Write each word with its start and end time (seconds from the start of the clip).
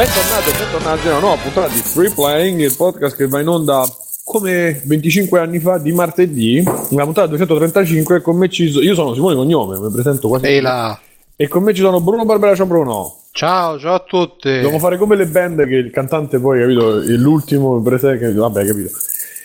Bentornati, 0.00 0.50
bentornati 0.56 1.08
a 1.08 1.10
una 1.10 1.20
nuova 1.20 1.36
puntata 1.42 1.68
di 1.68 1.78
Free 1.80 2.08
Playing, 2.08 2.58
il 2.60 2.74
podcast 2.74 3.14
che 3.14 3.28
va 3.28 3.38
in 3.38 3.48
onda 3.48 3.84
come 4.24 4.80
25 4.82 5.38
anni 5.38 5.58
fa 5.58 5.76
di 5.76 5.92
martedì, 5.92 6.62
la 6.62 7.04
puntata 7.04 7.26
235 7.26 8.22
con 8.22 8.38
me 8.38 8.48
ci 8.48 8.70
sono, 8.70 8.82
io 8.82 8.94
sono 8.94 9.12
Simone 9.12 9.34
Cognome, 9.34 9.78
mi 9.78 9.92
presento 9.92 10.28
quasi. 10.28 10.46
Ehi 10.46 10.62
là. 10.62 10.98
E 11.36 11.48
con 11.48 11.62
me 11.64 11.74
ci 11.74 11.82
sono 11.82 12.00
Bruno 12.00 12.24
Barbera, 12.24 12.54
ciao 12.54 12.64
Bruno. 12.64 13.14
Ciao, 13.32 13.78
ciao 13.78 13.96
a 13.96 13.98
tutti. 13.98 14.50
Dobbiamo 14.50 14.78
fare 14.78 14.96
come 14.96 15.16
le 15.16 15.26
band 15.26 15.66
che 15.66 15.74
il 15.74 15.90
cantante 15.90 16.38
poi, 16.38 16.60
capito, 16.60 17.02
è 17.02 17.16
l'ultimo 17.16 17.82
presente, 17.82 18.32
vabbè, 18.32 18.64
capito. 18.64 18.88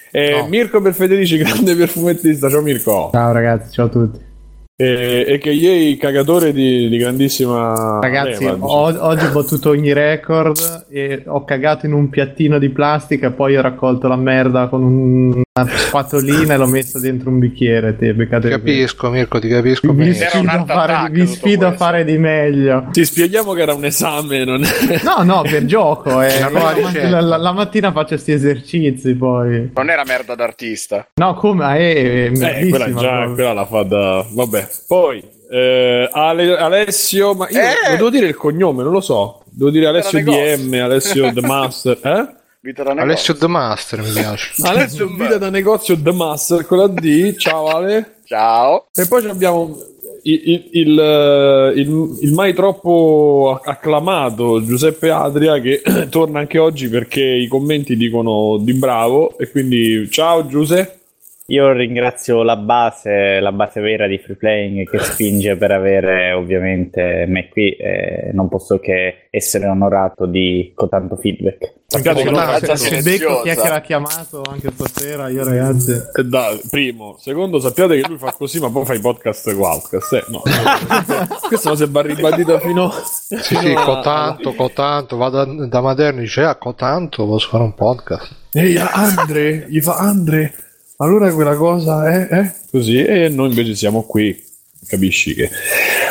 E 0.09 0.37
No. 0.39 0.47
Mirko 0.47 0.79
Perfederici, 0.79 1.35
grande 1.35 1.75
perfumettista, 1.75 2.49
ciao 2.49 2.61
Mirko. 2.61 3.09
Ciao 3.11 3.33
ragazzi, 3.33 3.73
ciao 3.73 3.87
a 3.87 3.89
tutti. 3.89 4.34
E, 4.77 5.23
e 5.25 5.37
che 5.37 5.51
ieri 5.51 5.95
cagatore 5.95 6.51
di, 6.51 6.89
di 6.89 6.97
grandissima 6.97 7.99
Ragazzi, 8.01 8.43
leva, 8.43 8.55
diciamo. 8.55 8.65
ho- 8.65 9.07
oggi 9.07 9.23
ho 9.25 9.31
battuto 9.31 9.69
ogni 9.69 9.93
record 9.93 10.85
e 10.89 11.23
ho 11.27 11.45
cagato 11.45 11.85
in 11.85 11.93
un 11.93 12.09
piattino 12.09 12.59
di 12.59 12.67
plastica 12.69 13.27
e 13.27 13.31
poi 13.31 13.55
ho 13.55 13.61
raccolto 13.61 14.09
la 14.09 14.17
merda 14.17 14.67
con 14.67 14.83
un- 14.83 15.43
una 15.57 15.69
spatolina 15.73 16.55
e 16.55 16.57
l'ho 16.57 16.65
messa 16.67 16.99
dentro 16.99 17.29
un 17.29 17.39
bicchiere. 17.39 17.95
Te, 17.95 18.13
beccate 18.13 18.49
Ti 18.49 18.53
capisco, 18.55 19.09
Mirko, 19.09 19.39
ti 19.39 19.47
capisco. 19.47 19.95
Era 19.97 20.27
sfido, 20.29 20.49
a 20.51 20.65
fare, 20.65 21.09
vi 21.11 21.25
sfido 21.27 21.67
a 21.67 21.71
fare 21.71 22.03
di 22.03 22.17
meglio. 22.17 22.87
Ti 22.91 23.05
spieghiamo 23.05 23.53
che 23.53 23.61
era 23.61 23.73
un 23.73 23.85
esame, 23.85 24.43
non 24.43 24.61
è... 24.61 24.99
No, 25.05 25.23
no, 25.23 25.41
per 25.43 25.63
gioco. 25.63 26.21
eh. 26.21 26.39
La 26.41 27.21
la, 27.21 27.37
la- 27.37 27.51
mattina 27.53 27.93
faccio 27.93 28.09
questi 28.09 28.33
esercizi 28.33 29.15
poi. 29.15 29.71
Non 29.73 29.89
era 29.89 30.03
merda 30.05 30.35
d'artista. 30.35 31.07
No, 31.15 31.35
come? 31.35 31.63
Ah, 31.63 31.77
è, 31.77 31.93
è 31.93 32.25
Eh, 32.25 32.29
bellissima 32.31 32.69
quella 32.85 32.85
già, 32.99 33.09
proprio. 33.11 33.33
quella 33.35 33.53
la 33.53 33.65
fa 33.65 33.83
da... 33.83 34.25
Vabbè. 34.29 34.64
Poi, 34.87 35.23
eh, 35.51 36.09
Ale- 36.11 36.57
Alessio, 36.57 37.33
ma 37.33 37.47
io 37.49 37.59
Eh! 37.59 37.95
devo 37.95 38.09
dire 38.09 38.27
il 38.27 38.35
cognome, 38.35 38.83
non 38.83 38.91
lo 38.91 39.01
so. 39.01 39.43
Devo 39.49 39.69
dire 39.69 39.87
Alessio. 39.87 40.21
DM, 40.23 40.73
Alessio 40.81 41.31
The 41.33 41.41
Master, 41.41 41.97
eh? 42.03 42.43
Vita 42.61 42.81
da 42.83 42.89
negozio. 42.93 43.03
Alessio 43.11 43.35
The 43.35 43.47
Master 43.47 44.01
mi 44.01 44.11
piace. 44.11 44.53
Alessio 44.65 45.07
Vita 45.07 45.37
da 45.37 45.49
negozio 45.49 45.99
The 46.01 46.11
Master 46.11 46.65
con 46.65 46.77
la 46.79 46.87
D, 46.87 47.35
ciao 47.37 47.67
Ale. 47.67 48.15
Ciao. 48.25 48.87
E 48.93 49.07
poi 49.07 49.27
abbiamo 49.29 49.77
il, 50.23 50.41
il- 50.49 50.69
il, 50.71 50.99
eh, 50.99 51.73
il- 51.79 52.17
il 52.21 52.33
mai 52.33 52.55
troppo 52.55 53.61
acclamato 53.63 54.63
Giuseppe 54.63 55.11
Adria 55.11 55.59
che 55.61 55.83
torna 56.09 56.39
anche 56.39 56.57
oggi 56.57 56.89
perché 56.89 57.21
i 57.21 57.47
commenti 57.47 57.95
dicono 57.95 58.57
di 58.59 58.73
bravo 58.73 59.37
e 59.37 59.49
quindi 59.51 60.09
ciao 60.09 60.47
Giuseppe. 60.47 60.99
Io 61.47 61.71
ringrazio 61.73 62.41
la 62.41 62.55
base, 62.55 63.39
la 63.39 63.51
base 63.51 63.79
vera 63.79 64.07
di 64.07 64.17
Free 64.17 64.35
Playing 64.35 64.89
che 64.89 64.97
spinge 64.97 65.55
per 65.55 65.71
avere 65.71 66.31
ovviamente 66.31 67.25
me 67.27 67.49
qui 67.49 67.69
e 67.69 68.31
non 68.33 68.49
posso 68.49 68.79
che 68.79 69.27
essere 69.29 69.67
onorato 69.67 70.25
di 70.25 70.73
tanto 70.89 71.15
feedback. 71.15 71.73
Becco 72.01 73.41
chi 73.43 73.49
è 73.49 73.55
che 73.55 73.69
l'ha 73.69 73.81
chiamato 73.81 74.41
anche 74.41 74.71
stasera, 74.71 75.29
io 75.29 75.43
ragazzi. 75.43 75.91
Eh, 75.91 76.23
da- 76.25 76.57
primo, 76.69 77.15
secondo, 77.19 77.59
sappiate 77.59 78.01
che 78.01 78.07
lui 78.07 78.17
fa 78.17 78.33
così, 78.33 78.59
ma 78.59 78.71
poi 78.71 78.85
fa 78.85 78.95
i 78.95 78.99
podcast 78.99 79.45
Wildcast. 79.45 80.13
Eh, 80.13 80.23
no. 80.29 80.41
Questa 81.47 81.69
cosa 81.69 81.85
va 81.87 82.01
ribadita 82.01 82.59
fino, 82.59 82.91
Sì, 82.91 83.37
sì, 83.37 83.73
cotanto, 83.73 84.53
cotanto, 84.55 85.15
va 85.15 85.29
da, 85.29 85.45
da 85.45 85.81
Maderno 85.81 86.19
e 86.19 86.23
dice, 86.23 86.41
ah, 86.41 86.55
cotanto, 86.55 87.27
posso 87.27 87.49
fare 87.49 87.63
un 87.63 87.75
podcast. 87.75 88.35
Ehi, 88.51 88.77
Andre, 88.77 89.65
gli 89.69 89.79
fa 89.79 89.95
Andre, 89.97 90.53
allora 90.97 91.31
quella 91.33 91.55
cosa 91.55 92.09
è, 92.09 92.27
è 92.27 92.53
così 92.71 93.03
e 93.03 93.29
noi 93.29 93.49
invece 93.49 93.75
siamo 93.75 94.03
qui, 94.03 94.41
capisci 94.87 95.33
che... 95.33 95.49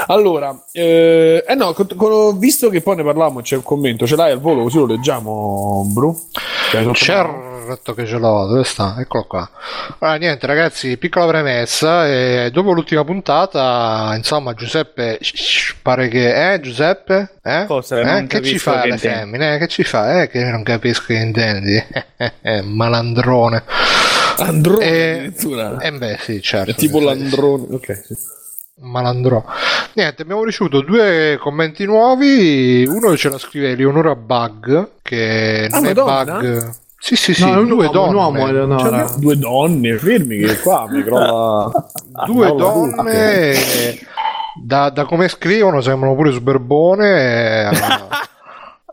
Allora, 0.07 0.65
eh, 0.73 1.45
eh 1.47 1.55
no, 1.55 1.73
con- 1.73 1.89
con- 1.97 2.39
visto 2.39 2.69
che 2.69 2.81
poi 2.83 2.97
ne 2.97 3.05
parlavamo, 3.05 3.41
c'è 3.41 3.57
un 3.57 3.63
commento, 3.63 4.07
ce 4.07 4.17
l'hai 4.17 4.33
al 4.33 4.41
volo 4.41 4.65
così 4.65 4.77
lo 4.79 4.87
leggiamo, 4.87 5.87
Bru? 5.93 6.15
Cioè, 6.71 6.93
Certo 7.65 7.95
che 7.95 8.05
ce 8.05 8.19
l'ho, 8.19 8.47
dove 8.47 8.65
sta? 8.65 8.97
Eccolo 8.99 9.25
qua. 9.25 9.51
Allora, 10.01 10.19
niente, 10.19 10.47
ragazzi, 10.47 10.99
piccola 10.99 11.27
premessa. 11.27 12.07
eh, 12.07 12.51
dopo 12.53 12.73
l'ultima 12.73 13.05
puntata, 13.05 14.13
insomma, 14.17 14.53
Giuseppe 14.55 15.19
pare 15.81 16.09
che. 16.09 16.53
Eh, 16.53 16.61
Giuseppe? 16.61 17.37
Eh? 17.43 17.65
Cosa? 17.67 18.01
Eh, 18.01 18.05
Non 18.05 18.27
che 18.27 18.43
ci 18.43 18.59
fa 18.59 18.83
che 18.83 18.89
le 18.91 18.99
femmine? 18.99 19.55
Eh, 19.55 19.59
che 19.59 19.69
ci 19.69 19.83
fa? 19.83 20.23
Eh, 20.23 20.29
che 20.29 20.45
non 20.45 20.63
capisco 20.63 21.05
che 21.07 21.15
intendi. 21.15 21.83
Eh, 22.47 22.63
Malandrone. 22.63 23.65
Androne 24.43 24.85
Eh, 24.85 25.11
addirittura. 25.19 25.79
Eh, 25.79 25.93
beh, 25.93 26.19
sì, 26.21 26.41
certo. 26.43 26.71
È 26.71 26.75
tipo 26.75 26.99
sì. 26.99 27.05
l'androne, 27.05 27.67
ok. 27.71 28.03
sì. 28.07 28.15
Malandro. 28.77 29.45
Niente, 29.95 30.23
abbiamo 30.23 30.43
ricevuto 30.45 30.81
due 30.81 31.39
commenti 31.41 31.85
nuovi. 31.85 32.85
Uno 32.87 33.17
ce 33.17 33.29
la 33.31 33.39
scrive 33.39 33.71
Eleonora 33.71 34.17
Bug, 34.17 34.89
che 35.03 35.69
Ah, 35.71 35.77
non 35.79 35.87
è 35.87 35.95
Madonna. 35.95 36.25
Bug. 36.41 36.71
Sì, 36.99 37.17
sì, 37.17 37.35
sì, 37.35 37.45
no, 37.45 37.53
è 37.55 37.57
un 37.59 37.69
due 37.69 37.87
uomo, 37.87 37.93
donne. 37.93 38.09
un 38.09 38.15
uomo, 38.17 38.49
Eleonora. 38.49 39.07
Cioè, 39.07 39.19
due 39.19 39.37
donne, 39.37 39.99
fermi 39.99 40.39
che 40.39 40.59
qua 40.61 40.87
mi 40.89 41.05
crolla... 41.05 41.71
due 42.27 42.47
tutto. 42.49 42.57
donne. 42.57 43.13
eh, 43.53 43.99
Da, 44.61 44.89
da 44.91 45.05
come 45.05 45.29
scrivono 45.29 45.81
sembrano 45.81 46.15
pure 46.15 46.33
superbone. 46.33 47.71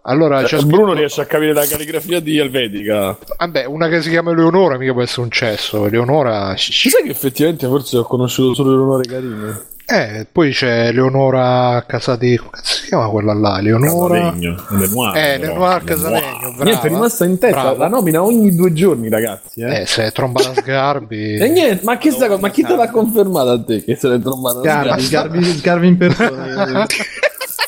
Allora, 0.03 0.43
Cioè, 0.45 0.63
Bruno 0.63 0.93
riesce 0.93 1.21
a 1.21 1.25
capire 1.25 1.53
la 1.53 1.65
calligrafia 1.65 2.19
di 2.19 2.37
Helvetica. 2.37 3.17
Vabbè, 3.37 3.65
una 3.65 3.87
che 3.87 4.01
si 4.01 4.09
chiama 4.09 4.31
Eleonora, 4.31 4.77
mica 4.77 4.93
può 4.93 5.03
essere 5.03 5.21
un 5.21 5.29
cesso. 5.29 5.85
Eleonora. 5.85 6.55
Ci 6.55 6.89
sai 6.89 7.03
che 7.03 7.11
effettivamente 7.11 7.67
forse 7.67 7.97
ho 7.97 8.03
conosciuto 8.03 8.53
solo 8.55 8.71
Leonore 8.75 9.03
Carine? 9.07 9.61
Eh, 9.85 10.25
poi 10.31 10.51
c'è 10.53 10.87
Eleonora 10.87 11.83
Casati. 11.85 12.37
Come 12.37 12.49
si 12.63 12.87
chiama 12.87 13.09
quella 13.09 13.33
là? 13.33 13.59
Eleonora. 13.59 14.19
Casalegno, 14.19 14.55
Lenoir, 14.69 15.17
Eh. 15.17 15.37
Lenoir 15.37 15.83
Casalegno, 15.83 16.39
brava. 16.39 16.63
Niente, 16.63 16.87
è 16.87 16.89
rimasta 16.89 17.25
in 17.25 17.37
testa 17.37 17.61
Brava. 17.61 17.77
la 17.77 17.87
nomina 17.89 18.23
ogni 18.23 18.55
due 18.55 18.73
giorni, 18.73 19.09
ragazzi. 19.09 19.61
Eh. 19.61 19.81
Eh, 19.81 19.85
se 19.85 20.09
tromba 20.11 20.41
la 20.41 20.53
sgarbi. 20.55 21.35
E 21.43 21.47
niente, 21.49 21.83
ma, 21.83 21.97
che 21.97 22.09
sta 22.11 22.37
ma 22.39 22.49
chi 22.49 22.63
te 22.63 22.75
l'ha 22.75 22.89
confermato 22.89 23.49
a 23.49 23.61
te 23.61 23.83
che 23.83 23.95
se 23.95 24.07
l'è 24.07 24.19
trombata? 24.19 24.59
Sgarbi, 24.61 25.01
sgarbi, 25.03 25.43
sgarbi 25.43 25.87
in 25.87 25.97
persona. 25.97 26.85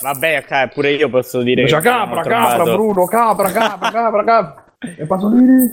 Vabbè, 0.02 0.44
ok, 0.46 0.74
pure 0.74 0.92
io 0.92 1.10
posso 1.10 1.42
dire 1.42 1.68
Cioè, 1.68 1.82
capra, 1.82 2.22
capra, 2.24 2.64
Bruno, 2.64 3.06
capra, 3.06 3.52
capra, 3.52 3.90
capra, 3.92 4.24
capra. 4.24 4.64
E 4.98 5.06
Pasolini? 5.06 5.72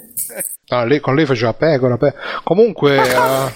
Ah, 0.68 0.84
lei- 0.84 1.00
con 1.00 1.14
lei 1.16 1.26
faceva 1.26 1.52
pecora. 1.52 1.96
pe- 1.96 2.14
Comunque, 2.44 2.96
eh, 3.02 3.52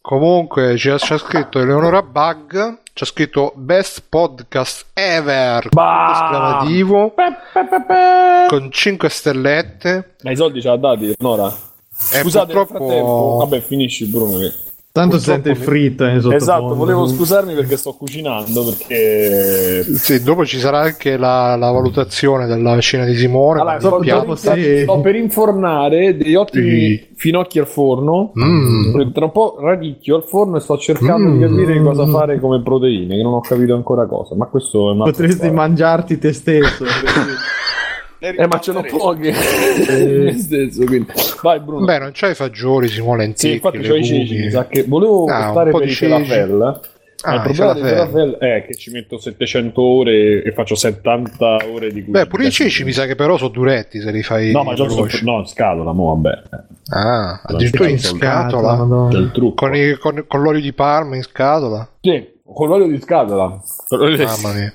comunque 0.00 0.76
ci 0.76 0.88
ha, 0.88 0.98
ci 0.98 1.12
ha 1.12 1.18
scritto 1.18 1.58
Eleonora 1.60 2.02
Bug. 2.02 2.80
Ci 2.94 3.04
ha 3.04 3.06
scritto 3.06 3.52
Best 3.56 4.04
Podcast 4.08 4.86
Ever! 4.92 5.68
Bah! 5.70 6.10
Esclamativo 6.12 7.10
Pe, 7.10 7.22
pe, 7.54 7.64
pe, 7.66 7.84
pe. 7.86 8.46
con 8.48 8.70
5 8.70 9.08
stellette. 9.08 10.14
Ma 10.22 10.30
i 10.30 10.36
soldi 10.36 10.60
ce 10.60 10.68
l'ha 10.68 10.76
dati, 10.76 11.14
Nora? 11.18 11.46
E 11.46 12.18
Scusate, 12.18 12.52
nel 12.52 12.56
purtroppo- 12.66 12.84
frattempo... 12.86 13.36
Vabbè, 13.40 13.60
finisci, 13.60 14.06
Bruno. 14.10 14.38
Che... 14.38 14.52
Tanto 14.92 15.16
Purtroppo 15.16 15.42
sente 15.42 15.58
il 15.58 15.66
fritto 15.66 16.04
in 16.04 16.20
sottofondo. 16.20 16.36
Esatto, 16.36 16.74
volevo 16.74 17.06
scusarmi 17.06 17.54
perché 17.54 17.78
sto 17.78 17.92
cucinando, 17.94 18.62
perché... 18.62 19.84
Sì, 19.94 20.22
dopo 20.22 20.44
ci 20.44 20.58
sarà 20.58 20.80
anche 20.80 21.16
la, 21.16 21.56
la 21.56 21.70
valutazione 21.70 22.46
della 22.46 22.78
cena 22.80 23.06
di 23.06 23.14
Simone. 23.14 23.60
Allora, 23.60 23.80
sto, 23.80 23.98
piatto. 24.00 24.36
sì. 24.36 24.82
sto 24.82 25.00
per 25.00 25.14
infornare 25.14 26.14
degli 26.14 26.34
ottimi 26.34 27.08
finocchi 27.16 27.58
al 27.58 27.66
forno. 27.66 28.32
Mm. 28.38 29.12
Tra 29.12 29.24
un 29.24 29.32
po' 29.32 29.56
radicchio 29.60 30.16
al 30.16 30.24
forno 30.24 30.58
e 30.58 30.60
sto 30.60 30.76
cercando 30.76 31.30
Mm. 31.30 31.38
di 31.38 31.46
capire 31.46 31.82
cosa 31.82 32.06
fare 32.06 32.38
come 32.38 32.60
proteine, 32.62 33.16
che 33.16 33.22
non 33.22 33.32
ho 33.32 33.40
capito 33.40 33.74
ancora 33.74 34.04
cosa. 34.06 34.34
Ma 34.34 34.44
questo 34.44 34.90
è 34.90 34.92
un 34.92 35.00
altro 35.02 35.12
Potresti 35.12 35.50
mangiarti 35.50 36.18
te 36.18 36.34
stesso. 36.34 36.84
Eh, 38.24 38.46
ma 38.46 38.60
ce 38.60 38.72
n'ho 38.72 38.82
poche. 38.88 39.32
Nel 39.34 40.36
senso, 40.36 40.84
quindi. 40.84 41.10
Vai, 41.42 41.58
Bruno. 41.58 41.84
Beh, 41.84 41.98
non 41.98 42.10
c'hai 42.12 42.30
i 42.30 42.34
fagioli, 42.34 42.86
Simone, 42.88 43.22
sì, 43.34 43.48
lenticchie, 43.48 43.54
infatti 43.54 43.78
c'ho 43.80 43.96
i 43.96 44.04
ceci. 44.04 44.34
mi 44.38 44.50
sa 44.50 44.66
che 44.66 44.84
volevo 44.86 45.24
Ah, 45.26 45.50
po' 45.52 45.62
per 45.78 45.88
i 45.88 45.92
ceci. 45.92 46.06
falafel. 46.10 46.80
Ah, 47.24 47.30
Ma 47.30 47.34
il 47.34 47.40
problema 47.42 47.72
dei 47.72 47.82
falafel. 47.82 48.30
è 48.38 48.64
che 48.66 48.74
ci 48.74 48.90
metto 48.92 49.16
700 49.18 49.80
ore 49.82 50.42
e 50.42 50.52
faccio 50.52 50.74
70 50.76 51.56
ore 51.72 51.92
di 51.92 52.00
cucina. 52.04 52.20
Beh, 52.22 52.26
pure 52.28 52.46
i 52.46 52.50
ceci 52.52 52.84
mi 52.84 52.92
sa 52.92 53.06
che 53.06 53.14
però 53.16 53.36
sono 53.36 53.50
duretti 53.50 54.00
se 54.00 54.10
li 54.12 54.22
fai 54.22 54.50
No, 54.52 54.62
ma 54.64 54.74
già 54.74 54.88
sono 54.88 55.06
no, 55.22 55.38
in 55.40 55.46
scatola, 55.46 55.92
mo 55.92 56.14
vabbè. 56.14 56.42
Ah, 56.90 57.40
addirittura 57.44 57.88
in 57.88 57.98
Scatola, 57.98 58.42
scatola. 58.42 58.76
Madonna. 58.76 59.10
C'è 59.10 59.18
il 59.18 59.30
trucco. 59.32 59.54
Con, 59.66 59.74
i- 59.76 59.96
con- 59.98 60.24
con 60.28 60.42
l'olio 60.42 60.60
di 60.60 60.72
Parma 60.72 61.16
in 61.16 61.22
scatola. 61.22 61.88
Sì, 62.00 62.28
con 62.44 62.68
l'olio 62.68 62.86
di 62.86 63.00
scatola. 63.00 63.60
Con 63.88 63.98
l'olio 63.98 64.16
di- 64.16 64.24
Mamma 64.24 64.52
mia. 64.52 64.72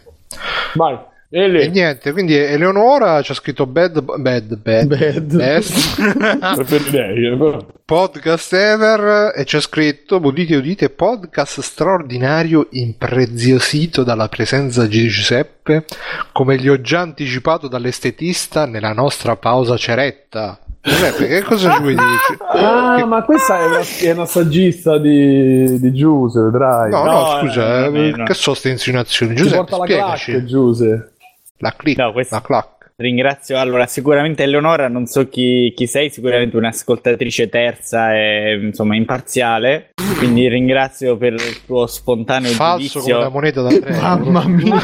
Vai. 0.75 0.97
Ele. 1.29 1.63
E 1.63 1.67
niente, 1.67 2.13
quindi 2.13 2.35
Eleonora 2.35 3.21
ci 3.21 3.31
ha 3.31 3.35
scritto 3.35 3.65
bad, 3.65 4.01
bad, 4.01 4.55
bad, 4.55 4.85
Bad. 4.85 5.35
best 5.35 5.99
eh, 6.93 7.65
podcast 7.83 8.53
ever 8.53 9.33
e 9.35 9.43
c'è 9.43 9.59
scritto, 9.59 10.21
udite 10.23 10.55
udite, 10.55 10.89
podcast 10.89 11.59
straordinario 11.59 12.67
impreziosito 12.71 14.03
dalla 14.03 14.29
presenza 14.29 14.85
di 14.87 15.05
Giuseppe, 15.09 15.83
come 16.31 16.57
gli 16.57 16.69
ho 16.69 16.79
già 16.79 17.01
anticipato 17.01 17.67
dall'estetista 17.67 18.65
nella 18.65 18.93
nostra 18.93 19.35
pausa 19.35 19.75
ceretta. 19.75 20.57
Giuseppe, 20.81 21.27
che 21.27 21.41
cosa 21.43 21.73
ci 21.73 21.81
vuoi 21.81 21.95
dire? 21.95 22.63
Ah, 22.63 23.05
ma 23.05 23.21
questa 23.25 23.59
è 23.59 23.65
una, 23.65 23.79
è 23.79 24.11
una 24.11 24.25
saggista 24.25 24.97
di, 24.97 25.77
di 25.77 25.91
Giuse, 25.91 26.39
vedrai. 26.39 26.89
No, 26.89 27.03
no, 27.03 27.11
No, 27.11 27.39
scusa, 27.41 27.85
eh, 27.87 28.07
eh, 28.07 28.11
no. 28.11 28.23
che 28.23 28.33
sono 28.33 28.55
queste 28.55 28.69
insinuazioni? 28.69 29.35
Ci 29.35 29.43
Giuseppe, 29.43 29.65
porta 29.65 29.77
la 29.77 30.15
spiegaci. 30.15 30.45
Giuse. 30.45 31.11
La 31.57 31.73
click, 31.75 31.97
No, 31.99 32.11
questo- 32.11 32.35
la 32.35 32.41
clac. 32.41 32.75
Ringrazio 32.99 33.59
allora 33.59 33.85
sicuramente 33.85 34.41
Eleonora, 34.41 34.87
non 34.87 35.05
so 35.05 35.29
chi, 35.29 35.71
chi 35.75 35.85
sei, 35.85 36.09
sicuramente 36.09 36.57
un'ascoltatrice 36.57 37.47
terza 37.47 38.15
e 38.15 38.59
insomma 38.59 38.95
imparziale, 38.95 39.91
quindi 40.17 40.47
ringrazio 40.47 41.15
per 41.15 41.33
il 41.33 41.63
tuo 41.63 41.85
spontaneo 41.85 42.49
Falso 42.53 42.99
come 42.99 43.13
una 43.13 43.29
giudizio. 43.29 43.31
moneta 43.31 43.61
da 43.61 43.69
3 43.79 44.01
Mamma 44.01 44.47
mia. 44.47 44.81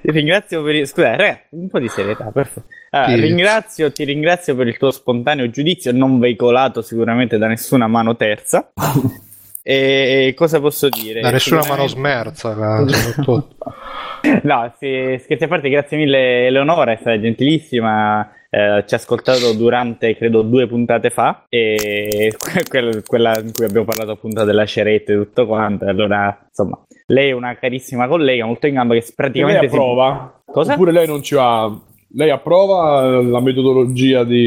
ti 0.00 0.10
ringrazio 0.10 0.62
per 0.64 0.74
il... 0.74 0.86
Scusa, 0.88 1.14
raga, 1.14 1.40
un 1.50 1.68
po' 1.68 1.78
di 1.78 1.88
serietà, 1.88 2.24
per 2.32 2.46
favore. 2.48 2.66
Allora, 2.90 3.14
Sì. 3.14 3.20
ringrazio, 3.20 3.92
ti 3.92 4.02
ringrazio 4.04 4.56
per 4.56 4.66
il 4.66 4.76
tuo 4.78 4.90
spontaneo 4.90 5.48
giudizio, 5.48 5.92
non 5.92 6.18
veicolato 6.18 6.82
sicuramente 6.82 7.38
da 7.38 7.46
nessuna 7.46 7.86
mano 7.86 8.16
terza. 8.16 8.72
E 9.62 10.34
cosa 10.36 10.60
posso 10.60 10.88
dire? 10.88 11.20
Da 11.20 11.30
nessuna 11.30 11.62
mano 11.68 11.86
smerza, 11.86 12.54
soprattutto. 12.86 13.74
No, 14.42 14.70
sì, 14.78 15.18
scherzi 15.18 15.44
a 15.44 15.48
parte, 15.48 15.70
grazie 15.70 15.96
mille 15.96 16.46
Eleonora, 16.48 16.92
è 16.92 16.96
stata 16.96 17.18
gentilissima, 17.18 18.30
eh, 18.50 18.84
ci 18.86 18.92
ha 18.92 18.96
ascoltato 18.98 19.54
durante, 19.54 20.14
credo, 20.14 20.42
due 20.42 20.66
puntate 20.66 21.08
fa, 21.08 21.46
e 21.48 22.30
que- 22.68 23.02
quella, 23.06 23.38
in 23.40 23.50
cui 23.52 23.64
abbiamo 23.64 23.86
parlato 23.86 24.10
appunto 24.10 24.44
della 24.44 24.66
ceretta 24.66 25.12
e 25.14 25.16
tutto 25.16 25.46
quanto, 25.46 25.86
allora, 25.86 26.38
insomma, 26.46 26.78
lei 27.06 27.30
è 27.30 27.32
una 27.32 27.56
carissima 27.56 28.06
collega, 28.08 28.44
molto 28.44 28.66
in 28.66 28.74
gamba, 28.74 28.92
che 28.92 29.00
Lei 29.00 29.12
praticamente... 29.16 29.68
si- 29.70 29.74
approva? 29.74 30.42
Cosa? 30.44 30.74
Oppure 30.74 30.92
lei 30.92 31.06
non 31.06 31.22
ci 31.22 31.34
va? 31.34 31.74
Lei 32.12 32.28
approva 32.30 33.22
la 33.22 33.40
metodologia 33.40 34.22
di... 34.22 34.46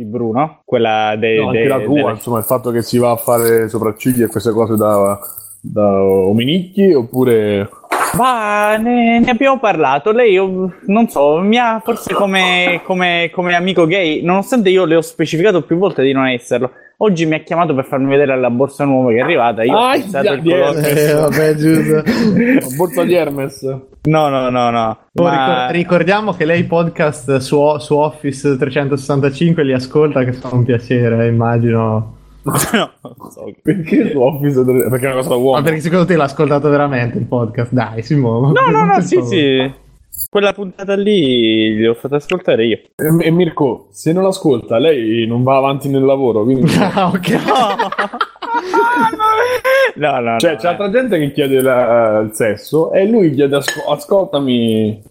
Di 0.00 0.06
Bruno, 0.06 0.62
quella 0.64 1.14
de- 1.18 1.36
No, 1.36 1.48
anche 1.48 1.60
de- 1.60 1.68
la 1.68 1.80
tua, 1.80 1.94
della- 1.94 2.10
insomma, 2.12 2.38
il 2.38 2.44
fatto 2.44 2.70
che 2.70 2.80
si 2.80 2.96
va 2.96 3.10
a 3.10 3.16
fare 3.16 3.68
sopracciglia 3.68 4.24
e 4.24 4.28
queste 4.28 4.50
cose 4.50 4.74
da, 4.74 5.18
da 5.60 6.02
ominicchi, 6.02 6.90
oppure... 6.94 7.68
Ma 8.16 8.76
ne, 8.78 9.20
ne 9.20 9.30
abbiamo 9.30 9.58
parlato. 9.58 10.10
Lei, 10.10 10.32
io, 10.32 10.72
non 10.86 11.06
so, 11.08 11.36
mi 11.40 11.58
ha 11.58 11.80
forse 11.84 12.14
come, 12.14 12.80
come- 12.82 13.30
come 13.30 13.54
amico 13.54 13.84
gay, 13.84 14.22
nonostante 14.22 14.70
io 14.70 14.86
le 14.86 14.96
ho 14.96 15.02
specificato 15.02 15.60
più 15.64 15.76
volte 15.76 16.02
di 16.02 16.12
non 16.12 16.26
esserlo. 16.28 16.70
Oggi 17.02 17.24
mi 17.24 17.34
ha 17.34 17.38
chiamato 17.40 17.74
per 17.74 17.86
farmi 17.86 18.10
vedere 18.10 18.38
la 18.38 18.50
borsa 18.50 18.84
nuova 18.84 19.08
che 19.10 19.16
è 19.16 19.20
arrivata. 19.20 19.62
Io 19.64 19.74
ho 19.74 19.84
Aia, 19.86 20.00
pensato 20.02 20.32
il 20.34 20.42
colore- 20.42 21.08
Eh, 21.08 21.14
vabbè, 21.14 21.54
giusto. 21.54 21.94
La 21.94 22.76
borsa 22.76 23.04
di 23.04 23.14
Hermes. 23.14 23.62
No, 24.02 24.28
no, 24.28 24.50
no, 24.50 24.68
no. 24.70 24.98
Oh, 25.14 25.22
Ma- 25.22 25.30
ricor- 25.30 25.70
ricordiamo 25.72 26.32
che 26.34 26.44
lei 26.44 26.64
podcast 26.64 27.38
su, 27.38 27.58
su 27.78 27.96
Office 27.96 28.56
365 28.58 29.64
li 29.64 29.72
ascolta 29.72 30.24
che 30.24 30.32
fa 30.34 30.50
un 30.52 30.64
piacere, 30.64 31.26
immagino. 31.26 32.16
no, 32.44 32.90
so. 33.30 33.50
Perché 33.62 34.10
su 34.10 34.20
Office? 34.20 34.62
Perché 34.62 35.06
è 35.08 35.12
una 35.12 35.16
cosa 35.16 35.28
da 35.30 35.34
Ma 35.36 35.40
uomo. 35.40 35.62
perché 35.62 35.80
secondo 35.80 36.04
te 36.04 36.16
l'ha 36.16 36.24
ascoltato 36.24 36.68
veramente 36.68 37.16
il 37.16 37.24
podcast? 37.24 37.72
Dai, 37.72 38.02
Simone. 38.02 38.52
No, 38.52 38.70
no, 38.70 38.84
no, 38.84 38.94
Per 38.96 39.02
sì, 39.04 39.22
sì. 39.22 39.72
Quella 40.30 40.52
puntata 40.52 40.94
lì 40.94 41.74
li 41.74 41.86
ho 41.88 41.94
fatto 41.94 42.14
ascoltare 42.14 42.64
io. 42.64 42.76
E, 42.94 43.26
e 43.26 43.30
Mirko, 43.32 43.88
se 43.90 44.12
non 44.12 44.26
ascolta, 44.26 44.78
lei 44.78 45.26
non 45.26 45.42
va 45.42 45.56
avanti 45.56 45.88
nel 45.88 46.04
lavoro, 46.04 46.44
quindi... 46.44 46.70
Ah, 46.80 47.08
ok. 47.08 47.28
No, 49.96 50.18
no, 50.20 50.38
Cioè, 50.38 50.52
no, 50.52 50.56
c'è 50.56 50.66
eh. 50.66 50.68
altra 50.68 50.90
gente 50.90 51.18
che 51.18 51.32
chiede 51.32 51.60
la- 51.60 52.20
il 52.20 52.30
sesso 52.32 52.92
e 52.92 53.06
lui 53.06 53.34
chiede 53.34 53.56
asco- 53.56 53.90
ascoltami. 53.90 55.02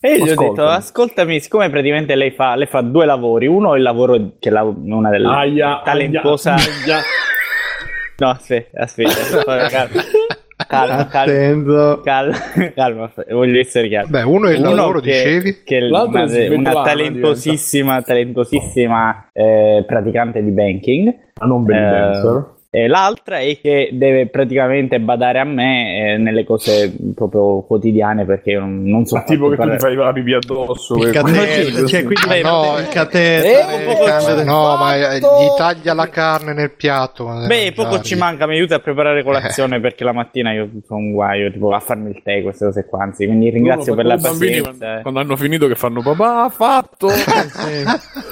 E 0.00 0.12
io 0.14 0.24
gli 0.24 0.30
ho 0.30 0.34
detto, 0.34 0.66
ascoltami, 0.66 1.40
siccome 1.40 1.70
praticamente 1.70 2.14
lei 2.14 2.32
fa, 2.32 2.54
lei 2.54 2.66
fa 2.66 2.80
due 2.82 3.06
lavori. 3.06 3.46
Uno 3.46 3.74
è 3.74 3.78
il 3.78 3.82
lavoro 3.82 4.34
che 4.38 4.50
la, 4.50 4.62
una 4.62 5.08
delle 5.10 5.26
Aia, 5.26 5.80
talentuosa... 5.84 6.54
aia, 6.54 6.64
aia. 6.96 7.02
No, 8.18 8.28
aspetta, 8.28 8.80
aspetta. 8.82 10.38
Calma, 10.66 11.06
calma, 11.08 12.00
calma, 12.04 12.36
calma, 12.74 13.12
voglio 13.30 13.58
essere 13.60 13.88
chiaro. 13.88 14.08
Beh, 14.08 14.22
uno 14.22 14.48
è 14.48 14.54
il 14.54 14.60
Uno 14.60 14.74
lavoro, 14.74 15.00
che, 15.00 15.10
dicevi? 15.12 15.62
che 15.64 15.78
è 15.78 15.80
L'altro 15.80 16.18
è 16.18 16.22
una, 16.22 16.28
Svetlana, 16.28 16.70
una 16.70 16.82
talentosissima, 16.82 18.02
talentosissima 18.02 19.28
eh, 19.32 19.84
praticante 19.86 20.42
di 20.42 20.50
banking. 20.50 21.14
Ah, 21.38 21.46
non 21.46 21.64
belly 21.64 21.78
Eh, 21.86 21.90
dancer. 21.90 22.50
E 22.74 22.86
l'altra 22.86 23.40
è 23.40 23.58
che 23.60 23.90
deve 23.92 24.28
praticamente 24.28 24.98
badare 24.98 25.38
a 25.40 25.44
me 25.44 26.14
eh, 26.14 26.16
nelle 26.16 26.42
cose 26.42 26.90
proprio 27.14 27.60
quotidiane 27.66 28.24
perché 28.24 28.52
io 28.52 28.60
non, 28.60 28.82
non 28.84 29.04
so 29.04 29.16
Ma 29.16 29.24
tipo 29.24 29.50
che 29.50 29.56
tu 29.56 29.62
fare- 29.62 29.76
ti 29.76 29.78
fai 29.78 29.94
la 29.94 30.10
pipì 30.10 30.32
addosso. 30.32 30.96
Il 30.96 31.10
catetere, 31.10 31.86
cioè, 31.86 32.02
quindi 32.02 32.24
Vabbè, 32.26 32.42
no, 32.42 32.78
il 32.78 32.86
Eh, 32.86 33.84
po' 33.84 34.04
cambia 34.04 34.34
de- 34.36 34.44
No, 34.44 34.76
ma 34.78 34.96
eh, 34.96 35.18
gli 35.18 35.54
taglia 35.58 35.92
la 35.92 36.08
carne 36.08 36.54
nel 36.54 36.70
piatto. 36.70 37.26
Beh, 37.46 37.72
poco 37.74 38.00
ci 38.00 38.14
manca, 38.14 38.46
mi 38.46 38.54
aiuta 38.54 38.76
a 38.76 38.78
preparare 38.78 39.22
colazione 39.22 39.78
perché 39.78 40.04
la 40.04 40.12
mattina 40.12 40.52
io 40.54 40.70
sono 40.86 41.00
un 41.00 41.12
guaio, 41.12 41.52
tipo 41.52 41.70
a 41.74 41.78
farmi 41.80 42.08
il 42.08 42.22
tè, 42.24 42.40
queste 42.42 42.64
cose 42.64 42.86
qua. 42.86 43.02
Anzi, 43.02 43.26
quindi 43.26 43.50
ringrazio 43.50 43.94
per 43.94 44.06
la 44.06 44.16
bambini 44.16 44.60
pazienza. 44.62 44.78
quando, 44.78 45.02
quando 45.02 45.20
hanno 45.20 45.36
finito 45.36 45.66
che 45.68 45.74
fanno 45.74 46.00
papà 46.00 46.44
ha 46.44 46.48
fatto. 46.48 47.08
Sì. 47.52 47.84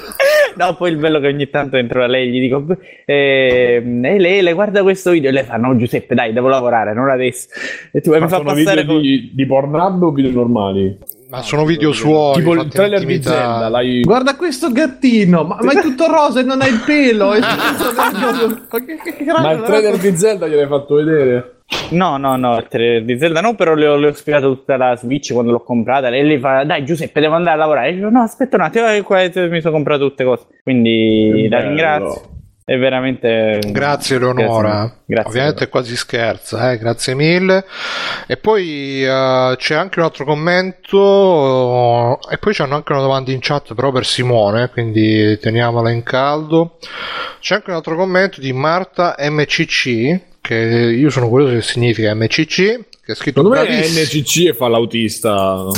No, 0.55 0.75
poi 0.75 0.91
il 0.91 0.97
bello 0.97 1.19
che 1.19 1.27
ogni 1.27 1.49
tanto 1.49 1.77
entro 1.77 2.01
da 2.01 2.07
lei 2.07 2.27
e 2.27 2.31
gli 2.31 2.39
dico, 2.41 2.65
ehm, 3.05 4.05
e 4.05 4.19
lei, 4.19 4.41
le 4.41 4.53
guarda 4.53 4.81
questo 4.83 5.11
video 5.11 5.29
e 5.29 5.33
lei 5.33 5.43
fa, 5.43 5.55
no 5.55 5.75
Giuseppe 5.75 6.13
dai, 6.13 6.33
devo 6.33 6.49
lavorare, 6.49 6.93
non 6.93 7.09
adesso. 7.09 7.47
E 7.91 8.01
tu 8.01 8.11
Ma 8.11 8.19
mi 8.19 8.27
fa 8.27 8.37
sono 8.37 8.43
passare 8.53 8.81
video 8.81 8.93
con... 8.93 9.01
di, 9.01 9.31
di 9.33 9.45
Pornhub 9.45 10.03
o 10.03 10.11
video 10.11 10.31
normali? 10.31 10.97
Ma 11.29 11.41
sono 11.41 11.63
video 11.63 11.93
suoi. 11.93 12.35
tipo 12.35 12.53
il 12.53 12.67
trailer 12.67 13.05
di. 13.05 13.21
Zelda. 13.21 13.69
L'hai... 13.69 14.01
Guarda 14.01 14.35
questo 14.35 14.69
gattino, 14.69 15.45
ma, 15.45 15.57
ma 15.61 15.71
è 15.71 15.81
tutto 15.81 16.07
rosa 16.07 16.41
e 16.41 16.43
non 16.43 16.59
ha 16.61 16.67
il 16.67 16.83
pelo. 16.85 17.31
È 17.31 17.39
tutto- 17.39 18.67
ma 18.69 18.85
che, 18.85 18.97
che, 19.01 19.15
che 19.15 19.31
Ma 19.31 19.51
il 19.51 19.61
trailer 19.61 19.97
di 19.97 20.17
Zelda 20.17 20.47
gliel'hai 20.47 20.67
fatto 20.67 20.95
vedere? 20.95 21.60
No, 21.91 22.17
no, 22.17 22.37
no, 22.37 22.65
di 22.69 23.17
Zelda 23.17 23.41
no, 23.41 23.55
però 23.55 23.73
le 23.73 23.87
ho, 23.87 23.97
le 23.97 24.07
ho 24.07 24.13
spiegato 24.13 24.53
tutta 24.53 24.77
la 24.77 24.95
Switch 24.95 25.33
quando 25.33 25.51
l'ho 25.51 25.61
comprata 25.61 26.07
e 26.07 26.23
lei 26.23 26.39
fa, 26.39 26.63
dai 26.63 26.85
Giuseppe, 26.85 27.19
devo 27.19 27.35
andare 27.35 27.55
a 27.55 27.59
lavorare. 27.59 27.89
E 27.89 27.93
io 27.93 28.09
no, 28.09 28.21
aspetta 28.21 28.55
un 28.55 28.63
attimo, 28.63 28.89
eh, 28.89 29.01
qua 29.01 29.19
mi 29.19 29.61
sono 29.61 29.73
comprato 29.73 30.07
tutte 30.07 30.23
cose. 30.23 30.45
Quindi 30.63 31.47
la 31.49 31.59
ringrazio. 31.59 32.39
È 32.63 32.77
veramente... 32.77 33.59
Grazie 33.67 34.15
Eleonora, 34.15 34.89
Grazie. 35.05 35.29
ovviamente 35.29 35.67
quasi 35.67 35.97
scherza, 35.97 36.71
eh? 36.71 36.77
grazie 36.77 37.15
mille. 37.15 37.65
E 38.27 38.37
poi 38.37 39.03
eh, 39.03 39.55
c'è 39.57 39.75
anche 39.75 39.99
un 39.99 40.05
altro 40.05 40.23
commento 40.23 42.17
e 42.29 42.37
poi 42.37 42.53
c'hanno 42.53 42.75
anche 42.75 42.93
una 42.93 43.01
domanda 43.01 43.31
in 43.31 43.39
chat 43.41 43.73
però 43.73 43.91
per 43.91 44.05
Simone, 44.05 44.69
quindi 44.69 45.37
teniamola 45.39 45.89
in 45.91 46.03
caldo. 46.03 46.77
C'è 47.41 47.55
anche 47.55 47.71
un 47.71 47.75
altro 47.75 47.97
commento 47.97 48.39
di 48.39 48.53
Marta 48.53 49.15
MCC, 49.19 50.29
che 50.41 50.55
io 50.55 51.09
sono 51.09 51.29
curioso 51.29 51.53
che 51.53 51.61
significa 51.61 52.13
MCC, 52.13 52.55
che 52.55 52.85
è 53.05 53.15
scritto 53.15 53.41
Secondo 53.43 53.69
me. 53.69 53.79
NCC 53.79 54.47
e 54.47 54.53
fa 54.53 54.67
l'autista. 54.67 55.67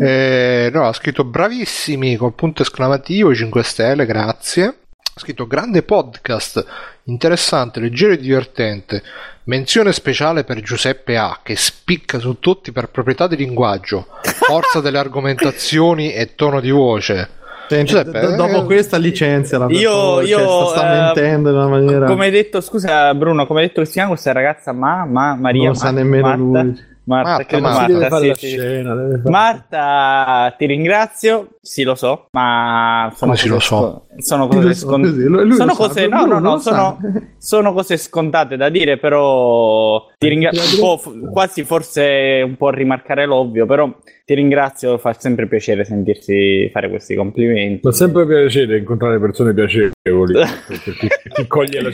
Eh, 0.00 0.70
no, 0.72 0.88
ha 0.88 0.92
scritto 0.92 1.24
bravissimi 1.24 2.16
col 2.16 2.34
punto 2.34 2.62
esclamativo 2.62 3.34
5 3.34 3.62
stelle, 3.62 4.06
grazie. 4.06 4.64
Ha 4.64 5.20
scritto 5.20 5.46
grande 5.46 5.82
podcast, 5.82 6.64
interessante, 7.04 7.80
leggero 7.80 8.14
e 8.14 8.18
divertente. 8.18 9.02
Menzione 9.44 9.92
speciale 9.92 10.44
per 10.44 10.60
Giuseppe 10.60 11.16
A, 11.16 11.40
che 11.42 11.56
spicca 11.56 12.18
su 12.18 12.38
tutti 12.40 12.72
per 12.72 12.88
proprietà 12.88 13.26
di 13.26 13.36
linguaggio, 13.36 14.06
forza 14.22 14.80
delle 14.80 14.98
argomentazioni 14.98 16.12
e 16.12 16.34
tono 16.34 16.60
di 16.60 16.70
voce. 16.70 17.28
Giuseppe, 17.68 18.20
do- 18.20 18.36
dopo 18.36 18.62
eh, 18.62 18.64
questa 18.64 18.96
licenzia 18.96 19.58
la 19.58 19.66
Io- 19.70 20.20
io, 20.20 20.38
sta, 20.38 20.66
sta 20.66 20.86
eh, 20.94 21.00
mentendo 21.00 21.50
in 21.50 21.56
una 21.56 21.68
maniera 21.68 22.06
Come 22.06 22.24
hai 22.26 22.30
detto, 22.30 22.60
scusa 22.60 23.14
Bruno, 23.14 23.46
come 23.46 23.60
hai 23.60 23.66
detto 23.68 23.80
che 23.80 23.86
si 23.86 23.92
chiama 23.94 24.10
questa 24.10 24.32
ragazza? 24.32 24.72
Ma, 24.72 25.04
ma 25.04 25.34
Maria? 25.34 25.62
non 25.64 25.72
lo 25.72 25.74
sa 25.78 25.84
Ma- 25.86 25.90
nemmeno 25.92 26.26
Marta? 26.26 26.62
lui. 26.62 26.92
Marta, 27.06 27.28
Marta, 27.28 27.44
credo 27.44 27.62
Marta. 27.68 28.18
Sì, 28.18 28.26
la 28.28 28.34
sì, 28.34 28.46
scena. 28.48 28.94
deve 28.94 29.16
fare- 29.18 29.30
Marta, 29.30 30.54
ti 30.56 30.66
ringrazio. 30.66 31.48
Sì, 31.60 31.82
lo 31.82 31.94
so, 31.94 32.28
ma 32.32 33.12
sono 33.14 33.32
cose 33.32 33.48
lo 33.48 33.58
so? 33.58 34.06
sono 34.18 34.46
cose 34.46 34.74
scon- 34.74 35.52
sono 35.54 35.74
cose, 35.74 36.06
no, 36.06 36.24
no, 36.24 36.38
no, 36.38 36.58
sono, 36.58 36.98
sono 37.38 37.72
cose 37.72 37.96
scontate 37.96 38.56
da 38.56 38.68
dire, 38.68 38.98
però 38.98 40.06
ti 40.18 40.28
ringrazio. 40.28 40.98
quasi 41.30 41.64
forse 41.64 42.42
un 42.44 42.56
po' 42.56 42.70
rimarcare 42.70 43.26
l'ovvio, 43.26 43.66
però 43.66 43.92
ti 44.24 44.34
ringrazio, 44.34 44.96
fa 44.98 45.12
sempre 45.14 45.46
piacere 45.46 45.84
sentirsi 45.84 46.70
fare 46.72 46.88
questi 46.88 47.14
complimenti. 47.14 47.80
Fa 47.82 47.92
sempre 47.92 48.26
piacere 48.26 48.78
incontrare 48.78 49.18
persone 49.20 49.52
piacevoli 49.52 49.92
chi, 51.34 51.46
coglie 51.46 51.82
la 51.82 51.90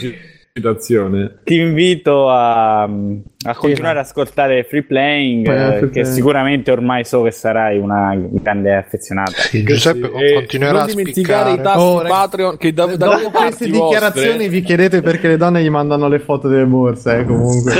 citazione. 0.52 1.40
Ti 1.44 1.54
invito 1.56 2.28
a, 2.28 2.82
a 2.82 3.54
continuare 3.54 3.98
ad 4.00 4.04
ascoltare 4.04 4.64
Free 4.64 4.82
Playing, 4.84 5.46
Eh, 5.48 5.52
eh, 5.52 5.66
Free 5.78 5.80
che 5.80 6.00
Playing. 6.00 6.06
sicuramente 6.14 6.70
ormai 6.70 7.04
so 7.04 7.22
che 7.22 7.30
sarai 7.30 7.78
una 7.78 8.14
grande 8.16 8.74
affezionata. 8.74 9.32
Sì, 9.32 9.62
Giuseppe 9.62 10.10
Sì, 10.14 10.34
continuerà 10.34 10.72
non 10.72 10.82
a 10.82 10.86
dimenticare 10.86 11.50
spiccare. 11.50 11.60
i 11.60 11.62
tasti 11.62 11.78
Oh, 11.80 12.02
Patreon 12.02 12.56
che 12.56 12.72
da, 12.72 12.86
dalle 12.96 13.22
Dopo 13.22 13.30
queste 13.38 13.66
dichiarazioni 13.66 14.28
vostre- 14.30 14.48
vi 14.48 14.62
chiedete 14.62 15.02
perché 15.02 15.28
le 15.28 15.36
donne 15.36 15.62
gli 15.62 15.70
mandano 15.70 16.08
le 16.08 16.18
foto 16.18 16.48
delle 16.48 16.64
borse, 16.66 17.18
eh, 17.18 17.24
comunque. 17.24 17.72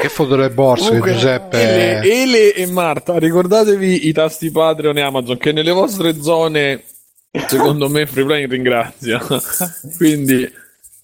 Che 0.00 0.08
foto 0.08 0.34
delle 0.34 0.48
borse 0.50 0.86
Comunque, 0.86 1.12
Giuseppe... 1.12 1.60
Ele, 2.00 2.22
Ele 2.22 2.54
e 2.54 2.66
Marta, 2.70 3.18
ricordatevi 3.18 4.08
i 4.08 4.12
tasti 4.12 4.50
Patreon 4.50 4.96
e 4.96 5.02
Amazon 5.02 5.36
che 5.36 5.52
nelle 5.52 5.72
vostre 5.72 6.14
zone, 6.22 6.82
secondo 7.46 7.90
me, 7.90 8.06
Freeplane 8.06 8.46
ringrazia. 8.46 9.20
Quindi 9.98 10.50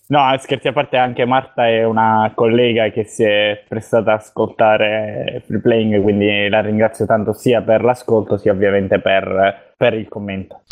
No, 0.09 0.37
scherzi 0.39 0.69
a 0.69 0.73
parte, 0.73 0.97
anche 0.99 1.25
Marta 1.25 1.67
è 1.67 1.83
una 1.83 2.31
collega 2.35 2.91
che 2.91 3.03
si 3.05 3.25
è 3.25 3.65
prestata 3.67 4.13
ad 4.13 4.21
ascoltare 4.21 5.43
Free 5.47 5.59
Playing, 5.61 6.01
quindi 6.01 6.49
la 6.49 6.61
ringrazio 6.61 7.07
tanto 7.07 7.33
sia 7.33 7.61
per 7.63 7.83
l'ascolto 7.83 8.37
sia 8.37 8.53
ovviamente 8.53 9.01
per, 9.01 9.73
per 9.77 9.95
il 9.95 10.07
commento. 10.09 10.63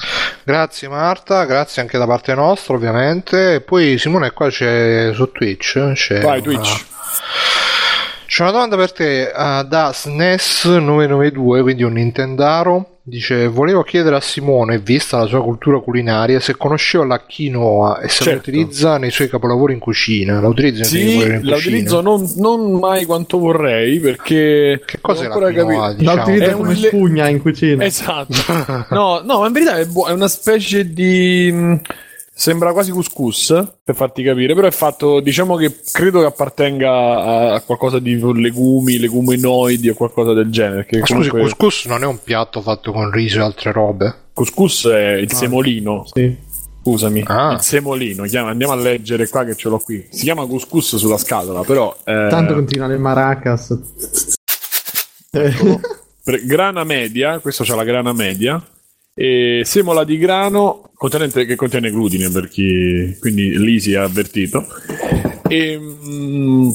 Grazie 0.45 0.89
Marta, 0.89 1.47
grazie 1.47 1.83
anche 1.83 1.99
da 1.99 2.07
parte 2.07 2.33
nostra 2.35 2.75
ovviamente. 2.75 3.55
E 3.55 3.61
poi 3.63 3.99
Simone 3.99 4.31
qua 4.31 4.49
c'è 4.51 5.11
su 5.13 5.33
Twitch. 5.33 5.93
C'è 5.95 6.21
Vai, 6.21 6.39
una- 6.39 6.43
Twitch. 6.43 6.85
C'è 8.27 8.43
una 8.43 8.53
domanda 8.53 8.77
per 8.77 8.93
te 8.93 9.23
eh, 9.23 9.33
da 9.33 9.91
SNES992, 9.91 11.63
quindi 11.63 11.83
un 11.83 11.93
Nintendaro. 11.95 12.94
Dice: 13.07 13.49
Volevo 13.49 13.83
chiedere 13.83 14.17
a 14.17 14.21
Simone, 14.21 14.79
vista 14.79 15.19
la 15.19 15.27
sua 15.27 15.43
cultura 15.43 15.79
culinaria, 15.81 16.41
se 16.41 16.57
conosceva 16.57 17.05
la 17.05 17.21
quinoa 17.21 18.01
e 18.01 18.09
se 18.09 18.25
la 18.25 18.31
Certo. 18.31 18.49
utilizza 18.49 18.97
nei 18.97 19.11
suoi 19.11 19.29
capolavori 19.29 19.75
in 19.75 19.79
cucina. 19.79 20.41
La 20.41 20.49
utilizza 20.49 20.91
nei 20.91 21.11
suoi 21.11 21.23
Sì, 21.23 21.29
la 21.29 21.35
cucina? 21.37 21.57
utilizzo 21.57 22.01
non, 22.01 22.33
non 22.37 22.79
mai 22.79 23.05
quanto 23.05 23.37
vorrei 23.39 24.01
perché 24.01 24.81
Che 24.87 24.99
cos'è 25.03 25.29
non 25.29 25.37
ho 25.37 25.41
la 25.41 25.47
ancora 25.49 25.65
quinoa? 25.65 25.83
capito. 25.89 25.99
Diciamo. 26.01 26.17
La 26.17 26.23
utilizza 26.23 26.51
È 26.51 26.55
come 26.55 26.75
spugna 26.77 27.29
in 27.29 27.43
cucina. 27.43 27.85
Esatto. 27.85 28.33
No, 28.95 29.21
no, 29.23 29.41
ma 29.41 29.47
in 29.49 29.53
verità 29.53 29.77
è, 29.77 29.85
buo- 29.85 30.07
è 30.07 30.13
una 30.13 30.29
specie 30.29 30.91
di. 30.91 31.81
Sembra 32.37 32.73
quasi 32.73 32.91
couscous 32.91 33.75
per 33.85 33.95
farti 33.95 34.25
capire, 34.25 34.55
però 34.55 34.67
è 34.67 34.73
fatto, 34.73 35.21
diciamo 35.21 35.55
che 35.55 35.79
credo 35.93 36.19
che 36.19 36.27
appartenga 36.27 37.53
a, 37.55 37.61
qualcosa 37.61 38.01
di 38.01 38.19
legumi, 38.19 38.99
leguminoidi 38.99 39.91
o 39.91 39.95
qualcosa 39.95 40.33
del 40.33 40.51
genere. 40.51 40.85
Che 40.85 40.99
Ma 40.99 41.07
scusi, 41.07 41.29
comunque- 41.29 41.41
couscous 41.57 41.85
non 41.87 42.03
è 42.03 42.07
un 42.07 42.19
piatto 42.23 42.61
fatto 42.61 42.91
con 42.91 43.11
riso 43.13 43.39
e 43.39 43.43
altre 43.43 43.71
robe? 43.71 44.15
couscous 44.33 44.87
è 44.87 45.13
il 45.13 45.33
semolino. 45.33 46.05
Sì. 46.13 46.37
Scusami, 46.83 47.23
Ah. 47.27 47.53
il 47.53 47.61
semolino. 47.61 48.25
chiama- 48.25 48.51
Andiamo 48.51 48.73
a 48.73 48.77
leggere 48.77 49.29
qua 49.29 49.45
che 49.45 49.55
ce 49.55 49.69
l'ho 49.69 49.79
qui. 49.79 50.05
Si 50.11 50.25
chiama 50.25 50.45
couscous 50.45 50.97
sulla 50.97 51.17
scatola, 51.19 51.61
però. 51.63 51.97
eh, 52.05 52.27
Tanto 52.29 52.53
continua 52.55 52.89
le 52.89 52.99
maracas. 52.99 53.79
pre- 55.31 56.45
grana 56.45 56.85
media, 56.85 57.39
questo 57.39 57.63
c'ha 57.65 57.77
la 57.77 57.85
grana 57.85 58.13
media. 58.13 58.61
E 59.17 59.63
semola 59.65 60.03
di 60.05 60.19
grano 60.19 60.91
contenente, 60.95 61.45
che 61.45 61.55
contiene 61.55 61.91
glutine 61.91 62.29
per 62.31 62.49
chi 62.49 63.17
quindi 63.21 63.57
lì 63.59 63.79
si 63.79 63.93
è 63.93 63.97
avvertito. 63.99 64.67
E, 65.49 65.79
mm, 65.79 66.71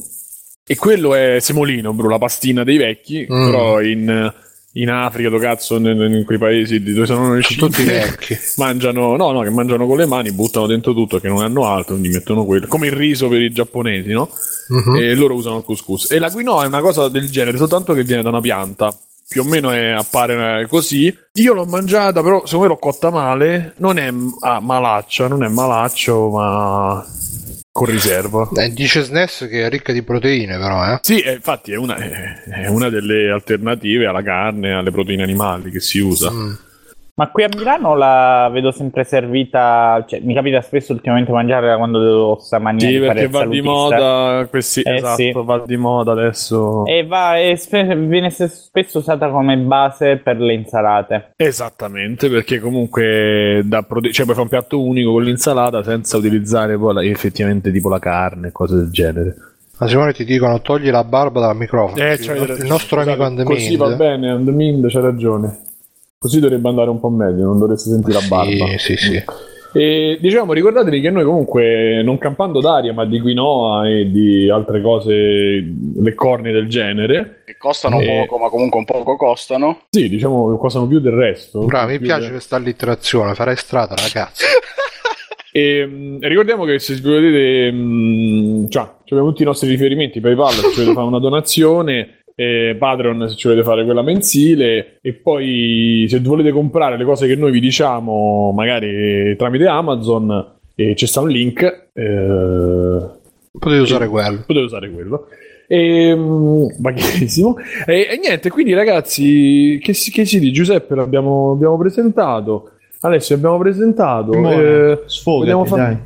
e 0.66 0.76
quello 0.78 1.16
è 1.16 1.40
semolino, 1.40 1.94
bro, 1.94 2.08
la 2.10 2.18
pastina 2.18 2.64
dei 2.64 2.78
vecchi, 2.78 3.28
Mm. 3.30 3.46
però 3.46 3.82
in, 3.82 4.34
in 4.74 4.90
Africa, 4.90 5.30
dove 5.30 5.44
cazzo, 5.44 5.76
in, 5.78 5.86
in 5.88 6.24
quei 6.26 6.38
paesi 6.38 6.82
dove 6.82 7.06
sono 7.06 7.34
riusciti. 7.34 7.60
tutti 7.60 7.84
vecchi. 7.84 8.38
mangiano, 8.58 9.18
no, 9.18 9.32
no, 9.32 9.42
che 9.42 9.50
mangiano 9.50 9.86
con 9.86 9.98
le 9.98 10.06
mani, 10.06 10.32
buttano 10.32 10.68
dentro 10.68 10.94
tutto, 10.94 11.20
che 11.20 11.28
non 11.28 11.40
hanno 11.42 11.66
altro, 11.66 11.96
quindi 11.98 12.16
mettono 12.16 12.46
quello. 12.46 12.68
Come 12.68 12.88
il 12.88 12.94
riso 12.94 13.28
per 13.28 13.42
i 13.42 13.52
giapponesi, 13.52 14.12
no? 14.12 14.30
Mhm. 14.70 14.96
e 14.98 15.16
loro 15.16 15.34
usano 15.34 15.58
il 15.58 15.64
couscous. 15.64 16.12
E 16.12 16.20
la 16.20 16.30
quinoa 16.32 16.64
è 16.64 16.68
una 16.68 16.80
cosa 16.82 17.10
del 17.10 17.28
genere, 17.30 17.58
soltanto 17.58 17.94
che 17.94 18.04
viene 18.04 18.22
da 18.22 18.30
una 18.30 18.40
pianta. 18.40 18.96
Più 19.30 19.44
o 19.44 19.46
meno 19.46 19.70
è, 19.70 19.90
appare 19.92 20.62
eh, 20.62 20.68
così. 20.68 21.16
Io 21.34 21.54
l'ho 21.54 21.66
mangiata, 21.66 22.24
però 22.24 22.44
secondo 22.48 22.66
me 22.66 22.74
l'ho 22.74 22.80
cotta 22.80 23.12
male. 23.12 23.74
Non 23.78 24.00
è 24.00 24.12
ah, 24.40 24.60
malaccia, 24.60 25.28
non 25.28 25.44
è 25.44 25.48
malaccio, 25.48 26.30
ma 26.30 27.06
con 27.72 27.86
riserva. 27.86 28.50
Eh, 28.56 28.74
dice 28.74 29.04
SNES 29.04 29.46
che 29.48 29.68
è 29.68 29.70
ricca 29.70 29.94
di 29.94 30.02
proteine, 30.02 30.58
però, 30.58 30.84
eh. 30.94 31.00
Sì, 31.04 31.20
eh, 31.20 31.34
infatti 31.34 31.72
è 31.72 31.78
una, 31.78 31.96
è- 31.98 32.42
è 32.44 32.68
una 32.70 32.90
delle 32.90 33.30
alternative 33.30 34.08
alla 34.08 34.24
carne, 34.24 34.74
alle 34.74 34.90
proteine 34.90 35.22
animali 35.22 35.70
che 35.70 35.80
si 35.80 36.00
usa. 36.00 36.32
Mm. 36.32 36.54
Ma 37.20 37.28
qui 37.32 37.44
a 37.44 37.50
Milano 37.54 37.96
la 37.98 38.50
vedo 38.50 38.72
sempre 38.72 39.04
servita, 39.04 40.06
cioè 40.08 40.22
mi 40.22 40.34
capita 40.34 40.62
spesso 40.62 40.94
ultimamente 40.94 41.34
mangiarla 41.34 41.76
quando 41.76 42.00
devo 42.02 42.38
sta 42.40 42.60
maniera 42.60 42.90
Sì, 42.90 42.98
perché 43.00 43.28
va 43.28 43.46
di 43.46 43.60
moda, 43.62 44.48
questi, 44.50 44.80
Eh, 44.84 44.94
esatto, 44.96 45.16
sì. 45.16 45.32
va 45.36 45.62
di 45.66 45.76
moda 45.76 46.14
adesso. 46.14 46.86
E 46.86 47.06
va, 47.06 47.38
e 47.38 47.58
spe- 47.58 47.94
viene 47.98 48.30
spesso 48.30 49.00
usata 49.00 49.28
come 49.32 49.58
base 49.58 50.16
per 50.16 50.40
le 50.40 50.54
insalate. 50.54 51.32
Esattamente, 51.36 52.30
perché 52.30 52.60
comunque 52.62 53.64
da 53.66 53.82
prote- 53.82 54.14
cioè 54.14 54.24
puoi 54.24 54.38
fare 54.38 54.48
un 54.50 54.58
piatto 54.58 54.82
unico 54.82 55.12
con 55.12 55.24
l'insalata 55.24 55.84
senza 55.84 56.16
utilizzare 56.16 56.78
poi 56.78 56.94
la- 56.94 57.04
effettivamente 57.04 57.70
tipo 57.70 57.90
la 57.90 58.00
carne, 58.00 58.54
cose 58.54 58.76
del 58.76 58.92
genere. 58.92 59.36
Ma 59.78 59.88
Simone 59.90 60.14
ti 60.14 60.24
dicono 60.24 60.62
togli 60.62 60.90
la 60.90 61.04
barba 61.04 61.42
dal 61.42 61.56
microfono. 61.58 62.02
Eh, 62.02 62.18
c'hai 62.18 62.42
il 62.42 62.66
nostro 62.66 63.02
amico 63.02 63.24
Andemind. 63.24 63.58
Così 63.58 63.76
va 63.76 63.90
bene, 63.90 64.30
Andemind 64.30 64.90
c'ha 64.90 65.02
ragione. 65.02 65.64
Così 66.22 66.42
dovrebbe 66.42 66.68
andare 66.68 66.90
un 66.90 67.00
po' 67.00 67.08
meglio, 67.08 67.46
non 67.46 67.58
dovreste 67.60 67.92
sentire 67.92 68.20
la 68.20 68.28
barba. 68.28 68.66
Sì, 68.78 68.78
sì, 68.78 68.98
sì. 68.98 69.24
E 69.72 70.18
diciamo, 70.20 70.52
ricordatevi 70.52 71.00
che 71.00 71.10
noi 71.12 71.24
comunque, 71.24 72.02
non 72.04 72.18
campando 72.18 72.60
d'aria, 72.60 72.92
ma 72.92 73.06
di 73.06 73.22
quinoa 73.22 73.88
e 73.88 74.12
di 74.12 74.50
altre 74.50 74.82
cose, 74.82 75.14
le 75.14 76.14
corni 76.16 76.52
del 76.52 76.68
genere, 76.68 77.44
Che 77.46 77.56
costano 77.58 78.02
Eh. 78.02 78.06
poco, 78.26 78.38
ma 78.38 78.50
comunque 78.50 78.80
un 78.80 78.84
poco 78.86 79.16
costano. 79.16 79.84
sì, 79.92 80.10
diciamo 80.10 80.52
che 80.52 80.58
costano 80.58 80.88
più 80.88 81.00
del 81.00 81.14
resto. 81.14 81.64
Bravo, 81.64 81.90
mi 81.92 82.00
piace 82.00 82.24
del- 82.24 82.32
questa 82.32 82.58
allitterazione, 82.58 83.34
farai 83.34 83.56
strada, 83.56 83.96
ragazzi. 83.96 84.44
E 85.52 85.84
mh, 85.84 86.20
ricordiamo 86.28 86.64
che 86.64 86.78
se 86.78 87.00
volete, 87.02 87.72
mh, 87.72 88.70
cioè, 88.70 88.84
abbiamo 89.10 89.30
tutti 89.30 89.42
i 89.42 89.46
nostri 89.46 89.68
riferimenti: 89.68 90.20
PayPal 90.20 90.52
se 90.52 90.62
ci 90.70 90.76
volete 90.76 90.94
fare 90.94 91.08
una 91.08 91.18
donazione, 91.18 92.19
eh, 92.40 92.76
Patreon 92.80 93.28
se 93.28 93.36
ci 93.36 93.48
volete 93.50 93.66
fare 93.66 93.84
quella 93.84 94.02
mensile, 94.02 95.00
e 95.02 95.12
poi 95.14 96.06
se 96.08 96.20
volete 96.22 96.52
comprare 96.52 96.98
le 96.98 97.04
cose 97.04 97.28
che 97.28 97.36
noi 97.36 97.52
vi 97.52 97.60
diciamo, 97.60 98.54
magari 98.56 99.36
tramite 99.36 99.68
Amazon, 99.68 100.54
e 100.74 100.94
c'è 100.94 101.06
sta 101.06 101.20
un 101.20 101.28
link, 101.30 101.62
eh, 101.94 103.06
Potete 103.52 103.82
usare 103.82 104.08
quello. 104.08 104.44
potete 104.46 104.66
usare 104.66 104.90
quello. 104.90 105.28
E, 105.68 106.16
mm, 106.16 106.66
baghissimo. 106.78 107.58
E, 107.86 108.08
e 108.12 108.18
niente, 108.18 108.50
quindi 108.50 108.74
ragazzi, 108.74 109.78
che, 109.84 109.94
si- 109.94 110.10
che 110.10 110.24
si 110.24 110.40
dice? 110.40 110.54
Giuseppe 110.54 110.96
l'abbiamo 110.96 111.52
abbiamo 111.52 111.78
presentato. 111.78 112.72
Alessio 113.02 113.36
abbiamo 113.36 113.58
presentato. 113.58 114.32
Simone, 114.32 114.56
eh, 114.64 115.00
sfogati, 115.06 115.52
vogliamo 115.52 115.66
fa- 115.66 115.76
dai. 115.76 115.98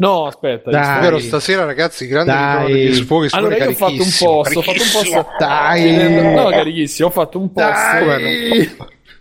No, 0.00 0.26
aspetta. 0.26 0.70
Dai. 0.70 1.00
Vero, 1.00 1.18
stasera 1.18 1.64
ragazzi, 1.64 2.06
grande 2.06 2.30
Dai. 2.32 2.72
degli 2.72 2.94
sfoghi, 2.94 3.26
Allora 3.32 3.56
io 3.56 3.70
ho 3.70 3.72
fatto 3.72 3.92
un 3.94 3.98
post, 3.98 4.56
ho 4.56 4.62
fatto 4.62 4.82
un 4.82 4.90
post 4.92 5.26
Dai. 5.40 6.34
no, 6.34 6.48
carichissimo, 6.50 7.08
ho 7.08 7.10
fatto 7.10 7.38
un 7.40 7.52
post 7.52 7.66
Dai. 7.66 8.76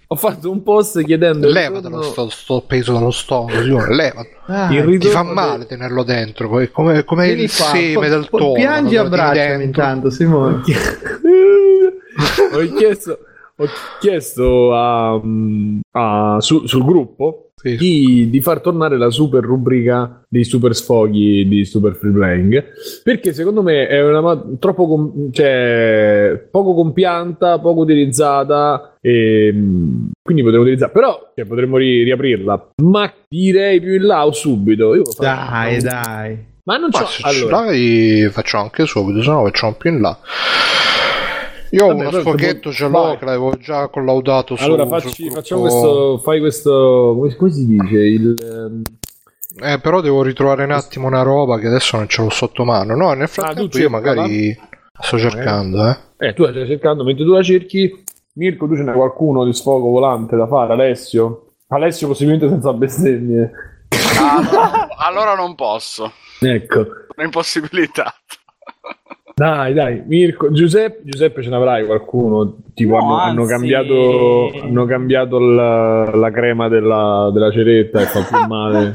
ho 0.09 0.15
fatto 0.15 0.51
un 0.51 0.61
post 0.61 1.03
chiedendo 1.03 1.49
Levatelo 1.49 2.01
sto, 2.03 2.29
sto 2.29 2.61
peso 2.61 2.93
dallo 2.93 3.09
stomaco, 3.09 3.59
levatelo. 3.59 4.97
Ti 4.99 5.07
fa 5.07 5.23
male 5.23 5.65
tenerlo 5.65 6.03
dentro, 6.03 6.47
poi 6.47 6.69
come, 6.69 7.03
come 7.03 7.27
il 7.29 7.51
qua, 7.51 7.65
seme 7.65 7.93
poi- 7.93 8.09
del 8.09 8.29
tono. 8.29 8.51
Piangi 8.53 8.97
abbracciami 8.97 9.47
dentro. 9.47 9.63
intanto, 9.65 10.09
Simone. 10.11 10.61
ho 12.53 12.59
chiesto, 12.77 13.19
ho 13.55 13.65
chiesto 13.99 14.75
a, 14.75 15.19
a- 15.91 16.37
su- 16.39 16.67
sul 16.67 16.85
gruppo 16.85 17.46
Sì. 17.59 17.75
di, 17.75 18.29
di 18.29 18.39
far 18.39 18.61
tornare 18.61 18.99
la 18.99 19.09
super 19.09 19.43
rubrica 19.43 20.23
dei 20.29 20.43
super 20.43 20.75
sfoghi 20.75 21.47
di 21.47 21.65
Super 21.65 21.95
Free 21.95 22.11
Playing 22.11 22.63
perché 23.03 23.33
secondo 23.33 23.63
me 23.63 23.87
è 23.87 23.99
una 24.07 24.21
ma- 24.21 24.43
troppo 24.59 24.85
com- 24.87 25.31
cioè, 25.31 26.39
poco 26.51 26.75
compianta, 26.75 27.57
poco 27.57 27.81
utilizzata 27.81 28.97
e 29.01 29.49
mm, 29.51 30.05
quindi 30.21 30.43
potremmo 30.43 30.63
utilizzare 30.65 30.91
però 30.91 31.31
cioè, 31.35 31.45
potremmo 31.47 31.77
ri- 31.77 32.03
riaprirla 32.03 32.69
ma 32.83 33.11
direi 33.27 33.79
più 33.81 33.95
in 33.95 34.03
là 34.05 34.23
o 34.27 34.31
subito 34.33 34.93
Io 34.93 35.01
Dai, 35.17 35.81
dai. 35.81 36.37
ma 36.65 36.77
non 36.77 36.89
Ma 36.91 36.99
c'ho 36.99 37.05
se 37.07 37.21
allora 37.23 37.57
ce 37.57 37.65
l'hai 37.71 38.29
facciamo 38.29 38.63
anche 38.65 38.85
subito, 38.85 39.23
se 39.23 39.29
no 39.31 39.43
facciamo 39.45 39.73
più 39.73 39.91
in 39.91 40.01
là. 40.01 40.15
Io 41.77 41.85
ho 41.85 41.87
Vabbè, 41.95 42.07
uno 42.07 42.19
sfoghetto, 42.19 42.71
ce 42.71 42.87
l'ho, 42.87 43.01
vai. 43.01 43.17
che 43.17 43.25
l'avevo 43.25 43.55
già 43.57 43.87
collaudato 43.87 44.55
su 44.55 44.63
allora 44.63 44.87
facci- 44.87 45.29
facciamo 45.29 45.61
questo 45.61 46.17
fai 46.23 46.39
questo 46.39 47.15
come, 47.17 47.35
come 47.35 47.51
si 47.51 47.65
dice 47.67 47.97
il 47.97 48.35
ehm, 48.41 48.81
Eh, 49.61 49.79
però 49.79 50.01
devo 50.01 50.23
ritrovare 50.23 50.63
un 50.63 50.71
attimo 50.71 51.07
una 51.07 51.21
roba 51.21 51.59
che 51.59 51.67
adesso 51.67 51.97
non 51.97 52.07
ce 52.07 52.21
l'ho 52.23 52.29
sotto 52.29 52.63
mano. 52.63 52.95
No, 52.95 53.13
nel 53.13 53.27
frattempo 53.27 53.77
Ah, 53.77 53.79
io 53.79 53.89
magari 53.89 54.57
sto 54.99 55.17
cercando, 55.19 55.87
eh. 55.87 55.97
Eh, 56.27 56.33
tu 56.33 56.43
la 56.43 56.49
stai 56.49 56.65
cercando, 56.67 57.03
mentre 57.03 57.23
tu 57.23 57.31
la 57.31 57.43
cerchi, 57.43 58.03
Mirko, 58.33 58.67
tu 58.67 58.75
ce 58.75 58.81
n'hai 58.83 58.95
qualcuno 58.95 59.45
di 59.45 59.53
sfogo 59.53 59.89
volante 59.89 60.35
da 60.35 60.47
fare, 60.47 60.73
Alessio? 60.73 61.43
Alessio 61.69 62.07
possibilmente 62.07 62.47
senza 62.49 62.73
bestemmie. 62.73 63.51
Ah, 64.19 64.87
allora 64.97 65.35
non 65.35 65.53
posso. 65.53 66.11
Ecco. 66.39 66.85
È 67.15 67.23
impossibilità. 67.23 68.13
Dai, 69.37 69.71
dai, 69.71 70.01
Mirko, 70.03 70.51
Giuseppe, 70.51 71.01
Giuseppe 71.03 71.43
ce 71.43 71.49
n'avrai 71.49 71.85
qualcuno, 71.85 72.57
tipo 72.77 72.99
No, 72.99 73.17
hanno, 73.17 73.41
hanno 73.41 73.45
cambiato, 73.45 74.51
hanno 74.61 74.85
cambiato 74.85 75.39
la, 75.39 76.13
la 76.13 76.29
crema 76.29 76.67
della, 76.67 77.31
della 77.33 77.49
ceretta 77.49 78.01
e 78.01 78.05
fa 78.05 78.21
più 78.21 78.37
male. 78.47 78.93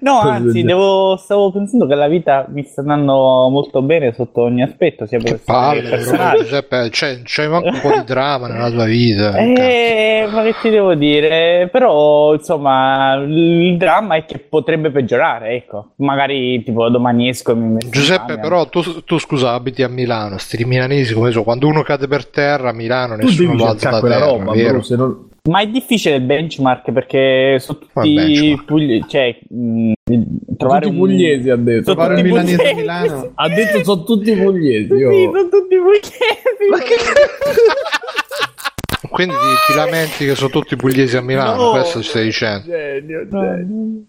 no, 0.00 0.18
anzi, 0.18 0.64
devo, 0.64 1.16
stavo 1.16 1.52
pensando 1.52 1.86
che 1.86 1.94
la 1.94 2.08
vita 2.08 2.46
mi 2.48 2.64
sta 2.64 2.80
andando 2.80 3.48
molto 3.50 3.82
bene 3.82 4.12
sotto 4.12 4.42
ogni 4.42 4.62
aspetto, 4.62 5.06
sia 5.06 5.18
che 5.18 5.38
palle. 5.38 5.98
Giuseppe, 6.38 6.88
c'è, 6.90 7.22
c'è 7.22 7.46
manco 7.46 7.68
un 7.68 7.80
po' 7.80 7.92
di 7.92 8.02
dramma 8.04 8.48
nella 8.48 8.70
tua 8.70 8.84
vita. 8.86 9.36
Eh, 9.36 10.26
ma 10.28 10.42
che 10.42 10.54
ti 10.60 10.68
devo 10.68 10.94
dire? 10.94 11.68
Però, 11.70 12.34
insomma, 12.34 13.14
il 13.14 13.76
dramma 13.76 14.16
è 14.16 14.24
che 14.24 14.40
potrebbe 14.40 14.90
peggiorare, 14.90 15.50
ecco. 15.50 15.92
Magari, 15.98 16.64
tipo, 16.64 16.88
domani 16.88 17.28
esco 17.28 17.52
e 17.52 17.54
mi 17.54 17.68
metto 17.68 17.86
in 17.86 17.92
Giuseppe, 17.92 18.38
però 18.40 18.66
tu, 18.66 19.04
tu 19.04 19.18
scusa, 19.18 19.52
abiti 19.52 19.84
a 19.84 19.88
Milano, 19.88 20.36
sti 20.36 20.64
milanesi 20.64 21.14
come 21.14 21.30
so, 21.30 21.44
quando 21.44 21.68
uno 21.68 21.82
cade 21.82 22.08
per 22.08 22.26
terra 22.26 22.70
a 22.70 22.72
Milano 22.88 23.16
Tu 23.18 23.26
nessuno 23.26 23.54
lo 23.54 23.66
alza 23.66 23.90
da 23.90 24.00
quella 24.00 24.14
terra, 24.16 24.26
roba, 24.30 24.82
se 24.82 24.96
non- 24.96 25.26
Ma 25.48 25.60
è 25.60 25.66
difficile 25.68 26.16
il 26.16 26.22
benchmark 26.22 26.92
perché 26.92 27.56
sono 27.58 27.78
tutti 27.78 28.62
pugli- 28.66 29.04
cioè, 29.06 29.38
mh, 29.48 29.92
trovare 30.58 30.84
tutti 30.86 30.94
un 30.94 31.00
pugliesi 31.00 31.48
ha 31.50 31.56
detto. 31.56 31.82
Sono 31.84 31.96
Trovare 31.96 32.14
un 32.14 32.20
tutti 32.20 32.30
milanese 32.30 32.54
a 32.54 32.58
pugliesi. 32.74 32.80
Milano. 32.80 33.32
Ha 33.34 33.48
detto 33.48 33.84
sono 33.84 34.04
tutti 34.04 34.36
pugliesi. 34.36 34.86
Sì, 34.88 34.94
io- 34.94 35.10
sono 35.32 35.48
tutti 35.48 35.76
pugliesi. 35.76 36.68
Ma 36.70 36.78
che 36.80 36.96
Quindi 39.10 39.34
ti, 39.34 39.72
ti 39.72 39.76
lamenti 39.76 40.26
che 40.26 40.34
sono 40.34 40.50
tutti 40.50 40.76
pugliesi 40.76 41.16
a 41.16 41.22
Milano, 41.22 41.62
No. 41.62 41.70
questo 41.70 42.02
ci 42.02 42.08
stai 42.10 42.24
dicendo. 42.24 42.66
Genio, 42.66 43.26
genio. 43.28 44.02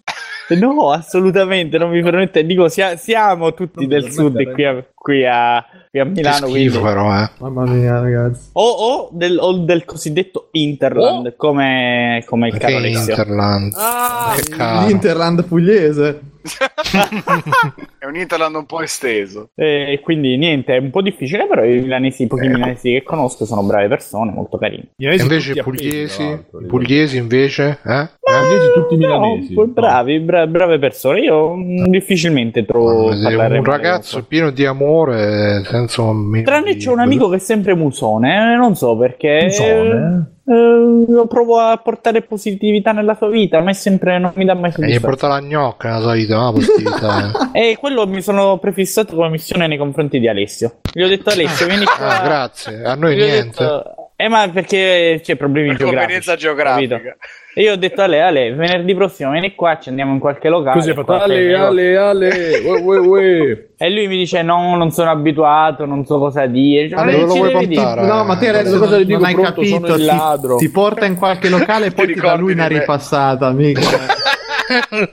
No, 0.60 0.91
assolutamente, 0.91 1.77
non 1.77 1.89
mi 1.89 2.01
permette. 2.01 2.46
Dico, 2.46 2.68
sia- 2.70 2.96
siamo 2.98 3.53
tutti 3.53 3.86
Non 3.86 3.88
del 3.88 4.12
sud 4.12 4.51
qui 4.53 4.63
a, 4.65 4.84
qui 4.94 5.25
a, 5.25 5.63
qui 5.89 6.00
a 6.00 6.03
Che 6.03 6.10
Milano. 6.10 6.48
schifo 6.48 6.50
quindi- 6.50 6.77
però, 6.79 7.22
eh. 7.22 7.29
Mamma 7.39 7.63
mia, 7.65 8.00
ragazzi. 8.00 8.50
O, 8.53 8.63
o 8.70 9.10
del, 9.12 9.38
o 9.39 9.53
del 9.53 9.86
cosiddetto 9.86 10.48
Interland, 10.51 11.36
come, 11.36 12.24
come 12.25 12.48
il 12.48 12.58
caro 12.58 12.72
che 12.74 12.77
Alessio. 12.77 13.10
Interland? 13.13 13.74
Ah, 13.75 14.34
che 14.36 14.50
caro. 14.50 14.88
L'Interland 14.88 15.44
pugliese. 15.46 16.20
È 18.00 18.05
un 18.05 18.15
Interland 18.15 18.55
un 18.55 18.65
po' 18.65 18.81
esteso. 18.81 19.50
E 19.55 20.00
quindi 20.01 20.38
niente, 20.38 20.75
è 20.75 20.79
un 20.79 20.89
po' 20.89 21.01
difficile, 21.01 21.48
però 21.48 21.63
i 21.63 21.79
milanesi, 21.81 22.24
i 22.24 22.27
pochi 22.27 22.48
milanesi 22.48 22.91
che 22.91 23.03
conosco 23.03 23.46
sono 23.46 23.62
brave 23.63 23.88
persone, 23.88 24.31
molto 24.31 24.58
carini. 24.58 24.88
E 24.98 25.15
invece 25.15 25.51
i 25.53 25.62
pugliesi, 25.62 26.24
i 26.24 26.65
pugliesi 26.65 27.17
invece, 27.17 27.79
eh? 27.86 28.00
Eh? 28.00 28.08
pugliesi 28.19 28.72
tutti 28.74 28.96
No, 28.98 29.08
milanesi. 29.19 29.53
bravi, 29.67 30.19
bra- 30.19 30.48
brave 30.48 30.79
persone. 30.79 31.19
Io 31.19 31.55
difficilmente 31.88 32.65
trovo 32.65 33.08
un 33.10 33.63
ragazzo 33.63 34.24
pieno 34.24 34.51
di 34.51 34.65
amore 34.65 35.63
senza 35.65 36.01
un 36.03 36.41
Tranne 36.43 36.74
di- 36.74 36.79
c'è 36.79 36.89
un 36.89 37.00
amico 37.00 37.27
che 37.29 37.36
è 37.36 37.39
sempre 37.39 37.75
musone, 37.75 38.53
eh, 38.53 38.55
non 38.55 38.75
so 38.75 38.96
perché. 38.98 39.39
Musone? 39.43 40.34
Eh, 40.51 41.06
lo 41.08 41.27
provo 41.27 41.60
a 41.60 41.77
portare 41.77 42.24
positività 42.24 42.91
nella 42.91 43.13
sua 43.15 43.29
vita, 43.29 43.62
ma 43.62 43.70
è 43.70 43.74
sempre 43.74 44.18
non 44.18 44.32
mi 44.34 44.46
dà 44.46 44.56
mai 44.56 44.70
E 44.70 44.70
gli 44.70 44.74
soddisfazione. 44.74 45.00
porta 45.15 45.27
la 45.27 45.41
gnocca 45.41 45.89
nella 45.89 46.01
sua 46.01 46.13
vita, 46.13 46.38
la 46.38 46.51
positività. 46.51 47.32
E 47.53 47.77
quello 47.79 48.08
mi 48.08 48.22
sono 48.22 48.58
prefissato 48.58 49.15
come 49.15 49.29
missione 49.29 49.68
nei 49.68 49.77
confronti 49.77 50.20
di 50.20 50.27
Alessio. 50.27 50.77
Gli 50.91 51.03
ho 51.03 51.08
detto 51.08 51.29
Alessio, 51.29 51.68
vieni 51.68 51.86
qua. 51.86 52.20
ah, 52.20 52.24
grazie, 52.24 52.82
a 52.84 52.96
noi 52.96 53.15
Gli 53.15 53.20
niente. 53.22 53.63
detto- 53.63 53.94
eh, 54.21 54.27
ma 54.27 54.49
perché 54.49 55.21
c'è 55.23 55.35
problemi 55.38 55.69
Per 55.69 55.85
convenienza 55.85 56.35
geografici. 56.35 56.88
geografica. 56.88 56.95
capito? 56.97 57.38
E 57.55 57.61
io 57.63 57.71
ho 57.71 57.75
detto 57.77 58.01
a 58.01 58.07
lei, 58.07 58.19
Ale, 58.19 58.53
venerdì 58.53 58.93
prossimo 58.93 59.31
vieni 59.31 59.55
qua, 59.55 59.79
ci 59.79 59.88
andiamo 59.89 60.11
in 60.13 60.19
qualche 60.19 60.49
locale. 60.49 60.77
Così 60.77 60.93
fatto 60.93 61.13
Ale, 61.13 61.53
Ale, 61.55 61.95
Ale, 61.97 62.59
ue, 62.65 62.79
ue, 62.79 62.97
ue. 62.97 63.69
E 63.77 63.89
lui 63.89 64.07
mi 64.07 64.17
dice: 64.17 64.41
No, 64.43 64.75
non 64.75 64.91
sono 64.91 65.09
abituato, 65.09 65.85
non 65.85 66.05
so 66.05 66.19
cosa 66.19 66.45
dire. 66.45 66.83
Dico, 66.88 66.95
Ma 66.97 67.05
"Ma 67.05 67.11
dove 67.11 67.21
ci 67.23 67.27
lo 67.29 67.33
vuoi 67.35 67.53
devi 67.53 67.67
dire?" 67.67 67.81
portare? 67.81 68.07
No, 68.07 68.23
ma 68.25 68.35
te 68.38 68.45
Eh, 68.45 68.49
adesso 68.49 68.69
cosa 68.71 68.85
cosa 68.85 68.97
gli 68.99 69.05
dico? 69.05 69.17
non 69.19 69.27
hai 69.27 69.33
Pronto, 69.33 69.63
sono 69.63 69.79
capito. 69.79 69.95
il 69.95 69.99
Ti, 70.01 70.05
ladro. 70.05 70.55
ti 70.57 70.69
porta 70.69 71.05
in 71.05 71.15
qualche 71.15 71.49
locale 71.49 71.85
e 71.88 71.91
poi 71.91 72.07
Ti 72.07 72.13
ti, 72.13 72.19
dà 72.19 72.35
lui 72.35 72.51
una 72.53 72.67
ripassata, 72.67 73.51
mica. 73.51 73.81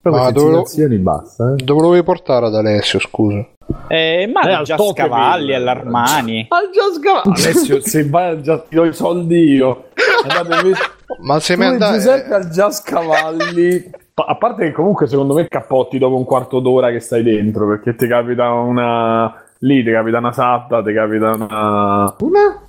Però 0.00 0.14
Ma 0.16 0.22
queste 0.22 0.32
dove 0.40 0.50
lo- 0.50 0.56
citazioni 0.58 0.96
basta, 0.96 1.52
eh. 1.52 1.62
Dove 1.62 1.80
lo 1.82 1.86
vuoi 1.88 2.02
portare 2.02 2.46
ad 2.46 2.54
Alessio, 2.54 2.98
scusa? 2.98 3.44
Eh, 3.88 4.30
ma 4.32 4.40
Eh, 4.42 4.52
al 4.52 4.54
al 4.60 4.64
Just 4.64 4.78
Tokyo 4.82 5.04
Cavalli, 5.04 5.46
Mill. 5.46 5.54
all'Armani. 5.56 6.46
Al 6.48 6.70
Just 6.72 7.02
Cavalli. 7.02 7.42
Alessio, 7.42 7.80
se 7.80 8.08
vai 8.08 8.28
al 8.30 8.40
Just 8.40 8.68
ti 8.68 8.74
do 8.76 8.84
i 8.86 8.94
soldi 8.94 9.44
io. 9.52 9.88
Andate 10.26 10.72
Ma 11.20 11.38
se 11.40 11.56
mi 11.56 11.64
e 11.64 11.66
andai... 11.66 11.92
Giuseppe 11.94 12.34
al 12.34 12.48
Just 12.48 12.88
Cavalli. 12.88 13.90
Pa- 14.14 14.24
A 14.24 14.36
parte 14.36 14.64
che 14.64 14.72
comunque 14.72 15.06
secondo 15.06 15.34
me 15.34 15.46
cappotti 15.48 15.98
dopo 15.98 16.16
un 16.16 16.24
quarto 16.24 16.60
d'ora 16.60 16.90
che 16.90 17.00
stai 17.00 17.22
dentro, 17.22 17.68
perché 17.68 17.94
ti 17.94 18.06
capita 18.06 18.50
una... 18.52 19.42
Lì 19.58 19.82
ti 19.84 19.90
capita 19.90 20.16
una 20.18 20.32
satta, 20.32 20.82
ti 20.82 20.92
capita 20.94 21.30
una... 21.34 22.14
Una? 22.20 22.62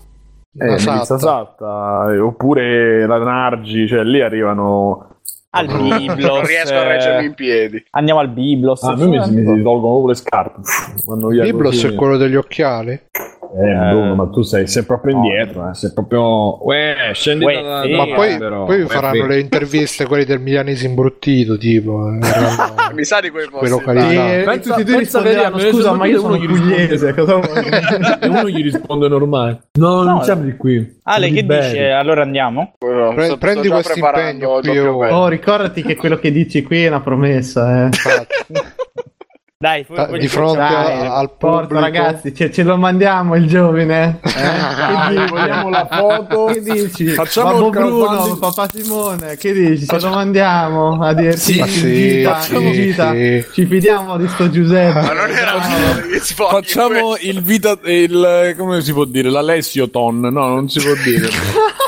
Eh, 0.58 0.66
Una 0.66 0.74
una 0.74 1.04
satta. 1.06 1.18
satta, 1.18 2.12
eh, 2.12 2.20
oppure 2.20 3.06
la 3.08 3.20
Nargi, 3.20 3.88
cioè 3.88 4.04
lì 4.04 4.20
arrivano... 4.22 5.06
Al 5.52 5.66
Biblos. 5.66 6.26
Non 6.26 6.46
riesco 6.46 6.74
a 6.74 6.84
eh, 6.84 6.88
reggermi 6.88 7.26
in 7.26 7.34
piedi. 7.34 7.84
Andiamo 7.92 8.20
al 8.20 8.30
Biblos. 8.30 8.84
Ah, 8.84 8.92
a 8.92 8.96
me 8.96 9.08
mi, 9.08 9.18
mi, 9.18 9.44
tolgono 9.64 9.80
proprio 9.80 10.08
le 10.08 10.16
scarpe. 10.16 10.62
Biblos 11.42 11.84
è 11.84 11.96
quello 11.96 12.18
degli 12.18 12.36
occhiali? 12.36 13.00
Eh, 13.52 13.90
Bruno, 13.90 14.14
ma 14.16 14.28
tu 14.28 14.44
sei, 14.44 14.68
sei 14.68 14.84
proprio 14.84 15.16
indietro, 15.16 15.68
eh, 15.70 15.74
sei 15.74 15.92
proprio... 15.92 16.64
Uè, 16.66 17.10
scendi 17.14 17.46
Uè, 17.46 17.62
da, 17.62 17.82
sì. 17.82 17.90
da- 17.92 17.98
Ma 17.98 18.06
poi, 18.14 18.38
poi 18.38 18.82
Uè, 18.82 18.88
faranno 18.88 19.22
sì. 19.24 19.28
le 19.28 19.40
interviste 19.40 20.06
quelli 20.06 20.24
del 20.26 20.40
milanese 20.40 20.86
imbruttito, 20.86 21.58
tipo. 21.58 22.10
eh, 22.12 22.20
Mi 22.94 23.04
sa 23.04 23.20
di 23.20 23.30
quei 23.32 23.48
Quello 23.48 23.80
posti. 23.80 23.98
cari- 24.00 24.16
là. 24.16 24.34
E 24.36 24.44
Pensa- 24.44 24.74
tutti 24.76 24.86
ti 24.86 24.92
pensa 24.96 25.20
risponderanno, 25.22 25.58
scusa, 25.60 25.94
ma 25.94 26.06
io 26.06 26.20
sono 26.20 26.38
pugliese, 26.38 27.14
cosa 27.16 27.36
vuoi? 27.42 27.66
e 28.20 28.28
uno 28.28 28.50
gli 28.50 28.62
risponde 28.62 29.08
normale. 29.08 29.62
No, 29.80 30.04
No, 30.04 30.04
non 30.04 30.24
siamo 30.24 30.44
di 30.44 30.56
qui. 30.56 30.98
Ale, 31.04 31.28
che 31.28 31.34
di 31.42 31.44
Bari. 31.44 31.70
dice? 31.70 31.90
Allora 31.90 32.22
andiamo? 32.22 32.74
Pre- 32.78 33.26
sto 33.26 33.38
prendi 33.38 33.68
questo 33.68 33.98
impegno 33.98 34.60
qui. 34.60 34.78
Oh, 34.78 35.28
ricordati 35.28 35.82
che 35.82 35.96
quello 35.96 36.18
che 36.18 36.32
dici 36.32 36.62
qui 36.62 36.84
è 36.84 36.88
una 36.88 37.02
promessa, 37.02 37.88
eh. 37.88 37.90
Dai, 39.62 39.84
fu- 39.84 39.91
Ah, 39.93 40.06
di 40.17 40.30
fronte 40.30 40.58
Dai, 40.60 41.06
a- 41.06 41.17
al 41.17 41.32
porca, 41.38 41.65
pubblico. 41.67 41.82
ragazzi, 41.82 42.34
ce, 42.34 42.50
ce 42.50 42.63
lo 42.63 42.78
mandiamo 42.78 43.36
il 43.36 43.45
giovane. 43.45 44.19
Eh? 44.24 44.30
Dai, 44.39 45.28
vogliamo 45.28 45.69
la 45.69 45.86
foto. 45.91 46.45
Che 46.56 46.62
dici? 46.62 47.08
Facciamo 47.10 47.69
Babbo. 47.69 47.69
Bruno, 47.69 48.38
papà 48.39 48.69
Simone, 48.74 49.36
che 49.36 49.52
dici? 49.52 49.86
Ce 49.86 50.00
lo 50.00 50.12
mandiamo 50.12 50.93
a 50.93 51.13
Ma 51.13 51.22
in 51.22 51.34
sì, 51.38 51.62
gita, 51.62 52.39
sì, 52.39 52.72
gita. 52.72 53.12
sì. 53.12 53.45
Ci 53.52 53.65
fidiamo 53.65 54.15
di 54.15 54.30
sto 54.30 54.50
Giuseppe. 54.50 55.02
Ma 55.02 55.12
non 55.12 55.30
era 55.30 55.60
Facciamo 55.60 57.10
questo? 57.10 57.17
il 57.28 57.43
vita, 57.43 57.78
il, 57.84 58.56
come 58.58 58.80
si 58.82 58.93
può 58.93 59.04
dire, 59.04 59.30
l'Alessio 59.30 59.89
Ton, 59.89 60.22
no, 60.22 60.30
non 60.48 60.69
si 60.69 60.80
può 60.80 60.93
dire. 61.04 61.28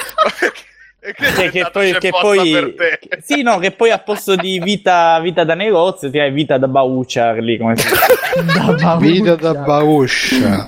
E 1.03 1.13
che, 1.13 1.25
Cioè, 1.33 1.49
che 1.49 1.69
poi, 1.71 1.97
che 1.97 2.11
poi 2.11 2.75
sì, 3.23 3.41
no, 3.41 3.57
che 3.57 3.71
poi 3.71 3.89
a 3.89 3.97
posto 3.97 4.35
di 4.35 4.59
vita, 4.59 5.19
vita 5.19 5.43
da 5.43 5.55
negozio 5.55 6.11
ti 6.11 6.19
hai 6.19 6.31
vita 6.31 6.59
da 6.59 6.67
baucia 6.67 7.31
lì 7.33 7.57
come 7.57 7.75
si 7.75 7.87
Da 8.77 8.97
Vita 8.97 9.35
da 9.35 9.55
Bauscia. 9.55 10.65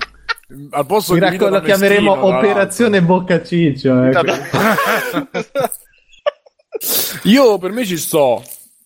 Al 0.71 0.85
posto 0.87 1.13
Mi 1.13 1.19
di 1.29 1.37
da 1.37 1.49
lo 1.49 1.61
chiameremo 1.61 2.15
Mestino, 2.15 2.27
tra 2.29 2.37
Operazione 2.39 3.01
Bocca 3.03 3.43
Ciccio. 3.43 4.03
Ecco. 4.05 4.21
Io 7.23 7.57
per 7.59 7.71
me 7.71 7.85
ci 7.85 7.97
sto. 7.97 8.43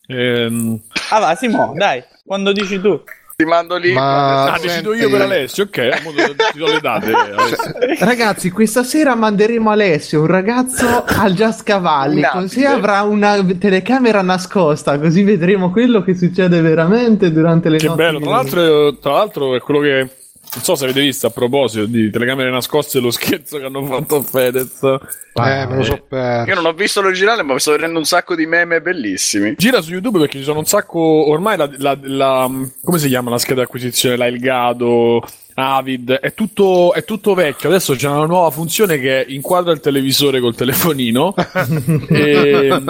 Ehm, 0.08 0.82
Ah, 1.10 1.20
va, 1.20 1.36
Simo, 1.36 1.74
dai, 1.76 2.04
quando 2.26 2.52
dici 2.52 2.80
tu. 2.82 3.02
Ti 3.40 3.46
mando 3.46 3.78
lì. 3.78 3.94
Ma- 3.94 4.54
ah, 4.54 4.60
decido 4.60 4.96
io 4.96 5.12
per 5.12 5.22
Alessio, 5.22 5.66
ok, 5.66 6.52
ti 6.54 6.58
do 6.58 6.66
le 6.66 6.80
date. 6.82 7.14
Ragazzi, 8.04 8.50
questa 8.50 8.82
sera 8.82 9.14
manderemo 9.14 9.70
Alessio, 9.70 10.22
un 10.22 10.26
ragazzo 10.26 11.04
al 11.06 11.34
Just 11.34 11.62
Cavalli, 11.62 12.18
Inabile. 12.18 12.42
così 12.42 12.66
avrà 12.66 13.04
una 13.04 13.38
telecamera 13.60 14.24
nascosta, 14.24 14.98
così 14.98 15.22
vedremo 15.22 15.70
quello 15.70 16.02
che 16.02 16.16
succede 16.16 16.62
veramente 16.62 17.32
durante 17.32 17.70
le 17.70 17.78
Che 17.78 17.86
notti 17.86 18.02
bello, 18.02 18.20
tra 18.22 18.30
l'altro, 18.32 18.98
tra 18.98 19.12
l'altro 19.12 19.56
è 19.56 19.60
quello 19.60 19.82
che... 19.82 20.10
Non 20.54 20.64
so 20.64 20.76
se 20.76 20.86
avete 20.86 21.02
visto 21.02 21.28
a 21.28 21.30
proposito 21.30 21.86
di 21.86 22.10
telecamere 22.10 22.50
nascoste 22.50 23.00
lo 23.00 23.12
scherzo 23.12 23.60
che 23.60 23.66
hanno 23.66 23.86
fatto 23.86 24.16
a 24.16 24.24
Fedez. 24.24 24.82
Eh, 24.82 25.66
me 25.68 25.76
lo 25.76 25.84
so 25.84 26.04
perso. 26.08 26.50
Io 26.50 26.56
non 26.56 26.66
ho 26.66 26.74
visto 26.74 27.02
l'originale, 27.02 27.44
ma 27.44 27.54
mi 27.54 27.60
sto 27.60 27.72
vedendo 27.72 28.00
un 28.00 28.06
sacco 28.06 28.34
di 28.34 28.46
meme 28.48 28.82
bellissimi. 28.82 29.54
Gira 29.58 29.82
su 29.82 29.92
YouTube 29.92 30.20
perché 30.20 30.40
ci 30.40 30.44
sono 30.44 30.60
un 30.60 30.66
sacco. 30.66 31.00
Ormai 31.00 31.58
la, 31.58 31.70
la- 31.78 31.98
la- 32.02 32.52
come 32.84 32.98
si 32.98 33.08
chiama 33.08 33.30
la 33.30 33.38
scheda 33.38 33.62
d'acquisizione? 33.62 34.16
La 34.18 34.26
Elgato, 34.26 35.22
Avid, 35.54 36.14
è 36.14 36.34
tutto, 36.34 36.94
è 36.94 37.04
tutto 37.04 37.36
vecchio. 37.36 37.70
Adesso 37.70 37.94
c'è 37.94 38.08
una 38.08 38.26
nuova 38.26 38.50
funzione 38.50 38.98
che 39.00 39.26
inquadra 39.28 39.74
il 39.74 39.80
televisore 39.80 40.40
col 40.40 40.56
telefonino. 40.56 41.36
e, 42.10 42.82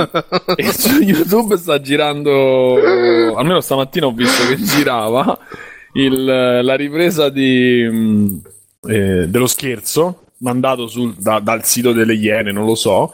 e 0.55 0.73
su 0.73 1.01
YouTube 1.01 1.57
sta 1.57 1.81
girando. 1.81 3.35
Almeno 3.35 3.59
stamattina 3.59 4.05
ho 4.05 4.11
visto 4.11 4.47
che 4.47 4.55
girava 4.61 5.37
il- 5.97 6.23
la 6.63 6.75
ripresa 6.75 7.29
di, 7.29 7.87
mh, 7.89 8.41
eh, 8.89 9.25
dello 9.27 9.47
scherzo 9.47 10.23
mandato 10.39 10.87
sul- 10.87 11.15
da- 11.17 11.39
dal 11.39 11.63
sito 11.65 11.91
delle 11.91 12.13
Iene, 12.13 12.51
non 12.51 12.65
lo 12.65 12.75
so 12.75 13.11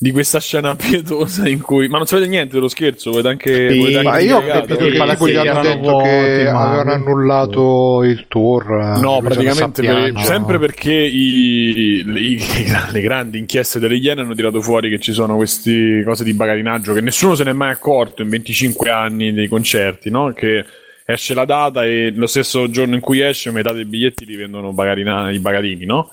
di 0.00 0.12
questa 0.12 0.38
scena 0.38 0.76
pietosa 0.76 1.48
in 1.48 1.60
cui. 1.60 1.88
Ma 1.88 1.96
non 1.96 2.06
sapete 2.06 2.28
niente 2.28 2.54
dello 2.54 2.68
scherzo, 2.68 3.10
volete 3.10 3.28
anche. 3.28 3.70
Sì, 3.72 3.78
volete 3.78 3.96
anche 3.96 4.08
Ma 4.10 4.18
io 4.20 4.36
ho 4.36 4.42
capito 4.46 4.76
che 4.76 4.90
gli 5.32 5.36
hanno 5.36 5.62
detto 5.62 5.80
vuoti, 5.80 6.08
che 6.08 6.50
ma- 6.52 6.68
avevano 6.68 6.92
annullato 6.92 8.04
il 8.04 8.24
tour. 8.28 8.98
No, 9.00 9.20
praticamente 9.22 9.82
per- 9.82 10.12
sempre 10.20 10.58
perché 10.60 10.92
i- 10.92 12.02
le, 12.04 12.20
i- 12.20 12.38
le 12.92 13.00
grandi 13.00 13.38
inchieste 13.38 13.78
delle 13.80 13.96
Iene 13.96 14.20
hanno 14.20 14.34
tirato 14.34 14.60
fuori 14.60 14.88
che 14.90 15.00
ci 15.00 15.12
sono 15.12 15.34
queste 15.36 16.02
cose 16.04 16.22
di 16.22 16.32
bagarinaggio 16.34 16.92
che 16.92 17.00
nessuno 17.00 17.34
se 17.34 17.42
ne 17.44 17.50
è 17.50 17.54
mai 17.54 17.72
accorto 17.72 18.22
in 18.22 18.28
25 18.28 18.90
anni 18.90 19.32
dei 19.32 19.48
concerti, 19.48 20.10
no? 20.10 20.32
Che 20.32 20.64
esce 21.10 21.32
la 21.32 21.46
data 21.46 21.86
e 21.86 22.12
lo 22.14 22.26
stesso 22.26 22.68
giorno 22.68 22.94
in 22.94 23.00
cui 23.00 23.20
esce 23.20 23.50
metà 23.50 23.72
dei 23.72 23.86
biglietti 23.86 24.26
li 24.26 24.36
vendono 24.36 24.72
bagarina- 24.72 25.30
i 25.30 25.38
bagarini, 25.38 25.86
no? 25.86 26.10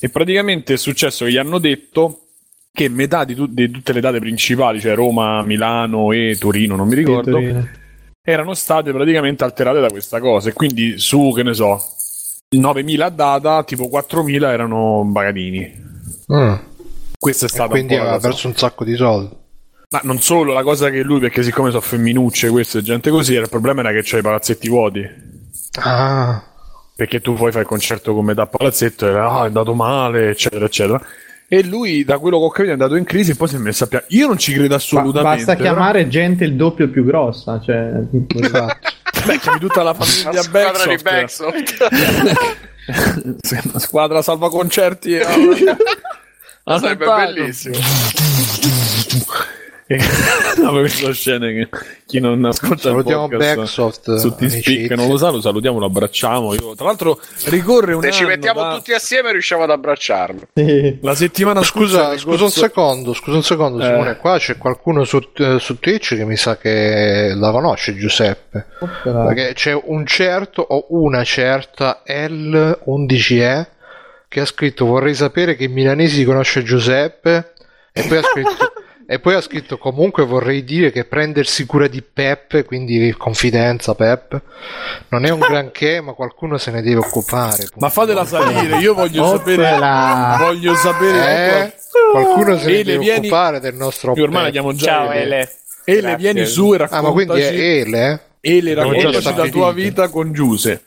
E 0.00 0.08
praticamente 0.08 0.74
è 0.74 0.76
successo 0.76 1.24
che 1.24 1.30
gli 1.30 1.36
hanno 1.36 1.58
detto 1.58 2.22
che 2.72 2.88
metà 2.88 3.24
di, 3.24 3.36
tu- 3.36 3.46
di 3.46 3.70
tutte 3.70 3.92
le 3.92 4.00
date 4.00 4.18
principali, 4.18 4.80
cioè 4.80 4.94
Roma, 4.96 5.42
Milano 5.42 6.10
e 6.10 6.36
Torino, 6.38 6.74
non 6.74 6.88
mi 6.88 6.96
ricordo, 6.96 7.38
erano 8.20 8.54
state 8.54 8.90
praticamente 8.92 9.44
alterate 9.44 9.80
da 9.80 9.88
questa 9.88 10.18
cosa 10.18 10.48
e 10.48 10.52
quindi 10.52 10.98
su, 10.98 11.32
che 11.34 11.44
ne 11.44 11.54
so, 11.54 11.80
9.000 12.54 13.00
a 13.02 13.08
data, 13.10 13.62
tipo 13.62 13.84
4.000 13.84 14.42
erano 14.50 15.04
bagatini. 15.06 15.84
Mm. 16.32 16.54
Questa 17.16 17.46
è 17.46 17.48
E 17.48 17.52
stata 17.52 17.68
quindi 17.70 17.92
un 17.94 18.00
la 18.00 18.04
aveva 18.06 18.16
cosa. 18.18 18.28
perso 18.28 18.48
un 18.48 18.56
sacco 18.56 18.84
di 18.84 18.96
soldi. 18.96 19.34
Ma 19.96 20.00
non 20.04 20.20
solo, 20.20 20.52
la 20.52 20.62
cosa 20.62 20.90
che 20.90 21.00
lui, 21.02 21.20
perché 21.20 21.42
siccome 21.42 21.70
sono 21.70 21.80
femminucce 21.80 22.50
queste 22.50 22.82
gente 22.82 23.08
così, 23.10 23.32
era 23.34 23.44
il 23.44 23.48
problema 23.48 23.80
era 23.80 23.92
che 23.92 24.02
c'hai 24.02 24.18
i 24.20 24.22
palazzetti 24.22 24.68
vuoti. 24.68 25.08
Ah, 25.80 26.42
Perché 26.94 27.20
tu 27.20 27.34
poi 27.34 27.50
fai 27.52 27.62
il 27.62 27.66
concerto 27.66 28.12
con 28.14 28.24
metà 28.24 28.46
palazzetto 28.46 29.06
e 29.08 29.10
ah, 29.16 29.42
è 29.42 29.46
andato 29.46 29.74
male, 29.74 30.30
eccetera, 30.30 30.64
eccetera. 30.66 31.00
E 31.48 31.62
lui, 31.64 32.04
da 32.04 32.18
quello 32.18 32.38
che 32.38 32.44
ho 32.44 32.48
capito, 32.50 32.70
è 32.70 32.72
andato 32.72 32.96
in 32.96 33.04
crisi 33.04 33.30
e 33.30 33.36
poi 33.36 33.48
si 33.48 33.54
è 33.54 33.58
messo 33.58 33.84
a 33.84 33.86
piangere. 33.86 34.12
Io 34.14 34.26
non 34.26 34.36
ci 34.38 34.52
credo 34.52 34.74
assolutamente. 34.74 35.36
basta 35.44 35.52
però- 35.56 35.64
chiamare 35.74 36.08
gente 36.08 36.44
il 36.44 36.56
doppio 36.56 36.88
più 36.90 37.04
grossa. 37.04 37.60
Cioè... 37.64 37.92
esatto. 38.40 38.78
Beh, 39.24 39.38
chiami 39.38 39.58
tutta 39.60 39.82
la 39.82 39.92
La 39.92 40.04
famiglia 40.04 40.42
squadra 40.42 40.86
di 40.94 41.02
Backsoft. 41.02 41.78
Backsoft. 41.78 42.64
Squadra 43.78 44.22
salva 44.22 44.48
concerti. 44.50 45.14
eh. 45.14 45.24
Ah, 46.64 46.78
Sarebbe 46.80 47.04
bellissimo. 47.06 47.76
Visto 50.82 51.12
scene 51.12 51.52
che 51.52 51.68
chi 52.06 52.18
non 52.18 52.44
ascolta 52.44 52.76
Salutiamo 52.88 53.24
il 53.26 53.30
podcast 53.30 53.56
Backsoft, 53.56 54.14
su 54.16 54.34
Teamspeak 54.34 54.66
amicizia. 54.66 54.96
non 54.96 55.08
lo 55.08 55.16
sa, 55.16 55.30
lo 55.30 55.40
salutiamo, 55.40 55.78
lo 55.78 55.86
abbracciamo. 55.86 56.54
Io, 56.54 56.74
tra 56.74 56.86
l'altro, 56.86 57.20
ricorre 57.46 57.94
un 57.94 58.02
Se 58.02 58.10
ci 58.10 58.24
mettiamo 58.24 58.62
da- 58.62 58.74
tutti 58.74 58.92
assieme 58.92 59.30
riusciamo 59.30 59.62
ad 59.62 59.70
abbracciarlo. 59.70 60.48
La 61.02 61.14
settimana 61.14 61.62
scorsa. 61.62 62.08
Scusa, 62.16 62.18
scusa 62.18 62.44
un 62.44 62.50
secondo, 62.50 63.12
scusa 63.14 63.36
un 63.36 63.42
secondo, 63.44 63.80
Eh. 63.82 63.86
Simone. 63.86 64.16
Qua 64.16 64.38
c'è 64.38 64.56
qualcuno 64.58 65.04
su, 65.04 65.20
eh, 65.36 65.58
su 65.60 65.78
Twitch 65.78 66.16
che 66.16 66.24
mi 66.24 66.36
sa 66.36 66.56
che 66.56 67.32
la 67.36 67.50
conosce, 67.52 67.94
Giuseppe. 67.94 68.66
Perché 69.04 69.52
c'è 69.54 69.72
un 69.84 70.04
certo 70.04 70.62
o 70.62 70.86
una 70.88 71.22
certa 71.22 72.02
L11E 72.06 73.66
che 74.28 74.40
ha 74.40 74.44
scritto 74.44 74.84
vorrei 74.86 75.14
sapere 75.14 75.54
che 75.54 75.68
Milanesi 75.68 76.24
conosce 76.24 76.62
Giuseppe 76.64 77.52
e 77.92 78.02
poi 78.08 78.16
ha 78.18 78.22
scritto, 78.22 78.72
e 79.08 79.20
poi 79.20 79.34
ha 79.34 79.40
scritto 79.40 79.78
comunque 79.78 80.24
vorrei 80.24 80.64
dire 80.64 80.90
che 80.90 81.04
prendersi 81.04 81.64
cura 81.64 81.86
di 81.86 82.02
Pep, 82.02 82.64
quindi 82.64 83.14
confidenza 83.16 83.94
Pep, 83.94 84.40
non 85.10 85.24
è 85.24 85.30
un 85.30 85.38
granché 85.46 86.00
ma 86.00 86.12
qualcuno 86.12 86.58
se 86.58 86.70
ne 86.72 86.82
deve 86.82 86.98
occupare. 86.98 87.68
Ma 87.76 87.88
fatela 87.88 88.24
salire, 88.24 88.78
io 88.78 88.94
voglio 88.94 89.26
sapere. 89.36 89.66
Oppela. 89.68 90.36
Voglio 90.40 90.74
sapere. 90.74 91.64
Eh, 91.64 91.72
qualcuno 92.12 92.58
se 92.58 92.66
ne 92.66 92.72
Ele, 92.72 92.82
deve 92.84 92.98
vieni- 92.98 93.18
occupare 93.26 93.60
del 93.60 93.74
nostro 93.74 94.12
Io 94.16 94.24
ormai 94.24 94.50
chiamo 94.50 94.72
già 94.74 94.84
Ciao 94.86 95.12
Ele. 95.12 95.22
Ele. 95.22 95.50
Ele, 95.88 96.00
Grazie. 96.00 96.16
vieni 96.16 96.46
su 96.46 96.74
e 96.74 96.86
Ah, 96.90 97.00
ma 97.00 97.10
quindi 97.12 97.34
è 97.34 97.44
raccontaci. 97.44 97.62
Ele? 97.62 98.20
Ele, 98.40 98.70
Abbiamo 98.72 98.92
raccontaci 98.92 99.34
la 99.36 99.48
tua 99.48 99.72
vita 99.72 100.08
con 100.08 100.32
Giuse. 100.32 100.82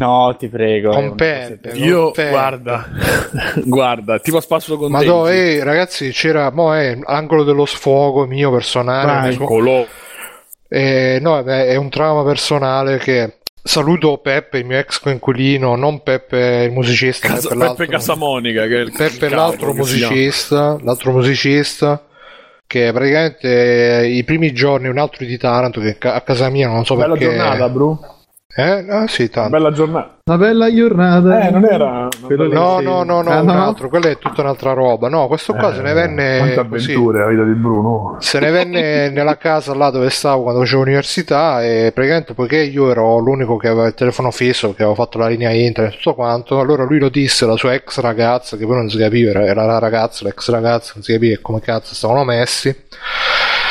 No, 0.00 0.36
ti 0.38 0.48
prego. 0.48 0.92
Eh, 0.92 1.12
posso- 1.12 1.76
Io, 1.76 2.12
Peppe. 2.12 2.30
guarda, 2.30 2.86
guarda, 3.66 4.20
tipo 4.20 4.36
a 4.36 4.40
spasso 4.40 4.76
con 4.76 4.92
Ma 4.92 5.02
no, 5.02 5.26
eh, 5.26 5.64
ragazzi, 5.64 6.10
c'era 6.10 6.52
mo 6.52 6.72
è 6.72 6.96
l'angolo 7.04 7.42
dello 7.42 7.66
sfogo 7.66 8.24
mio 8.24 8.52
personale. 8.52 9.30
Eccolo. 9.32 9.88
Eh, 10.68 11.18
no, 11.20 11.42
beh, 11.42 11.66
è 11.66 11.74
un 11.74 11.88
trauma 11.90 12.22
personale 12.22 12.98
che 12.98 13.38
saluto 13.60 14.18
Peppe, 14.18 14.58
il 14.58 14.66
mio 14.66 14.78
ex 14.78 15.00
coinquilino, 15.00 15.74
non 15.74 16.00
Peppe 16.04 16.62
il 16.66 16.70
musicista, 16.70 17.26
Casa- 17.26 17.48
Peppe, 17.48 17.66
Peppe 17.66 17.86
Casamonica, 17.88 18.66
che 18.68 18.76
è 18.76 18.80
il 18.82 18.92
Peppe 18.96 19.26
il 19.26 19.34
l'altro 19.34 19.74
musicista, 19.74 20.78
l'altro 20.80 21.10
musicista 21.10 22.04
che 22.68 22.92
praticamente 22.92 24.02
eh, 24.02 24.06
i 24.10 24.22
primi 24.22 24.52
giorni 24.52 24.86
un 24.86 24.98
altro 24.98 25.24
di 25.24 25.36
Taranto 25.38 25.80
che 25.80 25.96
a 26.06 26.20
casa 26.20 26.50
mia 26.50 26.68
non 26.68 26.84
so 26.84 26.94
Bella 26.94 27.14
perché 27.14 27.24
giornata, 27.34 27.68
Bru. 27.68 27.98
Eh? 28.54 28.86
Ah, 28.88 29.06
sì, 29.06 29.28
tanto. 29.28 29.50
Bella 29.50 29.70
giornata. 29.72 30.16
Una 30.24 30.36
bella 30.38 30.74
giornata. 30.74 31.46
Eh, 31.46 31.50
non 31.50 31.64
era. 31.66 32.08
Quello. 32.22 32.48
No, 32.52 32.80
no, 32.80 33.02
no, 33.02 33.20
no, 33.22 33.30
Ah, 33.30 33.40
un 33.40 33.46
no? 33.46 33.62
altro, 33.64 33.88
quella 33.90 34.08
è 34.08 34.18
tutta 34.18 34.40
un'altra 34.40 34.72
roba. 34.72 35.08
No, 35.08 35.26
questo 35.26 35.52
qua 35.54 35.72
se 35.74 35.82
ne 35.82 35.92
venne 35.92 36.38
Quante 36.38 36.66
così. 36.68 36.90
avventure 36.92 37.18
la 37.20 37.26
vita 37.28 37.44
di 37.44 37.52
Bruno. 37.52 38.16
Se 38.20 38.38
ne 38.40 38.50
venne 38.50 39.10
nella 39.10 39.36
casa 39.36 39.74
là 39.74 39.90
dove 39.90 40.08
stavo 40.10 40.42
quando 40.42 40.60
facevo 40.62 40.80
università 40.82 41.62
e 41.62 41.92
praticamente 41.94 42.32
poiché 42.34 42.56
io 42.62 42.90
ero 42.90 43.18
l'unico 43.18 43.56
che 43.58 43.68
aveva 43.68 43.86
il 43.86 43.94
telefono 43.94 44.30
fisso, 44.30 44.68
che 44.74 44.82
avevo 44.82 44.94
fatto 44.94 45.18
la 45.18 45.28
linea 45.28 45.50
internet 45.50 45.92
e 45.94 45.96
tutto 45.98 46.14
quanto, 46.14 46.58
allora 46.58 46.84
lui 46.84 46.98
lo 46.98 47.10
disse 47.10 47.44
alla 47.44 47.56
sua 47.56 47.74
ex 47.74 48.00
ragazza, 48.00 48.56
che 48.56 48.64
poi 48.66 48.76
non 48.76 48.88
si 48.88 48.96
capiva, 48.98 49.30
era- 49.30 49.44
era 49.44 49.64
la 49.66 49.78
ragazza, 49.78 50.24
l'ex 50.24 50.48
ragazza, 50.50 50.92
non 50.94 51.04
si 51.04 51.12
capiva 51.12 51.38
come 51.42 51.60
cazzo 51.60 51.94
stavano 51.94 52.24
messi. 52.24 52.74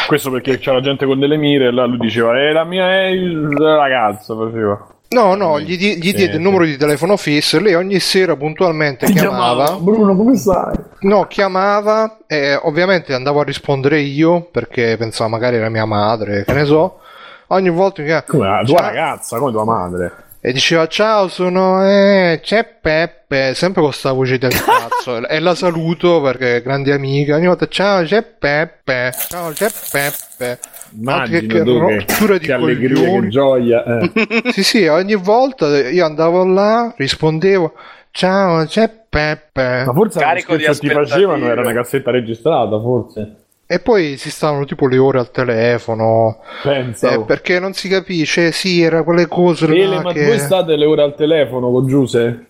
Questo 0.08 0.32
perché 0.32 0.58
c'era 0.58 0.80
gente 0.80 1.06
con 1.06 1.20
delle 1.20 1.38
mire 1.38 1.68
e 1.68 1.72
là 1.72 1.86
lui 1.86 1.98
diceva, 1.98 2.40
eh, 2.40 2.54
la 2.54 2.64
mia 2.64 2.90
è 2.90 3.06
il 3.08 3.50
ragazzo, 3.58 4.38
faceva. 4.38 4.88
No, 5.10 5.36
no, 5.36 5.60
gli, 5.60 5.78
di- 5.78 5.98
gli 5.98 6.14
diede 6.14 6.36
il 6.36 6.42
numero 6.42 6.66
di 6.66 6.76
telefono 6.76 7.16
fisso 7.16 7.58
e 7.58 7.62
lei 7.62 7.74
ogni 7.76 8.00
sera 8.00 8.36
puntualmente 8.36 9.06
chiamava. 9.12 9.78
Bruno, 9.80 10.16
come 10.16 10.36
stai? 10.36 10.76
No, 11.02 11.28
chiamava 11.28 12.18
e 12.28 12.56
ovviamente 12.56 13.14
andavo 13.14 13.40
a 13.40 13.44
rispondere 13.44 14.00
io 14.02 14.42
perché 14.52 14.96
pensavo 14.98 15.30
magari 15.30 15.56
era 15.58 15.70
mia 15.70 15.86
madre, 15.86 16.44
che 16.46 16.54
ne 16.54 16.66
so. 16.66 17.00
Ogni 17.48 17.70
volta 17.70 18.04
che 18.04 18.24
Come 18.28 18.48
la 18.48 18.64
tua 18.66 18.78
Ciao. 18.78 18.86
ragazza, 18.88 19.38
come 19.40 19.52
tua 19.52 19.64
madre. 19.64 20.12
E 20.48 20.54
diceva 20.54 20.88
ciao, 20.88 21.28
sono 21.28 21.86
eh, 21.86 22.40
c'è 22.42 22.64
Peppe, 22.80 23.54
sempre 23.54 23.82
con 23.82 23.92
sta 23.92 24.14
voce 24.14 24.38
del 24.38 24.54
cazzo 24.54 25.18
e 25.28 25.40
la 25.42 25.54
saluto 25.56 26.22
perché 26.22 26.56
è 26.56 26.62
grande 26.62 26.94
amica. 26.94 27.36
Ogni 27.36 27.48
volta 27.48 27.68
ciao, 27.68 28.04
c'è 28.04 28.24
Peppe, 28.24 29.12
ciao, 29.28 29.52
c'è 29.52 29.70
Peppe. 29.92 30.60
Immagino 30.98 31.40
che, 31.40 31.48
che 31.48 31.64
tu 31.64 31.74
che, 31.74 31.80
rottura 31.80 32.38
di 32.38 32.46
che 32.46 32.54
allegria, 32.54 32.88
che 32.96 33.06
coglioni. 33.08 33.30
gioia. 33.30 33.84
eh. 33.84 34.12
Sì, 34.54 34.64
sì, 34.64 34.88
ogni 34.88 35.16
volta 35.16 35.68
io 35.80 36.06
andavo 36.06 36.46
là, 36.46 36.94
rispondevo 36.96 37.74
ciao, 38.12 38.64
c'è 38.68 38.90
Peppe. 39.10 39.84
Ma 39.86 39.92
forse 39.92 40.20
Carico 40.20 40.56
di 40.56 40.66
ti 40.80 40.90
facevano 40.90 41.50
era 41.50 41.60
una 41.60 41.74
cassetta 41.74 42.10
registrata, 42.10 42.80
forse. 42.80 43.36
E 43.70 43.80
poi 43.80 44.16
si 44.16 44.32
stavano 44.32 44.64
tipo 44.64 44.88
le 44.88 44.98
ore 44.98 45.20
al 45.20 45.30
telefono. 45.30 46.40
Pensa. 46.64 47.12
Eh, 47.12 47.16
oh. 47.18 47.26
perché 47.26 47.60
non 47.60 47.74
si 47.74 47.90
capisce, 47.90 48.54
sì, 48.54 48.82
era 48.82 49.04
quelle 49.04 49.28
cose 49.28 49.66
Ele, 49.66 50.02
ma 50.02 50.14
che... 50.14 50.26
voi 50.26 50.40
state 50.40 50.78
le 50.78 50.86
ore 50.86 51.02
al 51.04 51.16
telefono 51.16 51.70
con 51.70 51.86
Giuse? 51.86 52.48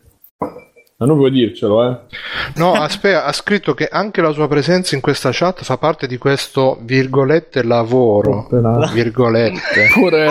Ma 0.99 1.05
non 1.05 1.17
puoi 1.17 1.29
dircelo, 1.29 1.87
eh? 1.87 1.97
No, 2.55 2.73
aspetta, 2.73 3.25
ha 3.25 3.31
scritto 3.31 3.73
che 3.75 3.87
anche 3.87 4.21
la 4.21 4.31
sua 4.31 4.47
presenza 4.47 4.95
in 4.95 5.01
questa 5.01 5.29
chat 5.31 5.63
fa 5.63 5.77
parte 5.77 6.07
di 6.07 6.17
questo 6.17 6.79
virgolette 6.81 7.63
lavoro. 7.63 8.47
Virgolette. 8.93 9.89
Pure 9.93 10.27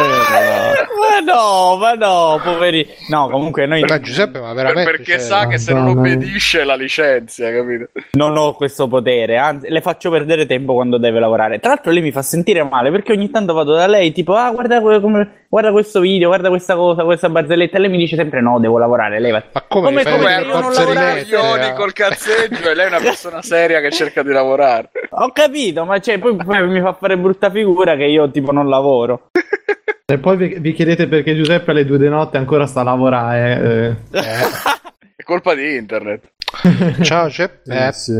Ma 1.16 1.32
no, 1.32 1.76
ma 1.76 1.92
no, 1.94 2.40
poveri. 2.42 2.86
No, 3.08 3.28
comunque 3.30 3.64
noi 3.66 3.80
Ma 3.82 4.00
Giuseppe, 4.00 4.38
ma 4.38 4.48
Per- 4.48 4.56
veramente... 4.56 4.90
perché 4.90 5.12
cioè, 5.12 5.18
sa 5.20 5.46
che 5.46 5.56
se 5.58 5.72
non 5.72 5.86
obbedisce 5.88 6.64
la 6.64 6.74
licenzia, 6.74 7.50
capito? 7.52 7.88
non 8.12 8.36
ho 8.36 8.52
questo 8.54 8.86
potere, 8.86 9.38
anzi, 9.38 9.68
le 9.70 9.80
faccio 9.80 10.10
perdere 10.10 10.44
tempo 10.46 10.74
quando 10.74 10.98
deve 10.98 11.18
lavorare. 11.18 11.58
Tra 11.58 11.70
l'altro, 11.70 11.90
lei 11.92 12.02
mi 12.02 12.12
fa 12.12 12.20
sentire 12.22 12.62
male 12.64 12.90
perché 12.90 13.12
ogni 13.12 13.30
tanto 13.30 13.54
vado 13.54 13.74
da 13.74 13.86
lei, 13.86 14.12
tipo, 14.12 14.34
ah, 14.34 14.50
guarda, 14.50 14.80
come- 14.80 15.44
guarda 15.48 15.72
questo 15.72 16.00
video, 16.00 16.28
guarda 16.28 16.48
questa 16.50 16.74
cosa, 16.74 17.04
questa 17.04 17.30
barzelletta. 17.30 17.78
E 17.78 17.80
lei 17.80 17.90
mi 17.90 17.98
dice 17.98 18.16
sempre: 18.16 18.42
no, 18.42 18.58
devo 18.60 18.76
lavorare. 18.78 19.18
Lei 19.18 19.32
va. 19.32 19.42
Ma 19.52 19.62
come, 19.68 19.86
Come- 19.88 20.04
come 20.04 20.32
io 20.34 20.46
non? 20.46 20.62
Coglioni 20.72 21.66
eh? 21.68 21.72
col 21.72 21.92
cazzeggio 21.94 22.68
e 22.70 22.74
lei 22.74 22.84
è 22.84 22.88
una 22.88 23.00
persona 23.00 23.40
seria 23.42 23.80
che 23.80 23.90
cerca 23.90 24.22
di 24.22 24.32
lavorare. 24.32 24.90
Ho 25.10 25.30
capito, 25.32 25.84
ma 25.86 25.98
cioè, 25.98 26.18
poi, 26.18 26.36
poi 26.36 26.66
mi 26.68 26.80
fa 26.80 26.92
fare 26.92 27.16
brutta 27.16 27.50
figura 27.50 27.96
che 27.96 28.04
io, 28.04 28.30
tipo, 28.30 28.52
non 28.52 28.68
lavoro. 28.68 29.30
E 30.08 30.18
poi 30.18 30.36
vi, 30.36 30.56
vi 30.60 30.72
chiedete 30.72 31.08
perché 31.08 31.34
Giuseppe 31.34 31.72
alle 31.72 31.84
due 31.84 31.98
di 31.98 32.08
notte 32.08 32.36
ancora 32.36 32.66
sta 32.66 32.82
a 32.82 32.84
lavorare. 32.84 33.96
eh, 34.12 34.20
È 35.16 35.22
colpa 35.24 35.52
di 35.56 35.74
internet. 35.74 36.30
Ciao, 37.02 37.26
c'è 37.26 37.48
Peppe. 37.48 37.92
sì. 37.92 38.16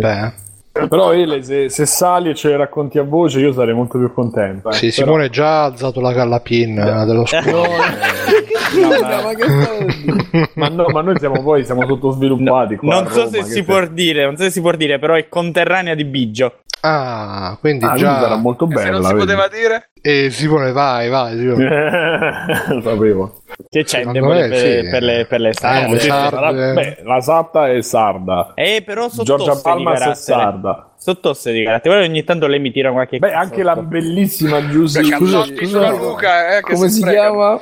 Però 0.89 1.13
Ele, 1.15 1.45
se, 1.45 1.69
se 1.69 1.87
sali 1.87 2.31
e 2.31 2.35
ce 2.35 2.49
le 2.49 2.57
racconti 2.57 2.99
a 2.99 3.05
voce, 3.05 3.39
io 3.39 3.53
sarei 3.53 3.73
molto 3.73 3.99
più 3.99 4.13
contento. 4.13 4.69
eh. 4.71 4.73
Sì, 4.73 4.89
Però- 4.89 5.13
Simone 5.13 5.31
già 5.31 5.61
ha 5.61 5.65
alzato 5.67 6.01
la 6.01 6.13
gallapin 6.13 6.75
dello 6.75 7.25
scudo. 7.25 7.63
No, 8.77 8.89
ma, 8.89 9.33
che 9.33 9.45
stai- 9.49 10.51
ma 10.55 10.69
no, 10.69 10.89
ma 10.89 11.01
noi 11.01 11.17
siamo 11.19 11.41
poi 11.41 11.65
siamo 11.65 11.87
sottosviluppati 11.87 12.77
qua 12.77 13.01
non 13.01 13.07
so 13.11 13.21
Roma, 13.21 13.31
se 13.31 13.43
si 13.45 13.63
può 13.63 13.87
dire, 13.87 14.25
non 14.25 14.37
so 14.37 14.43
se 14.43 14.51
si 14.51 14.61
può 14.61 14.73
dire, 14.73 14.99
però 14.99 15.15
è 15.15 15.29
conterranea 15.29 15.95
di 15.95 16.05
Biggio. 16.05 16.63
Ah, 16.89 17.57
quindi 17.61 17.85
Ah, 17.85 17.97
già... 17.97 18.37
molto 18.37 18.67
E 18.71 18.77
se 18.77 18.83
bella. 18.85 18.91
non 18.99 19.03
si 19.05 19.13
vedi. 19.15 19.25
poteva 19.27 19.49
dire? 19.49 19.89
E 20.01 20.31
Simone, 20.31 20.71
vai, 20.73 21.09
vai. 21.09 21.37
Simone. 21.37 21.69
Lo 22.69 22.81
sapevo. 22.83 23.41
Che 23.69 23.85
c'è 23.85 24.01
in 24.03 24.13
per, 24.13 24.57
sì. 24.57 24.89
per 24.91 25.03
le, 25.03 25.27
per 25.27 25.41
le 25.41 25.49
Eh, 25.49 25.55
sarde? 25.55 25.99
Sì, 25.99 26.07
sarde. 26.09 26.37
sarà- 26.37 26.53
beh, 26.75 26.99
la 27.03 27.21
Satta 27.21 27.69
è 27.69 27.83
sarda. 27.83 28.53
Eh, 28.55 28.83
però 28.85 29.09
sottosse 29.09 29.25
Giorgia 29.25 29.61
Palmas 29.61 30.01
è 30.03 30.15
sarda. 30.15 30.91
Sottosse 30.97 31.53
di 31.53 31.65
carattere. 31.65 32.05
Ogni 32.05 32.23
tanto 32.25 32.47
lei 32.47 32.61
mi 32.61 32.71
tira 32.71 32.93
qualche 32.93 33.19
Beh, 33.19 33.33
anche 33.33 33.63
la 33.63 33.77
bellissima 33.77 34.67
Giusy. 34.69 35.01
Beh, 35.09 35.17
Scusa, 35.17 35.45
scusa, 35.45 35.65
sulla 35.67 35.91
Luca, 35.91 36.57
eh, 36.57 36.63
che 36.63 36.73
come 36.75 36.89
si 36.89 36.95
si 37.01 37.03
chiama? 37.03 37.61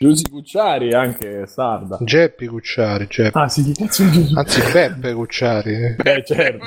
Giusy 0.00 0.30
Cucciari, 0.30 0.92
anche 0.92 1.44
sarda. 1.48 1.98
Geppi 2.00 2.46
Cucciari, 2.46 3.08
Geppi. 3.08 3.36
Ah, 3.36 3.48
sì, 3.48 3.64
che 3.64 3.72
cazzo 3.72 4.04
di 4.04 4.30
Anzi, 4.32 4.60
Beppe 4.72 5.12
Cucciari. 5.12 5.96
Eh, 6.04 6.22
certo. 6.24 6.66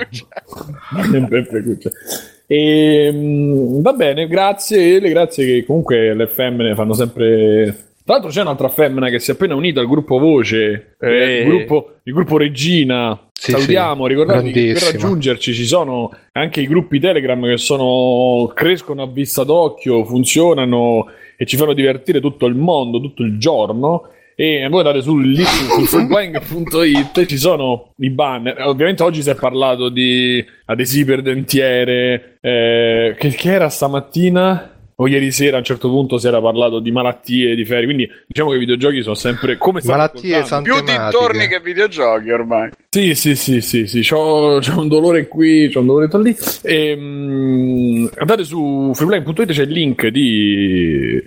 Sempre 1.10 1.46
Cucciari. 1.46 1.80
E, 2.52 3.10
mm, 3.14 3.82
va 3.82 3.94
bene, 3.94 4.28
grazie 4.28 4.96
Ele, 4.96 5.08
grazie 5.08 5.46
che 5.46 5.64
comunque 5.66 6.14
le 6.14 6.28
femmine 6.28 6.76
fanno 6.76 6.92
sempre... 6.92 7.94
Tra 8.04 8.16
l'altro 8.16 8.30
c'è 8.30 8.42
un'altra 8.42 8.68
femmina 8.68 9.08
che 9.08 9.20
si 9.20 9.32
è 9.32 9.36
appena 9.36 9.56
unita 9.56 9.80
al 9.80 9.88
gruppo 9.88 10.20
Voce, 10.20 10.96
eh, 11.00 11.44
il, 11.44 11.48
gruppo, 11.48 11.94
il 12.04 12.14
gruppo 12.14 12.36
Regina. 12.36 13.18
Sì, 13.32 13.52
Salutiamo, 13.52 14.04
sì, 14.04 14.10
ricordatevi 14.10 14.52
che 14.52 14.74
per 14.74 14.82
raggiungerci 14.82 15.54
ci 15.54 15.66
sono 15.66 16.12
anche 16.34 16.60
i 16.60 16.68
gruppi 16.68 17.00
Telegram 17.00 17.42
che 17.46 17.56
sono, 17.56 18.52
crescono 18.54 19.04
a 19.04 19.08
vista 19.08 19.46
d'occhio, 19.46 20.04
funzionano 20.04 21.08
e 21.42 21.46
ci 21.48 21.58
fanno 21.58 21.74
divertire 21.74 22.20
tutto 22.20 22.46
il 22.46 22.54
mondo, 22.54 23.02
tutto 23.02 23.24
il 23.24 23.40
giorno. 23.40 24.10
E 24.36 24.68
voi 24.70 24.82
andate 24.82 25.02
sul 25.02 25.28
link 25.28 25.48
su 25.48 25.86
freeblank.it 25.90 27.26
ci 27.26 27.38
sono 27.38 27.94
i 27.98 28.12
banner. 28.12 28.62
Ovviamente 28.68 29.02
oggi 29.02 29.24
si 29.24 29.32
è 29.32 29.36
parlato 29.36 29.90
di 29.90 30.46
adesivi 30.66 31.06
per 31.06 31.24
dentiere. 31.24 32.38
eh, 32.42 33.16
che, 33.18 33.30
che 33.30 33.52
era 33.52 33.70
stamattina? 33.70 34.71
O 35.02 35.08
ieri 35.08 35.32
sera 35.32 35.56
a 35.56 35.60
un 35.60 35.66
certo 35.66 35.90
punto 35.90 36.20
si 36.20 36.28
era 36.28 36.40
parlato 36.40 36.80
di 36.80 36.92
malattie, 36.92 37.56
di 37.56 37.66
ferie. 37.66 37.86
Quindi 37.86 38.08
diciamo 38.28 38.52
che 38.52 38.58
i 38.58 38.60
videogiochi 38.60 39.02
sono 39.02 39.16
sempre 39.16 39.58
come 39.58 39.82
Malattie. 39.84 40.44
Più 40.62 40.80
dintorni 40.84 41.48
che 41.48 41.60
videogiochi 41.60 42.30
ormai. 42.30 42.70
Sì, 42.88 43.16
sì, 43.16 43.36
sì, 43.36 43.62
sì, 43.62 43.88
sì. 43.88 44.02
C'ho, 44.02 44.60
c'ho 44.60 44.80
un 44.80 44.88
dolore 44.88 45.28
qui, 45.28 45.72
c'ho 45.74 45.80
un 45.80 45.88
dolore 45.88 46.08
lì. 46.22 46.38
E, 46.62 46.96
mm, 46.96 48.06
andate 48.18 48.44
su 48.44 48.92
freeplay.it, 48.94 49.52
c'è 49.52 49.64
il 49.64 49.72
link 49.72 50.06
di 50.10 51.20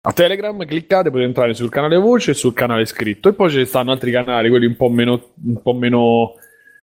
a 0.00 0.12
Telegram, 0.12 0.64
cliccate, 0.64 1.10
potete 1.10 1.26
entrare 1.26 1.52
sul 1.52 1.68
canale 1.68 1.96
voce 1.98 2.30
e 2.30 2.34
sul 2.34 2.54
canale 2.54 2.86
scritto. 2.86 3.28
E 3.28 3.34
poi 3.34 3.50
ci 3.50 3.66
stanno 3.66 3.92
altri 3.92 4.12
canali, 4.12 4.48
quelli 4.48 4.64
un 4.64 4.76
po' 4.76 4.88
meno, 4.88 5.20
un 5.44 5.60
po' 5.60 5.74
meno 5.74 6.36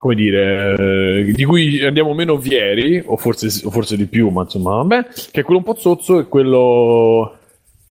come 0.04 0.16
dire, 0.16 0.74
eh, 0.78 1.32
di 1.32 1.44
cui 1.46 1.82
andiamo 1.82 2.12
meno 2.12 2.38
fieri, 2.38 3.02
o 3.06 3.16
forse, 3.16 3.66
o 3.66 3.70
forse 3.70 3.96
di 3.96 4.04
più, 4.04 4.28
ma 4.28 4.42
insomma, 4.42 4.74
vabbè, 4.74 5.06
che 5.30 5.40
è 5.40 5.42
quello 5.42 5.60
un 5.60 5.64
po' 5.64 5.76
zozzo 5.76 6.18
e 6.18 6.28
quello, 6.28 7.38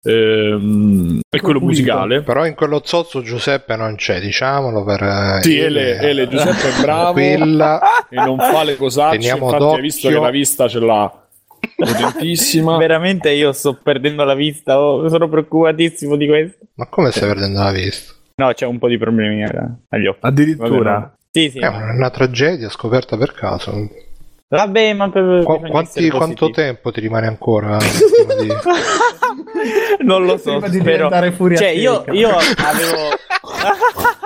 ehm, 0.04 1.20
è 1.30 1.38
quello 1.42 1.60
musicale. 1.60 2.22
Però 2.22 2.46
in 2.46 2.56
quello 2.56 2.80
zozzo 2.82 3.22
Giuseppe 3.22 3.76
non 3.76 3.96
c'è, 3.96 4.22
diciamolo 4.22 4.86
per... 4.86 5.04
eh, 5.04 5.40
Sì, 5.42 5.58
Ele, 5.58 6.00
Ele, 6.00 6.30
Giuseppe 6.30 6.78
è 6.78 6.82
bravo 6.82 7.12
Quella... 7.12 7.82
e 8.10 8.16
non 8.16 8.38
fa 8.38 8.64
le 8.64 8.78
cosacce. 8.78 9.18
Teniamo 9.18 9.52
Infatti, 9.52 9.76
hai 9.76 9.82
visto 9.82 10.08
che 10.08 10.18
la 10.18 10.30
vista 10.30 10.70
ce 10.70 10.80
l'ha 10.80 11.28
potentissima. 11.76 12.78
Veramente 12.80 13.32
io 13.32 13.52
sto 13.52 13.78
perdendo 13.84 14.24
la 14.24 14.34
vista, 14.34 14.80
oh, 14.80 15.10
sono 15.10 15.28
preoccupatissimo 15.28 16.16
di 16.16 16.26
questo. 16.26 16.68
Ma 16.76 16.88
come 16.88 17.12
stai 17.12 17.28
perdendo 17.28 17.60
la 17.62 17.72
vista? 17.72 18.14
No, 18.36 18.54
c'è 18.54 18.66
un 18.66 18.78
po' 18.78 18.88
di 18.88 18.98
problemi 18.98 19.44
eh, 19.44 19.50
agli 19.90 20.06
occhi. 20.06 20.20
Addirittura. 20.22 21.12
Sì, 21.38 21.50
sì. 21.52 21.60
È 21.60 21.68
una, 21.68 21.92
una 21.94 22.10
tragedia 22.10 22.68
scoperta 22.70 23.16
per 23.16 23.32
caso. 23.34 23.88
Vabbè, 24.48 24.94
ma 24.94 25.10
per, 25.12 25.24
bisogna 25.24 25.70
quanti- 25.70 26.10
quanto 26.10 26.50
tempo 26.50 26.92
ti 26.92 27.00
rimane 27.00 27.28
ancora? 27.28 27.78
di- 28.40 28.54
non 30.00 30.26
lo 30.26 30.38
so, 30.38 30.52
Prima 30.52 30.68
di 30.70 30.80
spero. 30.80 30.96
diventare 30.96 31.32
furia 31.32 31.58
Cioè, 31.58 31.68
io, 31.70 32.04
io 32.12 32.30
avevo. 32.30 33.10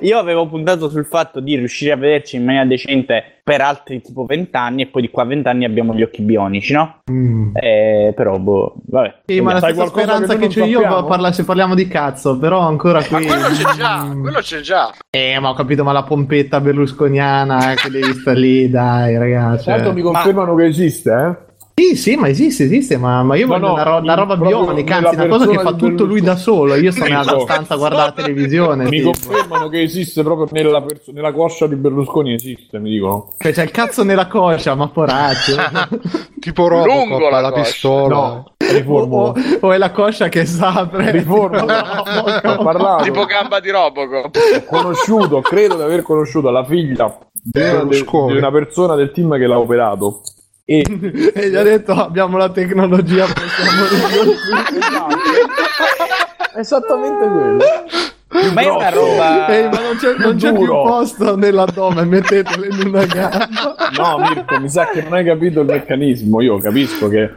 io 0.00 0.18
avevo 0.18 0.46
puntato 0.46 0.88
sul 0.88 1.04
fatto 1.06 1.40
di 1.40 1.56
riuscire 1.56 1.92
a 1.92 1.96
vederci 1.96 2.36
in 2.36 2.44
maniera 2.44 2.64
decente 2.66 3.24
per 3.44 3.60
altri 3.60 4.00
tipo 4.00 4.24
20 4.24 4.50
anni 4.56 4.82
e 4.82 4.86
poi 4.86 5.02
di 5.02 5.10
qua 5.10 5.24
a 5.24 5.26
20 5.26 5.48
anni 5.48 5.64
abbiamo 5.64 5.94
gli 5.94 6.02
occhi 6.02 6.22
bionici, 6.22 6.72
no? 6.72 7.00
Mm. 7.10 7.50
Eh, 7.54 8.12
però, 8.14 8.38
boh, 8.38 8.74
vabbè. 8.86 9.14
Sì, 9.26 9.40
ma 9.40 9.54
la 9.54 9.58
Sai 9.58 9.72
stessa 9.72 9.90
qualcosa 9.90 10.16
speranza 10.16 10.36
che 10.36 10.46
che, 10.52 10.58
non 10.60 10.68
io 10.68 11.04
parla- 11.06 11.32
se 11.32 11.44
parliamo 11.44 11.74
di 11.74 11.88
cazzo, 11.88 12.38
però 12.38 12.60
ancora 12.60 13.00
Ma 13.10 13.16
qui. 13.18 13.26
quello 13.26 13.48
c'è 13.48 13.74
già, 13.76 14.04
Mm. 14.04 14.20
quello 14.20 14.38
c'è 14.38 14.60
già. 14.60 14.92
Eh, 15.10 15.38
ma 15.40 15.48
ho 15.50 15.54
capito, 15.54 15.82
ma 15.82 15.90
la 15.92 16.04
pompetta 16.04 16.60
berlusconiana 16.60 17.72
eh, 17.72 17.74
che 17.76 17.90
devi 17.90 18.12
stare 18.14 18.38
lì, 18.38 18.68
dai, 18.70 19.16
ragazzi. 19.18 19.64
Certo, 19.64 19.92
mi 19.92 20.02
confermano 20.02 20.54
che 20.54 20.66
esiste, 20.66 21.10
eh? 21.12 21.50
Sì, 21.74 21.96
sì, 21.96 22.16
ma 22.16 22.28
esiste, 22.28 22.64
esiste, 22.64 22.96
ma, 22.98 23.22
ma 23.22 23.34
io 23.34 23.46
No, 23.46 23.54
voglio 23.54 23.66
no, 23.66 23.72
una, 23.72 23.82
ro- 23.82 23.96
una 23.98 24.14
roba 24.14 24.36
bionica, 24.36 24.96
anzi, 24.96 25.14
una 25.14 25.26
cosa 25.26 25.46
che 25.46 25.58
fa 25.58 25.72
tutto 25.72 26.04
lui 26.04 26.20
da 26.20 26.36
solo. 26.36 26.74
Io 26.74 26.90
sto 26.92 27.04
nella 27.04 27.24
stanza 27.40 27.74
a 27.74 27.76
guardare 27.78 28.12
la 28.14 28.22
televisione. 28.22 28.84
Mi 28.84 28.98
tipo. 28.98 29.10
confermano 29.12 29.68
che 29.68 29.82
esiste 29.82 30.22
proprio 30.22 30.46
nella, 30.52 30.82
perso- 30.82 31.12
nella 31.12 31.32
coscia 31.32 31.66
di 31.66 31.74
Berlusconi, 31.76 32.34
esiste, 32.34 32.78
mi 32.78 32.90
dicono. 32.90 33.34
Cioè, 33.38 33.52
c'è 33.52 33.62
il 33.64 33.70
cazzo 33.70 34.04
nella 34.04 34.26
coscia, 34.26 34.74
ma 34.74 34.88
poraccio. 34.88 35.54
tipo 36.38 36.68
Robocop, 36.68 37.08
Lungo 37.08 37.28
la 37.30 37.40
la, 37.40 37.52
pistola. 37.52 38.14
No, 38.16 38.52
o, 38.86 39.34
o- 39.60 39.72
è 39.72 39.78
la 39.78 39.90
coscia 39.90 40.28
che 40.28 40.44
s'apre. 40.44 41.10
Riformulo. 41.10 41.62
Ho 41.72 42.62
parlato. 42.62 43.04
Tipo 43.04 43.24
gamba 43.24 43.60
di 43.60 43.70
Robocop. 43.70 44.36
Ho 44.36 44.64
conosciuto, 44.64 45.40
credo 45.40 45.76
di 45.76 45.82
aver 45.82 46.02
conosciuto 46.02 46.50
la 46.50 46.64
figlia 46.64 47.16
di 47.32 47.60
una, 47.60 47.84
de- 47.84 48.04
di 48.04 48.36
una 48.36 48.50
persona 48.50 48.94
del 48.94 49.10
team 49.10 49.36
che 49.38 49.46
l'ha 49.46 49.58
operato. 49.58 50.20
E 50.64 50.84
e 51.34 51.50
gli 51.50 51.56
ha 51.56 51.62
detto 51.62 51.92
abbiamo 51.92 52.36
la 52.36 52.48
tecnologia, 52.48 53.26
possiamo 53.26 53.82
esattamente 56.56 57.26
quello. 57.28 57.64
Ma 58.54 58.60
è 58.60 58.68
una 58.68 58.88
roba. 58.88 59.48
Ehi, 59.48 59.68
ma 59.68 59.80
non 59.80 59.96
c'è, 59.96 60.14
non 60.16 60.36
c'è 60.36 60.52
più 60.52 60.66
posto 60.66 61.36
nell'addome, 61.36 62.04
mettetelo 62.04 62.64
in 62.64 62.86
una 62.86 63.04
gamba. 63.04 63.48
No, 63.96 64.18
Mirko, 64.18 64.60
mi 64.60 64.68
sa 64.68 64.86
che 64.88 65.02
non 65.02 65.12
hai 65.14 65.24
capito 65.24 65.60
il 65.60 65.66
meccanismo. 65.66 66.40
Io 66.40 66.58
capisco 66.58 67.08
che. 67.08 67.30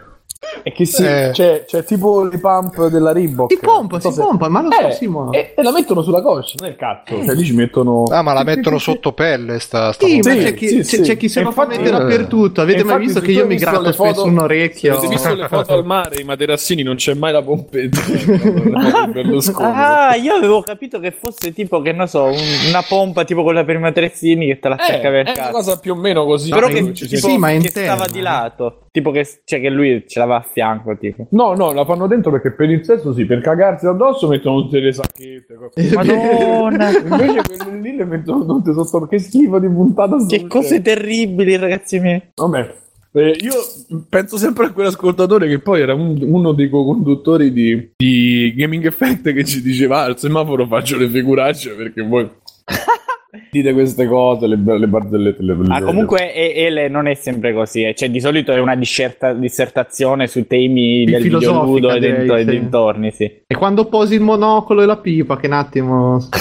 È 0.65 0.71
che 0.71 0.85
sì, 0.85 1.05
Eh. 1.05 1.29
c'è, 1.31 1.63
c'è 1.67 1.83
tipo 1.83 2.23
le 2.23 2.39
pump 2.39 2.87
della 2.87 3.11
Reebok. 3.11 3.51
Si 3.53 3.59
pompa, 3.61 3.99
so 3.99 4.09
si 4.09 4.15
se- 4.15 4.21
pompa, 4.23 4.49
ma 4.49 4.63
lo 4.63 4.71
so, 4.71 4.87
Eh, 4.87 4.91
Simo. 4.93 5.31
e, 5.31 5.53
e 5.55 5.61
la 5.61 5.71
mettono 5.71 6.01
sulla 6.01 6.23
coscia, 6.23 6.55
non 6.57 6.69
è 6.69 6.71
il 6.71 6.75
cazzo. 6.75 7.23
Cioè, 7.23 7.35
lì 7.35 7.43
ci 7.45 7.53
mettono. 7.53 8.03
Ah, 8.05 8.23
ma 8.23 8.33
la 8.33 8.43
mettono 8.43 8.79
sotto 8.79 9.13
pelle 9.13 9.59
sta, 9.59 9.91
sta 9.91 10.07
Sì, 10.07 10.17
ma 10.23 10.31
Sì, 10.31 10.37
c'è 10.39 10.53
chi, 10.55 10.67
sì, 10.67 10.75
c'è- 10.77 10.83
sì. 10.83 11.01
c'è 11.01 11.17
chi 11.17 11.29
se 11.29 11.41
E 11.41 11.43
lo 11.43 11.51
fa 11.51 11.67
mettere 11.67 11.91
dappertutto. 11.91 12.61
Avete 12.61 12.79
E 12.79 12.83
mai 12.83 12.97
visto 12.97 13.19
che 13.19 13.31
io 13.31 13.45
mi 13.45 13.57
gratto 13.57 13.91
spesso 13.91 14.03
foto- 14.05 14.23
un 14.25 14.39
orecchio? 14.39 14.93
Avete 14.97 15.07
visto 15.07 15.35
le 15.35 15.47
foto 15.47 15.73
al 15.73 15.85
mare, 15.85 16.19
i 16.19 16.23
materassini, 16.23 16.81
non 16.81 16.95
c'è 16.95 17.13
mai 17.13 17.31
la 17.31 17.43
pompetta. 17.43 17.99
Ah, 19.57 20.15
io 20.15 20.33
avevo 20.33 20.61
capito 20.61 20.99
che 20.99 21.11
fosse 21.11 21.53
tipo, 21.53 21.81
che 21.81 21.91
non 21.91 22.07
so, 22.07 22.23
un- 22.23 22.33
una 22.69 22.83
pompa 22.87 23.23
tipo 23.23 23.43
quella 23.43 23.63
per 23.63 23.75
i 23.75 23.79
matrezzini 23.79 24.47
che 24.47 24.59
te 24.59 24.69
la 24.69 24.77
Eh, 24.77 24.83
attacca 24.83 25.09
per 25.09 25.13
è 25.13 25.21
una 25.21 25.33
cazzo. 25.33 25.51
cosa 25.51 25.79
più 25.79 25.93
o 25.93 25.95
meno 25.95 26.25
così. 26.25 26.49
Però 26.49 26.67
che, 26.67 26.91
tipo, 26.91 26.95
si- 26.95 27.17
Sì, 27.17 27.37
ma 27.37 27.51
che 27.51 27.69
stava 27.69 28.07
di 28.07 28.21
lato. 28.21 28.79
Tipo 28.91 29.11
che, 29.11 29.27
cioè, 29.43 29.59
che 29.59 29.69
lui 29.69 30.05
ce 30.07 30.19
l'aveva 30.19 30.45
fianco, 30.55 30.95
tipo. 30.97 31.27
No, 31.31 31.53
no, 31.53 31.73
la 31.73 31.83
fanno 31.83 32.07
dentro 32.07 32.31
perché 32.31 32.51
per 32.51 32.69
il 32.69 32.85
sesso 32.85 33.13
sì, 33.13 33.25
per 33.25 33.41
cagarsi 33.41 33.85
addosso 33.87 34.29
mettono 34.29 34.61
tutte 34.61 34.79
le 34.79 34.93
sacchette. 34.93 35.57
Madonna, 35.93 36.89
Invece 36.97 37.41
quelle 37.57 37.79
lì 37.81 37.95
le 37.97 38.05
mettono 38.05 38.45
tutte 38.45 38.71
sotto. 38.73 39.05
Che 39.05 39.19
schifo 39.19 39.59
di 39.59 39.67
puntata 39.67 40.15
che 40.25 40.47
cose 40.47 40.81
terribili, 40.81 41.57
ragazzi 41.57 41.99
miei. 41.99 42.21
Vabbè, 42.33 42.73
eh, 43.11 43.37
io 43.41 43.53
penso 44.07 44.37
sempre 44.37 44.67
a 44.67 44.71
quell'ascoltatore 44.71 45.47
che 45.49 45.59
poi 45.59 45.81
era 45.81 45.93
un- 45.93 46.17
uno 46.21 46.53
dei 46.53 46.69
co-conduttori 46.69 47.51
di, 47.51 47.91
di 47.97 48.53
Gaming 48.55 48.85
Effect 48.85 49.33
che 49.33 49.43
ci 49.43 49.61
diceva 49.61 49.99
"Ah, 49.99 50.03
al 50.05 50.17
semaforo 50.17 50.65
faccio 50.67 50.97
le 50.97 51.07
figuracce 51.09 51.73
perché 51.75 52.01
voi 52.01 52.29
dite 53.51 53.73
queste 53.73 54.05
cose, 54.07 54.47
le, 54.47 54.57
le 54.77 54.87
barzellette. 54.87 55.41
Le, 55.43 55.53
Ma 55.55 55.79
le- 55.79 55.85
comunque 55.85 56.33
e- 56.33 56.53
Ele 56.55 56.87
non 56.87 57.07
è 57.07 57.13
sempre 57.15 57.53
così, 57.53 57.83
eh. 57.83 57.93
cioè 57.95 58.09
di 58.09 58.19
solito 58.19 58.51
è 58.51 58.59
una 58.59 58.75
discerta- 58.75 59.33
dissertazione 59.33 60.27
sui 60.27 60.47
temi 60.47 61.03
Più 61.05 61.13
del 61.13 61.23
videoludo 61.23 61.89
e 61.93 62.43
sì. 62.43 62.45
dintorni, 62.49 63.11
sì. 63.11 63.23
E 63.47 63.55
quando 63.55 63.85
posi 63.85 64.15
il 64.15 64.21
monocolo 64.21 64.81
e 64.81 64.85
la 64.85 64.97
pipa, 64.97 65.37
che 65.37 65.47
un 65.47 65.53
attimo. 65.53 66.19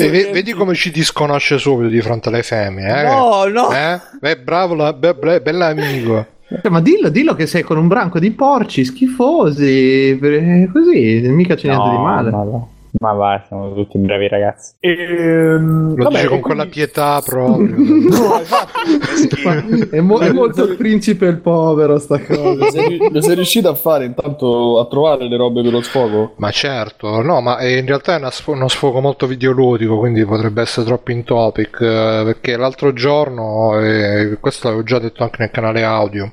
Eh, 0.00 0.08
ve- 0.08 0.30
vedi 0.32 0.52
come 0.52 0.74
ci 0.74 0.90
disconosce 0.90 1.58
subito 1.58 1.88
di 1.88 2.00
fronte 2.00 2.28
alle 2.28 2.42
femmine, 2.42 3.00
eh? 3.00 3.04
No, 3.04 3.44
no. 3.46 3.70
Eh? 3.72 3.98
Beh, 4.20 4.38
bravo, 4.38 4.74
la, 4.74 4.92
be- 4.92 5.14
be- 5.14 5.40
bell'amico. 5.40 6.26
Cioè, 6.48 6.70
ma 6.70 6.80
dillo, 6.80 7.08
dillo 7.10 7.34
che 7.34 7.46
sei 7.46 7.62
con 7.62 7.76
un 7.78 7.86
branco 7.86 8.18
di 8.18 8.30
porci 8.32 8.84
schifosi. 8.84 10.16
per- 10.20 10.70
Così, 10.72 11.20
mica 11.28 11.54
c'è 11.54 11.68
niente 11.68 11.86
No, 11.86 11.96
di 11.96 12.02
male. 12.02 12.30
no, 12.30 12.44
no. 12.44 12.68
Ma 12.98 13.12
va, 13.12 13.42
siamo 13.46 13.72
tutti 13.74 13.98
bravi 13.98 14.28
ragazzi. 14.28 14.74
Ehm, 14.80 15.94
Lo 15.96 16.04
vabbè, 16.04 16.14
dice 16.16 16.28
con 16.28 16.40
quella 16.40 16.62
quindi- 16.66 16.70
pietà 16.78 17.20
proprio. 17.24 17.68
No, 18.10 18.40
esatto. 18.40 19.90
È, 19.90 20.00
mo- 20.00 20.18
è 20.18 20.32
molto 20.32 20.64
il 20.64 20.76
principe 20.76 21.26
e 21.26 21.30
il 21.30 21.38
povero 21.40 21.98
sta 21.98 22.18
cosa. 22.20 22.64
Lo 23.10 23.20
sei, 23.20 23.34
riuscito 23.34 23.68
a 23.68 23.74
fare 23.74 24.04
intanto 24.04 24.78
a 24.80 24.86
trovare 24.86 25.28
le 25.28 25.36
robe 25.36 25.62
per 25.62 25.72
lo 25.72 25.82
sfogo? 25.82 26.32
Ma 26.36 26.50
certo, 26.50 27.22
no, 27.22 27.40
ma 27.40 27.58
eh, 27.58 27.78
in 27.78 27.86
realtà 27.86 28.16
è 28.18 28.30
sfo- 28.30 28.52
uno 28.52 28.68
sfogo 28.68 29.00
molto 29.00 29.26
videoludico, 29.26 29.98
quindi 29.98 30.24
potrebbe 30.24 30.62
essere 30.62 30.86
troppo 30.86 31.12
in 31.12 31.24
topic, 31.24 31.80
eh, 31.80 32.22
perché 32.24 32.56
l'altro 32.56 32.92
giorno, 32.92 33.78
eh, 33.80 34.36
questo 34.40 34.66
l'avevo 34.68 34.84
già 34.84 34.98
detto 34.98 35.22
anche 35.22 35.36
nel 35.40 35.50
canale 35.50 35.82
audio, 35.84 36.32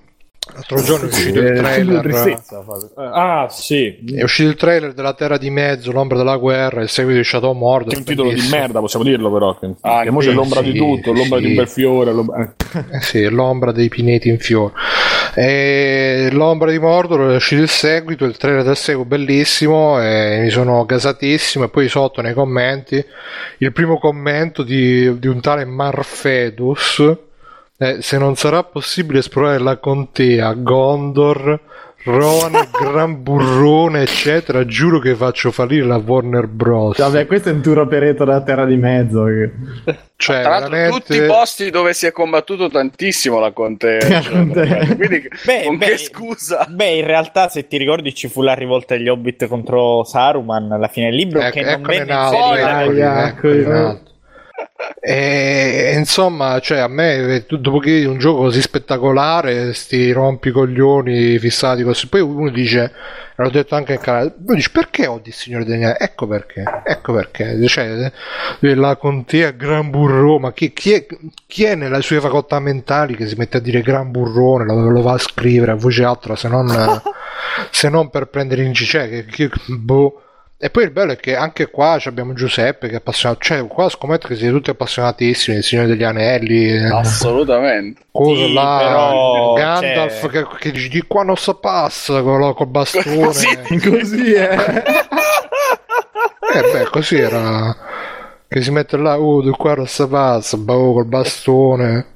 l'altro 0.53 0.81
giorno 0.83 1.05
è 1.05 1.10
uscito 1.10 1.39
il 1.39 1.57
trailer. 1.57 2.05
Eh, 2.07 2.91
ah, 2.95 3.47
sì. 3.49 3.97
è 4.15 4.23
uscito 4.23 4.49
il 4.49 4.55
trailer 4.55 4.93
della 4.93 5.13
Terra 5.13 5.38
di 5.38 5.49
Mezzo, 5.49 5.91
l'ombra 5.91 6.17
della 6.17 6.38
guerra, 6.38 6.81
il 6.81 6.89
seguito 6.89 7.19
di 7.19 7.25
Shadow 7.25 7.53
Mordor. 7.53 7.89
Che 7.89 7.95
è 7.95 7.97
un 7.99 8.05
titolo 8.05 8.31
di 8.31 8.47
merda, 8.49 8.79
possiamo 8.79 9.05
dirlo 9.05 9.31
però. 9.31 9.57
Che, 9.57 9.73
Ah, 9.81 10.03
che 10.03 10.12
mo 10.12 10.19
c'è 10.19 10.31
l'ombra 10.31 10.62
sì, 10.62 10.71
di 10.71 10.77
tutto, 10.77 11.12
l'ombra 11.13 11.38
sì. 11.38 11.43
di 11.43 11.49
un 11.49 11.55
bel 11.55 11.67
fiore. 11.67 12.12
l'ombra- 12.13 12.41
eh. 12.41 12.83
Eh 12.91 13.01
sì, 13.01 13.29
l'ombra 13.29 13.71
dei 13.71 13.89
pineti 13.89 14.29
in 14.29 14.39
fiore. 14.39 14.73
E 15.36 16.29
l'ombra 16.31 16.71
di 16.71 16.79
Mordor 16.79 17.31
è 17.31 17.36
uscito 17.36 17.62
il 17.62 17.69
seguito, 17.69 18.25
il 18.25 18.38
trailer 18.38 18.63
del 18.63 18.75
seguito 18.75 19.07
bellissimo, 19.07 20.01
e 20.01 20.39
mi 20.41 20.49
sono 20.49 20.86
gasatissimo. 20.86 21.65
E 21.65 21.69
poi 21.69 21.88
sotto 21.89 22.21
nei 22.21 22.33
commenti, 22.33 23.03
il 23.60 23.71
primo 23.71 23.99
commento 23.99 24.63
di, 24.63 25.17
di 25.19 25.27
un 25.27 25.39
tale 25.39 25.65
Marfedus. 25.65 27.15
È, 27.77 27.97
se 28.01 28.17
non 28.17 28.35
sarà 28.35 28.63
possibile 28.63 29.19
esplorare 29.19 29.59
la 29.59 29.77
contea, 29.77 30.53
Gondor, 30.53 31.59
Rohan, 32.05 32.53
Gran 32.71 33.21
Burrone, 33.21 34.01
eccetera, 34.01 34.65
giuro 34.65 34.99
che 34.99 35.13
faccio 35.13 35.51
fallire 35.51 35.85
la 35.85 35.97
Warner 35.97 36.47
Bros. 36.47 36.97
Vabbè, 36.97 37.25
questo 37.25 37.49
è 37.49 37.51
un 37.51 37.61
tour 37.61 37.79
operator 37.79 38.25
della 38.27 38.41
terra 38.43 38.65
di 38.65 38.77
mezzo. 38.77 39.25
che- 39.25 39.51
Cioè, 40.15 40.41
Tra 40.41 40.49
l'altro, 40.51 40.69
veramente... 40.71 40.99
tutti 41.05 41.17
i 41.21 41.25
posti 41.27 41.69
dove 41.69 41.93
si 41.93 42.05
è 42.07 42.11
combattuto 42.11 42.69
tantissimo 42.69 43.39
la 43.39 43.51
Conte. 43.51 43.99
La 44.09 44.21
cioè, 44.21 44.31
Contea. 44.31 44.85
quindi, 44.95 45.27
Beh, 45.45 45.63
con 45.65 45.77
beh, 45.77 45.85
che 45.85 45.97
scusa? 45.97 46.65
Beh, 46.69 46.95
in 46.97 47.05
realtà, 47.05 47.49
se 47.49 47.67
ti 47.67 47.77
ricordi, 47.77 48.15
ci 48.15 48.27
fu 48.29 48.41
la 48.41 48.53
rivolta 48.53 48.95
degli 48.95 49.09
Hobbit 49.09 49.45
contro 49.47 50.03
Saruman 50.05 50.71
alla 50.71 50.87
fine 50.87 51.07
del 51.09 51.15
libro, 51.15 51.41
Ecco, 51.41 51.51
che 51.51 51.61
non 51.63 51.81
venne 51.81 52.03
in 52.05 52.11
alto, 52.11 52.35
inserita. 52.37 52.81
eccoli, 52.81 53.01
Aia, 53.01 53.27
eccoli 53.27 53.57
in 53.57 53.63
coi- 53.65 53.73
alto. 53.77 54.07
E, 55.00 55.93
insomma, 55.98 56.60
cioè, 56.60 56.80
a 56.80 56.88
me 56.88 57.36
eh, 57.36 57.46
dopo 57.48 57.80
che 57.80 58.06
un 58.06 58.17
gioco 58.17 58.41
così 58.43 58.62
spettacolare, 58.62 59.74
sti 59.74 60.12
rompicoglioni 60.12 61.38
fissati 61.39 61.84
così, 61.84 62.08
poi 62.08 62.22
uno 62.22 62.50
dice, 62.50 62.91
l'ho 63.36 63.50
detto 63.50 63.76
anche 63.76 63.93
in 63.93 64.00
canale, 64.00 64.34
uno 64.46 64.56
dice 64.56 64.70
perché 64.72 65.08
odio 65.08 65.32
il 65.32 65.34
Signore 65.34 65.65
degli 65.65 65.84
Anelli? 65.84 65.98
Ecco 66.00 66.28
perché, 66.28 66.63
ecco 66.84 67.13
perché, 67.13 67.67
cioè, 67.67 68.12
eh, 68.60 68.76
la 68.76 68.96
contea 68.98 69.52
Gran 69.52 69.89
Burro, 69.89 70.39
ma 70.39 70.52
chi, 70.54 70.74
chi 70.74 70.93
è, 70.93 71.06
chi 71.46 71.63
è 71.63 71.76
nelle 71.76 72.02
sue 72.02 72.20
facoltà 72.20 72.60
mentali 72.60 73.15
che 73.15 73.28
si 73.28 73.36
mette 73.36 73.58
a 73.58 73.62
dire 73.62 73.82
Gran 73.82 74.12
Burrone, 74.12 74.65
lo, 74.65 74.89
lo 74.89 75.02
va 75.02 75.13
a 75.13 75.17
scrivere 75.17 75.72
a 75.72 75.76
voce 75.76 76.04
alta 76.04 76.36
se 76.36 76.48
non, 76.48 76.67
se 77.72 77.89
non 77.89 78.10
per 78.10 78.28
prendere 78.28 78.63
in 78.63 78.74
giro, 78.74 78.89
cioè, 78.89 79.10
che, 79.10 79.26
che- 79.26 79.50
boh. 79.67 80.22
E 80.60 80.72
poi 80.72 80.86
il 80.86 80.91
bello 80.91 81.12
è 81.12 81.17
che 81.17 81.36
anche 81.36 81.70
qua 81.70 82.00
abbiamo 82.06 82.34
Giuseppe 82.34 82.88
che 82.88 82.93
è 82.93 82.98
appassionato, 82.98 83.41
cioè 83.41 83.67
qua 83.67 83.89
scommetto 83.89 84.28
che 84.28 84.36
siete 84.36 84.52
tutti 84.52 84.72
appassionatissimi 84.72 85.56
del 85.58 85.63
Signore 85.63 85.88
degli 85.88 86.02
Anelli, 86.04 86.70
eh, 86.72 86.88
Assolutamente. 86.88 88.02
cosa 88.12 88.46
Sì, 88.46 88.54
là, 88.54 88.78
però, 88.80 89.54
Gandalf 89.54 90.20
cioè- 90.20 90.30
che, 90.32 90.48
che 90.58 90.72
dici 90.72 90.89
di 90.89 91.04
qua 91.06 91.22
non 91.24 91.36
si 91.38 91.56
passa 91.62 92.24
col, 92.24 92.56
col 92.56 92.67
bastone. 92.67 93.06
Così. 93.22 93.89
Così 93.89 94.34
è. 94.34 94.84
Eh 96.56 96.62
beh, 96.72 96.89
così 96.89 97.17
era 97.20 97.76
che 98.48 98.62
si 98.63 98.72
mette 98.72 98.98
là, 98.98 99.15
uh, 99.15 99.43
di 99.43 99.52
qua 99.52 99.76
non 99.76 99.86
si 99.86 100.08
passa, 100.08 100.58
boh, 100.58 100.93
col 100.93 101.06
bastone. 101.06 102.15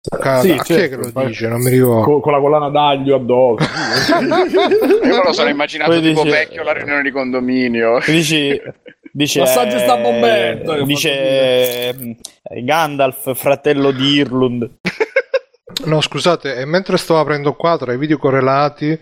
Ca- 0.00 0.40
Sì, 0.40 0.52
a 0.52 0.62
chi 0.62 0.74
è 0.74 0.76
che 0.76 0.88
certo, 0.90 1.10
lo 1.20 1.26
dice? 1.26 1.48
Non 1.48 1.60
mi 1.60 1.70
ricordo. 1.70 2.02
Con, 2.02 2.20
con 2.20 2.32
la 2.32 2.40
collana 2.40 2.68
d'aglio 2.70 3.16
addosso. 3.16 3.66
Io 4.22 5.16
me 5.16 5.22
lo 5.24 5.32
sono 5.32 5.48
immaginato 5.50 5.90
Poi 5.90 6.00
tipo 6.00 6.22
dice- 6.22 6.36
vecchio 6.36 6.62
la 6.62 6.72
riunione 6.72 7.02
di 7.02 7.10
condominio. 7.10 7.98
Dici, 8.06 8.60
dice, 9.12 9.40
L'assaggio 9.40 9.78
sta 9.78 9.96
bombetta, 9.96 10.76
che 10.76 10.84
Dice 10.84 11.10
eh, 11.88 12.64
Gandalf, 12.64 13.34
fratello 13.34 13.90
di 13.90 14.14
Irlund. 14.14 14.70
No, 15.84 16.00
scusate, 16.00 16.56
e 16.56 16.64
mentre 16.64 16.96
sto 16.96 17.18
aprendo 17.18 17.54
qua 17.54 17.76
tra 17.76 17.92
i 17.92 17.98
video 17.98 18.16
correlati, 18.18 18.98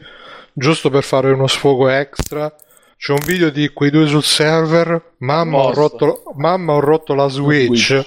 giusto 0.52 0.90
per 0.90 1.04
fare 1.04 1.30
uno 1.30 1.46
sfogo 1.46 1.88
extra, 1.88 2.52
c'è 2.96 3.12
un 3.12 3.20
video 3.24 3.50
di 3.50 3.68
quei 3.72 3.90
due 3.90 4.06
sul 4.06 4.22
server. 4.24 5.12
Mamma, 5.18 5.59
ho 5.59 5.72
rotto, 5.72 6.22
mamma, 6.37 6.72
ho 6.72 6.80
rotto 6.80 7.14
la 7.14 7.28
Switch. 7.28 8.04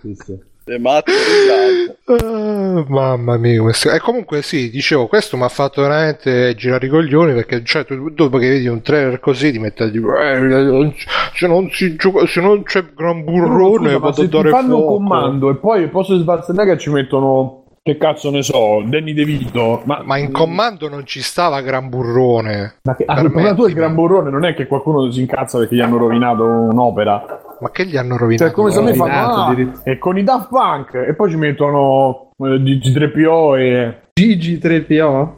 Sì, 0.00 0.14
sì. 0.24 0.38
Le 0.66 0.78
matte 0.78 1.12
di 1.12 1.92
Ah, 2.24 2.84
mamma 2.88 3.36
mia, 3.36 3.60
questo- 3.60 3.90
e 3.90 3.98
comunque 3.98 4.40
sì, 4.42 4.70
dicevo, 4.70 5.06
questo 5.06 5.36
mi 5.36 5.42
ha 5.44 5.48
fatto 5.48 5.82
veramente 5.82 6.54
girare 6.54 6.86
i 6.86 6.88
coglioni 6.88 7.32
perché 7.34 7.62
cioè, 7.64 7.84
tu, 7.84 8.08
dopo 8.10 8.38
che 8.38 8.48
vedi 8.48 8.66
un 8.68 8.80
trailer 8.82 9.20
così 9.20 9.52
ti 9.52 9.58
metti 9.58 9.82
a 9.82 9.88
dire 9.88 10.32
"Eh, 10.32 10.94
se 11.34 11.46
non 11.46 11.68
si 11.70 11.96
gioca, 11.96 12.26
se 12.26 12.40
non 12.40 12.62
c'è 12.62 12.84
gran 12.94 13.24
burrone 13.24 13.76
Scusa, 13.88 13.92
ma 13.92 13.98
vado 13.98 14.20
a 14.20 14.24
ti 14.24 14.30
dare 14.30 14.50
fanno 14.50 14.76
un 14.78 14.86
comando 14.86 15.50
e 15.50 15.56
poi 15.56 15.88
posto 15.88 16.14
di 16.14 16.20
Schwarzenegger 16.22 16.78
ci 16.78 16.90
mettono 16.90 17.63
che 17.84 17.98
cazzo 17.98 18.30
ne 18.30 18.42
so, 18.42 18.82
Danny 18.86 19.12
DeVito 19.12 19.82
ma, 19.84 20.00
Ma 20.02 20.16
in 20.16 20.32
comando 20.32 20.88
non 20.88 21.04
ci 21.04 21.20
stava 21.20 21.60
gran 21.60 21.90
burrone. 21.90 22.76
ma 22.82 22.96
che, 22.96 23.04
ah, 23.04 23.20
il 23.20 23.30
problema 23.30 23.54
tu 23.54 23.64
è 23.64 23.68
il 23.68 23.74
gran 23.74 23.94
burrone 23.94 24.30
non 24.30 24.46
è 24.46 24.54
che 24.54 24.66
qualcuno 24.66 25.10
si 25.10 25.20
incazza 25.20 25.58
perché 25.58 25.74
gli 25.74 25.82
hanno 25.82 25.98
rovinato 25.98 26.44
un'opera 26.44 27.42
Ma 27.60 27.70
che 27.70 27.84
gli 27.84 27.98
hanno 27.98 28.16
rovinato? 28.16 28.44
cioè 28.44 28.54
come 28.54 28.70
se 28.70 28.78
rovinato, 28.78 29.04
fanno 29.04 29.70
ah, 29.70 29.80
e 29.84 29.98
con 29.98 30.16
i 30.16 30.22
Daft 30.24 30.48
Punk 30.48 30.94
e 30.94 31.14
poi 31.14 31.28
ci 31.28 31.36
mettono 31.36 32.30
eh, 32.38 32.58
di 32.62 32.78
G3PO 32.78 33.58
e 33.58 33.98
Gigi 34.14 34.58
3PO? 34.62 35.28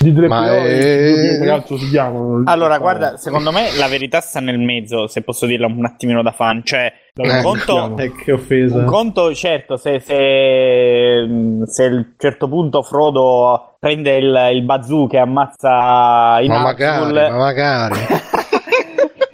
Di 0.00 0.12
3PO 0.12 0.28
Ma 0.28 0.46
è- 0.54 1.36
come 1.38 1.46
cazzo 1.46 1.76
si 1.78 1.88
chiamano 1.88 2.42
Allora, 2.44 2.78
guarda, 2.78 3.16
secondo 3.16 3.50
me 3.52 3.68
la 3.76 3.88
verità 3.88 4.20
sta 4.20 4.40
nel 4.40 4.58
mezzo, 4.58 5.06
se 5.06 5.22
posso 5.22 5.46
dirla 5.46 5.66
un 5.66 5.84
attimino 5.84 6.22
da 6.22 6.32
fan. 6.32 6.62
Cioè, 6.64 6.92
un 7.16 7.40
conto, 7.42 7.96
Eh, 7.98 8.12
che 8.12 8.32
offesa. 8.32 8.76
un 8.78 8.84
conto 8.84 9.34
certo, 9.34 9.76
se, 9.76 9.98
se, 10.00 11.26
se 11.64 11.84
a 11.84 11.88
un 11.88 12.12
certo 12.16 12.48
punto 12.48 12.82
Frodo 12.82 13.76
prende 13.80 14.16
il, 14.16 14.48
il 14.52 14.62
bazooka 14.62 15.16
e 15.16 15.20
ammazza 15.20 16.38
i 16.40 16.46
Ma 16.48 16.62
Nazgûl, 16.62 16.62
magari, 16.62 17.30
ma 17.30 17.36
magari. 17.36 17.94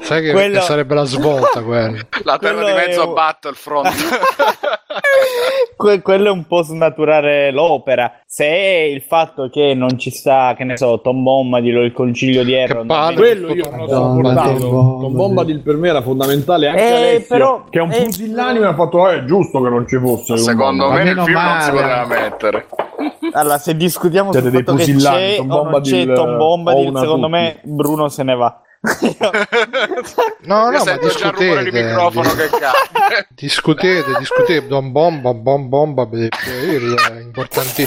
Sai 0.05 0.23
che, 0.23 0.33
Quello- 0.33 0.61
sarebbe 0.61 0.95
la 0.95 1.05
svolta 1.05 1.63
quella. 1.63 1.99
La 2.25 2.39
terra 2.39 2.55
Quello 2.61 2.67
di 2.69 2.73
mezzo 2.87 3.01
è 3.01 3.05
a 3.05 3.07
Battlefront. 3.09 3.89
Que- 5.77 6.03
quello 6.03 6.29
è 6.29 6.31
un 6.31 6.47
po' 6.47 6.63
snaturare 6.63 7.51
l'opera. 7.51 8.21
Se 8.27 8.45
è 8.47 8.83
il 8.85 9.03
fatto 9.03 9.49
che 9.51 9.75
non 9.75 9.99
ci 9.99 10.11
sta, 10.11 10.55
che 10.57 10.63
ne 10.65 10.77
so, 10.77 11.01
Tom 11.01 11.23
Bombadil 11.23 11.79
o 11.79 11.83
il 11.83 11.93
concilio 11.93 12.45
di 12.45 12.53
Erron. 12.53 12.87
quello 13.15 13.53
io 13.53 13.69
non 13.71 13.81
lo 13.81 13.89
sopportato 13.89 14.53
Bombadil. 14.53 14.61
Tom 14.61 15.13
Bombadil 15.15 15.61
per 15.63 15.77
me 15.77 15.89
era 15.89 16.01
fondamentale 16.03 16.69
anche 16.69 16.83
Eh, 16.83 16.93
Alessio 16.97 17.27
però- 17.29 17.65
che 17.71 17.79
è 17.79 17.83
un 17.83 17.91
eh, 17.93 18.05
pusillanime 18.05 18.67
ha 18.67 18.75
fatto 18.75 19.09
eh, 19.11 19.17
è 19.19 19.25
giusto 19.25 19.61
che 19.63 19.69
non 19.69 19.87
ci 19.89 19.99
fosse 19.99 20.37
Secondo 20.39 20.91
me 20.91 20.97
nel 20.97 21.05
meno 21.07 21.25
film 21.25 21.39
non 21.41 21.61
si 21.61 21.71
male. 21.73 21.83
poteva 21.83 22.07
mettere. 22.07 22.67
Allora, 23.33 23.59
se 23.59 23.77
discutiamo 23.77 24.33
Siete 24.33 24.51
sul 24.51 24.65
fatto 24.65 24.75
che 24.77 24.85
c'è 24.95 25.37
Tom 25.37 25.51
o 25.51 25.63
non 25.71 25.81
c'è 25.83 26.05
Bombadil, 26.07 26.13
Tom 26.15 26.29
o 26.29 26.37
Bombadil, 26.37 26.85
secondo 26.99 27.27
tutti. 27.27 27.29
me 27.31 27.59
Bruno 27.63 28.09
se 28.09 28.23
ne 28.23 28.35
va. 28.37 28.61
No, 30.45 30.71
Io 30.71 30.79
no, 30.79 30.85
ma 30.85 30.97
rumore 30.97 30.99
di 30.99 31.07
discutete. 31.09 31.71
microfono 31.83 32.29
che 32.35 32.49
cade. 32.51 33.27
Discutete, 33.35 34.13
discutete, 34.19 34.67
Don 34.67 34.93
Bomba, 34.93 35.33
Bom 35.33 35.69
Bomba, 35.69 36.07
importanti. 37.21 37.83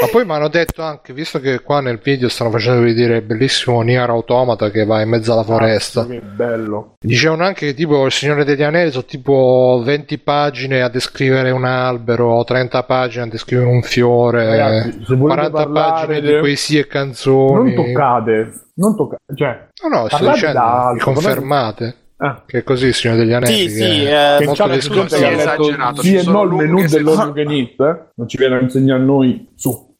Ma 0.00 0.06
poi 0.10 0.24
mi 0.24 0.32
hanno 0.32 0.48
detto 0.48 0.82
anche, 0.82 1.12
visto 1.12 1.40
che 1.40 1.60
qua 1.60 1.80
nel 1.80 1.98
video 1.98 2.28
stanno 2.28 2.50
facendo 2.50 2.82
vedere 2.82 3.16
il 3.16 3.22
bellissimo 3.22 3.80
Nier 3.80 4.08
Automata 4.10 4.70
che 4.70 4.84
va 4.84 5.00
in 5.00 5.08
mezzo 5.08 5.32
alla 5.32 5.44
foresta. 5.44 6.06
che 6.06 6.20
bello 6.20 6.96
Dicevano 7.00 7.44
anche 7.44 7.66
che 7.66 7.74
tipo 7.74 8.04
il 8.04 8.12
Signore 8.12 8.44
degli 8.44 8.62
Anelli 8.62 8.90
sono 8.90 9.04
tipo 9.04 9.80
20 9.84 10.18
pagine 10.18 10.82
a 10.82 10.88
descrivere 10.88 11.50
un 11.50 11.64
albero, 11.64 12.42
30 12.44 12.82
pagine 12.82 13.24
a 13.24 13.28
descrivere 13.28 13.68
un 13.68 13.82
fiore, 13.82 14.46
Ragazzi, 14.46 15.04
se 15.06 15.14
volete 15.16 15.50
40 15.50 15.50
parlare 15.50 16.06
pagine 16.06 16.20
di 16.20 16.38
poesie 16.38 16.80
e 16.80 16.86
canzoni. 16.86 17.74
non 17.74 17.86
toccate 17.86 18.52
non 18.76 18.96
toccate 18.96 19.22
cioè 19.34 19.68
No, 19.82 20.00
no, 20.00 20.08
sto 20.08 20.30
dicendo, 20.30 20.96
confermate 21.00 21.94
ah, 22.18 22.42
che 22.46 22.58
è 22.58 22.62
così 22.62 22.92
Signore 22.92 23.20
degli 23.20 23.32
Anelli. 23.32 23.56
Sì, 23.56 23.64
che 23.64 23.70
sì, 23.70 24.04
è 24.04 24.34
eh, 24.34 24.38
che 24.38 24.44
molto 24.46 24.62
ha 24.62 24.66
letto 24.66 25.04
esagerato, 25.04 26.02
sì 26.02 26.14
e 26.16 26.22
no 26.24 26.42
il 26.42 26.50
menù 26.52 26.78
Eat 26.80 27.80
eh? 27.80 28.10
non 28.14 28.28
ci 28.28 28.36
viene 28.36 28.56
a 28.56 28.60
insegnare 28.60 29.00
a 29.00 29.04
noi 29.04 29.48
su 29.54 29.96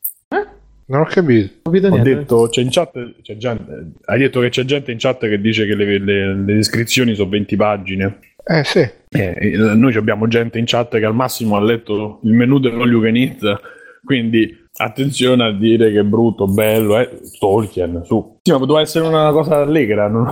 Non 0.86 1.00
ho 1.00 1.04
capito. 1.04 1.70
Non 1.70 1.74
ho 1.74 1.88
niente. 1.88 2.14
detto 2.14 2.48
c'è 2.48 2.60
in 2.62 2.68
chat 2.70 3.20
c'è 3.22 3.36
gente, 3.36 3.92
hai 4.04 4.18
detto 4.18 4.40
che 4.40 4.48
c'è 4.48 4.64
gente 4.64 4.90
in 4.92 4.98
chat 4.98 5.20
che 5.20 5.40
dice 5.40 5.66
che 5.66 5.74
le, 5.74 5.98
le- 5.98 6.34
le 6.34 6.54
descrizioni 6.54 7.14
sono 7.14 7.30
20 7.30 7.56
pagine 7.56 8.18
Eh 8.44 8.64
sì. 8.64 8.80
Eh, 9.08 9.34
eh, 9.38 9.56
noi 9.56 9.94
abbiamo 9.96 10.26
gente 10.28 10.58
in 10.58 10.64
chat 10.66 10.98
che 10.98 11.04
al 11.04 11.14
massimo 11.14 11.56
ha 11.56 11.60
letto 11.60 12.20
il 12.24 12.32
menù 12.32 12.58
dell'All 12.58 12.90
You 12.90 13.02
Can 13.02 13.16
Eat 13.16 13.60
quindi 14.04 14.62
attenzione 14.76 15.44
a 15.46 15.52
dire 15.52 15.92
che 15.92 16.00
è 16.00 16.04
brutto, 16.04 16.46
bello, 16.46 16.98
eh. 16.98 17.20
Tolkien, 17.38 18.02
su. 18.04 18.38
Sì, 18.42 18.50
ma 18.52 18.58
poteva 18.58 18.80
essere 18.80 19.06
una 19.06 19.30
cosa 19.30 19.56
allegra, 19.56 20.08
non, 20.08 20.26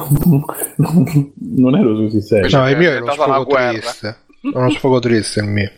non 0.76 1.76
ero 1.76 1.94
così 1.94 2.20
serio. 2.20 2.58
No, 2.58 2.68
il 2.68 2.76
mio 2.76 2.90
è 2.90 3.00
uno 3.00 3.12
sfogo 3.12 3.46
triste. 3.46 4.08
È 4.40 4.56
uno 4.56 4.70
sfogo 4.70 4.98
triste 4.98 5.40
il 5.40 5.46
mio. 5.46 5.70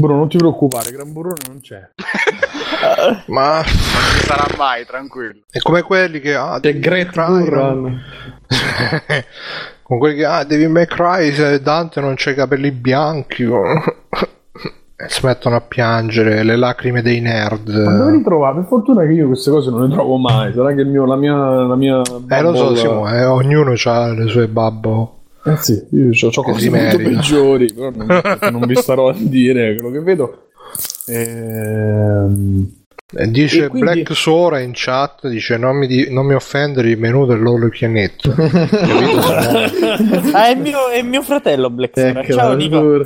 Bruno, 0.00 0.18
non 0.18 0.28
ti 0.28 0.36
preoccupare, 0.36 0.92
Gran 0.92 1.12
Burrone 1.12 1.40
non 1.48 1.60
c'è. 1.60 1.88
Ma 3.26 3.56
Non 3.56 3.64
ci 3.64 4.26
sarà 4.26 4.46
mai, 4.56 4.86
tranquillo. 4.86 5.40
è 5.50 5.58
come 5.58 5.82
quelli 5.82 6.20
che 6.20 6.34
ah, 6.36 6.54
C'è 6.60 6.72
Devil 6.72 6.80
Great 6.80 7.14
Burron. 7.14 8.02
Con 9.82 9.98
quelli 9.98 10.16
che 10.16 10.24
ah, 10.24 10.46
May 10.68 10.86
Cry 10.86 11.32
se 11.32 11.60
Dante 11.60 12.00
non 12.00 12.14
c'ha 12.16 12.30
i 12.30 12.34
capelli 12.34 12.70
bianchi 12.70 13.44
si 15.06 15.24
mettono 15.24 15.54
a 15.56 15.60
piangere 15.60 16.42
le 16.42 16.56
lacrime 16.56 17.02
dei 17.02 17.20
nerd. 17.20 17.68
Ma 17.68 17.96
dove 17.96 18.10
li 18.16 18.22
trovate? 18.22 18.56
Per 18.60 18.66
fortuna 18.66 19.06
che 19.06 19.12
io 19.12 19.26
queste 19.28 19.50
cose 19.50 19.70
non 19.70 19.82
le 19.86 19.94
trovo 19.94 20.16
mai. 20.16 20.52
Sarà 20.52 20.74
che 20.74 20.80
il 20.80 20.88
mio, 20.88 21.04
la 21.06 21.14
mia. 21.16 21.34
La 21.36 21.76
mia 21.76 22.00
Eh 22.00 22.42
lo 22.42 22.54
so, 22.54 22.64
bubble- 22.64 22.80
Simo, 22.80 23.08
eh, 23.14 23.24
ognuno 23.24 23.74
ha 23.84 24.12
le 24.12 24.26
sue 24.28 24.48
babbo. 24.48 25.14
Eh 25.44 25.56
sì, 25.56 25.80
io 25.92 26.08
ho, 26.08 26.30
Che 26.30 26.42
cose 26.42 26.60
si 26.60 26.68
molto 26.68 26.96
merita. 26.98 27.08
peggiori, 27.10 27.72
però 27.72 27.90
non, 27.94 28.20
non 28.58 28.66
vi 28.66 28.74
starò 28.74 29.08
a 29.08 29.14
dire 29.16 29.76
quello 29.76 29.90
che 29.92 30.00
vedo. 30.00 30.42
Ehm, 31.06 32.72
E 33.10 33.30
dice 33.30 33.64
E 33.64 33.68
quindi- 33.68 33.90
Black 34.02 34.14
Sora 34.14 34.58
in 34.60 34.72
chat, 34.74 35.28
dice 35.28 35.56
non 35.56 35.76
mi, 35.76 35.86
di- 35.86 36.08
non 36.10 36.26
mi 36.26 36.34
offendere 36.34 36.90
il 36.90 36.98
menù 36.98 37.24
del 37.24 37.40
loro 37.40 37.66
pianeta. 37.70 38.28
Simone? 38.36 40.30
Ah, 40.32 40.48
è 40.48 40.54
mio, 40.56 40.88
è 40.88 41.00
mio 41.02 41.22
fratello 41.22 41.70
Black 41.70 41.98
Sora. 41.98 42.20
Ecco, 42.20 42.32
Ciao 42.34 42.54
Nico. 42.54 43.02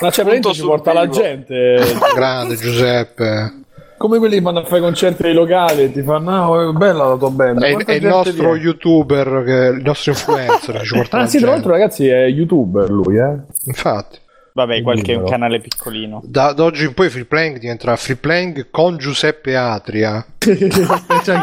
Ma 0.00 0.10
c'è 0.10 0.22
veramente 0.22 0.48
Punto 0.48 0.62
ci 0.62 0.66
porta 0.66 0.92
la 0.92 1.08
gente. 1.08 1.80
Grande 2.14 2.56
Giuseppe. 2.56 3.62
Come 3.96 4.18
quelli 4.18 4.36
che 4.36 4.40
vanno 4.40 4.60
a 4.60 4.64
fare 4.64 4.80
concerti 4.80 5.24
ai 5.24 5.32
locali 5.32 5.82
e 5.82 5.92
ti 5.92 6.02
fanno, 6.02 6.54
ah, 6.54 6.70
è 6.70 6.72
bella 6.72 7.08
la 7.08 7.16
tua 7.16 7.30
band. 7.30 7.60
È, 7.60 7.76
è 7.76 7.92
il 7.94 8.06
nostro 8.06 8.52
viene?" 8.52 8.58
youtuber, 8.60 9.42
che, 9.44 9.76
il 9.76 9.82
nostro 9.82 10.12
influencer 10.12 10.78
che 10.78 10.84
ci 10.84 10.94
porta 10.94 11.16
Ah 11.18 11.20
la 11.22 11.26
sì, 11.26 11.38
tra 11.38 11.46
gente. 11.46 11.46
l'altro 11.46 11.70
ragazzi 11.72 12.06
è 12.06 12.26
youtuber 12.26 12.90
lui, 12.90 13.16
eh. 13.18 13.36
Infatti. 13.64 14.18
Vabbè, 14.52 14.82
qualche 14.82 15.12
Libero. 15.12 15.28
canale 15.28 15.60
piccolino. 15.60 16.20
Da, 16.24 16.52
da 16.52 16.64
oggi 16.64 16.84
in 16.84 16.94
poi 16.94 17.10
Free 17.10 17.24
Playing 17.24 17.58
diventerà 17.58 17.94
Free 17.96 18.16
Playing 18.16 18.68
con 18.70 18.96
Giuseppe 18.96 19.56
Atria. 19.56 20.24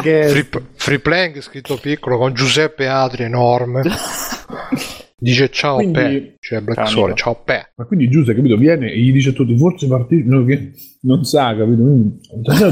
Guest. 0.02 0.32
Free, 0.32 0.50
free 0.76 1.00
Playing 1.00 1.42
scritto 1.42 1.78
piccolo 1.78 2.18
con 2.18 2.34
Giuseppe 2.34 2.88
Atria 2.88 3.26
enorme. 3.26 3.84
Dice 5.26 5.50
ciao 5.50 5.76
Quindi- 5.78 5.94
Pe. 5.94 6.36
Cioè 6.40 6.62
Black 6.62 6.82
Ciao, 6.82 6.88
Sora, 6.88 7.06
Nico. 7.08 7.18
ciao 7.18 7.42
Pe. 7.44 7.72
Ma 7.76 7.86
quindi 7.86 8.10
Giuseppe, 8.10 8.38
capito, 8.38 8.58
viene 8.58 8.92
e 8.92 9.00
gli 9.00 9.12
dice 9.12 9.30
a 9.30 9.34
tutti, 9.34 9.58
forse 9.58 9.88
partire, 9.88 10.24
no, 10.24 10.46
che 10.46 10.72
non 11.02 11.24
sa, 11.24 11.56
capito? 11.56 11.82
Quindi, 11.82 12.20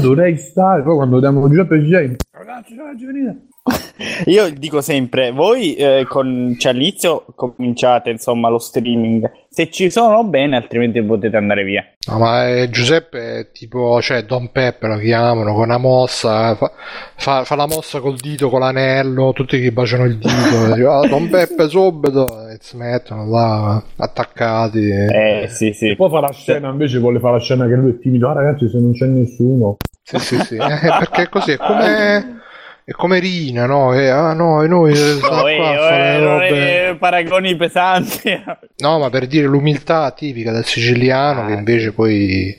dovrei 0.00 0.36
stare, 0.36 0.82
poi 0.84 0.94
quando 0.94 1.18
diamo 1.18 1.48
Giuseppe 1.48 1.80
dice, 1.80 2.16
ragazzi, 2.30 2.76
ragazzi, 2.76 3.04
venite. 3.06 3.46
Io 4.30 4.50
dico 4.50 4.80
sempre, 4.82 5.32
voi 5.32 5.74
eh, 5.74 6.04
con, 6.08 6.54
cioè, 6.58 6.72
all'inizio 6.72 7.24
cominciate 7.34 8.10
insomma 8.10 8.48
lo 8.48 8.58
streaming. 8.58 9.28
Se 9.54 9.70
ci 9.70 9.88
sono 9.88 10.24
bene, 10.24 10.56
altrimenti 10.56 11.00
potete 11.00 11.36
andare 11.36 11.62
via. 11.62 11.84
No, 12.08 12.18
ma 12.18 12.48
eh, 12.48 12.68
Giuseppe 12.70 13.38
è 13.38 13.50
tipo, 13.52 14.02
cioè 14.02 14.24
Don 14.24 14.50
Peppe 14.50 14.88
lo 14.88 14.96
chiamano 14.98 15.54
con 15.54 15.62
una 15.62 15.78
mossa, 15.78 16.50
eh, 16.50 16.56
fa, 16.56 16.72
fa, 17.14 17.44
fa 17.44 17.54
la 17.54 17.68
mossa 17.68 18.00
col 18.00 18.16
dito, 18.16 18.50
con 18.50 18.58
l'anello, 18.58 19.32
tutti 19.32 19.60
che 19.60 19.70
baciano 19.70 20.06
il 20.06 20.18
dito, 20.18 20.72
e 20.72 20.74
dico, 20.74 20.90
"Ah, 20.90 21.06
Don 21.06 21.28
Peppe 21.28 21.68
subito, 21.68 22.48
e 22.48 22.56
si 22.60 22.76
mettono 22.76 23.28
là, 23.30 23.80
attaccati. 23.94 24.88
Eh 24.90 25.46
sì, 25.48 25.72
sì. 25.72 25.90
E 25.90 25.94
poi 25.94 26.10
fa 26.10 26.18
la 26.18 26.32
scena, 26.32 26.70
invece 26.70 26.98
vuole 26.98 27.20
fare 27.20 27.34
la 27.34 27.40
scena 27.40 27.68
che 27.68 27.74
lui 27.74 27.92
è 27.92 27.98
timido, 28.00 28.28
ah 28.30 28.32
ragazzi, 28.32 28.68
se 28.68 28.80
non 28.80 28.92
c'è 28.92 29.06
nessuno. 29.06 29.76
Sì, 30.02 30.18
sì, 30.18 30.36
sì, 30.40 30.56
eh, 30.56 30.58
perché 30.98 31.22
è 31.22 31.28
così, 31.28 31.52
è 31.52 31.56
come, 31.58 32.40
è 32.84 32.90
come 32.92 33.18
Rina, 33.18 33.64
no? 33.66 33.94
E, 33.94 34.08
ah 34.08 34.32
no, 34.34 34.62
e 34.62 34.68
noi 34.68 34.92
eh, 34.92 35.18
eh, 36.48 36.88
eh, 36.90 36.96
paragoni 36.96 37.56
pesanti. 37.56 38.42
No, 38.76 38.98
ma 38.98 39.08
per 39.10 39.26
dire 39.26 39.46
l'umiltà 39.46 40.10
tipica 40.12 40.52
del 40.52 40.64
siciliano, 40.64 41.46
che 41.46 41.52
Ah. 41.54 41.56
invece 41.58 41.92
poi 41.92 42.54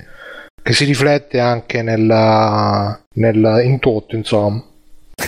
che 0.64 0.74
si 0.74 0.86
riflette 0.86 1.40
anche 1.40 1.84
nella, 1.84 3.00
nella 3.14 3.62
in 3.62 3.78
tutto, 3.80 4.16
insomma. 4.16 4.64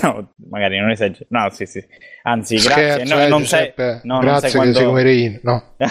No, 0.01 0.31
magari 0.49 0.79
non 0.79 0.89
esagero. 0.89 1.25
No, 1.29 1.47
sì, 1.51 1.65
sì. 1.65 1.83
Anzi, 2.23 2.55
grazie. 2.55 3.05
Scherzo, 3.05 3.15
No, 3.15 3.21
eh, 3.21 3.27
non 3.27 3.45
sai, 3.45 3.59
Giuseppe, 3.67 3.99
no, 4.03 4.13
non 4.15 4.21
grazie 4.21 4.39
sai 4.41 4.49
che 4.49 4.57
quando... 4.57 4.77
sei 4.77 4.85
come 4.87 5.03
Rein, 5.03 5.39
no. 5.43 5.63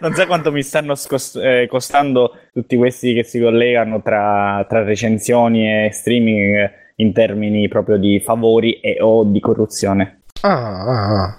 non 0.00 0.14
sai 0.14 0.26
quanto 0.26 0.52
mi 0.52 0.62
stanno 0.62 0.94
scos- 0.94 1.36
eh, 1.42 1.66
costando 1.68 2.32
tutti 2.52 2.76
questi 2.76 3.14
che 3.14 3.24
si 3.24 3.40
collegano 3.40 4.02
tra, 4.02 4.64
tra 4.68 4.82
recensioni 4.84 5.86
e 5.86 5.90
streaming 5.92 6.54
eh, 6.56 6.72
in 6.96 7.12
termini 7.12 7.68
proprio 7.68 7.96
di 7.96 8.20
favori 8.20 8.80
e 8.80 8.98
o 9.00 9.24
di 9.24 9.40
corruzione. 9.40 10.22
Ah, 10.42 10.82
ah, 10.82 11.22
ah. 11.22 11.38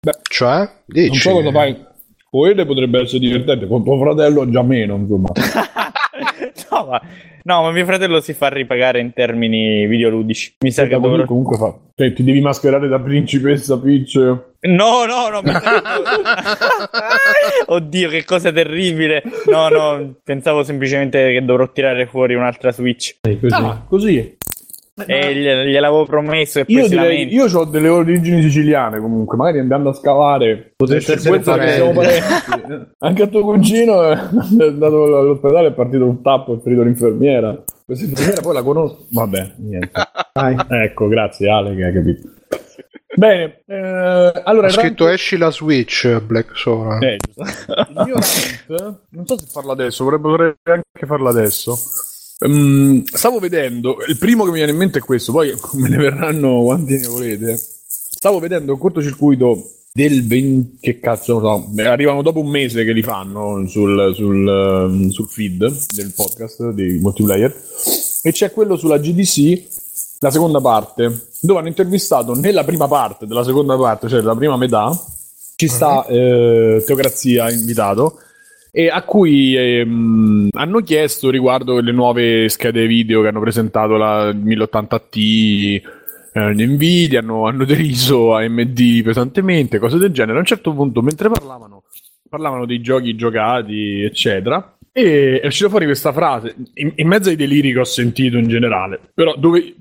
Beh, 0.00 0.18
cioè, 0.22 0.56
Non 0.58 0.68
dici, 0.86 1.18
so 1.18 1.32
cosa 1.32 1.50
fai. 1.50 1.84
Quello 2.28 2.66
potrebbe 2.66 3.00
essere 3.00 3.18
divertente, 3.18 3.66
con 3.66 3.84
tuo 3.84 3.98
fratello 3.98 4.48
già 4.48 4.62
meno, 4.62 4.96
insomma. 4.96 5.28
no, 6.70 6.86
ma, 6.86 7.00
no, 7.44 7.62
ma 7.62 7.70
mio 7.70 7.84
fratello 7.84 8.20
si 8.20 8.32
fa 8.32 8.48
ripagare 8.48 9.00
in 9.00 9.12
termini 9.12 9.86
videoludici. 9.86 10.56
Mi 10.60 10.70
sa 10.70 10.86
che 10.86 10.98
dovrò... 10.98 11.24
comunque 11.24 11.56
fa. 11.56 11.74
Cioè, 11.94 12.12
ti 12.14 12.24
devi 12.24 12.40
mascherare 12.40 12.88
da 12.88 12.98
principessa 12.98 13.78
Peach. 13.78 14.14
No, 14.60 15.04
no, 15.04 15.28
no. 15.30 15.42
mi- 15.42 15.52
Oddio, 17.66 18.08
che 18.08 18.24
cosa 18.24 18.50
terribile. 18.50 19.22
No, 19.50 19.68
no, 19.68 20.14
pensavo 20.24 20.62
semplicemente 20.62 21.32
che 21.32 21.44
dovrò 21.44 21.70
tirare 21.70 22.06
fuori 22.06 22.34
un'altra 22.34 22.72
Switch. 22.72 23.16
Così. 23.20 23.38
Ah, 23.50 23.84
così. 23.86 24.36
E 24.94 25.34
gliel- 25.34 25.68
gliel'avevo 25.68 26.04
promesso 26.04 26.60
e 26.60 26.64
poi 26.66 26.74
Io 26.74 26.82
si 26.84 26.90
direi, 26.90 27.32
io 27.32 27.46
ho 27.46 27.64
delle 27.64 27.88
origini 27.88 28.42
siciliane 28.42 29.00
comunque, 29.00 29.38
magari 29.38 29.60
andando 29.60 29.88
a 29.88 29.94
scavare. 29.94 30.74
Potreste 30.76 31.14
per 31.14 31.40
essere 31.40 31.72
siamo 31.72 31.92
parenti. 31.92 32.90
Anche 32.98 33.22
a 33.22 33.26
tuo 33.26 33.42
cugino 33.42 34.02
è 34.10 34.18
andato 34.18 35.04
all'ospedale 35.04 35.68
è 35.68 35.72
partito 35.72 36.04
un 36.04 36.20
tappo 36.20 36.52
e 36.52 36.56
è 36.58 36.60
ferito 36.60 36.82
l'infermiera. 36.82 37.62
Questa 37.86 38.04
infermiera 38.04 38.42
poi 38.42 38.52
la 38.52 38.62
conosco. 38.62 39.06
Vabbè, 39.10 39.52
niente. 39.56 39.90
Dai. 40.34 40.56
Ecco, 40.68 41.08
grazie 41.08 41.48
Ale 41.48 41.74
che 41.74 41.84
hai 41.84 41.92
capito. 41.94 42.28
Bene, 43.14 43.62
eh, 43.66 44.42
allora 44.44 44.66
ha 44.66 44.70
scritto 44.70 45.04
rank- 45.04 45.16
esci 45.18 45.36
la 45.38 45.50
Switch, 45.50 46.20
Black 46.20 46.56
Sora. 46.56 46.98
Eh, 46.98 47.16
il 47.16 47.20
mio 48.04 48.14
rant, 48.14 48.98
non 49.10 49.26
so 49.26 49.38
se 49.38 49.46
farlo 49.50 49.72
adesso, 49.72 50.04
vorrei, 50.04 50.20
vorrei 50.20 50.54
anche 50.64 51.06
farlo 51.06 51.28
adesso. 51.28 51.76
Ehm, 52.42 53.04
stavo 53.04 53.38
vedendo, 53.38 53.96
il 54.06 54.18
primo 54.18 54.44
che 54.44 54.50
mi 54.50 54.56
viene 54.56 54.72
in 54.72 54.78
mente 54.78 54.98
è 54.98 55.02
questo, 55.02 55.32
poi 55.32 55.52
me 55.74 55.88
ne 55.88 55.96
verranno 55.96 56.62
quanti 56.62 56.98
ne 56.98 57.06
volete. 57.06 57.56
Stavo 57.56 58.38
vedendo 58.38 58.72
un 58.72 58.78
cortocircuito 58.78 59.70
del 59.92 60.26
20, 60.26 60.78
che 60.80 60.98
cazzo 61.00 61.38
non 61.38 61.62
so, 61.62 61.68
beh, 61.68 61.86
arrivano 61.86 62.22
dopo 62.22 62.40
un 62.40 62.48
mese 62.48 62.84
che 62.84 62.92
li 62.92 63.02
fanno 63.02 63.66
sul, 63.66 64.12
sul, 64.14 64.48
ehm, 64.48 65.10
sul 65.10 65.28
feed 65.28 65.70
del 65.94 66.12
podcast 66.14 66.70
di 66.70 66.98
multiplayer 66.98 67.54
e 68.22 68.32
c'è 68.32 68.52
quello 68.52 68.76
sulla 68.76 68.96
GDC 68.96 69.80
la 70.20 70.30
seconda 70.30 70.60
parte 70.60 71.26
dove 71.40 71.58
hanno 71.58 71.68
intervistato 71.68 72.34
nella 72.34 72.64
prima 72.64 72.88
parte 72.88 73.26
della 73.26 73.44
seconda 73.44 73.76
parte 73.76 74.08
cioè 74.08 74.22
la 74.22 74.36
prima 74.36 74.56
metà 74.56 74.98
ci 75.56 75.68
sta 75.68 76.06
eh, 76.06 76.82
Teocrazia 76.86 77.50
invitato 77.50 78.18
e 78.74 78.88
a 78.88 79.02
cui 79.02 79.54
ehm, 79.54 80.48
hanno 80.52 80.80
chiesto 80.80 81.28
riguardo 81.28 81.78
le 81.80 81.92
nuove 81.92 82.48
schede 82.48 82.86
video 82.86 83.20
che 83.20 83.28
hanno 83.28 83.40
presentato 83.40 83.98
la 83.98 84.30
1080t 84.30 85.82
eh, 86.32 86.66
Nvidia 86.66 87.18
hanno, 87.20 87.46
hanno 87.46 87.66
deriso 87.66 88.34
AMD 88.34 89.02
pesantemente 89.02 89.78
cose 89.78 89.98
del 89.98 90.10
genere. 90.10 90.38
A 90.38 90.40
un 90.40 90.46
certo 90.46 90.72
punto 90.72 91.02
mentre 91.02 91.28
parlavano 91.28 91.82
parlavano 92.26 92.64
dei 92.64 92.80
giochi 92.80 93.14
giocati 93.14 94.00
eccetera 94.00 94.78
e 94.90 95.38
è 95.40 95.46
uscita 95.46 95.68
fuori 95.68 95.84
questa 95.84 96.12
frase 96.12 96.54
in, 96.74 96.92
in 96.96 97.06
mezzo 97.06 97.28
ai 97.28 97.36
deliri 97.36 97.72
che 97.72 97.80
ho 97.80 97.84
sentito 97.84 98.38
in 98.38 98.48
generale 98.48 98.98
però 99.12 99.36
dove 99.36 99.58
eh, 99.60 99.74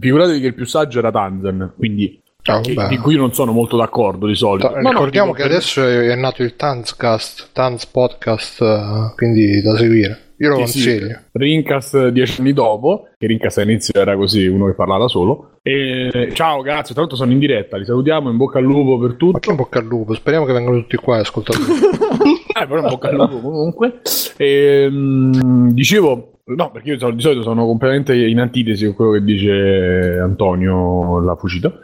figuratevi 0.00 0.38
che 0.38 0.46
il 0.46 0.54
più 0.54 0.64
saggio 0.64 1.00
era 1.00 1.10
Tanzen 1.10 1.72
quindi 1.76 2.22
Ah, 2.52 2.60
che- 2.60 2.74
di 2.88 2.96
cui 2.98 3.14
io 3.14 3.20
non 3.20 3.32
sono 3.32 3.52
molto 3.52 3.76
d'accordo 3.76 4.26
di 4.26 4.34
solito 4.34 4.70
Ta- 4.70 4.80
no, 4.80 4.90
Ricordiamo 4.90 5.32
che 5.32 5.42
per- 5.42 5.50
adesso 5.52 5.82
è, 5.84 6.08
è 6.08 6.14
nato 6.14 6.42
il 6.42 6.56
Tanzcast, 6.56 7.50
Tanz 7.52 7.86
Podcast, 7.86 8.60
eh, 8.62 9.12
quindi 9.16 9.60
da 9.62 9.76
seguire. 9.76 10.22
Io 10.40 10.50
lo 10.50 10.66
Sì, 10.66 10.78
sì, 10.78 10.88
consiglio. 10.90 11.18
Rincast 11.32 12.08
dieci 12.10 12.40
anni 12.40 12.52
dopo, 12.52 13.08
che 13.18 13.26
Rincast 13.26 13.58
all'inizio 13.58 14.00
era 14.00 14.14
così, 14.16 14.46
uno 14.46 14.66
che 14.66 14.74
parlava 14.74 15.00
da 15.02 15.08
solo. 15.08 15.58
E, 15.62 16.30
ciao, 16.32 16.62
grazie, 16.62 16.92
tra 16.92 17.00
l'altro 17.00 17.16
sono 17.16 17.32
in 17.32 17.40
diretta, 17.40 17.76
li 17.76 17.84
salutiamo, 17.84 18.30
in 18.30 18.36
bocca 18.36 18.58
al 18.58 18.64
lupo 18.64 18.98
per 19.00 19.10
Ma 19.10 19.16
tutto. 19.16 19.38
che 19.40 19.50
in 19.50 19.56
bocca 19.56 19.80
al 19.80 19.86
lupo, 19.86 20.14
speriamo 20.14 20.44
che 20.46 20.52
vengano 20.52 20.76
tutti 20.78 20.96
qua 20.96 21.16
a 21.16 21.20
ascoltare. 21.20 21.58
Eh, 22.58 22.66
però 22.66 22.80
in 22.80 22.88
bocca 22.88 23.08
al 23.08 23.14
lupo 23.14 23.40
comunque. 23.40 24.00
E, 24.36 24.88
mm, 24.90 25.68
dicevo, 25.70 26.38
no, 26.44 26.70
perché 26.72 26.90
io 26.90 27.10
di 27.12 27.20
solito 27.20 27.42
sono 27.42 27.64
completamente 27.66 28.16
in 28.16 28.40
antitesi 28.40 28.84
con 28.86 28.94
quello 28.94 29.10
che 29.12 29.22
dice 29.22 30.18
Antonio 30.20 31.20
la 31.20 31.36
Fucito. 31.36 31.80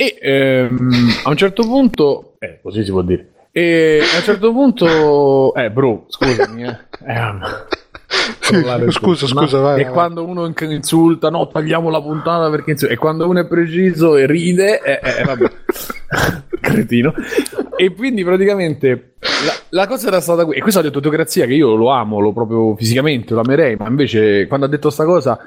E 0.00 0.16
ehm, 0.20 0.90
a 1.24 1.30
un 1.30 1.36
certo 1.36 1.62
punto, 1.64 2.34
eh, 2.38 2.60
così 2.62 2.84
si 2.84 2.90
può 2.92 3.02
dire. 3.02 3.30
E 3.50 3.98
a 4.00 4.18
un 4.18 4.22
certo 4.22 4.52
punto, 4.52 5.52
eh, 5.54 5.70
bro, 5.72 6.04
scusami, 6.06 6.62
eh. 6.62 6.78
Eh, 7.04 7.32
Scusa, 8.38 8.78
tutto. 8.78 9.26
scusa, 9.26 9.58
vai, 9.58 9.80
E 9.80 9.84
vai. 9.84 9.92
quando 9.92 10.24
uno 10.24 10.50
insulta, 10.60 11.30
no, 11.30 11.48
tagliamo 11.48 11.90
la 11.90 12.00
puntata 12.00 12.48
perché 12.48 12.70
insulta. 12.70 12.94
E 12.94 12.96
quando 12.96 13.28
uno 13.28 13.40
è 13.40 13.46
preciso 13.48 14.16
e 14.16 14.26
ride, 14.26 14.80
eh, 14.82 15.00
eh, 15.02 15.24
vabbè. 15.24 15.50
Cretino. 16.60 17.12
E 17.76 17.92
quindi 17.92 18.22
praticamente 18.22 19.14
la, 19.18 19.52
la 19.70 19.86
cosa 19.88 20.06
era 20.06 20.20
stata 20.20 20.44
qui. 20.44 20.56
E 20.56 20.60
questo 20.60 20.78
ha 20.78 20.82
detto 20.82 21.00
Teocrazia 21.00 21.44
che 21.46 21.54
io 21.54 21.74
lo 21.74 21.90
amo, 21.90 22.20
lo 22.20 22.32
proprio 22.32 22.76
fisicamente, 22.76 23.34
lo 23.34 23.40
amerei, 23.40 23.74
ma 23.76 23.88
invece 23.88 24.46
quando 24.46 24.66
ha 24.66 24.68
detto 24.68 24.90
sta 24.90 25.04
cosa, 25.04 25.38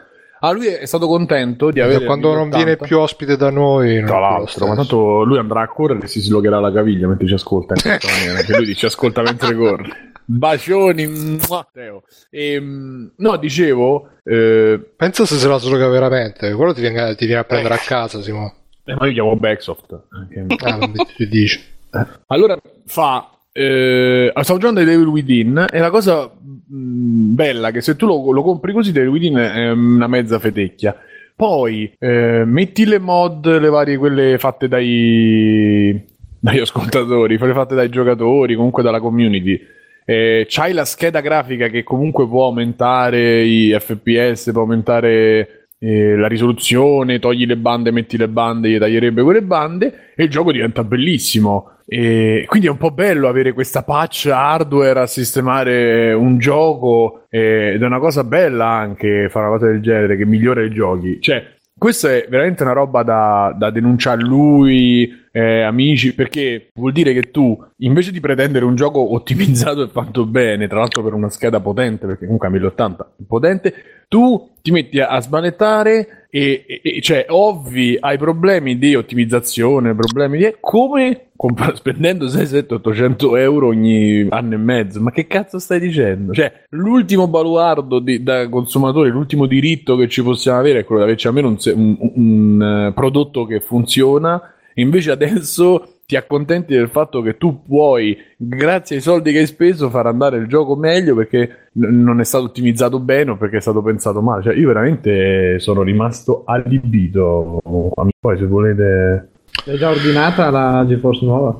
ah, 0.42 0.52
lui 0.52 0.68
è 0.68 0.86
stato 0.86 1.08
contento 1.08 1.72
di 1.72 1.80
avere... 1.80 2.06
quando 2.06 2.28
non 2.34 2.50
1080. 2.50 2.58
viene 2.64 2.78
più 2.78 3.00
ospite 3.00 3.38
da 3.38 3.50
noi, 3.50 4.04
Tra 4.06 4.20
l'altro, 4.20 4.68
ma 4.68 4.76
tanto 4.76 5.24
lui 5.24 5.38
andrà 5.38 5.62
a 5.62 5.68
correre 5.68 6.02
e 6.04 6.08
si 6.08 6.20
slogherà 6.20 6.60
la 6.60 6.72
caviglia 6.72 7.08
mentre 7.08 7.26
ci 7.28 7.34
ascolta. 7.34 7.74
Anche 7.82 8.56
lui 8.56 8.76
ci 8.76 8.86
ascolta 8.86 9.22
mentre 9.22 9.56
corre. 9.56 10.12
Bacioni, 10.26 11.08
mua, 11.08 11.68
Teo. 11.74 12.04
Ehm, 12.30 13.12
no, 13.18 13.38
dicevo, 13.38 14.10
eh, 14.24 14.80
Pensa 14.96 15.26
se 15.26 15.36
se 15.36 15.48
la 15.48 15.58
sloga 15.58 15.88
veramente, 15.89 16.54
quello 16.54 16.74
ti 16.74 16.82
viene, 16.82 17.16
ti 17.16 17.26
viene 17.26 17.42
a 17.42 17.44
prendere 17.44 17.74
a 17.74 17.78
casa, 17.80 18.22
Simo. 18.22 18.54
eh, 18.86 18.96
ma 18.96 19.08
io 19.08 19.14
chiamo 19.14 19.36
Backsoft. 19.36 20.00
anche- 20.12 20.46
Ah, 20.64 20.76
non 20.78 20.92
mi- 20.92 21.06
ti 21.16 21.28
dici. 21.28 21.62
Allora 22.28 22.58
fa. 22.86 23.30
Eh, 23.54 24.32
stavo 24.41 24.60
giocando 24.60 24.80
ai 24.80 24.86
Devil 24.86 25.08
Within 25.08 25.66
e 25.70 25.80
la 25.80 25.89
cosa 25.89 26.24
mh, 26.26 27.34
bella 27.36 27.72
che 27.72 27.82
se 27.82 27.97
tu 27.97 28.06
lo, 28.06 28.32
lo 28.32 28.43
compri 28.43 28.72
così 28.72 28.93
Devil 28.93 29.10
Within 29.10 29.36
è 29.36 29.70
una 29.72 30.08
mezza 30.08 30.39
fetecchia. 30.39 30.95
Poi 31.36 31.91
eh, 31.99 32.43
metti 32.45 32.86
le 32.86 32.99
mod 32.99 33.60
le 33.60 33.70
varie 33.70 33.97
quelle 33.97 34.38
fatte 34.38 34.68
dai 34.68 36.06
dagli 36.39 36.60
ascoltatori 36.60 37.38
quelle 37.38 37.54
fatte 37.54 37.76
dai 37.76 37.89
giocatori 37.89 38.56
comunque 38.56 38.84
dalla 38.84 38.99
community. 38.99 39.60
Eh, 40.06 40.45
c'hai 40.49 40.74
la 40.74 40.86
scheda 40.86 41.20
grafica 41.20 41.68
che 41.68 41.84
comunque 41.84 42.28
può 42.28 42.45
aumentare 42.45 43.43
i 43.43 43.76
fps 43.80 44.52
può 44.52 44.62
aumentare 44.62 45.68
eh, 45.78 46.16
la 46.16 46.28
risoluzione 46.28 47.20
togli 47.20 47.45
le 47.45 47.58
bande 47.58 47.91
metti 47.91 48.18
le 48.18 48.28
bande 48.28 48.70
gli 48.70 48.80
taglierebbe 48.80 49.22
quelle 49.22 49.43
bande 49.43 50.14
e 50.16 50.24
il 50.24 50.30
gioco 50.30 50.52
diventa 50.52 50.84
bellissimo 50.84 51.78
e 51.94 52.46
quindi 52.48 52.68
è 52.68 52.72
un 52.72 52.78
po' 52.78 52.92
bello 52.92 53.28
avere 53.28 53.52
questa 53.52 53.84
patch 53.84 54.30
hardware 54.32 55.02
a 55.02 55.08
sistemare 55.08 56.14
un 56.14 56.38
gioco 56.38 57.26
ed 57.30 57.82
è 57.82 57.86
una 57.86 58.00
cosa 58.00 58.24
bella 58.24 58.68
anche 58.68 59.28
fare 59.30 59.48
una 59.48 59.58
cosa 59.58 59.70
del 59.70 59.82
genere 59.82 60.16
che 60.16 60.26
migliora 60.26 60.64
i 60.64 60.72
giochi. 60.72 61.20
Cioè, 61.20 61.44
questa 61.78 62.14
è 62.14 62.28
veramente 62.30 62.64
una 62.64 62.72
roba 62.72 63.04
da, 63.04 63.54
da 63.58 63.72
denunciare 63.72 64.22
lui, 64.22 65.12
eh, 65.34 65.64
amici, 65.64 66.16
perché 66.16 66.70
vuol 66.76 66.94
dire 66.94 67.12
che 67.12 67.30
tu, 67.30 67.62
invece 67.80 68.14
di 68.14 68.22
pretendere 68.22 68.64
un 68.64 68.76
gioco 68.76 69.14
ottimizzato 69.14 69.84
e 69.84 69.89
fatto 69.89 70.26
bene, 70.26 70.70
tra 70.70 70.80
l'altro 70.80 71.04
per 71.04 71.12
una 71.12 71.30
scheda 71.30 71.60
potente, 71.60 72.06
perché 72.06 72.24
comunque 72.24 72.48
a 72.48 72.52
1080 72.52 73.16
è 73.20 73.24
potente, 73.28 73.74
tu 74.08 74.52
ti 74.62 74.72
metti 74.72 74.98
a, 75.02 75.10
a 75.10 75.20
smanettare 75.20 76.20
e, 76.34 76.63
e- 76.82 77.01
cioè 77.01 77.25
ovvi 77.27 77.97
ai 77.99 78.17
problemi 78.17 78.77
di 78.77 78.95
ottimizzazione, 78.95 79.93
problemi 79.93 80.38
di 80.38 80.55
come 80.61 81.27
comp- 81.36 81.73
spendendo 81.75 82.29
6, 82.29 82.45
7, 82.47 82.73
800 82.75 83.36
euro 83.36 83.67
ogni 83.67 84.25
anno 84.29 84.53
e 84.53 84.57
mezzo. 84.57 85.01
Ma 85.01 85.11
che 85.11 85.27
cazzo 85.27 85.59
stai 85.59 85.79
dicendo? 85.82 86.34
Cioè, 86.34 86.63
l'ultimo 86.69 87.27
baluardo 87.27 87.99
di- 87.99 88.23
da 88.23 88.47
consumatore, 88.47 89.09
l'ultimo 89.09 89.45
diritto 89.45 89.97
che 89.97 90.07
ci 90.07 90.23
possiamo 90.23 90.59
avere 90.59 90.79
è 90.79 90.84
quello 90.86 91.01
di 91.01 91.07
averci 91.07 91.27
almeno 91.27 91.49
un, 91.49 91.57
un- 91.75 91.97
un- 91.99 92.11
un, 92.15 92.86
eh, 92.88 92.93
prodotto 92.93 93.45
che 93.45 93.59
funziona. 93.59 94.41
Invece 94.75 95.11
adesso 95.11 95.91
ti 96.12 96.18
accontenti 96.18 96.74
del 96.74 96.89
fatto 96.89 97.22
che 97.22 97.38
tu 97.38 97.64
puoi, 97.66 98.18
grazie 98.36 98.97
ai 98.97 99.01
soldi 99.01 99.32
che 99.32 99.39
hai 99.39 99.45
speso, 99.45 99.89
far 99.89 100.07
andare 100.07 100.36
il 100.39 100.47
gioco 100.47 100.76
meglio 100.76 101.16
perché 101.16 101.70
n- 101.76 102.03
non 102.03 102.20
è 102.20 102.26
stato 102.26 102.43
ottimizzato 102.43 102.99
bene 102.99 103.32
o 103.32 103.38
perché 103.38 103.55
è 103.55 103.62
stato 103.62 103.82
pensato 103.82 104.22
male. 104.22 104.43
Cioè, 104.43 104.53
io 104.55 104.68
veramente 104.68 105.57
sono 105.59 105.84
rimasto 105.84 106.41
allibito. 106.45 107.62
Poi, 107.64 108.38
se 108.38 108.45
volete, 108.45 109.30
È 109.64 109.74
già 109.76 109.89
ordinata 109.89 110.49
la 110.49 110.84
GeForce 110.86 111.24
nuova? 111.24 111.57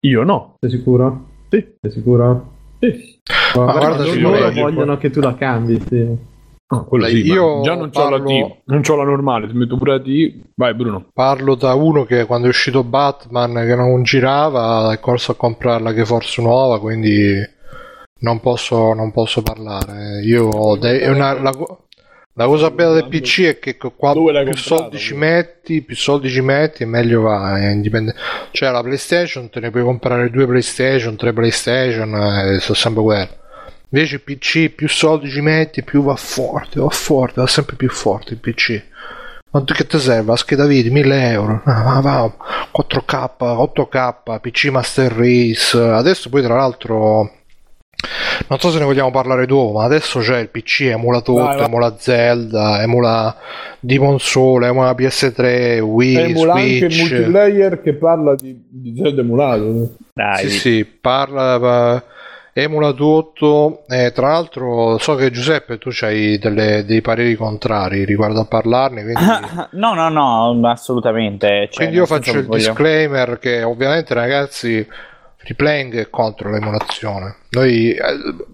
io 0.00 0.24
no. 0.24 0.56
Sei 0.60 0.68
sicuro? 0.68 1.24
Sì. 1.48 1.66
Sei 1.80 1.90
sicuro? 1.90 2.52
Sì. 2.80 3.18
Ma 3.56 3.64
guarda, 3.64 3.96
loro, 4.04 4.10
sì, 4.10 4.20
loro 4.20 4.50
vogliono 4.50 4.98
che 4.98 5.08
tu 5.08 5.20
la 5.20 5.34
cambi, 5.34 5.80
sì. 5.88 6.06
Dai, 6.98 7.10
sì, 7.10 7.26
io 7.26 7.62
già 7.62 7.74
non 7.74 7.90
c'ho 7.90 8.08
la 8.08 8.20
T, 8.20 8.56
non 8.66 8.80
c'ho 8.82 8.94
la 8.94 9.02
normale, 9.02 9.48
ti 9.48 9.54
metto 9.54 9.76
pure 9.76 9.92
la 9.92 10.00
T. 10.00 10.34
Vai, 10.54 10.72
Bruno. 10.74 11.06
Parlo 11.12 11.56
da 11.56 11.74
uno 11.74 12.04
che 12.04 12.26
quando 12.26 12.46
è 12.46 12.50
uscito 12.50 12.84
Batman 12.84 13.54
che 13.54 13.74
non 13.74 14.02
girava 14.04 14.92
è 14.92 15.00
corso 15.00 15.32
a 15.32 15.34
comprarla 15.34 15.92
che 15.92 16.04
forse 16.04 16.40
nuova, 16.42 16.78
quindi 16.78 17.34
non 18.20 18.38
posso, 18.38 18.92
non 18.94 19.10
posso 19.10 19.42
parlare. 19.42 20.20
Io 20.22 20.46
ho 20.46 20.80
è 20.80 21.08
una- 21.08 21.32
la, 21.40 21.52
la 22.34 22.46
cosa 22.46 22.70
bella 22.70 22.92
del 22.92 23.08
PC 23.08 23.40
è 23.42 23.58
che 23.58 23.76
qua 23.76 24.12
più 24.12 24.22
comprata, 24.22 24.52
soldi 24.56 24.98
ci 24.98 25.14
metti, 25.14 25.82
più 25.82 25.96
soldi 25.96 26.28
ci 26.30 26.40
metti 26.40 26.84
e 26.84 26.86
meglio 26.86 27.22
va. 27.22 27.58
Indipende- 27.68 28.14
Cioè 28.52 28.70
la 28.70 28.82
PlayStation 28.82 29.50
te 29.50 29.58
ne 29.58 29.70
puoi 29.70 29.82
comprare 29.82 30.30
due 30.30 30.46
PlayStation, 30.46 31.16
tre 31.16 31.32
PlayStation, 31.32 32.14
e 32.14 32.60
sono 32.60 32.76
sempre 32.76 33.02
quello. 33.02 33.28
Invece 33.92 34.14
il 34.16 34.20
PC 34.22 34.68
più 34.70 34.88
soldi 34.88 35.28
ci 35.28 35.40
metti, 35.40 35.82
più 35.82 36.02
va 36.02 36.14
forte, 36.16 36.78
va 36.80 36.88
forte, 36.90 37.40
va 37.40 37.46
sempre 37.46 37.76
più 37.76 37.88
forte 37.90 38.34
il 38.34 38.38
PC. 38.40 38.82
Quanto 39.50 39.74
che 39.74 39.84
ti 39.84 39.98
serve? 39.98 40.30
La 40.30 40.36
scheda 40.36 40.64
video, 40.66 40.92
1000 40.92 41.30
euro. 41.30 41.62
Ah, 41.64 42.00
va, 42.00 42.32
4K, 42.72 43.28
8K, 43.38 44.40
PC 44.40 44.66
Master 44.66 45.10
Race. 45.12 45.76
Adesso 45.76 46.28
poi 46.28 46.42
tra 46.42 46.54
l'altro... 46.54 47.32
Non 48.48 48.58
so 48.58 48.70
se 48.70 48.78
ne 48.78 48.84
vogliamo 48.84 49.10
parlare 49.10 49.44
dopo, 49.44 49.78
ma 49.78 49.84
adesso 49.84 50.20
c'è 50.20 50.38
il 50.38 50.48
PC, 50.48 50.82
emula 50.92 51.20
tutto, 51.20 51.42
Vai, 51.42 51.56
vai. 51.56 51.66
emula 51.66 51.96
Zelda, 51.98 52.80
emula 52.80 53.36
Demon 53.80 54.18
Soul, 54.18 54.64
emula 54.64 54.92
PS3, 54.92 55.80
Wii, 55.80 56.16
Emula 56.16 56.54
anche 56.54 56.86
il 56.86 56.92
Switch. 56.92 57.10
multiplayer 57.12 57.82
che 57.82 57.94
parla 57.94 58.34
di, 58.36 58.58
di 58.70 58.94
Zelda 58.96 59.20
emulato. 59.20 59.96
Dai, 60.14 60.48
Sì, 60.48 60.58
sì, 60.58 60.84
parla, 60.84 62.02
emula 62.52 62.92
tutto. 62.92 63.82
E 63.88 64.12
tra 64.12 64.28
l'altro, 64.32 64.98
so 64.98 65.14
che 65.14 65.30
Giuseppe, 65.30 65.78
tu 65.78 65.90
hai 66.02 66.38
delle- 66.38 66.84
dei 66.84 67.00
pareri 67.00 67.34
contrari 67.36 68.04
riguardo 68.04 68.40
a 68.40 68.46
parlarne, 68.46 69.02
quindi, 69.02 69.20
no, 69.72 69.94
no, 69.94 70.08
no, 70.08 70.68
assolutamente. 70.68 71.68
Cioè, 71.70 71.76
quindi 71.76 71.96
io 71.96 72.06
faccio 72.06 72.36
il 72.36 72.46
voglio- 72.46 72.56
disclaimer 72.58 73.38
che 73.38 73.62
ovviamente, 73.62 74.14
ragazzi, 74.14 74.86
Replaying 75.42 75.94
è 75.96 76.10
contro 76.10 76.50
l'emulazione. 76.50 77.36
Noi, 77.52 77.92
eh, 77.92 77.98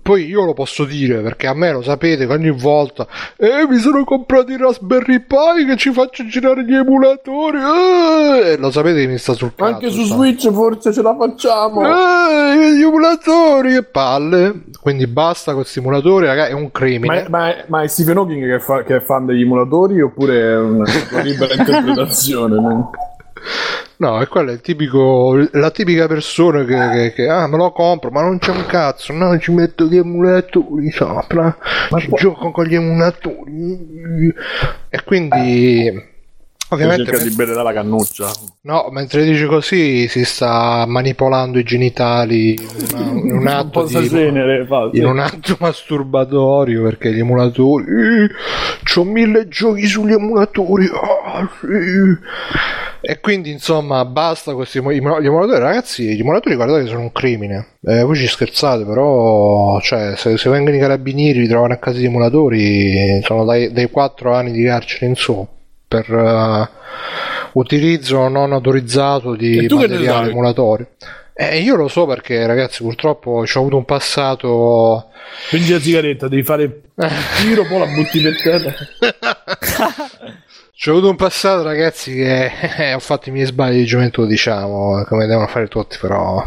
poi 0.00 0.24
io 0.24 0.44
lo 0.44 0.54
posso 0.54 0.84
dire 0.84 1.20
perché 1.20 1.46
a 1.48 1.52
me 1.52 1.70
lo 1.72 1.82
sapete 1.82 2.26
che 2.26 2.32
ogni 2.32 2.50
volta 2.50 3.06
eh, 3.36 3.66
mi 3.68 3.76
sono 3.78 4.04
comprato 4.04 4.52
il 4.52 4.58
Raspberry 4.58 5.20
Pi 5.20 5.66
che 5.66 5.76
ci 5.76 5.92
faccio 5.92 6.24
girare 6.26 6.64
gli 6.64 6.74
emulatori. 6.74 7.58
eh", 7.58 8.52
e 8.52 8.56
lo 8.56 8.70
sapete 8.70 9.00
che 9.00 9.06
mi 9.08 9.18
sta 9.18 9.32
sul 9.34 9.52
cazzo. 9.54 9.72
Anche 9.74 9.90
su 9.90 10.04
sta- 10.04 10.14
Switch 10.14 10.50
forse 10.52 10.92
ce 10.92 11.02
la 11.02 11.14
facciamo. 11.16 11.82
eh, 11.84 12.76
gli 12.76 12.82
emulatori 12.82 13.74
e 13.74 13.82
palle. 13.82 14.62
Quindi 14.80 15.06
basta 15.08 15.52
con 15.52 15.62
questi 15.62 15.80
emulatori, 15.80 16.24
ragazzi, 16.26 16.52
è 16.52 16.54
un 16.54 16.62
Ma, 16.62 16.70
crimine. 16.70 17.24
è- 17.24 17.28
ma, 17.28 17.48
è- 17.54 17.64
ma 17.66 17.82
è 17.82 17.88
Stephen 17.88 18.16
Hawking 18.18 18.48
che, 18.48 18.60
fa- 18.60 18.82
che 18.84 18.96
è 18.96 19.00
fan 19.00 19.26
degli 19.26 19.42
emulatori 19.42 20.00
oppure 20.00 20.40
è 20.40 20.56
una 20.56 20.84
libera 21.22 21.52
interpretazione? 21.52 22.54
no? 22.60 22.90
No, 23.98 24.20
è 24.20 24.28
quello 24.28 24.50
è 24.50 24.54
il 24.54 24.60
tipico, 24.60 25.34
la 25.52 25.70
tipica 25.70 26.06
persona 26.06 26.64
che, 26.64 26.74
che- 26.92 27.12
che, 27.14 27.28
ah, 27.28 27.46
me 27.46 27.56
lo 27.56 27.72
compro, 27.72 28.10
ma 28.10 28.20
non 28.20 28.38
c'è 28.38 28.50
un 28.50 28.66
cazzo, 28.66 29.12
no, 29.14 29.38
ci 29.38 29.52
metto 29.52 29.86
gli 29.86 29.96
emulatori 29.96 30.90
sopra, 30.90 31.56
ci 31.98 32.10
gioco 32.14 32.50
con 32.50 32.64
gli 32.66 32.74
emulatori. 32.74 34.34
E 34.90 35.02
quindi, 35.04 36.14
ovviamente, 36.70 37.04
Cerca 37.04 37.22
di 37.22 37.34
bere 37.34 37.52
dalla 37.52 37.72
cannuccia. 37.72 38.30
no, 38.62 38.88
mentre 38.90 39.24
dice 39.24 39.46
così 39.46 40.08
si 40.08 40.24
sta 40.24 40.84
manipolando 40.86 41.58
i 41.58 41.62
genitali 41.64 42.54
in, 42.54 42.68
una- 42.94 43.10
in 43.10 43.32
un 43.32 43.38
Un 43.46 43.46
atto 43.48 43.86
sa 43.86 44.00
di, 44.00 44.08
genere, 44.08 44.66
in 44.92 45.04
un 45.04 45.18
atto 45.20 45.56
masturbatorio 45.60 46.82
perché 46.82 47.12
gli 47.12 47.20
emulatori 47.20 47.84
eh, 47.84 48.28
c'ho 48.82 49.04
mille 49.04 49.46
giochi 49.48 49.86
sugli 49.86 50.12
emulatori 50.12 50.86
ah, 50.92 51.48
sì. 51.60 51.68
e 53.00 53.20
quindi 53.20 53.50
insomma 53.52 54.04
basta 54.04 54.54
questi 54.54 54.80
gli 54.80 54.86
emulatori 55.26 55.58
ragazzi 55.60 56.14
gli 56.16 56.20
emulatori 56.20 56.56
guardate 56.56 56.82
che 56.82 56.88
sono 56.88 57.00
un 57.02 57.12
crimine 57.12 57.74
eh, 57.82 58.02
voi 58.02 58.16
ci 58.16 58.26
scherzate 58.26 58.84
però 58.84 59.78
cioè 59.80 60.14
se, 60.16 60.36
se 60.36 60.50
vengono 60.50 60.76
i 60.76 60.80
carabinieri 60.80 61.38
vi 61.38 61.46
trovano 61.48 61.74
a 61.74 61.76
casa 61.76 61.98
di 61.98 62.06
emulatori 62.06 63.20
sono 63.22 63.44
dai, 63.44 63.70
dai 63.72 63.88
4 63.90 64.34
anni 64.34 64.50
di 64.50 64.64
carcere 64.64 65.06
in 65.06 65.14
su 65.14 65.46
per 66.02 66.10
eh, 66.10 66.68
utilizzo 67.52 68.28
non 68.28 68.52
autorizzato 68.52 69.34
di 69.34 69.66
materiale 69.68 70.30
emulatorio 70.30 70.88
eh, 71.34 71.58
io 71.60 71.76
lo 71.76 71.88
so 71.88 72.06
perché 72.06 72.46
ragazzi 72.46 72.82
purtroppo 72.82 73.30
ho 73.30 73.58
avuto 73.58 73.76
un 73.76 73.84
passato 73.84 75.10
Prendi 75.50 75.70
la 75.70 75.80
sigaretta, 75.80 76.28
devi 76.28 76.42
fare 76.42 76.62
il 76.64 76.82
tiro, 77.40 77.64
poi 77.66 77.78
la 77.78 77.86
butti 77.86 78.20
per 78.20 78.40
terra. 78.40 78.74
C'ho 80.78 80.90
avuto 80.90 81.08
un 81.08 81.16
passato, 81.16 81.62
ragazzi, 81.62 82.12
che 82.12 82.50
eh, 82.78 82.94
ho 82.94 82.98
fatto 82.98 83.28
i 83.28 83.32
miei 83.32 83.46
sbagli 83.46 83.78
di 83.78 83.86
gioventù, 83.86 84.26
diciamo, 84.26 85.04
come 85.04 85.26
devono 85.26 85.46
fare 85.46 85.68
tutti, 85.68 85.96
però 86.00 86.44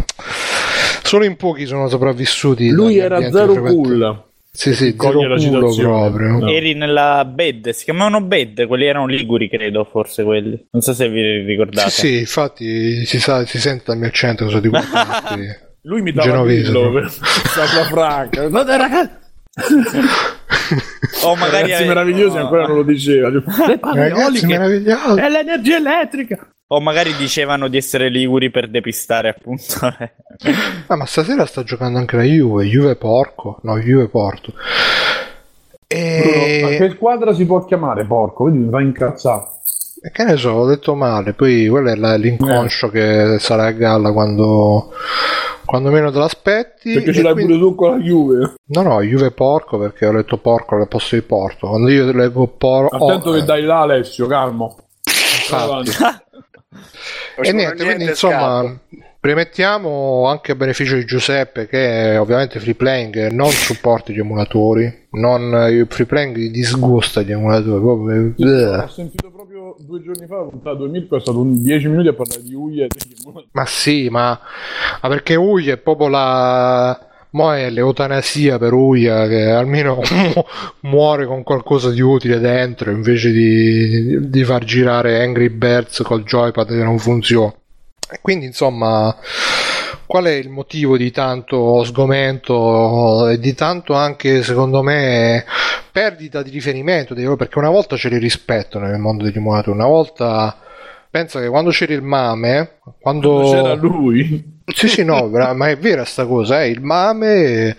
solo 1.04 1.26
in 1.26 1.36
pochi 1.36 1.66
sono 1.66 1.88
sopravvissuti. 1.88 2.70
Lui 2.70 2.98
era 2.98 3.20
zero 3.32 3.56
cool. 3.62 4.28
Sì, 4.52 4.74
sì, 4.74 4.96
coglie 4.96 5.22
zero 5.22 5.36
la 5.36 5.36
culo 5.38 5.72
citazione. 5.72 6.10
proprio. 6.10 6.38
No. 6.40 6.50
Eri 6.50 6.74
nella 6.74 7.24
bed, 7.26 7.70
si 7.70 7.84
chiamavano 7.86 8.22
bed, 8.22 8.66
quelli 8.68 8.86
erano 8.86 9.06
liguri, 9.06 9.48
credo, 9.50 9.84
forse 9.86 10.24
quelli. 10.24 10.68
Non 10.72 10.82
so 10.82 10.94
se 10.94 11.08
vi 11.08 11.44
ricordate. 11.44 11.90
Sì, 11.90 12.00
sì, 12.08 12.20
infatti 12.20 13.06
si, 13.06 13.20
sa, 13.20 13.46
si 13.46 13.60
sente 13.60 13.84
dal 13.88 13.98
mio 13.98 14.08
accento 14.08 14.46
cosa 14.46 14.60
di 14.60 14.68
guardarti. 14.68 15.68
Lui 15.84 16.02
mi 16.02 16.12
dava 16.12 16.30
Genovese, 16.30 16.72
quello 16.72 16.90
no? 16.90 16.92
per 17.00 17.10
Franca. 17.10 18.48
Guarda, 18.48 18.76
ragazzi, 18.76 19.18
O 21.24 21.36
magari 21.36 21.64
ragazzi 21.72 21.86
meravigliosi 21.88 22.38
ancora 22.38 22.66
non 22.68 22.76
lo 22.78 22.84
diceva. 22.84 23.30
Le 23.30 23.42
palle 23.42 23.80
Ragazzi, 24.10 24.22
eoliche 24.22 24.46
meraviglioso. 24.48 25.16
è 25.18 25.30
l'energia 25.30 25.78
elettrica. 25.78 26.50
O 26.72 26.80
magari 26.82 27.16
dicevano 27.16 27.68
di 27.68 27.78
essere 27.78 28.10
liguri 28.10 28.52
per 28.52 28.70
depistare, 28.70 29.30
appunto. 29.30 29.64
Ah, 30.88 30.96
ma 30.96 31.06
stasera 31.06 31.46
sta 31.46 31.64
giocando 31.64 31.98
anche 31.98 32.16
la 32.16 32.24
Juve, 32.24 32.66
Juve 32.66 32.96
Porco, 32.96 33.58
no, 33.64 33.78
Juve 33.80 34.08
Porto. 34.08 34.54
Ma 34.56 35.88
E... 35.88 36.76
che 36.78 36.92
squadra 36.96 37.34
si 37.34 37.46
può 37.46 37.66
chiamare, 37.66 38.06
porco? 38.06 38.44
Vedi, 38.46 38.60
mi 38.60 38.70
fa 38.70 38.80
incazzare. 38.82 39.44
e 40.04 40.12
che 40.12 40.24
ne 40.24 40.38
so, 40.38 40.52
ho 40.52 40.68
detto 40.68 40.94
male, 40.94 41.34
poi 41.34 41.68
quello 41.68 41.90
è 41.92 41.96
la- 41.96 42.16
l'inconscio 42.16 42.90
che 42.90 43.38
sarà 43.40 43.66
a 43.66 43.72
galla 43.72 44.12
quando, 44.14 44.92
quando 45.66 45.90
meno 45.90 46.12
te 46.12 46.20
l'aspetti. 46.20 46.94
Perché 46.94 47.14
ce 47.14 47.24
l'hai 47.24 47.34
quindi- 47.34 47.54
pure 47.58 47.66
tu 47.70 47.76
con 47.76 47.90
la 47.90 47.98
Juve. 48.04 48.54
No, 48.68 48.82
no, 48.84 49.02
Juve 49.02 49.32
Porco 49.32 49.80
perché 49.80 50.06
ho 50.06 50.12
letto 50.12 50.38
porco 50.38 50.76
al 50.76 50.88
posto 50.88 51.16
di 51.16 51.24
porto. 51.24 51.68
Quando 51.68 51.90
io 51.90 52.12
leggo 52.12 52.46
porco... 52.46 52.96
Attento 52.96 53.32
che 53.32 53.44
dai 53.44 53.64
là, 53.64 53.80
Alessio, 53.82 54.28
calmo. 54.28 54.78
infatti. 55.04 55.92
E 57.42 57.52
niente, 57.52 57.84
quindi 57.84 58.04
insomma, 58.04 58.78
premettiamo 59.20 60.28
anche 60.28 60.52
a 60.52 60.56
beneficio 60.56 60.96
di 60.96 61.06
Giuseppe 61.06 61.68
che 61.68 62.14
è 62.14 62.20
ovviamente 62.20 62.60
free 62.60 62.76
playing 62.76 63.30
non 63.32 63.50
supporta 63.50 64.12
gli 64.12 64.20
emulatori, 64.20 65.08
non 65.12 65.68
il 65.72 65.88
free 65.90 66.06
playing 66.06 66.52
disgusta 66.52 67.22
gli 67.22 67.32
emulatori, 67.32 67.82
proprio 67.82 68.34
bleh. 68.36 68.78
Ho 68.78 68.88
sentito 68.88 69.32
proprio 69.32 69.76
due 69.80 70.02
giorni 70.04 70.28
fa 70.28 70.38
la 70.38 70.44
puntata 70.44 70.76
2000 70.78 71.18
è 71.18 71.20
stato 71.20 71.42
un 71.42 71.64
10 71.64 71.88
minuti 71.88 72.08
a 72.10 72.14
parlare 72.14 72.44
di 72.44 72.54
Uie 72.54 72.84
e 72.84 72.88
degli 72.88 73.16
emulatori. 73.20 73.50
Ma 73.52 73.66
sì, 73.66 74.10
ma, 74.10 74.40
ma 75.02 75.10
perché 75.10 75.36
Uia 75.36 75.74
è 75.74 75.78
proprio 75.78 76.08
la 76.08 77.09
Mo' 77.32 77.54
è 77.54 77.70
l'eutanasia 77.70 78.58
per 78.58 78.74
Uia 78.74 79.28
che 79.28 79.52
almeno 79.52 80.02
muore 80.82 81.28
con 81.28 81.44
qualcosa 81.44 81.92
di 81.92 82.02
utile 82.02 82.40
dentro 82.40 82.90
invece 82.90 83.32
di, 83.32 84.30
di 84.30 84.44
far 84.44 84.64
girare 84.64 85.22
Angry 85.22 85.50
Birds 85.50 86.02
col 86.02 86.24
joypad 86.24 86.68
che 86.68 86.84
non 86.84 86.98
funziona. 86.98 87.54
Quindi 88.22 88.48
insomma, 88.48 89.16
qual 90.08 90.26
è 90.26 90.32
il 90.32 90.50
motivo 90.50 90.98
di 90.98 91.12
tanto 91.12 91.84
sgomento 91.84 93.28
e 93.28 93.38
di 93.38 93.54
tanto 93.54 93.94
anche 93.94 94.42
secondo 94.42 94.82
me 94.82 95.46
perdita 95.92 96.42
di 96.42 96.50
riferimento? 96.50 97.14
Perché 97.14 97.60
una 97.60 97.70
volta 97.70 97.96
ce 97.96 98.10
li 98.10 98.18
rispettano 98.18 98.88
nel 98.88 98.98
mondo 98.98 99.24
degli 99.24 99.38
emulatori, 99.38 99.78
una 99.78 99.86
volta 99.86 100.58
pensa 101.12 101.40
che 101.40 101.48
quando 101.48 101.70
c'era 101.70 101.94
il 101.94 102.02
mame, 102.02 102.80
quando 103.00 103.52
C'era 103.52 103.74
lui. 103.76 104.59
Sì, 104.74 104.88
sì, 104.88 105.04
no, 105.04 105.28
ma 105.28 105.70
è 105.70 105.78
vera 105.78 106.06
sta 106.06 106.26
cosa, 106.26 106.64
eh. 106.64 106.70
il 106.70 106.82
MAME 106.82 107.76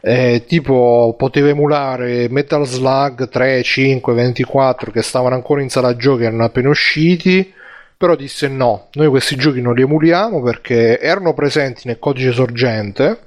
eh, 0.00 0.44
tipo 0.46 1.14
poteva 1.16 1.48
emulare 1.48 2.28
Metal 2.28 2.66
Slug 2.66 3.28
3, 3.28 3.62
5, 3.62 4.14
24 4.14 4.90
che 4.90 5.02
stavano 5.02 5.34
ancora 5.34 5.62
in 5.62 5.68
sala 5.68 5.96
giochi, 5.96 6.24
erano 6.24 6.44
appena 6.44 6.68
usciti, 6.68 7.52
però 7.96 8.16
disse 8.16 8.48
no, 8.48 8.88
noi 8.94 9.08
questi 9.08 9.36
giochi 9.36 9.60
non 9.60 9.74
li 9.74 9.82
emuliamo 9.82 10.42
perché 10.42 10.98
erano 10.98 11.34
presenti 11.34 11.82
nel 11.84 11.98
codice 11.98 12.32
sorgente, 12.32 13.18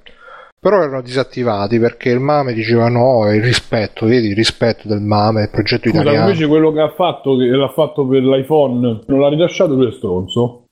però 0.65 0.81
erano 0.81 1.01
disattivati 1.01 1.77
perché 1.79 2.09
il 2.09 2.19
MAME 2.19 2.51
diceva 2.51 2.89
no, 2.89 3.31
il 3.31 3.43
rispetto, 3.43 4.07
vedi, 4.07 4.29
il 4.29 4.35
rispetto 4.35 4.87
del 4.87 4.99
MAME, 4.99 5.43
il 5.43 5.49
progetto 5.51 5.89
Scusa, 5.89 6.01
italiano. 6.01 6.27
invece 6.27 6.47
quello 6.47 6.73
che 6.73 6.79
ha 6.81 6.89
fatto, 6.89 7.37
che 7.37 7.45
l'ha 7.45 7.69
fatto 7.69 8.07
per 8.07 8.23
l'iPhone, 8.23 9.01
non 9.05 9.19
l'ha 9.19 9.29
rilasciato 9.29 9.87
è 9.87 9.91
stronzo. 9.91 10.63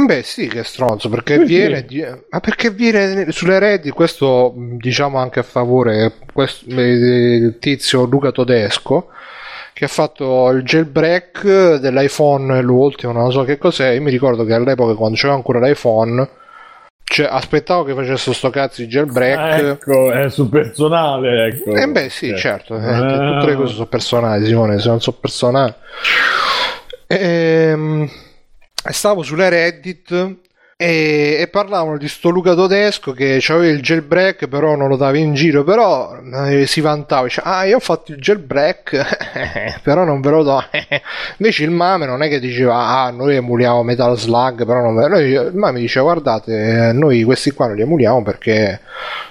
Eh 0.00 0.04
beh 0.06 0.22
sì 0.22 0.48
che 0.48 0.64
stronzo 0.64 1.08
perché 1.08 1.36
Perché? 1.36 1.52
viene 1.52 1.84
di- 1.84 2.04
ma 2.30 2.40
perché 2.40 2.70
viene 2.70 3.30
sulle 3.32 3.58
reti 3.58 3.90
questo 3.90 4.52
diciamo 4.56 5.18
anche 5.18 5.40
a 5.40 5.42
favore 5.42 6.12
questo, 6.32 6.64
il 6.68 7.56
tizio 7.58 8.04
Luca 8.04 8.30
Todesco 8.32 9.08
che 9.74 9.84
ha 9.84 9.88
fatto 9.88 10.48
il 10.50 10.62
jailbreak 10.62 11.76
dell'iPhone 11.76 12.60
l'ultimo 12.62 13.12
non 13.12 13.30
so 13.30 13.44
che 13.44 13.58
cos'è 13.58 13.90
io 13.90 14.02
mi 14.02 14.10
ricordo 14.10 14.44
che 14.44 14.54
all'epoca 14.54 14.94
quando 14.94 15.16
c'era 15.16 15.34
ancora 15.34 15.58
l'iPhone 15.60 16.28
cioè, 17.04 17.26
aspettavo 17.28 17.82
che 17.84 17.92
facesse 17.94 18.32
sto 18.32 18.50
cazzo 18.50 18.82
di 18.82 18.86
jailbreak 18.88 19.60
ecco, 19.82 20.12
è 20.12 20.30
sul 20.30 20.48
personale, 20.48 21.46
ecco. 21.46 21.72
eh 21.74 21.88
beh 21.88 22.08
sì 22.08 22.28
Eh. 22.30 22.36
certo 22.38 22.76
eh, 22.78 22.84
Ah. 22.84 23.32
tutte 23.40 23.50
le 23.50 23.56
cose 23.56 23.72
sono 23.74 23.86
personali 23.86 24.46
Simone 24.46 24.78
se 24.78 24.88
non 24.88 25.00
sono 25.00 25.16
personali 25.20 25.74
Ehm, 27.12 28.08
stavo 28.90 29.22
sulle 29.22 29.48
Reddit 29.48 30.36
e, 30.82 31.36
e 31.38 31.48
parlavano 31.48 31.98
di 31.98 32.08
sto 32.08 32.30
Luca 32.30 32.54
Todesco 32.54 33.12
che 33.12 33.38
aveva 33.48 33.66
il 33.70 33.82
jailbreak 33.82 34.48
però 34.48 34.76
non 34.76 34.88
lo 34.88 34.96
dava 34.96 35.18
in 35.18 35.34
giro 35.34 35.62
però 35.62 36.18
eh, 36.46 36.64
si 36.66 36.80
vantava 36.80 37.24
dice, 37.24 37.42
ah 37.44 37.64
io 37.66 37.76
ho 37.76 37.80
fatto 37.80 38.12
il 38.12 38.18
jailbreak 38.18 39.80
però 39.84 40.04
non 40.04 40.22
ve 40.22 40.30
lo 40.30 40.42
do 40.42 40.64
invece 41.36 41.64
il 41.64 41.70
mame 41.70 42.06
non 42.06 42.22
è 42.22 42.30
che 42.30 42.40
diceva 42.40 42.76
ah 42.76 43.10
noi 43.10 43.36
emuliamo 43.36 43.82
Metal 43.82 44.18
Slug 44.18 44.64
però 44.64 44.80
non 44.80 44.94
ve 44.94 45.08
noi, 45.08 45.30
il 45.32 45.52
mame 45.54 45.80
diceva 45.80 46.12
guardate 46.12 46.92
noi 46.94 47.24
questi 47.24 47.50
qua 47.50 47.66
non 47.66 47.76
li 47.76 47.82
emuliamo 47.82 48.22
perché 48.22 48.80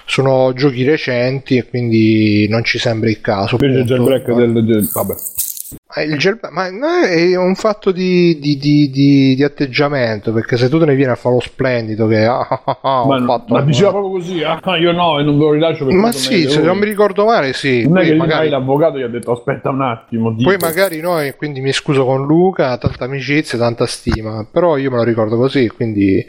sono 0.04 0.52
giochi 0.52 0.84
recenti 0.84 1.56
e 1.56 1.68
quindi 1.68 2.46
non 2.48 2.62
ci 2.62 2.78
sembra 2.78 3.10
il 3.10 3.20
caso 3.20 3.56
Invece 3.60 3.80
il 3.80 3.86
jailbreak 3.86 4.32
del... 4.32 4.64
del- 4.64 4.88
Vabbè. 4.92 5.14
Eh, 6.00 6.04
Il 6.04 6.18
gel- 6.18 6.38
ma 6.50 6.68
è 7.08 7.36
un 7.36 7.54
fatto 7.54 7.90
di, 7.90 8.38
di- 8.40 8.56
di- 8.56 8.90
di- 8.90 9.42
atteggiamento 9.44 10.32
perché 10.32 10.56
se 10.56 10.68
tu 10.68 10.78
te 10.78 10.84
ne 10.84 10.94
vieni 10.94 11.10
a 11.12 11.14
fare 11.14 11.34
lo 11.34 11.40
splendido 11.40 12.06
che 12.06 12.24
ah, 12.24 12.38
ah, 12.40 12.62
ah, 12.64 12.78
ah, 12.82 13.06
Ma, 13.06 13.24
fatto 13.24 13.54
ma 13.54 13.62
diceva 13.62 13.90
proprio 13.90 14.12
così, 14.12 14.42
ah, 14.42 14.60
io 14.76 14.92
no, 14.92 15.18
e 15.18 15.22
non 15.22 15.38
ve 15.38 15.44
lo 15.44 15.52
rilascio 15.52 15.84
ma 15.90 16.12
sì 16.12 16.48
se 16.48 16.60
non 16.60 16.78
mi 16.78 16.84
ricordo 16.84 17.24
male 17.24 17.52
sì 17.52 17.82
Non 17.86 17.98
è 17.98 18.00
poi 18.02 18.10
che 18.10 18.16
magari, 18.16 18.48
l'avvocato 18.48 18.98
gli 18.98 19.02
ha 19.02 19.08
detto 19.08 19.32
aspetta 19.32 19.70
un 19.70 19.80
attimo. 19.82 20.34
poi 20.34 20.36
dico. 20.56 20.64
magari 20.64 21.00
noi 21.00 21.34
quindi 21.36 21.60
mi 21.60 21.72
scuso 21.72 22.04
con 22.04 22.26
Luca 22.26 22.76
tanta 22.78 23.04
amicizia 23.04 23.58
tanta 23.58 23.86
stima 23.86 24.46
però 24.50 24.76
io 24.76 24.90
me 24.90 24.96
lo 24.96 25.02
ricordo 25.02 25.36
così 25.36 25.68
quindi 25.68 26.24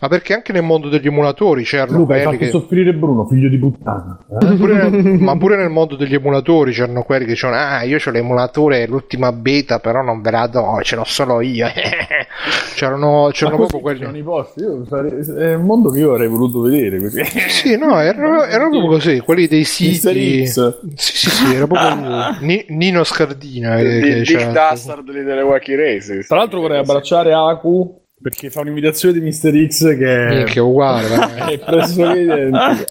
ma 0.00 0.08
perché 0.08 0.34
anche 0.34 0.52
nel 0.52 0.62
mondo 0.62 0.88
degli 0.88 1.06
emulatori 1.06 1.62
c'erano 1.64 1.98
Luca, 1.98 2.14
hai 2.14 2.22
quelli 2.22 2.38
fatto 2.38 2.50
che 2.50 2.58
soffrire 2.58 2.92
Bruno, 2.94 3.26
figlio 3.26 3.48
di 3.48 3.58
puttana. 3.58 4.18
eh? 4.40 4.54
Pure 4.56 4.88
nel- 4.88 5.18
ma 5.20 5.36
pure 5.36 5.56
nel 5.56 5.70
mondo 5.70 5.96
degli 5.96 6.14
emulatori 6.14 6.72
c'erano 6.72 7.02
quelli 7.02 7.24
che 7.24 7.32
dicevano 7.32 7.60
ah 7.60 7.82
io 7.84 7.98
ho 8.04 8.10
l'emulatore 8.10 8.86
l'ultima 9.12 9.32
beta 9.32 9.78
però 9.78 10.02
non 10.02 10.20
ve 10.22 10.30
la 10.30 10.46
do 10.46 10.78
ce 10.82 10.96
l'ho 10.96 11.04
solo 11.04 11.40
io 11.40 11.66
c'erano, 12.74 13.28
c'erano 13.32 13.56
proprio 13.56 13.80
quelli 13.80 13.98
c'erano 14.00 14.16
i 14.16 14.22
posti, 14.22 14.60
io 14.60 14.84
sarei- 14.86 15.12
è 15.38 15.54
un 15.54 15.64
mondo 15.64 15.90
che 15.90 15.98
io 16.00 16.10
avrei 16.12 16.28
voluto 16.28 16.60
vedere 16.62 16.98
così. 17.00 17.22
Sì, 17.24 17.76
no, 17.76 17.98
erano, 18.00 18.42
erano 18.44 18.70
proprio 18.70 18.90
così, 18.90 19.20
quelli 19.20 19.46
dei 19.46 19.64
siti. 19.64 20.46
Sì, 20.46 20.72
sì, 20.94 21.30
sì, 21.30 21.54
era 21.54 21.66
proprio 21.66 21.94
lui. 21.94 22.36
Ni- 22.46 22.64
Nino 22.68 23.04
Scardina. 23.04 23.76
Che, 23.76 23.82
Il 23.82 24.02
che 24.02 24.12
Big 24.20 24.24
c'era- 24.24 24.50
Dastard 24.52 25.10
delle 25.10 25.42
Wacky 25.42 25.74
Races. 25.74 26.26
Tra 26.26 26.38
l'altro 26.38 26.60
vorrei 26.60 26.78
abbracciare 26.78 27.32
Aku 27.32 28.00
perché 28.22 28.50
fa 28.50 28.60
un'imitazione 28.60 29.18
di 29.18 29.20
Mr. 29.20 29.66
X 29.68 29.96
che 29.98 30.44
è, 30.44 30.58
uguale. 30.58 31.08
è 31.52 31.58
pressoché 31.58 32.50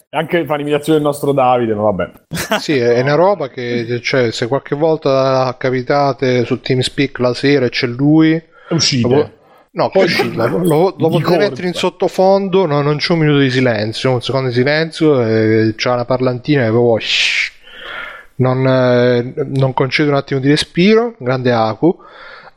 Anche 0.10 0.46
fa 0.46 0.54
un'imitazione 0.54 1.00
del 1.00 1.08
nostro 1.08 1.32
Davide, 1.32 1.74
ma 1.74 1.84
vabbè. 1.84 2.12
sì, 2.60 2.78
è 2.78 3.00
una 3.02 3.16
roba 3.16 3.50
che, 3.50 4.00
cioè, 4.04 4.32
se 4.32 4.48
qualche 4.48 4.76
volta 4.76 5.56
capitate 5.58 6.46
su 6.46 6.60
TeamSpeak 6.60 7.18
la 7.20 7.34
sera 7.34 7.66
e 7.66 7.70
c'è 7.70 7.88
lui. 7.88 8.34
È 8.34 8.74
uscito. 8.74 9.08
lo- 9.08 9.32
No, 9.74 9.90
Poi- 9.90 10.06
poi 10.12 10.34
lo, 10.36 10.96
lo, 10.98 11.20
mettere 11.38 11.68
in 11.68 11.74
sottofondo. 11.74 12.66
No, 12.66 12.82
non 12.82 12.98
c'è 12.98 13.14
un 13.14 13.20
minuto 13.20 13.40
di 13.40 13.50
silenzio, 13.50 14.12
un 14.12 14.22
secondo 14.22 14.50
di 14.50 14.54
silenzio. 14.54 15.26
E 15.26 15.74
c'è 15.78 15.90
una 15.92 16.06
parlantina 16.06 16.64
che 16.66 16.70
proprio. 16.70 17.00
shh, 17.00 17.52
non, 18.36 18.68
eh, 18.68 19.34
non 19.46 19.74
concede 19.74 20.10
un 20.10 20.16
attimo 20.16 20.42
di 20.42 20.50
respiro. 20.50 21.16
Grande 21.18 21.54
Aku. 21.54 21.98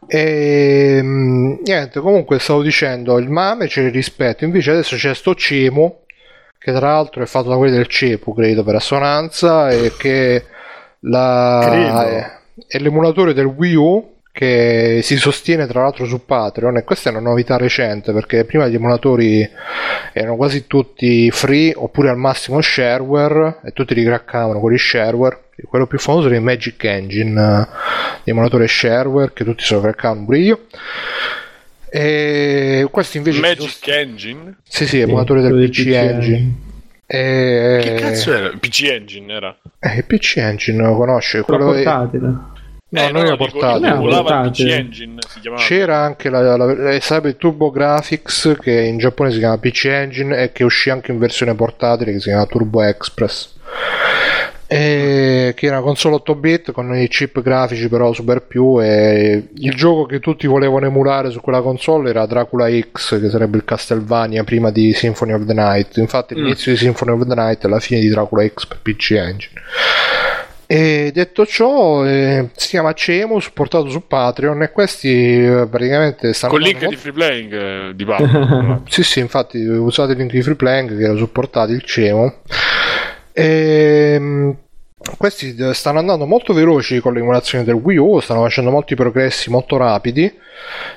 E 0.06 1.00
mm, 1.02 1.54
niente, 1.64 2.00
comunque 2.00 2.38
stavo 2.38 2.62
dicendo, 2.62 3.18
il 3.18 3.30
mame 3.30 3.66
c'è 3.66 3.82
il 3.82 3.92
rispetto, 3.92 4.44
invece 4.44 4.70
adesso 4.70 4.96
c'è 4.96 5.14
sto 5.14 5.34
Cemo, 5.34 6.00
che 6.58 6.72
tra 6.72 6.92
l'altro 6.92 7.22
è 7.22 7.26
fatto 7.26 7.48
da 7.48 7.56
quelli 7.56 7.76
del 7.76 7.86
Cepu, 7.86 8.34
credo, 8.34 8.62
per 8.64 8.76
assonanza, 8.76 9.70
e 9.70 9.92
che 9.96 10.44
la, 11.00 12.06
è, 12.06 12.30
è 12.66 12.78
l'emulatore 12.78 13.34
del 13.34 13.46
Wii 13.46 13.74
U 13.74 14.13
che 14.34 14.98
si 15.04 15.16
sostiene 15.16 15.68
tra 15.68 15.82
l'altro 15.82 16.06
su 16.06 16.24
Patreon 16.24 16.78
e 16.78 16.82
questa 16.82 17.08
è 17.08 17.12
una 17.12 17.20
novità 17.20 17.56
recente 17.56 18.12
perché 18.12 18.44
prima 18.44 18.66
gli 18.66 18.74
emulatori 18.74 19.48
erano 20.12 20.34
quasi 20.34 20.66
tutti 20.66 21.30
free 21.30 21.72
oppure 21.72 22.08
al 22.08 22.16
massimo 22.16 22.60
shareware 22.60 23.60
e 23.62 23.70
tutti 23.70 23.94
li 23.94 24.02
craccavano 24.02 24.58
con 24.58 24.72
gli 24.72 24.76
shareware 24.76 25.50
quello 25.68 25.86
più 25.86 26.00
famoso 26.00 26.26
era 26.26 26.34
il 26.34 26.42
Magic 26.42 26.82
Engine 26.82 27.40
eh, 27.40 27.66
l'emulatore 28.24 28.66
shareware 28.66 29.30
che 29.32 29.44
tutti 29.44 29.62
se 29.62 29.74
lo 29.74 29.82
craccavano 29.82 30.24
pure 30.24 30.38
io 30.38 30.60
e 31.88 32.88
questo 32.90 33.18
invece 33.18 33.38
Magic 33.38 33.86
Engine? 33.86 34.56
sì, 34.64 34.84
sì, 34.84 34.98
emulatore 34.98 35.42
del 35.42 35.52
quello 35.52 35.68
PC, 35.68 35.84
del 35.84 35.84
PC 35.84 35.94
Engine. 35.94 36.54
E... 37.06 37.80
Che 37.82 37.94
cazzo 37.94 38.32
era? 38.32 38.48
PC 38.58 38.82
Engine 38.90 39.32
era? 39.32 39.56
Eh, 39.78 39.98
il 39.98 40.04
PC 40.04 40.38
Engine 40.38 40.82
lo 40.82 40.96
conosce? 40.96 41.42
Quello 41.42 41.72
è-. 41.72 41.84
No, 42.88 43.00
Eh, 43.00 43.10
non 43.10 43.24
era 43.24 43.32
dico, 43.36 43.48
portatile. 43.48 43.88
No, 43.88 44.02
il 44.02 44.08
PC 44.08 44.14
portatile. 44.16 44.76
Engine, 44.76 45.18
si 45.28 45.40
chiamava. 45.40 45.62
C'era 45.62 45.98
anche 45.98 46.30
la, 46.30 46.56
la, 46.56 46.90
eh, 46.92 47.00
sarebbe 47.00 47.30
il 47.30 47.36
Turbo 47.36 47.70
Graphics 47.70 48.56
che 48.60 48.72
in 48.82 48.98
Giappone 48.98 49.32
si 49.32 49.38
chiama 49.38 49.58
PC 49.58 49.84
Engine 49.86 50.36
e 50.42 50.52
che 50.52 50.62
uscì 50.64 50.90
anche 50.90 51.10
in 51.10 51.18
versione 51.18 51.54
portatile 51.54 52.12
che 52.12 52.20
si 52.20 52.28
chiama 52.28 52.46
Turbo 52.46 52.82
Express. 52.82 53.52
E 54.66 55.52
che 55.54 55.66
era 55.66 55.76
una 55.76 55.84
console 55.84 56.14
8 56.16 56.34
bit 56.36 56.72
con 56.72 56.96
i 56.96 57.06
chip 57.08 57.42
grafici 57.42 57.88
però 57.88 58.12
super 58.14 58.40
più 58.42 58.80
e 58.82 59.48
il 59.56 59.74
gioco 59.74 60.06
che 60.06 60.20
tutti 60.20 60.46
volevano 60.46 60.86
emulare 60.86 61.30
su 61.30 61.40
quella 61.40 61.60
console 61.60 62.08
era 62.10 62.24
Dracula 62.24 62.68
X 62.70 63.20
che 63.20 63.28
sarebbe 63.28 63.58
il 63.58 63.64
Castlevania 63.64 64.42
prima 64.42 64.70
di 64.70 64.94
Symphony 64.94 65.32
of 65.32 65.44
the 65.44 65.52
Night 65.52 65.98
infatti 65.98 66.34
l'inizio 66.34 66.72
di 66.72 66.78
Symphony 66.78 67.10
of 67.12 67.26
the 67.28 67.34
Night 67.34 67.64
è 67.66 67.68
la 67.68 67.78
fine 67.78 68.00
di 68.00 68.08
Dracula 68.08 68.46
X 68.48 68.66
per 68.66 68.78
PC 68.80 69.10
Engine 69.12 69.60
e 70.74 71.12
detto 71.12 71.46
ciò, 71.46 72.04
eh, 72.04 72.48
si 72.56 72.70
chiama 72.70 72.92
Cemo, 72.94 73.38
supportato 73.38 73.88
su 73.88 74.08
Patreon 74.08 74.60
e 74.62 74.72
questi 74.72 75.08
eh, 75.44 75.68
praticamente 75.70 76.32
stanno 76.32 76.52
Con 76.52 76.62
link 76.62 76.78
di 76.78 76.84
molto- 76.86 77.00
free 77.00 77.12
playing 77.12 77.52
eh, 77.52 77.92
di 77.94 78.04
Paolo. 78.04 78.82
Sì, 78.88 79.04
sì, 79.04 79.20
infatti 79.20 79.58
usate 79.58 80.12
il 80.12 80.18
link 80.18 80.32
di 80.32 80.42
Freeplank 80.42 80.96
che 80.96 81.04
era 81.04 81.14
supportato 81.14 81.70
il 81.70 81.82
Cemo. 81.84 82.40
Ehm, 83.32 84.56
questi 85.18 85.54
eh, 85.56 85.74
stanno 85.74 85.98
andando 85.98 86.26
molto 86.26 86.52
veloci 86.52 87.00
con 87.00 87.12
l'emulazione 87.14 87.64
del 87.64 87.74
Wii 87.74 87.96
U, 87.98 88.20
stanno 88.20 88.42
facendo 88.42 88.70
molti 88.70 88.94
progressi 88.94 89.50
molto 89.50 89.76
rapidi. 89.76 90.24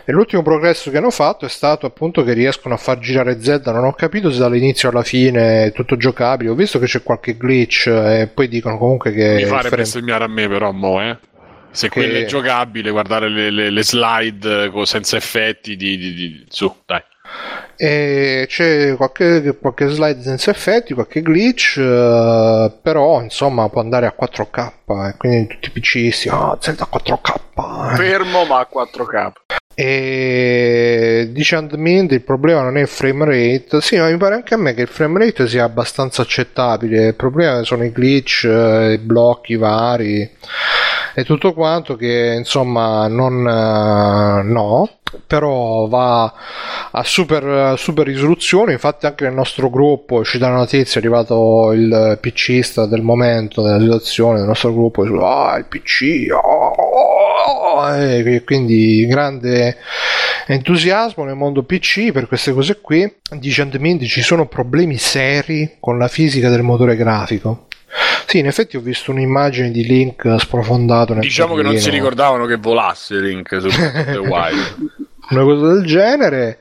E 0.06 0.12
l'ultimo 0.12 0.42
progresso 0.44 0.90
che 0.92 0.98
hanno 0.98 1.10
fatto 1.12 1.46
è 1.46 1.50
stato 1.50 1.86
appunto 1.86 2.24
che 2.24 2.34
riescono 2.34 2.74
a 2.76 2.78
far 2.78 3.00
girare 3.00 3.42
Zelda. 3.42 3.72
Non 3.72 3.86
ho 3.86 3.94
capito 3.94 4.32
se 4.32 4.40
dall'inizio 4.40 4.90
alla 4.90 5.04
fine 5.04 5.66
è 5.66 5.72
tutto 5.72 5.98
giocabile. 5.98 6.50
Ho 6.52 6.56
visto 6.56 6.80
che 6.80 6.86
c'è 6.86 7.04
qualche 7.04 7.36
glitch 7.38 7.88
eh, 7.88 8.22
e 8.22 8.28
poi 8.28 8.48
dicono 8.48 8.78
comunque 8.78 9.12
che. 9.12 9.36
Mi 9.36 9.46
pare 9.46 9.68
frame- 9.68 9.76
bestemmiare 9.84 10.24
a 10.24 10.28
me, 10.28 10.48
però, 10.48 10.72
mo, 10.72 11.02
eh. 11.02 11.18
Se 11.72 11.90
Che- 11.90 12.00
quello 12.00 12.18
è 12.18 12.26
giocabile, 12.26 12.90
guardare 12.92 13.30
le, 13.30 13.50
le- 13.52 13.70
le 13.70 13.84
slide 13.84 14.72
eh, 14.74 14.86
senza 14.86 15.18
effetti 15.18 15.76
di, 15.76 15.98
di- 15.98 16.14
di- 16.14 16.46
Su, 16.50 16.74
dai. 16.86 17.02
E 17.78 18.46
c'è 18.48 18.96
qualche, 18.96 19.56
qualche 19.60 19.88
slide 19.88 20.22
senza 20.22 20.50
effetti, 20.52 20.94
qualche 20.94 21.22
glitch, 21.22 21.78
eh, 21.78 22.72
però 22.82 23.22
insomma 23.22 23.70
può 23.70 23.82
andare 23.82 24.08
a 24.08 24.16
4K. 24.18 24.77
E 24.90 25.16
quindi 25.18 25.48
tutti 25.48 25.68
i 25.68 25.80
PC 25.80 26.14
si 26.14 26.30
ah, 26.30 26.58
Zelda 26.62 26.88
4K. 26.90 27.96
Fermo 27.96 28.46
ma 28.46 28.60
a 28.60 28.70
4K. 28.74 29.32
E 29.76 31.28
dice 31.32 31.56
Admin 31.58 32.08
il 32.10 32.24
problema 32.24 32.62
non 32.62 32.78
è 32.78 32.82
il 32.82 32.88
frame 32.88 33.26
rate. 33.26 33.82
Sì, 33.82 33.98
ma 33.98 34.10
mi 34.10 34.18
pare 34.18 34.36
anche 34.36 34.54
a 34.54 34.58
me 34.58 34.74
che 34.74 34.84
il 34.84 34.88
frame 34.88 35.20
rate 35.20 35.48
sia 35.48 35.66
abbastanza 35.66 36.22
accettabile. 36.22 37.08
Il 37.08 37.16
problema 37.16 37.64
sono 37.64 37.84
i 37.84 37.92
glitch, 37.92 38.46
eh, 38.46 38.94
i 38.94 38.98
blocchi 38.98 39.58
vari 39.58 40.32
e 41.20 41.24
tutto 41.24 41.54
quanto 41.54 41.96
che 41.96 42.36
insomma 42.38 43.08
non 43.08 43.40
eh, 43.40 44.44
no 44.44 44.90
però 45.26 45.88
va 45.88 46.32
a 46.92 47.04
super, 47.04 47.76
super 47.76 48.06
risoluzione 48.06 48.74
infatti 48.74 49.08
anche 49.08 49.24
nel 49.24 49.34
nostro 49.34 49.72
gruppo 49.72 50.24
ci 50.24 50.38
dà 50.38 50.50
una 50.50 50.58
notizia 50.58 51.02
è 51.02 51.04
arrivato 51.04 51.72
il 51.72 52.20
PCista 52.22 52.86
del 52.86 53.02
momento 53.02 53.64
della 53.64 53.80
situazione 53.80 54.38
del 54.38 54.48
nostro 54.48 54.72
gruppo 54.78 55.04
e 55.04 55.10
dice, 55.10 55.24
ah 55.24 55.58
il 55.58 55.66
PC 55.66 56.28
oh, 56.32 56.38
oh, 56.40 57.80
oh", 57.80 57.96
e 57.96 58.44
quindi 58.46 59.06
grande 59.08 59.78
entusiasmo 60.48 61.24
nel 61.26 61.36
mondo 61.36 61.64
PC 61.64 62.12
per 62.12 62.28
queste 62.28 62.54
cose 62.54 62.80
qui. 62.80 63.12
Dice 63.32 63.62
Andmin 63.62 64.00
ci 64.02 64.22
sono 64.22 64.48
problemi 64.48 64.98
seri 64.98 65.78
con 65.80 65.98
la 65.98 66.08
fisica 66.08 66.50
del 66.50 66.64
motore 66.64 66.96
grafico 66.96 67.68
sì, 68.28 68.40
in 68.40 68.48
effetti 68.48 68.76
ho 68.76 68.82
visto 68.82 69.12
un'immagine 69.12 69.72
di 69.72 69.86
Link 69.86 70.36
sprofondato 70.40 71.14
nel 71.14 71.22
Diciamo 71.22 71.56
che 71.56 71.62
non 71.62 71.78
si 71.78 71.90
ricordavano 71.90 72.46
che 72.46 72.58
volasse 72.58 73.20
Link 73.20 73.58
su 73.62 73.68
Wild. 74.20 74.76
una 75.30 75.44
cosa 75.44 75.74
del 75.74 75.86
genere 75.86 76.60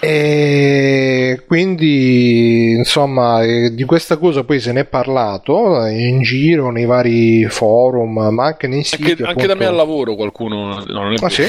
e 0.00 1.42
quindi 1.46 2.70
insomma 2.70 3.42
eh, 3.42 3.74
di 3.74 3.84
questa 3.84 4.16
cosa 4.16 4.44
poi 4.44 4.60
se 4.60 4.72
ne 4.72 4.80
è 4.80 4.84
parlato 4.84 5.84
eh, 5.84 6.06
in 6.06 6.22
giro 6.22 6.70
nei 6.70 6.84
vari 6.84 7.44
forum 7.46 8.28
ma 8.30 8.44
anche 8.44 8.68
nei 8.68 8.84
siti 8.84 9.10
Anche, 9.10 9.24
anche 9.24 9.46
da 9.46 9.54
me 9.54 9.66
al 9.66 9.74
lavoro 9.74 10.14
qualcuno. 10.14 10.84
No, 10.84 10.84
non 10.86 11.12
è 11.14 11.16
Ah, 11.20 11.28
sì? 11.28 11.44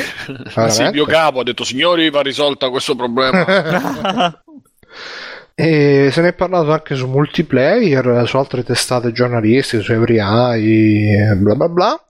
Sì, 0.70 0.82
il 0.84 0.92
mio 0.94 1.06
capo 1.06 1.40
ha 1.40 1.44
detto: 1.44 1.64
Signori, 1.64 2.10
va 2.10 2.22
risolta 2.22 2.70
questo 2.70 2.96
problema. 2.96 3.46
E 5.60 6.08
se 6.10 6.22
ne 6.22 6.30
è 6.30 6.34
parlato 6.34 6.72
anche 6.72 6.96
su 6.96 7.06
multiplayer, 7.08 8.24
su 8.26 8.38
altre 8.38 8.64
testate 8.64 9.12
giornalistiche, 9.12 9.84
su 9.84 9.92
Every 9.92 10.18
Eye, 10.18 11.36
bla 11.36 11.54
bla 11.56 11.68
bla. 11.68 12.04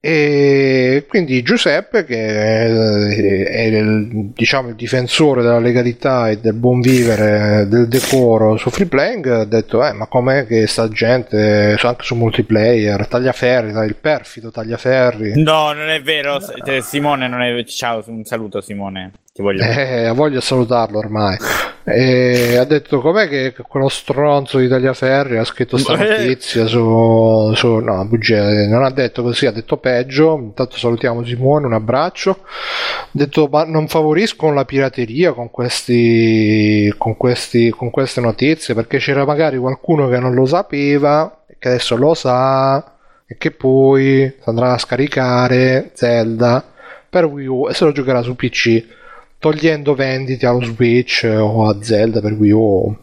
E 0.00 1.06
quindi 1.08 1.42
Giuseppe, 1.42 2.04
che 2.04 2.16
è, 2.16 2.66
è 2.68 3.62
il, 3.62 4.30
diciamo, 4.32 4.68
il 4.68 4.76
difensore 4.76 5.42
della 5.42 5.58
legalità 5.58 6.28
e 6.28 6.38
del 6.38 6.54
buon 6.54 6.80
vivere, 6.80 7.66
del 7.68 7.88
decoro 7.88 8.56
su 8.56 8.70
free 8.70 8.86
playing, 8.86 9.26
ha 9.26 9.44
detto: 9.44 9.84
Eh, 9.84 9.92
ma 9.92 10.06
com'è 10.06 10.46
che 10.46 10.68
sta 10.68 10.88
gente 10.88 11.76
anche 11.80 12.04
su 12.04 12.14
multiplayer, 12.14 13.08
tagliaferri, 13.08 13.70
il 13.70 13.96
perfido 13.96 14.52
tagliaferri. 14.52 15.42
No, 15.42 15.72
non 15.72 15.88
è 15.88 16.00
vero. 16.00 16.38
Eh, 16.64 16.80
Simone 16.80 17.26
non 17.26 17.42
è. 17.42 17.64
Ciao, 17.64 18.04
un 18.06 18.24
saluto, 18.24 18.60
Simone. 18.60 19.10
Ti 19.38 19.44
voglio. 19.44 19.62
Eh, 19.62 20.30
di 20.30 20.40
salutarlo 20.40 20.98
ormai. 20.98 21.36
E 21.84 22.56
ha 22.56 22.64
detto 22.64 23.00
com'è 23.00 23.28
che 23.28 23.54
quello 23.68 23.88
stronzo 23.88 24.58
di 24.58 24.66
Tagliaferri 24.66 25.38
ha 25.38 25.44
scritto 25.44 25.76
sta 25.76 25.92
Eh. 25.92 26.26
notizia 26.26 26.66
su, 26.66 27.52
su 27.54 27.76
no, 27.76 28.04
bugia, 28.04 28.66
non 28.66 28.82
ha 28.82 28.90
detto 28.90 29.22
così, 29.22 29.46
ha 29.46 29.52
detto 29.52 29.76
peggio. 29.76 30.36
Intanto 30.36 30.76
salutiamo 30.76 31.24
Simone, 31.24 31.66
un 31.66 31.72
abbraccio. 31.72 32.40
Ha 32.42 33.08
detto 33.12 33.46
ma 33.46 33.62
non 33.62 33.86
favoriscono 33.86 34.54
la 34.54 34.64
pirateria 34.64 35.32
con 35.32 35.52
questi 35.52 36.92
con 36.98 37.16
questi 37.16 37.70
con 37.70 37.90
queste 37.90 38.20
notizie 38.20 38.74
perché 38.74 38.98
c'era 38.98 39.24
magari 39.24 39.56
qualcuno 39.56 40.08
che 40.08 40.18
non 40.18 40.34
lo 40.34 40.46
sapeva 40.46 41.44
e 41.46 41.54
che 41.60 41.68
adesso 41.68 41.96
lo 41.96 42.12
sa 42.14 42.96
e 43.24 43.36
che 43.38 43.52
poi 43.52 44.34
andrà 44.46 44.72
a 44.72 44.78
scaricare 44.78 45.92
Zelda 45.94 46.72
per 47.08 47.24
Wii 47.26 47.46
U 47.46 47.68
e 47.68 47.74
se 47.74 47.84
lo 47.84 47.92
giocherà 47.92 48.20
su 48.20 48.34
PC 48.34 48.96
togliendo 49.38 49.94
vendite 49.94 50.46
allo 50.46 50.62
Switch 50.64 51.24
o 51.24 51.68
a 51.68 51.76
Zelda 51.82 52.20
per 52.20 52.32
Wii 52.32 52.50
U. 52.52 52.96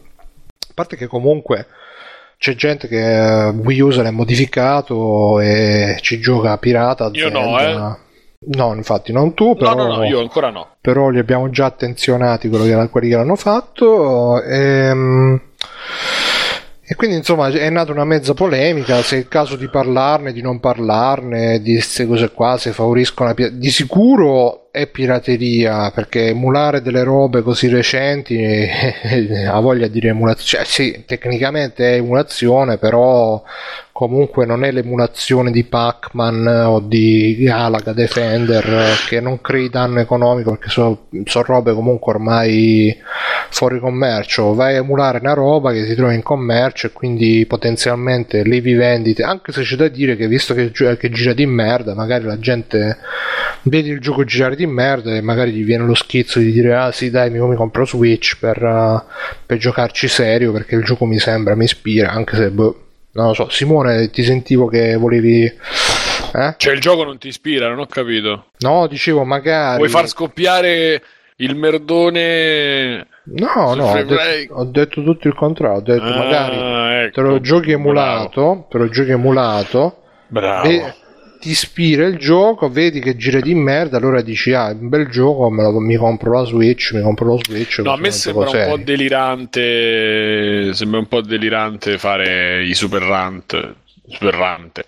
A 0.68 0.72
parte 0.74 0.96
che 0.96 1.06
comunque 1.06 1.66
c'è 2.38 2.54
gente 2.54 2.86
che 2.88 3.46
eh, 3.46 3.48
Wii 3.48 3.80
U 3.80 3.90
se 3.90 4.02
l'è 4.02 4.10
modificato 4.10 5.40
e 5.40 5.96
ci 6.00 6.18
gioca 6.20 6.56
pirata. 6.58 7.06
a 7.06 7.10
Io 7.12 7.30
no, 7.30 7.58
Zelda. 7.58 7.98
No, 8.48 8.74
infatti 8.74 9.12
non 9.12 9.32
tu, 9.34 9.46
no, 9.48 9.54
però, 9.54 9.74
no, 9.74 9.96
no, 9.96 10.04
io 10.04 10.20
ancora 10.20 10.50
no. 10.50 10.76
però 10.80 11.08
li 11.08 11.18
abbiamo 11.18 11.48
già 11.48 11.64
attenzionati 11.64 12.48
quello 12.48 12.64
che- 12.64 12.88
quelli 12.90 13.08
che 13.08 13.16
l'hanno 13.16 13.34
fatto. 13.34 14.42
ehm, 14.42 15.40
E 16.88 16.94
quindi 16.94 17.16
insomma 17.16 17.48
è 17.48 17.68
nata 17.68 17.90
una 17.90 18.04
mezza 18.04 18.32
polemica 18.32 19.02
se 19.02 19.16
è 19.16 19.18
il 19.18 19.26
caso 19.26 19.56
di 19.56 19.68
parlarne, 19.68 20.32
di 20.32 20.40
non 20.40 20.60
parlarne, 20.60 21.60
di 21.60 21.72
queste 21.72 22.06
cose 22.06 22.30
qua, 22.30 22.58
se 22.58 22.70
favoriscono 22.70 23.30
la 23.30 23.34
pi- 23.34 23.58
Di 23.58 23.70
sicuro 23.70 24.68
è 24.70 24.86
pirateria 24.86 25.90
perché 25.90 26.28
emulare 26.28 26.82
delle 26.82 27.02
robe 27.02 27.42
così 27.42 27.66
recenti 27.66 28.36
eh, 28.38 29.46
ha 29.46 29.58
voglia 29.58 29.88
di 29.88 29.94
dire 29.94 30.10
emulazione. 30.10 30.64
Cioè, 30.64 30.64
sì, 30.64 31.02
tecnicamente 31.04 31.94
è 31.94 31.96
emulazione, 31.96 32.78
però 32.78 33.42
comunque 33.96 34.44
non 34.44 34.62
è 34.62 34.70
l'emulazione 34.72 35.50
di 35.50 35.64
Pac-Man 35.64 36.46
o 36.66 36.80
di 36.80 37.34
Galaga 37.38 37.94
Defender 37.94 38.68
eh, 38.68 38.92
che 39.08 39.20
non 39.20 39.40
crei 39.40 39.70
danno 39.70 40.00
economico 40.00 40.50
perché 40.50 40.68
sono 40.68 41.06
robe 41.46 41.72
comunque 41.72 42.12
ormai 42.12 42.94
fuori 43.48 43.78
commercio. 43.78 44.52
Vai 44.52 44.74
a 44.74 44.80
emulare 44.80 45.18
una 45.20 45.32
roba 45.32 45.72
che 45.72 45.86
si 45.86 45.94
trova 45.94 46.12
in 46.12 46.22
commercio 46.22 46.88
e 46.88 46.92
quindi 46.92 47.46
potenzialmente 47.48 48.44
levi 48.44 48.74
vendite. 48.74 49.22
Anche 49.22 49.50
se 49.52 49.62
c'è 49.62 49.76
da 49.76 49.88
dire 49.88 50.14
che 50.14 50.28
visto 50.28 50.52
che, 50.52 50.70
che 50.70 51.10
gira 51.10 51.32
di 51.32 51.46
merda, 51.46 51.94
magari 51.94 52.24
la 52.24 52.38
gente 52.38 52.98
vede 53.62 53.88
il 53.88 54.00
gioco 54.00 54.24
girare 54.24 54.56
di 54.56 54.66
merda 54.66 55.14
e 55.14 55.22
magari 55.22 55.52
gli 55.52 55.64
viene 55.64 55.86
lo 55.86 55.94
schizzo 55.94 56.38
di 56.38 56.52
dire 56.52 56.74
ah 56.74 56.92
sì 56.92 57.08
dai 57.08 57.30
mi, 57.30 57.40
mi 57.40 57.56
compro 57.56 57.86
Switch 57.86 58.36
per, 58.38 58.62
uh, 58.62 59.02
per 59.46 59.56
giocarci 59.56 60.06
serio 60.06 60.52
perché 60.52 60.74
il 60.74 60.84
gioco 60.84 61.06
mi 61.06 61.18
sembra, 61.18 61.54
mi 61.54 61.64
ispira, 61.64 62.10
anche 62.10 62.36
se 62.36 62.50
boh, 62.50 62.85
non 63.16 63.28
lo 63.28 63.34
so. 63.34 63.48
Simone 63.48 64.10
ti 64.10 64.22
sentivo 64.22 64.66
che 64.66 64.94
volevi... 64.96 65.44
Eh? 65.44 66.54
Cioè, 66.56 66.72
il 66.74 66.80
gioco 66.80 67.04
non 67.04 67.18
ti 67.18 67.28
ispira, 67.28 67.68
non 67.68 67.78
ho 67.80 67.86
capito. 67.86 68.46
No, 68.58 68.86
dicevo 68.86 69.24
magari... 69.24 69.78
Vuoi 69.78 69.88
far 69.88 70.06
scoppiare 70.06 71.02
il 71.36 71.54
merdone? 71.56 73.06
No, 73.24 73.74
no, 73.74 73.90
ho 73.90 74.02
detto, 74.04 74.54
ho 74.54 74.64
detto 74.64 75.02
tutto 75.02 75.26
il 75.28 75.34
contrario, 75.34 75.78
ho 75.78 75.80
detto 75.80 76.04
Ah, 76.04 76.16
magari 76.16 77.04
ecco. 77.06 77.14
te 77.14 77.20
lo 77.26 77.40
giochi 77.40 77.68
Bravo. 77.70 77.80
emulato, 77.82 78.66
te 78.70 78.78
lo 78.78 78.88
giochi 78.88 79.10
emulato, 79.10 80.02
Bravo. 80.28 80.68
ve- 80.68 80.94
ti 81.38 81.50
ispira 81.50 82.06
il 82.06 82.16
gioco, 82.18 82.68
vedi 82.68 83.00
che 83.00 83.16
gira 83.16 83.40
di 83.40 83.54
merda, 83.54 83.96
allora 83.96 84.20
dici 84.20 84.52
ah, 84.52 84.70
è 84.70 84.72
un 84.72 84.88
bel 84.88 85.08
gioco, 85.08 85.48
lo- 85.50 85.78
mi 85.78 85.96
compro 85.96 86.32
la 86.32 86.44
Switch, 86.44 86.92
mi 86.92 87.02
compro 87.02 87.26
lo 87.26 87.38
Switch. 87.42 87.78
No, 87.78 87.92
a 87.92 87.96
me 87.96 88.10
sembra 88.10 88.48
un 88.50 88.64
po' 88.68 88.76
delirante. 88.76 90.72
Sembra 90.74 90.98
un 90.98 91.06
po' 91.06 91.20
delirante 91.20 91.98
fare 91.98 92.64
i 92.64 92.74
super 92.74 93.02
rant. 93.02 93.74
Super 94.08 94.34
rant. 94.34 94.84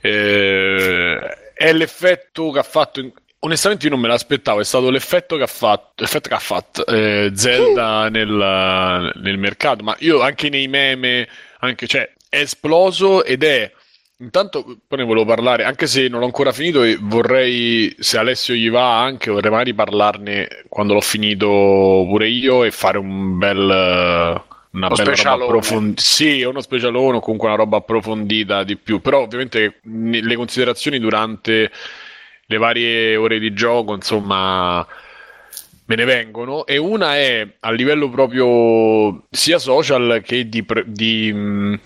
Eh, 0.00 1.18
è 1.54 1.72
l'effetto 1.72 2.50
che 2.50 2.58
ha 2.58 2.62
fatto. 2.64 3.00
in- 3.00 3.12
Onestamente, 3.40 3.84
io 3.86 3.92
non 3.92 4.00
me 4.00 4.08
l'aspettavo. 4.08 4.60
È 4.60 4.64
stato 4.64 4.90
l'effetto 4.90 5.36
che 5.36 5.44
ha 5.44 5.46
fatto, 5.46 5.92
l'effetto 6.02 6.28
che 6.28 6.34
ha 6.34 6.40
fatto 6.40 6.84
eh, 6.86 7.30
Zelda 7.34 8.08
nel, 8.08 9.12
nel 9.22 9.38
mercato. 9.38 9.84
Ma 9.84 9.94
io 10.00 10.20
anche 10.20 10.48
nei 10.48 10.66
meme, 10.66 11.28
anche, 11.60 11.86
cioè, 11.86 12.10
è 12.28 12.38
esploso 12.40 13.24
ed 13.24 13.44
è. 13.44 13.70
Intanto 14.20 14.64
poi 14.86 14.98
ne 14.98 15.04
volevo 15.04 15.24
parlare, 15.24 15.62
anche 15.62 15.86
se 15.86 16.08
non 16.08 16.18
l'ho 16.18 16.26
ancora 16.26 16.50
finito 16.52 16.82
e 16.82 16.98
vorrei, 17.00 17.94
se 18.00 18.18
Alessio 18.18 18.54
gli 18.54 18.68
va 18.68 19.00
anche, 19.00 19.30
vorrei 19.30 19.50
magari 19.50 19.74
parlarne 19.74 20.64
quando 20.68 20.92
l'ho 20.94 21.00
finito 21.00 21.46
pure 22.08 22.28
io 22.28 22.64
e 22.64 22.70
fare 22.72 22.98
un 22.98 23.38
bel... 23.38 24.46
Una 24.70 24.88
Uno 24.88 24.96
bella 24.96 25.10
roba 25.14 25.16
specialone. 25.16 25.44
approfondita. 25.44 26.02
Sì, 26.02 26.42
uno 26.42 26.60
specialone 26.60 27.16
o 27.16 27.20
comunque 27.20 27.48
una 27.48 27.56
roba 27.56 27.78
approfondita 27.78 28.64
di 28.64 28.76
più. 28.76 29.00
Però 29.00 29.22
ovviamente 29.22 29.80
le 29.82 30.36
considerazioni 30.36 30.98
durante 30.98 31.70
le 32.46 32.56
varie 32.58 33.16
ore 33.16 33.38
di 33.38 33.54
gioco, 33.54 33.94
insomma, 33.94 34.86
me 35.86 35.94
ne 35.96 36.04
vengono. 36.04 36.66
E 36.66 36.76
una 36.76 37.16
è 37.16 37.46
a 37.60 37.70
livello 37.72 38.10
proprio 38.10 39.26
sia 39.30 39.58
social 39.58 40.20
che 40.24 40.48
di, 40.48 40.62
pre- 40.62 40.84
di, 40.86 41.32
mh, 41.32 41.80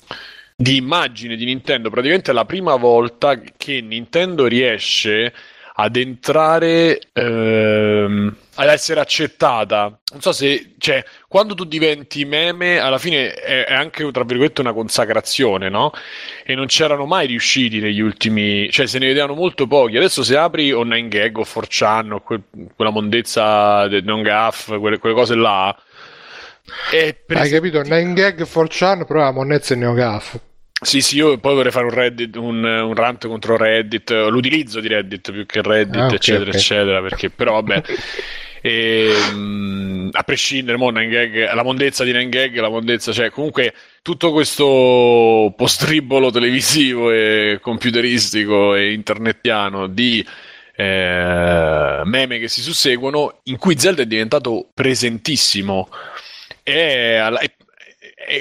di 0.62 0.76
immagine 0.76 1.34
di 1.34 1.44
Nintendo. 1.44 1.90
Praticamente 1.90 2.30
è 2.30 2.34
la 2.34 2.44
prima 2.44 2.76
volta 2.76 3.40
che 3.56 3.80
Nintendo 3.80 4.46
riesce 4.46 5.32
ad 5.74 5.96
entrare 5.96 7.00
ehm, 7.12 8.36
ad 8.54 8.68
essere 8.68 9.00
accettata. 9.00 9.98
Non 10.12 10.20
so 10.20 10.30
se, 10.30 10.74
cioè, 10.78 11.02
quando 11.26 11.54
tu 11.54 11.64
diventi 11.64 12.24
meme, 12.24 12.78
alla 12.78 12.98
fine 12.98 13.32
è, 13.32 13.64
è 13.64 13.74
anche 13.74 14.08
tra 14.12 14.22
virgolette 14.22 14.60
una 14.60 14.72
consacrazione, 14.72 15.68
no? 15.68 15.90
E 16.44 16.54
non 16.54 16.66
c'erano 16.66 17.06
mai 17.06 17.26
riusciti 17.26 17.80
negli 17.80 18.00
ultimi, 18.00 18.70
cioè, 18.70 18.86
se 18.86 18.98
ne 19.00 19.06
vedevano 19.06 19.34
molto 19.34 19.66
pochi. 19.66 19.96
Adesso, 19.96 20.22
se 20.22 20.36
apri 20.36 20.72
o 20.72 20.84
9gag 20.84 21.36
o 21.36 21.42
4chan 21.42 22.12
o 22.12 22.20
quel- 22.20 22.44
quella 22.76 22.90
mondezza 22.92 23.88
del 23.88 24.04
non 24.04 24.22
gaff, 24.22 24.78
quelle, 24.78 24.98
quelle 24.98 25.14
cose 25.14 25.34
là. 25.34 25.76
Hai 27.26 27.50
capito? 27.50 27.82
9 27.82 28.12
gag 28.12 28.42
4chan, 28.42 29.06
però 29.06 29.20
la 29.20 29.32
monnezza 29.32 29.74
è 29.74 29.76
NeoGAF. 29.76 30.50
Sì, 30.82 31.00
sì, 31.00 31.16
io 31.16 31.38
poi 31.38 31.54
vorrei 31.54 31.70
fare 31.70 31.84
un, 31.84 31.92
Reddit, 31.92 32.34
un, 32.36 32.64
un 32.64 32.94
rant 32.94 33.28
contro 33.28 33.56
Reddit, 33.56 34.10
l'utilizzo 34.28 34.80
di 34.80 34.88
Reddit 34.88 35.30
più 35.30 35.46
che 35.46 35.62
Reddit, 35.62 36.00
Ah, 36.00 36.06
ok, 36.06 36.12
eccetera, 36.14 36.50
ok. 36.50 36.56
eccetera, 36.56 37.00
perché 37.00 37.30
però 37.30 37.52
vabbè, 37.62 37.82
ehm, 38.62 40.08
a 40.12 40.22
prescindere, 40.24 40.76
mo, 40.76 40.90
9gag, 40.90 41.54
la 41.54 41.62
mondezza 41.62 42.02
di 42.02 42.12
9gag, 42.12 42.60
la 42.60 42.68
mondezza, 42.68 43.12
cioè 43.12 43.30
comunque 43.30 43.72
tutto 44.02 44.32
questo 44.32 45.54
postribolo 45.56 46.30
televisivo 46.32 47.12
e 47.12 47.58
computeristico 47.62 48.74
e 48.74 48.92
internetiano 48.92 49.86
di 49.86 50.26
eh, 50.74 52.00
meme 52.04 52.38
che 52.40 52.48
si 52.48 52.60
susseguono, 52.60 53.38
in 53.44 53.56
cui 53.56 53.78
Zelda 53.78 54.02
è 54.02 54.06
diventato 54.06 54.68
presentissimo. 54.74 55.88
E, 56.64 57.20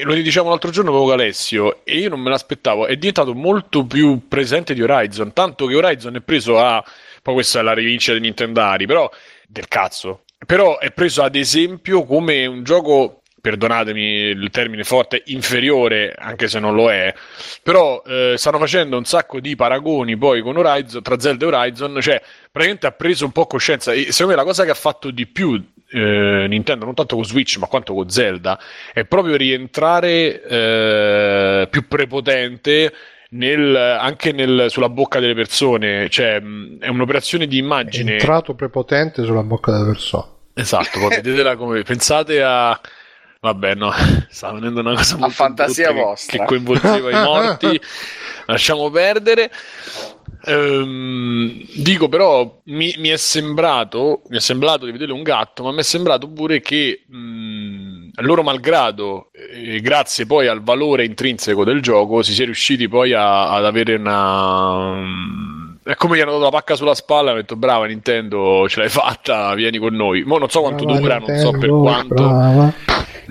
lo 0.03 0.13
diciamo 0.13 0.49
l'altro 0.49 0.71
giorno 0.71 0.91
proprio 0.91 1.13
Alessio 1.13 1.85
e 1.85 1.97
io 1.97 2.09
non 2.09 2.19
me 2.19 2.29
l'aspettavo. 2.29 2.87
È 2.87 2.95
diventato 2.95 3.33
molto 3.33 3.85
più 3.85 4.27
presente 4.27 4.73
di 4.73 4.81
Horizon 4.81 5.33
tanto 5.33 5.65
che 5.65 5.75
Horizon 5.75 6.15
è 6.15 6.21
preso 6.21 6.59
a 6.59 6.83
poi 7.21 7.33
questa 7.35 7.59
è 7.59 7.61
la 7.61 7.73
rivincita 7.73 8.13
dei 8.13 8.21
Nintendari 8.21 8.85
però 8.85 9.09
del 9.47 9.67
cazzo 9.67 10.23
però 10.45 10.79
è 10.79 10.91
preso 10.91 11.21
ad 11.21 11.35
esempio 11.35 12.03
come 12.03 12.45
un 12.45 12.63
gioco 12.63 13.20
perdonatemi 13.41 14.01
il 14.01 14.49
termine 14.51 14.83
forte 14.83 15.23
inferiore 15.25 16.13
anche 16.17 16.47
se 16.47 16.59
non 16.59 16.75
lo 16.75 16.91
è 16.91 17.13
però 17.63 18.01
eh, 18.05 18.35
stanno 18.37 18.59
facendo 18.59 18.97
un 18.97 19.03
sacco 19.05 19.39
di 19.39 19.55
paragoni 19.55 20.15
poi 20.15 20.41
con 20.41 20.55
Horizon 20.57 21.01
tra 21.01 21.19
Zelda 21.19 21.45
e 21.45 21.47
Horizon 21.47 21.99
cioè 22.01 22.21
praticamente 22.51 22.87
ha 22.87 22.91
preso 22.91 23.25
un 23.25 23.31
po' 23.31 23.47
coscienza 23.47 23.91
e 23.93 24.11
secondo 24.11 24.31
me 24.31 24.37
la 24.37 24.43
cosa 24.45 24.63
che 24.63 24.71
ha 24.71 24.75
fatto 24.75 25.09
di 25.11 25.25
più 25.25 25.61
eh, 25.93 26.45
Nintendo 26.47 26.85
non 26.85 26.93
tanto 26.93 27.15
con 27.15 27.25
Switch 27.25 27.57
ma 27.57 27.67
quanto 27.67 27.93
con 27.93 28.09
Zelda 28.09 28.59
è 28.93 29.03
proprio 29.05 29.35
rientrare 29.35 30.41
eh, 30.43 31.67
più 31.69 31.87
prepotente 31.87 32.93
nel- 33.31 33.75
anche 33.75 34.31
nel- 34.33 34.65
sulla 34.69 34.89
bocca 34.89 35.19
delle 35.21 35.33
persone, 35.33 36.09
cioè 36.09 36.39
mh, 36.41 36.79
è 36.79 36.87
un'operazione 36.89 37.47
di 37.47 37.57
È 37.57 37.61
immagine. 37.61 38.13
entrato 38.13 38.55
prepotente 38.55 39.23
sulla 39.23 39.43
bocca 39.43 39.71
della 39.71 39.85
persona. 39.85 40.25
Esatto, 40.53 41.07
vedetela 41.07 41.55
come 41.55 41.81
pensate 41.83 42.43
a. 42.43 42.77
Vabbè, 43.43 43.73
no, 43.73 43.91
sta 44.29 44.51
venendo 44.51 44.81
una 44.81 44.93
cosa 44.93 45.17
molto 45.17 45.33
fantasia 45.33 45.91
vostra. 45.91 46.37
che 46.39 46.45
coinvolgeva 46.45 47.09
i 47.09 47.23
morti. 47.25 47.81
Lasciamo 48.45 48.91
perdere. 48.91 49.49
Ehm, 50.45 51.63
dico 51.75 52.07
però, 52.07 52.61
mi, 52.65 52.93
mi 52.99 53.09
è 53.09 53.17
sembrato, 53.17 54.21
mi 54.29 54.37
è 54.37 54.39
sembrato 54.39 54.85
di 54.85 54.91
vedere 54.91 55.11
un 55.11 55.23
gatto, 55.23 55.63
ma 55.63 55.71
mi 55.71 55.79
è 55.79 55.83
sembrato 55.83 56.29
pure 56.29 56.61
che 56.61 57.03
mh, 57.07 58.09
loro 58.21 58.43
malgrado, 58.43 59.31
eh, 59.33 59.79
grazie 59.81 60.27
poi 60.27 60.45
al 60.45 60.61
valore 60.61 61.05
intrinseco 61.05 61.63
del 61.63 61.81
gioco, 61.81 62.21
si 62.21 62.33
sia 62.33 62.45
riusciti 62.45 62.87
poi 62.87 63.13
a- 63.13 63.49
ad 63.53 63.65
avere 63.65 63.95
una. 63.95 64.93
mm, 64.93 65.59
È 65.83 65.95
come 65.95 66.15
gli 66.15 66.21
hanno 66.21 66.31
dato 66.33 66.43
la 66.43 66.49
pacca 66.51 66.75
sulla 66.75 66.93
spalla 66.93 67.29
e 67.29 67.31
hanno 67.31 67.41
detto 67.41 67.55
brava 67.55 67.87
Nintendo, 67.87 68.67
ce 68.69 68.79
l'hai 68.81 68.89
fatta, 68.89 69.51
vieni 69.55 69.79
con 69.79 69.95
noi. 69.95 70.21
Mo 70.25 70.37
non 70.37 70.49
so 70.49 70.61
quanto 70.61 70.85
Brava 70.85 70.99
dura, 70.99 71.17
non 71.17 71.37
so 71.37 71.49
per 71.57 71.69
Nintendo, 71.71 71.81
quanto. 71.81 72.13
brava. 72.13 72.73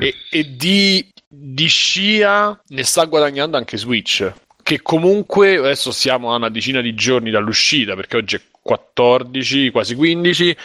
E, 0.01 0.15
e 0.31 0.57
di, 0.57 1.07
di 1.29 1.67
scia 1.67 2.59
ne 2.69 2.83
sta 2.83 3.05
guadagnando 3.05 3.57
anche 3.57 3.77
Switch. 3.77 4.33
Che 4.63 4.83
comunque 4.83 5.57
adesso 5.57 5.91
siamo 5.91 6.33
a 6.33 6.37
una 6.37 6.49
decina 6.49 6.81
di 6.81 6.95
giorni 6.95 7.31
dall'uscita, 7.31 7.95
perché 7.95 8.17
oggi 8.17 8.37
è 8.37 8.41
14, 8.63 9.71
quasi 9.71 9.95
15, 9.95 10.57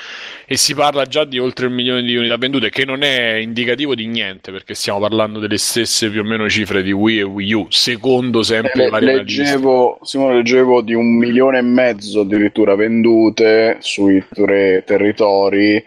e 0.46 0.58
si 0.58 0.76
parla 0.76 1.06
già 1.06 1.24
di 1.24 1.40
oltre 1.40 1.66
un 1.68 1.74
milione 1.74 2.04
di 2.04 2.16
unità 2.16 2.38
vendute, 2.38 2.70
che 2.70 2.86
non 2.86 3.04
è 3.04 3.36
indicativo 3.36 3.96
di 3.96 4.06
niente, 4.06 4.52
perché 4.52 4.74
stiamo 4.76 5.00
parlando 5.00 5.40
delle 5.40 5.58
stesse 5.58 6.10
più 6.10 6.22
o 6.22 6.24
meno 6.24 6.48
cifre 6.50 6.84
di 6.84 6.92
Wii 6.92 7.20
e 7.20 7.24
Wii 7.24 7.54
U, 7.54 7.68
secondo 7.70 8.44
sempre 8.44 8.84
Le- 8.84 8.90
vari 8.90 9.10
analisti. 9.10 9.42
leggevo, 9.42 10.00
Simone, 10.04 10.36
leggevo 10.36 10.82
di 10.82 10.94
un 10.94 11.18
milione 11.18 11.60
e 11.60 11.64
mezzo 11.64 12.22
addirittura 12.22 12.76
vendute 12.76 13.78
sui 13.80 14.24
tre 14.32 14.84
territori, 14.86 15.84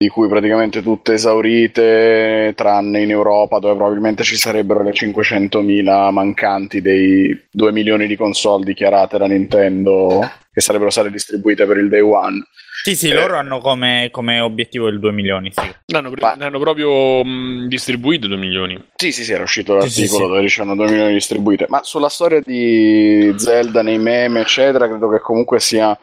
di 0.00 0.06
cui 0.08 0.28
praticamente 0.28 0.80
tutte 0.80 1.14
esaurite, 1.14 2.52
tranne 2.54 3.02
in 3.02 3.10
Europa, 3.10 3.58
dove 3.58 3.74
probabilmente 3.74 4.22
ci 4.22 4.36
sarebbero 4.36 4.80
le 4.84 4.92
500.000 4.92 6.12
mancanti 6.12 6.80
dei 6.80 7.46
2 7.50 7.72
milioni 7.72 8.06
di 8.06 8.14
console 8.14 8.64
dichiarate 8.64 9.18
da 9.18 9.26
Nintendo 9.26 10.20
che 10.52 10.60
sarebbero 10.60 10.90
state 10.90 11.10
distribuite 11.10 11.66
per 11.66 11.78
il 11.78 11.88
day 11.88 12.00
one. 12.00 12.44
Sì, 12.84 12.94
sì, 12.94 13.08
Eh. 13.08 13.14
loro 13.14 13.36
hanno 13.36 13.58
come, 13.58 14.08
come 14.12 14.38
obiettivo 14.38 14.86
il 14.86 15.00
2 15.00 15.10
milioni, 15.10 15.50
sì. 15.52 15.60
Ne 15.86 15.98
hanno, 15.98 16.10
pre- 16.10 16.20
Ma- 16.20 16.34
ne 16.34 16.44
hanno 16.44 16.60
proprio 16.60 17.24
mh, 17.24 17.66
distribuito 17.66 18.28
2 18.28 18.36
milioni. 18.36 18.80
Sì, 18.94 19.10
sì, 19.10 19.24
sì, 19.24 19.32
era 19.32 19.42
uscito 19.42 19.74
l'articolo 19.74 20.06
Sì, 20.06 20.06
sì, 20.06 20.14
sì. 20.14 20.22
dove 20.22 20.40
dicevano 20.40 20.76
2 20.76 20.86
milioni 20.92 21.12
distribuite. 21.12 21.66
Ma 21.68 21.80
sulla 21.82 22.08
storia 22.08 22.40
di 22.40 23.34
Zelda 23.36 23.82
nei 23.82 23.98
meme, 23.98 24.40
eccetera, 24.42 24.86
credo 24.88 25.08
che 25.10 25.18
comunque 25.18 25.58
sia 25.58 25.98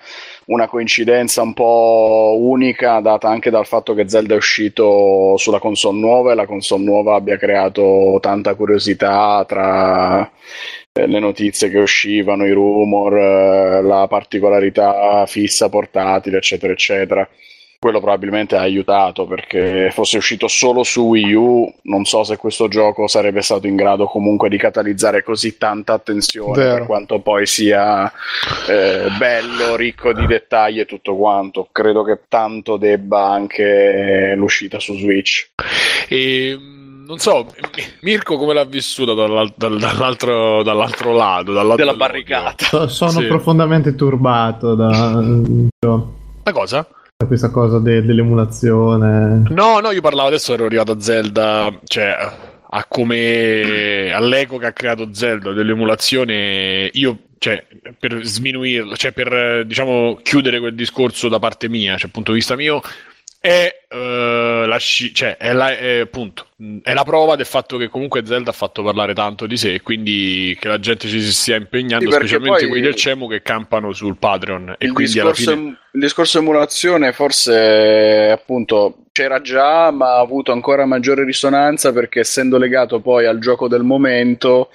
una 0.45 0.67
coincidenza 0.67 1.41
un 1.41 1.53
po' 1.53 2.37
unica, 2.39 2.99
data 2.99 3.27
anche 3.27 3.49
dal 3.49 3.65
fatto 3.65 3.93
che 3.93 4.07
Zelda 4.07 4.33
è 4.33 4.37
uscito 4.37 5.35
sulla 5.37 5.59
console 5.59 5.99
nuova 5.99 6.31
e 6.31 6.35
la 6.35 6.45
console 6.45 6.83
nuova 6.83 7.15
abbia 7.15 7.37
creato 7.37 8.17
tanta 8.21 8.55
curiosità 8.55 9.43
tra 9.47 10.29
eh, 10.91 11.07
le 11.07 11.19
notizie 11.19 11.69
che 11.69 11.79
uscivano, 11.79 12.45
i 12.45 12.51
rumor, 12.51 13.17
eh, 13.17 13.81
la 13.81 14.07
particolarità 14.07 15.25
fissa 15.25 15.69
portatile, 15.69 16.37
eccetera, 16.37 16.73
eccetera 16.73 17.29
quello 17.79 17.99
probabilmente 17.99 18.55
ha 18.55 18.61
aiutato 18.61 19.25
perché 19.27 19.89
fosse 19.91 20.17
uscito 20.17 20.47
solo 20.47 20.83
su 20.83 21.01
Wii 21.09 21.33
U, 21.33 21.73
non 21.83 22.05
so 22.05 22.23
se 22.23 22.37
questo 22.37 22.67
gioco 22.67 23.07
sarebbe 23.07 23.41
stato 23.41 23.67
in 23.67 23.75
grado 23.75 24.05
comunque 24.05 24.49
di 24.49 24.57
catalizzare 24.57 25.23
così 25.23 25.57
tanta 25.57 25.93
attenzione 25.93 26.53
Vero. 26.53 26.75
per 26.75 26.85
quanto 26.85 27.19
poi 27.19 27.45
sia 27.45 28.11
eh, 28.67 29.07
bello, 29.17 29.75
ricco 29.75 30.13
di 30.13 30.25
dettagli 30.25 30.79
e 30.79 30.85
tutto 30.85 31.15
quanto. 31.15 31.67
Credo 31.71 32.03
che 32.03 32.21
tanto 32.27 32.77
debba 32.77 33.29
anche 33.29 34.33
l'uscita 34.35 34.79
su 34.79 34.95
Switch. 34.97 35.49
E 36.07 36.57
non 37.07 37.19
so, 37.19 37.45
Mirko 38.01 38.37
come 38.37 38.53
l'ha 38.55 38.63
vissuta 38.65 39.13
dall'al- 39.13 39.53
dal- 39.55 39.77
dall'altro, 39.77 40.63
dall'altro 40.63 41.13
lato? 41.13 41.51
Dall'altro 41.53 41.85
Della 41.85 41.93
barricata. 41.97 42.65
So- 42.65 42.87
sono 42.87 43.11
Sì. 43.11 43.25
profondamente 43.27 43.93
turbato 43.93 44.73
da, 44.73 44.89
da 45.79 46.03
La 46.43 46.51
cosa? 46.51 46.87
Questa 47.23 47.49
cosa 47.49 47.79
de- 47.79 48.03
dell'emulazione. 48.03 49.43
No, 49.49 49.79
no, 49.79 49.91
io 49.91 50.01
parlavo 50.01 50.27
adesso, 50.27 50.53
ero 50.53 50.65
arrivato 50.65 50.91
a 50.91 50.99
Zelda, 50.99 51.79
cioè 51.85 52.13
a 52.67 52.85
come 52.89 54.11
all'eco 54.11 54.57
che 54.57 54.65
ha 54.65 54.73
creato 54.73 55.13
Zelda 55.13 55.53
dell'emulazione. 55.53 56.89
Io, 56.91 57.19
cioè, 57.37 57.65
per 57.97 58.21
sminuirlo, 58.25 58.97
cioè 58.97 59.13
per 59.13 59.65
diciamo 59.65 60.19
chiudere 60.21 60.59
quel 60.59 60.75
discorso 60.75 61.29
da 61.29 61.39
parte 61.39 61.69
mia, 61.69 61.95
cioè, 61.95 62.09
punto 62.09 62.31
di 62.31 62.39
vista 62.39 62.57
mio, 62.57 62.81
è, 63.39 63.84
uh, 63.95 64.67
la, 64.67 64.77
sci- 64.77 65.13
cioè, 65.13 65.37
è, 65.37 65.53
la, 65.53 65.75
è, 65.75 65.99
appunto, 65.99 66.47
è, 66.83 66.93
la, 66.93 67.03
prova 67.03 67.35
del 67.35 67.45
fatto 67.45 67.77
che 67.77 67.87
comunque 67.87 68.25
Zelda 68.25 68.49
ha 68.49 68.53
fatto 68.53 68.83
parlare 68.83 69.13
tanto 69.13 69.47
di 69.47 69.57
sé 69.57 69.75
e 69.75 69.81
quindi 69.81 70.55
che 70.59 70.67
la 70.67 70.79
gente 70.79 71.07
ci 71.07 71.21
si 71.21 71.31
stia 71.31 71.55
impegnando, 71.55 72.09
sì, 72.09 72.15
specialmente 72.15 72.67
quelli 72.67 72.83
del 72.83 72.95
CEMU 72.95 73.27
che 73.29 73.41
campano 73.41 73.93
sul 73.93 74.17
Patreon. 74.17 74.75
E 74.77 74.91
quindi 74.91 75.13
discorso, 75.13 75.49
alla 75.49 75.59
fine... 75.59 75.77
il 75.91 75.99
discorso 76.01 76.37
emulazione 76.39 77.13
forse 77.13 78.29
appunto 78.31 79.05
c'era 79.15 79.39
già, 79.39 79.91
ma 79.91 80.15
ha 80.15 80.19
avuto 80.19 80.51
ancora 80.51 80.85
maggiore 80.85 81.23
risonanza 81.23 81.93
perché 81.93 82.19
essendo 82.19 82.57
legato 82.57 82.99
poi 82.99 83.25
al 83.25 83.39
gioco 83.39 83.69
del 83.69 83.83
momento, 83.83 84.71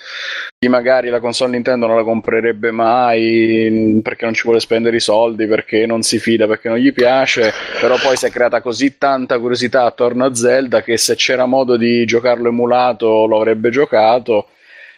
chi 0.58 0.66
magari 0.66 1.10
la 1.10 1.20
console 1.20 1.50
Nintendo 1.50 1.86
non 1.86 1.96
la 1.96 2.04
comprerebbe 2.04 2.70
mai 2.70 4.00
perché 4.02 4.24
non 4.24 4.32
ci 4.32 4.44
vuole 4.44 4.58
spendere 4.58 4.96
i 4.96 5.00
soldi, 5.00 5.46
perché 5.46 5.84
non 5.84 6.00
si 6.00 6.18
fida, 6.18 6.46
perché 6.46 6.70
non 6.70 6.78
gli 6.78 6.90
piace, 6.90 7.52
però 7.82 7.96
poi 7.98 8.16
si 8.16 8.24
è 8.24 8.30
creata 8.30 8.62
così 8.62 8.96
tanta 9.10 9.40
curiosità 9.40 9.84
attorno 9.84 10.24
a 10.24 10.34
Zelda 10.34 10.82
che 10.82 10.96
se 10.96 11.16
c'era 11.16 11.44
modo 11.44 11.76
di 11.76 12.04
giocarlo 12.04 12.48
emulato 12.48 13.26
lo 13.26 13.38
avrebbe 13.38 13.70
giocato 13.70 14.46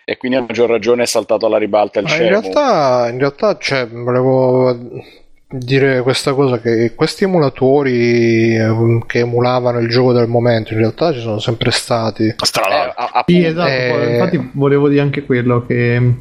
e 0.05 0.19
quindi 0.19 0.37
a 0.37 0.43
maggior 0.43 0.69
ragione 0.69 1.05
è 1.05 1.07
saltato 1.07 1.47
alla 1.47 1.57
ribalta 1.57 2.01
il 2.01 2.07
cielo. 2.09 2.25
In 2.25 2.29
realtà, 2.29 3.09
in 3.09 3.19
realtà 3.19 3.57
cioè, 3.59 3.87
volevo 3.89 4.77
dire 5.49 6.03
questa 6.03 6.35
cosa 6.35 6.61
che 6.61 6.95
questi 6.95 7.25
emulatori 7.25 8.55
eh, 8.55 9.01
che 9.07 9.21
emulavano 9.21 9.79
il 9.79 9.89
gioco 9.89 10.13
del 10.13 10.27
momento 10.27 10.73
in 10.73 10.79
realtà 10.79 11.13
ci 11.13 11.21
sono 11.21 11.39
sempre 11.39 11.71
stati 11.71 12.35
Strano. 12.39 12.95
Eh, 12.97 13.23
sì 13.27 13.45
esatto 13.45 13.69
eh... 13.69 14.13
infatti 14.13 14.51
volevo 14.55 14.89
dire 14.89 15.03
anche 15.03 15.27
quello 15.27 15.67
che 15.67 16.17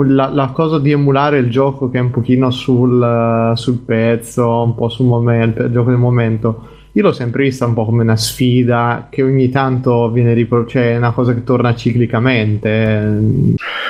la, 0.00 0.28
la, 0.28 0.52
cosa 0.54 0.78
di 0.78 0.92
emulare 0.92 1.38
il 1.38 1.50
gioco 1.50 1.90
che 1.90 1.98
è 1.98 2.00
un 2.00 2.10
pochino 2.10 2.52
sul, 2.52 3.50
sul 3.56 3.78
pezzo 3.80 4.62
un 4.62 4.76
po' 4.76 4.88
sul 4.88 5.06
momento 5.06 5.64
il 5.64 5.72
gioco 5.72 5.90
del 5.90 5.98
momento 5.98 6.77
io 6.92 7.02
l'ho 7.02 7.12
sempre 7.12 7.44
vista 7.44 7.66
un 7.66 7.74
po' 7.74 7.84
come 7.84 8.02
una 8.02 8.16
sfida 8.16 9.06
che 9.10 9.22
ogni 9.22 9.50
tanto 9.50 10.10
viene 10.10 10.32
riproposta, 10.32 10.80
cioè 10.80 10.92
è 10.92 10.96
una 10.96 11.12
cosa 11.12 11.34
che 11.34 11.44
torna 11.44 11.74
ciclicamente. 11.74 12.78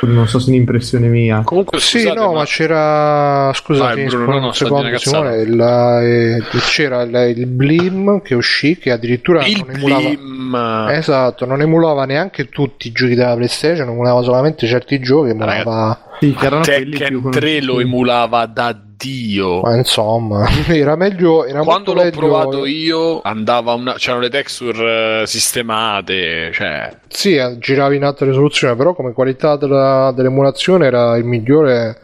Non 0.03 0.27
so 0.27 0.39
se 0.39 0.47
è 0.47 0.49
un'impressione 0.51 1.09
mia. 1.09 1.43
Comunque, 1.45 1.79
sì, 1.79 2.01
scusate, 2.01 2.19
no, 2.19 2.33
ma... 2.33 2.39
ma 2.39 2.45
c'era. 2.45 3.53
Scusa, 3.55 3.95
Bruno, 3.95 4.25
no, 4.25 4.39
no, 4.41 4.53
secondo, 4.53 4.99
Simone. 4.99 5.37
Il, 5.37 5.61
eh, 5.61 6.59
c'era 6.61 7.03
il, 7.03 7.37
il, 7.37 7.47
Blim 7.47 8.21
che 8.21 8.35
uscì, 8.35 8.77
che 8.77 8.91
addirittura 8.91 9.47
il 9.47 9.65
non 9.65 9.75
emulava. 9.75 10.09
Blim. 10.09 10.87
Esatto, 10.91 11.47
non 11.47 11.61
emulava 11.61 12.05
neanche 12.05 12.49
tutti 12.49 12.89
i 12.89 12.93
giochi 12.93 13.15
della 13.15 13.35
PlayStation, 13.35 13.89
emulava 13.89 14.23
solamente 14.23 14.67
certi 14.67 14.99
giochi. 15.01 15.31
Emulava. 15.31 16.08
Sì, 16.21 16.35
che 16.35 16.47
erano 16.47 16.63
Tekken 16.63 17.31
3 17.31 17.63
lo 17.63 17.81
emulava 17.81 18.47
da 18.47 18.77
Dio. 18.99 19.61
Ma 19.61 19.77
insomma, 19.77 20.49
era 20.67 20.97
meglio. 20.97 21.45
Era 21.45 21.63
Quando 21.63 21.95
l'ho 21.95 22.03
meglio... 22.03 22.19
provato 22.19 22.67
io, 22.67 23.21
andava 23.23 23.75
una... 23.75 23.95
c'erano 23.95 24.23
le 24.23 24.31
texture 24.31 25.23
uh, 25.23 25.25
sistemate. 25.25 26.51
Cioè... 26.53 26.97
Sì, 27.07 27.37
eh, 27.37 27.59
giravi 27.59 27.97
in 27.97 28.05
alta 28.05 28.25
risoluzione, 28.25 28.75
però 28.75 28.95
come 28.95 29.13
qualità 29.13 29.57
della, 29.57 30.13
dell'emulazione 30.15 30.87
era 30.87 31.17
il 31.17 31.25
migliore 31.25 32.01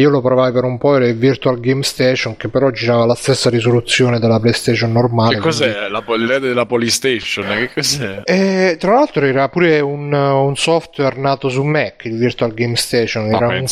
io 0.00 0.10
lo 0.10 0.20
provai 0.20 0.52
per 0.52 0.62
un 0.64 0.78
po', 0.78 0.94
era 0.94 1.06
il 1.08 1.16
Virtual 1.16 1.58
Game 1.58 1.82
Station 1.82 2.36
che 2.36 2.48
però 2.48 2.70
girava 2.70 3.04
la 3.04 3.14
stessa 3.14 3.50
risoluzione 3.50 4.20
della 4.20 4.38
PlayStation 4.38 4.92
normale. 4.92 5.34
Che 5.34 5.40
cos'è? 5.40 5.72
Quindi... 5.72 5.90
La 5.90 6.02
pol- 6.02 6.40
della 6.40 6.66
Polystation? 6.66 7.46
Che 7.46 7.70
cos'è? 7.72 8.22
E, 8.24 8.76
tra 8.78 8.94
l'altro 8.94 9.24
era 9.24 9.48
pure 9.48 9.80
un, 9.80 10.12
un, 10.12 10.56
software 10.56 11.18
nato 11.18 11.48
su 11.48 11.62
Mac, 11.64 12.04
il 12.04 12.16
Virtual 12.16 12.54
Game 12.54 12.76
Station, 12.76 13.26
era, 13.26 13.48
un 13.48 13.66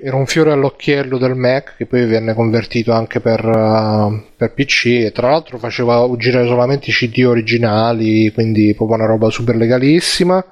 era, 0.00 0.16
un 0.16 0.26
fiore 0.26 0.52
all'occhiello 0.52 1.18
del 1.18 1.34
Mac 1.34 1.74
che 1.76 1.86
poi 1.86 2.06
venne 2.06 2.34
convertito 2.34 2.92
anche 2.92 3.18
per, 3.18 3.44
uh, 3.44 4.27
per 4.38 4.52
PC 4.52 5.10
tra 5.10 5.30
l'altro 5.30 5.58
faceva 5.58 6.08
girare 6.16 6.46
solamente 6.46 6.90
i 6.90 6.92
CD 6.92 7.24
originali, 7.26 8.30
quindi 8.32 8.72
proprio 8.72 8.96
una 8.98 9.06
roba 9.06 9.30
super 9.30 9.56
legalissima. 9.56 10.42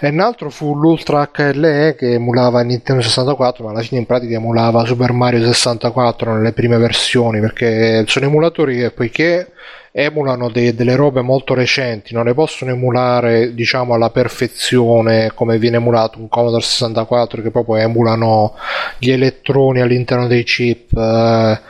E 0.00 0.08
un 0.08 0.18
altro 0.18 0.50
fu 0.50 0.74
l'Ultra 0.74 1.30
HLE 1.32 1.94
che 1.96 2.14
emulava 2.14 2.60
Nintendo 2.62 3.00
64, 3.02 3.64
ma 3.64 3.70
alla 3.70 3.82
fine 3.82 4.00
in 4.00 4.06
pratica 4.06 4.34
emulava 4.34 4.84
Super 4.84 5.12
Mario 5.12 5.46
64 5.46 6.34
nelle 6.34 6.50
prime 6.50 6.76
versioni, 6.76 7.38
perché 7.38 8.02
sono 8.08 8.26
emulatori 8.26 8.78
che 8.78 8.90
poiché 8.90 9.52
emulano 9.96 10.50
de- 10.50 10.74
delle 10.74 10.96
robe 10.96 11.20
molto 11.20 11.54
recenti, 11.54 12.14
non 12.14 12.24
le 12.24 12.34
possono 12.34 12.72
emulare 12.72 13.54
diciamo 13.54 13.94
alla 13.94 14.10
perfezione 14.10 15.30
come 15.34 15.56
viene 15.56 15.76
emulato 15.76 16.18
un 16.18 16.28
Commodore 16.28 16.62
64 16.62 17.40
che 17.40 17.52
proprio 17.52 17.76
emulano 17.76 18.54
gli 18.98 19.12
elettroni 19.12 19.80
all'interno 19.80 20.26
dei 20.26 20.42
chip, 20.42 20.96
eh, 20.96 21.60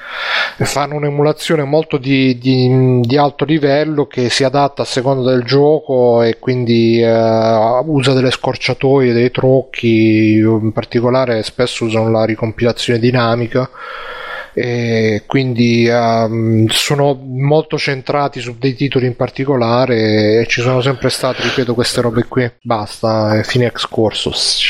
fanno 0.65 0.95
un'emulazione 0.95 1.65
molto 1.65 1.99
di, 1.99 2.39
di, 2.39 3.01
di, 3.03 3.17
alto 3.19 3.45
livello 3.45 4.07
che 4.07 4.31
si 4.31 4.43
adatta 4.43 4.81
a 4.83 4.87
seconda 4.87 5.31
del 5.31 5.45
gioco 5.45 6.23
e 6.23 6.39
quindi 6.39 7.03
eh, 7.03 7.83
usa 7.85 8.15
delle 8.15 8.31
scorciatoie, 8.31 9.13
dei 9.13 9.31
trucchi, 9.31 10.37
in 10.37 10.73
particolare 10.73 11.43
spesso 11.43 11.85
usano 11.85 12.11
la 12.11 12.25
ricompilazione 12.25 12.99
dinamica 12.99 13.69
e 14.55 15.25
quindi 15.27 15.89
um, 15.91 16.67
sono 16.69 17.15
molto 17.15 17.77
centrati 17.77 18.41
su 18.41 18.57
dei 18.57 18.75
titoli 18.75 19.07
in 19.07 19.17
particolare 19.17 20.41
e 20.41 20.47
ci 20.47 20.61
sono 20.61 20.81
sempre 20.81 21.11
state, 21.11 21.43
ripeto, 21.43 21.75
queste 21.75 22.01
robe 22.01 22.25
qui. 22.29 22.51
Basta, 22.63 23.43
fine 23.43 23.67
excursus. 23.67 24.63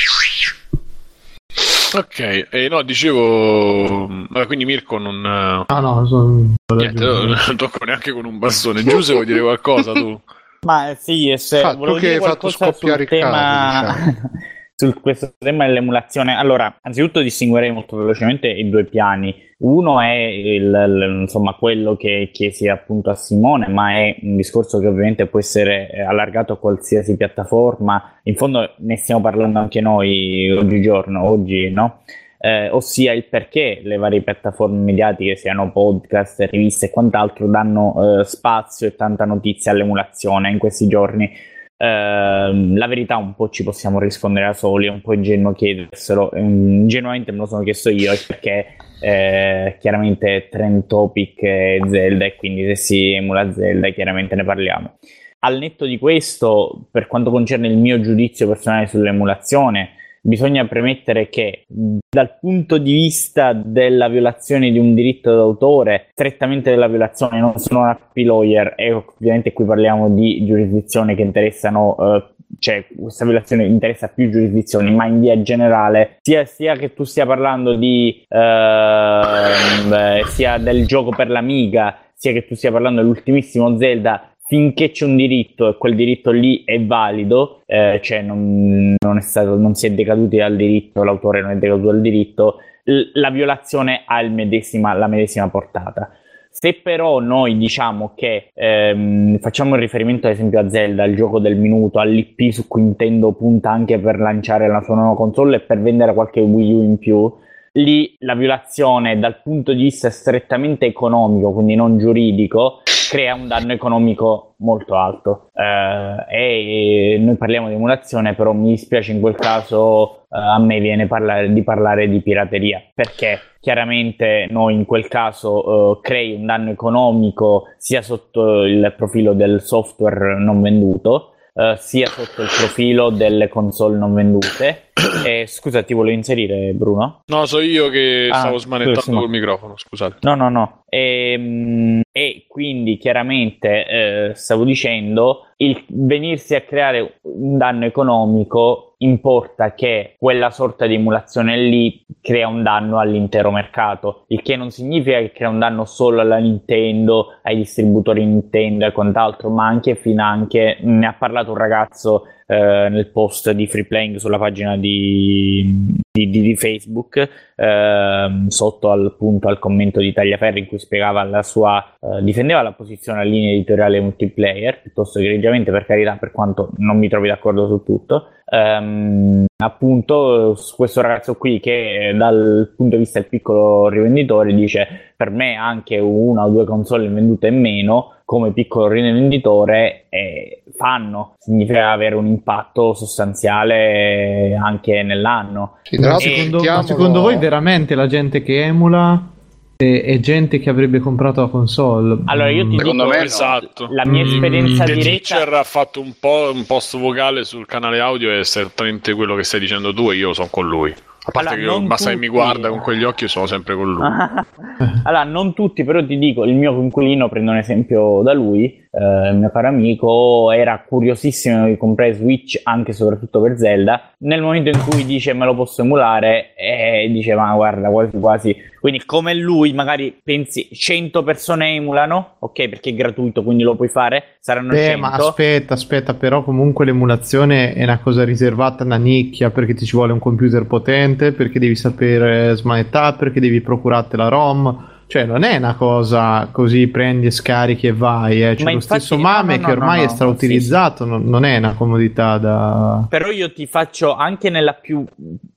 Ok, 1.94 2.48
eh, 2.50 2.68
no, 2.68 2.82
dicevo, 2.82 4.08
quindi 4.46 4.64
Mirko 4.64 4.98
non... 4.98 5.24
Ah 5.24 5.80
no, 5.80 6.06
sono... 6.06 6.54
Niente, 6.74 7.04
non 7.04 7.36
tocco 7.56 7.84
neanche 7.84 8.10
con 8.10 8.24
un 8.24 8.38
bastone. 8.38 8.82
Giuse 8.82 9.12
vuoi 9.12 9.26
dire 9.26 9.40
qualcosa 9.40 9.92
tu? 9.92 10.18
Ma 10.66 10.96
sì, 10.98 11.32
se 11.36 11.60
ah, 11.60 11.76
tu 11.76 11.94
che 11.98 12.14
hai 12.14 12.20
fatto 12.20 12.48
scoppiare 12.48 13.02
il 13.02 13.08
tema... 13.08 13.30
caso, 13.30 14.10
diciamo. 14.10 14.30
su 14.76 14.92
questo 15.00 15.34
tema 15.38 15.66
dell'emulazione. 15.66 16.36
Allora, 16.36 16.78
anzitutto 16.82 17.20
distinguerei 17.20 17.70
molto 17.70 17.96
velocemente 17.96 18.48
i 18.48 18.68
due 18.68 18.84
piani. 18.84 19.34
Uno 19.58 20.00
è 20.00 20.12
il, 20.12 20.64
il, 20.64 21.18
insomma, 21.22 21.54
quello 21.54 21.96
che 21.96 22.30
chiesi 22.32 22.68
appunto 22.68 23.10
a 23.10 23.14
Simone, 23.14 23.68
ma 23.68 23.92
è 23.92 24.16
un 24.22 24.36
discorso 24.36 24.80
che 24.80 24.88
ovviamente 24.88 25.26
può 25.26 25.38
essere 25.38 25.90
eh, 25.90 26.00
allargato 26.02 26.54
a 26.54 26.58
qualsiasi 26.58 27.16
piattaforma. 27.16 28.18
In 28.24 28.34
fondo 28.34 28.74
ne 28.78 28.96
stiamo 28.96 29.20
parlando 29.20 29.60
anche 29.60 29.80
noi 29.80 30.50
oggigiorno, 30.50 31.24
oggi, 31.24 31.70
no? 31.70 32.00
Eh, 32.38 32.68
ossia 32.68 33.12
il 33.12 33.24
perché 33.24 33.80
le 33.82 33.96
varie 33.96 34.20
piattaforme 34.20 34.76
mediatiche, 34.76 35.36
siano 35.36 35.72
podcast, 35.72 36.40
riviste 36.50 36.86
e 36.86 36.90
quant'altro, 36.90 37.46
danno 37.46 38.20
eh, 38.20 38.24
spazio 38.24 38.88
e 38.88 38.96
tanta 38.96 39.24
notizia 39.24 39.72
all'emulazione 39.72 40.50
in 40.50 40.58
questi 40.58 40.86
giorni 40.88 41.30
la 41.76 42.86
verità 42.86 43.16
un 43.16 43.34
po' 43.34 43.48
ci 43.48 43.64
possiamo 43.64 43.98
rispondere 43.98 44.46
da 44.46 44.52
soli, 44.52 44.86
è 44.86 44.90
un 44.90 45.00
po' 45.00 45.12
ingenuo 45.12 45.52
chiederselo, 45.52 46.30
ingenuamente 46.36 47.32
me 47.32 47.38
lo 47.38 47.46
sono 47.46 47.62
chiesto 47.62 47.90
io 47.90 48.12
perché 48.26 48.76
eh, 49.00 49.76
chiaramente 49.80 50.48
Trend 50.50 50.86
Topic 50.86 51.42
è 51.42 51.78
Zelda 51.90 52.24
e 52.24 52.36
quindi 52.36 52.64
se 52.64 52.76
si 52.76 53.12
emula 53.12 53.52
Zelda 53.52 53.90
chiaramente 53.90 54.34
ne 54.34 54.44
parliamo. 54.44 54.98
Al 55.40 55.58
netto 55.58 55.84
di 55.84 55.98
questo, 55.98 56.86
per 56.90 57.06
quanto 57.06 57.30
concerne 57.30 57.68
il 57.68 57.76
mio 57.76 58.00
giudizio 58.00 58.48
personale 58.48 58.86
sull'emulazione, 58.86 59.90
bisogna 60.24 60.66
premettere 60.66 61.28
che 61.28 61.66
dal 61.68 62.38
punto 62.40 62.78
di 62.78 62.92
vista 62.92 63.52
della 63.52 64.08
violazione 64.08 64.70
di 64.70 64.78
un 64.78 64.94
diritto 64.94 65.34
d'autore, 65.34 66.08
strettamente 66.12 66.70
della 66.70 66.88
violazione, 66.88 67.40
non 67.40 67.58
sono 67.58 67.80
un 67.80 67.88
happy 67.88 68.24
lawyer 68.24 68.72
e 68.76 68.92
ovviamente 68.92 69.52
qui 69.52 69.66
parliamo 69.66 70.08
di 70.08 70.44
giurisdizioni 70.46 71.14
che 71.14 71.22
interessano 71.22 71.96
eh, 71.98 72.34
cioè 72.58 72.86
questa 72.96 73.24
violazione 73.24 73.66
interessa 73.66 74.08
più 74.08 74.30
giurisdizioni, 74.30 74.94
ma 74.94 75.06
in 75.06 75.20
via 75.20 75.40
generale, 75.42 76.18
sia, 76.22 76.44
sia 76.44 76.76
che 76.76 76.94
tu 76.94 77.04
stia 77.04 77.26
parlando 77.26 77.74
di 77.74 78.24
eh, 78.28 80.22
sia 80.26 80.58
del 80.58 80.86
gioco 80.86 81.10
per 81.10 81.28
l'Amiga, 81.28 81.98
sia 82.14 82.32
che 82.32 82.46
tu 82.46 82.54
stia 82.54 82.70
parlando 82.70 83.00
dell'ultimissimo 83.02 83.76
Zelda, 83.76 84.33
finché 84.46 84.90
c'è 84.90 85.04
un 85.04 85.16
diritto 85.16 85.68
e 85.68 85.76
quel 85.78 85.94
diritto 85.94 86.30
lì 86.30 86.64
è 86.64 86.80
valido, 86.84 87.62
eh, 87.66 87.98
cioè 88.02 88.20
non, 88.20 88.94
non, 88.98 89.20
stato, 89.20 89.56
non, 89.56 89.74
si 89.74 89.86
è 89.86 89.92
decaduti 89.92 90.36
dal 90.36 90.56
diritto, 90.56 91.02
l'autore 91.02 91.40
non 91.40 91.52
è 91.52 91.56
decaduto 91.56 91.90
dal 91.90 92.00
diritto, 92.00 92.58
l- 92.84 93.10
la 93.14 93.30
violazione 93.30 94.02
ha 94.06 94.22
medesima, 94.22 94.92
la 94.92 95.06
medesima 95.06 95.48
portata. 95.48 96.10
Se 96.50 96.74
però 96.74 97.18
noi 97.18 97.56
diciamo 97.56 98.12
che 98.14 98.50
ehm, 98.54 99.38
facciamo 99.38 99.74
riferimento 99.74 100.28
ad 100.28 100.34
esempio 100.34 100.60
a 100.60 100.68
Zelda, 100.68 101.02
il 101.04 101.16
gioco 101.16 101.40
del 101.40 101.56
minuto, 101.56 101.98
all'IP 101.98 102.52
su 102.52 102.68
cui 102.68 102.82
Nintendo 102.82 103.32
punta 103.32 103.70
anche 103.70 103.98
per 103.98 104.20
lanciare 104.20 104.68
la 104.68 104.80
sua 104.82 104.94
nuova 104.94 105.16
console 105.16 105.56
e 105.56 105.60
per 105.60 105.80
vendere 105.80 106.14
qualche 106.14 106.40
Wii 106.40 106.72
U 106.72 106.82
in 106.84 106.98
più, 106.98 107.32
lì 107.76 108.14
la 108.20 108.34
violazione 108.34 109.18
dal 109.18 109.40
punto 109.42 109.72
di 109.72 109.82
vista 109.82 110.10
strettamente 110.10 110.86
economico, 110.86 111.52
quindi 111.52 111.74
non 111.74 111.98
giuridico, 111.98 112.82
crea 113.10 113.34
un 113.34 113.48
danno 113.48 113.72
economico 113.72 114.54
molto 114.58 114.96
alto. 114.96 115.50
Eh, 115.54 117.14
e 117.14 117.18
noi 117.18 117.36
parliamo 117.36 117.68
di 117.68 117.74
emulazione, 117.74 118.34
però 118.34 118.52
mi 118.52 118.70
dispiace 118.70 119.12
in 119.12 119.20
quel 119.20 119.34
caso 119.34 120.26
eh, 120.30 120.38
a 120.38 120.58
me 120.58 120.80
viene 120.80 121.06
parlare, 121.06 121.52
di 121.52 121.62
parlare 121.62 122.08
di 122.08 122.20
pirateria, 122.20 122.82
perché 122.94 123.38
chiaramente 123.60 124.46
noi 124.50 124.74
in 124.74 124.84
quel 124.84 125.08
caso 125.08 125.96
eh, 125.96 126.00
crei 126.00 126.34
un 126.34 126.46
danno 126.46 126.70
economico 126.70 127.64
sia 127.76 128.02
sotto 128.02 128.64
il 128.64 128.92
profilo 128.96 129.32
del 129.32 129.60
software 129.60 130.38
non 130.38 130.60
venduto, 130.60 131.30
Uh, 131.56 131.76
sia 131.76 132.08
sotto 132.08 132.42
il 132.42 132.48
profilo 132.48 133.10
delle 133.10 133.48
console 133.48 133.96
non 133.96 134.12
vendute. 134.12 134.83
E, 135.24 135.46
scusa, 135.48 135.82
ti 135.82 135.92
volevo 135.92 136.16
inserire, 136.16 136.72
Bruno? 136.72 137.22
No, 137.26 137.46
so 137.46 137.60
io 137.60 137.88
che 137.88 138.28
ah, 138.30 138.38
stavo 138.38 138.58
smanettando 138.58 139.20
col 139.20 139.28
microfono, 139.28 139.76
scusate. 139.76 140.18
No, 140.20 140.34
no, 140.34 140.48
no. 140.48 140.84
E, 140.88 141.32
ehm, 141.32 142.00
e 142.12 142.44
quindi 142.46 142.96
chiaramente 142.96 143.86
eh, 143.86 144.34
stavo 144.34 144.62
dicendo 144.62 145.48
il 145.56 145.84
venirsi 145.88 146.54
a 146.54 146.60
creare 146.60 147.18
un 147.22 147.58
danno 147.58 147.86
economico 147.86 148.94
importa 148.98 149.74
che 149.74 150.14
quella 150.18 150.50
sorta 150.50 150.86
di 150.86 150.94
emulazione 150.94 151.56
lì 151.58 152.04
crea 152.20 152.48
un 152.48 152.62
danno 152.62 152.98
all'intero 152.98 153.50
mercato, 153.50 154.24
il 154.28 154.42
che 154.42 154.56
non 154.56 154.70
significa 154.70 155.18
che 155.18 155.32
crea 155.32 155.48
un 155.48 155.58
danno 155.58 155.84
solo 155.84 156.20
alla 156.20 156.38
Nintendo, 156.38 157.38
ai 157.42 157.56
distributori 157.56 158.24
Nintendo 158.24 158.86
e 158.86 158.92
quant'altro, 158.92 159.50
ma 159.50 159.66
anche 159.66 159.96
finanche 159.96 160.78
ne 160.80 161.06
ha 161.06 161.14
parlato 161.14 161.50
un 161.50 161.58
ragazzo 161.58 162.26
eh, 162.46 162.88
nel 162.90 163.08
post 163.08 163.50
di 163.52 163.66
Free 163.66 163.84
Playing 163.84 164.16
sulla 164.16 164.38
pagina 164.38 164.76
di, 164.76 165.96
di, 166.10 166.28
di 166.28 166.56
Facebook 166.56 167.28
eh, 167.56 168.44
sotto 168.48 168.90
al, 168.90 169.14
punto, 169.16 169.48
al 169.48 169.58
commento 169.58 170.00
di 170.00 170.12
Tagliaferri 170.12 170.60
in 170.60 170.66
cui 170.66 170.78
spiegava 170.78 171.22
la 171.24 171.42
sua 171.42 171.96
eh, 172.00 172.22
difendeva 172.22 172.62
la 172.62 172.72
posizione 172.72 173.20
a 173.20 173.24
linea 173.24 173.52
editoriale 173.52 174.00
multiplayer 174.00 174.82
piuttosto 174.82 175.18
che 175.18 175.26
egregiamente 175.26 175.70
per 175.70 175.86
carità 175.86 176.16
per 176.16 176.32
quanto 176.32 176.70
non 176.76 176.98
mi 176.98 177.08
trovi 177.08 177.28
d'accordo 177.28 177.66
su 177.66 177.82
tutto 177.82 178.28
Um, 178.54 179.46
appunto 179.56 180.56
questo 180.76 181.00
ragazzo 181.00 181.34
qui 181.34 181.58
che 181.58 182.10
eh, 182.10 182.14
dal 182.14 182.72
punto 182.76 182.94
di 182.94 183.02
vista 183.02 183.18
del 183.18 183.28
piccolo 183.28 183.88
rivenditore 183.88 184.54
dice 184.54 184.86
per 185.16 185.30
me 185.30 185.56
anche 185.56 185.98
una 185.98 186.44
o 186.44 186.50
due 186.50 186.64
console 186.64 187.08
vendute 187.08 187.48
in 187.48 187.60
meno 187.60 188.12
come 188.24 188.52
piccolo 188.52 188.86
rivenditore 188.86 190.04
eh, 190.08 190.62
fanno. 190.76 191.34
Significa 191.38 191.90
avere 191.90 192.14
un 192.14 192.26
impatto 192.26 192.94
sostanziale 192.94 194.54
anche 194.54 195.02
nell'anno. 195.02 195.78
Sì, 195.82 195.98
secondo, 196.00 196.82
secondo 196.82 197.20
voi 197.22 197.36
veramente 197.36 197.96
la 197.96 198.06
gente 198.06 198.42
che 198.42 198.62
emula 198.62 199.32
è 199.76 200.18
gente 200.20 200.58
che 200.60 200.70
avrebbe 200.70 200.98
comprato 200.98 201.40
la 201.40 201.48
console. 201.48 202.18
Allora, 202.26 202.50
io 202.50 202.68
ti 202.68 202.78
Secondo 202.78 203.04
dico 203.04 203.16
me 203.16 203.24
esatto. 203.24 203.88
la 203.90 204.06
mia 204.06 204.22
esperienza 204.22 204.84
mm. 204.84 204.86
diretta. 204.86 205.08
Teacher 205.08 205.54
ha 205.54 205.64
fatto 205.64 206.00
un 206.00 206.12
po' 206.18 206.50
un 206.52 206.64
post 206.64 206.96
vocale 206.96 207.44
sul 207.44 207.66
canale 207.66 208.00
audio 208.00 208.30
è 208.30 208.38
esattamente 208.38 209.14
quello 209.14 209.34
che 209.34 209.42
stai 209.42 209.60
dicendo 209.60 209.92
tu 209.92 210.10
e 210.10 210.16
io 210.16 210.32
sono 210.32 210.48
con 210.50 210.68
lui. 210.68 210.94
A 211.26 211.30
parte 211.30 211.54
allora, 211.54 211.78
che 211.78 211.86
basta 211.86 212.10
tutti... 212.10 212.20
che 212.20 212.26
mi 212.26 212.32
guarda 212.32 212.68
con 212.68 212.80
quegli 212.80 213.02
occhi, 213.02 213.28
sono 213.28 213.46
sempre 213.46 213.74
con 213.74 213.94
lui. 213.94 214.04
allora, 215.04 215.24
non 215.24 215.54
tutti, 215.54 215.82
però 215.82 216.04
ti 216.04 216.18
dico, 216.18 216.44
il 216.44 216.54
mio 216.54 216.74
coinquilino, 216.74 217.30
prendo 217.30 217.50
un 217.50 217.56
esempio 217.56 218.20
da 218.22 218.34
lui, 218.34 218.86
eh, 218.90 219.30
il 219.30 219.36
mio 219.38 219.50
caro 219.50 219.68
amico, 219.68 220.50
era 220.52 220.84
curiosissimo 220.86 221.64
di 221.64 221.78
comprare 221.78 222.12
Switch 222.12 222.60
anche 222.62 222.90
e 222.90 222.94
soprattutto 222.94 223.40
per 223.40 223.56
Zelda. 223.56 224.10
Nel 224.18 224.42
momento 224.42 224.68
in 224.68 224.78
cui 224.86 225.06
dice 225.06 225.32
me 225.32 225.46
lo 225.46 225.54
posso 225.54 225.80
emulare, 225.80 226.52
e 226.56 227.04
eh, 227.04 227.08
dice 227.10 227.34
ma 227.34 227.54
guarda, 227.54 227.88
quasi 227.88 228.18
quasi. 228.18 228.72
Quindi 228.84 229.04
come 229.06 229.32
lui, 229.32 229.72
magari 229.72 230.14
pensi 230.22 230.68
100 230.70 231.22
persone 231.22 231.74
emulano, 231.74 232.34
ok, 232.40 232.68
perché 232.68 232.90
è 232.90 232.94
gratuito, 232.94 233.42
quindi 233.42 233.62
lo 233.62 233.76
puoi 233.76 233.88
fare, 233.88 234.36
saranno 234.40 234.72
Beh, 234.72 234.84
100. 234.84 234.98
ma 234.98 235.10
aspetta, 235.12 235.72
aspetta, 235.72 236.12
però 236.12 236.44
comunque 236.44 236.84
l'emulazione 236.84 237.72
è 237.72 237.82
una 237.82 237.98
cosa 237.98 238.24
riservata 238.24 238.82
a 238.82 238.86
una 238.86 238.98
nicchia 238.98 239.50
perché 239.50 239.72
ti 239.72 239.86
ci 239.86 239.96
vuole 239.96 240.12
un 240.12 240.18
computer 240.18 240.66
potente 240.66 240.82
potente, 240.84 241.32
perché 241.32 241.58
devi 241.58 241.76
sapere 241.76 242.54
smanettare, 242.56 243.16
perché 243.16 243.40
devi 243.40 243.60
procurarti 243.60 244.16
la 244.16 244.28
ROM. 244.28 244.92
Cioè, 245.06 245.24
non 245.24 245.42
è 245.42 245.56
una 245.56 245.74
cosa 245.74 246.48
così 246.50 246.88
prendi 246.88 247.26
e 247.26 247.30
scarichi 247.30 247.86
e 247.86 247.92
vai. 247.92 248.42
Eh. 248.42 248.56
Cioè, 248.56 248.64
lo 248.64 248.70
infatti, 248.70 249.00
stesso 249.00 249.18
Mame 249.18 249.56
no, 249.56 249.60
no, 249.60 249.66
che 249.66 249.72
ormai 249.72 249.98
no, 250.00 250.04
è 250.04 250.08
strautilizzato, 250.08 251.04
sì, 251.04 251.10
sì. 251.10 251.30
non 251.30 251.44
è 251.44 251.56
una 251.56 251.74
comodità 251.74 252.38
da. 252.38 253.06
Però 253.08 253.30
io 253.30 253.52
ti 253.52 253.66
faccio 253.66 254.14
anche 254.14 254.50
nella 254.50 254.72
più 254.72 255.04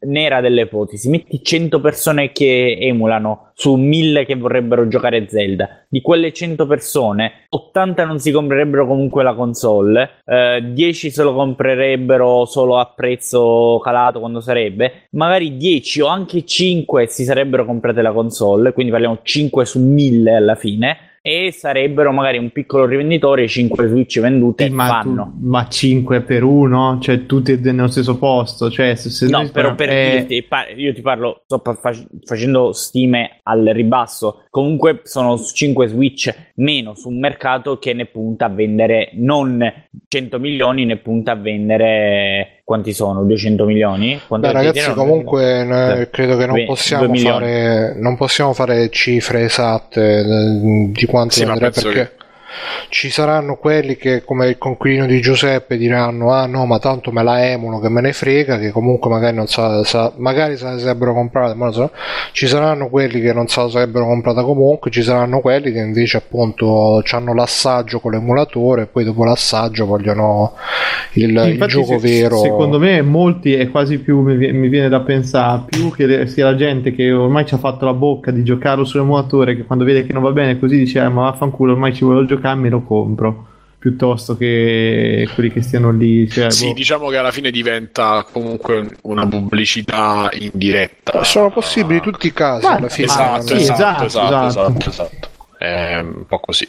nera 0.01 0.41
delle 0.41 0.61
ipotesi: 0.61 1.09
metti 1.09 1.41
100 1.41 1.79
persone 1.79 2.31
che 2.31 2.77
emulano 2.79 3.51
su 3.53 3.75
1000 3.75 4.25
che 4.25 4.35
vorrebbero 4.35 4.87
giocare 4.87 5.27
Zelda. 5.27 5.86
Di 5.89 6.01
quelle 6.01 6.33
100 6.33 6.65
persone, 6.67 7.45
80 7.49 8.05
non 8.05 8.19
si 8.19 8.31
comprerebbero 8.31 8.85
comunque 8.85 9.23
la 9.23 9.33
console, 9.33 10.21
eh, 10.25 10.61
10 10.73 11.09
se 11.09 11.23
lo 11.23 11.33
comprerebbero 11.33 12.45
solo 12.45 12.77
a 12.77 12.91
prezzo 12.93 13.79
calato 13.81 14.19
quando 14.19 14.41
sarebbe, 14.41 15.07
magari 15.11 15.55
10 15.55 16.01
o 16.01 16.07
anche 16.07 16.43
5 16.43 17.07
si 17.07 17.23
sarebbero 17.23 17.65
comprate 17.65 18.01
la 18.01 18.11
console, 18.11 18.73
quindi 18.73 18.91
parliamo 18.91 19.19
5 19.21 19.65
su 19.65 19.79
1000 19.79 20.35
alla 20.35 20.55
fine 20.55 20.97
e 21.27 21.51
sarebbero 21.51 22.13
magari 22.13 22.37
un 22.37 22.51
piccolo 22.51 22.85
rivenditore 22.85 23.49
5 23.49 23.87
Switch 23.87 24.21
vendute 24.21 24.69
ma, 24.69 24.87
fanno. 24.87 25.33
Tu, 25.37 25.45
ma 25.45 25.67
5 25.67 26.21
per 26.21 26.43
uno? 26.43 26.99
Cioè 27.01 27.25
tutti 27.25 27.59
nello 27.59 27.87
stesso 27.87 28.17
posto? 28.17 28.71
Cioè, 28.71 28.95
se, 28.95 29.09
se 29.09 29.27
no, 29.27 29.45
però 29.51 29.75
per 29.75 29.89
è... 29.89 30.25
dirti, 30.25 30.47
io 30.77 30.93
ti 30.93 31.01
parlo, 31.01 31.41
sto 31.43 31.61
facendo 32.23 32.71
stime 32.71 33.41
al 33.43 33.65
ribasso, 33.73 34.45
comunque 34.57 35.01
sono 35.03 35.37
5 35.37 35.87
Switch 35.87 36.35
meno 36.55 36.95
su 36.95 37.09
un 37.09 37.19
mercato 37.19 37.77
che 37.77 37.93
ne 37.93 38.07
punta 38.07 38.45
a 38.45 38.49
vendere 38.49 39.11
non 39.13 39.71
100 40.07 40.39
milioni, 40.39 40.83
ne 40.83 40.97
punta 40.97 41.33
a 41.33 41.35
vendere 41.35 42.61
quanti 42.63 42.91
sono? 42.91 43.23
200 43.23 43.65
milioni? 43.65 44.19
Beh, 44.27 44.51
ragazzi, 44.51 44.93
comunque 44.93 45.63
noi, 45.63 46.09
credo 46.09 46.37
che 46.37 46.47
non 46.47 46.65
possiamo, 46.65 47.13
fare, 47.13 47.93
non 47.99 48.17
possiamo 48.17 48.53
fare 48.53 48.89
cifre 48.89 49.43
esatte 49.43 50.21
eh, 50.21 50.91
di 50.91 51.05
quanto 51.05 51.35
sì, 51.35 51.43
andrà 51.43 51.69
perché 51.69 51.91
che 51.91 52.09
ci 52.89 53.09
saranno 53.09 53.57
quelli 53.57 53.97
che 53.97 54.23
come 54.23 54.47
il 54.47 54.57
conquilino 54.57 55.05
di 55.05 55.19
Giuseppe 55.19 55.77
diranno 55.77 56.31
ah 56.31 56.45
no 56.45 56.65
ma 56.65 56.79
tanto 56.79 57.11
me 57.11 57.21
la 57.21 57.45
emulo 57.45 57.79
che 57.79 57.89
me 57.89 58.01
ne 58.01 58.13
frega 58.13 58.57
che 58.57 58.71
comunque 58.71 59.09
magari 59.09 59.35
non 59.35 59.47
sa, 59.47 59.83
sa 59.83 60.13
magari 60.17 60.55
se 60.55 60.63
la 60.63 60.79
sarebbero 60.79 61.13
comprata 61.13 61.53
ma 61.53 61.71
so. 61.71 61.91
ci 62.31 62.47
saranno 62.47 62.87
quelli 62.87 63.19
che 63.19 63.33
non 63.33 63.47
se 63.47 63.61
la 63.61 63.69
sarebbero 63.69 64.05
comprata 64.05 64.41
comunque 64.43 64.89
ci 64.89 65.03
saranno 65.03 65.41
quelli 65.41 65.71
che 65.71 65.79
invece 65.79 66.17
appunto 66.17 67.03
hanno 67.11 67.33
l'assaggio 67.33 67.99
con 67.99 68.11
l'emulatore 68.11 68.83
e 68.83 68.85
poi 68.85 69.03
dopo 69.03 69.25
l'assaggio 69.25 69.85
vogliono 69.85 70.53
il, 71.13 71.29
il 71.29 71.65
gioco 71.67 71.99
se, 71.99 72.07
vero 72.07 72.37
secondo 72.37 72.79
me 72.79 73.01
molti 73.01 73.53
è 73.53 73.69
quasi 73.69 73.99
più 73.99 74.21
mi, 74.21 74.37
viene 74.69 74.87
da 74.87 75.01
pensare 75.01 75.63
più 75.67 75.91
che 75.91 76.27
sia 76.27 76.45
la 76.45 76.55
gente 76.55 76.93
che 76.93 77.11
ormai 77.11 77.45
ci 77.45 77.53
ha 77.53 77.57
fatto 77.57 77.83
la 77.85 77.93
bocca 77.93 78.31
di 78.31 78.43
giocarlo 78.43 78.85
sull'emulatore 78.85 79.55
che 79.55 79.65
quando 79.65 79.83
vede 79.83 80.05
che 80.05 80.13
non 80.13 80.23
va 80.23 80.31
bene 80.31 80.57
così 80.57 80.77
dice 80.77 80.99
ah, 80.99 81.09
ma 81.09 81.23
vaffanculo 81.23 81.73
ormai 81.73 81.93
ci 81.93 82.05
voglio 82.05 82.25
giocare 82.25 82.36
me 82.55 82.69
lo 82.69 82.81
compro 82.83 83.47
piuttosto 83.79 84.35
che 84.35 85.29
quelli 85.33 85.51
che 85.51 85.61
stiano 85.61 85.91
lì. 85.91 86.29
Cioè, 86.29 86.51
sì, 86.51 86.67
boh. 86.67 86.73
diciamo 86.73 87.09
che 87.09 87.17
alla 87.17 87.31
fine 87.31 87.51
diventa 87.51 88.25
comunque 88.31 88.97
una 89.03 89.27
pubblicità 89.27 90.29
indiretta. 90.33 91.23
Sono 91.23 91.51
possibili 91.51 92.01
tutti 92.01 92.27
i 92.27 92.33
casi. 92.33 92.65
Ma, 92.65 92.75
alla 92.75 92.89
fine 92.89 93.07
esatto, 93.07 93.47
sì, 93.47 93.53
esatto, 93.53 94.05
esatto, 94.05 94.47
esatto, 94.47 94.47
esatto, 94.47 94.89
esatto, 94.89 95.29
È 95.57 95.99
un 95.99 96.25
po' 96.27 96.39
così. 96.39 96.67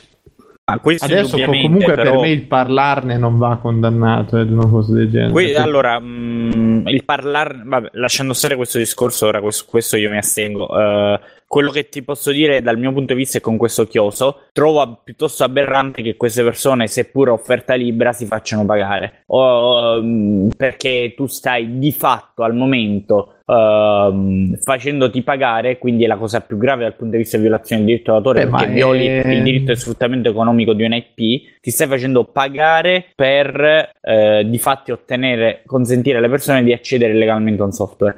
Adesso 0.71 1.39
comunque 1.39 1.95
però... 1.95 2.11
per 2.11 2.21
me 2.21 2.31
il 2.31 2.43
parlarne 2.43 3.17
non 3.17 3.39
va 3.39 3.57
condannato 3.57 4.37
è 4.37 4.43
una 4.43 4.67
cosa 4.67 4.93
del 4.93 5.11
genere. 5.11 5.33
Que- 5.33 5.57
allora, 5.57 5.99
mh, 5.99 6.53
mm, 6.55 6.87
il 6.89 7.05
parlarne, 7.05 7.63
vabbè, 7.65 7.89
lasciando 7.93 8.35
stare 8.35 8.55
questo 8.55 8.77
discorso, 8.77 9.27
ora 9.27 9.41
questo, 9.41 9.65
questo 9.67 9.97
io 9.97 10.11
mi 10.11 10.19
astengo. 10.19 10.67
Uh, 10.71 11.19
quello 11.49 11.71
che 11.71 11.89
ti 11.89 12.03
posso 12.03 12.31
dire 12.31 12.61
dal 12.61 12.79
mio 12.79 12.93
punto 12.93 13.15
di 13.15 13.21
vista 13.21 13.39
è 13.39 13.41
con 13.41 13.57
questo 13.57 13.87
chioso, 13.87 14.43
trovo 14.53 15.01
piuttosto 15.03 15.45
aberrante 15.45 16.03
che 16.03 16.15
queste 16.15 16.45
persone, 16.45 16.87
seppur 16.87 17.31
offerta 17.31 17.75
libera, 17.75 18.13
si 18.13 18.27
facciano 18.27 18.67
pagare. 18.67 19.23
O, 19.29 19.99
um, 19.99 20.51
perché 20.55 21.15
tu 21.17 21.27
stai 21.27 21.79
di 21.79 21.91
fatto 21.91 22.43
al 22.43 22.55
momento 22.55 23.37
uh, 23.47 24.57
facendoti 24.61 25.23
pagare, 25.23 25.79
quindi 25.79 26.05
è 26.05 26.07
la 26.07 26.17
cosa 26.17 26.43
più 26.43 26.59
grave 26.59 26.83
dal 26.83 26.97
punto 26.97 27.13
di 27.13 27.23
vista 27.23 27.39
di 27.39 27.45
violazione 27.45 27.83
del 27.83 27.93
diritto 27.93 28.13
d'autore, 28.13 28.47
perché 28.47 28.67
violi 28.67 29.07
è... 29.07 29.27
il 29.27 29.43
diritto 29.43 29.73
di 29.73 29.79
sfruttamento 29.79 30.29
economico 30.29 30.75
di 30.75 30.85
un 30.85 30.93
IP, 30.93 31.61
ti 31.63 31.71
stai 31.71 31.89
facendo 31.89 32.25
pagare 32.25 33.07
per 33.15 33.93
uh, 34.03 34.43
di 34.47 34.59
fatti 34.59 34.93
ottenere, 34.93 35.63
consentire 35.65 36.19
alle 36.19 36.29
persone 36.29 36.63
di 36.63 36.75
accedere 36.75 37.15
legalmente 37.15 37.63
a 37.63 37.65
un 37.65 37.73
software. 37.73 38.17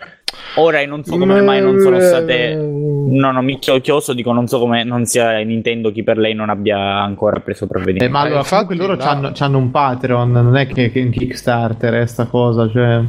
Ora 0.57 0.85
non 0.85 1.05
so 1.05 1.17
come 1.17 1.41
mai 1.41 1.61
non 1.61 1.79
sono 1.79 2.01
state. 2.01 2.55
No, 2.55 3.33
no, 3.33 3.43
mi 3.43 3.59
chioso, 3.59 4.13
dico 4.13 4.33
non 4.33 4.47
so 4.47 4.59
come 4.59 4.85
non 4.85 5.05
sia 5.05 5.39
Nintendo 5.39 5.91
chi 5.91 6.03
per 6.03 6.19
lei 6.19 6.35
non 6.35 6.49
abbia 6.49 6.79
ancora 6.79 7.41
preso 7.41 7.67
provvedimento. 7.67 8.05
Eh, 8.05 8.09
ma 8.09 8.21
allora, 8.21 8.39
infatti 8.39 8.77
loro 8.77 8.95
no. 8.95 9.33
hanno 9.37 9.59
un 9.59 9.71
Patreon, 9.71 10.31
non 10.31 10.57
è 10.57 10.67
che, 10.67 10.91
che 10.91 10.99
in 10.99 11.11
Kickstarter 11.11 11.95
è 11.95 12.07
sta 12.07 12.27
cosa, 12.27 12.69
cioè. 12.69 13.03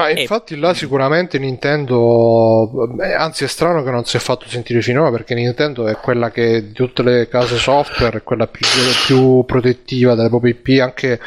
Ma 0.00 0.10
infatti 0.10 0.56
là 0.56 0.72
sicuramente 0.74 1.38
Nintendo, 1.38 2.88
anzi 3.16 3.44
è 3.44 3.48
strano 3.48 3.82
che 3.82 3.90
non 3.90 4.04
si 4.04 4.16
è 4.16 4.20
fatto 4.20 4.48
sentire 4.48 4.80
finora 4.80 5.10
perché 5.10 5.34
Nintendo 5.34 5.86
è 5.86 5.96
quella 5.96 6.30
che 6.30 6.68
di 6.68 6.72
tutte 6.72 7.02
le 7.02 7.28
case 7.28 7.56
software 7.56 8.18
è 8.18 8.22
quella 8.22 8.46
più, 8.46 8.66
più 9.06 9.44
protettiva 9.44 10.14
delle 10.14 10.28
proprie 10.28 10.52
IP, 10.52 10.80
anche 10.80 11.20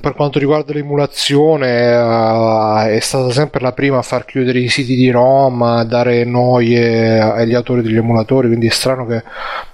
per 0.00 0.14
quanto 0.14 0.38
riguarda 0.38 0.72
l'emulazione 0.72 1.68
è 2.94 2.98
stata 3.00 3.30
sempre 3.30 3.60
la 3.60 3.72
prima 3.72 3.98
a 3.98 4.02
far 4.02 4.24
chiudere 4.24 4.58
i 4.58 4.68
siti 4.68 4.94
di 4.94 5.10
ROM, 5.10 5.62
a 5.62 5.84
dare 5.84 6.24
noie 6.24 7.18
agli 7.18 7.54
autori 7.54 7.82
degli 7.82 7.96
emulatori, 7.96 8.48
quindi 8.48 8.66
è 8.66 8.70
strano 8.70 9.06
che... 9.06 9.22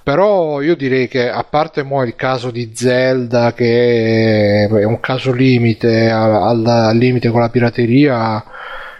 Però 0.07 0.61
io 0.61 0.77
direi 0.77 1.09
che 1.09 1.29
a 1.29 1.43
parte 1.43 1.83
mo 1.83 2.01
il 2.03 2.15
caso 2.15 2.49
di 2.49 2.71
Zelda 2.73 3.53
che 3.53 4.65
è 4.65 4.83
un 4.85 5.01
caso 5.01 5.33
limite, 5.33 6.09
al, 6.09 6.65
al 6.65 6.95
limite 6.95 7.29
con 7.29 7.41
la 7.41 7.49
pirateria 7.49 8.06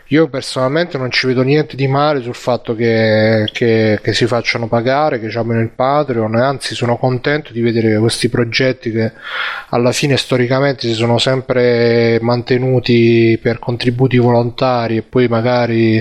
io 0.10 0.30
personalmente 0.30 0.98
non 0.98 1.12
ci 1.12 1.28
vedo 1.28 1.42
niente 1.42 1.76
di 1.76 1.88
male 1.88 2.22
sul 2.22 2.34
fatto 2.34 2.74
che, 2.76 3.50
che, 3.52 4.00
che 4.02 4.14
si 4.14 4.26
facciano 4.26 4.68
pagare, 4.68 5.20
che 5.20 5.28
abbiano 5.38 5.60
il 5.60 5.70
Patreon, 5.70 6.36
anzi 6.36 6.76
sono 6.76 6.96
contento 6.96 7.52
di 7.52 7.60
vedere 7.60 7.98
questi 7.98 8.30
progetti 8.30 8.92
che 8.92 9.12
alla 9.70 9.92
fine 9.92 10.16
storicamente 10.16 10.88
si 10.88 10.94
sono 10.94 11.18
sempre 11.18 12.20
mantenuti 12.22 13.38
per 13.42 13.60
contributi 13.60 14.18
volontari 14.18 14.98
e 14.98 15.02
poi 15.02 15.28
magari 15.28 15.98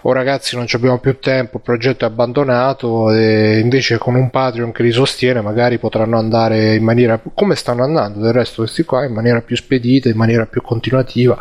o 0.00 0.08
oh, 0.08 0.12
ragazzi 0.12 0.56
non 0.56 0.66
abbiamo 0.72 0.98
più 0.98 1.20
tempo, 1.20 1.58
il 1.58 1.62
progetto 1.62 2.04
è 2.04 2.08
abbandonato 2.08 3.12
e 3.12 3.60
invece 3.60 3.98
con 3.98 4.16
un 4.16 4.30
Patreon 4.30 4.72
che 4.72 4.82
li 4.82 4.90
sostiene 4.90 5.40
magari 5.40 5.78
potranno 5.78 6.18
andare 6.18 6.74
in 6.74 6.82
maniera 6.82 7.20
come 7.32 7.54
stanno 7.54 7.84
andando 7.84 8.18
del 8.18 8.32
resto 8.32 8.62
questi 8.62 8.82
qua 8.82 9.04
in 9.04 9.12
maniera 9.12 9.40
più 9.42 9.54
spedita, 9.54 10.08
in 10.08 10.16
maniera 10.16 10.46
più 10.46 10.60
continuativa 10.60 11.38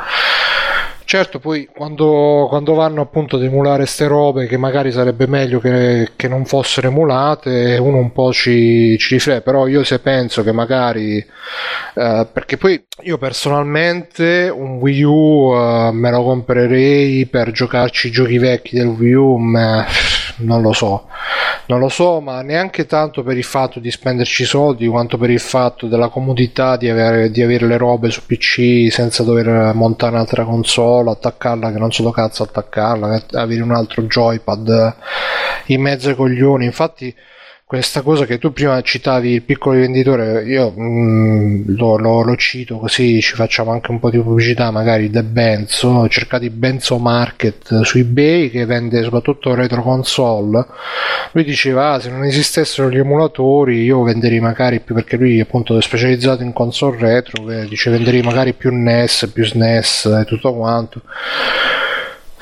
Certo, 1.14 1.38
poi 1.38 1.70
quando, 1.72 2.48
quando, 2.50 2.74
vanno 2.74 3.02
appunto 3.02 3.36
ad 3.36 3.44
emulare 3.44 3.86
ste 3.86 4.08
robe 4.08 4.48
che 4.48 4.58
magari 4.58 4.92
sarebbe 4.92 5.28
meglio 5.28 5.60
che, 5.60 6.14
che 6.16 6.28
non 6.28 6.44
fossero 6.44 6.88
emulate, 6.88 7.78
uno 7.80 7.98
un 7.98 8.12
po' 8.12 8.34
ci, 8.34 8.98
ci 8.98 9.14
riflette, 9.14 9.44
però 9.44 9.68
io 9.68 9.84
se 9.84 10.00
penso 10.00 10.42
che 10.42 10.52
magari, 10.52 11.18
eh, 11.18 12.28
perché 12.34 12.58
poi 12.58 12.84
io 13.04 13.20
personalmente 13.20 14.52
un 14.52 14.78
Wii 14.78 15.04
U 15.04 15.54
eh, 15.54 15.92
me 15.94 16.10
lo 16.10 16.24
comprerei 16.24 17.28
per 17.28 17.52
giocarci 17.52 18.08
i 18.08 18.12
giochi 18.12 18.40
vecchi 18.40 18.76
del 18.76 18.88
Wii 18.88 19.14
U, 19.14 19.36
ma 19.36 19.86
non 20.38 20.64
lo 20.64 20.74
so, 20.74 21.10
non 21.68 21.80
lo 21.80 21.90
so, 21.90 22.20
ma 22.20 22.42
neanche 22.42 22.86
tanto 22.86 23.24
per 23.24 23.38
il 23.38 23.44
fatto 23.44 23.80
di 23.80 23.90
spenderci 23.90 24.44
soldi 24.44 24.88
quanto 24.88 25.18
per 25.18 25.30
il 25.30 25.40
fatto 25.40 25.88
della 25.88 26.10
comodità 26.10 26.76
di 26.76 26.90
avere, 26.90 27.32
di 27.32 27.42
avere 27.42 27.66
le 27.68 27.78
robe 27.78 28.10
su 28.10 28.26
PC 28.26 28.92
senza 28.92 29.24
dover 29.24 29.74
montare 29.74 30.14
un'altra 30.14 30.44
console, 30.44 31.12
attaccarla 31.12 31.72
che 31.72 31.80
non 31.80 31.92
so 31.92 32.10
cazzo 32.12 32.44
attaccarla, 32.44 33.24
avere 33.32 33.62
un 33.62 33.72
altro 33.72 34.04
joypad 34.04 34.96
in 35.68 35.82
mezzo 35.82 36.10
ai 36.10 36.16
coglioni. 36.16 36.66
Infatti 36.66 37.16
questa 37.74 38.04
cosa 38.04 38.28
che 38.28 38.38
tu 38.38 38.54
prima 38.54 38.80
citavi 38.82 39.32
il 39.32 39.42
piccolo 39.42 39.80
venditore 39.80 40.44
io 40.44 40.72
mm, 40.80 41.76
lo, 41.76 41.98
lo, 41.98 42.22
lo, 42.22 42.36
cito 42.36 42.78
così 42.78 43.20
ci 43.20 43.34
facciamo 43.34 43.72
anche 43.72 43.90
un 43.90 43.98
po' 43.98 44.12
di 44.12 44.20
pubblicità 44.20 44.70
magari 44.70 45.10
da 45.10 45.24
Benzo 45.24 46.08
cercate 46.08 46.52
Benzo 46.52 47.00
Market 47.00 47.82
su 47.82 47.98
ebay 47.98 48.52
che 48.52 48.68
vende 48.68 49.02
soprattutto 49.02 49.56
retro 49.56 49.82
console. 49.82 50.68
Lui 51.32 51.44
diceva 51.44 51.94
ah, 51.94 52.00
se 52.00 52.12
non 52.12 52.24
esistessero 52.26 52.92
gli 52.92 53.00
emulatori 53.00 53.82
io 53.82 54.04
venderei 54.04 54.40
magari 54.40 54.80
più 54.80 54.94
perché 54.94 55.18
lui 55.18 55.40
appunto 55.40 55.76
è 55.76 55.82
specializzato 55.82 56.44
in 56.44 56.54
console 56.54 56.98
retro 57.00 57.44
dice 57.68 57.90
venderei 57.90 58.22
magari 58.22 58.54
più 58.54 58.72
NES 58.72 59.32
più 59.34 59.44
SNES 59.44 60.18
e 60.22 60.26
tutto 60.26 60.54
quanto 60.54 61.02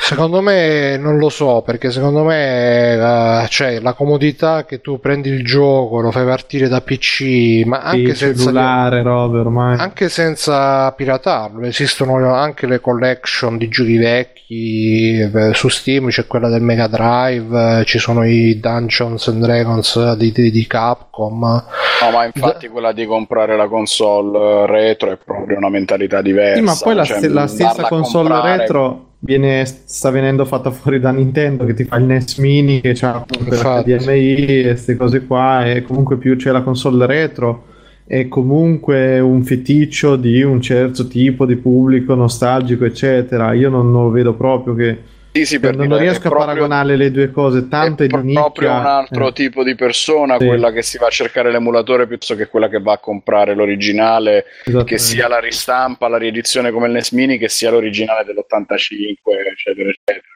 Secondo 0.04 0.42
me 0.42 0.98
non 0.98 1.18
lo 1.18 1.30
so, 1.30 1.62
perché 1.62 1.92
secondo 1.92 2.24
me 2.24 2.96
la, 2.96 3.46
cioè, 3.48 3.80
la 3.80 3.94
comodità 3.94 4.66
che 4.66 4.82
tu 4.82 5.00
prendi 5.00 5.30
il 5.30 5.46
gioco, 5.46 6.02
lo 6.02 6.12
fai 6.12 6.26
partire 6.26 6.68
da 6.68 6.82
PC, 6.82 7.64
ma 7.66 7.82
anche 7.82 8.16
senza 8.16 8.46
cellulare, 8.46 9.04
robe 9.04 9.40
ormai. 9.40 9.78
Anche 9.78 10.10
senza 10.10 10.92
piratarlo, 10.92 11.66
esistono 11.66 12.34
anche 12.34 12.66
le 12.66 12.82
collection 12.82 13.58
di 13.58 13.70
giochi 13.70 13.98
vecchi, 13.98 15.20
eh, 15.20 15.54
su 15.54 15.70
Steam 15.70 16.10
c'è 16.10 16.26
quella 16.26 16.50
del 16.50 16.62
Mega 16.62 16.88
Drive, 16.88 17.84
ci 17.86 18.00
sono 18.00 18.26
i 18.26 18.60
Dungeons 18.60 19.28
and 19.28 19.44
Dragons 19.44 20.14
di, 20.14 20.32
di, 20.32 20.52
di 20.52 20.68
Capcom. 20.68 21.40
No, 21.40 22.12
ma 22.12 22.26
infatti 22.26 22.68
D- 22.68 22.72
quella 22.72 22.92
di 22.92 23.06
comprare 23.06 23.56
la 23.56 23.68
console 23.68 24.66
retro 24.66 25.12
è 25.12 25.18
proprio 25.24 25.58
una 25.58 25.70
mentalità 25.70 26.22
diversa. 26.22 26.58
Sì, 26.58 26.64
ma 26.64 26.76
poi 26.82 26.96
la, 26.96 27.04
cioè, 27.06 27.28
la 27.28 27.48
stessa 27.48 27.84
console 27.84 28.30
comprare... 28.30 28.58
retro 28.58 29.06
viene, 29.24 29.66
sta 29.66 30.10
venendo 30.10 30.46
fatta 30.46 30.72
fuori 30.72 31.00
da 31.00 31.12
Nintendo 31.12 31.66
che 31.66 31.74
ti 31.74 31.84
fa 31.84 31.98
il 31.98 32.06
NES 32.06 32.38
Mini 32.38 32.82
che 32.82 32.94
c'ha 32.94 33.24
HDMI 33.28 34.46
e 34.46 34.64
queste 34.64 34.96
cose 34.96 35.26
qua 35.26 35.66
e 35.66 35.84
comunque 35.84 36.18
più 36.18 36.36
c'è 36.36 36.52
la 36.52 36.62
console 36.62 37.06
retro 37.06 37.66
è 38.06 38.28
comunque 38.28 39.20
un 39.20 39.44
feticcio 39.44 40.16
di 40.16 40.42
un 40.42 40.60
certo 40.60 41.08
tipo 41.08 41.46
di 41.46 41.56
pubblico 41.56 42.14
nostalgico 42.14 42.84
eccetera. 42.84 43.54
Io 43.54 43.70
non, 43.70 43.92
non 43.92 44.04
lo 44.04 44.10
vedo 44.10 44.34
proprio 44.34 44.76
che 44.76 44.98
sì, 45.32 45.46
sì, 45.46 45.60
per 45.60 45.78
non 45.78 45.98
riesco 45.98 46.28
a 46.28 46.32
paragonare 46.32 46.98
le 46.98 47.10
due 47.10 47.32
cose 47.32 47.68
tanto 47.70 48.04
è, 48.04 48.08
è 48.08 48.22
di 48.22 48.34
proprio 48.34 48.70
un 48.70 48.86
altro 48.86 49.30
eh. 49.30 49.34
tipo 49.34 49.64
di 49.64 49.76
persona 49.76 50.38
sì. 50.38 50.46
quella 50.46 50.72
che 50.72 50.82
si 50.82 50.98
va 50.98 51.08
a 51.08 51.12
cercare 51.12 51.52
l'emulatore 51.52 52.06
piuttosto 52.06 52.36
che 52.36 52.48
quella 52.48 52.68
che 52.68 52.82
va 52.82 52.94
a 52.94 52.98
comprare 52.98 53.56
l'originale 53.56 54.46
che 54.86 54.98
sia 54.98 55.30
la 55.30 55.40
ristampa, 55.40 56.10
la 56.10 56.18
riedizione 56.18 56.72
come 56.72 56.88
il 56.88 56.94
NES 56.94 57.12
Mini 57.12 57.38
che 57.38 57.48
sia 57.48 57.72
l'originale 57.72 58.26
dell'85 58.26 59.14
eccetera 59.52 59.90
eccetera. 59.90 60.28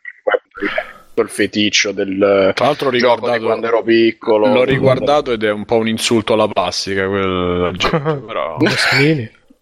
Il 1.18 1.30
feticcio 1.30 1.92
del 1.92 2.52
tra 2.54 2.66
l'altro 2.66 2.90
ricordato 2.90 3.44
quando 3.44 3.68
ero 3.68 3.84
piccolo. 3.84 4.48
L'ho 4.48 4.64
riguardato 4.64 5.32
ed 5.32 5.44
è 5.44 5.52
un 5.52 5.66
po' 5.66 5.78
un 5.78 5.88
insulto 5.88 6.34
alla 6.34 6.48
plastica 6.48 7.08
quel 7.08 7.72
gioco, 7.78 8.22
però 8.22 8.58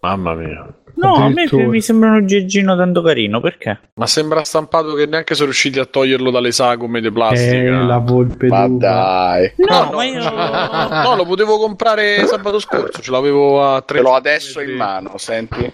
mamma 0.00 0.34
mia 0.34 0.74
No, 0.96 1.14
a 1.16 1.28
me 1.28 1.48
mi 1.50 1.80
sembra 1.80 2.10
un 2.10 2.16
oggeggino 2.16 2.76
tanto 2.76 3.02
carino, 3.02 3.40
perché? 3.40 3.78
Ma 3.94 4.06
sembra 4.06 4.44
stampato 4.44 4.94
che 4.94 5.06
neanche 5.06 5.34
sono 5.34 5.46
riusciti 5.46 5.78
a 5.78 5.84
toglierlo 5.84 6.30
dalle 6.30 6.52
sagome 6.52 7.00
di 7.00 7.10
plastica. 7.10 7.56
Eh, 7.56 7.70
la 7.70 7.98
volpe 7.98 8.46
Ma 8.46 8.68
dai. 8.68 9.52
No, 9.56 9.84
no, 9.84 9.92
ma 9.92 10.04
io... 10.04 10.22
no, 10.22 11.16
lo 11.16 11.24
potevo 11.24 11.58
comprare 11.58 12.26
sabato 12.26 12.58
scorso, 12.58 13.02
ce 13.02 13.10
l'avevo 13.10 13.74
a 13.74 13.80
3 13.80 13.98
Ce 13.98 14.02
l'ho 14.02 14.14
adesso 14.14 14.60
in 14.60 14.70
mano, 14.72 15.16
senti? 15.18 15.70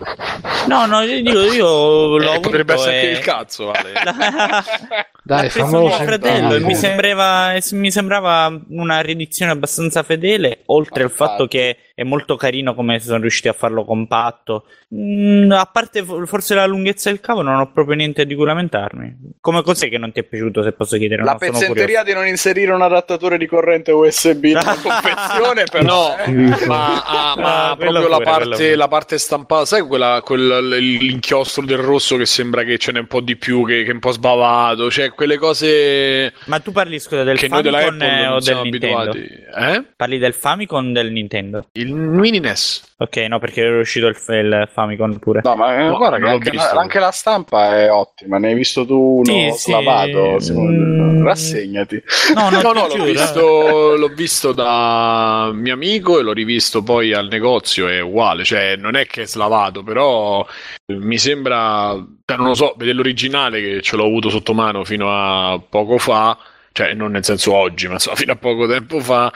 No, 0.67 0.87
no, 0.87 1.01
io 1.03 1.23
dico, 1.23 1.43
io 1.43 2.17
l'ho 2.17 2.33
eh, 2.35 2.41
Potrebbe 2.41 2.75
essere 2.75 2.93
e... 2.93 2.99
anche 2.99 3.19
il 3.19 3.25
cazzo, 3.25 3.67
vale. 3.67 3.93
Dai, 5.23 5.49
famoso 5.49 5.79
mio 5.79 5.91
fratello 5.91 6.55
e 6.55 6.61
mi 6.61 6.75
sembrava, 6.75 7.57
mi 7.73 7.91
sembrava 7.91 8.53
una 8.71 9.01
riedizione 9.01 9.53
abbastanza 9.53 10.03
fedele, 10.03 10.63
oltre 10.67 11.05
al 11.05 11.11
fatto 11.11 11.47
che 11.47 11.77
è 12.01 12.03
molto 12.03 12.37
carino 12.37 12.75
come 12.75 12.99
sono 12.99 13.21
riusciti 13.21 13.49
a 13.49 13.53
farlo 13.53 13.85
compatto. 13.85 14.65
Mm, 14.95 15.53
a 15.53 15.69
parte 15.71 16.03
forse 16.25 16.55
la 16.55 16.65
lunghezza 16.65 17.11
del 17.11 17.21
cavo, 17.21 17.43
non 17.43 17.57
ho 17.57 17.71
proprio 17.71 17.95
niente 17.95 18.25
di 18.25 18.35
cui 18.35 18.47
lamentarmi. 18.47 19.35
Come 19.39 19.61
cos'è 19.63 19.91
che 19.91 19.99
non 19.99 20.11
ti 20.11 20.21
è 20.21 20.23
piaciuto, 20.23 20.63
se 20.63 20.73
posso 20.73 20.97
chiedere? 20.97 21.23
La 21.23 21.33
no, 21.33 21.39
pezzenteria 21.39 22.03
di 22.03 22.15
non 22.15 22.27
inserire 22.27 22.73
un 22.73 22.81
adattatore 22.81 23.37
di 23.37 23.47
corrente 23.47 23.93
USB 23.93 24.45
nella 24.45 24.77
confezione, 24.81 25.65
però. 25.71 26.17
No, 26.17 26.17
eh. 26.25 26.67
ma, 26.67 27.05
ah, 27.05 27.35
ma 27.37 27.69
ah, 27.69 27.77
proprio 27.77 28.09
la, 28.09 28.21
parte, 28.21 28.75
la 28.77 28.89
parte, 28.89 29.19
stampata, 29.19 29.67
sai 29.67 29.83
quella, 29.83 30.23
quella, 30.25 30.59
l'inchiostro 30.59 31.67
del 31.67 31.79
rosso 31.79 32.17
che 32.17 32.25
sembra 32.25 32.63
che 32.63 32.79
ce 32.79 32.93
n'è 32.93 33.01
un 33.01 33.09
po' 33.09 33.21
di 33.21 33.37
più, 33.37 33.67
che, 33.67 33.83
che 33.83 33.91
è 33.91 33.93
un 33.93 33.99
po' 33.99 34.13
sbavato, 34.13 34.91
cioè 34.91 35.11
quelle 35.11 35.37
cose. 35.37 36.33
Ma 36.47 36.61
tu 36.61 36.73
parli 36.73 36.99
scusa 36.99 37.25
del 37.25 37.39
Famicom 37.39 38.33
o 38.33 38.41
del 38.41 38.61
Nintendo? 38.63 39.13
Eh? 39.13 39.85
Parli 39.95 40.17
del 40.17 40.33
Famicom 40.33 40.89
o 40.89 40.93
del 40.93 41.13
Nintendo? 41.13 41.67
Il 41.73 41.90
mini 41.93 42.41
NES. 42.41 42.95
Ok, 42.99 43.17
no, 43.29 43.39
perché 43.39 43.63
era 43.63 43.79
uscito 43.79 44.09
il, 44.09 44.17
il 44.29 44.69
Famicom 44.71 45.19
pure. 45.19 45.41
No, 45.43 45.57
ma 45.57 45.75
no, 45.89 45.97
guarda 45.97 46.19
che 46.19 46.29
anche 46.29 46.53
la, 46.53 46.71
anche 46.71 46.99
la, 46.99 47.11
stampa 47.11 47.79
è 47.79 47.91
ottima. 47.91 48.39
Ne 48.39 48.49
hai 48.49 48.55
visto 48.55 48.85
tu 48.85 49.23
uno 49.25 49.25
sì, 49.25 49.51
slavato? 49.57 50.39
Sì. 50.39 50.53
Mm. 50.53 51.25
Rassegnati. 51.25 52.03
No, 52.35 52.51
no, 52.51 52.61
no, 52.63 52.73
no 52.73 52.87
l'ho, 52.89 53.05
visto, 53.05 53.97
l'ho 53.97 54.09
visto 54.09 54.53
da 54.53 55.51
mio 55.55 55.73
amico 55.73 56.19
e 56.19 56.23
l'ho 56.23 56.33
rivisto 56.33 56.83
poi 56.83 57.15
al 57.15 57.29
negozio. 57.29 57.89
È 57.89 58.01
uguale, 58.01 58.45
cioè 58.45 58.77
non 58.77 58.97
è 58.97 59.07
che 59.07 59.23
è 59.23 59.27
slavato, 59.27 59.83
però 59.83 60.47
mi 60.87 61.17
sembra, 61.17 61.95
cioè, 62.25 62.37
non 62.37 62.49
lo 62.49 62.55
so, 62.55 62.75
vedere 62.77 62.97
l'originale 62.97 63.61
che 63.63 63.81
ce 63.81 63.97
l'ho 63.97 64.05
avuto 64.05 64.29
sotto 64.29 64.53
mano 64.53 64.85
fino 64.85 65.09
a 65.11 65.59
poco 65.59 65.97
fa. 65.97 66.37
Cioè, 66.73 66.95
non 66.95 67.11
nel 67.11 67.25
senso 67.25 67.55
oggi, 67.55 67.89
ma 67.89 67.99
so, 67.99 68.15
fino 68.15 68.33
a 68.33 68.37
poco 68.37 68.69
tempo 68.69 69.01
fa 69.01 69.33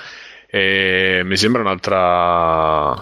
e 0.54 1.22
mi 1.24 1.36
sembra 1.36 1.62
un'altra. 1.62 2.92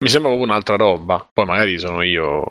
Mi 0.00 0.08
sembra 0.10 0.28
proprio 0.28 0.50
un'altra 0.50 0.76
roba. 0.76 1.26
Poi 1.32 1.46
magari 1.46 1.78
sono 1.78 2.02
io. 2.02 2.44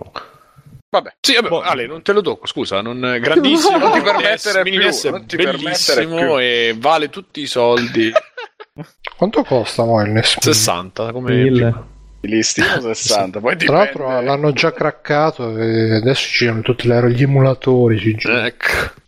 Vabbè, 0.89 1.13
sì, 1.19 1.35
vabbè, 1.35 1.47
boh. 1.47 1.61
Ale, 1.61 1.85
non 1.85 2.01
te 2.01 2.11
lo 2.11 2.21
tocco, 2.21 2.47
scusa, 2.47 2.81
non, 2.81 3.19
grandissimo, 3.21 3.77
non 3.77 3.91
ti 3.91 4.01
permettere 4.01 4.63
più, 4.63 4.79
non 5.11 5.25
ti 5.27 5.35
bellissimo 5.35 6.39
e 6.39 6.75
vale 6.75 7.09
tutti 7.09 7.41
i 7.41 7.45
soldi. 7.45 8.11
Quanto 9.15 9.43
costa 9.43 9.83
mo 9.83 10.01
il 10.01 10.09
NES? 10.09 10.39
60, 10.39 11.11
come 11.11 11.85
listino 12.21 12.79
60. 12.93 13.39
Poi 13.39 13.55
Tra 13.57 13.59
dipende... 13.59 13.83
l'altro 13.83 14.21
l'hanno 14.21 14.53
già 14.53 14.71
craccato 14.73 15.55
e 15.55 15.97
adesso 15.97 16.27
ci 16.27 16.45
sono 16.47 16.61
tutti 16.61 16.87
gli 16.87 17.21
emulatori. 17.21 18.17
Ecco. 18.19 19.05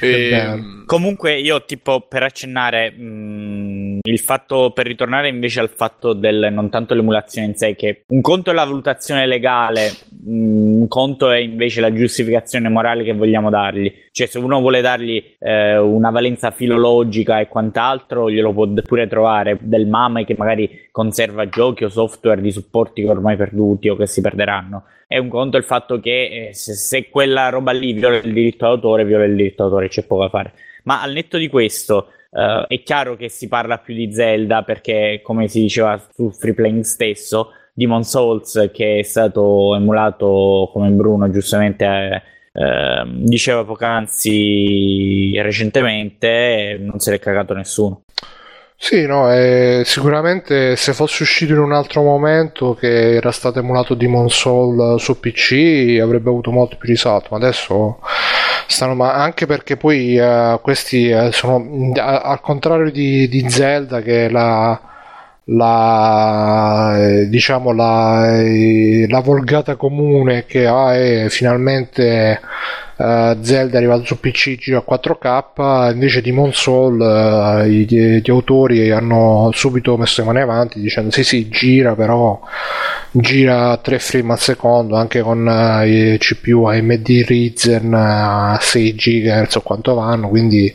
Ehm, 0.00 0.76
Comunque 0.86 1.36
io 1.36 1.64
tipo 1.64 2.02
per 2.02 2.22
accennare 2.22 2.92
mh, 2.92 3.98
il 4.02 4.20
fatto 4.20 4.70
per 4.70 4.86
ritornare 4.86 5.28
invece 5.28 5.58
al 5.58 5.68
fatto 5.68 6.12
del 6.12 6.50
non 6.52 6.70
tanto 6.70 6.94
l'emulazione 6.94 7.48
in 7.48 7.56
sé 7.56 7.74
che 7.74 8.04
un 8.06 8.20
conto 8.20 8.52
è 8.52 8.54
la 8.54 8.62
valutazione 8.62 9.26
legale, 9.26 9.90
mh, 10.10 10.80
un 10.80 10.86
conto 10.86 11.32
è 11.32 11.38
invece 11.38 11.80
la 11.80 11.92
giustificazione 11.92 12.68
morale 12.68 13.02
che 13.02 13.14
vogliamo 13.14 13.50
dargli. 13.50 13.92
Cioè 14.12 14.28
se 14.28 14.38
uno 14.38 14.60
vuole 14.60 14.80
dargli 14.80 15.20
eh, 15.40 15.76
una 15.76 16.10
valenza 16.10 16.52
filologica 16.52 17.40
e 17.40 17.48
quant'altro 17.48 18.30
glielo 18.30 18.52
può 18.52 18.68
pure 18.84 19.08
trovare 19.08 19.58
del 19.60 19.88
MAME 19.88 20.24
che 20.24 20.36
magari 20.38 20.88
conserva 20.92 21.48
giochi 21.48 21.82
o 21.82 21.88
software 21.88 22.40
di 22.40 22.52
supporti 22.52 23.02
che 23.02 23.08
ormai 23.08 23.36
perduti 23.36 23.88
o 23.88 23.96
che 23.96 24.06
si 24.06 24.20
perderanno. 24.20 24.84
È 25.08 25.18
un 25.18 25.28
conto 25.28 25.56
il 25.56 25.64
fatto 25.64 26.00
che 26.00 26.48
eh, 26.48 26.54
se, 26.54 26.74
se 26.74 27.08
quella 27.08 27.48
roba 27.48 27.70
lì 27.70 27.92
viola 27.92 28.16
il 28.16 28.32
diritto 28.32 28.66
d'autore, 28.66 29.04
viola 29.04 29.24
il 29.24 29.36
diritto 29.36 29.62
d'autore, 29.62 29.88
c'è 29.88 30.04
poco 30.04 30.22
da 30.22 30.28
fare. 30.28 30.52
Ma 30.84 31.00
al 31.00 31.12
netto 31.12 31.38
di 31.38 31.48
questo, 31.48 32.08
eh, 32.32 32.64
è 32.66 32.82
chiaro 32.82 33.16
che 33.16 33.28
si 33.28 33.46
parla 33.46 33.78
più 33.78 33.94
di 33.94 34.12
Zelda 34.12 34.62
perché, 34.64 35.20
come 35.22 35.46
si 35.48 35.60
diceva 35.60 36.00
sul 36.12 36.34
free 36.34 36.54
playing 36.54 36.82
stesso, 36.82 37.50
Demon 37.72 38.04
Souls, 38.04 38.70
che 38.72 39.00
è 39.00 39.02
stato 39.02 39.74
emulato, 39.76 40.70
come 40.72 40.88
Bruno 40.90 41.30
giustamente 41.30 41.84
eh, 41.84 42.22
eh, 42.52 43.04
diceva 43.06 43.64
poc'anzi 43.64 45.38
recentemente, 45.40 46.78
non 46.80 46.98
se 46.98 47.10
l'è 47.12 47.18
cagato 47.18 47.54
nessuno. 47.54 48.05
Sì, 48.78 49.06
no, 49.06 49.32
eh, 49.32 49.82
sicuramente 49.84 50.76
se 50.76 50.92
fosse 50.92 51.22
uscito 51.22 51.52
in 51.54 51.58
un 51.60 51.72
altro 51.72 52.02
momento 52.02 52.74
che 52.74 53.14
era 53.16 53.32
stato 53.32 53.58
emulato 53.58 53.94
Demon 53.94 54.28
Soul 54.30 55.00
su 55.00 55.18
PC 55.18 55.98
avrebbe 56.00 56.28
avuto 56.28 56.50
molto 56.50 56.76
più 56.76 56.88
risalto, 56.88 57.28
ma 57.30 57.36
adesso 57.38 57.98
stanno 58.68 58.94
ma 58.94 59.14
anche 59.14 59.46
perché 59.46 59.76
poi 59.76 60.16
eh, 60.18 60.58
questi 60.62 61.08
eh, 61.08 61.30
sono 61.32 61.92
a- 61.96 62.20
al 62.20 62.40
contrario 62.40 62.90
di, 62.90 63.26
di 63.28 63.48
Zelda 63.48 64.00
che 64.02 64.28
la 64.28 64.80
la 65.50 66.96
eh, 66.98 67.28
diciamo 67.28 67.72
la, 67.72 68.40
eh, 68.40 69.06
la 69.08 69.20
volgata 69.20 69.76
comune 69.76 70.44
che 70.44 70.66
ha 70.66 70.94
è 70.94 71.26
finalmente 71.28 72.40
eh, 72.96 73.36
Zelda 73.40 73.74
è 73.74 73.76
arrivato 73.76 74.04
su 74.04 74.18
PC 74.18 74.56
gira 74.56 74.78
a 74.78 74.84
4K 74.88 75.92
invece 75.92 76.22
di 76.22 76.34
Soul 76.52 77.00
eh, 77.00 77.68
gli, 77.68 78.20
gli 78.20 78.30
autori 78.30 78.90
hanno 78.90 79.50
subito 79.52 79.96
messo 79.96 80.22
le 80.22 80.26
mani 80.26 80.40
avanti 80.40 80.80
dicendo 80.80 81.10
sì 81.10 81.22
sì 81.22 81.48
gira 81.48 81.94
però 81.94 82.40
gira 83.10 83.70
a 83.70 83.76
3 83.76 83.98
frame 83.98 84.32
al 84.32 84.38
secondo 84.38 84.96
anche 84.96 85.20
con 85.20 85.46
eh, 85.46 86.14
i 86.14 86.18
CPU 86.18 86.64
AMD 86.64 87.24
Ryzen 87.26 87.92
a 87.94 88.58
6 88.60 88.94
GHz 88.94 89.56
o 89.56 89.60
quanto 89.60 89.94
vanno 89.94 90.28
quindi 90.28 90.72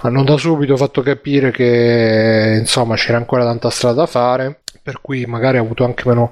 hanno 0.00 0.24
da 0.24 0.36
subito 0.36 0.76
fatto 0.76 1.02
capire 1.02 1.50
che 1.52 2.56
insomma 2.58 2.96
c'era 2.96 3.18
ancora 3.18 3.44
tanta 3.44 3.70
strada 3.70 4.00
da 4.00 4.06
fare 4.06 4.61
per 4.82 5.00
cui 5.00 5.24
magari 5.26 5.58
ha 5.58 5.60
avuto 5.60 5.84
anche 5.84 6.08
meno. 6.08 6.30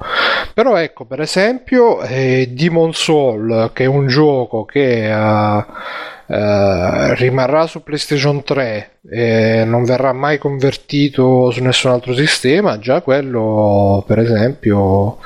Però 0.53 0.77
ecco 0.77 1.05
per 1.05 1.21
esempio 1.21 2.03
eh, 2.03 2.49
Demon 2.53 2.93
Soul 2.93 3.71
che 3.73 3.85
è 3.85 3.87
un 3.87 4.09
gioco 4.09 4.65
che 4.65 5.11
eh, 5.11 5.65
eh, 6.33 7.15
rimarrà 7.17 7.67
su 7.67 7.83
PlayStation 7.83 8.45
3 8.45 8.99
e 9.11 9.65
non 9.65 9.85
verrà 9.85 10.13
mai 10.13 10.39
convertito 10.39 11.51
su 11.51 11.61
nessun 11.61 11.91
altro 11.91 12.15
sistema 12.15 12.79
già 12.79 13.01
quello 13.01 14.05
per 14.07 14.21
esempio 14.21 15.19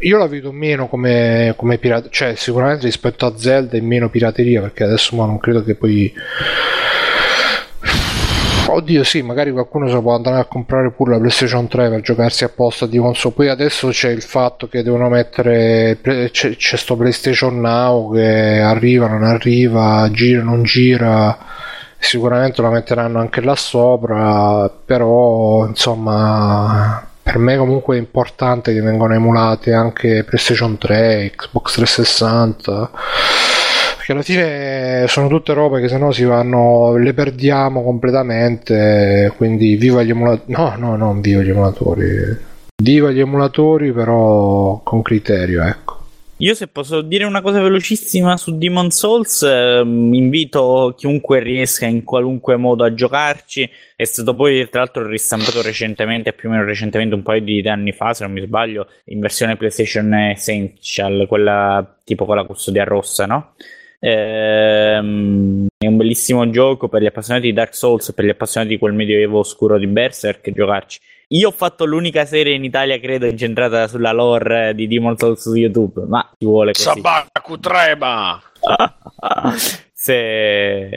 io 0.00 0.18
la 0.18 0.26
vedo 0.26 0.50
meno 0.50 0.88
come, 0.88 1.54
come 1.56 1.78
pirata 1.78 2.08
cioè 2.10 2.34
sicuramente 2.34 2.86
rispetto 2.86 3.24
a 3.24 3.36
Zelda 3.36 3.76
è 3.76 3.80
meno 3.80 4.08
pirateria 4.08 4.62
perché 4.62 4.82
adesso 4.82 5.14
non 5.14 5.38
credo 5.38 5.62
che 5.62 5.76
poi 5.76 6.12
Oddio, 8.70 9.02
sì, 9.02 9.22
magari 9.22 9.50
qualcuno 9.50 9.88
se 9.88 9.98
può 9.98 10.14
andare 10.14 10.40
a 10.40 10.44
comprare 10.44 10.90
pure 10.90 11.12
la 11.12 11.18
PlayStation 11.18 11.66
3 11.68 11.88
per 11.88 12.00
giocarsi 12.02 12.44
apposta 12.44 12.84
di 12.86 12.98
console. 12.98 13.34
Poi 13.34 13.48
adesso 13.48 13.88
c'è 13.88 14.10
il 14.10 14.20
fatto 14.20 14.68
che 14.68 14.82
devono 14.82 15.08
mettere. 15.08 15.98
C'è, 16.02 16.54
c'è 16.54 16.76
sto 16.76 16.94
PlayStation 16.94 17.60
Now 17.60 18.12
che 18.12 18.60
arriva, 18.60 19.08
non 19.08 19.24
arriva, 19.24 20.06
gira, 20.12 20.42
non 20.42 20.64
gira. 20.64 21.38
Sicuramente 21.98 22.60
lo 22.60 22.68
metteranno 22.68 23.18
anche 23.20 23.40
là 23.40 23.56
sopra, 23.56 24.70
però 24.84 25.66
insomma. 25.66 27.02
Per 27.22 27.38
me 27.38 27.56
comunque 27.56 27.96
è 27.96 27.98
importante 27.98 28.72
che 28.72 28.80
vengano 28.80 29.14
emulate 29.14 29.72
anche 29.72 30.24
PlayStation 30.24 30.78
3, 30.78 31.32
Xbox 31.36 31.74
360 31.74 32.90
perché 34.08 34.12
alla 34.12 34.22
fine 34.22 35.06
sono 35.06 35.28
tutte 35.28 35.52
robe 35.52 35.80
che 35.80 35.88
se 35.88 35.98
no 35.98 36.12
si 36.12 36.24
vanno 36.24 36.96
le 36.96 37.12
perdiamo 37.12 37.82
completamente 37.82 39.32
quindi 39.36 39.76
viva 39.76 40.02
gli 40.02 40.10
emulatori 40.10 40.52
no 40.52 40.74
no 40.78 40.96
non 40.96 41.20
viva 41.20 41.42
gli 41.42 41.50
emulatori 41.50 42.06
viva 42.82 43.10
gli 43.10 43.20
emulatori 43.20 43.92
però 43.92 44.80
con 44.82 45.02
criterio 45.02 45.62
ecco 45.62 45.96
Io 46.38 46.54
se 46.54 46.68
posso 46.68 47.02
dire 47.02 47.24
una 47.24 47.42
cosa 47.42 47.60
velocissima 47.60 48.36
su 48.36 48.56
Demon 48.56 48.92
Souls, 48.92 49.42
ehm, 49.42 50.14
invito 50.14 50.94
chiunque 50.96 51.40
riesca 51.40 51.84
in 51.86 52.04
qualunque 52.04 52.54
modo 52.54 52.84
a 52.84 52.94
giocarci. 52.94 53.68
È 53.96 54.04
stato 54.04 54.36
poi 54.36 54.68
tra 54.68 54.82
l'altro 54.82 55.04
ristampato 55.04 55.62
recentemente, 55.62 56.32
più 56.34 56.48
o 56.48 56.52
meno 56.52 56.62
recentemente, 56.62 57.16
un 57.16 57.24
paio 57.24 57.40
di 57.40 57.68
anni 57.68 57.90
fa, 57.90 58.14
se 58.14 58.22
non 58.22 58.32
mi 58.34 58.40
sbaglio, 58.40 58.86
in 59.06 59.18
versione 59.18 59.56
PlayStation 59.56 60.14
Essential, 60.14 61.26
quella 61.26 61.84
tipo 62.04 62.24
con 62.24 62.36
la 62.36 62.44
custodia 62.44 62.84
rossa, 62.84 63.26
no? 63.26 63.54
Ehm, 64.00 65.66
è 65.76 65.86
un 65.86 65.96
bellissimo 65.96 66.48
gioco 66.50 66.88
per 66.88 67.02
gli 67.02 67.06
appassionati 67.06 67.46
di 67.46 67.52
Dark 67.52 67.74
Souls, 67.74 68.12
per 68.12 68.24
gli 68.24 68.30
appassionati 68.30 68.72
di 68.72 68.78
quel 68.78 68.92
medioevo 68.92 69.38
oscuro 69.38 69.78
di 69.78 69.86
Berserk, 69.86 70.52
giocarci. 70.52 70.98
Io 71.28 71.48
ho 71.48 71.52
fatto 71.52 71.84
l'unica 71.84 72.24
serie 72.24 72.54
in 72.54 72.64
Italia, 72.64 72.98
credo, 72.98 73.26
incentrata 73.26 73.86
sulla 73.86 74.12
lore 74.12 74.74
di 74.74 74.86
Demon 74.86 75.18
Souls 75.18 75.40
su 75.40 75.54
YouTube, 75.54 76.04
ma 76.06 76.26
ci 76.38 76.46
vuole 76.46 76.72
così. 76.72 76.84
Sabaku 76.84 77.58
Treba! 77.58 78.40
se 78.60 79.88
se 79.92 80.90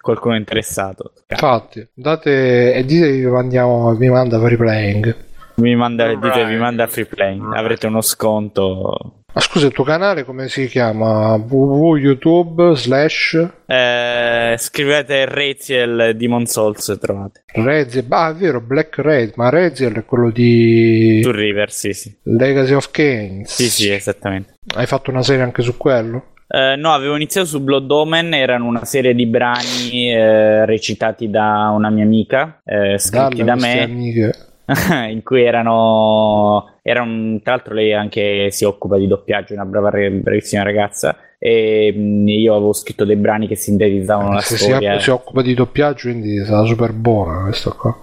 qualcuno 0.00 0.34
è 0.34 0.38
interessato. 0.38 1.12
infatti 1.26 1.86
date 1.94 2.74
e 2.74 2.84
dite 2.84 3.06
che 3.06 3.16
vi 3.16 3.26
mandiamo 3.26 3.94
vi 3.94 4.08
manda 4.08 4.38
per 4.38 4.50
replaying 4.50 5.26
Mi 5.56 5.74
manda, 5.74 6.14
dite, 6.14 6.44
vi 6.46 6.56
manda 6.56 6.86
free 6.86 7.06
play, 7.06 7.38
avrete 7.54 7.88
uno 7.88 8.00
sconto. 8.00 9.24
Ma 9.38 9.44
scusa 9.44 9.66
il 9.66 9.72
tuo 9.72 9.84
canale 9.84 10.24
come 10.24 10.48
si 10.48 10.66
chiama 10.66 11.34
www.youtube 11.36 12.74
slash 12.74 13.46
Eh, 13.66 14.54
scrivete 14.58 15.26
Reziel 15.26 16.16
Demon 16.16 16.44
Souls 16.46 16.88
e 16.88 16.98
trovate. 16.98 17.44
Reziel 17.52 18.04
ah 18.08 18.30
è 18.30 18.34
vero 18.34 18.60
Black 18.60 18.98
Red 18.98 19.34
ma 19.36 19.48
Reziel 19.48 19.92
è 19.92 20.04
quello 20.04 20.30
di 20.30 21.20
Su 21.22 21.30
River, 21.30 21.70
sì, 21.70 21.92
sì. 21.92 22.12
Legacy 22.24 22.72
of 22.72 22.90
Kings 22.90 23.54
Sì, 23.54 23.68
sì, 23.70 23.88
esattamente. 23.92 24.54
hai 24.74 24.86
fatto 24.86 25.12
una 25.12 25.22
serie 25.22 25.44
anche 25.44 25.62
su 25.62 25.76
quello? 25.76 26.32
Eh, 26.48 26.74
no, 26.76 26.92
avevo 26.92 27.14
iniziato 27.14 27.46
su 27.46 27.60
Blood 27.62 27.88
Omen, 27.90 28.34
erano 28.34 28.66
una 28.66 28.84
serie 28.86 29.14
di 29.14 29.26
brani 29.26 30.10
eh, 30.12 30.64
recitati 30.66 31.30
da 31.30 31.70
una 31.72 31.90
mia 31.90 32.04
amica, 32.04 32.60
eh, 32.64 32.98
scritti 32.98 33.42
Dalle 33.42 33.44
da 33.44 33.54
me. 33.54 33.82
amiche 33.82 34.32
in 35.10 35.22
cui 35.22 35.42
erano, 35.44 36.78
erano 36.82 37.40
tra 37.42 37.54
l'altro 37.54 37.74
lei 37.74 37.92
anche 37.94 38.50
si 38.50 38.64
occupa 38.64 38.98
di 38.98 39.06
doppiaggio, 39.06 39.54
una 39.54 39.64
brava 39.64 39.90
bravissima 39.90 40.62
ragazza 40.62 41.16
e 41.38 41.92
mh, 41.96 42.28
io 42.28 42.54
avevo 42.54 42.72
scritto 42.72 43.04
dei 43.04 43.16
brani 43.16 43.46
che 43.46 43.54
sintetizzavano 43.56 44.32
la 44.32 44.40
si, 44.40 44.56
storia. 44.56 44.98
si 44.98 45.10
occupa 45.10 45.40
di 45.42 45.54
doppiaggio 45.54 46.08
quindi 46.08 46.44
sarà 46.44 46.64
super 46.64 46.92
buona 46.92 47.44
questo 47.44 47.74
qua 47.74 47.96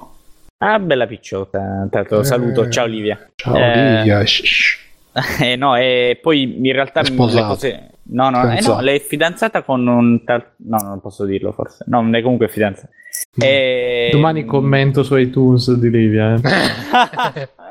Ah, 0.57 0.79
bella 0.79 1.05
picciotta, 1.05 1.87
l'altro 1.91 2.21
Eh. 2.21 2.23
saluto, 2.23 2.69
ciao 2.69 2.85
Livia. 2.85 3.29
ciao 3.35 3.55
Eh, 3.55 3.97
Livia 3.97 4.25
shh, 4.25 4.43
shh. 4.45 4.83
Eh, 5.43 5.55
no, 5.57 5.75
e 5.75 6.17
poi 6.21 6.65
in 6.65 6.71
realtà 6.73 7.01
È 7.01 7.03
le 7.03 7.09
sposato. 7.09 7.47
cose... 7.47 7.89
No, 8.07 8.29
no, 8.29 8.51
eh, 8.51 8.61
no, 8.61 8.81
lei 8.81 8.97
è 8.97 9.01
fidanzata 9.01 9.63
con 9.63 9.85
un 9.87 10.23
tal... 10.23 10.43
No, 10.57 10.77
non 10.77 11.01
posso 11.01 11.25
dirlo 11.25 11.51
forse. 11.51 11.85
No, 11.87 12.07
lei 12.09 12.21
comunque 12.21 12.45
è 12.47 12.49
fidanzata. 12.49 12.89
E... 13.37 14.09
Domani 14.11 14.45
commento 14.45 15.03
su 15.03 15.15
iTunes 15.15 15.73
di 15.73 15.89
Livia. 15.89 16.35
eh. 16.35 17.49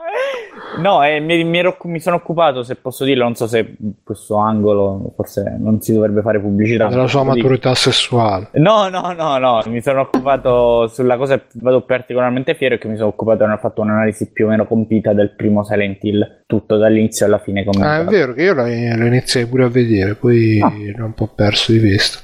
no, 0.78 1.02
eh, 1.04 1.20
mi, 1.20 1.44
mi 1.44 1.58
ero- 1.58 1.76
mi 1.84 2.00
sono 2.00 2.16
occupato, 2.16 2.62
se 2.62 2.74
posso 2.76 3.04
dirlo, 3.04 3.24
non 3.24 3.34
so 3.34 3.46
se 3.46 3.74
questo 4.02 4.36
angolo 4.36 5.12
forse 5.16 5.56
non 5.58 5.80
si 5.80 5.92
dovrebbe 5.92 6.20
fare 6.22 6.40
pubblicità. 6.40 6.86
della 6.88 7.06
sua 7.06 7.22
Lo 7.24 7.32
dico. 7.32 7.46
maturità 7.46 7.74
sessuale 7.74 8.48
No, 8.54 8.88
no, 8.88 9.12
no, 9.12 9.38
no, 9.38 9.62
mi 9.66 9.80
sono 9.80 10.00
occupato 10.00 10.86
sulla 10.88 11.16
cosa 11.16 11.36
che 11.38 11.44
vado 11.54 11.82
particolarmente 11.82 12.54
fiero 12.54 12.74
è 12.74 12.78
che 12.78 12.88
mi 12.88 12.96
sono 12.96 13.08
occupato 13.08 13.44
e 13.44 13.50
ho 13.50 13.56
fatto 13.58 13.80
un'analisi 13.82 14.30
più 14.32 14.46
o 14.46 14.48
meno 14.48 14.66
compita 14.66 15.12
del 15.12 15.34
primo 15.34 15.64
Silent 15.64 16.02
Hill, 16.02 16.42
tutto 16.46 16.76
dall'inizio 16.76 17.26
alla 17.26 17.38
fine 17.38 17.64
ah, 17.80 18.00
è 18.00 18.04
vero 18.04 18.32
che 18.34 18.42
io 18.42 18.54
lo, 18.54 18.62
lo 18.64 19.06
iniziai 19.06 19.46
pure 19.46 19.64
a 19.64 19.68
vedere 19.68 20.14
poi 20.14 20.60
Ah. 20.60 20.72
l'ho 20.96 21.04
un 21.04 21.14
po' 21.14 21.28
perso 21.34 21.72
di 21.72 21.78
vista 21.78 22.18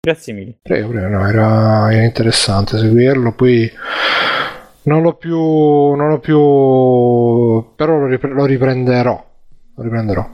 Grazie 0.00 0.32
mille. 0.34 0.58
prego, 0.62 0.88
prego, 0.90 1.08
no, 1.08 1.26
era, 1.28 1.92
era 1.92 2.02
interessante 2.04 2.78
seguirlo 2.78 3.32
poi 3.32 3.68
non 4.86 5.02
l'ho 5.02 5.14
più 5.14 5.38
non 5.38 6.08
l'ho 6.08 6.18
più 6.18 7.74
però 7.76 7.98
l'ho 7.98 8.06
ripre- 8.06 8.32
lo 8.32 8.44
riprenderò. 8.44 9.24
Lo 9.76 9.82
riprenderò. 9.82 10.28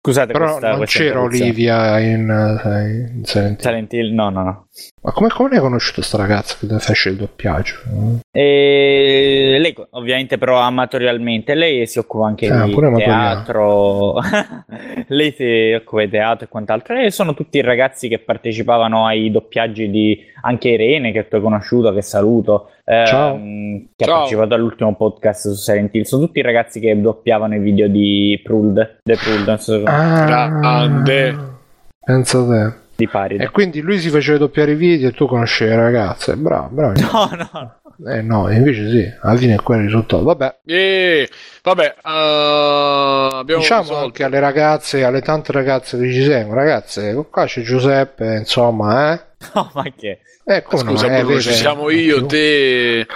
Scusate, 0.00 0.32
Però 0.32 0.44
questa, 0.46 0.68
non 0.68 0.76
questa 0.76 0.98
c'era. 0.98 1.20
Olivia 1.22 1.98
in, 1.98 2.28
eh, 2.30 3.10
in 3.16 3.24
Silent 3.24 3.58
Hill. 3.58 3.60
Silent 3.60 3.92
Hill? 3.92 4.12
No, 4.12 4.28
no, 4.30 4.42
no. 4.42 4.63
Ma 5.02 5.12
come, 5.12 5.28
come 5.28 5.54
hai 5.54 5.60
conosciuto 5.60 6.02
sta 6.02 6.16
ragazza 6.16 6.56
che 6.66 6.78
fece 6.80 7.10
il 7.10 7.16
doppiaggio? 7.16 7.74
E 8.32 9.56
lei 9.60 9.74
ovviamente 9.90 10.36
però 10.36 10.58
amatorialmente, 10.58 11.54
lei 11.54 11.86
si 11.86 11.98
occupa 12.00 12.26
anche 12.26 12.48
Ah, 12.48 12.64
di 12.64 12.74
teatro, 12.96 14.14
lei 15.08 15.30
si 15.32 15.72
occupa 15.78 16.02
di 16.02 16.10
teatro 16.10 16.46
e 16.46 16.48
quant'altro 16.48 16.96
e 16.98 17.10
sono 17.12 17.34
tutti 17.34 17.58
i 17.58 17.62
ragazzi 17.62 18.08
che 18.08 18.18
partecipavano 18.18 19.06
ai 19.06 19.30
doppiaggi 19.30 19.88
di 19.90 20.18
anche 20.42 20.70
Irene 20.70 21.12
che 21.12 21.28
tu 21.28 21.36
hai 21.36 21.42
conosciuto, 21.42 21.92
che 21.92 22.02
saluto, 22.02 22.70
ehm, 22.84 23.06
Ciao. 23.06 23.40
che 23.94 24.04
ha 24.04 24.12
partecipato 24.12 24.54
all'ultimo 24.54 24.94
podcast 24.96 25.48
su 25.48 25.54
Silent 25.54 25.94
Hill, 25.94 26.02
sono 26.02 26.24
tutti 26.24 26.40
i 26.40 26.42
ragazzi 26.42 26.80
che 26.80 27.00
doppiavano 27.00 27.54
i 27.54 27.60
video 27.60 27.86
di 27.88 28.40
Pruld, 28.42 29.00
The 29.04 29.16
Pruld, 29.16 29.46
non 29.46 29.58
so 29.58 29.78
se 29.78 29.84
Ah, 29.86 30.24
Grande. 30.26 31.36
Pensa 32.04 32.38
a 32.38 32.46
te. 32.48 32.82
Di 32.96 33.08
pari. 33.08 33.36
E 33.36 33.50
quindi 33.50 33.80
lui 33.80 33.98
si 33.98 34.08
faceva 34.10 34.38
doppiare 34.38 34.72
i 34.72 34.76
video 34.76 35.08
e 35.08 35.12
tu 35.12 35.26
conoscevi 35.26 35.70
le 35.70 35.76
ragazze. 35.76 36.36
Bravo, 36.36 36.68
bravo. 36.70 36.92
No, 37.12 37.30
no. 37.52 38.12
Eh 38.12 38.22
no, 38.22 38.50
invece 38.50 38.90
sì, 38.90 39.08
alla 39.20 39.36
fine 39.36 39.54
è 39.54 39.62
quello 39.62 39.82
il 39.82 39.86
risultato. 39.86 40.24
Vabbè, 40.24 40.58
E 40.66 41.28
vabbè, 41.62 41.94
eh, 42.04 43.28
abbiamo 43.34 43.60
diciamo 43.60 43.80
risolto. 43.82 44.04
anche 44.04 44.24
alle 44.24 44.40
ragazze, 44.40 45.04
alle 45.04 45.20
tante 45.22 45.52
ragazze 45.52 45.96
che 45.98 46.12
ci 46.12 46.24
seguono, 46.24 46.54
ragazze, 46.58 47.14
qua 47.30 47.44
c'è 47.46 47.60
Giuseppe, 47.62 48.38
insomma, 48.38 49.12
eh. 49.14 49.20
No, 49.54 49.70
ma 49.74 49.84
che? 49.96 50.18
Eh, 50.44 50.62
come 50.64 50.82
Scusa, 50.82 51.06
no, 51.08 51.16
eh, 51.18 51.22
Bruno, 51.22 51.40
ci 51.40 51.52
siamo 51.52 51.90
io, 51.90 52.26
te. 52.26 53.06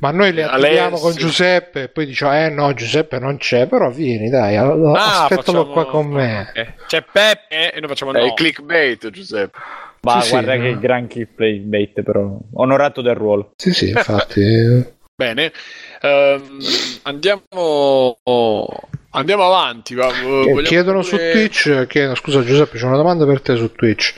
Ma 0.00 0.10
noi 0.10 0.32
le 0.32 0.42
Alessio. 0.42 0.66
attiviamo 0.66 0.98
con 0.98 1.12
Giuseppe 1.14 1.82
e 1.84 1.88
poi 1.88 2.06
diciamo, 2.06 2.34
eh 2.34 2.48
no, 2.50 2.74
Giuseppe 2.74 3.18
non 3.18 3.36
c'è, 3.38 3.66
però 3.66 3.90
vieni, 3.90 4.28
dai, 4.28 4.56
allora, 4.56 5.00
Ah, 5.00 5.22
aspettalo 5.24 5.42
facciamo- 5.42 5.72
qua 5.72 5.86
con 5.86 6.06
me. 6.08 6.50
Eh, 6.54 6.74
C'è 6.86 7.02
Peppe 7.10 7.72
e 7.72 7.80
noi 7.80 7.88
facciamo 7.88 8.12
no. 8.12 8.24
il 8.24 8.32
clickbait, 8.34 9.08
Giuseppe. 9.10 9.58
Ma 10.02 10.20
Sì, 10.20 10.26
sì, 10.26 10.30
guarda 10.32 10.54
no. 10.56 10.62
che 10.62 10.78
gran 10.78 11.06
clickbait 11.08 12.02
però. 12.02 12.36
Onorato 12.54 13.00
del 13.02 13.14
ruolo. 13.14 13.52
Sì, 13.56 13.72
sì, 13.72 13.88
infatti. 13.90 14.40
Bene, 15.16 15.50
Ehm, 16.02 16.58
andiamo, 17.04 18.18
andiamo 19.10 19.46
avanti. 19.46 19.94
va- 19.94 20.12
vogliamo 20.22 20.60
chiedono 20.60 21.00
su 21.02 21.16
pure- 21.16 21.32
Twitch, 21.32 21.86
chiedono, 21.86 22.14
scusa 22.14 22.42
Giuseppe, 22.44 22.76
c'è 22.78 22.84
una 22.84 22.96
domanda 22.96 23.24
per 23.24 23.40
te 23.40 23.56
su 23.56 23.72
Twitch. 23.72 24.14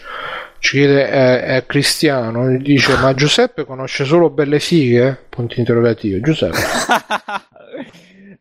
Ci 0.60 0.76
chiede, 0.76 1.08
è, 1.08 1.40
è 1.56 1.66
Cristiano, 1.66 2.48
gli 2.50 2.62
dice, 2.62 2.96
ma 2.96 3.14
Giuseppe 3.14 3.64
conosce 3.64 4.04
solo 4.04 4.28
belle 4.30 4.58
fighe? 4.58 5.16
Punto 5.28 5.54
interrogativo. 5.58 6.20
Giuseppe. 6.20 6.56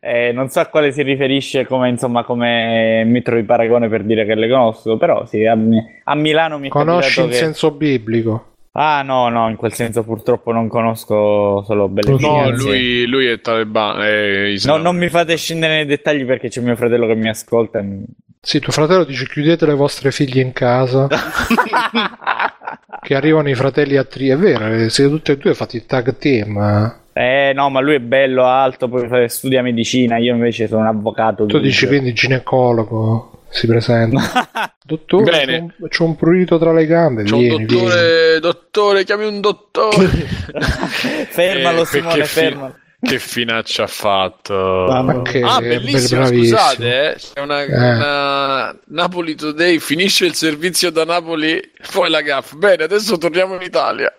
Eh, 0.00 0.30
non 0.32 0.48
so 0.48 0.60
a 0.60 0.66
quale 0.66 0.92
si 0.92 1.02
riferisce 1.02 1.66
come, 1.66 1.88
insomma, 1.88 2.22
come 2.22 3.02
metro 3.04 3.34
di 3.34 3.42
paragone 3.42 3.88
per 3.88 4.04
dire 4.04 4.24
che 4.24 4.36
le 4.36 4.48
conosco, 4.48 4.96
però 4.96 5.26
sì, 5.26 5.44
a, 5.44 5.58
a 6.04 6.14
Milano 6.14 6.58
mi 6.58 6.68
Conosci 6.68 7.20
in 7.20 7.28
che... 7.28 7.34
senso 7.34 7.72
biblico? 7.72 8.52
Ah 8.72 9.02
no, 9.02 9.28
no, 9.28 9.48
in 9.48 9.56
quel 9.56 9.72
senso 9.72 10.04
purtroppo 10.04 10.52
non 10.52 10.68
conosco 10.68 11.64
solo 11.64 11.88
belle 11.88 12.10
No, 12.12 12.16
fighe, 12.16 12.28
No, 12.30 12.38
anzi- 12.42 12.64
lui, 12.64 13.06
lui 13.06 13.26
è 13.26 13.40
talebano. 13.40 14.02
È 14.04 14.54
No, 14.66 14.76
non 14.76 14.96
mi 14.96 15.08
fate 15.08 15.36
scendere 15.36 15.74
nei 15.74 15.86
dettagli 15.86 16.24
perché 16.24 16.48
c'è 16.48 16.60
mio 16.60 16.76
fratello 16.76 17.06
che 17.08 17.16
mi 17.16 17.28
ascolta. 17.28 17.82
mi- 17.82 18.04
Sì, 18.48 18.60
tuo 18.60 18.72
fratello 18.72 19.04
dice 19.04 19.26
chiudete 19.26 19.66
le 19.66 19.74
vostre 19.74 20.10
figlie 20.10 20.40
in 20.40 20.54
casa, 20.54 21.06
che 23.02 23.14
arrivano 23.14 23.50
i 23.50 23.54
fratelli 23.54 23.98
a 23.98 24.04
tri. 24.04 24.28
È 24.28 24.38
vero, 24.38 24.68
eh, 24.68 24.88
siete 24.88 25.10
tutti 25.10 25.32
e 25.32 25.36
due 25.36 25.52
fatti 25.52 25.76
il 25.76 25.84
tag 25.84 26.16
team. 26.16 27.00
Eh 27.12 27.52
no, 27.54 27.68
ma 27.68 27.80
lui 27.80 27.96
è 27.96 28.00
bello, 28.00 28.46
alto, 28.46 28.88
poi 28.88 29.28
studia 29.28 29.60
medicina, 29.60 30.16
io 30.16 30.32
invece 30.32 30.66
sono 30.66 30.80
un 30.80 30.86
avvocato. 30.86 31.44
Tu 31.44 31.58
dici 31.58 31.86
quindi- 31.86 32.04
quindi 32.06 32.18
ginecologo, 32.18 33.42
si 33.50 33.66
presenta. 33.66 34.48
Dottore, 34.82 35.24
Bene. 35.30 35.58
c'ho 35.58 35.64
un, 35.82 35.88
c'ho 35.90 36.04
un 36.04 36.16
prurito 36.16 36.58
tra 36.58 36.72
le 36.72 36.86
gambe, 36.86 37.24
C'è 37.24 37.34
un 37.34 37.40
vieni, 37.40 37.64
vieni. 37.66 37.82
dottore, 37.84 38.40
dottore, 38.40 39.04
chiami 39.04 39.26
un 39.26 39.40
dottore. 39.42 40.06
fermalo 41.28 41.82
Eh, 41.82 41.84
Simone, 41.84 42.24
fermalo. 42.24 42.74
Che 43.00 43.20
finaccia 43.20 43.84
ha 43.84 43.86
fatto. 43.86 44.86
Ma 44.88 45.22
che 45.22 45.40
Ah, 45.40 45.60
bel- 45.60 45.80
bellissimo, 45.80 46.26
scusate, 46.26 47.12
eh. 47.12 47.16
C'è 47.16 47.40
una, 47.40 47.62
Eh. 47.62 47.72
una- 47.72 48.76
Napoli 48.86 49.36
Today, 49.36 49.78
finisce 49.78 50.26
il 50.26 50.34
servizio 50.34 50.90
da 50.90 51.04
Napoli, 51.04 51.60
poi 51.92 52.10
la 52.10 52.20
gaff. 52.22 52.54
Bene, 52.54 52.82
adesso 52.82 53.16
torniamo 53.16 53.54
in 53.54 53.62
Italia. 53.62 54.12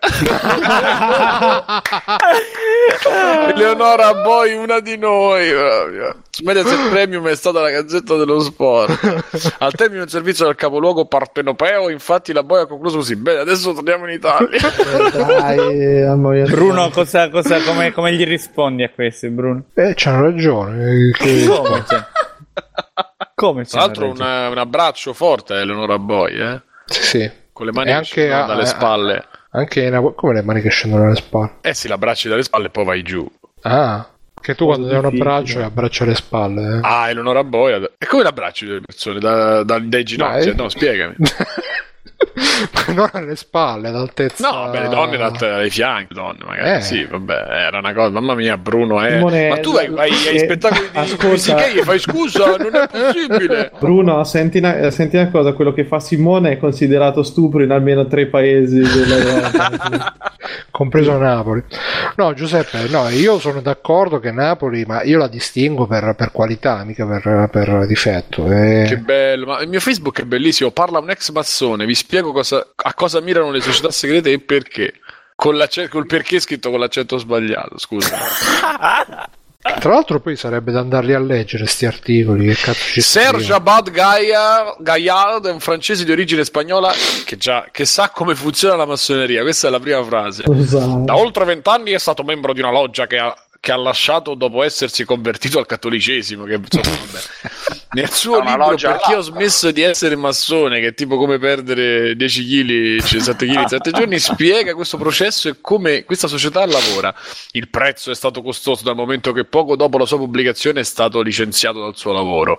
Eleonora 3.48 4.14
Boy, 4.14 4.54
una 4.54 4.80
di 4.80 4.96
noi. 4.96 5.50
proprio. 5.50 6.16
Mediaset 6.42 6.88
Premium 6.90 7.26
è 7.28 7.34
stata 7.34 7.60
la 7.60 7.70
gazzetta 7.70 8.16
dello 8.16 8.40
sport. 8.40 9.24
Al 9.58 9.72
termine 9.72 10.00
del 10.00 10.08
servizio 10.10 10.44
del 10.46 10.54
capoluogo 10.54 11.04
partenopeo, 11.06 11.88
infatti 11.90 12.32
la 12.32 12.42
Boy 12.42 12.62
ha 12.62 12.66
concluso 12.66 12.96
così. 12.96 13.16
Bene, 13.16 13.40
adesso 13.40 13.72
torniamo 13.72 14.06
in 14.06 14.12
Italia. 14.14 14.58
Dai, 15.12 16.04
mamma 16.06 16.30
mia. 16.30 16.44
Bruno, 16.46 16.90
cosa, 16.90 17.28
cosa, 17.30 17.60
come, 17.62 17.92
come 17.92 18.12
gli 18.14 18.24
rispondi 18.24 18.82
a 18.82 18.90
questi, 18.90 19.28
Bruno? 19.28 19.64
Eh, 19.74 19.92
c'hanno 19.96 20.22
ragione. 20.22 20.84
eh, 20.84 21.12
che- 21.12 21.46
Come? 21.46 21.84
Cioè, 21.88 22.04
come 23.34 23.64
Tra 23.64 23.80
l'altro, 23.80 24.08
una- 24.10 24.48
un 24.48 24.58
abbraccio 24.58 25.12
forte 25.12 25.54
a 25.54 25.60
Eleonora 25.60 25.98
Boy, 25.98 26.38
eh? 26.40 26.60
Sì, 26.86 27.02
sì. 27.02 27.30
con 27.52 27.66
le 27.66 27.72
mani 27.72 27.86
che 27.90 27.92
anche 27.96 28.06
scendono 28.06 28.42
a- 28.42 28.46
dalle 28.46 28.62
a- 28.62 28.66
spalle. 28.66 29.24
Anche 29.52 29.86
Apo- 29.86 30.12
come 30.14 30.34
le 30.34 30.42
mani 30.42 30.60
che 30.60 30.68
scendono 30.68 31.04
dalle 31.04 31.16
spalle. 31.16 31.50
Eh 31.62 31.74
sì, 31.74 31.88
l'abbracci 31.88 32.28
dalle 32.28 32.42
spalle 32.42 32.66
e 32.66 32.70
poi 32.70 32.84
vai 32.84 33.02
giù. 33.02 33.26
Ah, 33.62 34.06
che 34.40 34.54
tu 34.54 34.64
quando 34.66 34.86
dai 34.86 34.98
un 34.98 35.04
abbraccio 35.04 35.62
abbraccio 35.62 36.04
alle 36.04 36.14
spalle. 36.14 36.76
eh. 36.76 36.80
Ah, 36.82 37.10
Eleonora 37.10 37.44
Boy. 37.44 37.72
ad- 37.74 37.92
E 37.98 38.06
come 38.06 38.22
l'abbracci 38.22 38.66
delle 38.66 38.80
persone? 38.80 39.18
Da, 39.20 39.62
da- 39.62 39.78
dai 39.78 40.02
ginocchia? 40.04 40.44
Dai. 40.46 40.54
No, 40.56 40.68
spiegami. 40.68 41.14
Ma 42.72 42.92
non 42.94 43.08
alle 43.12 43.36
spalle, 43.36 43.88
ad 43.88 43.96
altezza. 43.96 44.48
No, 44.48 44.58
vabbè, 44.64 44.80
le 44.82 44.88
donne 44.88 45.16
ai 45.46 45.70
fianchi, 45.70 46.14
donne 46.14 46.44
magari. 46.44 46.78
Eh. 46.78 46.80
Sì, 46.80 47.04
vabbè, 47.04 47.46
era 47.48 47.78
una 47.78 47.92
cosa. 47.92 48.10
Mamma 48.10 48.34
mia, 48.34 48.56
Bruno, 48.56 49.04
eh. 49.04 49.12
Simone, 49.12 49.48
Ma 49.48 49.58
tu 49.58 49.72
vai, 49.72 49.88
vai 49.88 50.10
ai 50.10 50.36
eh, 50.36 50.38
spettacoli 50.38 50.88
di 50.90 50.98
ascolta. 50.98 51.26
Luisi 51.26 51.54
Gay 51.54 51.78
e 51.78 51.82
fai 51.82 51.98
scusa, 51.98 52.56
non 52.56 52.74
è 52.74 52.88
possibile. 52.88 53.72
Bruno, 53.78 54.24
senti 54.24 54.58
una, 54.58 54.90
senti 54.90 55.16
una 55.16 55.30
cosa, 55.30 55.52
quello 55.52 55.72
che 55.72 55.84
fa 55.84 56.00
Simone 56.00 56.52
è 56.52 56.58
considerato 56.58 57.22
stupro 57.22 57.62
in 57.62 57.70
almeno 57.70 58.06
tre 58.06 58.26
paesi 58.26 58.80
dell'Europa. 58.80 60.14
compreso 60.70 61.16
Napoli. 61.18 61.62
No, 62.16 62.32
Giuseppe, 62.32 62.88
no, 62.88 63.08
io 63.08 63.38
sono 63.38 63.60
d'accordo 63.60 64.18
che 64.18 64.30
Napoli, 64.30 64.84
ma 64.86 65.02
io 65.02 65.18
la 65.18 65.28
distingo 65.28 65.86
per, 65.86 66.14
per 66.16 66.32
qualità, 66.32 66.82
mica 66.84 67.06
per, 67.06 67.48
per 67.50 67.86
difetto. 67.86 68.50
eh. 68.50 68.84
Che 68.88 68.96
bello, 68.98 69.46
ma 69.46 69.60
il 69.60 69.68
mio 69.68 69.80
Facebook 69.80 70.20
è 70.20 70.24
bellissimo. 70.24 70.70
Parla 70.70 70.98
un 70.98 71.10
ex 71.10 71.30
massone, 71.30 71.84
vi 71.86 71.94
spiego 71.94 72.19
cosa- 72.22 72.72
a 72.74 72.94
cosa 72.94 73.20
mirano 73.20 73.50
le 73.50 73.60
società 73.60 73.90
segrete 73.90 74.32
e 74.32 74.40
perché. 74.40 74.94
Con 75.34 75.58
col 75.88 76.06
perché 76.06 76.38
scritto 76.38 76.70
con 76.70 76.80
l'accento 76.80 77.16
sbagliato, 77.16 77.78
scusa. 77.78 78.18
Tra 79.62 79.92
l'altro 79.92 80.20
poi 80.20 80.36
sarebbe 80.36 80.72
da 80.72 80.80
andarli 80.80 81.12
a 81.12 81.20
leggere 81.20 81.66
sti 81.66 81.84
articoli, 81.84 82.46
che 82.46 82.54
cazzo 82.54 82.92
ci 82.92 83.02
Serge. 83.02 83.52
Abad 83.52 83.90
Gaillard, 83.90 85.46
è 85.46 85.52
un 85.52 85.60
francese 85.60 86.04
di 86.04 86.10
origine 86.10 86.44
spagnola 86.44 86.90
che, 87.26 87.36
già, 87.36 87.66
che 87.70 87.84
sa 87.84 88.08
come 88.08 88.34
funziona 88.34 88.74
la 88.74 88.86
massoneria. 88.86 89.42
Questa 89.42 89.68
è 89.68 89.70
la 89.70 89.78
prima 89.78 90.02
frase. 90.02 90.44
Scusate. 90.44 91.04
Da 91.04 91.14
oltre 91.14 91.44
vent'anni 91.44 91.90
è 91.90 91.98
stato 91.98 92.22
membro 92.22 92.54
di 92.54 92.60
una 92.60 92.70
loggia 92.70 93.06
che 93.06 93.18
ha, 93.18 93.36
che 93.60 93.72
ha 93.72 93.76
lasciato 93.76 94.34
dopo 94.34 94.62
essersi 94.62 95.04
convertito 95.04 95.58
al 95.58 95.66
cattolicesimo. 95.66 96.44
Che, 96.44 96.54
insomma. 96.54 96.96
Nel 97.92 98.08
suo 98.08 98.40
libro 98.40 98.76
Perché 98.76 99.16
ho 99.16 99.20
smesso 99.20 99.72
di 99.72 99.82
essere 99.82 100.14
massone, 100.14 100.78
che 100.78 100.88
è 100.88 100.94
tipo 100.94 101.16
come 101.16 101.38
perdere 101.38 102.14
10 102.14 102.46
kg, 102.46 103.02
7 103.02 103.46
kg 103.46 103.60
in 103.62 103.66
7 103.66 103.90
giorni, 103.92 104.18
spiega 104.20 104.74
questo 104.74 104.96
processo 104.96 105.48
e 105.48 105.56
come 105.60 106.04
questa 106.04 106.28
società 106.28 106.64
lavora. 106.64 107.12
Il 107.50 107.68
prezzo 107.68 108.12
è 108.12 108.14
stato 108.14 108.42
costoso 108.42 108.84
dal 108.84 108.94
momento 108.94 109.32
che 109.32 109.44
poco 109.44 109.74
dopo 109.74 109.98
la 109.98 110.06
sua 110.06 110.18
pubblicazione 110.18 110.80
è 110.80 110.84
stato 110.84 111.20
licenziato 111.20 111.80
dal 111.80 111.96
suo 111.96 112.12
lavoro. 112.12 112.58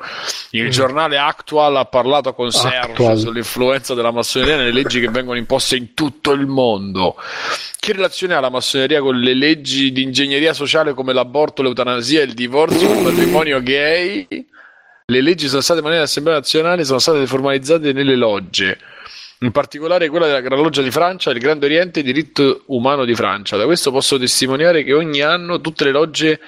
Il 0.51 0.69
giornale 0.69 1.17
Actual 1.17 1.77
ha 1.77 1.85
parlato 1.85 2.33
con 2.33 2.49
Actual. 2.51 3.17
sull'influenza 3.17 3.93
della 3.93 4.11
massoneria 4.11 4.57
nelle 4.57 4.73
leggi 4.73 4.99
che 4.99 5.09
vengono 5.09 5.37
imposte 5.37 5.77
in 5.77 5.93
tutto 5.93 6.31
il 6.31 6.45
mondo. 6.45 7.15
Che 7.83 7.93
relazione 7.93 8.35
ha 8.35 8.39
la 8.39 8.51
massoneria 8.51 9.01
con 9.01 9.19
le 9.19 9.33
leggi 9.33 9.91
di 9.91 10.03
ingegneria 10.03 10.53
sociale 10.53 10.93
come 10.93 11.13
l'aborto, 11.13 11.63
l'eutanasia, 11.63 12.21
il 12.21 12.33
divorzio, 12.33 12.93
il 12.93 13.01
matrimonio 13.01 13.59
gay? 13.63 14.27
Le 15.03 15.21
leggi 15.21 15.47
sono 15.47 15.61
state 15.61 15.79
mandate 15.79 16.01
all'Assemblea 16.01 16.35
nazionale 16.35 16.85
sono 16.85 16.99
state 16.99 17.25
formalizzate 17.25 17.91
nelle 17.91 18.15
logge, 18.15 18.77
in 19.39 19.49
particolare 19.49 20.09
quella 20.09 20.27
della 20.27 20.41
Gran 20.41 20.61
Loggia 20.61 20.83
di 20.83 20.91
Francia, 20.91 21.31
il 21.31 21.39
Grande 21.39 21.65
Oriente 21.65 21.97
e 21.97 22.03
il 22.03 22.13
diritto 22.13 22.65
umano 22.67 23.03
di 23.03 23.15
Francia. 23.15 23.57
Da 23.57 23.65
questo 23.65 23.89
posso 23.89 24.19
testimoniare 24.19 24.83
che 24.83 24.93
ogni 24.93 25.21
anno 25.21 25.59
tutte 25.59 25.83
le 25.83 25.91
logge 25.91 26.39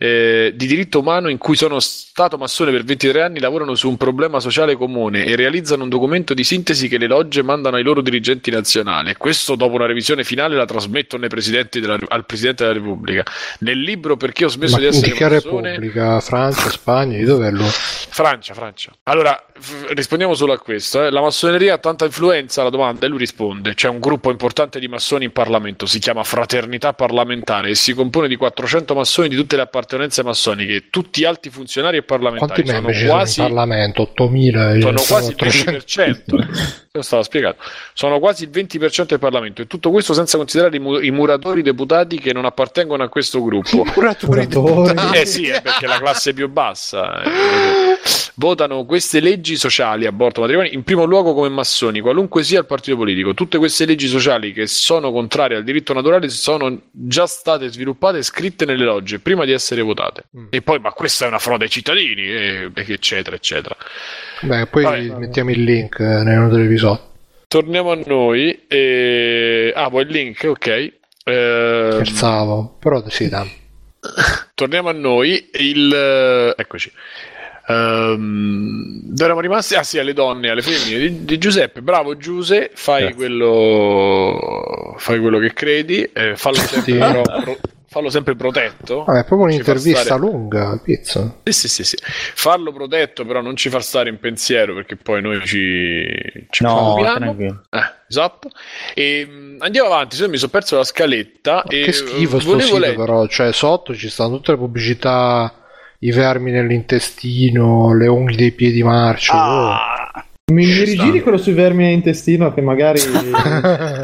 eh, 0.00 0.52
di 0.54 0.66
diritto 0.68 1.00
umano 1.00 1.28
in 1.28 1.38
cui 1.38 1.56
sono 1.56 1.80
stato 1.80 2.38
massone 2.38 2.70
per 2.70 2.84
23 2.84 3.20
anni 3.20 3.40
lavorano 3.40 3.74
su 3.74 3.88
un 3.88 3.96
problema 3.96 4.38
sociale 4.38 4.76
comune 4.76 5.24
e 5.24 5.34
realizzano 5.34 5.82
un 5.82 5.88
documento 5.88 6.34
di 6.34 6.44
sintesi 6.44 6.86
che 6.86 6.98
le 6.98 7.08
logge 7.08 7.42
mandano 7.42 7.76
ai 7.76 7.82
loro 7.82 8.00
dirigenti 8.00 8.52
nazionali. 8.52 9.16
Questo 9.16 9.56
dopo 9.56 9.74
una 9.74 9.86
revisione 9.86 10.22
finale 10.22 10.54
la 10.54 10.66
trasmettono 10.66 11.26
della, 11.26 11.98
al 12.08 12.26
Presidente 12.26 12.62
della 12.62 12.76
Repubblica. 12.76 13.24
Nel 13.60 13.80
libro 13.80 14.16
Perché 14.16 14.44
ho 14.44 14.48
smesso 14.48 14.74
Ma 14.74 14.82
di 14.82 14.86
essere 14.86 15.10
che 15.10 15.28
massone... 15.28 15.70
Repubblica? 15.70 16.20
Francia, 16.20 16.70
Spagna, 16.70 17.18
di 17.18 17.24
dov'è 17.24 17.50
lui? 17.50 17.66
Francia, 17.66 18.54
Francia. 18.54 18.92
Allora, 19.04 19.46
f- 19.58 19.86
rispondiamo 19.90 20.34
solo 20.34 20.52
a 20.52 20.58
questo. 20.58 21.04
Eh. 21.04 21.10
La 21.10 21.20
massoneria 21.20 21.74
ha 21.74 21.78
tanta 21.78 22.04
influenza? 22.04 22.62
La 22.62 22.70
domanda 22.70 23.04
e 23.06 23.08
lui 23.08 23.18
risponde. 23.18 23.74
C'è 23.74 23.88
un 23.88 23.98
gruppo 23.98 24.30
importante 24.30 24.78
di 24.78 24.86
massoni 24.86 25.24
in 25.24 25.32
Parlamento, 25.32 25.86
si 25.86 25.98
chiama 25.98 26.22
Fraternità 26.22 26.92
Parlamentare 26.92 27.70
e 27.70 27.74
si 27.74 27.94
compone 27.94 28.28
di 28.28 28.36
400 28.36 28.94
massoni 28.94 29.28
di 29.28 29.36
tutte 29.36 29.56
le 29.56 29.62
appartenenze 29.62 29.86
massoniche, 30.22 30.88
tutti 30.90 31.24
alti 31.24 31.50
funzionari 31.50 31.98
e 31.98 32.02
parlamentari. 32.02 32.62
Quanti 32.62 32.72
membri 32.72 32.94
sono 32.94 33.10
quasi... 33.12 33.40
in 33.40 33.46
Parlamento? 33.46 34.02
8000? 34.02 34.80
Sono 34.80 35.02
quasi 35.06 35.30
il 35.30 35.36
20%. 35.38 36.86
Lo 36.92 37.02
stava 37.02 37.22
spiegato. 37.22 37.62
Sono 37.92 38.18
quasi 38.18 38.44
il 38.44 38.50
20% 38.50 39.06
del 39.06 39.18
Parlamento 39.18 39.62
e 39.62 39.66
tutto 39.66 39.90
questo 39.90 40.14
senza 40.14 40.36
considerare 40.36 40.76
i, 40.76 40.80
mu- 40.80 41.02
i 41.02 41.10
muratori 41.10 41.62
deputati 41.62 42.18
che 42.18 42.32
non 42.32 42.44
appartengono 42.44 43.02
a 43.02 43.08
questo 43.08 43.42
gruppo. 43.42 43.84
Muratori 43.94 44.46
deputati? 44.46 45.18
Eh 45.18 45.26
sì, 45.26 45.46
è 45.46 45.62
perché 45.62 45.86
la 45.86 45.98
classe 45.98 46.32
più 46.32 46.48
bassa. 46.48 47.22
Eh, 47.22 47.87
votano 48.38 48.84
queste 48.84 49.20
leggi 49.20 49.56
sociali, 49.56 50.06
aborto, 50.06 50.40
matrimonio, 50.40 50.70
in 50.70 50.84
primo 50.84 51.04
luogo 51.04 51.34
come 51.34 51.48
massoni, 51.48 52.00
qualunque 52.00 52.44
sia 52.44 52.60
il 52.60 52.66
partito 52.66 52.96
politico. 52.96 53.34
Tutte 53.34 53.58
queste 53.58 53.84
leggi 53.84 54.06
sociali 54.06 54.52
che 54.52 54.66
sono 54.66 55.10
contrarie 55.10 55.56
al 55.56 55.64
diritto 55.64 55.92
naturale 55.92 56.28
sono 56.28 56.82
già 56.90 57.26
state 57.26 57.68
sviluppate 57.68 58.18
e 58.18 58.22
scritte 58.22 58.64
nelle 58.64 58.84
logge 58.84 59.18
prima 59.18 59.44
di 59.44 59.52
essere 59.52 59.82
votate. 59.82 60.24
Mm. 60.36 60.46
E 60.50 60.62
poi, 60.62 60.78
ma 60.78 60.92
questa 60.92 61.24
è 61.24 61.28
una 61.28 61.38
frode 61.38 61.64
ai 61.64 61.70
cittadini, 61.70 62.22
e, 62.22 62.70
eccetera, 62.74 63.34
eccetera. 63.34 63.76
Beh, 64.42 64.66
poi 64.66 64.84
Vabbè, 64.84 65.18
mettiamo 65.18 65.50
il 65.50 65.62
link 65.62 65.98
eh, 65.98 66.22
nel 66.22 66.38
note 66.38 66.54
dell'episodio. 66.56 67.06
Torniamo 67.48 67.90
a 67.90 67.98
noi. 68.06 68.66
E... 68.68 69.72
Ah, 69.74 69.88
vuoi 69.88 70.04
il 70.04 70.10
link? 70.10 70.44
Ok. 70.44 70.66
Eh... 71.24 71.88
Scherzavo, 71.92 72.76
però 72.78 73.02
sì, 73.08 73.28
dai. 73.28 73.50
Torniamo 74.54 74.90
a 74.90 74.92
noi. 74.92 75.48
Il... 75.54 76.54
Eccoci. 76.56 76.92
Um, 77.68 79.00
dove 79.02 79.24
eravamo 79.24 79.40
rimasti? 79.40 79.74
Ah 79.74 79.82
sì, 79.82 79.98
alle 79.98 80.14
donne, 80.14 80.48
alle 80.48 80.62
femmine 80.62 80.98
di, 80.98 81.24
di 81.26 81.38
Giuseppe. 81.38 81.82
Bravo 81.82 82.16
Giuse, 82.16 82.70
fai 82.72 83.12
quello, 83.12 84.94
fai 84.96 85.20
quello 85.20 85.38
che 85.38 85.52
credi, 85.52 86.02
eh, 86.02 86.34
fallo 86.34 86.56
sempre 86.56 86.96
però, 86.96 87.20
pro, 87.20 87.58
fallo 87.88 88.08
sempre 88.08 88.36
protetto. 88.36 89.04
Ah, 89.04 89.18
è 89.18 89.24
proprio 89.24 89.48
un'intervista 89.48 90.00
stare... 90.00 90.20
lunga, 90.20 90.80
pizza. 90.82 91.40
Sì, 91.44 91.52
sì, 91.52 91.68
sì, 91.68 91.84
sì, 91.84 91.96
Farlo 92.00 92.72
protetto, 92.72 93.26
però 93.26 93.42
non 93.42 93.54
ci 93.54 93.68
far 93.68 93.82
stare 93.82 94.08
in 94.08 94.18
pensiero 94.18 94.72
perché 94.72 94.96
poi 94.96 95.20
noi 95.20 95.44
ci, 95.44 96.46
ci 96.48 96.62
no, 96.62 96.96
eh, 96.98 97.54
esatto. 98.08 98.50
E 98.94 99.26
mm, 99.28 99.56
andiamo 99.60 99.88
avanti. 99.88 100.16
Se 100.16 100.26
mi 100.26 100.38
sono 100.38 100.50
perso 100.50 100.76
la 100.76 100.84
scaletta. 100.84 101.62
Ma 101.66 101.70
e 101.70 101.82
che 101.82 101.92
schifo 101.92 102.40
sto 102.40 102.58
sito, 102.60 102.78
leggere... 102.78 102.96
però. 102.96 103.26
Cioè, 103.26 103.52
sotto 103.52 103.94
ci 103.94 104.08
stanno 104.08 104.36
tutte 104.36 104.52
le 104.52 104.58
pubblicità. 104.58 105.52
I 106.00 106.12
vermi 106.12 106.52
nell'intestino, 106.52 107.92
le 107.92 108.06
unghie 108.06 108.36
dei 108.36 108.52
piedi 108.52 108.84
marcio. 108.84 109.32
Ah, 109.32 110.12
oh. 110.14 110.22
Mi, 110.52 110.64
mi 110.64 110.82
rigiri 110.84 111.20
quello 111.20 111.36
sui 111.36 111.52
vermi 111.52 111.84
all'intestino 111.86 112.54
che 112.54 112.62
magari 112.62 113.00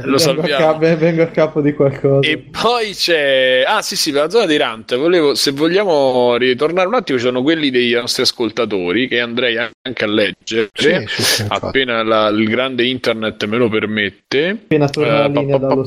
lo 0.04 0.16
vengo, 0.16 0.42
a 0.42 0.46
capo, 0.46 0.96
vengo 0.96 1.22
a 1.22 1.28
capo 1.28 1.60
di 1.62 1.72
qualcosa. 1.72 2.28
E 2.28 2.36
poi 2.36 2.90
c'è... 2.92 3.62
Ah 3.66 3.80
sì 3.80 3.96
sì, 3.96 4.10
per 4.10 4.22
la 4.22 4.28
zona 4.28 4.44
di 4.44 4.56
Rant, 4.56 4.96
volevo, 4.96 5.34
se 5.34 5.52
vogliamo 5.52 6.36
ritornare 6.36 6.86
un 6.86 6.94
attimo, 6.94 7.16
ci 7.16 7.24
sono 7.24 7.42
quelli 7.42 7.70
dei 7.70 7.92
nostri 7.92 8.24
ascoltatori 8.24 9.08
che 9.08 9.20
andrei 9.20 9.56
anche 9.56 10.04
a 10.04 10.08
leggere, 10.08 10.68
sì, 10.74 11.04
sì, 11.06 11.22
sì, 11.22 11.44
appena 11.48 12.02
la, 12.02 12.28
il 12.28 12.46
grande 12.48 12.84
internet 12.84 13.46
me 13.46 13.56
lo 13.56 13.70
permette. 13.70 14.50
Appena 14.50 14.88
torna 14.88 15.20
la 15.20 15.26
linea 15.28 15.56
dallo 15.56 15.82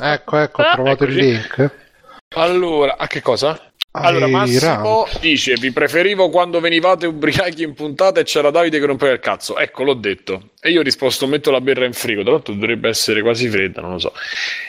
Ecco, 0.00 0.38
ecco, 0.38 0.62
ho 0.62 0.72
trovato 0.72 1.04
il 1.04 1.14
link. 1.14 1.86
Allora, 2.34 2.96
a 2.98 3.06
che 3.06 3.20
cosa? 3.22 3.60
Allora, 3.90 4.26
Massimo 4.28 5.08
dice: 5.20 5.54
Vi 5.54 5.72
preferivo 5.72 6.28
quando 6.28 6.60
venivate 6.60 7.06
ubriachi 7.06 7.62
in 7.62 7.74
puntata 7.74 8.20
e 8.20 8.24
c'era 8.24 8.50
Davide 8.50 8.78
che 8.78 8.86
rompeva 8.86 9.12
il 9.12 9.18
cazzo. 9.18 9.58
Ecco, 9.58 9.82
l'ho 9.82 9.94
detto. 9.94 10.50
E 10.60 10.70
io 10.70 10.80
ho 10.80 10.82
risposto: 10.82 11.26
Metto 11.26 11.50
la 11.50 11.60
birra 11.60 11.84
in 11.84 11.94
frigo. 11.94 12.22
Tra 12.22 12.32
l'altro, 12.32 12.54
dovrebbe 12.54 12.88
essere 12.88 13.22
quasi 13.22 13.48
fredda, 13.48 13.80
non 13.80 13.92
lo 13.92 13.98
so. 13.98 14.12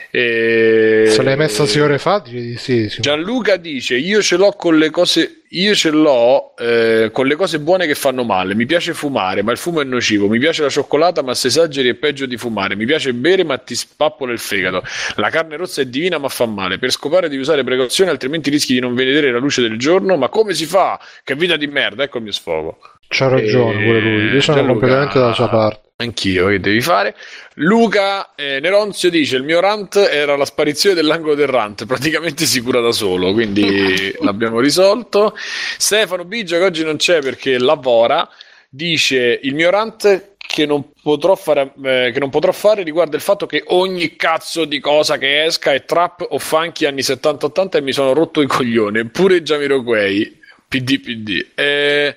E... 0.10 1.06
Se 1.10 1.22
l'hai 1.22 1.36
messa 1.36 1.66
sei 1.68 1.82
ore 1.82 2.00
fa, 2.00 2.20
dici 2.20 2.58
sì, 2.58 2.90
sì. 2.90 3.02
Gianluca 3.02 3.58
dice: 3.58 3.96
Io 3.98 4.22
ce 4.22 4.38
l'ho 4.38 4.52
con 4.54 4.78
le 4.78 4.90
cose. 4.90 5.39
Io 5.54 5.74
ce 5.74 5.90
l'ho 5.90 6.54
eh, 6.58 7.10
con 7.12 7.26
le 7.26 7.36
cose 7.36 7.60
buone 7.60 7.88
che 7.88 7.96
fanno 7.96 8.24
male. 8.24 8.54
Mi 8.54 8.68
piace 8.68 8.94
fumare, 8.94 9.42
ma 9.42 9.52
il 9.52 9.58
fumo 9.58 9.82
è 9.82 9.84
nocivo. 9.84 10.28
Mi 10.28 10.38
piace 10.38 10.62
la 10.62 10.70
cioccolata, 10.70 11.24
ma 11.24 11.34
se 11.34 11.48
esageri 11.48 11.90
è 11.90 11.96
peggio 11.96 12.28
di 12.28 12.38
fumare. 12.38 12.76
Mi 12.76 12.86
piace 12.86 13.14
bere, 13.14 13.44
ma 13.44 13.58
ti 13.58 13.74
spappola 13.74 14.32
il 14.32 14.38
fegato. 14.38 14.84
La 15.16 15.30
carne 15.30 15.58
rossa 15.58 15.82
è 15.82 15.86
divina, 15.86 16.20
ma 16.20 16.30
fa 16.30 16.46
male. 16.46 16.78
Per 16.78 16.92
scopare 16.92 17.30
devi 17.30 17.42
usare 17.42 17.64
precauzioni, 17.64 18.12
altrimenti 18.12 18.52
rischi 18.52 18.74
di 18.74 18.80
non 18.80 18.94
vedere 18.94 19.32
la 19.32 19.40
luce 19.40 19.62
del 19.62 19.78
giorno. 19.80 20.18
Ma 20.18 20.30
come 20.30 20.54
si 20.54 20.66
fa? 20.66 21.00
Che 21.24 21.36
vita 21.36 21.56
di 21.56 21.66
merda! 21.66 22.04
Ecco 22.04 22.18
il 22.18 22.24
mio 22.24 22.32
sfogo. 22.32 22.78
C'ha 23.08 23.28
ragione 23.28 23.82
e... 23.82 23.86
pure 23.86 24.00
lui. 24.02 24.24
Io 24.34 24.42
sono 24.42 24.58
Gianluca... 24.58 24.80
completamente 24.80 25.20
dalla 25.20 25.34
sua 25.34 25.50
parte. 25.50 25.88
Anch'io, 26.02 26.48
che 26.48 26.60
devi 26.62 26.80
fare? 26.80 27.14
Luca 27.62 28.36
eh, 28.36 28.60
Neronzio 28.62 29.10
dice: 29.10 29.36
Il 29.36 29.44
mio 29.44 29.60
rant 29.60 29.96
era 29.96 30.36
la 30.36 30.46
sparizione 30.46 30.96
dell'angolo 30.96 31.36
del 31.36 31.48
rant, 31.48 31.86
praticamente 31.86 32.46
si 32.46 32.62
cura 32.62 32.80
da 32.80 32.92
solo, 32.92 33.34
quindi 33.34 34.14
l'abbiamo 34.22 34.60
risolto. 34.60 35.36
Stefano 35.78 36.24
Biggio, 36.24 36.58
che 36.58 36.64
oggi 36.64 36.84
non 36.84 36.96
c'è 36.96 37.20
perché 37.22 37.58
lavora, 37.58 38.28
dice: 38.70 39.40
Il 39.44 39.56
mio 39.56 39.70
rant 39.70 40.36
che 40.38 40.66
non, 40.66 40.92
potrò 41.04 41.36
fare, 41.36 41.74
eh, 41.84 42.12
che 42.14 42.20
non 42.20 42.30
potrò 42.30 42.52
fare 42.54 42.82
riguarda 42.84 43.18
il 43.18 43.22
fatto 43.22 43.46
che 43.46 43.64
ogni 43.68 44.16
cazzo 44.16 44.66
di 44.66 44.80
cosa 44.80 45.18
che 45.18 45.44
esca 45.44 45.74
è 45.74 45.84
trap 45.84 46.26
o 46.30 46.40
funky 46.40 46.86
anni 46.86 47.02
70-80 47.02 47.78
e 47.78 47.82
mi 47.82 47.92
sono 47.92 48.14
rotto 48.14 48.42
i 48.42 48.48
coglioni. 48.48 49.06
Pure 49.10 49.44
Jamiroquai, 49.44 50.40
PD, 50.68 51.00
PD. 51.02 51.48
Eh 51.56 52.16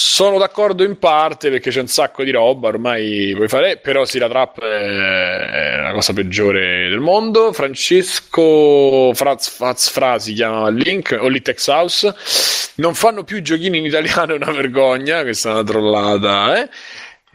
sono 0.00 0.38
d'accordo 0.38 0.84
in 0.84 0.96
parte 0.96 1.50
perché 1.50 1.70
c'è 1.70 1.80
un 1.80 1.88
sacco 1.88 2.22
di 2.22 2.30
roba, 2.30 2.68
ormai 2.68 3.32
puoi 3.34 3.48
fare, 3.48 3.78
però 3.78 4.04
sì, 4.04 4.20
la 4.20 4.28
trap 4.28 4.60
è 4.62 5.80
la 5.82 5.90
cosa 5.92 6.12
peggiore 6.12 6.88
del 6.88 7.00
mondo. 7.00 7.52
Francesco 7.52 9.10
Fraz, 9.12 9.48
Faz 9.48 9.90
Fra 9.90 10.20
si 10.20 10.34
chiama 10.34 10.68
Link 10.68 11.18
o 11.20 11.26
Litex 11.26 11.66
House. 11.66 12.14
Non 12.76 12.94
fanno 12.94 13.24
più 13.24 13.42
giochini 13.42 13.78
in 13.78 13.86
italiano, 13.86 14.34
è 14.34 14.36
una 14.36 14.52
vergogna, 14.52 15.22
questa 15.22 15.48
è 15.48 15.52
una 15.54 15.64
trollata, 15.64 16.62
eh? 16.62 16.70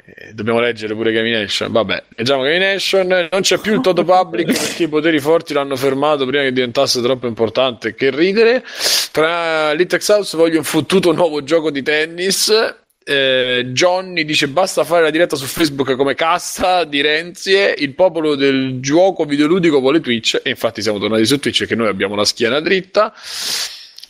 Eh, 0.05 0.33
dobbiamo 0.33 0.59
leggere 0.59 0.93
pure 0.95 1.11
Gamination. 1.11 1.71
Vabbè, 1.71 2.03
leggiamo 2.15 2.43
Gamination. 2.43 3.29
Non 3.31 3.41
c'è 3.41 3.57
più 3.57 3.73
il 3.73 3.81
Toto 3.81 4.03
Public 4.03 4.47
perché 4.51 4.83
i 4.83 4.87
poteri 4.89 5.19
forti 5.19 5.53
l'hanno 5.53 5.75
fermato 5.75 6.25
prima 6.25 6.43
che 6.43 6.51
diventasse 6.51 7.01
troppo 7.01 7.27
importante. 7.27 7.95
Che 7.95 8.09
ridere. 8.09 8.63
Tra 9.11 9.71
Litex 9.73 10.09
House 10.09 10.37
voglio 10.37 10.57
un 10.57 10.63
fottuto 10.63 11.11
nuovo 11.13 11.43
gioco 11.43 11.71
di 11.71 11.81
tennis. 11.81 12.51
Eh, 13.05 13.65
Johnny 13.67 14.23
dice 14.23 14.47
basta 14.47 14.85
fare 14.85 15.03
la 15.03 15.09
diretta 15.09 15.35
su 15.35 15.45
Facebook 15.45 15.95
come 15.95 16.15
cassa 16.15 16.83
di 16.83 16.99
Renzie. 17.01 17.73
Il 17.77 17.93
popolo 17.95 18.35
del 18.35 18.79
gioco 18.81 19.23
videoludico 19.23 19.79
vuole 19.79 20.01
Twitch. 20.01 20.41
E 20.43 20.49
infatti 20.49 20.81
siamo 20.81 20.99
tornati 20.99 21.25
su 21.25 21.39
Twitch 21.39 21.65
che 21.65 21.75
noi 21.75 21.87
abbiamo 21.87 22.15
la 22.15 22.25
schiena 22.25 22.59
dritta. 22.59 23.13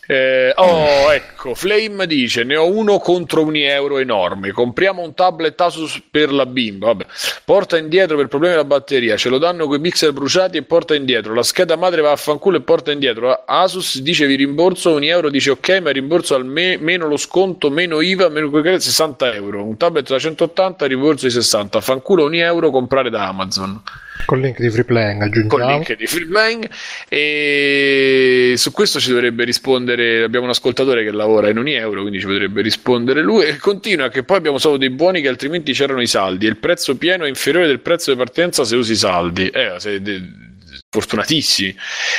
Eh, 0.05 0.51
oh, 0.57 1.11
ecco, 1.13 1.55
Flame 1.55 2.05
dice: 2.07 2.43
Ne 2.43 2.57
ho 2.57 2.69
uno 2.69 2.99
contro 2.99 3.41
un 3.41 3.55
euro 3.55 3.99
enorme. 3.99 4.51
Compriamo 4.51 5.01
un 5.01 5.13
tablet 5.13 5.59
Asus 5.61 6.01
per 6.11 6.31
la 6.33 6.45
bimba. 6.45 6.87
Vabbè. 6.87 7.05
Porta 7.45 7.77
indietro 7.77 8.17
per 8.17 8.27
problemi 8.27 8.53
della 8.53 8.67
batteria. 8.67 9.15
Ce 9.15 9.29
lo 9.29 9.37
danno 9.37 9.65
con 9.65 9.77
i 9.77 9.81
pixel 9.81 10.11
bruciati 10.11 10.57
e 10.57 10.63
porta 10.63 10.93
indietro. 10.93 11.33
La 11.33 11.43
scheda 11.43 11.77
madre 11.77 12.01
va 12.01 12.11
a 12.11 12.17
fanculo 12.17 12.57
e 12.57 12.61
porta 12.61 12.91
indietro. 12.91 13.43
Asus 13.45 13.99
dice: 13.99 14.25
Vi 14.25 14.35
rimborso 14.35 14.93
un 14.93 15.03
euro. 15.03 15.29
Dice: 15.29 15.51
Ok, 15.51 15.79
ma 15.81 15.91
rimborso 15.91 16.35
al 16.35 16.45
me- 16.45 16.77
meno 16.77 17.07
lo 17.07 17.17
sconto, 17.17 17.69
meno 17.69 18.01
IVA, 18.01 18.27
meno 18.27 18.49
60 18.51 19.33
euro. 19.33 19.63
Un 19.63 19.77
tablet 19.77 20.09
da 20.09 20.19
180, 20.19 20.85
rimborso 20.85 21.25
di 21.27 21.31
60. 21.31 21.79
Fanculo 21.79 22.25
un 22.25 22.33
euro 22.33 22.71
comprare 22.71 23.09
da 23.09 23.27
Amazon. 23.27 23.81
Con 24.25 24.39
link 24.39 24.59
di 24.59 24.69
free 24.69 24.83
playing 24.83 25.21
aggiungiamo. 25.21 25.63
Con 25.63 25.73
link 25.73 25.95
di 25.95 26.07
free 26.07 26.25
playing. 26.25 26.69
E 27.09 28.53
su 28.57 28.71
questo 28.71 28.99
ci 28.99 29.09
dovrebbe 29.09 29.43
rispondere. 29.43 30.23
Abbiamo 30.23 30.45
un 30.45 30.51
ascoltatore 30.51 31.03
che 31.03 31.11
lavora 31.11 31.49
in 31.49 31.57
ogni 31.57 31.73
euro, 31.73 32.01
quindi 32.01 32.19
ci 32.19 32.25
potrebbe 32.25 32.61
rispondere 32.61 33.21
lui. 33.21 33.45
E 33.45 33.57
continua 33.57 34.09
che 34.09 34.23
poi 34.23 34.37
abbiamo 34.37 34.57
solo 34.57 34.77
dei 34.77 34.89
buoni 34.89 35.21
che 35.21 35.27
altrimenti 35.27 35.73
c'erano 35.73 36.01
i 36.01 36.07
saldi. 36.07 36.45
E 36.45 36.49
il 36.49 36.57
prezzo 36.57 36.95
pieno 36.95 37.25
è 37.25 37.27
inferiore 37.27 37.67
del 37.67 37.79
prezzo 37.79 38.11
di 38.11 38.17
partenza 38.17 38.63
se 38.63 38.75
usi 38.75 38.93
i 38.93 38.97
saldi. 38.97 39.47
Eh, 39.49 39.75
se, 39.77 40.01
de, 40.01 40.21
fortunatissimi. 40.89 41.75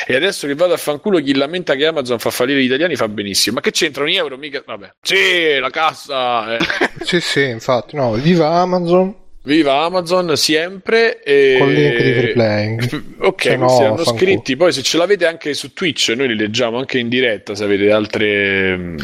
E 0.06 0.16
adesso 0.16 0.46
che 0.46 0.54
vado 0.54 0.74
a 0.74 0.76
fanculo, 0.76 1.20
chi 1.20 1.34
lamenta 1.34 1.74
che 1.74 1.86
Amazon 1.86 2.18
fa 2.18 2.30
fallire 2.30 2.60
gli 2.60 2.66
italiani 2.66 2.96
fa 2.96 3.08
benissimo. 3.08 3.56
Ma 3.56 3.60
che 3.60 3.70
c'entra 3.70 4.02
un 4.02 4.10
euro? 4.10 4.36
Mica. 4.36 4.62
Vabbè. 4.66 4.94
Sì, 5.00 5.58
la 5.58 5.70
cassa. 5.70 6.56
Eh. 6.56 6.64
sì, 7.04 7.20
sì, 7.20 7.44
infatti. 7.44 7.96
No, 7.96 8.12
viva 8.14 8.48
Amazon 8.50 9.22
Viva 9.44 9.82
Amazon 9.82 10.36
sempre. 10.36 11.22
E... 11.22 11.56
Con 11.58 11.70
link 11.72 12.02
di 12.02 12.12
free 12.14 12.32
playing. 12.32 13.04
Ok, 13.20 13.42
Se 13.42 13.56
no, 13.56 13.68
fanculo. 13.68 14.04
scritti. 14.04 14.56
Poi 14.56 14.72
se 14.72 14.82
ce 14.82 14.96
l'avete 14.96 15.26
anche 15.26 15.52
su 15.54 15.72
Twitch, 15.72 16.14
noi 16.16 16.28
li 16.28 16.36
leggiamo 16.36 16.78
anche 16.78 16.98
in 16.98 17.08
diretta. 17.08 17.54
Se 17.54 17.64
avete 17.64 17.90
altre. 17.90 18.94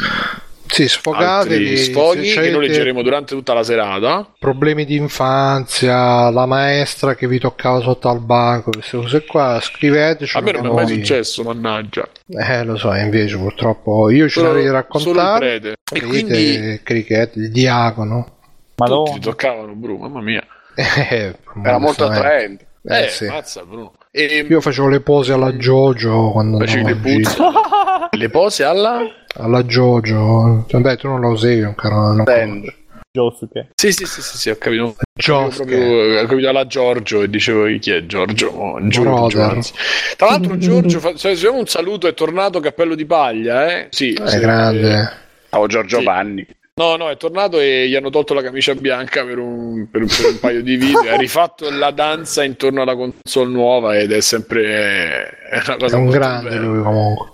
Sì, 0.65 0.87
sfogatevi. 0.87 1.75
sfoghi 1.75 2.31
che 2.31 2.49
noi 2.49 2.67
leggeremo 2.67 3.01
durante 3.01 3.35
tutta 3.35 3.53
la 3.53 3.61
serata. 3.61 4.33
Problemi 4.39 4.85
di 4.85 4.95
infanzia, 4.95 6.29
la 6.29 6.45
maestra 6.45 7.13
che 7.13 7.27
vi 7.27 7.39
toccava 7.39 7.81
sotto 7.81 8.07
al 8.07 8.21
banco, 8.21 8.71
queste 8.71 8.97
cose 8.97 9.25
qua, 9.25 9.59
scriveteci. 9.61 10.37
A 10.37 10.41
me 10.41 10.53
non 10.53 10.67
è 10.67 10.69
mai 10.69 10.87
successo, 10.87 11.43
mannaggia. 11.43 12.07
Eh, 12.25 12.63
lo 12.63 12.77
so, 12.77 12.93
invece 12.93 13.35
purtroppo 13.35 14.09
io 14.09 14.29
ce 14.29 14.39
Solo, 14.39 14.53
l'avevi 14.53 14.85
solo 14.97 15.21
il 15.21 15.35
prete. 15.37 15.67
E 15.69 15.75
Vedete, 15.91 16.07
quindi 16.07 16.79
Cricket, 16.83 17.35
il 17.35 17.51
diacono. 17.51 18.39
Tutti 18.85 18.99
Madonna. 18.99 19.11
ti 19.13 19.19
toccavano, 19.19 19.73
Bruno, 19.73 20.07
mamma 20.07 20.21
mia. 20.21 20.43
Eh, 20.75 21.35
Era 21.63 21.77
molto 21.77 22.05
attraente. 22.05 22.65
Eh, 22.83 23.03
Eh, 23.05 23.09
sì. 23.09 23.25
mazza, 23.27 23.63
Bruno. 23.63 23.93
E 24.11 24.45
Io 24.49 24.59
facevo 24.61 24.87
le 24.89 24.99
pose 25.01 25.33
alla 25.33 25.51
Jojo 25.53 26.31
quando 26.31 26.57
facevi 26.59 26.83
le 26.85 26.95
puzze. 26.95 27.37
le 28.17 28.29
pose 28.29 28.63
alla. 28.63 28.99
Alla 29.35 29.63
Jojo. 29.63 30.65
Vabbè, 30.69 30.97
tu 30.97 31.07
non 31.07 31.21
la 31.21 31.27
usavi 31.27 31.61
ancora. 31.63 31.95
Non 31.95 32.23
Band. 32.23 32.73
Josuke. 33.13 33.71
Sì, 33.75 33.91
sì, 33.91 34.05
sì, 34.05 34.21
sì, 34.21 34.37
sì 34.37 34.49
ho 34.49 34.55
capito. 34.57 34.95
Proprio, 35.13 36.21
ho 36.21 36.25
capito 36.25 36.47
alla 36.47 36.65
Giorgio 36.65 37.21
e 37.23 37.29
dicevo 37.29 37.65
chi 37.77 37.91
è 37.91 38.05
Giorgio? 38.05 38.47
Oh, 38.47 38.87
Giorgio, 38.87 39.41
anzi. 39.41 39.73
Tra 40.15 40.27
l'altro 40.27 40.57
Giorgio, 40.57 40.99
fa- 40.99 41.11
un 41.49 41.67
saluto, 41.67 42.07
è 42.07 42.13
tornato 42.13 42.61
Cappello 42.61 42.95
di 42.95 43.05
Paglia, 43.05 43.69
eh? 43.69 43.87
Sì, 43.91 44.13
È 44.13 44.27
sì. 44.27 44.39
grande. 44.39 45.11
Ciao 45.49 45.67
Giorgio 45.67 45.97
Sì. 45.99 46.03
Vanni. 46.05 46.47
No, 46.73 46.95
no, 46.95 47.09
è 47.09 47.17
tornato 47.17 47.59
e 47.59 47.87
gli 47.89 47.95
hanno 47.95 48.09
tolto 48.09 48.33
la 48.33 48.41
camicia 48.41 48.73
bianca 48.75 49.25
per 49.25 49.37
un, 49.39 49.89
per 49.91 50.01
un- 50.01 50.07
per 50.07 50.25
un 50.31 50.39
paio 50.39 50.63
di 50.63 50.77
video. 50.77 51.11
ha 51.11 51.17
rifatto 51.17 51.69
la 51.69 51.91
danza 51.91 52.43
intorno 52.43 52.81
alla 52.81 52.95
console 52.95 53.51
nuova 53.51 53.97
ed 53.97 54.11
è 54.13 54.21
sempre 54.21 55.29
è 55.49 55.61
una 55.67 55.77
cosa 55.77 55.97
È 55.97 55.99
un 55.99 56.09
grande 56.09 56.49
bella. 56.49 56.61
lui 56.61 56.81
comunque. 56.81 57.29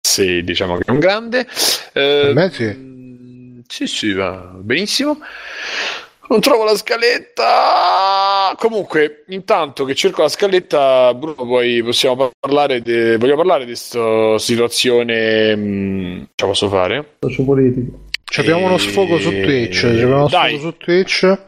Sì, 0.00 0.42
diciamo 0.42 0.76
che 0.76 0.82
è 0.86 0.90
un 0.90 0.98
grande. 0.98 1.46
Eh, 1.92 2.32
me 2.34 2.50
sì. 2.50 2.64
mm, 2.64 3.60
Sì, 3.68 3.86
sì, 3.86 4.12
va 4.12 4.50
benissimo. 4.56 5.18
Non 6.28 6.40
trovo 6.40 6.64
la 6.64 6.76
scaletta. 6.76 8.54
Comunque, 8.56 9.24
intanto 9.28 9.84
che 9.84 9.94
cerco 9.94 10.22
la 10.22 10.28
scaletta, 10.28 11.14
Bruno, 11.14 11.34
poi 11.46 11.82
possiamo 11.82 12.30
parlare 12.38 12.80
di. 12.82 13.16
Voglio 13.16 13.36
parlare 13.36 13.60
di 13.64 13.70
questa 13.70 14.36
situazione. 14.38 15.54
mm, 15.56 16.22
Ce 16.34 16.44
la 16.44 16.46
posso 16.46 16.68
fare? 16.68 17.16
Sociopolitico. 17.20 18.08
Ci 18.30 18.38
abbiamo 18.38 18.66
uno 18.66 18.78
sfogo 18.78 19.18
su 19.18 19.28
Twitch. 19.28 19.82
Abbiamo 19.82 20.14
uno 20.18 20.28
Dai. 20.28 20.56
sfogo 20.56 20.70
su 20.70 20.76
Twitch. 20.76 21.38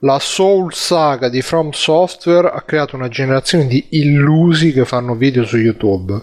La 0.00 0.18
Soul 0.18 0.74
Saga 0.74 1.28
di 1.28 1.40
From 1.42 1.70
Software 1.70 2.48
ha 2.48 2.60
creato 2.62 2.96
una 2.96 3.06
generazione 3.06 3.68
di 3.68 3.86
illusi 3.90 4.72
che 4.72 4.84
fanno 4.84 5.14
video 5.14 5.44
su 5.44 5.58
YouTube. 5.58 6.20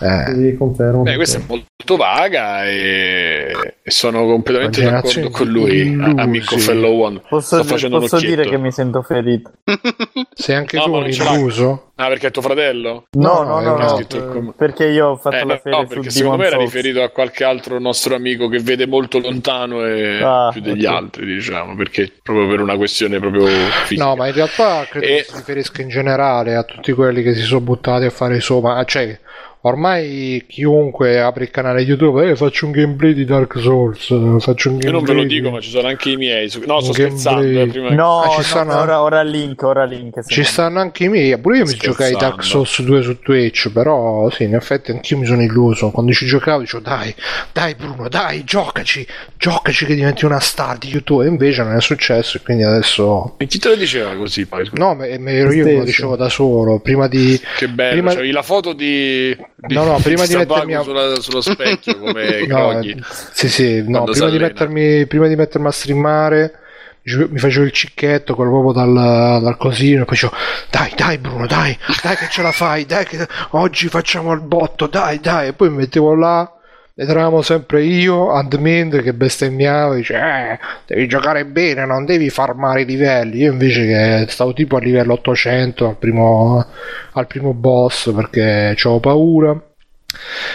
Eh, 0.00 0.34
Sì, 0.34 0.56
confermo. 0.56 1.02
Beh, 1.02 1.16
questa 1.16 1.38
è 1.38 1.42
molto 1.46 1.96
vaga 1.96 2.64
e, 2.66 3.74
e 3.82 3.90
sono 3.90 4.24
completamente 4.26 4.80
Una 4.80 4.90
d'accordo 5.00 5.30
con 5.30 5.46
lui, 5.48 5.76
illusi. 5.88 6.18
amico 6.20 6.56
fellow 6.58 7.02
one. 7.04 7.20
Posso, 7.28 7.56
Sto 7.56 7.64
facendo 7.64 7.96
un 7.96 8.02
posso 8.02 8.18
dire 8.18 8.48
che 8.48 8.56
mi 8.58 8.72
sento 8.72 9.02
ferito? 9.02 9.50
sei 10.34 10.56
anche 10.56 10.76
No, 10.78 10.84
tu 10.84 10.94
un 10.94 11.06
illuso? 11.08 11.92
Ah, 11.96 12.08
perché 12.08 12.28
è 12.28 12.30
tuo 12.30 12.40
fratello? 12.40 13.04
No, 13.18 13.42
No, 13.42 13.60
no, 13.60 13.60
no, 13.60 13.76
no, 13.76 13.88
scritto 13.96 14.16
il 14.16 14.24
com- 14.24 14.54
perché 14.56 14.86
io 14.86 15.08
ho 15.08 15.16
fatto 15.16 15.36
Eh, 15.36 15.44
la 15.44 15.58
ferie 15.58 15.80
no, 15.80 15.86
su 15.86 15.94
perché 15.94 16.10
secondo 16.10 16.36
me 16.38 16.46
era 16.46 16.56
riferito 16.56 17.02
a 17.02 17.08
qualche 17.10 17.44
altro 17.44 17.78
nostro 17.78 18.14
amico 18.14 18.48
che 18.48 18.58
vede 18.60 18.86
molto 18.86 19.18
lontano 19.18 19.84
e 19.84 20.22
Ah, 20.22 20.48
più 20.50 20.62
degli 20.62 20.86
ok. 20.86 20.92
altri, 20.94 21.26
diciamo, 21.26 21.76
perché 21.76 22.10
proprio 22.22 22.48
per 22.48 22.60
una 22.60 22.76
questione 22.76 23.18
proprio 23.18 23.44
fisica. 23.84 24.04
No, 24.06 24.16
ma 24.16 24.28
in 24.28 24.32
realtà 24.34 24.86
credo 24.88 25.04
E- 25.06 25.16
che 25.16 25.24
si 25.24 25.36
riferisca 25.36 25.82
in 25.82 25.88
generale 25.88 26.54
a 26.56 26.62
tutti 26.62 26.92
quelli 26.92 27.22
che 27.22 27.34
si 27.34 27.42
sono 27.42 27.60
buttati 27.60 28.06
a 28.06 28.10
fare 28.10 28.40
sopra. 28.40 28.82
Cioè, 28.84 29.18
ormai 29.62 30.44
chiunque 30.48 31.20
apre 31.20 31.44
il 31.44 31.50
canale 31.50 31.82
YouTube, 31.82 32.28
eh, 32.30 32.36
faccio 32.36 32.66
un 32.66 32.72
gameplay 32.72 33.12
di 33.14 33.24
Dark 33.24 33.58
Souls. 33.58 34.06
Faccio 34.42 34.70
un 34.70 34.76
Io 34.76 34.80
gameplay 34.80 34.92
non 34.92 35.04
ve 35.04 35.12
lo 35.12 35.22
di- 35.22 35.28
dico, 35.34 35.50
ma 35.50 35.60
ci 35.60 35.70
sono 35.70 35.88
anche 35.88 36.10
i 36.10 36.16
miei. 36.16 36.48
su- 36.48 36.60
No, 36.64 36.78
sto 36.80 36.88
Un 36.88 36.94
scherzando. 36.94 37.40
gameplay. 37.42 37.62
eh, 37.62 37.70
prima... 37.70 37.90
No, 37.90 38.20
Ah, 38.22 38.28
ci 38.30 38.36
no, 38.38 38.42
stanno- 38.42 38.78
ora, 38.80 39.02
ora 39.02 39.22
link, 39.22 39.62
ora 39.62 39.84
link. 39.84 40.24
Ci 40.26 40.40
no. 40.40 40.46
stanno 40.46 40.80
anche 40.80 41.04
i 41.04 41.08
miei, 41.08 41.38
pure 41.38 41.58
io 41.58 41.64
mi 41.66 41.74
giocai 41.74 42.14
Dark 42.16 42.42
Souls 42.42 42.80
2 42.82 43.02
su 43.02 43.18
Twitch, 43.20 43.70
però 43.70 44.30
sì, 44.30 44.44
in 44.44 44.54
effetti 44.54 44.90
anch'io 44.90 45.18
mi 45.18 45.26
sono 45.26 45.42
illuso. 45.42 45.90
Quando 45.90 46.12
ci 46.12 46.26
giocavo 46.26 46.60
dicevo 46.60 46.82
dai, 46.82 47.14
dai 47.52 47.74
Bruno, 47.74 48.08
dai, 48.08 48.44
giocaci, 48.44 49.06
giocaci 49.36 49.84
che 49.86 49.94
diventi 49.94 50.24
una 50.24 50.40
star 50.40 50.78
di 50.78 50.88
YouTube. 50.88 51.24
E 51.24 51.28
invece 51.28 51.62
non 51.62 51.74
è 51.76 51.80
successo 51.80 52.36
e 52.38 52.40
quindi 52.42 52.62
adesso... 52.62 53.34
E 53.38 53.46
chi 53.46 53.58
te 53.58 53.68
lo 53.70 53.76
diceva 53.76 54.14
così 54.14 54.46
poi? 54.46 54.68
No, 54.72 54.94
ma 54.94 55.06
ma 55.18 55.30
ero 55.30 55.52
io 55.52 55.64
che 55.64 55.76
lo 55.76 55.84
dicevo 55.84 56.16
da 56.16 56.28
solo, 56.28 56.78
prima 56.80 57.06
di... 57.08 57.38
Che 57.56 57.68
bello, 57.68 57.92
Prima- 57.92 58.10
c'avevi 58.12 58.30
la 58.32 58.42
foto 58.42 58.72
di, 58.72 59.36
di 59.36 59.36
No, 59.68 59.84
no, 59.84 59.98
prima 60.02 60.26
di 60.26 60.34
mettermi 60.36 60.74
a- 60.74 60.82
sulla- 60.82 61.20
sullo 61.20 61.40
specchio 61.40 61.98
come 61.98 62.44
No, 62.48 62.78
eh, 62.80 62.96
sì, 63.32 63.48
sì, 63.48 63.84
no, 63.86 64.04
prima 64.04 64.28
di, 64.28 64.38
mettermi, 64.38 65.06
prima 65.06 65.26
di 65.26 65.36
mettermi 65.36 65.66
a 65.66 65.70
streamare 65.70 66.54
mi 67.02 67.26
mi 67.30 67.38
facevo 67.38 67.64
il 67.64 67.72
cicchetto, 67.72 68.34
quello 68.34 68.50
proprio 68.50 68.72
dal, 68.72 69.40
dal 69.42 69.56
cosino, 69.56 70.02
e 70.02 70.04
poi 70.04 70.14
dicevo, 70.14 70.32
dai, 70.70 70.92
dai 70.96 71.18
Bruno, 71.18 71.46
dai, 71.46 71.76
dai 72.02 72.14
che 72.16 72.28
ce 72.30 72.42
la 72.42 72.52
fai, 72.52 72.84
dai 72.84 73.06
che 73.06 73.26
oggi 73.50 73.88
facciamo 73.88 74.32
il 74.32 74.40
botto, 74.40 74.86
dai, 74.86 75.18
dai, 75.18 75.48
e 75.48 75.52
poi 75.54 75.70
mi 75.70 75.76
mettevo 75.78 76.14
là, 76.14 76.50
ed 76.94 77.08
eravamo 77.08 77.40
sempre 77.42 77.82
io, 77.84 78.30
Admin 78.32 79.00
che 79.02 79.14
bestemmiava, 79.14 79.94
dice, 79.94 80.14
eh, 80.14 80.58
devi 80.86 81.06
giocare 81.08 81.46
bene, 81.46 81.86
non 81.86 82.04
devi 82.04 82.28
farmare 82.30 82.82
i 82.82 82.84
livelli, 82.84 83.38
io 83.38 83.52
invece 83.52 83.86
che 83.86 84.26
stavo 84.28 84.52
tipo 84.52 84.76
a 84.76 84.80
livello 84.80 85.14
800 85.14 85.86
al 85.88 85.96
primo, 85.96 86.64
al 87.12 87.26
primo 87.26 87.54
boss 87.54 88.12
perché 88.12 88.74
avevo 88.78 89.00
paura. 89.00 89.58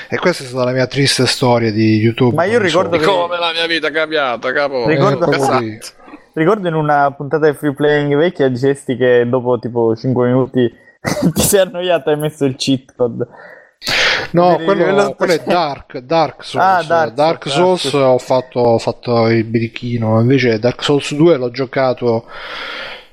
E 0.10 0.18
questa 0.18 0.44
è 0.44 0.48
stata 0.48 0.66
la 0.66 0.72
mia 0.74 0.86
triste 0.86 1.26
storia 1.26 1.72
di 1.72 1.98
YouTube. 1.98 2.36
Ma 2.36 2.44
io 2.44 2.60
non 2.60 2.68
so. 2.70 2.82
ricordo 2.82 2.98
che- 2.98 3.06
Come 3.06 3.38
la 3.40 3.52
mia 3.54 3.66
vita 3.68 3.88
è 3.88 3.92
cambiata, 3.92 4.52
capo. 4.52 4.86
Ricordo- 4.88 5.32
Eh, 5.32 5.36
Esatto. 5.36 6.04
Ricordo 6.34 6.68
in 6.68 6.74
una 6.74 7.10
puntata 7.16 7.50
di 7.50 7.56
free 7.56 7.74
playing 7.74 8.14
vecchia 8.18 8.50
dicesti 8.50 8.98
che 8.98 9.26
dopo 9.26 9.58
tipo 9.58 9.96
5 9.96 10.26
minuti 10.28 10.70
ti 11.34 11.42
sei 11.42 11.62
annoiato 11.62 12.10
e 12.10 12.14
hai 12.14 12.20
messo 12.20 12.44
il 12.44 12.56
cheat 12.58 12.94
code. 12.94 13.26
No, 14.32 14.56
quello, 14.64 14.84
quello 14.84 15.02
è 15.02 15.06
800. 15.06 15.50
Dark, 15.50 15.98
Dark 16.00 16.44
Souls. 16.44 16.66
Ah, 16.66 16.84
Dark 16.84 17.14
Dark, 17.14 17.48
Souls, 17.48 17.88
Souls 17.88 18.04
ah, 18.04 18.10
ho, 18.12 18.18
fatto, 18.18 18.60
ho 18.60 18.78
fatto 18.80 19.28
il 19.30 19.44
birichino, 19.44 20.20
invece 20.20 20.60
Dark 20.60 20.84
Souls 20.84 21.14
2 21.14 21.38
l'ho 21.38 21.52
giocato 21.52 22.26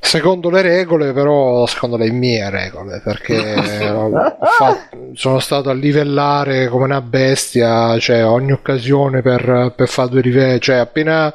secondo 0.05 0.51
le 0.51 0.62
regole, 0.62 1.12
però 1.12 1.65
secondo 1.66 1.97
le 1.97 2.11
mie 2.11 2.51
regole, 2.51 3.01
perché 3.05 3.55
fatto- 4.59 5.12
sono 5.15 5.39
stato 5.39 5.70
a 5.70 5.74
livellare 5.74 6.69
come 6.69 6.85
una 6.85 7.01
bestia, 7.01 7.97
cioè 7.99 8.27
ogni 8.27 8.53
occasione 8.53 9.23
per, 9.23 9.73
per 9.77 9.89
fare 9.89 10.09
due 10.11 10.20
livelli, 10.20 10.61
cioè 10.61 10.77
appena 10.77 11.32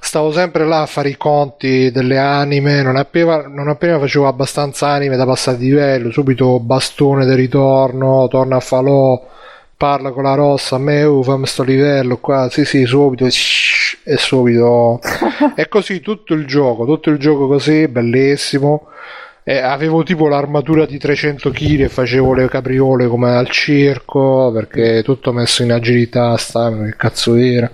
stavo 0.00 0.32
sempre 0.32 0.64
là 0.64 0.82
a 0.82 0.86
fare 0.86 1.10
i 1.10 1.16
conti 1.16 1.90
delle 1.90 2.18
anime, 2.18 2.82
non 2.82 2.96
appena, 2.96 3.46
non 3.46 3.68
appena 3.68 3.98
facevo 3.98 4.26
abbastanza 4.26 4.88
anime 4.88 5.16
da 5.16 5.24
passare 5.26 5.58
di 5.58 5.66
livello, 5.66 6.10
subito 6.10 6.60
bastone 6.60 7.24
del 7.24 7.36
ritorno, 7.36 8.26
torna 8.28 8.56
a 8.56 8.60
falò, 8.60 9.20
parla 9.76 10.10
con 10.10 10.24
la 10.24 10.34
rossa, 10.34 10.76
a 10.76 10.78
me, 10.78 11.02
uh, 11.04 11.22
fammi 11.22 11.46
sto 11.46 11.62
livello 11.62 12.18
qua, 12.18 12.48
sì 12.50 12.64
sì, 12.64 12.84
subito, 12.84 13.26
e 13.26 14.16
subito. 14.16 15.00
è 15.54 15.68
così 15.68 16.00
tutto 16.00 16.34
il 16.34 16.46
gioco, 16.46 16.84
tutto 16.84 17.10
il 17.10 17.18
gioco 17.18 17.46
così, 17.46 17.86
bellissimo. 17.88 18.88
E 19.50 19.56
avevo 19.60 20.02
tipo 20.02 20.28
l'armatura 20.28 20.84
di 20.84 20.98
300 20.98 21.48
kg 21.48 21.80
e 21.80 21.88
facevo 21.88 22.34
le 22.34 22.48
capriole 22.50 23.06
come 23.06 23.34
al 23.34 23.48
circo 23.48 24.52
perché 24.52 25.02
tutto 25.02 25.32
messo 25.32 25.62
in 25.62 25.72
agilità, 25.72 26.36
stamina, 26.36 26.84
che 26.84 26.96
cazzo 26.98 27.34
era. 27.34 27.72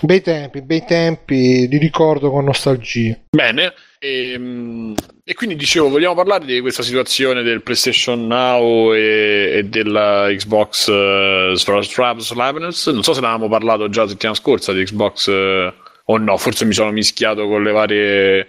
Bei 0.00 0.20
tempi, 0.20 0.60
bei 0.60 0.84
tempi, 0.84 1.66
li 1.68 1.78
ricordo 1.78 2.30
con 2.30 2.44
nostalgia. 2.44 3.18
Bene. 3.30 3.72
E, 3.98 4.94
e 5.24 5.32
quindi 5.32 5.56
dicevo, 5.56 5.88
vogliamo 5.88 6.14
parlare 6.14 6.44
di 6.44 6.60
questa 6.60 6.82
situazione 6.82 7.42
del 7.42 7.62
PlayStation 7.62 8.26
Now 8.26 8.92
e, 8.92 9.52
e 9.54 9.64
della 9.64 10.26
Xbox 10.28 10.88
uh, 10.88 11.54
Slaveness? 11.54 12.90
Non 12.90 13.02
so 13.02 13.14
se 13.14 13.20
ne 13.20 13.26
avevamo 13.28 13.48
parlato 13.48 13.88
già 13.88 14.02
la 14.02 14.08
settimana 14.08 14.36
scorsa 14.36 14.74
di 14.74 14.84
Xbox 14.84 15.28
eh, 15.28 15.72
o 16.08 16.18
no, 16.18 16.36
forse 16.36 16.64
mi 16.64 16.72
sono 16.72 16.90
mischiato 16.92 17.46
con 17.46 17.62
le 17.62 17.72
varie. 17.72 18.46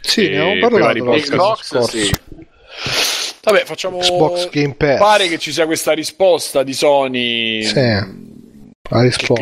Sì, 0.00 0.28
eh, 0.30 0.38
ne 0.38 0.58
parlato 0.58 1.04
Xbox, 1.10 1.78
sì. 1.78 2.10
Vabbè, 3.44 3.64
facciamo. 3.64 3.98
Xbox 3.98 4.50
Game 4.50 4.74
Pass. 4.74 4.98
Pare 4.98 5.28
che 5.28 5.38
ci 5.38 5.52
sia 5.52 5.66
questa 5.66 5.92
risposta 5.92 6.62
di 6.62 6.72
Sony. 6.72 7.62
Sì, 7.62 7.80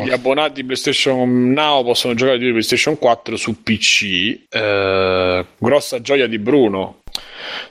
gli 0.05 0.11
abbonati 0.11 0.55
di 0.55 0.65
PlayStation 0.65 1.51
Now 1.53 1.85
possono 1.85 2.15
giocare 2.15 2.39
di 2.39 2.49
PlayStation 2.51 2.99
4 2.99 3.37
su 3.37 3.63
PC. 3.63 4.47
Eh, 4.49 5.47
grossa 5.59 6.01
gioia 6.01 6.27
di 6.27 6.39
Bruno. 6.39 7.03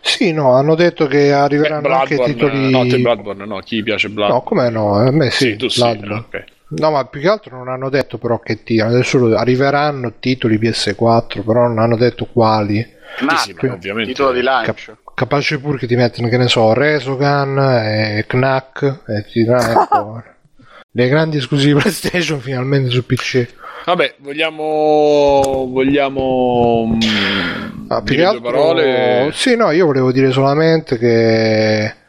Sì, 0.02 0.32
no, 0.32 0.54
hanno 0.54 0.76
detto 0.76 1.08
che 1.08 1.28
Eh, 1.28 1.32
arriveranno 1.32 1.88
anche 1.90 2.16
Bloodborne, 2.16 2.34
titoli... 2.34 2.70
no, 2.70 2.88
te 2.88 3.00
Bloodborne, 3.00 3.46
no, 3.46 3.60
chi 3.60 3.82
piace 3.84 4.10
Bloodborne? 4.10 4.38
No, 4.38 4.44
come 4.44 4.70
no? 4.70 4.96
A 4.96 5.12
me 5.12 5.30
sì, 5.32 5.52
sì, 5.52 5.56
tu 5.56 5.68
sì. 5.68 5.80
Bloodborne. 5.80 6.46
No, 6.78 6.92
ma 6.92 7.06
più 7.06 7.22
che 7.22 7.28
altro 7.28 7.58
non 7.58 7.68
hanno 7.68 7.90
detto 7.90 8.18
però 8.18 8.40
che 8.40 8.64
tirano. 8.64 8.92
Adesso 8.94 9.36
arriveranno 9.36 10.14
titoli 10.20 10.58
PS4, 10.58 11.44
però 11.44 11.68
non 11.68 11.80
hanno 11.80 11.98
detto 11.98 12.28
quali. 12.32 12.86
Knack, 13.18 13.40
sì, 13.40 13.56
sì, 13.58 13.66
ovviamente. 13.68 14.12
titolo 14.12 14.32
di 14.32 14.42
lancio. 14.42 14.74
Cap- 14.74 14.98
capace 15.14 15.60
pure 15.60 15.78
che 15.78 15.88
ti 15.88 15.96
mettono, 15.96 16.28
che 16.28 16.38
ne 16.38 16.48
so, 16.48 16.74
Resogan 16.74 17.58
e 17.58 18.26
Knack 18.28 19.02
e 19.08 19.26
ti 19.32 19.46
ecco, 19.48 20.24
le 20.92 21.08
grandi 21.08 21.38
esclusive 21.38 21.80
PlayStation 21.80 22.40
finalmente 22.40 22.90
su 22.90 23.06
PC. 23.06 23.48
Vabbè, 23.86 24.16
vogliamo. 24.20 25.68
Vogliamo. 25.70 26.96
Mm, 26.96 27.90
ah, 27.90 28.02
dire 28.02 28.30
due 28.32 28.42
parole? 28.42 29.30
Sì, 29.34 29.56
no, 29.56 29.72
io 29.72 29.86
volevo 29.86 30.12
dire 30.12 30.32
solamente 30.32 30.98
che. 30.98 32.02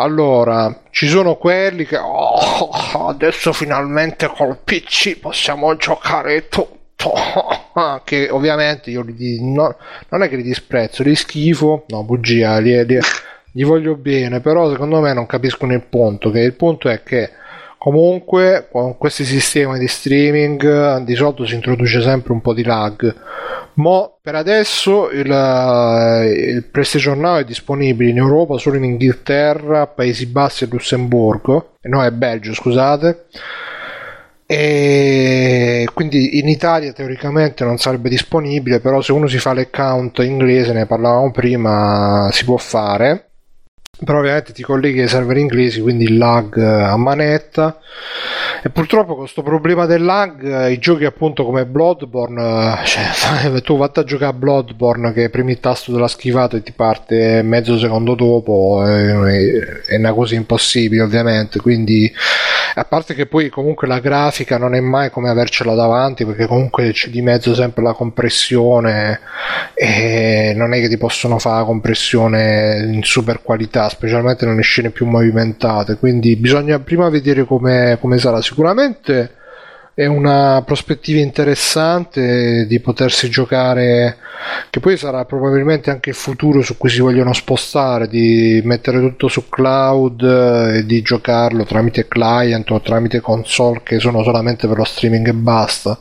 Allora, 0.00 0.80
ci 0.90 1.08
sono 1.08 1.36
quelli 1.36 1.84
che. 1.84 1.98
Oh, 1.98 2.70
adesso 3.06 3.52
finalmente 3.52 4.28
col 4.28 4.56
PC 4.64 5.18
possiamo 5.18 5.76
giocare 5.76 6.48
tutto. 6.48 6.78
che 8.04 8.28
ovviamente 8.30 8.90
io 8.90 9.02
li, 9.02 9.38
no, 9.42 9.76
non 10.08 10.22
è 10.22 10.28
che 10.28 10.36
li 10.36 10.42
disprezzo, 10.42 11.02
li 11.02 11.14
schifo. 11.14 11.84
No, 11.88 12.02
bugia, 12.04 12.58
li, 12.58 12.82
li, 12.86 12.98
gli 13.52 13.64
voglio 13.64 13.94
bene, 13.94 14.40
però 14.40 14.70
secondo 14.70 15.00
me 15.00 15.12
non 15.12 15.26
capiscono 15.26 15.74
il 15.74 15.82
punto. 15.82 16.30
Che 16.30 16.40
il 16.40 16.54
punto 16.54 16.88
è 16.88 17.02
che 17.02 17.30
Comunque, 17.80 18.68
con 18.70 18.98
questi 18.98 19.24
sistemi 19.24 19.78
di 19.78 19.88
streaming 19.88 20.98
di 20.98 21.14
solito 21.14 21.46
si 21.46 21.54
introduce 21.54 22.02
sempre 22.02 22.34
un 22.34 22.42
po' 22.42 22.52
di 22.52 22.62
lag. 22.62 23.14
Ma 23.76 24.06
per 24.20 24.34
adesso 24.34 25.08
il, 25.08 25.32
eh, 25.32 26.30
il 26.30 26.64
PlayStation 26.64 27.18
Now 27.18 27.38
è 27.38 27.44
disponibile 27.44 28.10
in 28.10 28.18
Europa 28.18 28.58
solo 28.58 28.76
in 28.76 28.84
Inghilterra, 28.84 29.86
Paesi 29.86 30.26
Bassi 30.26 30.64
e 30.64 30.66
Lussemburgo, 30.70 31.76
no, 31.84 32.04
è 32.04 32.10
Belgio, 32.10 32.52
scusate. 32.52 33.24
E 34.44 35.88
quindi 35.94 36.38
in 36.38 36.48
Italia 36.48 36.92
teoricamente 36.92 37.64
non 37.64 37.78
sarebbe 37.78 38.10
disponibile, 38.10 38.80
però 38.80 39.00
se 39.00 39.12
uno 39.12 39.26
si 39.26 39.38
fa 39.38 39.54
l'account 39.54 40.18
inglese, 40.18 40.74
ne 40.74 40.84
parlavamo 40.84 41.30
prima, 41.30 42.28
si 42.30 42.44
può 42.44 42.58
fare 42.58 43.29
però 44.04 44.18
ovviamente 44.18 44.52
ti 44.52 44.62
colleghi 44.62 45.00
ai 45.00 45.08
server 45.08 45.36
inglesi 45.36 45.80
quindi 45.80 46.04
il 46.04 46.16
lag 46.16 46.56
eh, 46.56 46.64
a 46.64 46.96
manetta. 46.96 47.78
E 48.62 48.70
purtroppo 48.70 49.08
con 49.08 49.18
questo 49.18 49.42
problema 49.42 49.86
del 49.86 50.02
lag 50.02 50.42
eh, 50.42 50.72
i 50.72 50.78
giochi 50.78 51.04
appunto 51.04 51.44
come 51.44 51.66
Bloodborne 51.66 52.82
eh, 52.82 52.84
cioè 52.84 53.60
tu 53.62 53.76
vatti 53.76 53.98
a 54.00 54.04
giocare 54.04 54.32
a 54.32 54.34
Bloodborne 54.34 55.12
che 55.12 55.28
premi 55.30 55.52
il 55.52 55.60
tasto 55.60 55.92
della 55.92 56.08
schivata 56.08 56.56
e 56.56 56.62
ti 56.62 56.72
parte 56.72 57.42
mezzo 57.42 57.78
secondo 57.78 58.14
dopo 58.14 58.84
è, 58.86 59.96
una 59.96 60.12
cosa 60.12 60.34
impossibile 60.34 61.02
ovviamente. 61.02 61.60
Quindi 61.60 62.10
a 62.74 62.84
parte 62.84 63.14
che 63.14 63.26
poi 63.26 63.48
comunque 63.50 63.86
la 63.86 63.98
grafica 63.98 64.56
non 64.56 64.74
è 64.74 64.80
mai 64.80 65.10
come 65.10 65.28
avercela 65.28 65.74
davanti 65.74 66.24
perché 66.24 66.46
comunque 66.46 66.92
c'è 66.92 67.08
di 67.08 67.20
mezzo 67.20 67.54
sempre 67.54 67.82
la 67.82 67.92
compressione 67.92 69.20
e 69.74 70.52
non 70.56 70.72
è 70.72 70.80
che 70.80 70.88
ti 70.88 70.96
possono 70.96 71.38
fare 71.38 71.58
la 71.60 71.64
compressione 71.64 72.88
in 72.92 73.02
super 73.02 73.42
qualità 73.42 73.89
specialmente 73.90 74.46
nelle 74.46 74.62
scene 74.62 74.88
più 74.88 75.04
movimentate 75.04 75.96
quindi 75.96 76.36
bisogna 76.36 76.78
prima 76.78 77.10
vedere 77.10 77.44
come, 77.44 77.98
sarà 78.16 78.40
sicuramente 78.40 79.34
è 80.00 80.06
una 80.06 80.62
prospettiva 80.64 81.20
interessante 81.20 82.64
di 82.66 82.80
potersi 82.80 83.28
giocare, 83.28 84.16
che 84.70 84.80
poi 84.80 84.96
sarà 84.96 85.26
probabilmente 85.26 85.90
anche 85.90 86.08
il 86.08 86.14
futuro 86.14 86.62
su 86.62 86.78
cui 86.78 86.88
si 86.88 87.00
vogliono 87.00 87.34
spostare, 87.34 88.08
di 88.08 88.62
mettere 88.64 88.98
tutto 88.98 89.28
su 89.28 89.50
cloud 89.50 90.22
e 90.76 90.86
di 90.86 91.02
giocarlo 91.02 91.64
tramite 91.64 92.08
client 92.08 92.70
o 92.70 92.80
tramite 92.80 93.20
console 93.20 93.82
che 93.82 93.98
sono 93.98 94.22
solamente 94.22 94.66
per 94.66 94.78
lo 94.78 94.84
streaming 94.84 95.28
e 95.28 95.34
basta. 95.34 95.98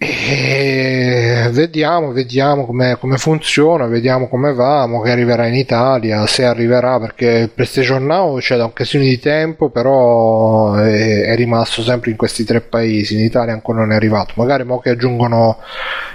E 0.00 1.48
vediamo, 1.50 2.12
vediamo 2.12 2.66
come 2.66 2.96
funziona, 3.16 3.86
vediamo 3.86 4.28
come 4.28 4.52
va, 4.52 4.88
che 5.02 5.10
arriverà 5.10 5.46
in 5.48 5.54
Italia, 5.54 6.24
se 6.28 6.44
arriverà 6.44 7.00
perché 7.00 7.26
il 7.26 7.50
PlayStation 7.50 8.06
Now 8.06 8.38
c'è 8.38 8.56
da 8.56 8.66
un 8.66 8.72
casino 8.72 9.02
di 9.02 9.18
tempo, 9.18 9.70
però 9.70 10.74
è, 10.74 11.22
è, 11.22 11.34
rimasto 11.34 11.82
sempre 11.82 12.12
in 12.12 12.16
questi 12.16 12.44
tre 12.44 12.60
paesi, 12.60 13.14
in 13.14 13.24
Italia 13.24 13.52
ancora 13.52 13.80
non 13.80 13.90
è 13.90 13.96
arrivato. 13.96 14.34
Magari 14.36 14.62
mo 14.62 14.78
che 14.78 14.90
aggiungono 14.90 15.58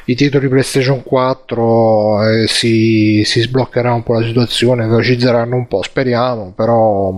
i 0.05 0.15
titoli 0.15 0.47
PlayStation 0.47 1.03
4 1.03 2.23
eh, 2.23 2.47
si, 2.47 3.23
si 3.25 3.41
sbloccherà 3.41 3.93
un 3.93 4.03
po' 4.03 4.13
la 4.13 4.25
situazione, 4.25 4.87
velocizzeranno 4.87 5.57
un 5.57 5.67
po', 5.67 5.83
speriamo, 5.83 6.53
però 6.55 7.13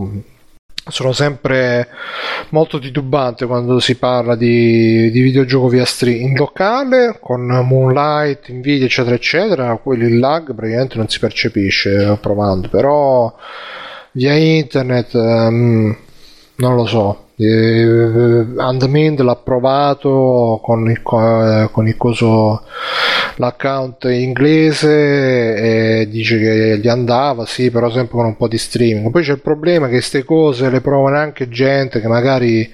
sono 0.87 1.13
sempre 1.13 1.87
molto 2.49 2.79
titubante 2.79 3.45
quando 3.45 3.79
si 3.79 3.95
parla 3.95 4.35
di, 4.35 5.09
di 5.11 5.21
videogioco 5.21 5.67
via 5.67 5.85
stream. 5.85 6.29
In 6.29 6.35
locale 6.35 7.17
con 7.19 7.45
Moonlight, 7.45 8.51
Nvidia 8.51 8.85
eccetera 8.85 9.15
eccetera 9.15 9.75
quelli 9.77 10.05
il 10.05 10.19
lag 10.19 10.53
praticamente 10.53 10.97
non 10.97 11.07
si 11.07 11.19
percepisce 11.19 12.17
provando. 12.21 12.69
Però 12.69 13.33
via 14.11 14.33
internet 14.33 15.13
um, 15.13 15.97
non 16.57 16.75
lo 16.75 16.85
so. 16.85 17.19
Eh, 17.37 18.45
Andmind 18.57 19.19
l'ha 19.19 19.35
provato 19.35 20.61
con 20.63 20.89
il, 20.89 21.01
con 21.01 21.87
il 21.87 21.97
coso 21.97 22.63
l'account 23.37 24.05
inglese 24.05 26.01
e 26.01 26.07
dice 26.09 26.37
che 26.39 26.79
gli 26.79 26.87
andava 26.87 27.45
sì 27.45 27.69
però 27.69 27.89
sempre 27.89 28.15
con 28.15 28.25
un 28.25 28.37
po' 28.37 28.47
di 28.47 28.57
streaming. 28.57 29.11
Poi 29.11 29.23
c'è 29.23 29.33
il 29.33 29.41
problema 29.41 29.85
che 29.87 29.93
queste 29.93 30.23
cose 30.23 30.69
le 30.69 30.81
provano 30.81 31.17
anche 31.17 31.49
gente 31.49 31.99
che 31.99 32.07
magari 32.07 32.71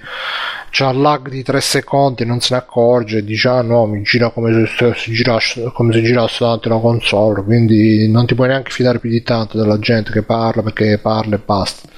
c'ha 0.70 0.88
il 0.88 1.00
lag 1.00 1.28
di 1.28 1.42
3 1.42 1.60
secondi 1.60 2.24
non 2.24 2.40
se 2.40 2.54
ne 2.54 2.60
accorge 2.60 3.18
e 3.18 3.24
dice 3.24 3.48
ah 3.48 3.60
no 3.60 3.84
mi 3.84 4.00
gira 4.02 4.30
come 4.30 4.66
se, 4.66 4.94
si 4.96 5.12
girasse, 5.12 5.70
come 5.74 5.92
se 5.92 6.02
girasse 6.02 6.38
davanti 6.40 6.68
una 6.68 6.78
console 6.78 7.42
quindi 7.42 8.08
non 8.08 8.24
ti 8.24 8.34
puoi 8.34 8.48
neanche 8.48 8.70
fidare 8.70 8.98
più 8.98 9.10
di 9.10 9.22
tanto 9.22 9.58
della 9.58 9.78
gente 9.78 10.10
che 10.10 10.22
parla 10.22 10.62
perché 10.62 10.96
parla 10.96 11.36
e 11.36 11.40
basta 11.44 11.88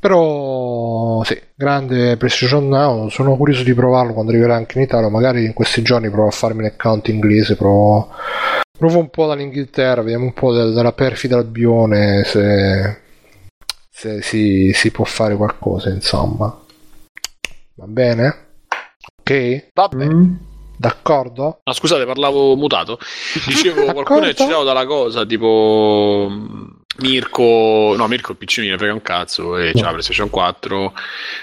però 0.00 1.22
sì, 1.24 1.40
grande 1.54 2.16
PlayStation 2.16 2.68
Now, 2.68 3.08
sono 3.08 3.36
curioso 3.36 3.62
di 3.62 3.74
provarlo 3.74 4.12
quando 4.12 4.30
arriverà 4.30 4.54
anche 4.54 4.78
in 4.78 4.84
Italia, 4.84 5.08
magari 5.08 5.44
in 5.44 5.52
questi 5.52 5.82
giorni 5.82 6.10
provo 6.10 6.28
a 6.28 6.32
farmi 6.32 6.62
l'account 6.62 7.08
inglese, 7.08 7.56
provo, 7.56 8.10
provo 8.76 8.98
un 8.98 9.10
po' 9.10 9.26
dall'Inghilterra, 9.26 10.02
vediamo 10.02 10.24
un 10.24 10.32
po' 10.32 10.52
del, 10.52 10.72
della 10.72 10.92
perfida 10.92 11.36
Albione 11.36 12.24
se, 12.24 13.00
se 13.90 14.22
si, 14.22 14.72
si 14.72 14.90
può 14.90 15.04
fare 15.04 15.36
qualcosa, 15.36 15.90
insomma. 15.90 16.56
Va 17.74 17.86
bene? 17.86 18.46
Ok? 19.20 19.70
Va 19.74 19.88
bene. 19.88 20.14
Mm. 20.14 20.34
D'accordo? 20.78 21.60
Ah, 21.64 21.72
scusate, 21.72 22.06
parlavo 22.06 22.54
mutato. 22.54 22.98
Dicevo, 23.46 23.84
qualcuno 23.92 24.26
è 24.26 24.34
citato 24.34 24.62
dalla 24.62 24.86
cosa, 24.86 25.26
tipo 25.26 26.30
Mirko, 26.98 27.94
no, 27.96 28.08
Mirko 28.08 28.34
PC 28.34 28.58
mi 28.58 28.76
frega 28.76 28.92
un 28.92 29.02
cazzo 29.02 29.56
e 29.56 29.72
c'ha 29.72 29.84
la 29.84 29.90
PlayStation 29.90 30.28
4. 30.30 30.92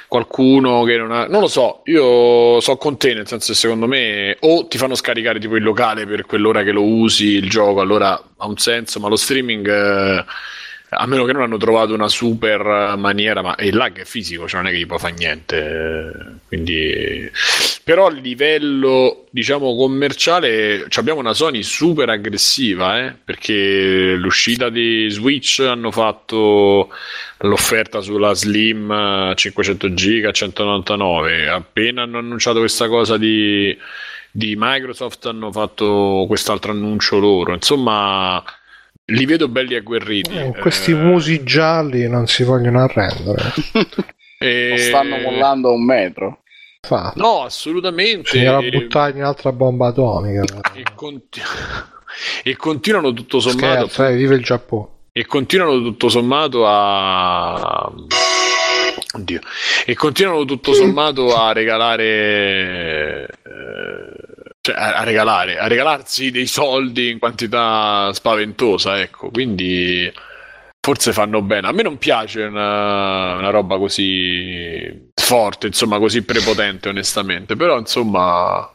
Qualcuno 0.08 0.84
che 0.84 0.98
non 0.98 1.12
ha, 1.12 1.28
non 1.28 1.42
lo 1.42 1.48
so. 1.48 1.82
Io 1.86 2.60
so 2.60 2.76
con 2.78 2.98
te, 2.98 3.14
nel 3.14 3.28
senso 3.28 3.54
che 3.54 3.58
secondo 3.58 3.88
me 3.88 4.36
o 4.42 4.68
ti 4.68 4.78
fanno 4.78 4.96
scaricare 4.96 5.40
tipo 5.40 5.56
il 5.56 5.64
locale 5.64 6.06
per 6.06 6.26
quell'ora 6.26 6.64
che 6.64 6.72
lo 6.72 6.84
usi 6.84 7.28
il 7.36 7.50
gioco, 7.50 7.80
allora 7.80 8.22
ha 8.38 8.48
un 8.48 8.58
senso, 8.58 9.00
ma 9.00 9.08
lo 9.08 9.16
streaming. 9.16 9.68
Eh, 9.68 10.26
a 10.96 11.06
meno 11.06 11.26
che 11.26 11.34
non 11.34 11.42
hanno 11.44 11.58
trovato 11.58 11.94
una 11.94 12.08
super 12.08 12.96
maniera, 12.98 13.42
ma 13.42 13.56
il 13.60 13.76
lag 13.76 14.00
è 14.00 14.06
fisico, 14.06 14.48
cioè 14.48 14.62
non 14.62 14.70
è 14.70 14.74
che 14.74 14.80
gli 14.80 14.86
può 14.86 14.98
fare 14.98 15.14
niente. 15.18 16.40
Quindi, 16.48 17.30
però 17.84 18.08
a 18.08 18.12
livello 18.12 19.26
diciamo 19.30 19.76
commerciale 19.76 20.88
abbiamo 20.96 21.20
una 21.20 21.34
Sony 21.34 21.62
super 21.64 22.10
aggressiva, 22.10 23.06
eh? 23.06 23.14
perché 23.24 24.16
l'uscita 24.16 24.70
di 24.70 25.08
Switch 25.10 25.60
hanno 25.60 25.92
fatto 25.92 26.90
l'offerta 27.40 28.02
sulla 28.02 28.34
Slim 28.34 29.36
500 29.36 29.94
giga 29.94 30.32
199. 30.32 31.50
Appena 31.50 32.04
hanno 32.04 32.18
annunciato 32.18 32.60
questa 32.60 32.88
cosa 32.88 33.18
di, 33.18 33.78
di 34.32 34.56
Microsoft, 34.58 35.26
hanno 35.26 35.52
fatto 35.52 36.26
quest'altro 36.28 36.72
annuncio 36.72 37.20
loro. 37.20 37.54
Insomma 37.54 38.44
li 39.06 39.26
vedo 39.26 39.48
belli 39.48 39.76
agguerriti. 39.76 40.36
Eh, 40.36 40.54
questi 40.60 40.92
eh... 40.92 40.96
musi 40.96 41.44
gialli 41.44 42.08
non 42.08 42.28
si 42.28 42.44
vogliono 42.44 42.82
arrendere. 42.82 43.54
e... 44.40 44.68
Non 44.70 44.78
stanno 44.78 45.18
mollando 45.18 45.70
a 45.70 45.72
un 45.72 45.86
metro. 45.86 46.40
Fa. 46.82 47.14
No, 47.16 47.44
assolutamente. 47.44 48.32
Bisognerà 48.32 48.60
e... 48.60 48.70
buttare 48.70 49.14
un'altra 49.14 49.52
bomba 49.52 49.88
atomica. 49.88 50.44
E, 50.74 50.84
conti... 50.96 51.42
e 52.44 52.56
continuano 52.56 53.14
tutto 53.14 53.40
sommato. 53.40 53.88
Scherzo, 53.88 54.06
eh, 54.06 54.16
vive 54.16 54.36
il 54.36 54.44
Giappone. 54.44 54.94
E 55.12 55.26
continuano 55.26 55.82
tutto 55.82 56.10
sommato 56.10 56.66
a. 56.68 57.90
Oddio. 59.14 59.40
E 59.86 59.96
continuano 59.96 60.44
tutto 60.44 60.74
sommato 60.74 61.34
a 61.36 61.54
regalare. 61.54 63.28
Eh 63.44 64.35
cioè, 64.66 64.76
a, 64.76 64.96
a, 64.96 65.04
regalare, 65.04 65.60
a 65.60 65.68
regalarsi 65.68 66.32
dei 66.32 66.48
soldi 66.48 67.12
in 67.12 67.20
quantità 67.20 68.12
spaventosa, 68.14 69.00
ecco, 69.00 69.30
quindi 69.30 70.12
forse 70.82 71.14
fanno 71.14 71.44
bene. 71.44 71.68
A 71.68 71.72
me 71.72 71.84
non 71.84 72.00
piace 72.00 72.42
una, 72.42 73.36
una 73.36 73.52
roba 73.52 73.78
così 73.78 75.12
forte, 75.14 75.68
insomma, 75.68 76.00
così 76.00 76.24
prepotente, 76.24 76.90
onestamente, 76.90 77.56
però 77.56 77.78
insomma 77.78 78.68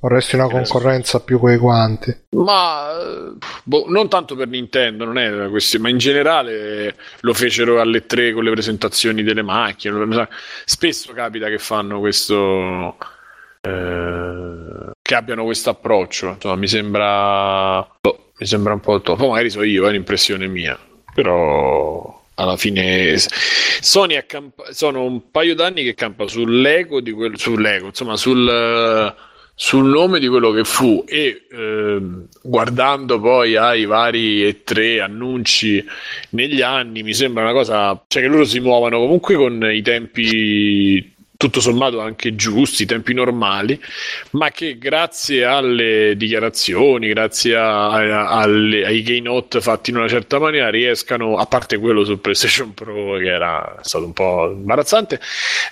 Vorresti 0.00 0.36
una 0.36 0.46
concorrenza 0.46 1.20
più 1.20 1.40
coeguante. 1.40 2.26
Ma 2.36 2.92
boh, 3.64 3.86
non 3.88 4.10
tanto 4.10 4.36
per 4.36 4.46
Nintendo, 4.46 5.06
non 5.06 5.16
è 5.16 5.48
questione, 5.48 5.84
ma 5.84 5.90
in 5.90 5.98
generale 5.98 6.96
lo 7.20 7.32
fecero 7.32 7.80
alle 7.80 8.04
tre 8.04 8.32
con 8.32 8.44
le 8.44 8.50
presentazioni 8.50 9.22
delle 9.22 9.42
macchine. 9.42 10.28
Spesso 10.66 11.14
capita 11.14 11.48
che 11.48 11.58
fanno 11.58 11.98
questo. 11.98 12.96
Eh, 13.60 14.90
che 15.00 15.14
abbiano 15.14 15.44
questo 15.44 15.70
approccio. 15.70 16.28
Insomma, 16.28 16.56
mi 16.56 16.68
sembra. 16.68 17.86
Boh, 18.00 18.32
mi 18.38 18.46
sembra 18.46 18.72
un 18.72 18.80
po' 18.80 19.00
top. 19.00 19.20
magari 19.20 19.50
so 19.50 19.62
io, 19.62 19.86
è 19.86 19.88
un'impressione 19.88 20.46
mia. 20.46 20.78
Però 21.14 22.16
alla 22.34 22.56
fine 22.56 23.16
Sony 23.18 24.14
accampa- 24.14 24.72
sono 24.72 25.02
un 25.02 25.30
paio 25.30 25.54
d'anni 25.54 25.82
che 25.82 25.94
campa 25.94 26.28
sull'ego 26.28 27.00
di 27.00 27.10
quello 27.10 27.36
sull'ego, 27.36 27.86
insomma, 27.86 28.16
sul 28.16 29.16
sul 29.60 29.86
nome 29.86 30.20
di 30.20 30.28
quello 30.28 30.52
che 30.52 30.62
fu 30.62 31.04
e 31.04 31.46
eh, 31.50 32.00
guardando 32.44 33.18
poi 33.18 33.56
ai 33.56 33.86
vari 33.86 34.46
e 34.46 34.62
tre 34.62 35.00
annunci 35.00 35.84
negli 36.30 36.62
anni 36.62 37.02
mi 37.02 37.12
sembra 37.12 37.42
una 37.42 37.52
cosa 37.52 38.00
cioè 38.06 38.22
che 38.22 38.28
loro 38.28 38.44
si 38.44 38.60
muovano 38.60 39.00
comunque 39.00 39.34
con 39.34 39.68
i 39.68 39.82
tempi 39.82 41.12
tutto 41.38 41.60
sommato 41.60 42.00
anche 42.00 42.34
giusti, 42.34 42.84
tempi 42.84 43.14
normali, 43.14 43.80
ma 44.32 44.50
che 44.50 44.76
grazie 44.76 45.44
alle 45.44 46.14
dichiarazioni, 46.16 47.06
grazie 47.08 47.54
a, 47.54 47.90
a, 47.90 48.28
alle, 48.40 48.84
ai 48.84 49.02
keynote 49.02 49.60
fatti 49.60 49.90
in 49.90 49.98
una 49.98 50.08
certa 50.08 50.40
maniera, 50.40 50.68
riescano, 50.68 51.36
a 51.36 51.46
parte 51.46 51.78
quello 51.78 52.04
su 52.04 52.20
PlayStation 52.20 52.74
Pro 52.74 53.18
che 53.18 53.28
era 53.28 53.78
stato 53.82 54.04
un 54.04 54.12
po' 54.12 54.50
imbarazzante, 54.50 55.20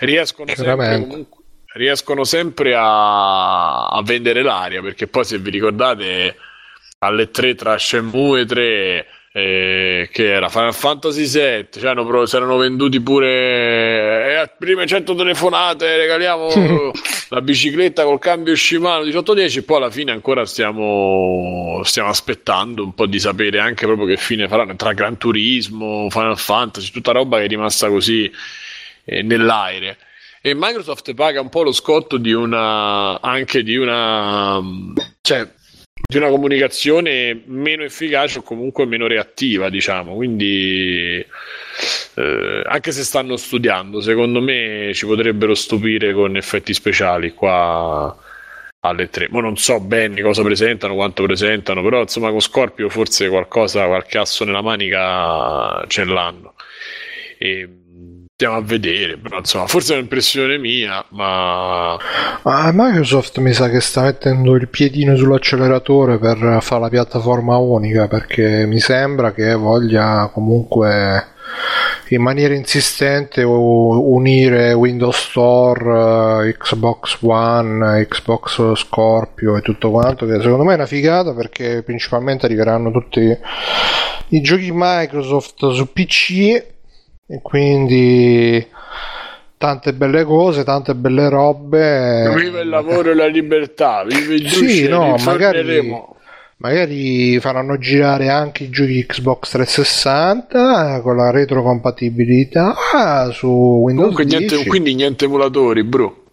riescono 0.01 0.55
sempre 0.55 1.01
comunque 1.01 1.45
riescono 1.77 2.25
sempre 2.25 2.75
a, 2.75 3.89
a 3.89 4.03
vendere 4.03 4.41
l'aria 4.41 4.81
perché 4.81 5.09
poi 5.09 5.25
se 5.25 5.37
vi 5.37 5.51
ricordate 5.51 6.37
alle 7.01 7.31
3 7.31 7.55
tra 7.55 7.77
Shenmue 7.77 8.47
3 8.47 9.07
eh, 9.39 10.09
che 10.11 10.33
era? 10.33 10.49
Final 10.49 10.73
Fantasy 10.73 11.27
7 11.27 11.79
cioè 11.79 11.91
hanno, 11.91 12.25
si 12.25 12.37
erano 12.37 12.57
venduti 12.57 12.99
pure 13.03 14.41
eh, 14.41 14.51
prime 14.57 14.87
100 14.87 15.15
telefonate 15.15 15.95
regaliamo 15.99 16.49
la 17.29 17.43
bicicletta 17.43 18.05
col 18.05 18.19
cambio 18.19 18.57
Shimano 18.57 19.01
1810 19.01 19.59
e 19.59 19.63
poi 19.63 19.77
alla 19.77 19.91
fine 19.91 20.13
ancora 20.13 20.47
stiamo, 20.47 21.83
stiamo 21.85 22.09
aspettando 22.09 22.83
un 22.83 22.95
po' 22.95 23.05
di 23.05 23.19
sapere 23.19 23.59
anche 23.59 23.85
proprio 23.85 24.07
che 24.07 24.17
fine 24.17 24.49
faranno 24.49 24.75
tra 24.75 24.95
Gran 24.95 25.19
Turismo 25.19 26.09
Final 26.09 26.39
Fantasy 26.39 26.91
tutta 26.91 27.13
roba 27.13 27.37
che 27.37 27.45
è 27.45 27.49
rimasta 27.49 27.91
così 27.91 28.33
eh, 29.05 29.21
nell'aere 29.21 29.99
e 30.41 30.55
Microsoft 30.55 31.13
paga 31.13 31.43
un 31.43 31.51
po' 31.51 31.63
lo 31.63 31.73
scotto 31.73 32.17
di 32.17 32.33
una 32.33 33.21
anche 33.21 33.63
di 33.63 33.77
una 33.77 34.63
cioè 35.21 35.47
di 36.07 36.17
una 36.19 36.29
comunicazione 36.29 37.43
meno 37.47 37.83
efficace 37.83 38.39
o 38.39 38.43
comunque 38.43 38.87
meno 38.87 39.07
reattiva, 39.07 39.69
diciamo. 39.69 40.15
Quindi, 40.15 41.25
eh, 42.15 42.63
anche 42.65 42.93
se 42.93 43.03
stanno 43.03 43.37
studiando, 43.37 44.01
secondo 44.01 44.41
me 44.41 44.93
ci 44.95 45.07
potrebbero 45.07 45.55
stupire 45.55 46.13
con 46.13 46.37
effetti 46.37 46.73
speciali 46.73 47.33
qua 47.33 48.17
alle 48.81 49.09
tre. 49.11 49.29
Ma 49.31 49.41
non 49.41 49.57
so 49.57 49.81
bene 49.81 50.23
cosa 50.23 50.43
presentano, 50.43 50.95
quanto 50.95 51.25
presentano, 51.25 51.83
però 51.83 52.01
insomma 52.03 52.31
con 52.31 52.41
Scorpio 52.41 52.89
forse 52.89 53.29
qualcosa, 53.29 53.87
qualche 53.87 54.19
asso 54.19 54.45
nella 54.45 54.63
manica 54.63 55.85
ce 55.89 56.05
l'hanno. 56.05 56.55
E 57.39 57.69
Stiamo 58.39 58.57
a 58.57 58.63
vedere, 58.63 59.17
però 59.17 59.39
insomma, 59.39 59.67
forse 59.67 59.95
è 59.95 59.97
un'impressione 59.97 60.59
mia, 60.59 61.03
ma... 61.13 61.97
ma... 62.43 62.71
Microsoft 62.71 63.39
mi 63.39 63.55
sa 63.55 63.71
che 63.71 63.81
sta 63.81 64.03
mettendo 64.03 64.55
il 64.57 64.69
piedino 64.69 65.17
sull'acceleratore 65.17 66.19
per 66.19 66.59
fare 66.61 66.83
la 66.83 66.91
piattaforma 66.91 67.57
unica, 67.57 68.09
perché 68.09 68.67
mi 68.67 68.79
sembra 68.79 69.33
che 69.33 69.55
voglia 69.55 70.29
comunque 70.35 71.29
in 72.09 72.21
maniera 72.21 72.53
insistente 72.53 73.43
unire 73.43 74.75
Windows 74.75 75.17
Store, 75.17 76.47
eh, 76.47 76.57
Xbox 76.59 77.17
One, 77.23 78.07
Xbox 78.07 78.75
Scorpio 78.75 79.57
e 79.57 79.63
tutto 79.63 79.91
quanto, 79.91 80.27
che 80.27 80.43
secondo 80.43 80.65
me 80.65 80.73
è 80.73 80.77
una 80.77 80.85
figata 80.85 81.33
perché 81.33 81.83
principalmente 81.83 82.45
arriveranno 82.45 82.91
tutti 82.91 83.35
i 84.29 84.41
giochi 84.43 84.69
Microsoft 84.75 85.71
su 85.71 85.91
PC 85.91 86.75
e 87.27 87.41
quindi 87.43 88.67
tante 89.59 89.93
belle 89.93 90.25
cose, 90.25 90.65
tante 90.65 90.95
belle 90.95 91.29
robe. 91.29 92.33
Vive 92.35 92.61
il 92.61 92.69
lavoro 92.69 93.11
e 93.11 93.15
la 93.15 93.27
libertà, 93.27 94.05
vive 94.05 94.35
il 94.35 94.49
Sì, 94.49 94.87
no, 94.87 95.17
magari, 95.25 95.93
magari 96.59 97.41
faranno 97.41 97.79
girare 97.79 98.29
anche 98.29 98.65
i 98.65 98.71
giochi 98.71 99.05
Xbox 99.07 99.51
360 99.51 101.01
con 101.03 101.17
la 101.17 101.31
retrocompatibilità 101.31 102.75
su 103.33 103.49
Windows 103.49 104.15
Comunque, 104.15 104.25
10. 104.25 104.47
Niente, 104.55 104.69
quindi 104.69 104.95
niente 104.95 105.25
emulatori, 105.25 105.83
bro. 105.83 106.25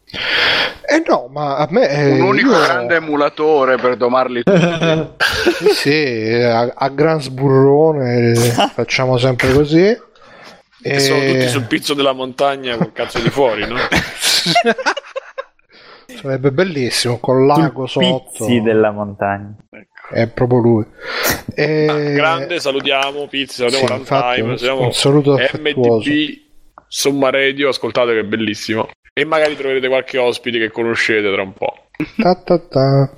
Eh 0.86 1.02
no, 1.08 1.28
ma 1.32 1.56
a 1.56 1.68
me... 1.72 1.90
Eh, 1.90 2.12
Un 2.12 2.22
unico 2.22 2.52
io... 2.52 2.60
grande 2.60 2.96
emulatore 2.98 3.78
per 3.78 3.96
domarli 3.96 4.44
tutti. 4.44 4.60
sì, 5.74 5.74
sì, 5.74 6.34
a, 6.44 6.72
a 6.76 6.90
gran 6.90 7.20
sburrone 7.20 8.36
facciamo 8.76 9.18
sempre 9.18 9.54
così. 9.54 10.12
E... 10.84 11.00
Sono 11.00 11.20
tutti 11.20 11.48
sul 11.48 11.64
pizzo 11.64 11.94
della 11.94 12.12
montagna 12.12 12.76
col 12.78 12.92
cazzo 12.92 13.20
di 13.20 13.30
fuori, 13.30 13.66
no? 13.66 13.78
Sarebbe 16.06 16.52
bellissimo 16.52 17.20
con 17.20 17.48
lago 17.48 17.88
Sul 17.88 18.04
sotto. 18.04 18.46
Pizzi 18.46 18.62
della 18.62 18.92
montagna. 18.92 19.56
Ecco. 19.70 20.14
È 20.14 20.28
proprio 20.28 20.60
lui. 20.60 20.86
E... 21.56 21.88
Ah, 21.88 21.96
grande, 21.96 22.60
salutiamo 22.60 23.28
Pizzi, 23.28 23.56
salutiamo 23.56 23.88
sì, 23.88 23.94
infatti, 23.94 24.42
un, 24.42 24.58
un 24.78 24.94
saluto 24.94 25.38
MTP 25.38 26.42
Somma 26.88 27.30
Radio, 27.32 27.70
ascoltate 27.70 28.14
che 28.14 28.20
è 28.20 28.24
bellissimo. 28.24 28.90
E 29.14 29.26
magari 29.26 29.56
troverete 29.56 29.88
qualche 29.88 30.18
ospite 30.18 30.60
che 30.60 30.70
conoscete 30.70 31.32
tra 31.32 31.42
un 31.42 31.54
po'. 31.54 31.74
Ta 32.18 32.36
ta 32.36 32.60
ta. 32.60 33.14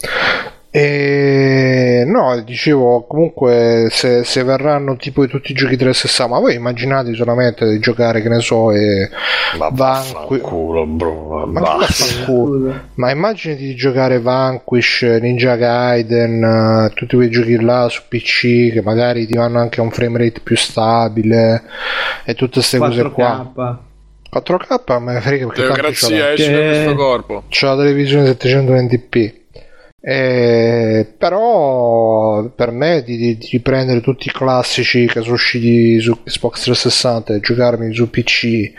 E 0.77 2.03
no, 2.05 2.37
dicevo 2.41 3.05
comunque 3.07 3.87
se, 3.91 4.25
se, 4.25 4.43
verranno 4.43 4.97
tipo 4.97 5.25
tutti 5.25 5.53
i 5.53 5.55
giochi 5.55 5.77
360, 5.77 6.27
ma 6.33 6.39
voi 6.41 6.55
immaginate 6.55 7.13
solamente 7.13 7.65
di 7.65 7.79
giocare, 7.79 8.21
che 8.21 8.27
ne 8.27 8.41
so, 8.41 8.71
e 8.71 9.09
ma 9.57 9.69
Vanquish. 9.71 10.41
Culo, 10.41 10.85
bro, 10.85 11.45
ma, 11.45 11.77
ma 12.95 13.09
immaginati 13.09 13.63
di 13.63 13.73
giocare 13.73 14.19
Vanquish, 14.19 15.03
Ninja 15.21 15.55
Gaiden, 15.55 16.91
tutti 16.93 17.15
quei 17.15 17.29
giochi 17.29 17.57
là 17.57 17.87
su 17.87 18.01
PC 18.09 18.73
che 18.73 18.81
magari 18.83 19.25
ti 19.27 19.37
vanno 19.37 19.59
anche 19.59 19.79
a 19.79 19.83
un 19.83 19.91
frame 19.91 20.17
rate 20.17 20.41
più 20.43 20.57
stabile 20.57 21.63
e 22.25 22.33
tutte 22.33 22.55
queste 22.55 22.79
cose 22.79 23.11
qua. 23.11 23.79
4K 24.29 24.99
me 25.01 25.13
ne 25.13 25.21
frega 25.21 25.47
perché 25.47 25.87
esce 25.87 26.51
da 26.51 26.67
questo 26.67 26.95
corpo. 26.95 27.43
C'ho 27.47 27.67
la 27.67 27.77
televisione 27.77 28.29
720p 28.31 29.43
eh, 30.07 31.15
però 31.17 32.47
per 32.49 32.69
me 32.69 33.01
di, 33.01 33.37
di, 33.37 33.59
prendere 33.59 34.01
tutti 34.01 34.27
i 34.27 34.31
classici 34.31 35.07
che 35.07 35.21
sono 35.21 35.33
usciti 35.33 35.99
su 35.99 36.21
Xbox 36.21 36.61
360 36.61 37.33
e 37.33 37.39
giocarmi 37.39 37.91
su 37.91 38.07
PC 38.11 38.71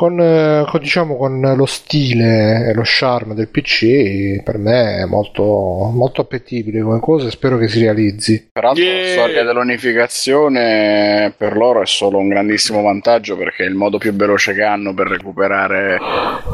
con, 0.00 0.18
eh, 0.18 0.64
con, 0.66 0.80
diciamo, 0.80 1.14
con 1.14 1.52
lo 1.54 1.66
stile 1.66 2.68
e 2.68 2.72
lo 2.72 2.80
charme 2.82 3.34
del 3.34 3.48
PC 3.48 4.42
per 4.42 4.56
me 4.56 5.00
è 5.00 5.04
molto, 5.04 5.90
molto 5.92 6.22
appetibile 6.22 6.80
come 6.80 7.00
cosa 7.00 7.26
e 7.26 7.30
spero 7.30 7.58
che 7.58 7.68
si 7.68 7.80
realizzi. 7.80 8.48
Peraltro 8.50 8.82
yeah. 8.82 9.02
la 9.02 9.08
storia 9.10 9.44
dell'unificazione 9.44 11.34
per 11.36 11.54
loro 11.54 11.82
è 11.82 11.86
solo 11.86 12.16
un 12.16 12.28
grandissimo 12.28 12.80
vantaggio 12.80 13.36
perché 13.36 13.64
è 13.64 13.68
il 13.68 13.74
modo 13.74 13.98
più 13.98 14.14
veloce 14.14 14.54
che 14.54 14.62
hanno 14.62 14.94
per 14.94 15.06
recuperare 15.06 15.98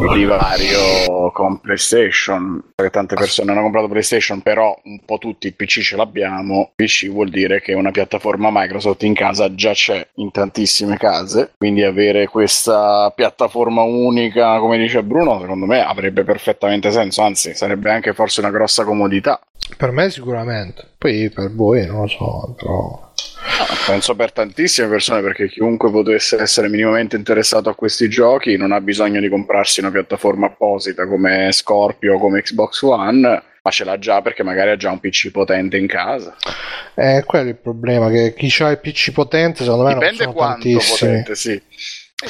il 0.01 0.13
divario 0.13 1.31
con 1.31 1.61
PlayStation. 1.61 2.61
Perché 2.75 2.91
tante 2.91 3.15
persone 3.15 3.53
hanno 3.53 3.63
comprato 3.63 3.87
PlayStation, 3.87 4.41
però 4.41 4.77
un 4.83 5.05
po' 5.05 5.19
tutti 5.19 5.47
il 5.47 5.55
PC 5.55 5.83
ce 5.83 5.95
l'abbiamo. 5.95 6.73
PC 6.75 7.09
vuol 7.11 7.29
dire 7.29 7.61
che 7.61 7.75
una 7.75 7.93
piattaforma 7.93 8.49
Microsoft 8.51 9.05
in 9.05 9.15
casa 9.15 9.55
già 9.55 9.71
c'è 9.71 10.05
in 10.17 10.33
tantissime 10.33 10.97
case, 10.97 11.53
quindi 11.57 11.85
avere 11.85 12.27
questa 12.27 13.13
piattaforma 13.15 13.35
piattaforma 13.37 13.83
unica, 13.83 14.59
come 14.59 14.79
dice 14.79 15.03
Bruno, 15.03 15.39
secondo 15.41 15.67
me 15.67 15.85
avrebbe 15.85 16.25
perfettamente 16.25 16.91
senso, 16.91 17.21
anzi 17.23 17.55
sarebbe 17.55 17.91
anche 17.91 18.15
forse 18.15 18.41
una 18.41 18.51
grossa 18.51 18.85
comodità. 18.85 19.39
Per 19.77 19.91
me 19.91 20.11
sicuramente, 20.11 20.85
poi 20.97 21.31
per 21.31 21.53
voi 21.55 21.87
non 21.87 22.01
lo 22.03 22.07
so, 22.07 22.55
però... 22.57 23.05
No, 23.59 23.65
penso 23.87 24.17
per 24.17 24.33
tantissime 24.33 24.89
persone 24.89 25.23
perché 25.23 25.49
chiunque 25.49 25.91
potesse 25.91 26.37
essere 26.41 26.69
minimamente 26.69 27.17
interessato 27.17 27.69
a 27.69 27.75
questi 27.75 28.09
giochi 28.09 28.57
non 28.57 28.73
ha 28.73 28.81
bisogno 28.81 29.21
di 29.21 29.29
comprarsi 29.29 29.81
una 29.81 29.91
piattaforma 29.91 30.47
apposita 30.47 31.07
come 31.07 31.51
Scorpio 31.53 32.15
o 32.15 32.19
come 32.19 32.43
Xbox 32.43 32.83
One 32.83 33.43
ma 33.63 33.71
ce 33.71 33.85
l'ha 33.85 33.99
già 33.99 34.21
perché 34.21 34.43
magari 34.43 34.71
ha 34.71 34.77
già 34.77 34.91
un 34.91 35.01
PC 35.01 35.31
potente 35.31 35.77
in 35.77 35.87
casa. 35.87 36.37
Eh, 36.95 37.25
quello 37.27 37.47
è 37.47 37.51
il 37.51 37.57
problema, 37.57 38.11
che 38.11 38.35
chi 38.35 38.63
ha 38.63 38.71
il 38.71 38.79
PC 38.79 39.13
potente 39.13 39.65
secondo 39.65 39.85
me 39.85 39.95
Dipende 39.95 40.25
non 40.25 40.35
sono 40.35 40.47
tantissimi. 40.47 41.11
potente, 41.11 41.35
sì. 41.35 41.63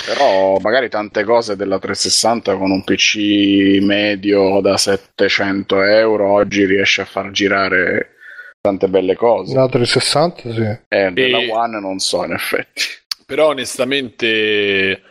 Però 0.04 0.58
magari 0.58 0.88
tante 0.88 1.22
cose 1.22 1.54
della 1.54 1.78
360 1.78 2.56
con 2.56 2.72
un 2.72 2.82
PC 2.82 3.78
medio 3.82 4.60
da 4.60 4.76
700 4.76 5.82
euro 5.82 6.32
oggi 6.32 6.64
riesce 6.66 7.02
a 7.02 7.04
far 7.04 7.30
girare 7.30 8.16
tante 8.60 8.88
belle 8.88 9.14
cose. 9.14 9.54
La 9.54 9.68
360 9.68 10.52
sì. 10.52 10.78
Eh, 10.88 11.10
della 11.12 11.38
e... 11.38 11.50
One 11.50 11.78
non 11.78 11.98
so 12.00 12.24
in 12.24 12.32
effetti. 12.32 12.82
Però 13.24 13.48
onestamente 13.48 15.02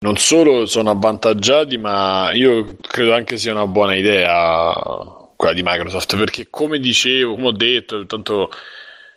non 0.00 0.16
solo 0.16 0.66
sono 0.66 0.90
avvantaggiati, 0.90 1.78
ma 1.78 2.30
io 2.32 2.76
credo 2.80 3.14
anche 3.14 3.36
sia 3.36 3.52
una 3.52 3.66
buona 3.66 3.94
idea 3.94 4.72
quella 5.36 5.54
di 5.54 5.62
Microsoft, 5.62 6.16
perché 6.16 6.48
come 6.50 6.78
dicevo, 6.80 7.34
come 7.34 7.48
ho 7.48 7.52
detto, 7.52 8.06
tanto 8.06 8.50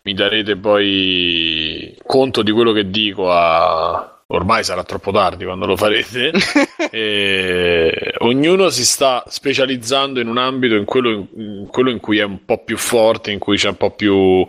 mi 0.03 0.13
darete 0.13 0.55
poi 0.55 1.97
conto 2.05 2.43
di 2.43 2.51
quello 2.51 2.71
che 2.71 2.89
dico 2.89 3.31
a 3.31 4.18
ormai 4.31 4.63
sarà 4.63 4.83
troppo 4.83 5.11
tardi 5.11 5.45
quando 5.45 5.65
lo 5.65 5.75
farete. 5.75 6.31
e 6.91 8.13
ognuno 8.19 8.69
si 8.69 8.85
sta 8.85 9.23
specializzando 9.27 10.19
in 10.19 10.27
un 10.27 10.37
ambito, 10.37 10.75
in 10.75 10.85
quello 10.85 11.27
in, 11.35 11.67
quello 11.69 11.89
in, 11.89 11.99
cui 11.99 12.19
è 12.19 12.23
un 12.23 12.45
po' 12.45 12.63
più 12.63 12.77
forte, 12.77 13.31
in 13.31 13.39
cui 13.39 13.57
c'è 13.57 13.69
un 13.69 13.77
po' 13.77 13.91
più 13.91 14.45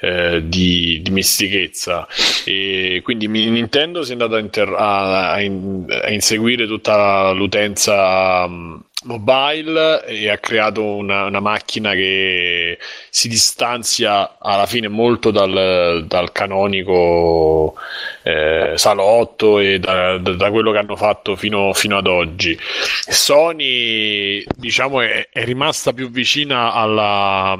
eh, 0.00 0.42
di 0.44 1.00
dimestichezza. 1.02 2.06
E 2.44 3.00
quindi 3.02 3.28
Nintendo 3.28 4.02
si 4.02 4.10
è 4.10 4.12
andato 4.12 4.34
a, 4.34 4.38
inter- 4.38 4.74
a, 4.76 5.32
a, 5.32 5.40
in- 5.40 5.86
a 5.88 6.10
inseguire 6.10 6.66
tutta 6.66 7.30
l'utenza. 7.32 8.44
Um, 8.44 8.84
mobile 9.02 10.04
e 10.06 10.28
ha 10.28 10.38
creato 10.38 10.84
una, 10.84 11.24
una, 11.24 11.40
macchina 11.40 11.92
che 11.92 12.78
si 13.10 13.28
distanzia 13.28 14.36
alla 14.38 14.66
fine 14.66 14.88
molto 14.88 15.30
dal, 15.30 16.04
dal 16.06 16.32
canonico 16.32 17.74
eh, 18.22 18.72
salotto 18.76 19.58
e 19.58 19.78
da, 19.78 20.18
da, 20.18 20.50
quello 20.50 20.72
che 20.72 20.78
hanno 20.78 20.96
fatto 20.96 21.36
fino, 21.36 21.72
fino 21.72 21.96
ad 21.96 22.06
oggi. 22.06 22.58
Sony 22.60 24.44
diciamo 24.56 25.00
è, 25.00 25.28
è 25.30 25.44
rimasta 25.44 25.92
più 25.92 26.10
vicina 26.10 26.72
alla 26.72 27.56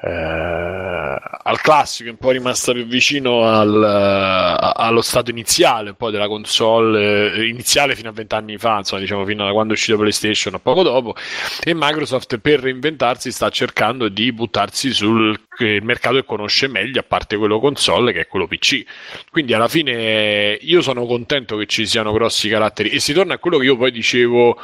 eh, 0.00 1.18
al 1.42 1.60
classico, 1.60 2.10
un 2.10 2.18
po' 2.18 2.30
rimasta 2.30 2.72
più 2.72 2.86
vicino 2.86 3.42
al, 3.42 3.74
uh, 3.74 4.72
allo 4.76 5.00
stato 5.00 5.30
iniziale 5.30 5.94
poi 5.94 6.12
della 6.12 6.28
console 6.28 7.32
eh, 7.32 7.48
iniziale 7.48 7.96
fino 7.96 8.08
a 8.10 8.12
vent'anni 8.12 8.58
fa, 8.58 8.78
insomma, 8.78 9.00
diciamo 9.00 9.24
fino 9.24 9.48
a 9.48 9.50
quando 9.50 9.72
è 9.72 9.76
uscito 9.76 9.98
PlayStation 9.98 10.54
o 10.54 10.60
poco 10.60 10.84
dopo. 10.84 11.16
E 11.64 11.74
Microsoft 11.74 12.38
per 12.38 12.60
reinventarsi 12.60 13.32
sta 13.32 13.50
cercando 13.50 14.08
di 14.08 14.32
buttarsi 14.32 14.92
sul 14.92 15.36
mercato 15.82 16.14
che 16.14 16.24
conosce 16.24 16.68
meglio, 16.68 17.00
a 17.00 17.04
parte 17.04 17.36
quello 17.36 17.58
console 17.58 18.12
che 18.12 18.20
è 18.20 18.26
quello 18.28 18.46
PC. 18.46 18.84
Quindi 19.30 19.52
alla 19.52 19.68
fine 19.68 20.58
io 20.60 20.80
sono 20.80 21.06
contento 21.06 21.56
che 21.56 21.66
ci 21.66 21.86
siano 21.86 22.12
grossi 22.12 22.48
caratteri 22.48 22.90
e 22.90 23.00
si 23.00 23.12
torna 23.12 23.34
a 23.34 23.38
quello 23.38 23.58
che 23.58 23.64
io 23.64 23.76
poi 23.76 23.90
dicevo 23.90 24.56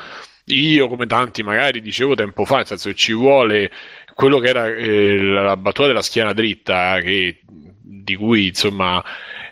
io 0.47 0.89
come 0.89 1.07
tanti 1.07 1.43
magari 1.43 1.81
dicevo 1.81 2.15
tempo 2.15 2.45
fa, 2.45 2.57
nel 2.57 2.67
senso 2.67 2.91
che 2.91 2.95
ci 2.95 3.13
vuole 3.13 3.71
quello 4.15 4.39
che 4.39 4.49
era 4.49 4.69
eh, 4.69 5.19
la 5.19 5.57
battuta 5.57 5.89
della 5.89 6.03
schiena 6.03 6.33
dritta, 6.33 7.01
che, 7.01 7.41
di 7.47 8.17
cui 8.17 8.49
insomma 8.49 9.03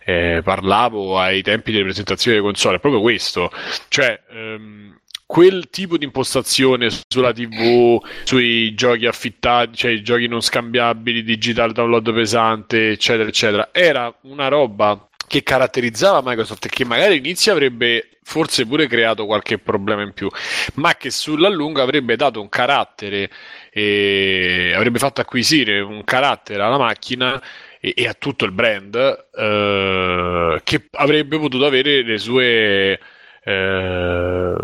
eh, 0.05 0.40
parlavo 0.43 1.18
ai 1.18 1.43
tempi 1.43 1.72
delle 1.72 1.84
presentazioni 1.84 2.36
delle 2.36 2.48
console, 2.48 2.76
è 2.76 2.80
proprio 2.80 3.01
questo. 3.01 3.51
Cioè, 3.89 4.22
ehm, 4.30 5.01
quel 5.26 5.70
tipo 5.70 5.97
di 5.97 6.05
impostazione 6.05 6.90
sulla 7.09 7.32
TV, 7.32 7.98
sui 8.24 8.74
giochi 8.74 9.06
affittati, 9.06 9.76
cioè 9.76 9.90
i 9.93 10.02
giochi 10.02 10.26
non 10.26 10.43
scambiabili, 10.43 11.22
digital 11.22 11.72
download 11.72 12.12
pesante, 12.12 12.90
eccetera, 12.90 13.28
eccetera, 13.28 13.68
era 13.72 14.14
una 14.22 14.48
roba 14.48 15.09
che 15.26 15.43
caratterizzava 15.43 16.20
Microsoft 16.22 16.66
e 16.66 16.68
che 16.68 16.84
magari 16.84 17.12
all'inizio 17.14 17.52
avrebbe 17.52 18.18
forse 18.22 18.66
pure 18.66 18.86
creato 18.86 19.24
qualche 19.24 19.56
problema 19.56 20.02
in 20.02 20.12
più, 20.12 20.28
ma 20.74 20.94
che 20.97 21.10
sulla 21.10 21.48
lunga 21.48 21.82
avrebbe 21.82 22.16
dato 22.16 22.39
un 22.39 22.51
carattere 22.51 23.30
e 23.74 24.73
avrebbe 24.74 24.99
fatto 24.99 25.23
acquisire 25.23 25.81
un 25.81 26.05
carattere 26.05 26.62
alla 26.62 26.77
macchina 26.77 27.43
e, 27.81 27.94
e 27.97 28.07
a 28.07 28.12
tutto 28.12 28.44
il 28.44 28.53
brand 28.53 28.94
eh, 29.35 30.61
che 30.62 30.89
avrebbe 30.90 31.39
potuto 31.39 31.65
avere 31.65 32.03
le 32.03 32.19
sue, 32.19 33.01
eh, 33.43 34.57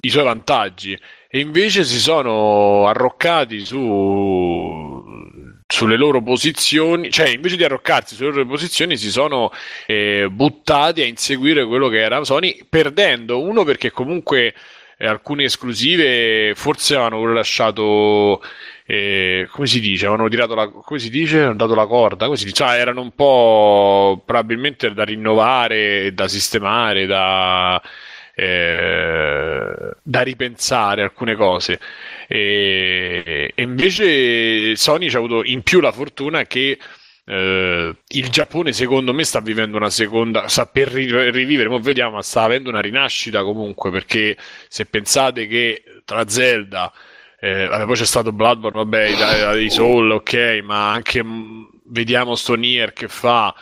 i 0.00 0.08
suoi 0.08 0.24
vantaggi. 0.24 0.96
E 1.28 1.40
invece 1.40 1.82
si 1.82 1.98
sono 1.98 2.86
arroccati 2.86 3.64
su 3.64 5.04
sulle 5.68 5.96
loro 5.96 6.22
posizioni, 6.22 7.10
cioè 7.10 7.28
invece 7.28 7.56
di 7.56 7.64
arroccarsi 7.64 8.14
sulle 8.14 8.30
loro 8.30 8.46
posizioni 8.46 8.96
si 8.96 9.10
sono 9.10 9.50
eh, 9.86 10.28
buttati 10.30 11.02
a 11.02 11.06
inseguire 11.06 11.66
quello 11.66 11.88
che 11.88 12.00
era 12.00 12.22
Sony, 12.24 12.64
perdendo 12.68 13.40
uno 13.40 13.64
perché 13.64 13.90
comunque 13.90 14.54
eh, 14.96 15.06
alcune 15.06 15.44
esclusive 15.44 16.54
forse 16.54 16.94
avevano 16.94 17.32
lasciato 17.32 18.40
eh, 18.88 19.48
come 19.50 19.66
si 19.66 19.80
dice, 19.80 20.06
avevano 20.06 20.28
tirato 20.28 20.54
la, 20.54 20.68
come 20.68 21.00
si 21.00 21.10
dice, 21.10 21.42
hanno 21.42 21.56
dato 21.56 21.74
la 21.74 21.86
corda, 21.86 22.28
dice, 22.28 22.52
cioè, 22.52 22.78
erano 22.78 23.00
un 23.00 23.10
po' 23.10 24.22
probabilmente 24.24 24.92
da 24.92 25.04
rinnovare, 25.04 26.14
da 26.14 26.28
sistemare, 26.28 27.04
da, 27.06 27.82
eh, 28.32 29.90
da 30.00 30.20
ripensare 30.22 31.02
alcune 31.02 31.34
cose. 31.34 31.80
E, 32.28 33.52
e 33.54 33.62
invece 33.62 34.76
Sony 34.76 35.08
ci 35.08 35.16
ha 35.16 35.18
avuto 35.18 35.42
in 35.42 35.62
più 35.62 35.80
la 35.80 35.92
fortuna 35.92 36.44
che 36.44 36.78
Uh, 37.26 37.92
il 38.08 38.28
Giappone 38.28 38.72
secondo 38.72 39.12
me 39.12 39.24
sta 39.24 39.40
vivendo 39.40 39.76
una 39.76 39.90
seconda 39.90 40.46
sta 40.46 40.66
per 40.66 40.88
rivivere, 40.88 41.68
ma 41.68 41.78
vediamo, 41.78 42.22
sta 42.22 42.42
avendo 42.42 42.68
una 42.68 42.80
rinascita 42.80 43.42
comunque 43.42 43.90
perché 43.90 44.36
se 44.68 44.86
pensate 44.86 45.48
che 45.48 45.82
tra 46.04 46.28
Zelda 46.28 46.92
eh, 47.40 47.66
vabbè, 47.66 47.84
poi 47.84 47.96
c'è 47.96 48.04
stato 48.04 48.32
Bloodborne, 48.32 48.78
vabbè, 48.78 49.56
i 49.56 49.70
Soul, 49.70 50.12
ok, 50.12 50.60
ma 50.62 50.92
anche 50.92 51.22
mh, 51.22 51.80
vediamo 51.86 52.36
sto 52.36 52.54
Nier 52.54 52.92
che 52.92 53.08
fa 53.08 53.54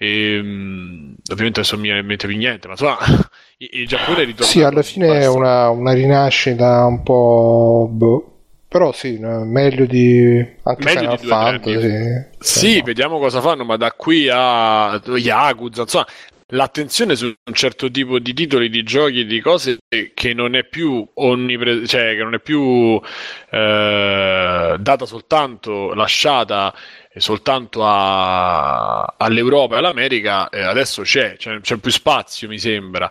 e, 0.00 0.36
ehm, 0.36 1.14
ovviamente 1.32 1.60
adesso 1.60 1.76
mi 1.76 1.90
viene 1.90 2.16
più 2.16 2.36
niente, 2.36 2.68
ma 2.68 2.74
insomma 2.74 2.98
il 3.58 3.86
Giappone 3.88 4.22
ritorna. 4.22 4.46
Sì, 4.46 4.62
alla 4.62 4.82
fine 4.82 5.20
è 5.20 5.28
una, 5.28 5.70
una, 5.70 5.92
rinascita 5.92 6.86
un 6.86 7.02
po'. 7.02 7.88
Boh. 7.90 8.37
Però 8.68 8.92
sì, 8.92 9.18
meglio 9.18 9.86
di 9.86 10.46
anche 10.62 10.84
meglio 10.84 11.16
Final 11.16 11.18
di 11.18 11.26
Fantasy. 11.26 12.26
Sì, 12.38 12.58
sì 12.58 12.82
vediamo 12.82 13.18
cosa 13.18 13.40
fanno, 13.40 13.64
ma 13.64 13.76
da 13.76 13.92
qui 13.92 14.28
a 14.30 15.00
Yakuza, 15.02 15.82
insomma, 15.82 16.06
l'attenzione 16.48 17.16
su 17.16 17.26
un 17.26 17.54
certo 17.54 17.90
tipo 17.90 18.18
di 18.18 18.32
titoli, 18.34 18.68
di 18.68 18.82
giochi, 18.82 19.24
di 19.26 19.40
cose 19.40 19.78
che 20.14 20.34
non 20.34 20.54
è 20.54 20.64
più 20.64 21.06
onnipre- 21.14 21.86
cioè 21.86 22.14
che 22.14 22.22
non 22.22 22.34
è 22.34 22.40
più 22.40 23.00
eh, 23.50 24.76
data 24.78 25.06
soltanto, 25.06 25.94
lasciata 25.94 26.74
soltanto 27.16 27.84
a, 27.84 29.02
all'Europa 29.16 29.74
e 29.74 29.78
all'America, 29.78 30.48
eh, 30.50 30.62
adesso 30.62 31.02
c'è, 31.02 31.36
c'è, 31.36 31.60
c'è 31.60 31.76
più 31.78 31.90
spazio, 31.90 32.48
mi 32.48 32.58
sembra. 32.58 33.10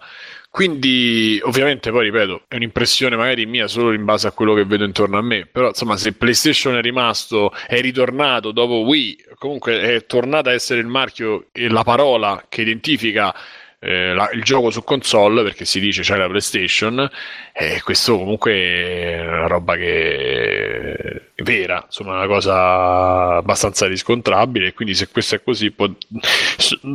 Quindi, 0.57 1.39
ovviamente, 1.43 1.91
poi 1.91 2.05
ripeto, 2.05 2.45
è 2.47 2.55
un'impressione 2.55 3.15
magari 3.15 3.45
mia 3.45 3.67
solo 3.67 3.93
in 3.93 4.03
base 4.03 4.25
a 4.25 4.31
quello 4.31 4.55
che 4.55 4.65
vedo 4.65 4.85
intorno 4.85 5.19
a 5.19 5.21
me. 5.21 5.45
Però, 5.45 5.67
insomma, 5.67 5.97
se 5.97 6.13
PlayStation 6.13 6.75
è 6.75 6.81
rimasto, 6.81 7.53
è 7.67 7.79
ritornato 7.79 8.51
dopo 8.51 8.79
Wii, 8.79 9.25
comunque 9.35 9.79
è 9.79 10.07
tornata 10.07 10.49
a 10.49 10.53
essere 10.53 10.79
il 10.79 10.87
marchio 10.87 11.49
e 11.51 11.69
la 11.69 11.83
parola 11.83 12.43
che 12.49 12.61
identifica 12.61 13.35
eh, 13.79 14.13
la, 14.13 14.29
il 14.31 14.43
gioco 14.43 14.69
su 14.71 14.83
console 14.83 15.43
perché 15.43 15.65
si 15.65 15.79
dice 15.79 16.01
c'è 16.01 16.15
la 16.15 16.27
PlayStation 16.27 17.09
e 17.53 17.81
questo 17.83 18.17
comunque 18.17 18.53
è 18.53 19.27
una 19.27 19.47
roba 19.47 19.75
che 19.75 21.23
è 21.37 21.43
vera, 21.43 21.83
insomma, 21.85 22.15
una 22.15 22.25
cosa 22.25 23.35
abbastanza 23.35 23.85
riscontrabile. 23.85 24.73
Quindi, 24.73 24.95
se 24.95 25.09
questo 25.09 25.35
è 25.35 25.43
così, 25.43 25.69
può... 25.69 25.87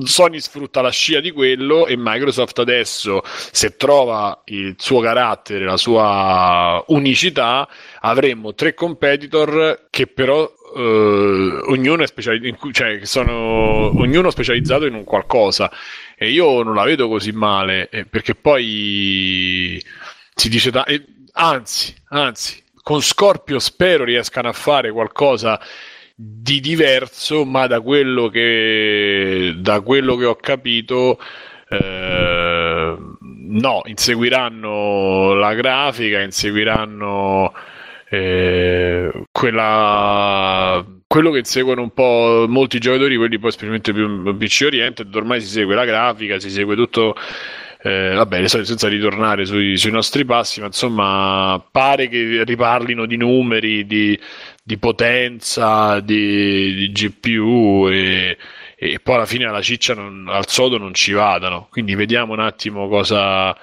Sony 0.02 0.40
sfrutta 0.40 0.80
la 0.80 0.90
scia 0.90 1.20
di 1.20 1.30
quello 1.30 1.86
e 1.86 1.94
Microsoft 1.96 2.58
adesso, 2.58 3.22
se 3.24 3.76
trova 3.76 4.42
il 4.46 4.74
suo 4.78 5.00
carattere, 5.00 5.64
la 5.64 5.76
sua 5.76 6.82
unicità, 6.88 7.68
avremmo 8.00 8.54
tre 8.54 8.74
competitor 8.74 9.86
che 9.90 10.06
però 10.06 10.50
Uh, 10.72 11.60
ognuno, 11.66 12.02
è 12.02 12.06
specializzato, 12.06 12.72
cioè, 12.72 13.00
sono, 13.02 13.94
ognuno 14.00 14.30
specializzato 14.30 14.86
in 14.86 14.94
un 14.94 15.04
qualcosa 15.04 15.70
e 16.22 16.30
io 16.30 16.62
non 16.62 16.74
la 16.74 16.84
vedo 16.84 17.08
così 17.08 17.32
male, 17.32 17.88
eh, 17.90 18.04
perché 18.04 18.36
poi 18.36 19.82
si 20.34 20.48
dice, 20.48 20.70
da- 20.70 20.84
eh, 20.84 21.04
anzi, 21.32 21.94
anzi, 22.10 22.62
con 22.82 23.00
Scorpio 23.02 23.58
spero 23.58 24.04
riescano 24.04 24.48
a 24.48 24.52
fare 24.52 24.92
qualcosa 24.92 25.60
di 26.14 26.60
diverso, 26.60 27.44
ma 27.44 27.66
da 27.66 27.80
quello 27.80 28.28
che, 28.28 29.54
da 29.58 29.80
quello 29.80 30.14
che 30.16 30.24
ho 30.26 30.36
capito, 30.36 31.18
eh, 31.68 32.96
no, 33.48 33.82
inseguiranno 33.84 35.34
la 35.34 35.54
grafica, 35.54 36.20
inseguiranno 36.20 37.52
eh, 38.14 39.10
quella 39.32 40.84
quello 41.06 41.30
che 41.30 41.44
seguono 41.44 41.80
un 41.80 41.92
po' 41.92 42.44
molti 42.46 42.78
giocatori, 42.78 43.16
quelli 43.16 43.38
poi 43.38 43.50
specialmente 43.50 43.92
più 43.94 44.36
PC 44.36 44.64
oriented, 44.66 45.14
ormai 45.14 45.40
si 45.40 45.46
segue 45.46 45.74
la 45.74 45.86
grafica, 45.86 46.38
si 46.38 46.50
segue 46.50 46.74
tutto 46.76 47.14
eh, 47.82 48.12
vabbè, 48.14 48.46
senza 48.48 48.88
ritornare 48.88 49.46
sui, 49.46 49.78
sui, 49.78 49.90
nostri 49.90 50.26
passi, 50.26 50.60
ma 50.60 50.66
insomma, 50.66 51.62
pare 51.70 52.08
che 52.08 52.44
riparlino 52.44 53.06
di 53.06 53.16
numeri, 53.16 53.86
di, 53.86 54.18
di 54.62 54.78
potenza, 54.78 56.00
di, 56.00 56.74
di 56.74 56.92
GPU 56.92 57.88
e, 57.90 58.36
e, 58.76 59.00
poi 59.00 59.14
alla 59.14 59.26
fine 59.26 59.46
alla 59.46 59.62
ciccia 59.62 59.94
non, 59.94 60.28
al 60.30 60.48
sodo 60.48 60.76
non 60.76 60.92
ci 60.92 61.12
vadano. 61.12 61.68
Quindi 61.70 61.94
vediamo 61.94 62.34
un 62.34 62.40
attimo 62.40 62.88
cosa 62.88 63.56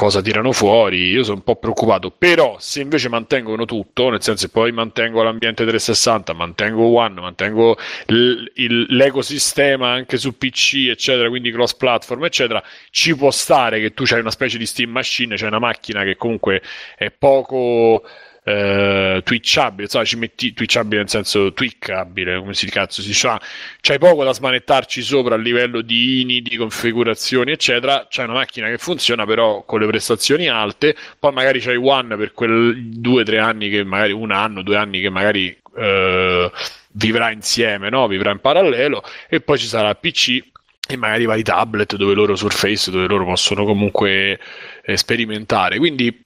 cosa 0.00 0.22
tirano 0.22 0.50
fuori, 0.52 1.10
io 1.10 1.22
sono 1.22 1.36
un 1.36 1.42
po' 1.42 1.56
preoccupato, 1.56 2.10
però 2.10 2.56
se 2.58 2.80
invece 2.80 3.10
mantengono 3.10 3.66
tutto, 3.66 4.08
nel 4.08 4.22
senso 4.22 4.48
poi 4.48 4.72
mantengo 4.72 5.22
l'ambiente 5.22 5.62
360, 5.66 6.32
mantengo 6.32 6.86
One, 6.86 7.20
mantengo 7.20 7.76
l- 8.06 8.44
il- 8.54 8.86
l'ecosistema 8.88 9.90
anche 9.90 10.16
su 10.16 10.38
PC, 10.38 10.86
eccetera, 10.88 11.28
quindi 11.28 11.52
cross 11.52 11.74
platform, 11.74 12.24
eccetera, 12.24 12.62
ci 12.88 13.14
può 13.14 13.30
stare 13.30 13.78
che 13.78 13.92
tu 13.92 14.04
hai 14.10 14.20
una 14.20 14.30
specie 14.30 14.56
di 14.56 14.64
Steam 14.64 14.88
Machine, 14.90 15.34
c'è 15.34 15.46
una 15.46 15.58
macchina 15.58 16.02
che 16.02 16.16
comunque 16.16 16.62
è 16.96 17.10
poco 17.10 18.02
eh, 18.50 19.22
twitchabile, 19.22 19.84
insomma, 19.84 20.04
ci 20.04 20.16
metti 20.16 20.52
twitchabile 20.52 20.98
nel 20.98 21.08
senso 21.08 21.52
tweakabile, 21.52 22.38
come 22.38 22.54
si 22.54 22.66
cazzo 22.66 23.02
si 23.02 23.12
fa, 23.12 23.40
c'hai 23.80 23.98
poco 23.98 24.24
da 24.24 24.32
smanettarci 24.32 25.02
sopra 25.02 25.34
a 25.34 25.38
livello 25.38 25.80
di 25.80 26.20
ini, 26.22 26.42
di 26.42 26.56
configurazioni, 26.56 27.52
eccetera. 27.52 28.06
C'è 28.08 28.24
una 28.24 28.34
macchina 28.34 28.68
che 28.68 28.78
funziona 28.78 29.24
però 29.24 29.62
con 29.64 29.80
le 29.80 29.86
prestazioni 29.86 30.48
alte, 30.48 30.96
poi 31.18 31.32
magari 31.32 31.60
c'hai 31.60 31.76
One 31.76 32.16
per 32.16 32.32
quel 32.32 32.88
due 32.88 33.24
tre 33.24 33.38
anni 33.38 33.68
che 33.70 33.84
magari 33.84 34.12
un 34.12 34.32
anno, 34.32 34.62
due 34.62 34.76
anni 34.76 35.00
che 35.00 35.10
magari 35.10 35.56
eh, 35.76 36.50
vivrà 36.92 37.30
insieme, 37.30 37.88
no? 37.88 38.06
vivrà 38.06 38.30
in 38.30 38.40
parallelo, 38.40 39.02
e 39.28 39.40
poi 39.40 39.58
ci 39.58 39.66
sarà 39.66 39.94
PC 39.94 40.42
e 40.88 40.96
magari 40.96 41.24
vari 41.24 41.42
tablet 41.42 41.94
dove 41.96 42.14
loro 42.14 42.34
Surface, 42.34 42.90
dove 42.90 43.06
loro 43.06 43.24
possono 43.24 43.64
comunque 43.64 44.40
eh, 44.82 44.96
sperimentare. 44.96 45.78
Quindi 45.78 46.24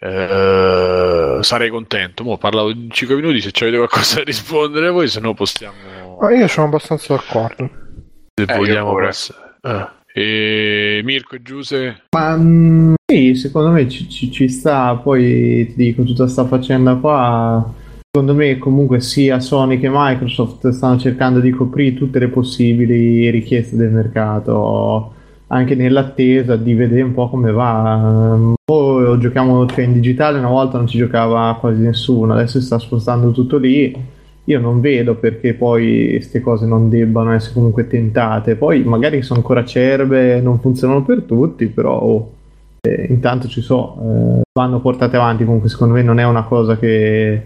eh, 0.00 1.38
sarei 1.40 1.70
contento. 1.70 2.24
Mo 2.24 2.36
parlavo 2.36 2.72
di 2.72 2.88
5 2.90 3.16
minuti. 3.16 3.40
Se 3.40 3.50
avete 3.60 3.76
qualcosa 3.76 4.16
da 4.16 4.24
rispondere 4.24 4.90
voi, 4.90 5.08
se 5.08 5.20
no 5.20 5.34
possiamo. 5.34 6.18
Ma 6.20 6.34
io 6.34 6.46
sono 6.48 6.66
abbastanza 6.66 7.14
d'accordo. 7.14 7.70
Se 8.34 8.52
eh, 8.52 8.56
vogliamo 8.56 8.94
passare. 8.94 9.56
Eh. 9.62 10.02
E 10.16 11.00
Mirko 11.02 11.34
e 11.34 11.42
Giuse? 11.42 12.04
Ma 12.10 12.38
sì, 13.04 13.34
secondo 13.34 13.70
me 13.70 13.88
ci, 13.88 14.08
ci, 14.08 14.30
ci, 14.30 14.48
sta. 14.48 14.94
Poi 14.96 15.66
ti 15.68 15.74
dico, 15.76 16.02
tutta 16.04 16.28
sta 16.28 16.46
faccenda 16.46 16.96
qua. 16.96 17.72
Secondo 18.10 18.34
me, 18.34 18.58
comunque, 18.58 19.00
sia 19.00 19.40
Sony 19.40 19.80
che 19.80 19.88
Microsoft 19.90 20.68
stanno 20.68 20.98
cercando 20.98 21.40
di 21.40 21.50
coprire 21.50 21.96
tutte 21.96 22.20
le 22.20 22.28
possibili 22.28 23.28
richieste 23.30 23.74
del 23.74 23.90
mercato 23.90 25.14
anche 25.54 25.76
nell'attesa 25.76 26.56
di 26.56 26.74
vedere 26.74 27.02
un 27.02 27.14
po' 27.14 27.28
come 27.28 27.52
va. 27.52 28.52
Poi 28.64 29.18
giochiamo 29.20 29.66
cioè, 29.66 29.84
in 29.84 29.92
digitale, 29.92 30.38
una 30.38 30.48
volta 30.48 30.78
non 30.78 30.88
ci 30.88 30.98
giocava 30.98 31.56
quasi 31.60 31.80
nessuno, 31.80 32.32
adesso 32.32 32.58
si 32.58 32.66
sta 32.66 32.78
spostando 32.78 33.30
tutto 33.30 33.56
lì. 33.56 33.94
Io 34.46 34.60
non 34.60 34.80
vedo 34.80 35.14
perché 35.14 35.54
poi 35.54 36.08
queste 36.10 36.40
cose 36.40 36.66
non 36.66 36.90
debbano 36.90 37.32
essere 37.32 37.54
comunque 37.54 37.86
tentate. 37.86 38.56
Poi 38.56 38.82
magari 38.82 39.22
sono 39.22 39.38
ancora 39.38 39.60
acerbe, 39.60 40.40
non 40.40 40.58
funzionano 40.58 41.04
per 41.04 41.22
tutti, 41.22 41.66
però 41.66 41.98
oh, 41.98 42.32
eh, 42.80 43.06
intanto 43.08 43.46
ci 43.48 43.62
so, 43.62 43.96
eh, 44.02 44.42
vanno 44.52 44.80
portate 44.80 45.16
avanti. 45.16 45.44
Comunque, 45.44 45.68
secondo 45.68 45.94
me, 45.94 46.02
non 46.02 46.18
è 46.18 46.24
una 46.24 46.42
cosa 46.42 46.76
che 46.76 47.42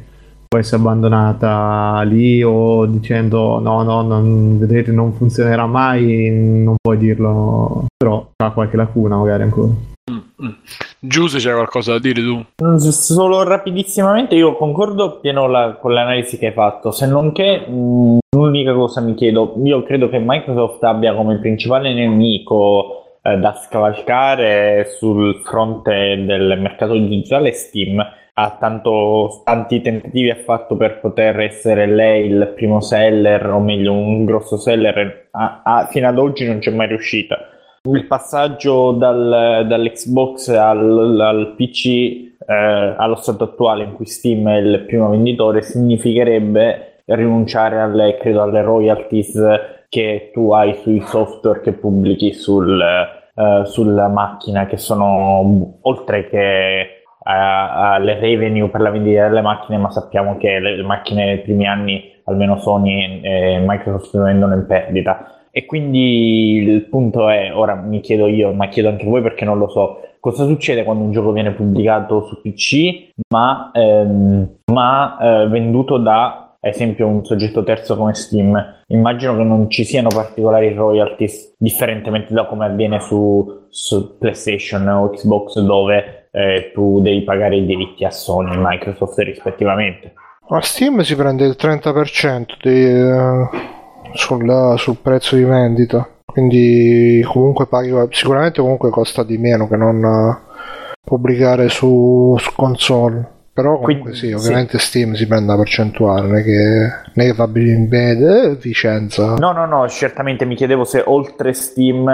può 0.49 0.59
essere 0.59 0.81
abbandonata 0.81 2.01
lì 2.03 2.43
o 2.43 2.87
dicendo 2.87 3.59
no, 3.61 3.83
no, 3.83 4.03
non, 4.03 4.59
vedete, 4.59 4.91
non 4.91 5.13
funzionerà 5.13 5.67
mai, 5.67 6.31
non 6.65 6.77
puoi 6.81 6.97
dirlo, 6.97 7.87
però 7.97 8.31
ha 8.37 8.51
qualche 8.53 8.77
lacuna 8.77 9.17
magari 9.17 9.43
ancora. 9.43 9.73
Mm-hmm. 10.11 10.53
Giuse 11.01 11.39
c'è 11.39 11.53
qualcosa 11.53 11.93
da 11.93 11.99
dire 11.99 12.23
tu? 12.23 12.43
Mm, 12.65 12.77
solo 12.77 13.43
rapidissimamente 13.43 14.35
io 14.35 14.57
concordo 14.57 15.21
pieno 15.21 15.47
la, 15.47 15.77
con 15.79 15.93
l'analisi 15.93 16.39
che 16.39 16.47
hai 16.47 16.53
fatto, 16.53 16.91
se 16.91 17.07
non 17.07 17.33
che 17.33 17.67
mh, 17.69 17.73
mm, 17.73 18.19
l'unica 18.37 18.73
cosa 18.73 19.03
mi 19.03 19.15
chiedo, 19.15 19.55
io 19.63 19.83
credo 19.83 20.09
che 20.09 20.19
Microsoft 20.19 20.83
abbia 20.85 21.15
come 21.15 21.39
principale 21.39 21.93
nemico 21.93 23.19
eh, 23.23 23.37
da 23.37 23.55
scavalcare 23.55 24.87
sul 24.97 25.43
fronte 25.45 26.25
del 26.25 26.59
mercato 26.59 26.95
digitale 26.95 27.53
Steam 27.53 28.03
ha 28.41 28.57
tanto, 28.59 29.43
tanti 29.43 29.81
tentativi 29.81 30.31
ha 30.31 30.37
fatto 30.37 30.77
per 30.77 31.01
poter 31.01 31.41
essere 31.41 31.87
lei 31.87 32.27
il 32.27 32.53
primo 32.55 32.81
seller, 32.81 33.45
o 33.51 33.59
meglio 33.59 33.93
un 33.93 34.25
grosso 34.25 34.57
seller, 34.57 35.29
a, 35.33 35.63
a, 35.65 35.87
fino 35.87 36.07
ad 36.07 36.19
oggi 36.19 36.47
non 36.47 36.59
c'è 36.61 36.71
mai 36.71 36.87
riuscita. 36.87 37.37
Il 37.83 38.07
passaggio 38.07 38.93
dal, 38.93 39.65
dall'Xbox 39.67 40.49
al, 40.51 41.21
al 41.21 41.55
PC 41.57 41.87
eh, 42.47 42.95
allo 42.97 43.17
stato 43.17 43.43
attuale 43.45 43.83
in 43.83 43.95
cui 43.95 44.07
Steam 44.07 44.49
è 44.49 44.59
il 44.59 44.85
primo 44.87 45.11
venditore 45.11 45.63
significherebbe 45.63 47.03
rinunciare 47.07 47.81
alle, 47.81 48.19
credo, 48.19 48.43
alle 48.43 48.63
royalties 48.63 49.41
che 49.89 50.31
tu 50.33 50.53
hai 50.53 50.77
sui 50.83 51.01
software 51.01 51.61
che 51.61 51.73
pubblichi 51.73 52.33
sul, 52.35 52.81
eh, 52.81 53.63
sulla 53.65 54.07
macchina, 54.07 54.67
che 54.67 54.77
sono 54.77 55.79
oltre 55.81 56.29
che 56.29 56.98
alle 57.31 58.19
revenue 58.19 58.69
per 58.71 58.81
la 58.81 58.91
vendita 58.91 59.29
delle 59.29 59.43
macchine, 59.43 59.77
ma 59.77 59.91
sappiamo 59.91 60.39
che 60.39 60.59
le, 60.59 60.83
macchine 60.83 61.27
nei 61.27 61.41
primi 61.41 61.67
anni, 61.67 62.03
almeno 62.25 62.57
Sony 62.59 63.21
e 63.23 63.63
Microsoft, 63.65 64.17
vendono 64.23 64.55
in 64.55 64.67
perdita. 64.67 65.33
E 65.51 65.67
quindi 65.67 66.57
il 66.57 66.83
punto 66.85 67.29
è, 67.29 67.55
ora 67.55 67.75
mi 67.75 68.01
chiedo 68.01 68.27
io, 68.27 68.53
ma 68.53 68.69
chiedo 68.69 68.89
anche 68.89 69.07
voi 69.07 69.21
perché 69.21 69.45
non 69.45 69.59
lo 69.59 69.69
so, 69.69 70.01
cosa 70.21 70.47
succede 70.47 70.85
quando 70.85 71.05
un 71.05 71.13
gioco 71.13 71.33
viene 71.33 71.53
pubblicato 71.53 72.23
su 72.23 72.41
PC 72.41 73.13
ma, 73.31 73.71
ehm, 73.73 74.49
ma 74.73 75.19
eh, 75.21 75.49
venduto 75.49 75.99
da 75.99 76.49
ad 76.61 76.73
esempio 76.75 77.07
un 77.07 77.25
soggetto 77.25 77.63
terzo 77.63 77.97
come 77.97 78.15
Steam, 78.15 78.83
immagino 78.89 79.37
che 79.37 79.45
non 79.45 79.71
ci 79.71 79.85
siano 79.85 80.09
particolari 80.09 80.75
royalties 80.75 81.55
differentemente 81.57 82.35
da 82.35 82.47
come 82.47 82.67
avviene 82.67 82.99
su, 82.99 83.67
su 83.69 84.19
PlayStation 84.19 84.87
o 84.89 85.11
Xbox 85.11 85.61
dove 85.61 86.18
eh, 86.31 86.71
tu 86.73 87.01
devi 87.01 87.23
pagare 87.23 87.57
i 87.57 87.67
diritti 87.67 88.05
a 88.05 88.11
Sony 88.11 88.55
e 88.55 88.59
Microsoft 88.59 89.19
rispettivamente. 89.19 90.13
A 90.51 90.61
Steam 90.63 91.01
si 91.01 91.15
prende 91.15 91.45
il 91.45 91.57
30% 91.59 92.45
di, 92.63 92.85
uh, 92.85 93.49
sul, 94.15 94.75
sul, 94.79 94.97
prezzo 94.97 95.37
di 95.37 95.45
vendita, 95.45 96.09
quindi 96.25 97.23
comunque 97.27 97.67
paghi, 97.67 97.93
sicuramente 98.11 98.63
comunque 98.63 98.89
costa 98.89 99.25
di 99.25 99.37
meno 99.37 99.69
che 99.69 99.77
non 99.77 100.03
uh, 100.03 100.37
pubblicare 101.05 101.69
su, 101.69 102.35
su, 102.39 102.53
console. 102.55 103.37
Però 103.53 103.79
comunque 103.79 104.13
Quindi, 104.13 104.19
sì, 104.19 104.33
ovviamente 104.33 104.79
sì. 104.79 104.87
Steam 104.87 105.13
si 105.15 105.27
prende 105.27 105.51
la 105.51 105.59
percentuale, 105.59 106.27
non 106.29 106.37
è 106.37 106.43
che, 106.43 106.89
non 107.13 107.27
è 107.27 107.29
che 107.29 107.35
fa 107.35 107.49
bene 107.49 108.57
Vicenza. 108.59 109.35
No, 109.35 109.53
no, 109.53 109.67
no, 109.67 109.89
certamente 109.89 110.45
mi 110.45 110.55
chiedevo 110.55 110.85
se 110.85 111.03
oltre 111.05 111.53
Steam 111.53 112.09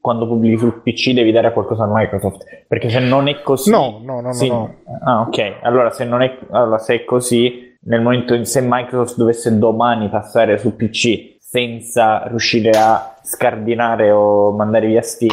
quando 0.00 0.26
pubblichi 0.26 0.58
sul 0.58 0.80
PC 0.82 1.12
devi 1.12 1.32
dare 1.32 1.52
qualcosa 1.52 1.84
a 1.84 1.90
Microsoft. 1.90 2.64
Perché 2.66 2.88
se 2.88 3.00
non 3.00 3.28
è 3.28 3.42
così. 3.42 3.70
No, 3.70 4.00
no, 4.02 4.20
no, 4.20 4.32
sì. 4.32 4.48
no. 4.48 4.76
Ah, 5.04 5.20
ok. 5.22 5.58
Allora, 5.62 5.90
se 5.90 6.04
non 6.04 6.22
è, 6.22 6.38
allora, 6.50 6.78
se 6.78 6.94
è 6.94 7.04
così, 7.04 7.76
nel 7.82 8.00
momento 8.00 8.34
in 8.34 8.44
se 8.44 8.60
Microsoft 8.62 9.16
dovesse 9.16 9.56
domani 9.58 10.08
passare 10.08 10.58
su 10.58 10.76
PC 10.76 11.37
senza 11.50 12.24
riuscire 12.26 12.70
a 12.76 13.16
scardinare 13.22 14.10
o 14.10 14.52
mandare 14.52 14.86
via 14.86 15.00
Steam, 15.00 15.32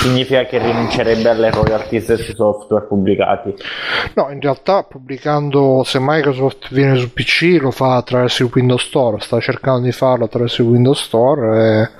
significa 0.00 0.46
che 0.46 0.56
rinuncerebbe 0.56 1.28
alle 1.28 1.50
royalties 1.50 2.14
sui 2.14 2.34
software 2.34 2.86
pubblicati. 2.86 3.54
No, 4.14 4.30
in 4.30 4.40
realtà 4.40 4.84
pubblicando, 4.84 5.82
se 5.84 5.98
Microsoft 6.00 6.72
viene 6.72 6.96
su 6.96 7.12
PC 7.12 7.58
lo 7.60 7.70
fa 7.70 7.96
attraverso 7.96 8.44
il 8.44 8.50
Windows 8.54 8.82
Store, 8.82 9.20
sta 9.20 9.38
cercando 9.38 9.82
di 9.82 9.92
farlo 9.92 10.24
attraverso 10.24 10.62
il 10.62 10.68
Windows 10.68 11.02
Store 11.02 11.90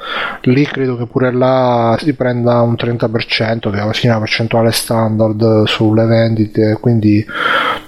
e 0.41 0.51
lì 0.51 0.65
credo 0.65 0.97
che 0.97 1.05
pure 1.05 1.31
là 1.31 1.97
si 1.99 2.15
prenda 2.15 2.63
un 2.63 2.77
30%, 2.79 3.71
che 3.71 3.79
è 3.79 4.07
una 4.09 4.19
percentuale 4.21 4.73
standard 4.73 5.65
sulle 5.65 6.07
vendite, 6.07 6.79
quindi 6.81 7.23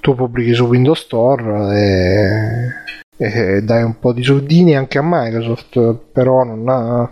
tu 0.01 0.15
pubblichi 0.15 0.53
su 0.53 0.67
Windows 0.67 1.01
Store 1.01 1.79
e 1.79 2.99
e 3.21 3.61
dai 3.63 3.83
un 3.83 3.99
po' 3.99 4.15
di 4.15 4.23
soldini 4.23 4.75
anche 4.75 4.97
a 4.97 5.03
Microsoft, 5.05 5.95
però 6.11 6.43
non, 6.43 6.69
ha, 6.69 7.11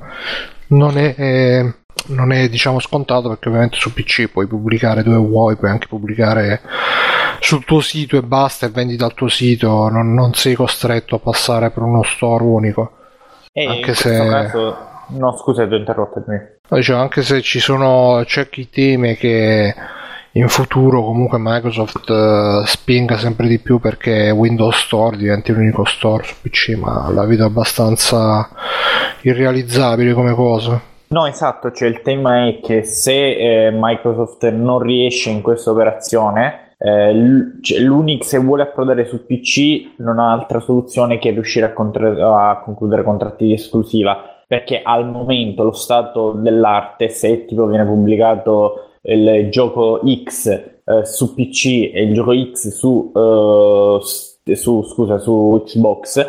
non 0.69 0.97
è 0.97 1.63
non 2.07 2.33
è 2.33 2.49
diciamo 2.49 2.79
scontato 2.79 3.29
perché 3.29 3.49
ovviamente 3.49 3.77
su 3.77 3.93
PC 3.93 4.29
puoi 4.29 4.47
pubblicare 4.47 5.03
dove 5.03 5.17
vuoi, 5.17 5.57
puoi 5.57 5.71
anche 5.71 5.87
pubblicare 5.87 6.61
sul 7.41 7.65
tuo 7.65 7.81
sito 7.81 8.17
e 8.17 8.23
basta 8.23 8.67
e 8.67 8.71
vendi 8.71 8.97
dal 8.97 9.15
tuo 9.15 9.29
sito, 9.29 9.89
non, 9.89 10.15
non 10.15 10.33
sei 10.35 10.55
costretto 10.55 11.17
a 11.17 11.21
passare 11.21 11.71
per 11.71 11.83
uno 11.83 12.03
store 12.03 12.45
unico. 12.45 12.93
E 13.53 13.67
anche 13.67 13.95
se... 13.95 14.17
Caso... 14.17 14.87
No, 15.11 15.37
scusa, 15.37 15.67
ti 15.67 15.75
ho 15.75 15.79
interrotto. 15.79 16.23
Dicevo, 16.69 17.01
anche 17.01 17.23
se 17.23 17.41
ci 17.41 17.61
sono, 17.61 18.23
c'è 18.25 18.49
chi 18.49 18.69
teme 18.69 19.17
che 19.17 19.75
in 20.39 20.48
futuro 20.48 21.02
comunque 21.02 21.39
Microsoft 21.40 22.09
uh, 22.09 22.65
spinga 22.65 23.16
sempre 23.16 23.48
di 23.48 23.59
più 23.59 23.81
perché 23.81 24.31
Windows 24.31 24.77
Store 24.77 25.16
diventi 25.16 25.52
l'unico 25.52 25.85
store 25.85 26.23
su 26.23 26.35
PC, 26.40 26.77
ma 26.77 27.10
la 27.10 27.24
vedo 27.24 27.44
abbastanza 27.44 28.48
irrealizzabile 29.23 30.12
come 30.12 30.35
cosa. 30.35 30.81
No, 31.09 31.27
esatto, 31.27 31.73
cioè 31.73 31.89
il 31.89 32.02
tema 32.02 32.47
è 32.47 32.60
che 32.60 32.85
se 32.85 33.66
eh, 33.66 33.70
Microsoft 33.73 34.48
non 34.51 34.78
riesce 34.78 35.31
in 35.31 35.43
questa 35.43 35.70
operazione, 35.70 36.74
eh, 36.78 37.59
cioè, 37.60 37.81
l'Unix 37.81 38.27
se 38.27 38.39
vuole 38.39 38.62
approdare 38.62 39.06
su 39.06 39.27
PC 39.27 39.94
non 39.97 40.20
ha 40.20 40.31
altra 40.31 40.60
soluzione 40.60 41.19
che 41.19 41.31
riuscire 41.31 41.66
a, 41.66 41.73
contra- 41.73 42.51
a 42.51 42.60
concludere 42.60 43.02
contratti 43.02 43.47
di 43.47 43.55
esclusiva, 43.55 44.23
perché 44.47 44.82
al 44.85 45.10
momento 45.10 45.65
lo 45.65 45.73
stato 45.73 46.32
dell'arte, 46.32 47.09
se 47.09 47.44
tipo 47.47 47.66
viene 47.66 47.85
pubblicato 47.85 48.88
il 49.15 49.49
gioco 49.51 50.01
X 50.25 50.47
eh, 50.47 51.05
su 51.05 51.35
PC 51.35 51.91
e 51.93 52.03
il 52.03 52.15
gioco 52.15 52.33
X 52.33 52.69
su, 52.69 53.11
uh, 53.13 53.99
su, 54.01 54.83
scusa, 54.83 55.19
su 55.19 55.63
Xbox, 55.65 56.27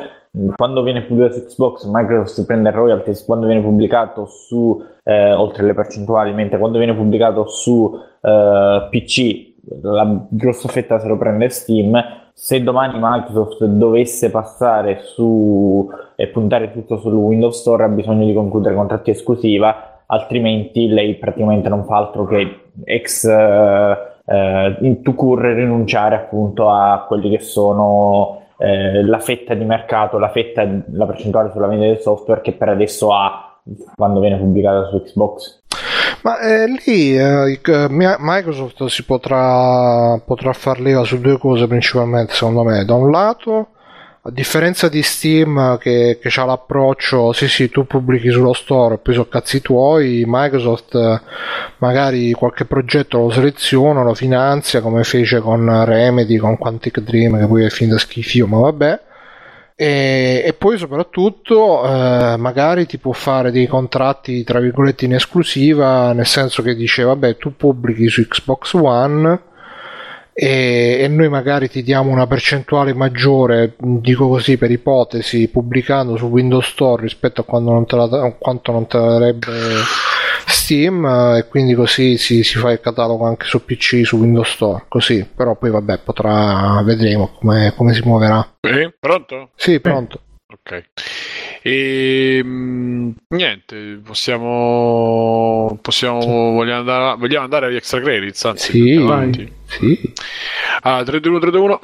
quando 0.56 0.84
viene 0.84 1.04
pubblicato 1.04 1.40
su 1.40 1.46
Xbox 1.46 1.86
Microsoft 1.86 2.46
prende 2.46 2.70
royalties 2.70 3.26
quando 3.26 3.48
viene 3.48 3.62
pubblicato 3.62 4.28
su 4.28 4.80
eh, 5.04 5.34
oltre 5.34 5.66
le 5.66 5.74
percentuali 5.74 6.34
mentre 6.34 6.60
quando 6.60 6.78
viene 6.78 6.94
pubblicato 6.94 7.48
su 7.48 8.00
eh, 8.22 8.88
PC 8.92 9.48
la 9.82 10.26
grossa 10.30 10.68
fetta 10.68 11.00
se 11.00 11.08
lo 11.08 11.18
prende 11.18 11.50
Steam. 11.50 12.00
Se 12.34 12.62
domani 12.64 12.98
Microsoft 13.02 13.66
dovesse 13.66 14.30
passare 14.30 15.00
su 15.02 15.90
e 16.16 16.28
puntare 16.28 16.72
tutto 16.72 16.98
sul 16.98 17.14
Windows 17.14 17.60
Store 17.60 17.84
ha 17.84 17.90
bisogno 17.90 18.26
di 18.26 18.34
concludere 18.34 18.76
contratti 18.76 19.10
esclusiva 19.10 19.89
altrimenti 20.12 20.88
lei 20.88 21.16
praticamente 21.16 21.70
non 21.70 21.86
fa 21.86 21.98
altro 21.98 22.26
che 22.26 22.72
ex 22.84 23.26
eh, 23.26 23.98
eh, 24.26 24.78
in 24.82 25.02
to 25.02 25.14
cure 25.14 25.54
rinunciare 25.54 26.16
appunto 26.16 26.70
a 26.70 27.06
quelli 27.08 27.30
che 27.30 27.40
sono 27.40 28.44
eh, 28.58 29.04
la 29.04 29.20
fetta 29.20 29.54
di 29.54 29.66
mercato, 29.66 30.18
la 30.18 30.30
fetta, 30.30 30.68
la 30.92 31.06
percentuale 31.06 31.52
sulla 31.52 31.68
vendita 31.68 31.92
del 31.92 32.02
software 32.02 32.42
che 32.42 32.54
per 32.54 32.70
adesso 32.70 33.14
ha 33.14 33.60
quando 33.96 34.20
viene 34.20 34.38
pubblicata 34.38 34.88
su 34.88 35.02
Xbox. 35.02 35.62
Ma 36.22 36.40
eh, 36.40 36.68
lì 36.68 37.18
eh, 37.18 37.60
Microsoft 37.90 38.86
si 38.86 39.06
potrà, 39.06 40.20
potrà 40.26 40.54
far 40.54 40.80
leva 40.80 41.04
su 41.04 41.20
due 41.20 41.38
cose 41.38 41.68
principalmente, 41.68 42.34
secondo 42.34 42.64
me. 42.64 42.84
Da 42.84 42.96
un 42.96 43.10
lato, 43.10 43.68
a 44.30 44.32
differenza 44.32 44.90
di 44.90 45.02
Steam 45.02 45.78
che, 45.80 46.20
che 46.22 46.40
ha 46.40 46.46
l'approccio, 46.46 47.34
sì 47.34 47.48
sì, 47.48 47.70
tu 47.70 47.86
pubblichi 47.86 48.30
sullo 48.30 48.54
store 48.54 48.96
e 48.96 48.98
poi 49.00 49.16
sono 49.16 49.28
cazzi 49.28 49.62
tuoi, 49.62 50.24
Microsoft 50.26 50.94
eh, 50.94 51.22
magari 51.80 52.32
qualche 52.32 52.66
progetto 52.66 53.18
lo 53.18 53.32
seleziona, 53.32 54.04
lo 54.04 54.14
finanzia 54.14 54.82
come 54.82 55.04
fece 55.04 55.40
con 55.40 55.84
Remedy, 55.84 56.38
con 56.38 56.58
Quantic 56.58 57.00
Dream, 57.00 57.40
che 57.40 57.48
poi 57.48 57.66
è 57.66 57.70
fin 57.70 57.90
da 57.90 57.98
schifio, 57.98 58.48
ma 58.48 58.60
vabbè. 58.60 59.02
E, 59.76 60.44
e 60.46 60.54
poi 60.54 60.78
soprattutto 60.78 61.84
eh, 61.86 62.36
magari 62.38 62.86
ti 62.86 62.98
può 62.98 63.14
fare 63.14 63.50
dei 63.50 63.66
contratti 63.66 64.44
tra 64.44 64.60
virgolette 64.60 65.06
in 65.06 65.16
esclusiva, 65.16 66.14
nel 66.14 66.28
senso 66.28 66.62
che 66.62 66.76
dice 66.76 67.04
vabbè 67.04 67.38
tu 67.38 67.56
pubblichi 67.56 68.10
su 68.10 68.28
Xbox 68.28 68.74
One 68.74 69.48
e, 70.42 71.00
e, 71.02 71.08
noi 71.10 71.28
magari 71.28 71.68
ti 71.70 71.84
diamo 71.84 72.12
una 72.12 72.26
percentuale 72.26 72.94
maggiore, 72.94 73.76
dico 73.78 74.30
così 74.30 74.58
per 74.58 74.72
ipotesi, 74.72 75.50
pubblicando 75.50 76.16
su 76.16 76.28
Windows 76.28 76.66
Store 76.66 77.02
rispetto 77.02 77.42
a 77.42 77.44
quando 77.44 77.74
non 77.74 77.86
te 77.86 77.98
la, 77.98 78.34
quanto 78.40 78.72
non 78.72 78.88
te 78.88 78.98
la 78.98 79.18
darebbe 79.18 79.52
Steam 80.46 81.06
e 81.36 81.46
quindi 81.50 81.74
così 81.74 82.16
si, 82.16 82.44
si, 82.44 82.58
fa 82.58 82.72
il 82.72 82.80
catalogo 82.80 83.26
anche 83.26 83.48
su 83.48 83.66
PC, 83.66 84.06
su 84.06 84.16
Windows 84.16 84.50
Store, 84.50 84.86
così, 84.88 85.28
però 85.36 85.58
poi 85.58 85.72
vabbè 85.72 85.98
potrà, 85.98 86.82
vedremo 86.86 87.32
come, 87.38 87.74
come 87.76 87.94
si 87.94 88.02
muoverà. 88.06 88.56
Eh, 88.62 88.96
pronto? 88.98 89.50
Sì, 89.56 89.82
pronto. 89.82 90.22
Ok. 90.48 90.84
E 91.62 92.38
ehm, 92.42 93.14
niente, 93.30 94.00
possiamo. 94.04 95.78
possiamo 95.82 96.20
vogliamo, 96.54 96.80
andare, 96.80 97.18
vogliamo 97.18 97.44
andare 97.44 97.66
agli 97.68 97.76
extra 97.76 98.00
credits? 98.00 98.46
Anzi, 98.46 98.72
sì, 98.72 98.98
sì. 99.66 100.14
Ah, 100.82 101.04
3, 101.04 101.20
2, 101.20 101.32
1, 101.32 101.40
3, 101.40 101.52
2, 101.52 101.60
1. 101.60 101.80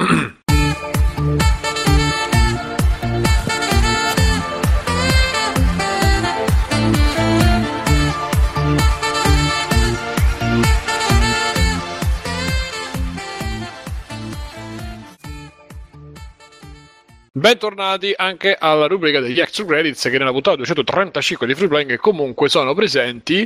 Bentornati 17.38 18.14
anche 18.16 18.56
alla 18.58 18.88
rubrica 18.88 19.20
degli 19.20 19.42
extra 19.42 19.66
credits 19.66 20.04
che 20.04 20.18
nella 20.18 20.32
puntata 20.32 20.56
235 20.56 21.46
di 21.46 21.54
Free 21.54 21.68
Playing 21.68 21.98
comunque 21.98 22.48
sono 22.48 22.74
presenti 22.74 23.46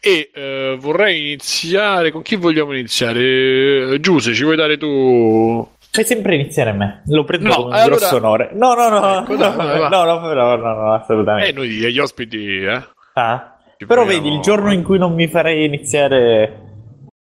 e 0.00 0.30
eh, 0.34 0.76
vorrei 0.78 1.28
iniziare 1.28 2.10
con 2.10 2.20
chi 2.20 2.36
vogliamo 2.36 2.74
iniziare? 2.74 3.98
Giuse, 4.00 4.34
ci 4.34 4.42
vuoi 4.42 4.56
dare 4.56 4.76
tu 4.76 5.66
Fai 5.90 6.04
sempre 6.04 6.34
iniziare 6.34 6.70
a 6.70 6.72
me, 6.74 7.02
lo 7.06 7.24
prendo 7.24 7.48
no, 7.48 7.54
come 7.54 7.68
un 7.68 7.72
allora... 7.72 7.96
grosso 7.96 8.16
onore. 8.16 8.50
No, 8.52 8.74
no, 8.74 8.90
no, 8.90 9.20
ecco, 9.22 9.34
no, 9.34 9.54
no, 9.54 9.88
no, 9.88 10.04
no, 10.04 10.56
no, 10.56 10.74
no, 10.74 10.92
assolutamente. 10.92 11.48
E 11.48 11.52
noi 11.54 11.68
gli 11.70 11.98
ospiti, 11.98 12.62
eh? 12.64 12.82
Ah, 13.14 13.56
però 13.86 14.04
vedi, 14.04 14.28
il 14.28 14.40
giorno 14.40 14.74
in 14.74 14.82
cui 14.82 14.98
non 14.98 15.14
mi 15.14 15.28
farei 15.28 15.64
iniziare 15.64 16.71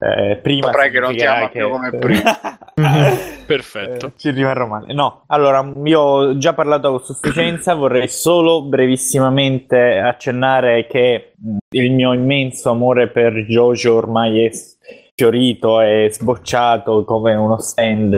eh, 0.04 0.38
prima 0.38 0.72
Saprei 0.72 0.90
che 0.90 1.00
non 1.00 1.16
ti 1.16 1.24
ama 1.24 1.50
che... 1.50 1.60
più 1.60 1.70
come 1.70 1.92
prima. 1.92 2.40
Perfetto. 3.46 4.08
Eh, 4.08 4.12
ci 4.18 4.32
rimarrò 4.32 4.66
male. 4.66 4.94
No, 4.94 5.26
allora, 5.28 5.72
io 5.84 6.00
ho 6.00 6.38
già 6.38 6.54
parlato 6.54 6.96
a 6.96 7.00
sufficienza, 7.00 7.76
vorrei 7.76 8.08
solo 8.08 8.64
brevissimamente 8.64 10.00
accennare 10.00 10.88
che 10.88 11.34
il 11.70 11.92
mio 11.92 12.14
immenso 12.14 12.72
amore 12.72 13.10
per 13.10 13.46
Jojo 13.46 13.94
ormai 13.94 14.44
è 14.44 14.52
fiorito 15.14 15.82
e 15.82 16.10
sbocciato 16.12 17.04
come 17.06 17.36
uno 17.36 17.60
stand, 17.60 18.14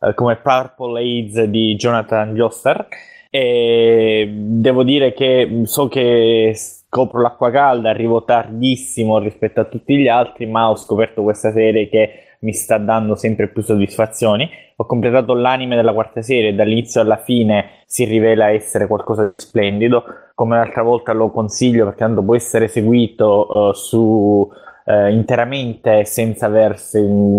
eh, 0.00 0.14
come 0.14 0.34
Purple 0.36 0.98
AIDS 0.98 1.44
di 1.44 1.76
Jonathan 1.76 2.34
Joestar. 2.34 2.88
E 3.30 4.28
devo 4.28 4.82
dire 4.82 5.12
che 5.12 5.62
so 5.66 5.86
che 5.86 6.52
scopro 6.94 7.22
l'acqua 7.22 7.50
calda, 7.50 7.88
arrivo 7.88 8.22
tardissimo 8.22 9.18
rispetto 9.18 9.60
a 9.60 9.64
tutti 9.64 9.96
gli 9.96 10.08
altri, 10.08 10.44
ma 10.44 10.68
ho 10.68 10.76
scoperto 10.76 11.22
questa 11.22 11.50
serie 11.50 11.88
che 11.88 12.36
mi 12.40 12.52
sta 12.52 12.76
dando 12.76 13.14
sempre 13.14 13.48
più 13.48 13.62
soddisfazioni. 13.62 14.46
Ho 14.76 14.84
completato 14.84 15.32
l'anime 15.32 15.74
della 15.74 15.94
quarta 15.94 16.20
serie 16.20 16.54
dall'inizio 16.54 17.00
alla 17.00 17.16
fine 17.16 17.82
si 17.86 18.04
rivela 18.04 18.50
essere 18.50 18.86
qualcosa 18.86 19.24
di 19.24 19.32
splendido. 19.36 20.04
Come 20.34 20.56
l'altra 20.56 20.82
volta 20.82 21.14
lo 21.14 21.30
consiglio 21.30 21.84
perché 21.84 22.00
tanto 22.00 22.22
può 22.22 22.34
essere 22.34 22.68
seguito 22.68 23.48
uh, 23.48 23.72
su 23.72 24.46
uh, 24.92 25.10
interamente 25.10 26.04
senza 26.04 26.46
aver 26.46 26.76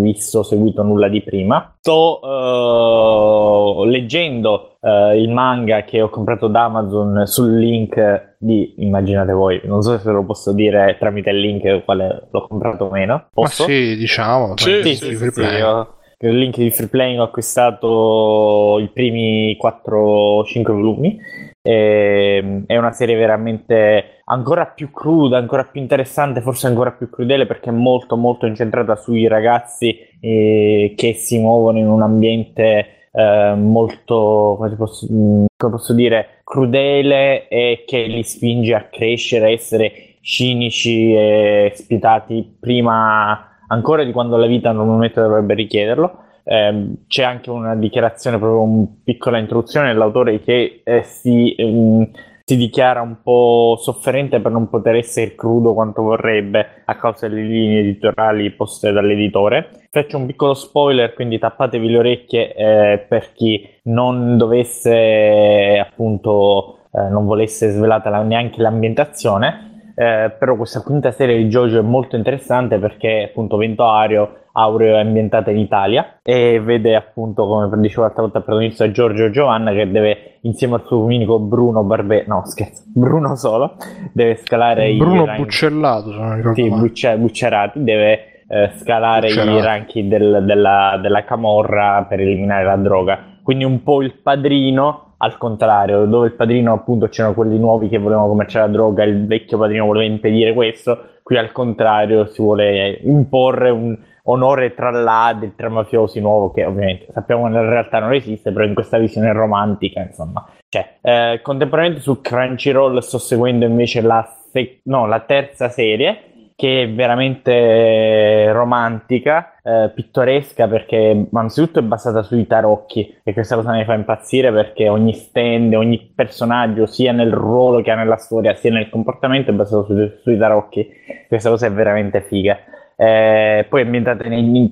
visto 0.01 0.43
seguito 0.43 0.83
nulla 0.83 1.07
di 1.07 1.21
prima. 1.21 1.75
Sto 1.79 2.19
uh, 2.21 3.83
leggendo 3.85 4.77
uh, 4.79 5.15
il 5.15 5.29
manga 5.29 5.83
che 5.83 6.01
ho 6.01 6.09
comprato 6.09 6.47
da 6.47 6.63
Amazon 6.63 7.23
sul 7.25 7.57
link 7.57 8.35
di, 8.39 8.75
immaginate 8.77 9.31
voi, 9.31 9.61
non 9.65 9.81
so 9.81 9.97
se 9.97 10.11
lo 10.11 10.25
posso 10.25 10.53
dire 10.53 10.97
tramite 10.99 11.29
il 11.29 11.39
link 11.39 11.83
quale 11.85 12.27
l'ho 12.29 12.47
comprato 12.47 12.85
o 12.85 12.89
meno. 12.89 13.27
Posso? 13.33 13.63
Ma 13.63 13.69
sì, 13.69 13.95
diciamo. 13.95 14.57
Sì, 14.57 14.81
sì, 14.83 14.95
sì, 14.95 15.15
sì, 15.15 15.29
sì 15.31 15.41
io, 15.41 15.95
il 16.19 16.37
link 16.37 16.57
di 16.57 16.71
free 16.71 16.87
playing 16.87 17.19
ho 17.19 17.23
acquistato 17.23 18.79
i 18.79 18.89
primi 18.93 19.57
4-5 19.61 20.71
volumi 20.71 21.17
e, 21.63 22.37
ehm, 22.37 22.63
è 22.67 22.77
una 22.77 22.91
serie 22.91 23.15
veramente 23.15 24.21
ancora 24.25 24.67
più 24.67 24.91
cruda, 24.91 25.37
ancora 25.37 25.63
più 25.63 25.81
interessante, 25.81 26.41
forse 26.41 26.67
ancora 26.67 26.91
più 26.91 27.09
crudele 27.09 27.45
perché 27.47 27.69
è 27.69 27.73
molto 27.73 28.17
molto 28.17 28.45
incentrata 28.45 28.95
sui 28.95 29.27
ragazzi 29.27 29.97
eh, 30.19 30.93
che 30.95 31.13
si 31.13 31.39
muovono 31.39 31.79
in 31.79 31.87
un 31.87 32.01
ambiente 32.01 33.07
eh, 33.11 33.53
molto, 33.55 34.55
come 34.57 34.75
posso, 34.75 35.07
mm, 35.11 35.45
come 35.57 35.71
posso, 35.71 35.93
dire, 35.93 36.41
crudele 36.43 37.47
e 37.47 37.83
che 37.87 38.03
li 38.03 38.23
spinge 38.23 38.73
a 38.75 38.87
crescere, 38.89 39.45
a 39.45 39.49
essere 39.49 40.17
cinici 40.21 41.13
e 41.13 41.71
spietati 41.75 42.57
prima 42.59 43.49
ancora 43.67 44.03
di 44.03 44.11
quando 44.11 44.37
la 44.37 44.45
vita 44.45 44.71
normalmente 44.71 45.21
dovrebbe 45.21 45.53
richiederlo. 45.53 46.22
Eh, 46.43 46.93
c'è 47.07 47.23
anche 47.23 47.49
una 47.49 47.75
dichiarazione, 47.75 48.37
proprio 48.37 48.61
una 48.61 48.87
piccola 49.03 49.37
introduzione 49.37 49.87
dell'autore 49.87 50.41
che 50.41 50.81
eh, 50.83 51.03
si, 51.03 51.55
ehm, 51.55 52.11
si, 52.43 52.57
dichiara 52.57 53.01
un 53.01 53.21
po' 53.23 53.77
sofferente 53.79 54.39
per 54.39 54.51
non 54.51 54.69
poter 54.69 54.95
essere 54.95 55.35
crudo 55.35 55.73
quanto 55.73 56.01
vorrebbe 56.01 56.83
a 56.85 56.95
causa 56.97 57.27
delle 57.27 57.43
linee 57.43 57.79
editoriali 57.79 58.51
poste 58.51 58.91
dall'editore 58.91 59.83
faccio 59.93 60.17
un 60.17 60.25
piccolo 60.25 60.55
spoiler, 60.55 61.13
quindi 61.13 61.37
tappatevi 61.37 61.87
le 61.87 61.97
orecchie 61.99 62.55
eh, 62.55 63.05
per 63.07 63.31
chi 63.33 63.63
non 63.83 64.37
dovesse, 64.37 65.77
appunto, 65.79 66.87
eh, 66.91 67.09
non 67.09 67.25
volesse 67.25 67.69
svelata 67.69 68.09
la, 68.09 68.23
neanche 68.23 68.59
l'ambientazione. 68.59 69.91
Eh, 69.95 70.31
però 70.39 70.55
questa 70.55 70.81
quinta 70.81 71.11
serie 71.11 71.37
di 71.37 71.47
JoJo 71.47 71.77
è 71.77 71.83
molto 71.83 72.15
interessante 72.15 72.79
perché 72.79 73.27
appunto 73.29 73.57
Vento 73.57 73.85
Ario 73.85 74.42
aureo 74.53 74.97
ambientata 74.97 75.51
in 75.51 75.57
Italia 75.57 76.19
e 76.21 76.59
vede 76.59 76.95
appunto, 76.95 77.45
come 77.47 77.69
dicevo 77.79 78.03
l'altra 78.03 78.21
volta, 78.21 78.37
il 78.37 78.43
protagonista 78.43 78.91
Giorgio 78.91 79.29
Giovanna 79.29 79.71
che 79.71 79.89
deve 79.89 80.37
insieme 80.41 80.75
al 80.75 80.85
suo 80.85 80.99
unico 80.99 81.39
Bruno 81.39 81.83
Barbe, 81.83 82.25
no 82.27 82.43
scherzo, 82.45 82.83
Bruno 82.93 83.35
solo, 83.35 83.75
deve 84.11 84.35
scalare 84.37 84.93
Bruno 84.93 85.23
i 85.23 85.25
rank... 85.25 85.39
Buccellato, 85.39 86.11
se 86.11 86.17
non 86.17 86.35
ricordo 86.35 86.61
sì, 86.61 86.69
bucce- 86.69 87.17
buccerati, 87.17 87.83
deve 87.83 88.19
eh, 88.47 88.71
scalare 88.75 89.27
Buccerati. 89.27 89.57
i 89.57 89.61
ranchi 89.61 90.07
del- 90.07 90.43
della, 90.45 90.99
della 91.01 91.23
camorra 91.23 92.05
per 92.07 92.19
eliminare 92.19 92.65
la 92.65 92.75
droga. 92.75 93.19
Quindi 93.41 93.63
un 93.63 93.83
po' 93.83 94.01
il 94.01 94.13
padrino 94.21 95.15
al 95.17 95.37
contrario, 95.37 96.05
dove 96.05 96.27
il 96.27 96.33
padrino 96.33 96.73
appunto 96.73 97.07
c'erano 97.07 97.33
quelli 97.33 97.57
nuovi 97.57 97.87
che 97.87 97.97
volevano 97.97 98.27
commerciare 98.27 98.67
la 98.67 98.73
droga, 98.73 99.03
il 99.03 99.25
vecchio 99.25 99.57
padrino 99.57 99.85
voleva 99.85 100.05
impedire 100.05 100.53
questo, 100.53 100.99
qui 101.23 101.37
al 101.37 101.53
contrario 101.53 102.25
si 102.25 102.41
vuole 102.41 102.99
imporre 103.03 103.69
un 103.69 103.97
onore 104.23 104.73
tra 104.73 104.89
ladri, 104.91 105.53
tra 105.55 105.69
mafiosi 105.69 106.19
nuovo 106.19 106.51
che 106.51 106.65
ovviamente 106.65 107.07
sappiamo 107.11 107.47
nella 107.47 107.69
realtà 107.69 107.99
non 107.99 108.13
esiste, 108.13 108.51
però 108.51 108.65
in 108.65 108.73
questa 108.73 108.97
visione 108.97 109.31
romantica 109.33 110.01
insomma 110.01 110.45
c'è. 110.69 110.97
Eh, 111.01 111.39
contemporaneamente 111.41 112.03
su 112.03 112.21
Crunchyroll 112.21 112.99
sto 112.99 113.17
seguendo 113.17 113.65
invece 113.65 114.01
la, 114.01 114.27
se- 114.51 114.81
no, 114.83 115.07
la 115.07 115.19
terza 115.21 115.69
serie 115.69 116.31
che 116.55 116.83
è 116.83 116.89
veramente 116.89 118.51
romantica, 118.51 119.55
eh, 119.63 119.91
pittoresca 119.93 120.67
perché 120.67 121.27
ma 121.31 121.41
anzitutto 121.41 121.79
è 121.79 121.81
basata 121.81 122.21
sui 122.21 122.45
tarocchi 122.45 123.17
e 123.23 123.33
questa 123.33 123.55
cosa 123.55 123.71
mi 123.71 123.83
fa 123.83 123.95
impazzire 123.95 124.51
perché 124.51 124.87
ogni 124.87 125.13
stand, 125.13 125.73
ogni 125.73 126.11
personaggio 126.15 126.85
sia 126.85 127.11
nel 127.11 127.33
ruolo 127.33 127.81
che 127.81 127.91
ha 127.91 127.95
nella 127.95 128.17
storia 128.17 128.53
sia 128.53 128.71
nel 128.71 128.89
comportamento 128.89 129.51
è 129.51 129.53
basato 129.53 129.85
sui, 129.85 130.19
sui 130.21 130.37
tarocchi 130.37 130.87
questa 131.27 131.49
cosa 131.49 131.65
è 131.65 131.71
veramente 131.71 132.21
figa 132.21 132.57
Eh, 132.95 133.65
poi 133.69 133.81
ambientata 133.81 134.23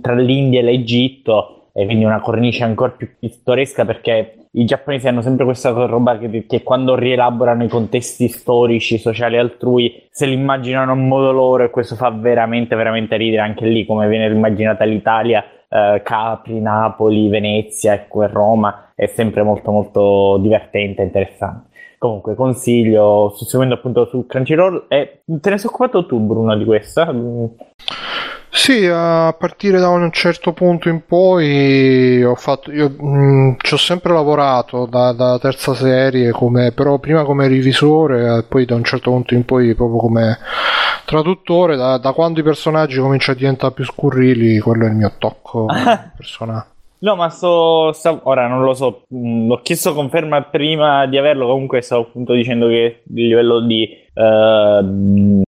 tra 0.01 0.13
l'India 0.15 0.59
e 0.59 0.63
l'Egitto 0.63 1.69
e 1.73 1.85
quindi 1.85 2.03
una 2.03 2.19
cornice 2.19 2.63
ancora 2.63 2.91
più 2.91 3.09
pittoresca 3.17 3.85
perché 3.85 4.35
i 4.51 4.65
giapponesi 4.65 5.07
hanno 5.07 5.21
sempre 5.21 5.45
questa 5.45 5.71
roba 5.71 6.17
che, 6.17 6.45
che 6.45 6.63
quando 6.63 6.95
rielaborano 6.95 7.63
i 7.63 7.69
contesti 7.69 8.27
storici, 8.27 8.97
sociali 8.97 9.37
altrui, 9.37 10.07
se 10.11 10.25
li 10.25 10.33
immaginano 10.33 10.91
a 10.91 10.95
modo 10.95 11.31
loro 11.31 11.63
e 11.63 11.69
questo 11.69 11.95
fa 11.95 12.09
veramente, 12.09 12.75
veramente 12.75 13.15
ridere 13.15 13.43
anche 13.43 13.65
lì 13.65 13.85
come 13.85 14.09
viene 14.09 14.25
immaginata 14.25 14.83
l'Italia, 14.83 15.43
eh, 15.69 16.01
Capri, 16.03 16.59
Napoli, 16.59 17.29
Venezia 17.29 17.93
ecco, 17.93 18.23
e 18.23 18.27
Roma, 18.27 18.91
è 18.93 19.05
sempre 19.05 19.41
molto 19.43 19.71
molto 19.71 20.37
divertente 20.41 21.01
e 21.01 21.05
interessante. 21.05 21.69
Comunque 22.01 22.33
consiglio, 22.35 23.31
sto 23.35 23.45
seguendo 23.45 23.75
appunto 23.75 24.07
su 24.07 24.25
Crunchyroll 24.25 24.87
e 24.89 25.21
te 25.25 25.49
ne 25.51 25.57
sei 25.59 25.69
occupato 25.69 26.05
tu 26.07 26.19
Bruno 26.19 26.57
di 26.57 26.65
questa? 26.65 27.13
Mm, 27.13 27.45
Sì, 28.53 28.85
a 28.91 29.33
partire 29.37 29.79
da 29.79 29.87
un 29.89 30.11
certo 30.11 30.51
punto 30.53 30.89
in 30.89 31.05
poi 31.05 32.21
ho 32.23 32.35
fatto, 32.35 32.71
io 32.71 32.89
mh, 32.89 33.55
ci 33.59 33.73
ho 33.73 33.77
sempre 33.77 34.13
lavorato 34.13 34.85
da, 34.85 35.13
da 35.13 35.39
terza 35.39 35.73
serie, 35.73 36.31
come, 36.31 36.71
però 36.73 36.99
prima 36.99 37.23
come 37.23 37.47
revisore 37.47 38.37
e 38.39 38.43
poi 38.43 38.65
da 38.65 38.75
un 38.75 38.83
certo 38.83 39.09
punto 39.11 39.33
in 39.35 39.45
poi 39.45 39.73
proprio 39.73 39.99
come 39.99 40.37
traduttore, 41.05 41.75
da, 41.77 41.97
da 41.97 42.11
quando 42.11 42.41
i 42.41 42.43
personaggi 42.43 42.99
cominciano 42.99 43.37
a 43.37 43.39
diventare 43.39 43.73
più 43.73 43.85
scurrili, 43.85 44.59
quello 44.59 44.85
è 44.85 44.89
il 44.89 44.95
mio 44.95 45.13
tocco 45.17 45.65
personale. 46.15 46.70
No, 47.01 47.15
ma 47.15 47.29
sto, 47.29 47.91
sto- 47.93 48.21
ora 48.23 48.47
non 48.47 48.61
lo 48.61 48.73
so, 48.75 49.05
mh, 49.07 49.49
ho 49.51 49.61
chiesto 49.61 49.93
conferma 49.93 50.43
prima 50.43 51.07
di 51.07 51.17
averlo, 51.17 51.47
comunque 51.47 51.81
stavo 51.81 52.03
appunto 52.03 52.33
dicendo 52.33 52.67
che 52.67 53.01
il 53.07 53.27
livello 53.27 53.59
di, 53.61 53.89
eh, 54.13 54.79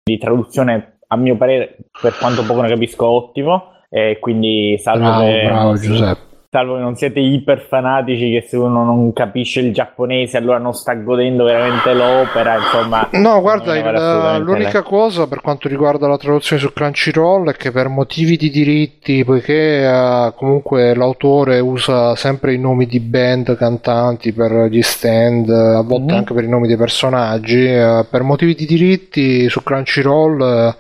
di 0.02 0.18
traduzione, 0.18 1.00
a 1.08 1.18
mio 1.18 1.36
parere, 1.36 1.78
per 2.02 2.18
quanto 2.18 2.46
poco 2.46 2.62
ne 2.62 2.70
capisco, 2.70 3.06
è 3.06 3.10
ottimo, 3.10 3.64
e 3.90 4.18
quindi 4.20 4.78
salvo 4.80 5.04
Bravo, 5.04 5.26
che, 5.26 5.42
bravo 5.44 5.76
Giuseppe. 5.78 6.31
Salvo 6.54 6.76
che 6.76 6.82
non 6.82 6.96
siete 6.98 7.22
iper 7.22 7.62
fanatici, 7.62 8.30
che 8.30 8.46
se 8.46 8.58
uno 8.58 8.84
non 8.84 9.14
capisce 9.14 9.62
il 9.62 9.72
giapponese 9.72 10.36
allora 10.36 10.58
non 10.58 10.74
sta 10.74 10.94
godendo 10.96 11.46
veramente 11.46 11.94
l'opera, 11.94 12.58
insomma... 12.58 13.08
No, 13.14 13.40
guarda, 13.40 13.82
vale 13.82 13.98
assolutamente 13.98 14.52
l'unica 14.52 14.82
cosa 14.84 15.28
per 15.28 15.40
quanto 15.40 15.70
riguarda 15.70 16.10
la 16.10 16.18
traduzione 16.18 16.62
su 16.62 16.74
Crunchyroll 16.74 17.52
è 17.52 17.56
che 17.56 17.72
per 17.72 17.88
motivi 17.88 18.36
di 18.36 18.50
diritti, 18.50 19.24
poiché 19.24 19.86
eh, 19.86 20.34
comunque 20.36 20.94
l'autore 20.94 21.62
usa 21.62 22.18
sempre 22.18 22.54
i 22.54 22.60
nomi 22.60 22.86
di 22.86 23.00
band, 23.00 23.56
cantanti 23.56 24.34
per 24.34 24.68
gli 24.70 24.82
stand, 24.82 25.48
eh, 25.48 25.76
a 25.78 25.84
volte 25.84 26.12
Mhm. 26.12 26.18
anche 26.18 26.34
per 26.34 26.44
i 26.44 26.50
nomi 26.50 26.68
dei 26.68 26.76
personaggi, 26.76 27.66
eh, 27.66 28.06
per 28.12 28.24
motivi 28.24 28.56
di 28.56 28.66
diritti 28.66 29.48
su 29.48 29.64
Crunchyroll 29.64 30.42
eh, 30.42 30.76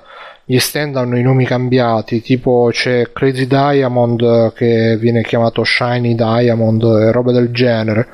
gli 0.52 0.60
stand 0.60 0.98
hanno 0.98 1.18
i 1.18 1.22
nomi 1.22 1.45
cambiati, 1.45 2.22
tipo 2.22 2.68
c'è 2.73 3.14
Crazy 3.14 3.48
Diamond 3.48 4.19
eh, 4.22 4.52
che 4.53 4.98
viene 4.99 5.23
chiamato 5.23 5.64
Shiny 5.64 6.14
Diamond 6.14 6.84
e 6.84 7.11
roba 7.14 7.32
del 7.32 7.52
genere. 7.52 8.10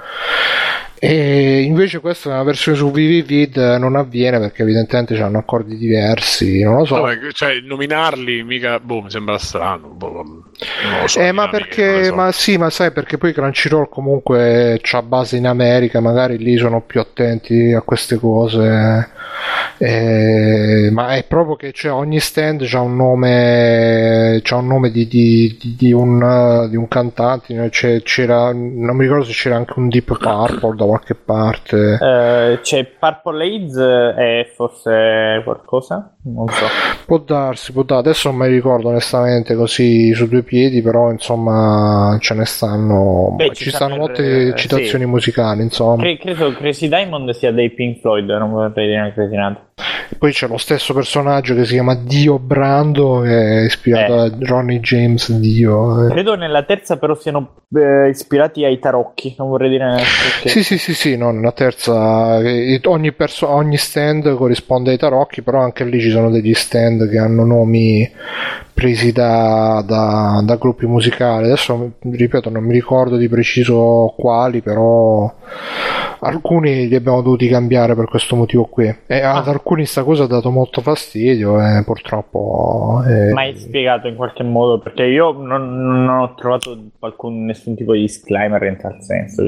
E 1.00 1.62
invece 1.62 2.00
questa 2.00 2.30
è 2.30 2.34
una 2.34 2.44
versione 2.44 2.78
su 2.78 2.92
VVVid 2.92 3.58
non 3.80 3.96
avviene 3.96 4.38
perché 4.38 4.62
evidentemente 4.62 5.20
hanno 5.20 5.40
accordi 5.40 5.78
diversi, 5.78 6.62
non 6.62 6.76
lo 6.76 6.86
so. 6.86 7.02
Vabbè, 7.02 7.32
cioè, 7.32 7.60
nominarli 7.62 8.44
mica, 8.44 8.80
boh, 8.80 9.02
mi 9.02 9.10
sembra 9.10 9.40
strano. 9.40 9.88
boh, 9.88 10.44
so, 11.06 11.20
Eh, 11.20 11.32
ma 11.32 11.50
perché, 11.50 12.06
so. 12.06 12.16
ma 12.16 12.32
sì, 12.32 12.58
ma 12.58 12.70
sai 12.70 12.92
perché 12.92 13.18
poi 13.18 13.34
Crunchyroll 13.34 13.90
comunque 13.90 14.80
c'ha 14.82 15.02
base 15.02 15.38
in 15.38 15.46
America, 15.48 16.00
magari 16.00 16.38
lì 16.38 16.58
sono 16.58 16.82
più 16.82 17.00
attenti 17.00 17.74
a 17.74 17.82
queste 17.82 18.18
cose. 18.18 19.10
Eh, 19.80 20.90
ma 20.92 21.10
è 21.16 21.24
proprio 21.26 21.56
che 21.56 21.72
c'è 21.72 21.92
ogni 21.92 22.20
stand 22.20 22.64
c'ha 22.66 22.80
un 22.82 22.96
nome, 22.96 24.40
c'ha 24.42 24.56
un 24.56 24.66
nome 24.68 24.90
di, 24.90 25.08
di- 25.08 25.56
di- 25.60 25.76
di 25.78 25.92
un, 25.92 26.68
di 26.70 26.76
un 26.76 26.88
cantante. 26.88 27.70
C'è- 27.70 28.02
c'era, 28.02 28.52
non 28.54 28.96
mi 28.96 29.04
ricordo 29.04 29.26
se 29.26 29.34
c'era 29.34 29.56
anche 29.56 29.74
un 29.78 29.90
Deep 29.90 30.18
Purple 30.18 30.76
da 30.76 30.86
qualche 30.86 31.14
parte. 31.14 32.00
Eh, 32.02 32.60
c'è 32.62 32.86
Purple 32.86 33.44
Aids 33.44 33.78
e 33.78 34.52
forse 34.56 35.42
qualcosa? 35.44 36.16
Non 36.24 36.48
so. 36.50 36.66
Può 37.06 37.20
darsi, 37.20 37.72
può 37.72 37.84
darsi. 37.84 38.08
Adesso 38.08 38.30
non 38.32 38.40
mi 38.40 38.48
ricordo 38.48 38.88
onestamente 38.90 39.54
così 39.56 40.14
su 40.14 40.28
due 40.28 40.42
piedi, 40.48 40.82
però 40.82 41.12
insomma 41.12 42.18
ce 42.20 42.34
ne 42.34 42.46
stanno. 42.46 43.34
Beh, 43.36 43.50
ci 43.54 43.66
ci 43.66 43.70
stanno 43.70 43.98
molte 43.98 44.48
eh, 44.48 44.56
citazioni 44.56 45.04
sì. 45.04 45.10
musicali, 45.10 45.62
insomma. 45.62 46.02
Cre- 46.02 46.18
credo 46.18 46.54
Crazy 46.54 46.88
Diamond 46.88 47.30
sia 47.32 47.52
dei 47.52 47.70
Pink 47.70 48.00
Floyd, 48.00 48.30
non 48.30 48.50
vorrei 48.50 48.88
dire 48.88 49.00
una 49.00 49.12
cretinata. 49.14 49.66
Poi 50.18 50.32
c'è 50.32 50.48
lo 50.48 50.58
stesso 50.58 50.94
personaggio 50.94 51.54
che 51.54 51.66
si 51.66 51.74
chiama 51.74 51.94
Dio 51.94 52.40
Brando, 52.40 53.20
che 53.20 53.60
è 53.60 53.66
ispirato 53.66 54.24
Eh. 54.24 54.30
da 54.32 54.36
Ronnie 54.48 54.80
James 54.80 55.32
Dio. 55.34 56.06
eh. 56.08 56.10
Credo 56.10 56.36
nella 56.36 56.64
terza 56.64 56.98
però 56.98 57.14
siano 57.14 57.56
eh, 57.76 58.08
ispirati 58.10 58.64
ai 58.64 58.80
tarocchi, 58.80 59.36
non 59.38 59.50
vorrei 59.50 59.70
dire 59.70 59.96
perché. 59.96 60.50
Sì, 60.50 60.64
sì, 60.64 60.78
sì, 60.78 60.94
sì, 60.96 61.18
no, 61.18 61.32
nella 61.32 61.52
terza 61.52 62.40
eh, 62.40 62.80
ogni, 62.86 63.12
perso- 63.12 63.50
ogni 63.50 63.78
stand 63.78 64.34
corrisponde 64.36 64.92
ai 64.92 64.98
tarocchi, 64.98 65.42
però 65.44 65.60
anche 65.60 65.84
lì 65.84 66.00
ci 66.00 66.10
sono 66.10 66.32
degli 66.32 66.54
stand 66.54 67.08
che 67.10 67.18
hanno 67.20 67.44
nomi 67.44 68.10
presi 68.74 69.12
da, 69.12 69.84
da- 69.86 70.37
da 70.44 70.56
gruppi 70.56 70.86
musicali. 70.86 71.46
Adesso, 71.46 71.92
ripeto, 72.02 72.50
non 72.50 72.64
mi 72.64 72.74
ricordo 72.74 73.18
di 73.18 73.28
preciso 73.30 74.14
quali, 74.18 74.62
però 74.62 75.32
alcuni 76.20 76.88
li 76.88 76.96
abbiamo 76.96 77.22
dovuti 77.22 77.48
cambiare 77.48 77.96
per 77.96 78.06
questo 78.06 78.36
motivo 78.36 78.66
qui. 78.66 78.94
E 79.06 79.22
ad 79.22 79.48
alcuni 79.48 79.86
sta 79.86 80.04
cosa 80.04 80.24
ha 80.24 80.28
dato 80.28 80.50
molto 80.50 80.82
fastidio 80.82 81.60
e 81.62 81.84
purtroppo... 81.86 83.04
eh, 83.08 83.32
Mai 83.34 83.56
spiegato 83.56 84.08
in 84.08 84.16
qualche 84.16 84.44
modo 84.44 84.80
perché 84.80 85.04
io 85.04 85.32
non, 85.32 86.04
non 86.04 86.08
ho 86.20 86.34
trovato 86.36 86.78
alcun, 87.00 87.46
nessun 87.46 87.76
tipo 87.76 87.94
di 87.94 88.02
disclaimer 88.02 88.62
in 88.64 88.78
tal 88.78 88.98
senso. 89.02 89.44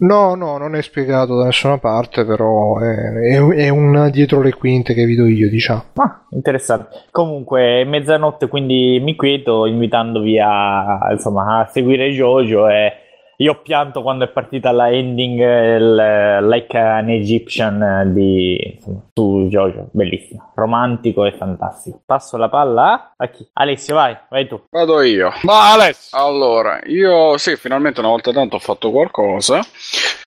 No, 0.00 0.34
no, 0.34 0.58
non 0.58 0.74
è 0.74 0.82
spiegato 0.82 1.36
da 1.36 1.44
nessuna 1.44 1.78
parte, 1.78 2.24
però 2.24 2.78
è, 2.78 2.94
è- 2.94 3.46
è 3.66 3.68
un 3.68 4.08
dietro 4.12 4.42
le 4.42 4.52
quinte 4.52 4.94
che 4.94 5.04
vi 5.04 5.14
do 5.14 5.26
io, 5.26 5.48
diciamo. 5.48 5.82
Ah, 5.94 6.26
interessante. 6.30 7.04
Comunque, 7.10 7.80
è 7.80 7.84
mezzanotte, 7.84 8.48
quindi 8.48 9.00
mi 9.02 9.14
quieto 9.16 9.66
invitandovi 10.06 10.38
a, 10.38 11.08
insomma, 11.10 11.60
a 11.60 11.66
seguire 11.66 12.10
Jojo 12.10 12.68
e 12.68 13.00
io 13.38 13.52
ho 13.52 13.60
pianto 13.60 14.00
quando 14.00 14.24
è 14.24 14.28
partita 14.28 14.70
la 14.70 14.90
ending 14.90 15.38
il, 15.38 16.48
Like 16.48 16.78
an 16.78 17.10
Egyptian 17.10 18.10
di, 18.14 18.76
insomma, 18.76 19.02
su 19.12 19.46
Jojo, 19.50 19.88
bellissimo, 19.90 20.52
romantico 20.54 21.24
e 21.26 21.32
fantastico. 21.32 22.00
Passo 22.06 22.38
la 22.38 22.48
palla 22.48 22.92
a, 22.92 23.12
a 23.16 23.28
chi? 23.28 23.46
Alessio, 23.52 23.94
vai, 23.94 24.16
vai 24.30 24.46
tu. 24.46 24.62
Vado 24.70 25.02
io. 25.02 25.30
Ma 25.42 25.72
Alessio, 25.72 26.16
Allora, 26.18 26.80
io 26.86 27.36
sì, 27.36 27.56
finalmente 27.56 28.00
una 28.00 28.08
volta 28.08 28.32
tanto 28.32 28.56
ho 28.56 28.60
fatto 28.60 28.90
qualcosa. 28.90 29.60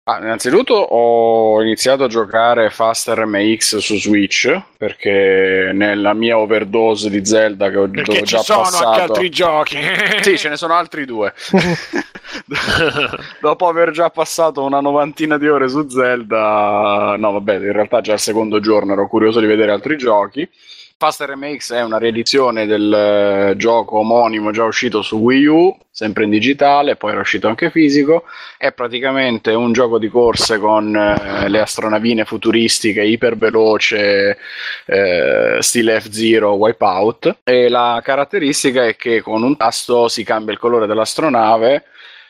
Ah, 0.09 0.19
innanzitutto 0.19 0.73
ho 0.73 1.61
iniziato 1.61 2.05
a 2.05 2.07
giocare 2.07 2.69
Faster 2.69 3.25
MX 3.25 3.75
su 3.75 3.97
Switch 3.97 4.57
perché 4.77 5.71
nella 5.73 6.13
mia 6.13 6.37
overdose 6.37 7.09
di 7.09 7.25
Zelda 7.25 7.69
che 7.69 7.75
ho, 7.75 7.89
perché 7.89 8.03
dove 8.03 8.19
ho 8.21 8.25
ci 8.25 8.35
già 8.37 8.41
sono 8.41 8.61
passato 8.61 8.87
anche 8.87 9.01
altri 9.01 9.29
giochi. 9.29 9.77
Sì, 10.21 10.37
ce 10.37 10.47
ne 10.47 10.55
sono 10.55 10.75
altri 10.75 11.03
due. 11.03 11.33
Dopo 13.41 13.67
aver 13.67 13.91
già 13.91 14.09
passato 14.09 14.63
una 14.63 14.79
novantina 14.79 15.37
di 15.37 15.49
ore 15.49 15.67
su 15.67 15.89
Zelda, 15.89 17.15
no, 17.17 17.31
vabbè, 17.33 17.55
in 17.55 17.73
realtà 17.73 17.99
già 17.99 18.13
il 18.13 18.19
secondo 18.19 18.61
giorno 18.61 18.93
ero 18.93 19.09
curioso 19.09 19.41
di 19.41 19.45
vedere 19.45 19.73
altri 19.73 19.97
giochi. 19.97 20.49
Faster 20.99 21.29
Remakes 21.29 21.71
è 21.73 21.83
una 21.83 21.99
riedizione 21.99 22.65
del 22.65 23.51
uh, 23.51 23.55
gioco 23.55 23.99
omonimo 23.99 24.49
già 24.49 24.63
uscito 24.63 25.03
su 25.03 25.17
Wii 25.17 25.45
U, 25.45 25.77
sempre 25.91 26.23
in 26.23 26.31
digitale, 26.31 26.95
poi 26.95 27.11
era 27.11 27.19
uscito 27.19 27.47
anche 27.47 27.69
fisico. 27.69 28.23
È 28.57 28.71
praticamente 28.71 29.51
un 29.51 29.73
gioco 29.73 29.99
di 29.99 30.07
corse 30.07 30.57
con 30.57 30.87
uh, 30.87 31.47
le 31.47 31.59
astronavine 31.59 32.25
futuristiche, 32.25 33.03
iperveloce, 33.03 34.39
uh, 34.87 35.61
stile 35.61 36.01
F-Zero, 36.01 36.53
Wipeout. 36.53 37.41
E 37.43 37.69
la 37.69 38.01
caratteristica 38.03 38.83
è 38.83 38.95
che 38.95 39.21
con 39.21 39.43
un 39.43 39.55
tasto 39.55 40.07
si 40.07 40.23
cambia 40.23 40.53
il 40.53 40.59
colore 40.59 40.87
dell'astronave 40.87 41.83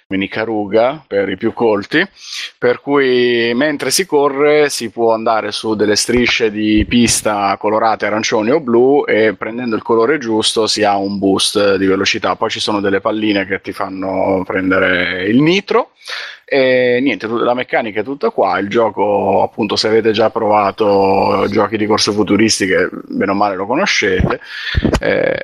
mini 0.09 0.29
caruga 0.29 1.03
per 1.05 1.27
i 1.27 1.35
più 1.35 1.51
colti, 1.51 2.01
per 2.57 2.79
cui 2.79 3.51
mentre 3.53 3.91
si 3.91 4.05
corre 4.05 4.69
si 4.69 4.89
può 4.89 5.13
andare 5.13 5.51
su 5.51 5.75
delle 5.75 5.97
strisce 5.97 6.49
di 6.49 6.85
pista 6.87 7.57
colorate 7.57 8.05
arancioni 8.05 8.51
o 8.51 8.61
blu 8.61 9.03
e 9.05 9.35
prendendo 9.37 9.75
il 9.75 9.81
colore 9.81 10.17
giusto 10.17 10.65
si 10.65 10.83
ha 10.83 10.95
un 10.95 11.17
boost 11.17 11.75
di 11.75 11.85
velocità. 11.85 12.37
Poi 12.37 12.49
ci 12.49 12.61
sono 12.61 12.79
delle 12.79 13.01
palline 13.01 13.45
che 13.45 13.59
ti 13.59 13.73
fanno 13.73 14.43
prendere 14.45 15.25
il 15.27 15.41
nitro. 15.41 15.91
E 16.45 16.99
niente, 17.01 17.27
la 17.27 17.53
meccanica 17.53 17.99
è 17.99 18.03
tutta 18.05 18.29
qua. 18.29 18.57
Il 18.59 18.69
gioco, 18.69 19.43
appunto, 19.43 19.75
se 19.75 19.87
avete 19.89 20.11
già 20.11 20.29
provato 20.29 21.45
giochi 21.49 21.75
di 21.75 21.85
corse 21.85 22.13
futuristiche, 22.13 22.89
bene 23.09 23.31
o 23.31 23.33
male 23.33 23.57
lo 23.57 23.65
conoscete. 23.65 24.39
Eh, 25.01 25.37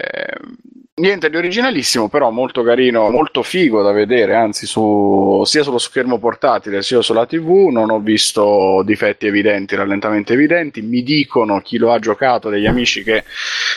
Niente 0.95 1.31
di 1.31 1.37
originalissimo, 1.37 2.07
però 2.07 2.29
molto 2.29 2.61
carino, 2.61 3.09
molto 3.09 3.41
figo 3.41 3.81
da 3.81 3.91
vedere, 3.91 4.35
anzi 4.35 4.67
su, 4.67 5.41
sia 5.43 5.63
sullo 5.63 5.79
schermo 5.79 6.19
portatile 6.19 6.83
sia 6.83 7.01
sulla 7.01 7.25
TV 7.25 7.69
non 7.71 7.89
ho 7.89 7.99
visto 7.99 8.83
difetti 8.85 9.25
evidenti, 9.25 9.75
rallentamenti 9.75 10.33
evidenti, 10.33 10.83
mi 10.83 11.01
dicono 11.01 11.61
chi 11.61 11.79
lo 11.79 11.91
ha 11.91 11.97
giocato 11.97 12.49
degli 12.49 12.67
amici 12.67 13.01
che 13.01 13.23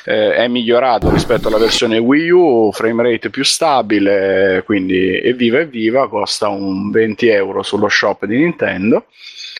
eh, 0.04 0.34
è 0.34 0.46
migliorato 0.48 1.10
rispetto 1.10 1.48
alla 1.48 1.56
versione 1.56 1.96
Wii 1.96 2.28
U, 2.28 2.70
frame 2.70 3.04
rate 3.04 3.30
più 3.30 3.44
stabile, 3.44 4.62
quindi 4.66 5.18
evviva 5.18 5.60
evviva, 5.60 6.10
costa 6.10 6.48
un 6.48 6.90
20 6.90 7.28
euro 7.28 7.62
sullo 7.62 7.88
shop 7.88 8.26
di 8.26 8.36
Nintendo. 8.36 9.06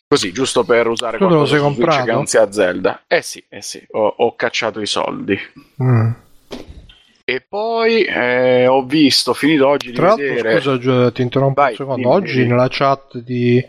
Così, 0.07 0.31
giusto 0.31 0.63
per 0.63 0.85
usare 0.87 1.17
tu 1.17 1.25
qualcosa 1.25 1.55
sei 1.55 1.63
comprato? 1.63 2.05
che 2.05 2.11
non 2.11 2.27
sia 2.27 2.51
Zelda. 2.51 3.05
Eh 3.07 3.23
sì, 3.23 3.43
eh 3.49 3.63
sì, 3.63 3.83
ho, 3.93 4.13
ho 4.15 4.35
cacciato 4.35 4.79
i 4.79 4.85
soldi. 4.85 5.35
Mm. 5.81 6.11
E 7.29 7.41
poi 7.45 8.05
eh, 8.05 8.67
ho 8.67 8.85
visto, 8.85 9.33
finito 9.33 9.67
oggi 9.67 9.91
Tra 9.91 10.15
di 10.15 10.21
vedere... 10.21 10.53
l'altro, 10.53 10.75
scusa, 10.77 11.11
ti 11.11 11.21
interrompo 11.23 11.59
Vai, 11.59 11.71
un 11.71 11.75
secondo. 11.75 12.01
Dimmi, 12.01 12.15
oggi 12.15 12.37
dimmi. 12.37 12.47
nella 12.47 12.67
chat 12.69 13.17
di, 13.17 13.61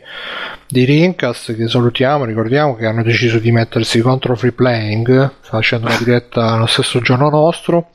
di 0.68 0.84
Rincast, 0.84 1.56
che 1.56 1.66
salutiamo, 1.66 2.24
ricordiamo 2.24 2.76
che 2.76 2.86
hanno 2.86 3.02
deciso 3.02 3.40
di 3.40 3.50
mettersi 3.50 3.98
contro 3.98 4.36
Free 4.36 4.52
Playing, 4.52 5.32
facendo 5.40 5.88
una 5.88 5.96
diretta 5.98 6.56
lo 6.56 6.66
stesso 6.66 7.00
giorno 7.00 7.30
nostro. 7.30 7.88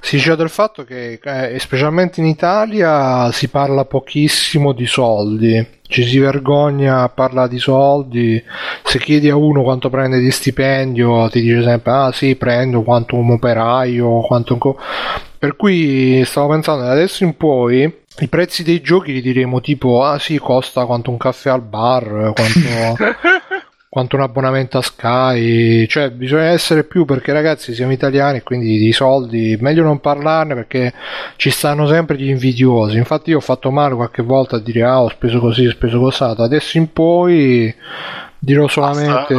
Si 0.00 0.16
dice 0.16 0.36
del 0.36 0.48
fatto 0.48 0.84
che, 0.84 1.18
eh, 1.22 1.58
specialmente 1.58 2.20
in 2.20 2.26
Italia, 2.26 3.30
si 3.32 3.48
parla 3.48 3.84
pochissimo 3.84 4.72
di 4.72 4.86
soldi 4.86 5.76
ci 5.88 6.04
si 6.04 6.18
vergogna 6.18 7.02
a 7.02 7.08
parlare 7.08 7.48
di 7.48 7.58
soldi 7.58 8.42
se 8.84 8.98
chiedi 8.98 9.30
a 9.30 9.36
uno 9.36 9.62
quanto 9.62 9.88
prende 9.88 10.18
di 10.18 10.30
stipendio 10.30 11.28
ti 11.30 11.40
dice 11.40 11.62
sempre 11.62 11.92
ah 11.92 12.12
sì 12.12 12.36
prendo 12.36 12.82
quanto 12.82 13.16
un 13.16 13.30
operaio 13.30 14.20
quanto 14.20 14.52
un 14.52 14.58
co-". 14.58 14.78
per 15.38 15.56
cui 15.56 16.22
stavo 16.26 16.48
pensando 16.48 16.84
da 16.84 16.90
adesso 16.90 17.24
in 17.24 17.36
poi 17.36 17.90
i 18.20 18.28
prezzi 18.28 18.62
dei 18.62 18.82
giochi 18.82 19.12
li 19.12 19.22
diremo 19.22 19.62
tipo 19.62 20.04
ah 20.04 20.18
sì 20.18 20.36
costa 20.36 20.84
quanto 20.84 21.10
un 21.10 21.16
caffè 21.16 21.48
al 21.48 21.62
bar 21.62 22.32
quanto 22.34 22.96
quanto 23.90 24.16
un 24.16 24.22
abbonamento 24.22 24.78
a 24.78 24.82
Sky, 24.82 25.86
cioè 25.86 26.10
bisogna 26.10 26.50
essere 26.50 26.84
più 26.84 27.04
perché 27.04 27.32
ragazzi 27.32 27.74
siamo 27.74 27.92
italiani 27.92 28.42
quindi 28.42 28.76
di 28.76 28.92
soldi 28.92 29.56
meglio 29.60 29.82
non 29.82 29.98
parlarne 29.98 30.54
perché 30.54 30.92
ci 31.36 31.50
stanno 31.50 31.86
sempre 31.86 32.16
gli 32.16 32.28
invidiosi. 32.28 32.96
Infatti 32.98 33.30
io 33.30 33.38
ho 33.38 33.40
fatto 33.40 33.70
male 33.70 33.94
qualche 33.94 34.22
volta 34.22 34.56
a 34.56 34.60
dire 34.60 34.82
ah 34.82 35.02
ho 35.02 35.08
speso 35.08 35.38
così, 35.40 35.66
ho 35.66 35.70
speso 35.70 35.98
cosato. 35.98 36.42
Adesso 36.42 36.76
in 36.76 36.92
poi 36.92 37.74
dirò 38.38 38.68
solamente 38.68 39.34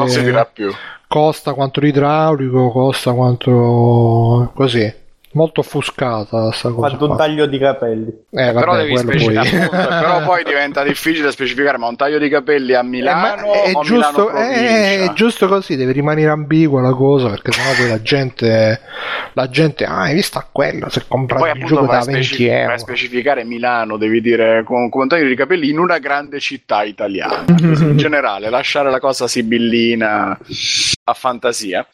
Basta, 0.68 0.78
costa 1.08 1.54
quanto 1.54 1.80
l'idraulico, 1.80 2.72
costa 2.72 3.14
quanto 3.14 4.52
così 4.56 5.08
molto 5.34 5.60
offuscata 5.60 6.52
sta 6.52 6.72
cosa. 6.72 6.98
Un 7.00 7.18
taglio 7.18 7.46
di 7.46 7.58
capelli. 7.60 8.08
Eh, 8.32 8.52
vabbè, 8.52 8.60
però 8.60 8.76
devi 8.76 8.98
specificare, 8.98 9.68
poi... 9.68 9.70
però 9.88 10.24
poi 10.24 10.44
diventa 10.44 10.84
difficile 10.84 11.32
specificare, 11.32 11.78
ma 11.78 11.88
un 11.88 11.96
taglio 11.96 12.18
di 12.18 12.30
capelli 12.30 12.74
a 12.74 12.82
Milano 12.82 13.54
eh, 13.54 13.62
è, 13.64 13.72
giusto, 13.82 13.94
Milano 13.94 14.30
è, 14.30 15.02
è, 15.02 15.14
giusto 15.14 15.48
così, 15.48 15.76
deve 15.76 15.92
rimanere 15.92 16.32
ambigua 16.32 16.82
la 16.82 16.94
cosa, 16.94 17.30
perché 17.30 17.52
sennò 17.52 17.76
poi 17.76 17.90
la 17.90 18.02
gente, 18.02 18.82
la 19.34 19.50
gente, 19.50 19.86
ah, 19.86 20.02
hai 20.02 20.16
visto 20.16 20.44
quello, 20.52 20.90
se 20.90 21.04
compra 21.08 21.52
il 21.52 21.66
gioco 21.66 21.86
da 21.86 22.00
20 22.00 22.12
specific- 22.12 22.50
euro. 22.50 22.68
Per 22.68 22.80
specificare 22.80 23.44
Milano 23.44 23.98
devi 23.98 24.22
dire 24.22 24.64
con, 24.64 24.90
con 24.90 25.02
un 25.02 25.08
taglio 25.08 25.28
di 25.28 25.36
capelli 25.36 25.70
in 25.70 25.78
una 25.78 26.00
grande 26.00 26.40
città 26.40 26.84
italiana, 26.84 27.46
in 27.60 27.98
generale, 27.98 28.50
lasciare 28.50 28.90
la 28.90 29.00
cosa 29.00 29.28
sibillina 29.28 30.38
a 31.04 31.14
fantasia. 31.14 31.86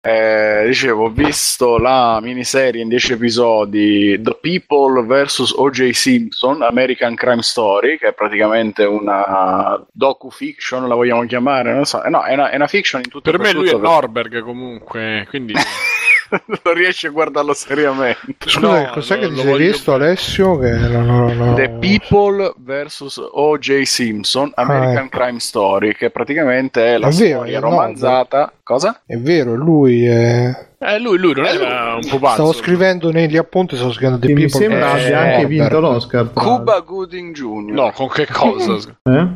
Eh, 0.00 0.64
dicevo, 0.66 1.04
ho 1.04 1.10
visto 1.10 1.78
la 1.78 2.20
miniserie 2.20 2.75
in 2.80 2.88
10 2.88 3.12
episodi 3.14 4.20
The 4.20 4.38
People 4.40 5.04
vs. 5.04 5.52
O.J. 5.56 5.90
Simpson, 5.90 6.62
American 6.62 7.14
Crime 7.14 7.42
Story, 7.42 7.98
che 7.98 8.08
è 8.08 8.14
praticamente 8.14 8.84
una 8.84 9.84
docu-fiction, 9.92 10.86
la 10.88 10.94
vogliamo 10.94 11.24
chiamare? 11.26 11.72
Non 11.72 11.84
so. 11.84 12.02
Eh, 12.02 12.10
no, 12.10 12.22
è 12.24 12.34
una, 12.34 12.50
è 12.50 12.56
una 12.56 12.66
fiction 12.66 13.02
in 13.02 13.10
tutto 13.10 13.30
Per 13.30 13.40
me 13.40 13.52
lui 13.52 13.68
è 13.68 13.76
Norberg 13.76 14.40
comunque, 14.40 15.26
quindi... 15.28 15.54
non 16.64 16.74
riesci 16.74 17.06
a 17.06 17.10
guardarlo 17.10 17.54
seriamente. 17.54 18.34
Scusa, 18.48 18.84
no, 18.84 18.90
cos'è 18.92 19.18
che 19.18 19.28
ti 19.28 19.36
sei 19.36 19.56
visto, 19.56 19.94
Alessio? 19.94 20.58
Che 20.58 20.70
non, 20.70 21.36
non... 21.36 21.54
The 21.54 21.70
People 21.78 22.54
vs. 22.56 23.28
O.J. 23.32 23.82
Simpson, 23.82 24.52
American 24.54 24.96
ah, 24.96 25.00
ecco. 25.04 25.18
Crime 25.18 25.40
Story, 25.40 25.94
che 25.94 26.10
praticamente 26.10 26.94
è 26.94 26.98
la 26.98 27.08
è 27.08 27.12
storia 27.12 27.60
vero, 27.60 27.70
romanzata. 27.70 28.38
No, 28.40 28.52
Cosa? 28.66 29.00
È 29.06 29.16
vero, 29.16 29.54
lui 29.54 30.06
è. 30.06 30.66
Eh, 30.78 30.98
lui, 30.98 31.18
lui 31.18 31.34
non 31.34 31.44
era 31.44 31.94
un 31.94 32.08
po' 32.08 32.18
pazzo. 32.18 32.34
Stavo 32.34 32.52
scrivendo 32.52 33.12
negli 33.12 33.36
appunti, 33.36 33.76
stavo 33.76 33.92
scrivendo 33.92 34.26
The 34.26 34.32
Mi 34.32 34.48
sembra 34.48 34.90
abbia 34.90 35.20
anche 35.20 35.46
vinto 35.46 35.78
l'Oscar. 35.78 36.32
Cuba 36.32 36.80
Gooding 36.80 37.32
Jr. 37.32 37.72
No, 37.72 37.92
con 37.92 38.08
che 38.08 38.26
cosa? 38.26 38.74
eh? 39.04 39.28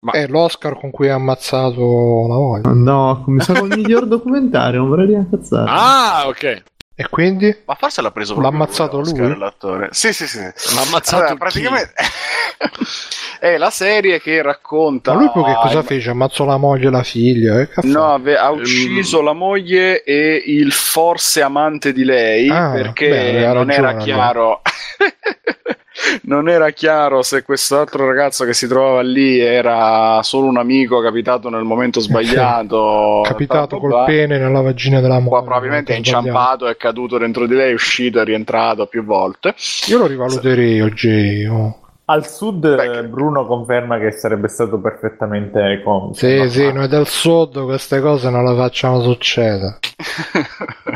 Ma... 0.00 0.12
È 0.12 0.26
l'Oscar 0.28 0.78
con 0.78 0.90
cui 0.90 1.08
ha 1.08 1.14
ammazzato 1.14 2.26
la 2.28 2.36
moglie. 2.36 2.70
No, 2.72 3.22
come 3.24 3.42
sa 3.42 3.58
il 3.58 3.76
miglior 3.76 4.06
documentario, 4.08 4.80
non 4.80 4.88
vorrei 4.88 5.06
riammazzare. 5.06 5.68
Ah, 5.68 6.24
ok. 6.26 6.62
E 7.00 7.08
quindi? 7.08 7.56
Ma 7.64 7.74
forse 7.74 8.02
l'ha 8.02 8.10
preso 8.10 8.40
L'ha 8.40 8.48
ammazzato 8.48 8.98
lui? 8.98 9.10
Oscar, 9.10 9.38
l'attore. 9.38 9.88
Sì, 9.92 10.12
sì, 10.12 10.26
sì. 10.26 10.40
L'ha 10.40 10.82
ammazzato 10.82 11.22
allora, 11.22 11.36
praticamente 11.36 11.92
è 13.38 13.56
la 13.56 13.70
serie 13.70 14.20
che 14.20 14.42
racconta 14.42 15.12
Ma 15.12 15.20
lui 15.20 15.30
poi 15.32 15.44
che 15.44 15.54
cosa 15.62 15.82
fece? 15.82 16.10
Ammazzò 16.10 16.44
la 16.44 16.56
moglie 16.56 16.88
e 16.88 16.90
la 16.90 17.04
figlia? 17.04 17.60
Eh? 17.60 17.68
No, 17.82 18.14
ha 18.14 18.50
ucciso 18.50 19.20
um... 19.20 19.24
la 19.26 19.32
moglie 19.32 20.02
e 20.02 20.42
il 20.44 20.72
forse 20.72 21.40
amante 21.40 21.92
di 21.92 22.02
lei 22.02 22.48
ah, 22.48 22.72
perché 22.72 23.08
beh, 23.08 23.52
non 23.52 23.70
era 23.70 23.96
chiaro 23.96 24.62
non 26.22 26.48
era 26.48 26.70
chiaro 26.70 27.22
se 27.22 27.42
quest'altro 27.42 28.06
ragazzo 28.06 28.44
che 28.44 28.54
si 28.54 28.66
trovava 28.66 29.02
lì 29.02 29.38
era 29.38 30.20
solo 30.22 30.46
un 30.46 30.56
amico 30.56 31.00
capitato 31.00 31.48
nel 31.48 31.64
momento 31.64 32.00
sbagliato. 32.00 33.22
capitato 33.26 33.78
col 33.78 34.04
pene 34.04 34.38
nella 34.38 34.60
vagina 34.60 35.00
della 35.00 35.18
moglie. 35.18 35.44
probabilmente 35.44 35.94
è 35.94 35.96
inciampato, 35.96 36.66
è 36.66 36.76
caduto 36.76 37.18
dentro 37.18 37.46
di 37.46 37.54
lei, 37.54 37.70
è 37.70 37.74
uscito, 37.74 38.20
è 38.20 38.24
rientrato 38.24 38.86
più 38.86 39.04
volte. 39.04 39.54
Io 39.88 39.98
lo 39.98 40.06
rivaluterei 40.06 40.80
oggi. 40.80 41.44
Oh. 41.44 41.78
Al 42.10 42.26
sud 42.26 42.74
Beh, 42.74 43.04
Bruno 43.04 43.44
conferma 43.46 43.98
che 43.98 44.12
sarebbe 44.12 44.48
stato 44.48 44.80
perfettamente 44.80 45.82
con. 45.84 46.14
Sì, 46.14 46.48
sì, 46.48 46.72
noi 46.72 46.88
del 46.88 47.06
sud 47.06 47.62
queste 47.64 48.00
cose 48.00 48.30
non 48.30 48.44
le 48.44 48.56
facciamo 48.56 49.02
succedere. 49.02 49.78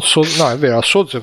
Al 0.00 0.06
Sol- 0.06 0.26
no, 0.38 0.50
è 0.50 0.56
vero, 0.56 0.76
al 0.76 0.84
Sozio 0.84 1.20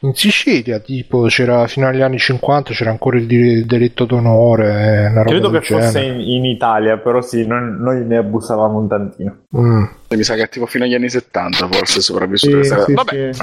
in 0.00 0.14
Sicilia 0.14 0.78
tipo 0.78 1.22
c'era 1.22 1.66
fino 1.66 1.88
agli 1.88 2.00
anni 2.00 2.18
50 2.18 2.72
c'era 2.72 2.90
ancora 2.90 3.16
il 3.16 3.66
delitto 3.66 4.04
d'onore. 4.04 5.10
Eh, 5.12 5.24
Credo 5.24 5.50
che 5.50 5.58
genere. 5.58 5.86
fosse 5.86 6.00
in, 6.04 6.20
in, 6.20 6.44
Italia, 6.44 6.98
però 6.98 7.20
sì, 7.20 7.44
noi, 7.44 7.62
noi 7.78 8.04
ne 8.04 8.18
abusavamo 8.18 8.78
un 8.78 8.88
tantino. 8.88 9.36
Mm. 9.56 9.84
Mi 10.10 10.22
sa 10.22 10.34
che 10.34 10.46
tipo 10.48 10.66
fino 10.66 10.84
agli 10.84 10.94
anni 10.94 11.08
70 11.08 11.68
forse 11.68 12.00
sopravvissuto. 12.00 12.62
Sì, 12.62 12.70
sì, 12.86 12.92
Vabbè. 12.92 13.32
Sì, 13.32 13.42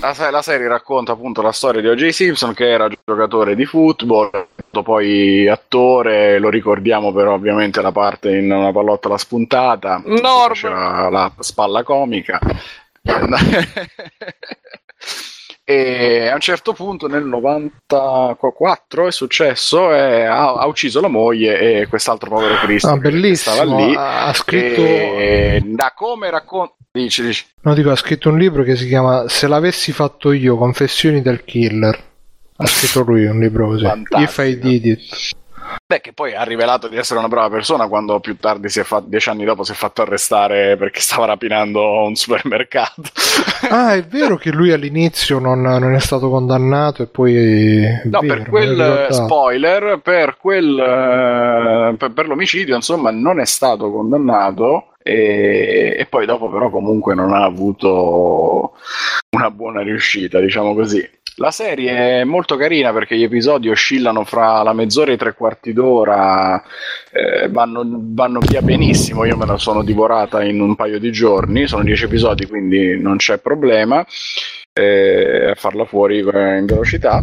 la, 0.00 0.30
la, 0.30 0.42
serie 0.42 0.66
racconta 0.66 1.12
appunto 1.12 1.42
la 1.42 1.52
storia 1.52 1.80
di 1.80 1.88
O.J. 1.88 2.08
Simpson 2.08 2.54
che 2.54 2.70
era 2.70 2.88
giocatore 3.04 3.54
di 3.54 3.66
football, 3.66 4.30
poi 4.82 5.46
attore, 5.46 6.38
lo 6.38 6.48
ricordiamo 6.48 7.12
però 7.12 7.34
ovviamente 7.34 7.82
la 7.82 7.92
parte 7.92 8.34
in 8.34 8.50
una 8.50 8.72
pallottola 8.72 9.18
spuntata, 9.18 10.02
la 10.04 11.30
spalla 11.38 11.82
comica 11.82 12.40
e 15.64 16.28
a 16.28 16.34
un 16.34 16.40
certo 16.40 16.72
punto 16.72 17.08
nel 17.08 17.24
94 17.24 19.06
è 19.06 19.12
successo 19.12 19.92
e 19.92 20.24
ha, 20.24 20.54
ha 20.54 20.66
ucciso 20.66 21.00
la 21.00 21.08
moglie 21.08 21.80
e 21.80 21.86
quest'altro 21.86 22.30
povero 22.30 22.56
Cristo 22.56 22.88
ah, 22.88 22.96
bellissimo. 22.96 23.54
stava 23.54 23.76
lì 23.76 23.94
ha, 23.96 24.32
scritto 24.34 24.82
e, 24.82 25.62
da 25.64 25.92
come 25.94 26.30
racconta 26.30 26.74
Dici, 26.94 27.22
dici. 27.22 27.46
No, 27.62 27.72
dico, 27.72 27.90
ha 27.90 27.96
scritto 27.96 28.28
un 28.28 28.36
libro 28.36 28.64
che 28.64 28.76
si 28.76 28.86
chiama 28.86 29.26
Se 29.26 29.48
l'avessi 29.48 29.92
fatto 29.92 30.30
io, 30.30 30.58
Confessioni 30.58 31.22
del 31.22 31.42
Killer. 31.42 31.98
Ha 32.54 32.66
scritto 32.66 33.00
lui 33.00 33.24
un 33.24 33.40
libro 33.40 33.68
così. 33.68 33.86
If 34.18 34.36
I 34.36 34.58
did 34.58 34.84
it. 34.84 35.34
Beh, 35.86 36.00
che 36.00 36.12
poi 36.12 36.34
ha 36.34 36.42
rivelato 36.42 36.88
di 36.88 36.96
essere 36.96 37.18
una 37.18 37.28
brava 37.28 37.50
persona 37.50 37.86
quando 37.86 38.20
più 38.20 38.36
tardi, 38.36 38.68
si 38.68 38.80
è 38.80 38.82
fatto, 38.82 39.06
dieci 39.08 39.28
anni 39.28 39.44
dopo, 39.44 39.62
si 39.64 39.72
è 39.72 39.74
fatto 39.74 40.02
arrestare 40.02 40.76
perché 40.76 41.00
stava 41.00 41.26
rapinando 41.26 42.04
un 42.04 42.14
supermercato. 42.14 43.02
ah, 43.70 43.94
è 43.94 44.04
vero 44.04 44.36
che 44.36 44.50
lui 44.50 44.72
all'inizio 44.72 45.38
non, 45.38 45.60
non 45.60 45.94
è 45.94 46.00
stato 46.00 46.30
condannato 46.30 47.02
e 47.02 47.06
poi... 47.06 47.82
No, 48.04 48.20
vero, 48.20 48.34
per 48.34 48.48
quel 48.48 49.06
spoiler, 49.10 50.00
per, 50.02 50.36
quel, 50.38 50.78
eh, 50.78 51.96
per, 51.96 52.12
per 52.12 52.26
l'omicidio, 52.26 52.74
insomma, 52.74 53.10
non 53.10 53.40
è 53.40 53.46
stato 53.46 53.90
condannato. 53.90 54.86
E, 55.04 55.96
e, 55.98 56.06
poi 56.06 56.26
dopo 56.26 56.48
però 56.48 56.70
comunque 56.70 57.16
non 57.16 57.32
ha 57.32 57.42
avuto 57.42 58.74
una 59.30 59.50
buona 59.50 59.82
riuscita, 59.82 60.38
diciamo 60.38 60.74
così. 60.74 61.04
La 61.36 61.50
serie 61.50 62.20
è 62.20 62.24
molto 62.24 62.56
carina 62.56 62.92
perché 62.92 63.16
gli 63.16 63.22
episodi 63.22 63.70
oscillano 63.70 64.24
fra 64.24 64.62
la 64.62 64.74
mezz'ora 64.74 65.12
e 65.12 65.14
i 65.14 65.16
tre 65.16 65.34
quarti 65.34 65.72
d'ora, 65.72 66.62
eh, 67.10 67.48
vanno, 67.48 67.82
vanno, 67.86 68.40
via 68.40 68.60
benissimo, 68.60 69.24
io 69.24 69.36
me 69.36 69.46
la 69.46 69.56
sono 69.56 69.82
divorata 69.82 70.42
in 70.42 70.60
un 70.60 70.76
paio 70.76 70.98
di 70.98 71.10
giorni, 71.10 71.66
sono 71.66 71.84
dieci 71.84 72.04
episodi 72.04 72.46
quindi 72.46 73.00
non 73.00 73.16
c'è 73.16 73.38
problema 73.38 74.04
eh, 74.72 75.52
farla 75.56 75.84
fuori 75.84 76.18
in 76.18 76.64
velocità. 76.66 77.22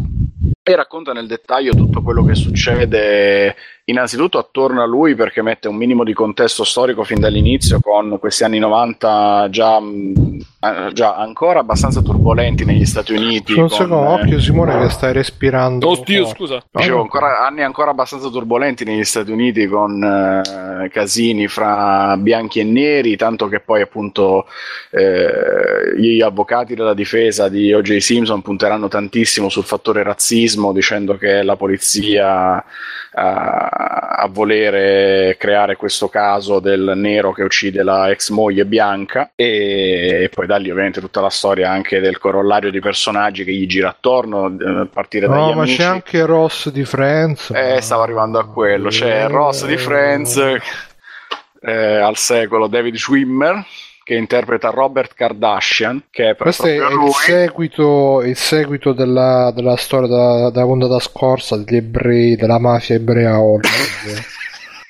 E 0.61 0.75
racconta 0.75 1.13
nel 1.13 1.27
dettaglio 1.27 1.73
tutto 1.73 2.01
quello 2.01 2.23
che 2.23 2.35
succede 2.35 3.55
innanzitutto 3.89 4.37
attorno 4.37 4.81
a 4.81 4.85
lui 4.85 5.15
perché 5.15 5.41
mette 5.41 5.67
un 5.67 5.75
minimo 5.75 6.03
di 6.03 6.13
contesto 6.13 6.63
storico 6.63 7.03
fin 7.03 7.19
dall'inizio 7.19 7.79
con 7.81 8.17
questi 8.19 8.43
anni 8.43 8.59
90 8.59 9.47
già, 9.49 9.79
eh, 9.79 10.93
già 10.93 11.15
ancora 11.15 11.59
abbastanza 11.59 12.01
turbolenti 12.01 12.65
negli 12.65 12.85
Stati 12.85 13.13
Uniti. 13.13 13.53
Un 13.53 13.69
secondo, 13.69 14.03
eh, 14.03 14.21
occhio 14.21 14.39
Simone 14.39 14.79
che 14.79 14.89
stai 14.89 15.13
respirando. 15.13 15.89
Oddio, 15.89 16.25
scusa. 16.27 16.63
Dicevo, 16.71 17.01
ancora, 17.01 17.45
anni 17.45 17.63
ancora 17.63 17.91
abbastanza 17.91 18.29
turbolenti 18.29 18.83
negli 18.85 19.03
Stati 19.03 19.31
Uniti 19.31 19.67
con 19.67 20.01
eh, 20.03 20.89
casini 20.89 21.47
fra 21.47 22.15
bianchi 22.17 22.59
e 22.59 22.63
neri, 22.63 23.15
tanto 23.17 23.47
che 23.47 23.59
poi 23.59 23.81
appunto 23.81 24.45
eh, 24.91 25.95
gli 25.97 26.21
avvocati 26.21 26.75
della 26.75 26.93
difesa 26.93 27.49
di 27.49 27.73
O.J. 27.73 27.97
Simpson 27.97 28.41
punteranno 28.41 28.87
tantissimo 28.87 29.49
sul 29.49 29.63
fattore 29.63 30.03
razzismo 30.03 30.71
dicendo 30.71 31.17
che 31.17 31.41
la 31.41 31.55
polizia 31.55 32.63
a, 33.13 34.27
volere 34.31 35.35
creare 35.39 35.75
questo 35.75 36.09
caso 36.09 36.59
del 36.59 36.93
nero 36.95 37.31
che 37.31 37.43
uccide 37.43 37.83
la 37.83 38.09
ex 38.09 38.29
moglie 38.29 38.65
bianca. 38.65 39.31
E, 39.35 40.23
e, 40.23 40.29
poi 40.29 40.45
da 40.45 40.57
lì 40.57 40.69
ovviamente 40.69 40.99
tutta 40.99 41.21
la 41.21 41.29
storia 41.29 41.71
anche 41.71 41.99
del 41.99 42.19
corollario 42.19 42.69
di 42.69 42.79
personaggi 42.79 43.43
che 43.43 43.51
gli 43.51 43.65
gira 43.65 43.89
attorno 43.89 44.45
a 44.45 44.87
partire 44.91 45.27
no, 45.27 45.33
dagli 45.33 45.55
ma 45.55 45.61
amici. 45.63 45.77
c'è 45.77 45.83
anche 45.83 46.25
Ross 46.25 46.69
di 46.69 46.85
Friends. 46.85 47.51
Eh 47.51 47.81
stavo 47.81 48.03
arrivando 48.03 48.39
a 48.39 48.47
quello. 48.47 48.89
C'è 48.89 49.27
Ross 49.27 49.65
di 49.65 49.77
Friends 49.77 50.37
eh, 51.61 51.95
al 51.95 52.17
secolo 52.17 52.67
David 52.67 52.95
Schwimmer 52.95 53.65
che 54.09 54.15
interpreta 54.15 54.71
Robert 54.71 55.13
Kardashian. 55.13 56.05
Che 56.09 56.31
è 56.31 56.35
Questo 56.35 56.65
è 56.65 56.77
il 56.77 57.11
seguito, 57.13 58.23
il 58.23 58.35
seguito, 58.35 58.91
della, 58.91 59.51
della 59.53 59.75
storia 59.75 60.07
da, 60.07 60.49
della 60.49 60.65
puntata 60.65 60.97
scorsa 60.97 61.55
degli 61.55 61.75
ebrei, 61.75 62.35
della 62.35 62.57
mafia 62.57 62.95
ebrea 62.95 63.33
a 63.33 63.37
Hollywood. 63.39 64.23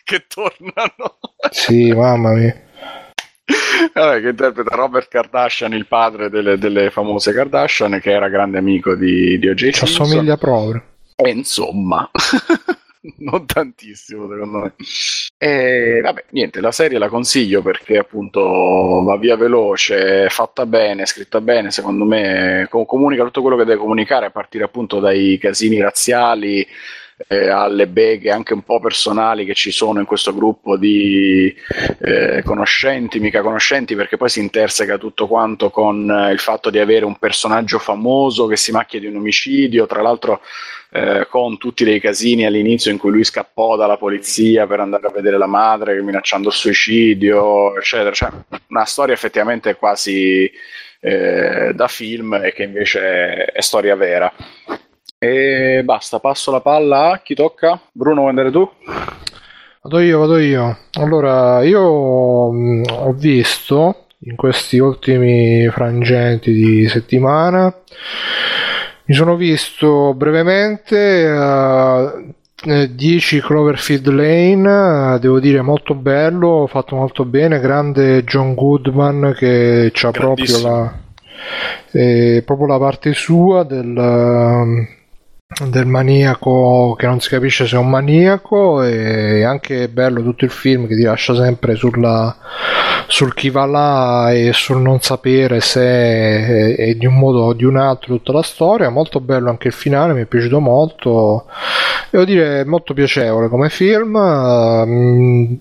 che 0.06 0.26
tornano. 0.26 1.18
sì, 1.52 1.92
mamma 1.92 2.32
mia. 2.32 2.62
Vabbè, 3.94 4.22
che 4.22 4.30
interpreta 4.30 4.74
Robert 4.74 5.10
Kardashian, 5.10 5.74
il 5.74 5.86
padre 5.86 6.30
delle, 6.30 6.58
delle, 6.58 6.90
famose 6.90 7.34
Kardashian, 7.34 8.00
che 8.00 8.12
era 8.12 8.30
grande 8.30 8.58
amico 8.58 8.96
di, 8.96 9.38
di 9.38 9.50
O.J. 9.50 9.72
Ci 9.72 9.84
assomiglia 9.84 10.38
proprio. 10.38 10.82
E 11.18 11.30
insomma, 11.30 12.10
non 13.20 13.46
tantissimo 13.46 14.28
secondo 14.30 14.58
me. 14.60 14.74
E 15.38 16.02
vabbè, 16.02 16.26
niente, 16.32 16.60
la 16.60 16.72
serie 16.72 16.98
la 16.98 17.08
consiglio 17.08 17.62
perché 17.62 17.98
appunto 17.98 18.42
va 19.04 19.18
via 19.18 19.38
veloce, 19.38 20.26
è 20.26 20.30
fatta 20.30 20.66
bene, 20.66 21.04
è 21.04 21.06
scritta 21.06 21.40
bene, 21.42 21.72
secondo 21.72 22.04
me 22.06 22.68
comunica 22.70 23.24
tutto 23.24 23.42
quello 23.42 23.56
che 23.58 23.66
deve 23.66 23.80
comunicare 23.80 24.26
a 24.26 24.32
partire 24.32 24.66
appunto 24.66 25.00
dai 25.00 25.38
casini 25.38 25.80
razziali 25.80 26.68
eh, 27.28 27.50
alle 27.50 27.88
beghe 27.88 28.32
anche 28.32 28.54
un 28.54 28.64
po' 28.64 28.80
personali 28.80 29.44
che 29.44 29.54
ci 29.54 29.72
sono 29.72 30.00
in 30.00 30.06
questo 30.06 30.34
gruppo 30.34 30.78
di 30.78 31.54
eh, 32.00 32.42
conoscenti, 32.46 33.20
mica 33.20 33.42
conoscenti, 33.42 33.96
perché 33.96 34.18
poi 34.18 34.30
si 34.30 34.40
interseca 34.40 34.98
tutto 34.98 35.28
quanto 35.28 35.70
con 35.70 36.10
eh, 36.10 36.32
il 36.32 36.40
fatto 36.40 36.70
di 36.70 36.80
avere 36.80 37.06
un 37.06 37.18
personaggio 37.18 37.80
famoso 37.80 38.46
che 38.48 38.56
si 38.56 38.72
macchia 38.72 39.00
di 39.00 39.08
un 39.08 39.18
omicidio, 39.18 39.86
tra 39.86 40.02
l'altro 40.02 40.42
eh, 40.92 41.28
con 41.30 41.58
tutti 41.58 41.84
dei 41.84 42.00
casini 42.00 42.46
all'inizio 42.46 42.92
in 42.92 42.98
cui 42.98 43.12
lui 43.12 43.24
scappò 43.24 43.76
dalla 43.76 43.98
polizia 43.98 44.66
per 44.66 44.80
andare 44.80 45.08
a 45.08 45.12
vedere 45.12 45.38
la 45.38 45.46
madre 45.46 46.02
minacciando 46.02 46.48
il 46.48 46.54
suicidio, 46.54 47.78
eccetera. 47.78 48.12
Cioè, 48.12 48.30
una 48.70 48.86
storia 48.86 49.14
effettivamente 49.14 49.76
quasi 49.76 50.50
eh, 51.00 51.72
da 51.74 51.88
film 51.88 52.34
e 52.34 52.54
che 52.54 52.64
invece 52.64 53.46
è, 53.46 53.62
storia 53.62 53.96
vera. 53.96 54.32
E 55.18 55.82
basta, 55.84 56.20
passo 56.20 56.52
la 56.52 56.62
palla 56.62 57.12
a 57.12 57.20
chi 57.20 57.36
tocca? 57.36 57.80
Bruno, 57.92 58.22
vuoi 58.22 58.30
andare 58.30 58.52
tu? 58.52 58.68
Vado 59.82 60.00
io, 60.00 60.20
vado 60.20 60.38
io. 60.40 60.78
Allora, 60.94 61.64
io 61.64 62.52
mh, 62.52 62.84
ho 62.90 63.14
visto 63.14 64.08
in 64.24 64.36
questi 64.36 64.80
ultimi 64.80 65.70
frangenti 65.70 66.52
di 66.52 66.88
settimana 66.90 67.74
mi 69.10 69.16
sono 69.16 69.36
visto 69.36 70.14
brevemente 70.14 71.26
uh, 71.26 72.32
10 72.94 73.42
Cloverfield 73.42 74.08
Lane, 74.08 75.16
uh, 75.16 75.18
devo 75.18 75.40
dire 75.40 75.64
molto 75.64 75.96
bello, 75.96 76.68
fatto 76.70 76.96
molto 76.96 77.26
bene, 77.26 77.60
grande 77.60 78.24
John 78.24 78.54
Goodman 78.54 79.34
che 79.36 79.92
ha 80.00 80.12
proprio 80.12 80.62
la, 80.62 80.94
eh, 81.92 82.44
proprio 82.46 82.68
la 82.68 82.78
parte 82.78 83.14
sua 83.14 83.64
del... 83.64 84.98
Del 85.52 85.88
maniaco 85.88 86.94
che 86.96 87.08
non 87.08 87.20
si 87.20 87.28
capisce 87.28 87.66
se 87.66 87.76
è 87.76 87.80
un 87.80 87.90
maniaco 87.90 88.84
e 88.84 89.44
anche 89.44 89.90
bello 89.90 90.22
tutto 90.22 90.46
il 90.46 90.52
film 90.52 90.86
che 90.86 90.96
ti 90.96 91.02
lascia 91.02 91.34
sempre 91.34 91.74
sulla, 91.74 92.38
sul 93.08 93.34
chi 93.34 93.50
va 93.50 93.66
là 93.66 94.32
e 94.32 94.54
sul 94.54 94.80
non 94.80 95.02
sapere 95.02 95.60
se 95.60 95.82
è, 95.82 96.76
è, 96.76 96.94
di 96.94 97.08
un 97.08 97.16
modo 97.16 97.40
o 97.40 97.54
di 97.54 97.66
un 97.66 97.78
altro 97.78 98.16
tutta 98.16 98.32
la 98.32 98.44
storia. 98.44 98.90
Molto 98.90 99.20
bello 99.20 99.50
anche 99.50 99.70
il 99.70 99.74
finale 99.74 100.14
mi 100.14 100.22
è 100.22 100.26
piaciuto 100.26 100.60
molto. 100.60 101.48
Devo 102.12 102.26
dire 102.26 102.64
molto 102.64 102.94
piacevole 102.94 103.50
come 103.50 103.70
film. 103.70 104.18
Mm, 104.86 105.56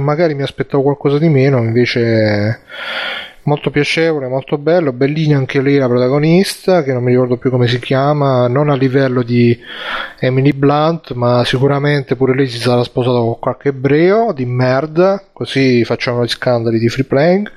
magari 0.00 0.34
mi 0.34 0.42
aspettavo 0.42 0.82
qualcosa 0.82 1.18
di 1.18 1.28
meno 1.28 1.58
invece 1.58 2.62
molto 3.44 3.70
piacevole, 3.70 4.28
molto 4.28 4.58
bello, 4.58 4.92
bellina 4.92 5.36
anche 5.36 5.60
lei 5.60 5.78
la 5.78 5.88
protagonista, 5.88 6.82
che 6.82 6.92
non 6.92 7.02
mi 7.02 7.10
ricordo 7.10 7.36
più 7.36 7.50
come 7.50 7.66
si 7.66 7.78
chiama, 7.78 8.46
non 8.48 8.68
a 8.68 8.76
livello 8.76 9.22
di 9.22 9.58
Emily 10.18 10.52
Blunt, 10.52 11.12
ma 11.12 11.44
sicuramente 11.44 12.16
pure 12.16 12.34
lei 12.34 12.48
si 12.48 12.58
sarà 12.58 12.82
sposata 12.82 13.18
con 13.18 13.38
qualche 13.38 13.68
ebreo 13.68 14.32
di 14.32 14.44
merda, 14.44 15.22
così 15.32 15.84
facciamo 15.84 16.24
gli 16.24 16.28
scandali 16.28 16.78
di 16.78 16.88
free 16.88 17.04
playing. 17.04 17.50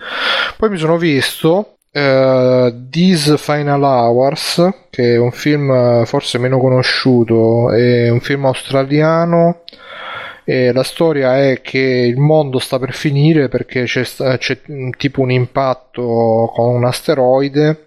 Poi 0.58 0.70
mi 0.70 0.78
sono 0.78 0.98
visto 0.98 1.76
uh, 1.92 2.90
These 2.90 3.38
Final 3.38 3.84
Hours, 3.84 4.70
che 4.90 5.14
è 5.14 5.18
un 5.18 5.32
film 5.32 6.06
forse 6.06 6.38
meno 6.40 6.60
conosciuto, 6.60 7.72
è 7.72 8.10
un 8.10 8.22
film 8.22 8.46
australiano 8.46 9.62
e 10.48 10.72
la 10.72 10.84
storia 10.84 11.40
è 11.40 11.60
che 11.62 11.80
il 11.80 12.18
mondo 12.20 12.60
sta 12.60 12.78
per 12.78 12.94
finire 12.94 13.50
perché 13.50 13.86
c'è, 13.86 14.04
c'è 14.38 14.62
tipo 14.96 15.22
un 15.22 15.32
impatto 15.32 16.52
con 16.54 16.76
un 16.76 16.86
asteroide 16.86 17.86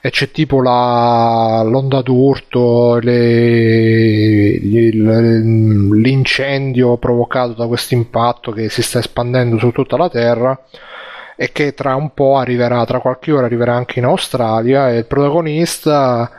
e 0.00 0.10
c'è 0.10 0.30
tipo 0.30 0.62
la, 0.62 1.62
l'onda 1.64 2.00
d'urto, 2.00 2.98
le, 2.98 4.56
l'incendio 5.92 6.96
provocato 6.96 7.52
da 7.52 7.66
questo 7.66 7.92
impatto 7.92 8.52
che 8.52 8.70
si 8.70 8.80
sta 8.82 8.98
espandendo 8.98 9.58
su 9.58 9.70
tutta 9.70 9.98
la 9.98 10.08
Terra 10.08 10.58
e 11.36 11.52
che 11.52 11.74
tra 11.74 11.94
un 11.94 12.14
po' 12.14 12.36
arriverà, 12.36 12.84
tra 12.84 13.00
qualche 13.00 13.32
ora 13.32 13.46
arriverà 13.46 13.74
anche 13.74 13.98
in 13.98 14.04
Australia 14.06 14.90
e 14.90 14.98
il 14.98 15.06
protagonista, 15.06 16.30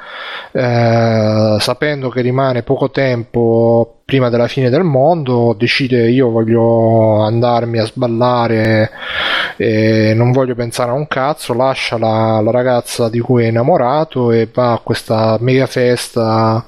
eh, 0.51 1.57
sapendo 1.59 2.09
che 2.09 2.21
rimane 2.21 2.63
poco 2.63 2.89
tempo 2.89 4.02
prima 4.05 4.29
della 4.29 4.47
fine 4.47 4.69
del 4.69 4.83
mondo, 4.83 5.55
decide 5.57 6.09
io 6.09 6.29
voglio 6.29 7.21
andarmi 7.21 7.79
a 7.79 7.85
sballare 7.85 8.91
e 9.55 10.13
non 10.15 10.31
voglio 10.31 10.55
pensare 10.55 10.91
a 10.91 10.95
un 10.95 11.07
cazzo, 11.07 11.53
lascia 11.53 11.97
la, 11.97 12.39
la 12.41 12.51
ragazza 12.51 13.09
di 13.09 13.19
cui 13.19 13.45
è 13.45 13.47
innamorato 13.47 14.31
e 14.31 14.49
va 14.53 14.73
a 14.73 14.81
questa 14.83 15.37
mega 15.39 15.67
festa 15.67 16.65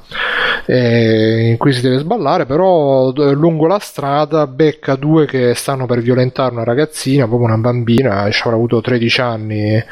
eh, 0.66 1.49
in 1.49 1.57
cui 1.57 1.74
si 1.74 1.82
deve 1.82 1.99
sballare, 1.99 2.45
però 2.45 3.12
lungo 3.12 3.68
la 3.68 3.80
strada 3.80 4.48
becca 4.48 4.95
due 4.95 5.26
che 5.26 5.53
stanno 5.53 5.86
per 5.86 5.99
violentare 5.99 6.53
una 6.53 6.64
ragazzina, 6.64 7.28
proprio 7.28 7.48
una 7.48 7.57
bambina, 7.57 8.22
avrà 8.22 8.53
avuto 8.53 8.82
13 8.82 9.22
anni 9.22 9.84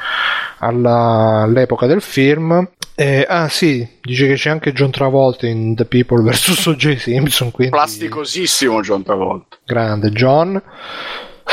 alla, 0.60 1.42
all'epoca 1.44 1.86
del 1.86 2.02
film. 2.02 2.68
Eh, 2.96 3.26
ah 3.28 3.50
sì, 3.50 3.88
dice 4.02 4.28
che 4.28 4.36
c'è 4.36 4.52
anche 4.52 4.72
John 4.72 4.92
Travolta 4.92 5.48
in 5.48 5.74
The 5.76 5.86
People 5.86 6.22
vs. 6.22 6.66
O.J. 6.68 6.98
Simpson. 6.98 7.52
Quindi... 7.52 7.74
Plasticosissimo 7.74 8.82
John 8.82 9.04
Travolta. 9.04 9.58
Grande 9.66 10.12
John. 10.12 10.62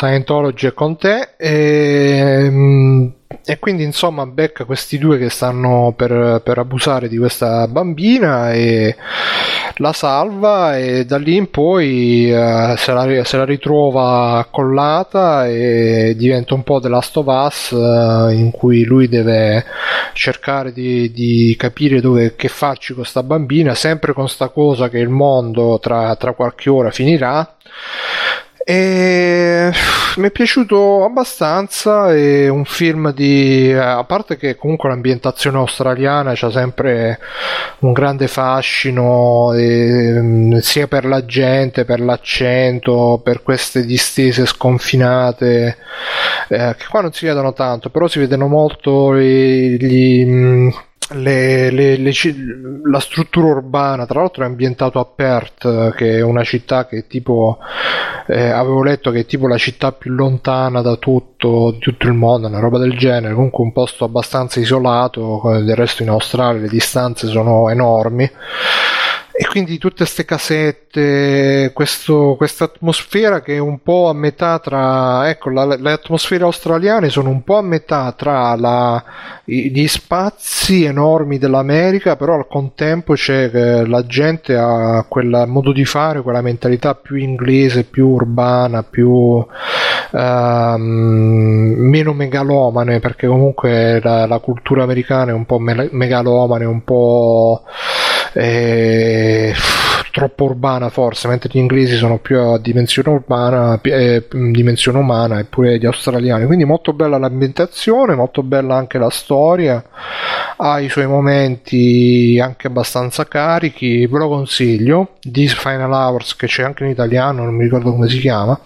Scientology 0.01 0.69
è 0.69 0.73
con 0.73 0.97
te. 0.97 1.35
E, 1.37 2.17
ehm, 2.17 3.13
e 3.45 3.59
quindi 3.59 3.85
insomma 3.85 4.27
becca 4.27 4.65
questi 4.65 4.99
due 4.99 5.19
che 5.19 5.29
stanno 5.29 5.93
per, 5.97 6.41
per, 6.43 6.59
abusare 6.59 7.09
di 7.09 7.17
questa 7.17 7.69
bambina 7.69 8.53
e 8.53 8.97
la 9.77 9.93
salva 9.93 10.77
e 10.77 11.05
da 11.05 11.17
lì 11.17 11.37
in 11.37 11.49
poi 11.49 12.31
uh, 12.31 12.77
se, 12.77 12.93
la, 12.93 13.25
se, 13.25 13.37
la, 13.37 13.45
ritrova 13.45 14.39
accollata 14.39 15.47
e 15.47 16.15
diventa 16.17 16.55
un 16.55 16.65
po' 16.65 16.81
The 16.81 16.89
Last 16.89 17.17
of 17.19 17.27
Us 17.27 17.71
uh, 17.71 18.31
in 18.31 18.51
cui 18.53 18.85
lui 18.85 19.09
deve 19.09 19.65
cercare 20.13 20.73
di, 20.73 21.13
di, 21.13 21.55
capire 21.57 22.01
dove, 22.01 22.35
che 22.35 22.49
farci 22.49 22.93
con 22.93 23.03
questa 23.03 23.23
bambina 23.23 23.75
sempre 23.75 24.13
con 24.13 24.29
sta 24.29 24.49
cosa 24.49 24.89
che 24.89 24.99
il 24.99 25.09
mondo 25.09 25.79
tra, 25.81 26.15
tra 26.17 26.33
qualche 26.33 26.69
ora 26.69 26.91
finirà 26.91 27.55
e 28.71 29.73
mi 30.19 30.27
è 30.29 30.31
piaciuto 30.31 31.05
abbastanza. 31.05 32.15
È 32.15 32.49
un 32.49 32.65
film 32.65 33.13
di. 33.13 33.73
A 33.73 34.05
parte 34.05 34.37
che 34.37 34.55
comunque 34.55 34.89
l'ambientazione 34.89 35.59
australiana 35.59 36.33
c'ha 36.37 36.51
sempre 36.51 37.19
un 37.81 37.93
grande 37.93 38.29
fascino, 38.29 39.53
e, 39.55 40.59
sia 40.61 40.87
per 40.87 41.05
la 41.05 41.25
gente, 41.25 41.85
per 41.85 42.01
l'accento, 42.01 43.21
per 43.25 43.43
queste 43.43 43.85
distese 43.85 44.47
sconfinate, 44.47 45.77
eh, 46.49 46.75
che 46.79 46.85
qua 46.89 47.01
non 47.01 47.13
si 47.13 47.27
vedono 47.27 47.53
tanto, 47.53 47.91
però 47.91 48.07
si 48.07 48.21
vedono 48.21 48.47
molto 48.47 49.17
gli, 49.17 49.77
gli 49.79 50.71
le, 51.15 51.71
le, 51.71 51.97
le, 51.97 52.13
la 52.85 53.01
struttura 53.01 53.49
urbana, 53.49 54.07
tra 54.07 54.21
l'altro 54.21 54.45
è 54.45 54.47
ambientato 54.47 54.99
a 55.01 55.05
Perth, 55.05 55.95
che 55.95 56.19
è 56.19 56.21
una 56.23 56.45
città 56.45 56.87
che 56.87 57.07
tipo, 57.07 57.59
eh, 58.29 58.51
avevo 58.51 58.83
letto 58.83 59.11
che 59.11 59.21
è 59.21 59.27
tipo 59.27 59.49
la 59.49 59.59
città 59.59 59.93
più 59.93 60.13
lontana 60.13 60.83
da 60.83 60.97
tutto, 60.97 61.77
tutto 61.79 62.07
il 62.07 62.13
mondo, 62.13 62.47
una 62.47 62.61
roba 62.61 62.79
del 62.79 62.97
genere, 62.97 63.35
comunque 63.35 63.65
un 63.65 63.73
posto 63.73 64.05
abbastanza 64.05 64.61
isolato, 64.61 65.41
del 65.65 65.75
resto 65.75 66.03
in 66.03 66.11
Australia 66.11 66.61
le 66.61 66.69
distanze 66.69 67.27
sono 67.27 67.69
enormi 67.71 68.31
e 69.41 69.47
quindi 69.47 69.79
tutte 69.79 70.05
queste 70.05 70.27
casette, 70.27 71.73
questa 71.73 72.65
atmosfera 72.65 73.41
che 73.41 73.55
è 73.55 73.59
un 73.59 73.83
po' 73.83 74.11
a 74.11 74.13
metà 74.13 74.59
tra, 74.59 75.31
ecco, 75.31 75.49
la, 75.49 75.65
le 75.65 75.93
atmosfere 75.93 76.45
australiane 76.45 77.09
sono 77.09 77.31
un 77.31 77.43
po' 77.43 77.57
a 77.57 77.63
metà 77.63 78.13
tra 78.13 78.55
la, 78.57 79.03
gli 79.47 79.87
spazi 79.87 80.85
enormi 80.85 81.39
dell'America, 81.39 82.17
però 82.17 82.35
al 82.35 82.49
contempo 82.49 83.15
c'è 83.15 83.51
che 83.51 83.87
la 83.87 84.05
gente 84.05 84.59
ha 84.59 85.07
quel 85.09 85.45
modo 85.47 85.73
di 85.73 85.87
fare, 85.87 86.21
quella 86.21 86.43
mentalità 86.43 86.95
più 86.95 87.17
inglese, 87.17 87.85
più 87.85 88.09
urbana, 88.09 88.83
più 88.83 89.43
ehm, 90.13 91.77
meno 91.79 92.13
megalomane, 92.13 93.01
perché 93.01 93.27
comunque 93.27 94.01
la, 94.03 94.27
la, 94.27 94.39
cultura 94.39 94.83
americana 94.83 95.31
è 95.31 95.35
un 95.35 95.47
po' 95.47 95.59
me- 95.59 95.89
megalomane, 95.93 96.67
un 96.67 96.85
po' 96.85 97.63
eh, 98.33 99.55
troppo 100.11 100.45
urbana 100.45 100.89
forse, 100.89 101.29
mentre 101.29 101.49
gli 101.53 101.59
inglesi 101.59 101.97
sono 101.97 102.19
più 102.19 102.39
a 102.39 102.59
dimensione 102.59 103.11
urbana, 103.11 103.81
eh, 103.83 104.27
dimensione 104.29 104.99
umana, 104.99 105.39
eppure 105.39 105.79
gli 105.79 105.87
australiani. 105.87 106.47
Quindi 106.47 106.65
molto 106.65 106.93
bella 106.93 107.19
l'ambientazione, 107.19 108.15
molto 108.15 108.43
bella 108.43 108.77
anche 108.77 108.99
la 108.99 109.11
storia, 109.11 109.83
ha 110.57 110.81
i 110.81 110.89
suoi 110.89 111.07
momenti 111.07 112.39
anche 112.43 112.67
abbastanza 112.67 113.27
carichi, 113.27 114.07
ve 114.07 114.19
lo 114.19 114.29
consiglio. 114.29 115.13
This 115.21 115.55
Final 115.55 115.93
Hours 115.93 116.37
che 116.37 116.47
c'è 116.47 116.63
anche 116.63 116.85
in 116.85 116.91
italiano, 116.91 117.45
non 117.45 117.55
mi 117.55 117.65
ricordo 117.65 117.93
come 117.93 118.09
si 118.09 118.19
chiama. 118.19 118.59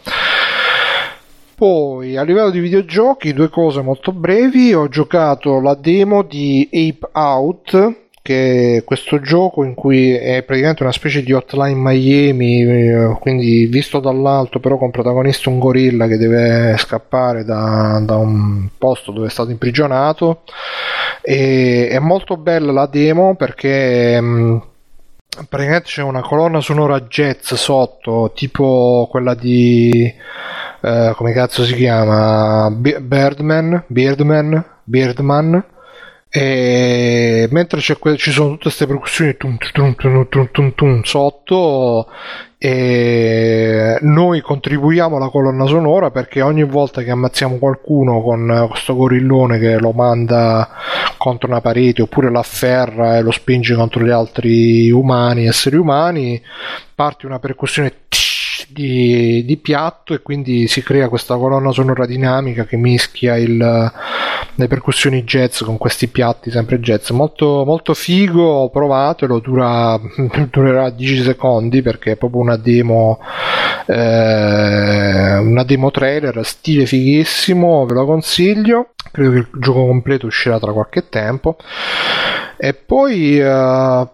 Poi 1.57 2.17
a 2.17 2.25
livello 2.25 2.51
di 2.51 2.59
videogiochi, 2.59 3.33
due 3.33 3.49
cose 3.49 3.81
molto 3.81 4.11
brevi. 4.13 4.75
Ho 4.75 4.89
giocato 4.89 5.61
la 5.61 5.75
demo 5.75 6.23
di 6.23 6.69
Ape 6.73 7.11
Out 7.13 8.04
che 8.25 8.85
questo 8.87 9.21
gioco 9.21 9.65
in 9.65 9.75
cui 9.75 10.15
è 10.15 10.43
praticamente 10.45 10.83
una 10.83 10.93
specie 10.93 11.23
di 11.23 11.35
hotline 11.35 11.75
Miami, 11.75 12.63
eh, 12.63 13.19
quindi 13.21 13.67
visto 13.67 14.01
dall'alto, 14.01 14.61
però 14.61 14.79
con 14.79 14.91
protagonista 14.91 15.51
un 15.51 15.59
gorilla 15.59 16.07
che 16.07 16.17
deve 16.17 16.75
scappare 16.79 17.45
da, 17.45 18.01
da 18.03 18.17
un 18.17 18.71
posto 18.79 19.13
dove 19.13 19.27
è 19.27 19.31
stato 19.31 19.51
imprigionato. 19.51 20.41
E, 21.21 21.89
è 21.91 21.99
molto 21.99 22.39
bella 22.39 22.73
la 22.73 22.87
demo 22.87 23.35
perché. 23.35 24.19
Mh, 24.19 24.27
mm, 24.27 24.57
praticamente 25.47 25.89
c'è 25.89 26.03
una 26.03 26.23
colonna 26.23 26.63
sonora 26.63 27.01
jazz 27.03 27.53
sotto, 27.53 28.33
tipo 28.35 29.07
quella 29.11 29.35
di. 29.35 30.11
Uh, 30.81 31.15
come 31.15 31.35
cazzo 31.35 31.63
si 31.63 31.75
chiama? 31.75 32.71
Birdman, 32.71 33.85
Birdman, 33.87 34.65
Birdman 34.85 35.73
e 36.37 37.47
mentre 37.53 37.81
que- 38.01 38.17
ci 38.17 38.33
sono 38.33 38.49
tutte 38.49 38.63
queste 38.65 38.89
percussioni 38.89 39.37
tum, 39.37 39.57
tum, 39.57 40.73
tum, 40.75 41.03
sotto, 41.03 42.09
e 42.59 43.99
noi 44.01 44.41
contribuiamo 44.41 45.15
alla 45.15 45.29
colonna 45.29 45.65
sonora 45.67 46.11
perché 46.11 46.43
ogni 46.43 46.65
volta 46.65 47.03
che 47.03 47.13
ammazziamo 47.13 47.59
qualcuno 47.59 48.21
con 48.21 48.67
questo 48.69 48.97
gorillone 48.97 49.61
che 49.61 49.79
lo 49.79 49.93
manda 49.93 50.69
contro 51.19 51.49
una 51.49 51.61
parete 51.61 52.03
oppure 52.03 52.31
lo 52.31 52.41
afferra 52.41 53.17
e 53.17 53.23
lo 53.23 53.31
spinge 53.31 53.77
contro 53.77 54.03
gli 54.03 54.11
altri 54.11 54.91
umani, 54.91 55.47
esseri 55.47 55.77
umani, 55.77 56.43
parte 56.97 57.27
una 57.27 57.39
percussione 57.39 57.93
di, 58.75 59.45
di, 59.47 59.57
piatto 59.57 60.13
e 60.13 60.21
quindi 60.21 60.67
si 60.67 60.83
crea 60.83 61.09
questa 61.09 61.37
colonna 61.37 61.71
sonora 61.71 62.05
dinamica 62.05 62.65
che 62.65 62.77
mischia 62.77 63.37
il, 63.37 63.57
le 63.57 64.67
percussioni 64.67 65.23
jazz 65.23 65.63
con 65.63 65.79
questi 65.79 66.09
piatti 66.09 66.51
sempre 66.51 66.81
jazz. 66.81 67.11
Molto, 67.11 67.63
molto 67.65 67.95
figo 67.95 68.69
provatelo 68.71 69.39
dura, 69.39 69.99
durerà 70.51 70.91
10 70.91 71.23
secondi 71.23 71.81
perché 71.81 72.13
è 72.13 72.17
proprio 72.17 72.41
una 72.41 72.57
demo 72.57 73.21
eh, 73.87 75.37
una 75.37 75.63
demo 75.63 75.91
trailer 75.91 76.45
stile 76.45 76.87
fighissimo 76.87 77.87
ve 77.87 77.95
lo 77.95 78.05
consiglio. 78.05 78.91
Credo 79.13 79.31
che 79.31 79.37
il 79.37 79.49
gioco 79.59 79.87
completo 79.87 80.27
uscirà 80.27 80.59
tra 80.59 80.73
qualche 80.73 81.09
tempo. 81.09 81.57
E 82.57 82.73
poi 82.75 83.39
uh, 83.41 84.09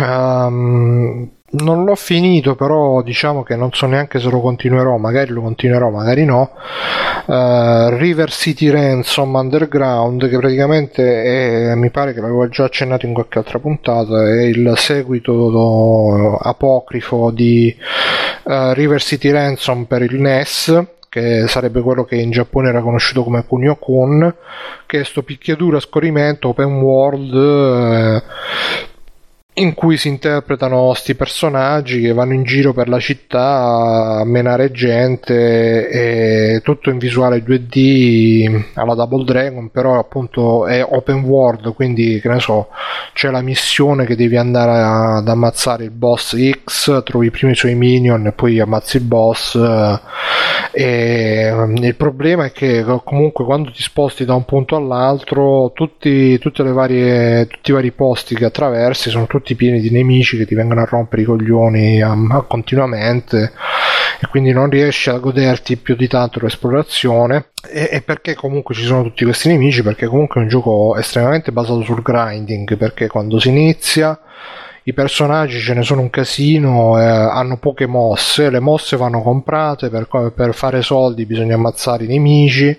um, 0.00 1.30
non 1.54 1.84
l'ho 1.84 1.94
finito, 1.94 2.54
però 2.54 3.02
diciamo 3.02 3.42
che 3.42 3.56
non 3.56 3.72
so 3.72 3.86
neanche 3.86 4.18
se 4.20 4.30
lo 4.30 4.40
continuerò, 4.40 4.96
magari 4.96 5.30
lo 5.32 5.42
continuerò, 5.42 5.90
magari 5.90 6.24
no. 6.24 6.52
Uh, 7.26 7.88
River 7.96 8.30
City 8.30 8.70
Ransom 8.70 9.34
Underground, 9.34 10.28
che 10.28 10.38
praticamente 10.38 11.70
è, 11.70 11.74
mi 11.74 11.90
pare 11.90 12.14
che 12.14 12.20
l'avevo 12.20 12.48
già 12.48 12.64
accennato 12.64 13.06
in 13.06 13.12
qualche 13.12 13.38
altra 13.38 13.58
puntata, 13.58 14.28
è 14.28 14.42
il 14.42 14.72
seguito 14.76 16.38
apocrifo 16.40 17.30
di 17.30 17.74
uh, 18.44 18.72
River 18.72 19.02
City 19.02 19.30
Ransom 19.30 19.84
per 19.84 20.02
il 20.02 20.20
NES 20.20 20.86
che 21.12 21.46
sarebbe 21.46 21.82
quello 21.82 22.04
che 22.04 22.16
in 22.16 22.30
Giappone 22.30 22.70
era 22.70 22.80
conosciuto 22.80 23.22
come 23.22 23.44
Kunio 23.44 23.76
Kun, 23.76 24.34
che 24.86 25.00
è 25.00 25.04
sto 25.04 25.22
picchiaduro 25.22 25.76
a 25.76 25.80
scorrimento 25.80 26.48
open 26.48 26.80
world 26.80 27.34
eh, 27.34 28.22
in 29.54 29.74
cui 29.74 29.98
si 29.98 30.08
interpretano 30.08 30.86
questi 30.86 31.14
personaggi 31.14 32.00
che 32.00 32.12
vanno 32.12 32.32
in 32.32 32.42
giro 32.44 32.72
per 32.72 32.88
la 32.88 32.98
città 32.98 34.20
a 34.20 34.24
menare 34.24 34.70
gente 34.70 35.88
e 35.88 36.60
tutto 36.62 36.88
in 36.88 36.96
visuale 36.96 37.42
2D 37.44 38.70
alla 38.74 38.94
Double 38.94 39.24
Dragon 39.24 39.70
però 39.70 39.98
appunto 39.98 40.66
è 40.66 40.82
open 40.82 41.24
world 41.24 41.74
quindi 41.74 42.18
che 42.20 42.28
ne 42.28 42.40
so 42.40 42.68
c'è 43.12 43.30
la 43.30 43.42
missione 43.42 44.06
che 44.06 44.16
devi 44.16 44.36
andare 44.36 45.18
ad 45.18 45.28
ammazzare 45.28 45.84
il 45.84 45.90
boss 45.90 46.34
X 46.64 47.02
trovi 47.02 47.30
prima 47.30 47.52
i 47.52 47.56
suoi 47.56 47.74
minion 47.74 48.26
e 48.26 48.32
poi 48.32 48.60
ammazzi 48.60 48.96
il 48.96 49.04
boss. 49.04 49.58
E 50.74 51.52
il 51.52 51.94
problema 51.96 52.46
è 52.46 52.52
che 52.52 52.84
comunque 53.04 53.44
quando 53.44 53.70
ti 53.70 53.82
sposti 53.82 54.24
da 54.24 54.34
un 54.34 54.44
punto 54.44 54.76
all'altro 54.76 55.72
tutti, 55.74 56.38
tutte 56.38 56.62
le 56.62 56.72
varie, 56.72 57.46
tutti 57.46 57.70
i 57.70 57.74
vari 57.74 57.90
posti 57.92 58.34
che 58.34 58.46
attraversi 58.46 59.10
sono 59.10 59.26
tutti 59.26 59.41
tutti 59.42 59.56
pieni 59.56 59.80
di 59.80 59.90
nemici 59.90 60.36
che 60.36 60.46
ti 60.46 60.54
vengono 60.54 60.80
a 60.80 60.86
rompere 60.88 61.22
i 61.22 61.24
coglioni 61.24 62.00
a, 62.00 62.14
continuamente 62.46 63.52
e 64.20 64.26
quindi 64.28 64.52
non 64.52 64.70
riesci 64.70 65.10
a 65.10 65.18
goderti 65.18 65.76
più 65.76 65.96
di 65.96 66.06
tanto 66.06 66.38
l'esplorazione. 66.40 67.48
E, 67.68 67.88
e, 67.90 68.02
perché 68.02 68.34
comunque 68.34 68.72
ci 68.72 68.84
sono 68.84 69.02
tutti 69.02 69.24
questi 69.24 69.48
nemici? 69.48 69.82
Perché 69.82 70.06
comunque 70.06 70.40
è 70.40 70.44
un 70.44 70.48
gioco 70.48 70.96
estremamente 70.96 71.50
basato 71.50 71.82
sul 71.82 72.02
grinding 72.02 72.76
perché 72.76 73.08
quando 73.08 73.40
si 73.40 73.48
inizia 73.48 74.16
i 74.84 74.92
personaggi 74.92 75.60
ce 75.60 75.74
ne 75.74 75.82
sono 75.82 76.00
un 76.00 76.10
casino, 76.10 76.98
eh, 76.98 77.04
hanno 77.04 77.56
poche 77.56 77.86
mosse, 77.86 78.50
le 78.50 78.58
mosse 78.58 78.96
vanno 78.96 79.22
comprate, 79.22 79.90
per, 79.90 80.08
per, 80.34 80.54
fare 80.54 80.82
soldi 80.82 81.24
bisogna 81.24 81.54
ammazzare 81.54 82.02
i 82.02 82.08
nemici, 82.08 82.76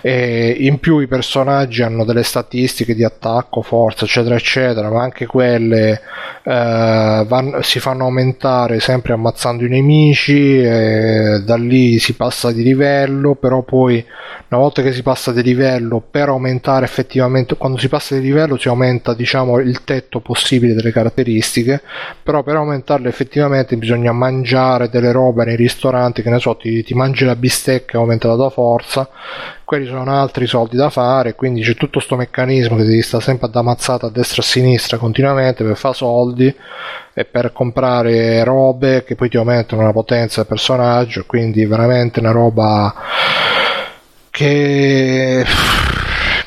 e 0.00 0.56
in 0.58 0.78
più 0.78 1.00
i 1.00 1.06
personaggi 1.06 1.82
hanno 1.82 2.04
delle 2.04 2.22
statistiche 2.22 2.94
di 2.94 3.04
attacco, 3.04 3.60
forza, 3.60 4.06
eccetera, 4.06 4.36
eccetera, 4.36 4.88
ma 4.88 5.02
anche 5.02 5.26
quelle 5.26 6.00
eh, 6.44 7.24
van, 7.26 7.58
si 7.60 7.78
fanno 7.78 8.04
aumentare 8.04 8.80
sempre 8.80 9.12
ammazzando 9.12 9.66
i 9.66 9.68
nemici, 9.68 10.62
da 10.62 11.56
lì 11.56 11.98
si 11.98 12.14
passa 12.14 12.52
di 12.52 12.62
livello, 12.62 13.34
però 13.34 13.60
poi 13.62 14.02
una 14.48 14.60
volta 14.60 14.80
che 14.80 14.92
si 14.92 15.02
passa 15.02 15.30
di 15.30 15.42
livello, 15.42 16.02
per 16.10 16.28
aumentare 16.28 16.86
effettivamente, 16.86 17.54
quando 17.56 17.76
si 17.76 17.88
passa 17.88 18.14
di 18.14 18.22
livello 18.22 18.56
si 18.56 18.68
aumenta 18.68 19.12
diciamo 19.12 19.58
il 19.58 19.84
tetto 19.84 20.20
possibile 20.20 20.72
delle 20.72 20.90
caratteristiche, 20.90 21.16
però 22.22 22.42
per 22.42 22.56
aumentarle 22.56 23.08
effettivamente 23.08 23.76
bisogna 23.76 24.12
mangiare 24.12 24.88
delle 24.88 25.12
robe 25.12 25.44
nei 25.44 25.56
ristoranti, 25.56 26.22
che 26.22 26.30
ne 26.30 26.38
so, 26.38 26.56
ti, 26.56 26.82
ti 26.82 26.94
mangi 26.94 27.24
la 27.24 27.36
bistecca 27.36 27.98
aumenta 27.98 28.28
la 28.28 28.34
tua 28.34 28.50
forza, 28.50 29.08
quelli 29.64 29.86
sono 29.86 30.10
altri 30.10 30.46
soldi 30.46 30.76
da 30.76 30.90
fare, 30.90 31.34
quindi 31.34 31.62
c'è 31.62 31.74
tutto 31.74 31.98
questo 31.98 32.16
meccanismo 32.16 32.76
che 32.76 32.84
devi 32.84 33.02
stare 33.02 33.22
sempre 33.22 33.48
ad 33.48 33.56
ammazzata 33.56 34.06
a 34.06 34.10
destra 34.10 34.42
e 34.42 34.44
a 34.44 34.48
sinistra 34.48 34.96
continuamente 34.96 35.64
per 35.64 35.76
fare 35.76 35.94
soldi 35.94 36.54
e 37.12 37.24
per 37.24 37.52
comprare 37.52 38.44
robe 38.44 39.04
che 39.04 39.14
poi 39.14 39.28
ti 39.28 39.36
aumentano 39.36 39.82
la 39.82 39.92
potenza 39.92 40.40
del 40.40 40.48
personaggio, 40.48 41.24
quindi 41.26 41.64
veramente 41.66 42.20
una 42.20 42.30
roba 42.30 42.94
che 44.30 45.44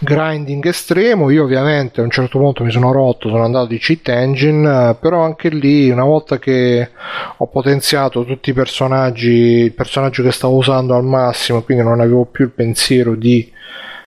grinding 0.04 0.66
estremo 0.66 1.30
io 1.30 1.44
ovviamente 1.44 2.02
a 2.02 2.04
un 2.04 2.10
certo 2.10 2.40
punto 2.40 2.64
mi 2.64 2.72
sono 2.72 2.92
rotto 2.92 3.30
sono 3.30 3.44
andato 3.44 3.68
di 3.68 3.78
cheat 3.78 4.10
engine 4.10 4.96
però 5.00 5.22
anche 5.22 5.50
lì 5.50 5.90
una 5.90 6.04
volta 6.04 6.40
che 6.40 6.90
ho 7.38 7.48
potenziato 7.48 8.26
tutti 8.26 8.50
i 8.50 8.54
personaggi 8.54 9.30
il 9.30 9.74
personaggio 9.74 10.24
che 10.24 10.32
stavo 10.32 10.56
usando 10.56 10.96
al 10.96 11.04
massimo 11.04 11.62
quindi 11.62 11.84
non 11.84 12.00
avevo 12.00 12.26
più 12.26 12.46
il 12.46 12.52
pensiero 12.52 13.16
di 13.16 13.52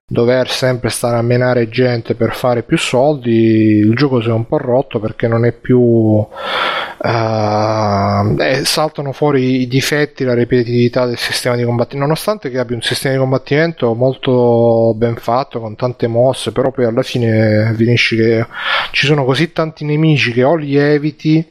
dover 0.07 0.49
sempre 0.49 0.89
stare 0.89 1.17
a 1.17 1.23
menare 1.23 1.67
gente 1.67 2.13
per 2.13 2.35
fare 2.35 2.61
più 2.61 2.77
soldi, 2.77 3.77
il 3.79 3.95
gioco 3.95 4.21
si 4.21 4.29
è 4.29 4.31
un 4.31 4.45
po' 4.45 4.57
rotto 4.57 4.99
perché 4.99 5.27
non 5.27 5.45
è 5.45 5.51
più. 5.51 6.25
Uh, 7.05 8.35
eh, 8.41 8.65
saltano 8.65 9.11
fuori 9.11 9.61
i 9.61 9.67
difetti, 9.67 10.23
la 10.23 10.33
ripetitività 10.33 11.05
del 11.05 11.19
sistema 11.19 11.55
di 11.55 11.63
combattimento, 11.63 12.07
nonostante 12.07 12.49
che 12.49 12.57
abbia 12.57 12.75
un 12.75 12.81
sistema 12.81 13.13
di 13.13 13.19
combattimento 13.19 13.93
molto 13.93 14.91
ben 14.95 15.15
fatto, 15.15 15.59
con 15.59 15.75
tante 15.75 16.07
mosse, 16.07 16.51
però 16.51 16.71
poi 16.71 16.85
alla 16.85 17.03
fine 17.03 17.75
finisci 17.75 18.15
che 18.15 18.47
ci 18.89 19.05
sono 19.05 19.23
così 19.23 19.51
tanti 19.51 19.85
nemici 19.85 20.31
che 20.31 20.43
o 20.43 20.55
li 20.55 20.75
eviti 20.77 21.47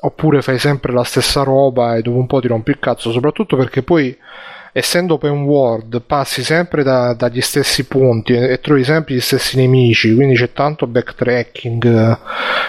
oppure 0.00 0.40
fai 0.40 0.58
sempre 0.58 0.92
la 0.92 1.04
stessa 1.04 1.42
roba 1.42 1.96
e 1.96 2.02
dopo 2.02 2.16
un 2.16 2.26
po' 2.26 2.40
ti 2.40 2.48
rompi 2.48 2.70
il 2.70 2.78
cazzo, 2.78 3.12
soprattutto 3.12 3.56
perché 3.56 3.82
poi 3.82 4.16
essendo 4.76 5.14
open 5.14 5.42
world 5.42 6.02
passi 6.02 6.42
sempre 6.42 6.82
da, 6.82 7.14
dagli 7.14 7.40
stessi 7.40 7.84
punti 7.84 8.32
e, 8.32 8.50
e, 8.50 8.58
trovi 8.58 8.82
sempre 8.82 9.14
gli 9.14 9.20
stessi 9.20 9.56
nemici 9.56 10.12
quindi 10.12 10.34
c'è 10.34 10.52
tanto 10.52 10.88
backtracking 10.88 12.18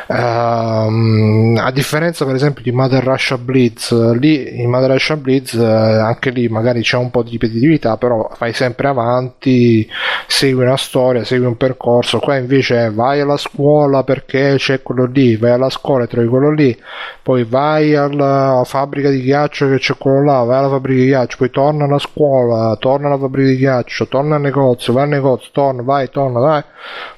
uh, 0.08 0.14
a 0.14 1.72
differenza 1.74 2.24
per 2.26 2.36
esempio 2.36 2.62
di 2.62 2.72
Mother 2.72 3.04
Russia 3.04 3.40
Blitz 3.40 3.92
lì 4.20 4.62
in 4.62 4.70
Mother 4.70 4.92
Russia 4.92 5.18
Blitz 5.18 5.54
uh, 5.54 5.64
anche 5.64 6.30
lì 6.30 6.48
magari 6.48 6.84
c'è 6.84 6.96
un 6.96 7.10
po' 7.10 7.24
di 7.24 7.32
ripetitività 7.32 7.98
però 7.98 8.30
fai 8.36 8.54
sempre 8.54 8.88
avanti 8.88 9.90
segui 10.28 10.62
una 10.62 10.78
storia 10.78 11.24
segui 11.24 11.48
un 11.48 11.58
percorso 11.58 12.20
qua 12.20 12.38
invece 12.38 12.92
vai 12.92 13.20
alla 13.20 13.38
scuola 13.38 14.04
perché 14.04 14.58
c'è 14.58 14.84
quello 14.84 15.06
lì 15.06 15.38
vai 15.38 15.54
alla 15.54 15.72
scuola 15.72 16.04
e 16.04 16.08
trovi 16.08 16.28
quello 16.28 16.52
lì 16.52 16.80
poi 17.24 17.44
vai 17.46 17.96
alla 17.96 18.62
fabbrica 18.64 19.10
di 19.10 19.24
ghiaccio 19.24 19.70
che 19.70 19.80
c'è 19.80 19.96
quello 19.98 20.24
là 20.24 20.44
vai 20.44 20.60
alla 20.60 20.70
fabbrica 20.70 21.00
di 21.00 21.08
ghiaccio 21.08 21.38
poi 21.38 21.50
torna 21.50 21.86
alla 21.86 21.94
alla 21.96 22.00
scuola, 22.00 22.76
torna 22.78 23.08
alla 23.08 23.18
fabbrica 23.18 23.50
di 23.50 23.58
ghiaccio, 23.58 24.08
torna 24.08 24.36
al 24.36 24.42
negozio, 24.42 24.94
vai 24.94 25.04
al 25.04 25.10
negozio, 25.10 25.50
torna, 25.52 25.82
vai, 25.82 26.10
torna, 26.10 26.40
vai. 26.40 26.64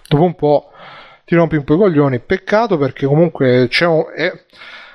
Dopo 0.08 0.24
un 0.24 0.36
po' 0.36 0.70
ti 1.26 1.36
rompi 1.36 1.58
un 1.58 1.64
po' 1.64 1.76
i 1.76 1.78
coglioni. 1.78 2.20
Peccato 2.20 2.78
perché 2.78 3.06
comunque 3.06 3.68
c'è 3.70 3.86
un... 3.86 4.06
Eh, 4.16 4.46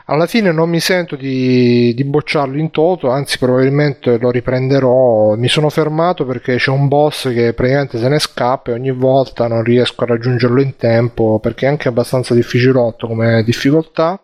alla 0.06 0.26
fine 0.26 0.50
non 0.50 0.68
mi 0.68 0.80
sento 0.80 1.14
di, 1.14 1.92
di, 1.94 2.04
bocciarlo 2.04 2.58
in 2.58 2.70
toto, 2.70 3.10
anzi 3.10 3.38
probabilmente 3.38 4.18
lo 4.18 4.30
riprenderò. 4.30 5.34
Mi 5.36 5.48
sono 5.48 5.68
fermato 5.68 6.24
perché 6.24 6.56
c'è 6.56 6.70
un 6.70 6.88
boss 6.88 7.32
che 7.32 7.52
praticamente 7.52 7.98
se 7.98 8.08
ne 8.08 8.18
scappa 8.18 8.70
e 8.70 8.74
ogni 8.74 8.90
volta 8.90 9.46
non 9.46 9.62
riesco 9.62 10.02
a 10.02 10.06
raggiungerlo 10.06 10.60
in 10.60 10.76
tempo 10.76 11.38
perché 11.38 11.66
è 11.66 11.68
anche 11.68 11.88
abbastanza 11.88 12.34
difficilotto 12.34 13.06
come 13.06 13.42
difficoltà. 13.44 14.20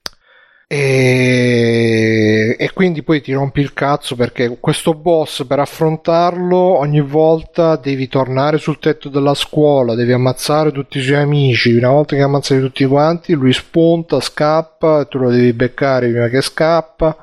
E, 0.70 2.56
e, 2.58 2.72
quindi 2.74 3.02
poi 3.02 3.22
ti 3.22 3.32
rompi 3.32 3.60
il 3.60 3.72
cazzo 3.72 4.14
perché 4.16 4.58
questo 4.60 4.92
boss 4.92 5.46
per 5.46 5.60
affrontarlo 5.60 6.58
ogni 6.58 7.00
volta 7.00 7.76
devi 7.76 8.06
tornare 8.06 8.58
sul 8.58 8.78
tetto 8.78 9.08
della 9.08 9.32
scuola, 9.32 9.94
devi 9.94 10.12
ammazzare 10.12 10.70
tutti 10.70 10.98
i 10.98 11.02
suoi 11.02 11.22
amici. 11.22 11.72
Una 11.74 11.88
volta 11.88 12.16
che 12.16 12.20
ammazzati 12.20 12.60
tutti 12.60 12.84
quanti, 12.84 13.32
lui 13.32 13.54
spunta, 13.54 14.20
scappa 14.20 15.00
e 15.00 15.08
tu 15.08 15.16
lo 15.16 15.30
devi 15.30 15.54
beccare 15.54 16.10
prima 16.10 16.28
che 16.28 16.42
scappa. 16.42 17.16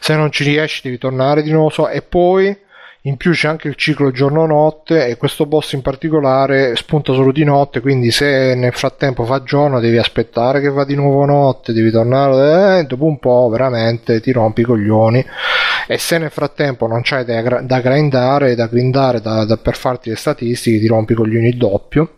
Se 0.00 0.16
non 0.16 0.32
ci 0.32 0.42
riesci, 0.42 0.80
devi 0.82 0.98
tornare 0.98 1.44
di 1.44 1.52
nuovo. 1.52 1.88
E 1.88 2.02
poi 2.02 2.58
in 3.02 3.16
più 3.16 3.32
c'è 3.32 3.48
anche 3.48 3.68
il 3.68 3.76
ciclo 3.76 4.10
giorno-notte 4.10 5.06
e 5.06 5.16
questo 5.16 5.46
boss 5.46 5.72
in 5.72 5.80
particolare 5.80 6.76
spunta 6.76 7.14
solo 7.14 7.32
di 7.32 7.44
notte, 7.44 7.80
quindi 7.80 8.10
se 8.10 8.54
nel 8.54 8.74
frattempo 8.74 9.24
fa 9.24 9.42
giorno 9.42 9.80
devi 9.80 9.96
aspettare 9.96 10.60
che 10.60 10.68
va 10.68 10.84
di 10.84 10.94
nuovo 10.94 11.24
notte, 11.24 11.72
devi 11.72 11.90
tornare, 11.90 12.80
eh, 12.80 12.84
dopo 12.84 13.06
un 13.06 13.18
po' 13.18 13.48
veramente 13.48 14.20
ti 14.20 14.32
rompi 14.32 14.60
i 14.60 14.64
coglioni 14.64 15.24
e 15.86 15.98
se 15.98 16.18
nel 16.18 16.30
frattempo 16.30 16.86
non 16.86 17.00
c'hai 17.02 17.24
da, 17.24 17.62
da 17.62 17.80
grindare, 17.80 18.54
da 18.54 18.66
grindare 18.66 19.20
da, 19.20 19.44
da 19.44 19.56
per 19.56 19.76
farti 19.76 20.10
le 20.10 20.16
statistiche 20.16 20.78
ti 20.78 20.86
rompi 20.86 21.12
i 21.12 21.16
coglioni 21.16 21.56
doppio 21.56 22.14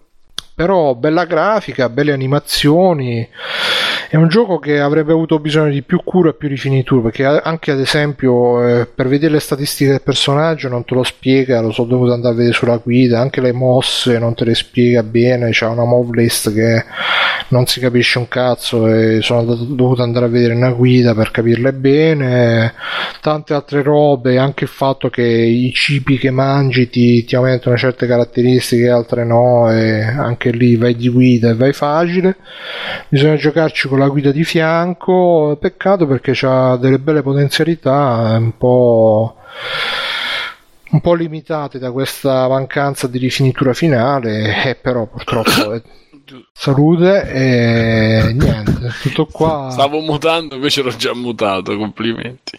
però 0.54 0.94
bella 0.94 1.24
grafica, 1.24 1.88
belle 1.88 2.12
animazioni. 2.12 3.26
È 4.12 4.16
un 4.16 4.28
gioco 4.28 4.58
che 4.58 4.78
avrebbe 4.78 5.12
avuto 5.12 5.38
bisogno 5.38 5.70
di 5.70 5.80
più 5.80 6.02
cura 6.04 6.28
e 6.28 6.34
più 6.34 6.46
rifinitura 6.46 7.00
perché 7.00 7.24
anche 7.24 7.70
ad 7.70 7.80
esempio 7.80 8.62
eh, 8.62 8.84
per 8.86 9.08
vedere 9.08 9.32
le 9.32 9.40
statistiche 9.40 9.88
del 9.88 10.02
personaggio 10.02 10.68
non 10.68 10.84
te 10.84 10.94
lo 10.94 11.02
spiega, 11.02 11.62
lo 11.62 11.72
so 11.72 11.84
dovuto 11.84 12.12
andare 12.12 12.34
a 12.34 12.36
vedere 12.36 12.54
sulla 12.54 12.76
guida, 12.76 13.20
anche 13.20 13.40
le 13.40 13.52
mosse 13.52 14.18
non 14.18 14.34
te 14.34 14.44
le 14.44 14.54
spiega 14.54 15.02
bene, 15.02 15.48
c'è 15.48 15.64
una 15.64 15.86
move 15.86 16.20
list 16.20 16.52
che 16.52 16.84
non 17.48 17.66
si 17.66 17.80
capisce 17.80 18.18
un 18.18 18.28
cazzo 18.28 18.86
e 18.86 19.20
sono 19.22 19.54
dovuto 19.54 20.02
andare 20.02 20.26
a 20.26 20.28
vedere 20.28 20.54
una 20.54 20.72
guida 20.72 21.14
per 21.14 21.30
capirle 21.30 21.72
bene, 21.72 22.74
tante 23.22 23.54
altre 23.54 23.82
robe, 23.82 24.38
anche 24.38 24.64
il 24.64 24.70
fatto 24.70 25.08
che 25.08 25.22
i 25.22 25.72
cibi 25.72 26.18
che 26.18 26.30
mangi 26.30 26.90
ti, 26.90 27.24
ti 27.24 27.34
aumentano 27.34 27.76
certe 27.76 28.06
caratteristiche, 28.06 28.88
altre 28.88 29.24
no, 29.24 29.70
e 29.70 30.02
anche 30.02 30.50
lì 30.50 30.76
vai 30.76 30.96
di 30.96 31.08
guida 31.08 31.50
e 31.50 31.54
vai 31.54 31.72
facile. 31.72 32.36
Bisogna 33.08 33.36
giocarci 33.36 33.88
con 33.88 33.98
la 33.98 34.01
guida 34.08 34.30
di 34.30 34.44
fianco. 34.44 35.56
Peccato 35.60 36.06
perché 36.06 36.34
ha 36.46 36.76
delle 36.76 36.98
belle 36.98 37.22
potenzialità, 37.22 38.36
un 38.38 38.56
po' 38.56 39.36
un 40.92 41.00
po' 41.00 41.14
limitate 41.14 41.78
da 41.78 41.90
questa 41.90 42.46
mancanza 42.48 43.06
di 43.06 43.18
rifinitura 43.18 43.72
finale, 43.72 44.64
eh, 44.64 44.74
però 44.74 45.06
purtroppo 45.06 45.72
è... 45.72 45.82
salute 46.52 47.30
e 47.30 48.32
niente, 48.34 48.92
tutto 49.00 49.26
qua. 49.26 49.70
Stavo 49.70 50.00
mutando, 50.00 50.54
invece 50.54 50.82
l'ho 50.82 50.94
già 50.94 51.14
mutato, 51.14 51.76
complimenti. 51.76 52.58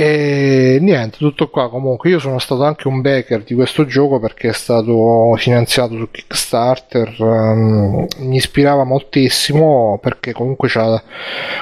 E 0.00 0.78
niente, 0.80 1.16
tutto 1.18 1.48
qua. 1.48 1.68
Comunque, 1.68 2.10
io 2.10 2.20
sono 2.20 2.38
stato 2.38 2.62
anche 2.62 2.86
un 2.86 3.00
backer 3.00 3.42
di 3.42 3.54
questo 3.54 3.84
gioco 3.84 4.20
perché 4.20 4.50
è 4.50 4.52
stato 4.52 5.34
finanziato 5.36 5.96
su 5.96 6.08
Kickstarter. 6.08 7.16
Um, 7.18 8.06
mi 8.18 8.36
ispirava 8.36 8.84
moltissimo 8.84 9.98
perché 10.00 10.32
comunque 10.32 10.68
c'ha 10.68 11.02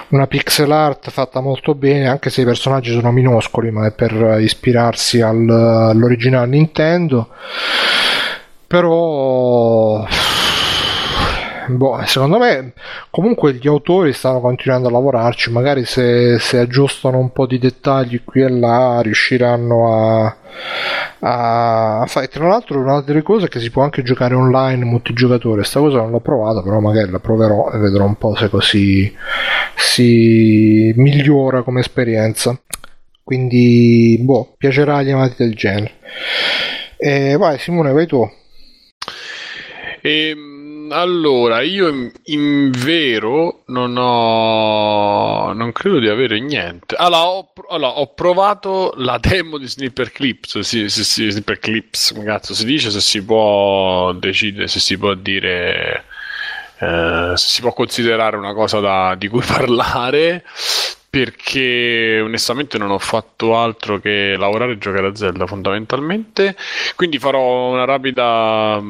una 0.09 0.27
pixel 0.27 0.71
art 0.71 1.09
fatta 1.09 1.41
molto 1.41 1.75
bene, 1.75 2.09
anche 2.09 2.29
se 2.29 2.43
i 2.43 2.45
personaggi 2.45 2.93
sono 2.93 3.11
minuscoli, 3.11 3.71
ma 3.71 3.87
è 3.87 3.93
per 3.93 4.37
ispirarsi 4.39 5.23
al, 5.23 5.49
all'originale 5.49 6.47
Nintendo. 6.47 7.29
Però 8.67 10.07
boh, 11.69 12.01
secondo 12.05 12.39
me 12.39 12.73
comunque 13.11 13.55
gli 13.55 13.67
autori 13.67 14.13
stanno 14.13 14.41
continuando 14.41 14.89
a 14.89 14.91
lavorarci, 14.91 15.51
magari 15.51 15.85
se, 15.85 16.39
se 16.39 16.59
aggiustano 16.59 17.19
un 17.19 17.33
po' 17.33 17.47
di 17.47 17.59
dettagli 17.59 18.23
qui 18.25 18.43
e 18.43 18.49
là 18.49 19.01
riusciranno 19.03 19.93
a, 19.93 20.37
a, 21.21 22.07
fare. 22.07 22.29
Tra 22.29 22.49
l'altro 22.49 22.81
una 22.81 23.01
delle 23.01 23.23
cose 23.23 23.47
è 23.47 23.49
che 23.49 23.61
si 23.61 23.71
può 23.71 23.83
anche 23.83 24.03
giocare 24.03 24.35
online 24.35 24.85
multigiocatore, 24.85 25.65
sta 25.65 25.81
cosa 25.81 25.99
non 25.99 26.11
l'ho 26.11 26.21
provata, 26.21 26.63
però 26.63 26.81
magari 26.81 27.11
la 27.11 27.21
proverò 27.21 27.71
e 27.73 27.79
vedrò 27.79 28.05
un 28.05 28.17
po' 28.17 28.35
se 28.37 28.49
così 28.49 29.15
si 29.75 30.93
migliora 30.97 31.63
come 31.63 31.81
esperienza. 31.81 32.59
Quindi, 33.23 34.19
boh, 34.21 34.55
piacerà 34.57 34.97
agli 34.97 35.11
amanti 35.11 35.35
del 35.39 35.55
genere. 35.55 35.95
E 36.97 37.37
vai 37.37 37.59
Simone, 37.59 37.93
vai 37.93 38.07
tu. 38.07 38.29
Ehm 40.01 40.56
allora, 40.91 41.61
io 41.63 41.89
in, 41.89 42.13
in, 42.25 42.71
vero 42.71 43.63
non 43.67 43.97
ho. 43.97 45.53
Non 45.53 45.73
credo 45.73 45.99
di 45.99 46.09
avere 46.09 46.41
niente. 46.41 46.95
Allora, 46.97 47.27
ho, 47.27 47.53
allora, 47.69 47.99
ho 47.99 48.15
provato 48.15 48.93
la 48.97 49.19
demo 49.19 49.59
di 49.59 49.67
Snipper 49.67 50.13
Clips. 50.13 50.59
Sì, 50.61 50.89
sì, 50.89 51.05
sì, 51.05 51.31
Snipper 51.31 51.59
Clips, 51.59 52.15
cazzo 52.25 52.55
si 52.55 52.65
dice 52.65 52.91
se 52.91 53.01
si 53.01 53.25
può 53.25 54.13
decidere, 54.13 54.69
se 54.69 54.81
si 54.81 54.97
può 54.99 55.15
dire. 55.15 56.05
Eh, 56.79 57.33
se 57.37 57.49
si 57.49 57.61
può 57.63 57.73
considerare 57.73 58.37
una 58.37 58.53
cosa 58.53 58.81
da, 58.81 59.15
di 59.17 59.29
cui 59.29 59.43
parlare 59.47 60.45
perché 61.09 62.21
onestamente 62.23 62.77
non 62.77 62.91
ho 62.91 62.99
fatto 62.99 63.57
altro 63.57 63.99
che 63.99 64.37
lavorare 64.37 64.73
e 64.73 64.79
giocare 64.79 65.07
a 65.07 65.15
Zelda 65.15 65.47
fondamentalmente 65.47 66.55
quindi 66.95 67.19
farò 67.19 67.71
una 67.71 67.87
rapida 67.87 68.83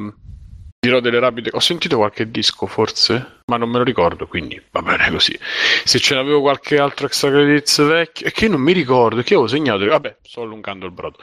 dirò 0.86 1.00
delle 1.00 1.18
rapide. 1.18 1.50
Ho 1.52 1.60
sentito 1.60 1.96
qualche 1.96 2.30
disco 2.30 2.66
forse, 2.66 3.40
ma 3.46 3.56
non 3.56 3.68
me 3.68 3.78
lo 3.78 3.84
ricordo, 3.84 4.26
quindi 4.26 4.60
va 4.70 4.82
bene 4.82 5.10
così. 5.10 5.38
Se 5.84 5.98
ce 5.98 6.14
n'avevo 6.14 6.40
qualche 6.40 6.78
altro 6.78 7.06
extra 7.06 7.30
credits 7.30 7.84
vecchio, 7.84 8.30
che 8.32 8.48
non 8.48 8.60
mi 8.60 8.72
ricordo, 8.72 9.22
che 9.22 9.34
avevo 9.34 9.48
segnato. 9.48 9.84
Vabbè, 9.84 10.16
sto 10.22 10.42
allungando 10.42 10.86
il 10.86 10.92
brodo. 10.92 11.18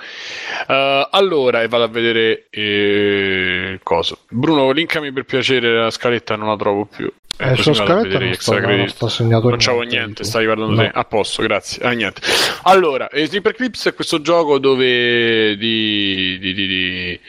Uh, 0.67 1.07
allora, 1.09 1.61
e 1.61 1.67
vado 1.67 1.83
a 1.83 1.87
vedere 1.87 2.47
eh, 2.49 3.71
il 3.73 3.79
coso. 3.83 4.19
Bruno, 4.29 4.71
linkami 4.71 5.11
per 5.11 5.23
piacere 5.23 5.75
la 5.75 5.89
scaletta, 5.89 6.35
non 6.35 6.49
la 6.49 6.57
trovo 6.57 6.85
più. 6.85 7.11
Eh, 7.35 7.51
eh 7.51 7.55
sulla 7.55 7.73
scaletta 7.73 8.19
non 8.19 8.33
sto, 8.35 8.59
non 8.59 8.87
sto 8.87 9.07
segnato 9.07 9.49
non 9.49 9.57
c'avevo 9.57 9.81
niente, 9.81 9.97
niente 9.97 10.23
stavi 10.23 10.45
guardando 10.45 10.75
no. 10.75 10.81
te 10.83 10.91
a 10.93 11.03
posto 11.03 11.41
grazie 11.41 11.83
ah, 11.83 11.89
niente. 11.89 12.21
allora 12.61 13.09
eh, 13.09 13.25
Sniper 13.25 13.55
Clips 13.55 13.87
è 13.87 13.95
questo 13.95 14.21
gioco 14.21 14.59
dove 14.59 15.57
di, 15.57 16.37
di, 16.37 16.53
di, 16.53 16.67
di 16.67 17.19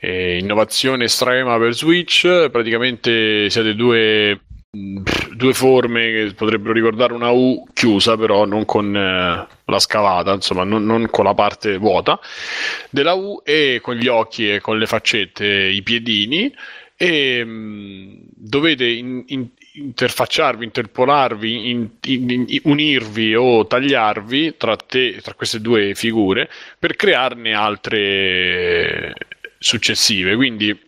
eh, 0.00 0.38
innovazione 0.38 1.04
estrema 1.04 1.58
per 1.58 1.74
Switch, 1.74 2.48
praticamente 2.50 3.50
siete 3.50 3.74
due, 3.74 4.40
due 4.70 5.52
forme 5.54 6.00
che 6.12 6.32
potrebbero 6.34 6.72
ricordare 6.72 7.12
una 7.12 7.30
U 7.30 7.66
chiusa, 7.72 8.16
però 8.16 8.44
non 8.44 8.64
con 8.64 8.94
eh, 8.94 9.46
la 9.64 9.78
scavata, 9.78 10.32
insomma, 10.32 10.64
non, 10.64 10.84
non, 10.84 11.08
con 11.10 11.24
la 11.24 11.34
parte 11.34 11.78
vuota 11.78 12.18
della 12.90 13.14
U 13.14 13.40
e 13.44 13.80
con 13.82 13.94
gli 13.96 14.06
occhi 14.06 14.52
e 14.52 14.60
con 14.60 14.78
le 14.78 14.86
faccette, 14.86 15.46
i 15.46 15.82
piedini. 15.82 16.52
E 17.00 17.44
mh, 17.44 17.50
mm, 17.50 18.12
dovete 18.34 18.84
in, 18.84 19.22
in, 19.28 19.48
interfacciarvi, 19.78 20.64
interpolarvi, 20.64 21.70
in, 21.70 21.88
in, 22.06 22.30
in, 22.30 22.60
unirvi 22.64 23.34
o 23.34 23.66
tagliarvi 23.66 24.56
tra, 24.56 24.76
te, 24.76 25.20
tra 25.22 25.34
queste 25.34 25.60
due 25.60 25.94
figure 25.94 26.50
per 26.78 26.96
crearne 26.96 27.54
altre 27.54 29.14
successive, 29.58 30.36
quindi 30.36 30.86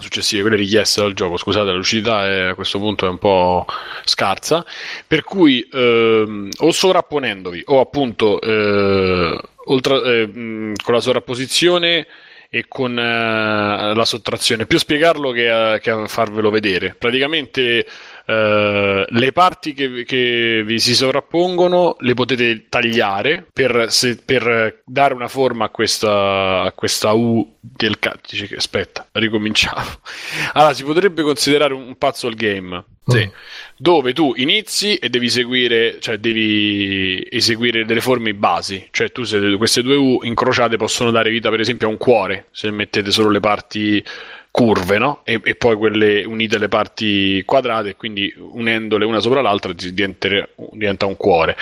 successive, 0.00 0.42
quelle 0.42 0.56
richieste 0.56 1.00
dal 1.00 1.12
gioco. 1.14 1.36
Scusate, 1.36 1.66
la 1.66 1.76
lucidità 1.76 2.26
è, 2.26 2.40
a 2.48 2.54
questo 2.54 2.78
punto 2.78 3.06
è 3.06 3.08
un 3.08 3.18
po' 3.18 3.66
scarsa. 4.04 4.64
Per 5.06 5.22
cui 5.22 5.68
ehm, 5.72 6.48
o 6.58 6.70
sovrapponendovi 6.70 7.62
o 7.66 7.80
appunto 7.80 8.40
eh, 8.40 9.40
oltre, 9.66 10.02
eh, 10.02 10.72
con 10.82 10.94
la 10.94 11.00
sovrapposizione 11.00 12.06
e 12.48 12.64
con 12.66 12.98
eh, 12.98 13.94
la 13.94 14.04
sottrazione. 14.04 14.66
Più 14.66 14.78
spiegarlo 14.78 15.30
che, 15.30 15.78
che 15.80 16.04
farvelo 16.06 16.50
vedere. 16.50 16.94
Praticamente 16.98 17.86
Uh, 18.30 19.04
le 19.08 19.32
parti 19.32 19.72
che, 19.72 20.04
che, 20.04 20.62
vi 20.64 20.78
si 20.78 20.94
sovrappongono 20.94 21.96
le 21.98 22.14
potete 22.14 22.66
tagliare 22.68 23.44
per, 23.52 23.86
se, 23.90 24.18
per 24.24 24.82
dare 24.84 25.14
una 25.14 25.26
forma 25.26 25.64
a 25.64 25.68
questa, 25.70 26.62
a 26.62 26.72
questa 26.72 27.12
U 27.12 27.56
del 27.58 27.98
cazzo. 27.98 28.36
Aspetta, 28.56 29.08
ricominciamo. 29.12 29.82
Allora, 30.52 30.74
si 30.74 30.84
potrebbe 30.84 31.22
considerare 31.22 31.74
un, 31.74 31.88
un 31.88 31.96
puzzle 31.96 32.36
game. 32.36 32.84
Sì. 33.04 33.26
Mm. 33.26 33.30
Dove 33.76 34.12
tu 34.12 34.34
inizi 34.36 34.94
e 34.96 35.08
devi 35.08 35.28
seguire, 35.28 35.98
cioè 36.00 36.18
devi 36.18 37.26
eseguire 37.30 37.84
delle 37.84 38.00
forme 38.00 38.34
basi, 38.34 38.86
cioè 38.92 39.10
tu 39.10 39.24
se 39.24 39.56
queste 39.56 39.82
due 39.82 39.96
U 39.96 40.20
incrociate 40.22 40.76
possono 40.76 41.10
dare 41.10 41.30
vita 41.30 41.50
per 41.50 41.60
esempio 41.60 41.88
a 41.88 41.90
un 41.90 41.96
cuore, 41.96 42.46
se 42.52 42.70
mettete 42.70 43.10
solo 43.10 43.30
le 43.30 43.40
parti 43.40 44.04
curve, 44.50 44.98
no? 44.98 45.20
E, 45.24 45.40
e, 45.42 45.54
poi 45.54 45.76
quelle 45.76 46.24
unite 46.24 46.56
alle 46.56 46.68
parti 46.68 47.42
quadrate, 47.44 47.96
quindi 47.96 48.32
unendole 48.36 49.04
una 49.04 49.20
sopra 49.20 49.40
l'altra 49.40 49.72
diventa 49.72 51.06
un 51.06 51.16
cuore. 51.16 51.56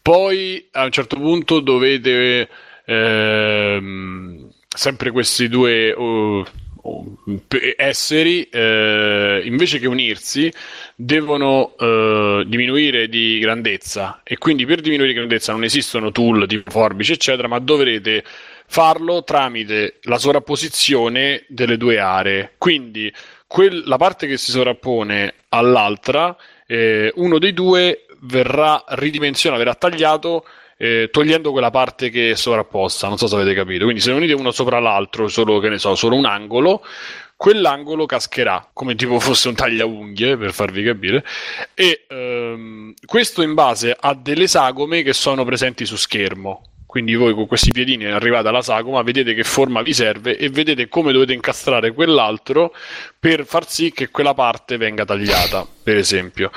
Poi 0.00 0.68
a 0.72 0.84
un 0.84 0.90
certo 0.90 1.16
punto 1.16 1.60
dovete 1.60 2.48
ehm, 2.84 4.48
sempre 4.68 5.10
questi 5.10 5.48
due 5.48 5.92
uh, 5.92 6.44
esseri 7.76 8.42
eh, 8.50 9.40
invece 9.44 9.78
che 9.78 9.86
unirsi 9.86 10.52
devono 10.96 11.76
eh, 11.78 12.42
diminuire 12.46 13.08
di 13.08 13.38
grandezza 13.38 14.20
e 14.24 14.36
quindi 14.36 14.66
per 14.66 14.80
diminuire 14.80 15.12
di 15.12 15.18
grandezza 15.18 15.52
non 15.52 15.62
esistono 15.62 16.10
tool 16.10 16.46
tipo 16.48 16.70
forbici 16.72 17.12
eccetera 17.12 17.46
ma 17.46 17.60
dovrete 17.60 18.24
farlo 18.72 19.22
tramite 19.22 19.98
la 20.04 20.16
sovrapposizione 20.16 21.44
delle 21.46 21.76
due 21.76 21.98
aree. 21.98 22.54
Quindi 22.56 23.12
quel, 23.46 23.82
la 23.84 23.98
parte 23.98 24.26
che 24.26 24.38
si 24.38 24.50
sovrappone 24.50 25.34
all'altra, 25.50 26.34
eh, 26.66 27.12
uno 27.16 27.38
dei 27.38 27.52
due 27.52 28.06
verrà 28.20 28.82
ridimensionato, 28.88 29.62
verrà 29.62 29.74
tagliato 29.74 30.46
eh, 30.78 31.10
togliendo 31.12 31.52
quella 31.52 31.68
parte 31.68 32.08
che 32.08 32.30
è 32.30 32.34
sovrapposta. 32.34 33.08
Non 33.08 33.18
so 33.18 33.26
se 33.26 33.34
avete 33.34 33.52
capito. 33.52 33.84
Quindi 33.84 34.00
se 34.00 34.10
unite 34.10 34.32
uno 34.32 34.52
sopra 34.52 34.78
l'altro, 34.78 35.28
solo 35.28 35.58
che 35.58 35.68
ne 35.68 35.76
so, 35.76 35.94
solo 35.94 36.16
un 36.16 36.24
angolo, 36.24 36.82
quell'angolo 37.36 38.06
cascherà 38.06 38.70
come 38.72 38.94
tipo 38.94 39.20
fosse 39.20 39.48
un 39.48 39.54
tagliaunghie 39.54 40.38
per 40.38 40.54
farvi 40.54 40.82
capire 40.82 41.22
e 41.74 42.06
ehm, 42.08 42.94
questo 43.04 43.42
in 43.42 43.52
base 43.52 43.94
a 43.98 44.14
delle 44.14 44.46
sagome 44.46 45.02
che 45.02 45.12
sono 45.12 45.44
presenti 45.44 45.84
su 45.84 45.96
schermo 45.96 46.71
quindi 46.92 47.14
voi 47.14 47.32
con 47.32 47.46
questi 47.46 47.70
piedini 47.70 48.04
arrivate 48.04 48.48
alla 48.48 48.60
sagoma, 48.60 49.00
vedete 49.00 49.32
che 49.32 49.44
forma 49.44 49.80
vi 49.80 49.94
serve 49.94 50.36
e 50.36 50.50
vedete 50.50 50.88
come 50.88 51.10
dovete 51.10 51.32
incastrare 51.32 51.94
quell'altro 51.94 52.74
per 53.18 53.46
far 53.46 53.66
sì 53.66 53.92
che 53.92 54.10
quella 54.10 54.34
parte 54.34 54.76
venga 54.76 55.06
tagliata, 55.06 55.66
per 55.82 55.96
esempio. 55.96 56.50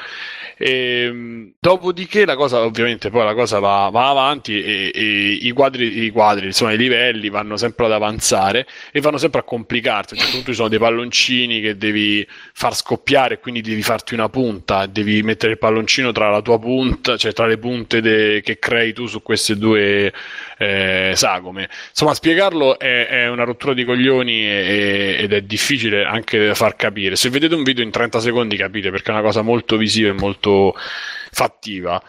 E, 0.58 1.06
ehm, 1.06 1.54
dopodiché 1.60 2.26
la 2.26 2.36
cosa, 2.36 2.62
ovviamente, 2.62 3.10
poi 3.10 3.26
la 3.26 3.34
cosa 3.34 3.60
va, 3.60 3.90
va 3.92 4.10
avanti 4.10 4.62
e, 4.62 4.92
e, 4.94 5.38
i, 5.42 5.52
quadri, 5.52 6.04
i 6.04 6.10
quadri, 6.12 6.46
insomma, 6.46 6.72
i 6.72 6.78
livelli 6.78 7.30
vanno 7.30 7.58
sempre 7.58 7.86
ad 7.86 7.92
avanzare 7.92 8.66
e 8.92 9.02
vanno 9.02 9.18
sempre 9.18 9.42
a 9.42 9.44
complicarsi. 9.44 10.14
A 10.14 10.16
un 10.16 10.22
certo 10.22 10.36
punto 10.36 10.52
ci 10.52 10.58
sono 10.58 10.70
dei 10.70 10.80
palloncini 10.80 11.62
che 11.62 11.78
devi 11.78 12.26
far 12.54 12.76
scoppiare, 12.76 13.40
quindi 13.40 13.62
devi 13.62 13.82
farti 13.82 14.14
una 14.14 14.30
punta, 14.30 14.86
devi 14.86 15.22
mettere 15.24 15.54
il 15.54 15.58
palloncino 15.58 16.12
tra 16.12 16.30
la 16.30 16.42
tua 16.42 16.60
punta, 16.60 17.18
cioè 17.18 17.34
tra 17.34 17.46
le 17.48 17.58
punte 17.58 18.02
de, 18.02 18.42
che 18.44 18.58
crei 18.58 18.94
tu 18.94 19.08
su 19.08 19.22
queste 19.22 19.58
due 19.58 20.14
eh, 20.58 21.12
sagome. 21.16 21.70
Insomma, 21.90 22.14
spiegarlo 22.14 22.80
è, 22.80 23.08
è, 23.08 23.28
una 23.28 23.44
rottura 23.44 23.74
di 23.74 23.84
coglioni 23.84 24.46
e, 24.46 25.18
ed 25.20 25.34
è 25.34 25.42
difficile 25.42 26.06
anche 26.06 26.48
da 26.48 26.56
far 26.56 26.76
capire. 26.76 27.16
Se 27.16 27.30
vedete 27.30 27.56
un 27.56 27.64
video 27.64 27.84
in 27.84 27.92
30 27.92 28.20
secondi 28.20 28.56
capite 28.56 28.90
perché 28.92 29.10
è 29.10 29.14
una 29.14 29.22
cosa 29.22 29.42
molto 29.42 29.78
visiva 29.78 30.10
e 30.10 30.14
molto 30.14 30.45
fattiva. 31.32 32.02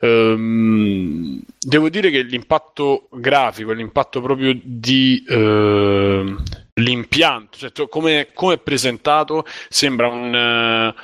Um, 0.00 1.40
devo 1.60 1.88
dire 1.88 2.10
che 2.10 2.22
l'impatto 2.22 3.08
grafico, 3.12 3.70
l'impatto 3.72 4.20
proprio 4.20 4.58
di 4.60 5.24
uh, 5.28 6.36
l'impianto, 6.74 7.70
cioè 7.70 7.88
come, 7.88 8.30
come 8.34 8.54
è 8.54 8.58
presentato, 8.58 9.44
sembra 9.68 10.08
un, 10.08 10.34
uh, 10.34 11.00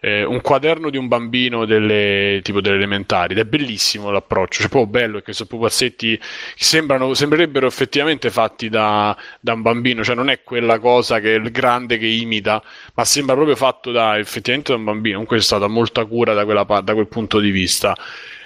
eh, 0.00 0.24
un 0.24 0.40
quaderno 0.40 0.90
di 0.90 0.96
un 0.96 1.08
bambino 1.08 1.66
delle, 1.66 2.40
tipo 2.42 2.60
delle 2.60 2.76
elementari 2.76 3.34
ed 3.34 3.38
è 3.38 3.44
bellissimo 3.44 4.10
l'approccio, 4.10 4.60
cioè 4.60 4.70
proprio 4.70 4.90
bello 4.90 5.12
perché 5.14 5.32
sono 5.32 5.48
pupazzetti 5.48 6.16
che 6.16 6.64
sembrano, 6.64 7.12
sembrerebbero 7.14 7.66
effettivamente 7.66 8.30
fatti 8.30 8.68
da, 8.68 9.16
da, 9.40 9.52
un 9.52 9.62
bambino, 9.62 10.02
cioè 10.02 10.14
non 10.14 10.30
è 10.30 10.42
quella 10.42 10.78
cosa 10.78 11.20
che 11.20 11.34
è 11.34 11.38
il 11.38 11.50
grande 11.50 11.98
che 11.98 12.06
imita, 12.06 12.62
ma 12.94 13.04
sembra 13.04 13.34
proprio 13.34 13.56
fatto 13.56 13.90
da, 13.92 14.18
effettivamente 14.18 14.72
da 14.72 14.78
un 14.78 14.84
bambino, 14.84 15.12
comunque 15.12 15.36
c'è 15.36 15.42
stata 15.42 15.68
molta 15.68 16.04
cura 16.06 16.32
da, 16.32 16.44
quella, 16.44 16.64
da 16.64 16.94
quel 16.94 17.08
punto 17.08 17.38
di 17.38 17.50
vista. 17.50 17.96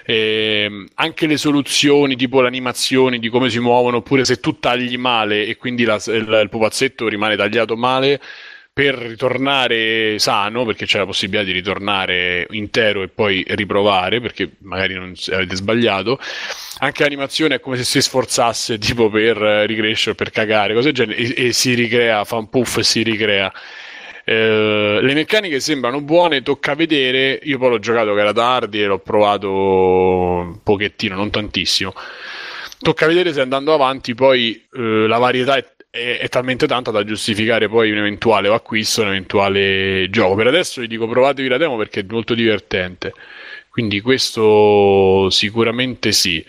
Eh, 0.06 0.84
anche 0.96 1.26
le 1.26 1.38
soluzioni 1.38 2.14
tipo 2.14 2.42
l'animazione 2.42 3.18
di 3.18 3.30
come 3.30 3.48
si 3.48 3.58
muovono 3.58 3.98
oppure 3.98 4.26
se 4.26 4.38
tu 4.38 4.58
tagli 4.58 4.98
male 4.98 5.46
e 5.46 5.56
quindi 5.56 5.84
la, 5.84 5.94
il, 6.08 6.40
il 6.42 6.48
pupazzetto 6.50 7.08
rimane 7.08 7.36
tagliato 7.36 7.74
male 7.74 8.20
per 8.74 8.96
ritornare 8.96 10.18
sano, 10.18 10.64
perché 10.64 10.84
c'è 10.84 10.98
la 10.98 11.06
possibilità 11.06 11.44
di 11.44 11.52
ritornare 11.52 12.44
intero 12.50 13.04
e 13.04 13.08
poi 13.08 13.44
riprovare, 13.50 14.20
perché 14.20 14.50
magari 14.62 14.94
non 14.94 15.14
avete 15.30 15.54
sbagliato. 15.54 16.18
Anche 16.80 17.04
l'animazione 17.04 17.54
è 17.54 17.60
come 17.60 17.76
se 17.76 17.84
si 17.84 18.02
sforzasse 18.02 18.78
tipo 18.78 19.08
per 19.10 19.36
ricrescere, 19.36 20.16
per 20.16 20.30
cagare, 20.30 20.74
cose 20.74 20.90
del 20.90 21.06
genere, 21.06 21.34
e, 21.34 21.46
e 21.46 21.52
si 21.52 21.72
ricrea, 21.74 22.24
fa 22.24 22.34
un 22.34 22.48
puff 22.48 22.78
e 22.78 22.82
si 22.82 23.04
ricrea. 23.04 23.52
Eh, 24.24 24.98
le 25.00 25.14
meccaniche 25.14 25.60
sembrano 25.60 26.00
buone, 26.00 26.42
tocca 26.42 26.74
vedere. 26.74 27.38
Io 27.44 27.58
poi 27.58 27.70
l'ho 27.70 27.78
giocato 27.78 28.12
che 28.12 28.20
era 28.20 28.32
tardi 28.32 28.82
e 28.82 28.86
l'ho 28.86 28.98
provato 28.98 29.52
un 29.52 30.62
pochettino, 30.64 31.14
non 31.14 31.30
tantissimo. 31.30 31.94
Tocca 32.80 33.06
vedere 33.06 33.32
se 33.32 33.40
andando 33.40 33.72
avanti 33.72 34.14
poi 34.14 34.66
eh, 34.72 35.06
la 35.06 35.18
varietà 35.18 35.54
è 35.56 35.64
è, 35.94 36.18
è, 36.18 36.28
talmente 36.28 36.66
tanta 36.66 36.90
da 36.90 37.04
giustificare 37.04 37.68
poi 37.68 37.92
un 37.92 37.98
eventuale 37.98 38.52
acquisto, 38.52 39.02
un 39.02 39.08
eventuale 39.08 40.08
gioco. 40.10 40.34
Per 40.34 40.48
adesso 40.48 40.80
vi 40.80 40.88
dico 40.88 41.06
provatevi 41.06 41.46
la 41.46 41.56
demo 41.56 41.76
perché 41.76 42.00
è 42.00 42.04
molto 42.08 42.34
divertente. 42.34 43.12
Quindi 43.68 44.00
questo 44.00 45.30
sicuramente 45.30 46.10
sì. 46.10 46.44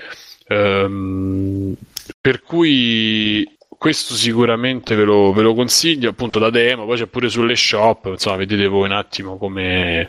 Um, 0.48 1.76
per 2.22 2.42
cui 2.42 3.48
questo 3.68 4.16
sicuramente 4.16 4.96
ve 4.96 5.04
lo, 5.04 5.32
ve 5.32 5.42
lo, 5.42 5.54
consiglio 5.54 6.10
appunto 6.10 6.38
da 6.38 6.52
demo 6.52 6.86
poi 6.86 6.98
c'è 6.98 7.08
pure 7.08 7.30
sulle 7.30 7.56
shop 7.56 8.06
insomma 8.06 8.36
vedete 8.38 8.68
voi 8.68 8.86
un 8.86 8.92
attimo 8.92 9.38
come 9.38 10.08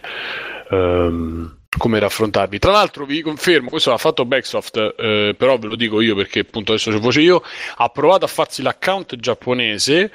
um, 0.70 1.55
come 1.76 1.98
raffrontarvi. 1.98 2.58
Tra 2.58 2.72
l'altro 2.72 3.04
vi 3.04 3.20
confermo, 3.20 3.68
questo 3.68 3.90
l'ha 3.90 3.98
fatto 3.98 4.24
Backsoft, 4.24 4.94
eh, 4.98 5.34
però 5.36 5.58
ve 5.58 5.68
lo 5.68 5.76
dico 5.76 6.00
io 6.00 6.14
perché 6.14 6.40
appunto 6.40 6.72
adesso 6.72 6.90
ci 6.90 6.98
voce 6.98 7.20
io, 7.20 7.42
ha 7.76 7.88
provato 7.88 8.24
a 8.24 8.28
farsi 8.28 8.62
l'account 8.62 9.16
giapponese, 9.16 10.10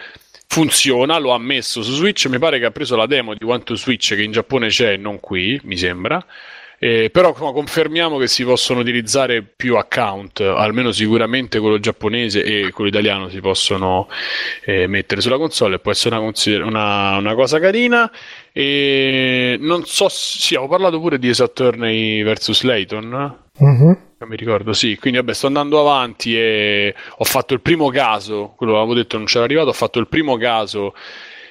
funziona, 0.47 1.17
lo 1.17 1.31
ha 1.31 1.39
messo 1.39 1.81
su 1.81 1.93
Switch, 1.93 2.25
mi 2.25 2.39
pare 2.39 2.59
che 2.59 2.65
ha 2.65 2.71
preso 2.71 2.95
la 2.95 3.05
demo 3.05 3.33
di 3.33 3.45
One 3.45 3.63
to 3.63 3.75
Switch 3.75 4.15
che 4.15 4.21
in 4.21 4.31
Giappone 4.31 4.67
c'è 4.67 4.93
e 4.93 4.97
non 4.97 5.19
qui, 5.19 5.59
mi 5.63 5.77
sembra. 5.77 6.25
Eh, 6.83 7.11
però 7.11 7.31
confermiamo 7.31 8.17
che 8.17 8.25
si 8.25 8.43
possono 8.43 8.79
utilizzare 8.79 9.43
più 9.43 9.77
account, 9.77 10.39
almeno 10.39 10.91
sicuramente 10.91 11.59
quello 11.59 11.79
giapponese 11.79 12.43
e 12.43 12.71
quello 12.71 12.89
italiano 12.89 13.29
si 13.29 13.39
possono 13.39 14.09
eh, 14.65 14.87
mettere 14.87 15.21
sulla 15.21 15.37
console, 15.37 15.77
può 15.77 15.91
essere 15.91 16.15
una, 16.15 16.33
una, 16.65 17.17
una 17.17 17.35
cosa 17.35 17.59
carina. 17.59 18.11
E 18.53 19.57
non 19.59 19.85
so, 19.85 20.07
sì, 20.09 20.55
avevo 20.55 20.69
parlato 20.69 20.99
pure 20.99 21.17
di 21.17 21.33
Saturni 21.33 22.21
vs 22.23 22.63
Layton. 22.63 23.39
Uh-huh. 23.57 23.97
Non 24.17 24.29
mi 24.29 24.35
ricordo, 24.35 24.73
sì. 24.73 24.97
Quindi, 24.97 25.19
vabbè, 25.19 25.33
sto 25.33 25.47
andando 25.47 25.79
avanti 25.79 26.37
e 26.37 26.93
ho 27.17 27.23
fatto 27.23 27.53
il 27.53 27.61
primo 27.61 27.89
caso. 27.89 28.53
Quello 28.55 28.73
che 28.73 28.77
avevo 28.77 28.93
detto 28.93 29.17
non 29.17 29.25
c'era 29.25 29.45
arrivato. 29.45 29.69
Ho 29.69 29.73
fatto 29.73 29.99
il 29.99 30.07
primo 30.07 30.37
caso 30.37 30.93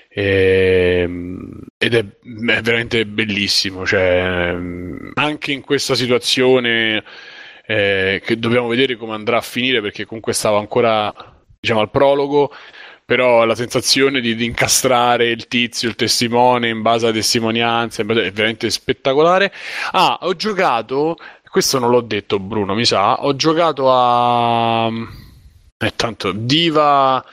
e, 0.09 1.01
ehm, 1.03 1.61
ed 1.79 1.95
è, 1.95 2.01
è, 2.01 2.61
veramente 2.61 3.07
bellissimo. 3.07 3.87
Cioè, 3.87 4.55
anche 5.15 5.53
in 5.53 5.63
questa 5.63 5.95
situazione 5.95 7.03
eh, 7.67 8.21
che 8.25 8.39
dobbiamo 8.39 8.69
vedere 8.69 8.97
come 8.97 9.15
andrà 9.15 9.39
a 9.39 9.43
finire, 9.43 9.81
perché 9.81 10.05
comunque 10.05 10.33
stava 10.33 10.59
ancora 10.59 11.13
diciamo 11.61 11.81
al 11.81 11.91
prologo 11.91 12.51
però 13.11 13.45
la 13.45 13.57
sensazione 13.57 14.21
di, 14.21 14.37
di, 14.37 14.45
incastrare 14.45 15.31
il 15.31 15.49
tizio, 15.49 15.89
il 15.89 15.97
testimone 15.97 16.69
in 16.69 16.81
base 16.81 17.07
alle 17.07 17.15
testimonianze 17.17 18.03
è 18.03 18.05
veramente 18.05 18.71
spettacolare. 18.71 19.53
Ah, 19.91 20.19
ho 20.21 20.37
giocato, 20.37 21.17
questo 21.51 21.81
non 21.81 21.91
l'ho 21.91 22.03
detto 22.03 22.39
Bruno, 22.39 22.73
mi 22.73 22.85
sa, 22.85 23.25
ho 23.25 23.35
giocato 23.35 23.91
a... 23.93 24.89
Eh, 25.77 25.93
tanto, 25.97 26.31
Diva, 26.31 27.25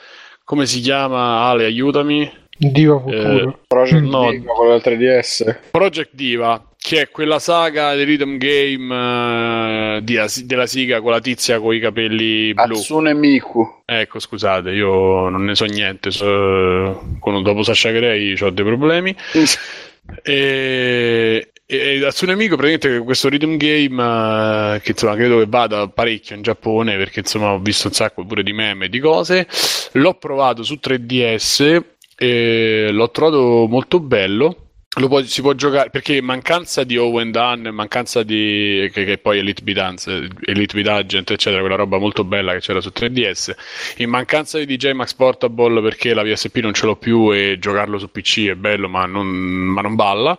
come 0.44 0.66
si 0.66 0.80
chiama? 0.80 1.48
Ale, 1.48 1.66
aiutami. 1.66 2.47
Diva 2.58 3.00
Futuro. 3.00 3.50
Eh, 3.50 3.58
Project 3.68 4.02
no, 4.02 4.32
Diva 4.32 4.54
con 4.54 4.68
la 4.68 4.76
3DS. 4.78 5.58
Project 5.72 6.10
Diva, 6.14 6.68
che 6.78 7.02
è 7.02 7.10
quella 7.10 7.40
saga 7.40 7.96
di 7.96 8.04
rhythm 8.04 8.38
game 8.38 9.98
uh, 9.98 10.00
di, 10.02 10.18
della 10.46 10.66
siga 10.66 11.02
con 11.02 11.12
la 11.12 11.20
tizia 11.20 11.60
con 11.60 11.76
i 11.76 11.80
capelli 11.80 12.54
blu. 12.54 12.76
Atsune 12.76 13.14
Miku. 13.14 13.82
Ecco, 13.86 14.20
scusate, 14.20 14.72
io 14.72 15.30
non 15.30 15.44
ne 15.44 15.56
so 15.56 15.66
niente. 15.66 16.12
So, 16.12 17.18
quando, 17.20 17.42
dopo 17.42 17.62
Sasha 17.62 17.92
Grey 17.92 18.36
ho 18.40 18.50
dei 18.50 18.66
problemi. 18.66 19.16
e, 20.24 21.52
e 21.66 22.06
Atsune 22.06 22.36
Miku 22.36 22.56
praticamente 22.56 23.04
questo 23.04 23.30
rhythm 23.30 23.58
game 23.58 24.02
uh, 24.02 24.80
che 24.80 24.92
insomma 24.92 25.16
credo 25.16 25.40
che 25.40 25.46
vada 25.48 25.88
parecchio 25.90 26.36
in 26.36 26.42
Giappone 26.42 26.96
perché 26.96 27.20
insomma 27.20 27.52
ho 27.52 27.60
visto 27.60 27.88
un 27.88 27.94
sacco 27.94 28.26
pure 28.26 28.42
di 28.42 28.54
meme 28.54 28.86
e 28.86 28.90
di 28.90 29.00
cose 29.00 29.46
l'ho 29.92 30.14
provato 30.14 30.64
su 30.64 30.80
3DS 30.82 31.82
e 32.18 32.90
l'ho 32.92 33.12
trovato 33.12 33.68
molto 33.70 34.00
bello. 34.00 34.64
Lo 35.00 35.08
può, 35.10 35.22
si 35.22 35.42
può 35.42 35.54
giocare 35.54 35.92
perché 35.92 36.20
mancanza 36.24 36.84
di 36.84 36.98
Owen 36.98 37.30
Dunn, 37.30 37.68
mancanza 37.68 38.24
di 38.24 38.90
che, 38.92 39.06
che 39.06 39.20
poi 39.20 39.38
Elite 39.38 39.62
Beat, 39.62 39.78
Dance, 39.78 40.28
Elite 40.44 40.74
Beat 40.74 40.88
Agent, 40.88 41.30
eccetera, 41.30 41.62
quella 41.62 41.76
roba 41.76 42.00
molto 42.00 42.24
bella 42.24 42.54
che 42.54 42.62
c'era 42.62 42.82
su 42.82 42.90
3DS. 42.92 43.54
In 43.98 44.10
mancanza 44.10 44.58
di 44.58 44.66
DJ 44.66 44.94
Max 44.94 45.14
Portable 45.14 45.84
perché 45.84 46.16
la 46.16 46.24
VSP 46.24 46.58
non 46.58 46.74
ce 46.74 46.88
l'ho 46.88 46.96
più 46.96 47.32
e 47.32 47.58
giocarlo 47.60 48.00
su 48.00 48.10
PC 48.10 48.48
è 48.48 48.56
bello, 48.56 48.90
ma 48.90 49.06
non, 49.06 49.28
ma 49.28 49.82
non 49.82 49.94
balla. 49.94 50.36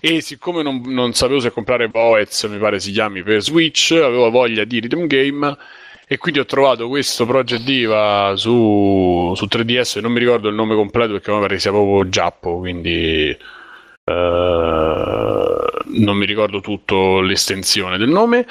E 0.00 0.22
siccome 0.22 0.62
non, 0.62 0.80
non 0.86 1.12
sapevo 1.12 1.40
se 1.40 1.50
comprare 1.50 1.88
Voez, 1.88 2.44
mi 2.44 2.56
pare 2.56 2.80
si 2.80 2.92
chiami 2.92 3.22
per 3.22 3.42
Switch, 3.42 3.90
avevo 3.90 4.30
voglia 4.30 4.64
di 4.64 4.80
rhythm 4.80 5.06
game 5.06 5.58
e 6.12 6.18
quindi 6.18 6.40
ho 6.40 6.44
trovato 6.44 6.88
questo 6.88 7.24
Project 7.24 7.62
Diva 7.62 8.32
su, 8.34 9.32
su 9.36 9.46
3DS, 9.48 10.00
non 10.00 10.10
mi 10.10 10.18
ricordo 10.18 10.48
il 10.48 10.56
nome 10.56 10.74
completo 10.74 11.12
perché 11.12 11.30
mi 11.30 11.38
pare 11.38 11.60
sia 11.60 11.70
proprio 11.70 12.08
Giappo, 12.08 12.58
quindi 12.58 13.36
uh, 14.06 14.12
non 14.12 16.16
mi 16.16 16.26
ricordo 16.26 16.60
tutto 16.60 17.20
l'estensione 17.20 17.96
del 17.96 18.08
nome. 18.08 18.44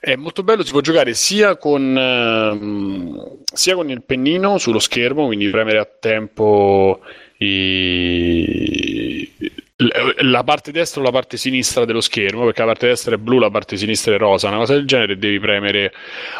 È 0.00 0.16
molto 0.16 0.42
bello, 0.42 0.64
si 0.64 0.72
può 0.72 0.80
giocare 0.80 1.14
sia 1.14 1.56
con, 1.56 1.94
uh, 1.94 3.44
sia 3.52 3.76
con 3.76 3.88
il 3.88 4.02
pennino 4.02 4.58
sullo 4.58 4.80
schermo, 4.80 5.26
quindi 5.26 5.48
premere 5.48 5.78
a 5.78 5.84
tempo 5.84 7.02
i, 7.36 9.30
la 9.78 10.42
parte 10.42 10.72
destra 10.72 11.02
o 11.02 11.04
la 11.04 11.10
parte 11.10 11.36
sinistra 11.36 11.84
dello 11.84 12.00
schermo, 12.00 12.44
perché 12.44 12.60
la 12.60 12.66
parte 12.68 12.86
destra 12.86 13.14
è 13.14 13.18
blu, 13.18 13.38
la 13.38 13.50
parte 13.50 13.76
sinistra 13.76 14.14
è 14.14 14.18
rosa, 14.18 14.48
una 14.48 14.58
cosa 14.58 14.72
del 14.72 14.86
genere, 14.86 15.18
devi 15.18 15.38
premere 15.38 15.92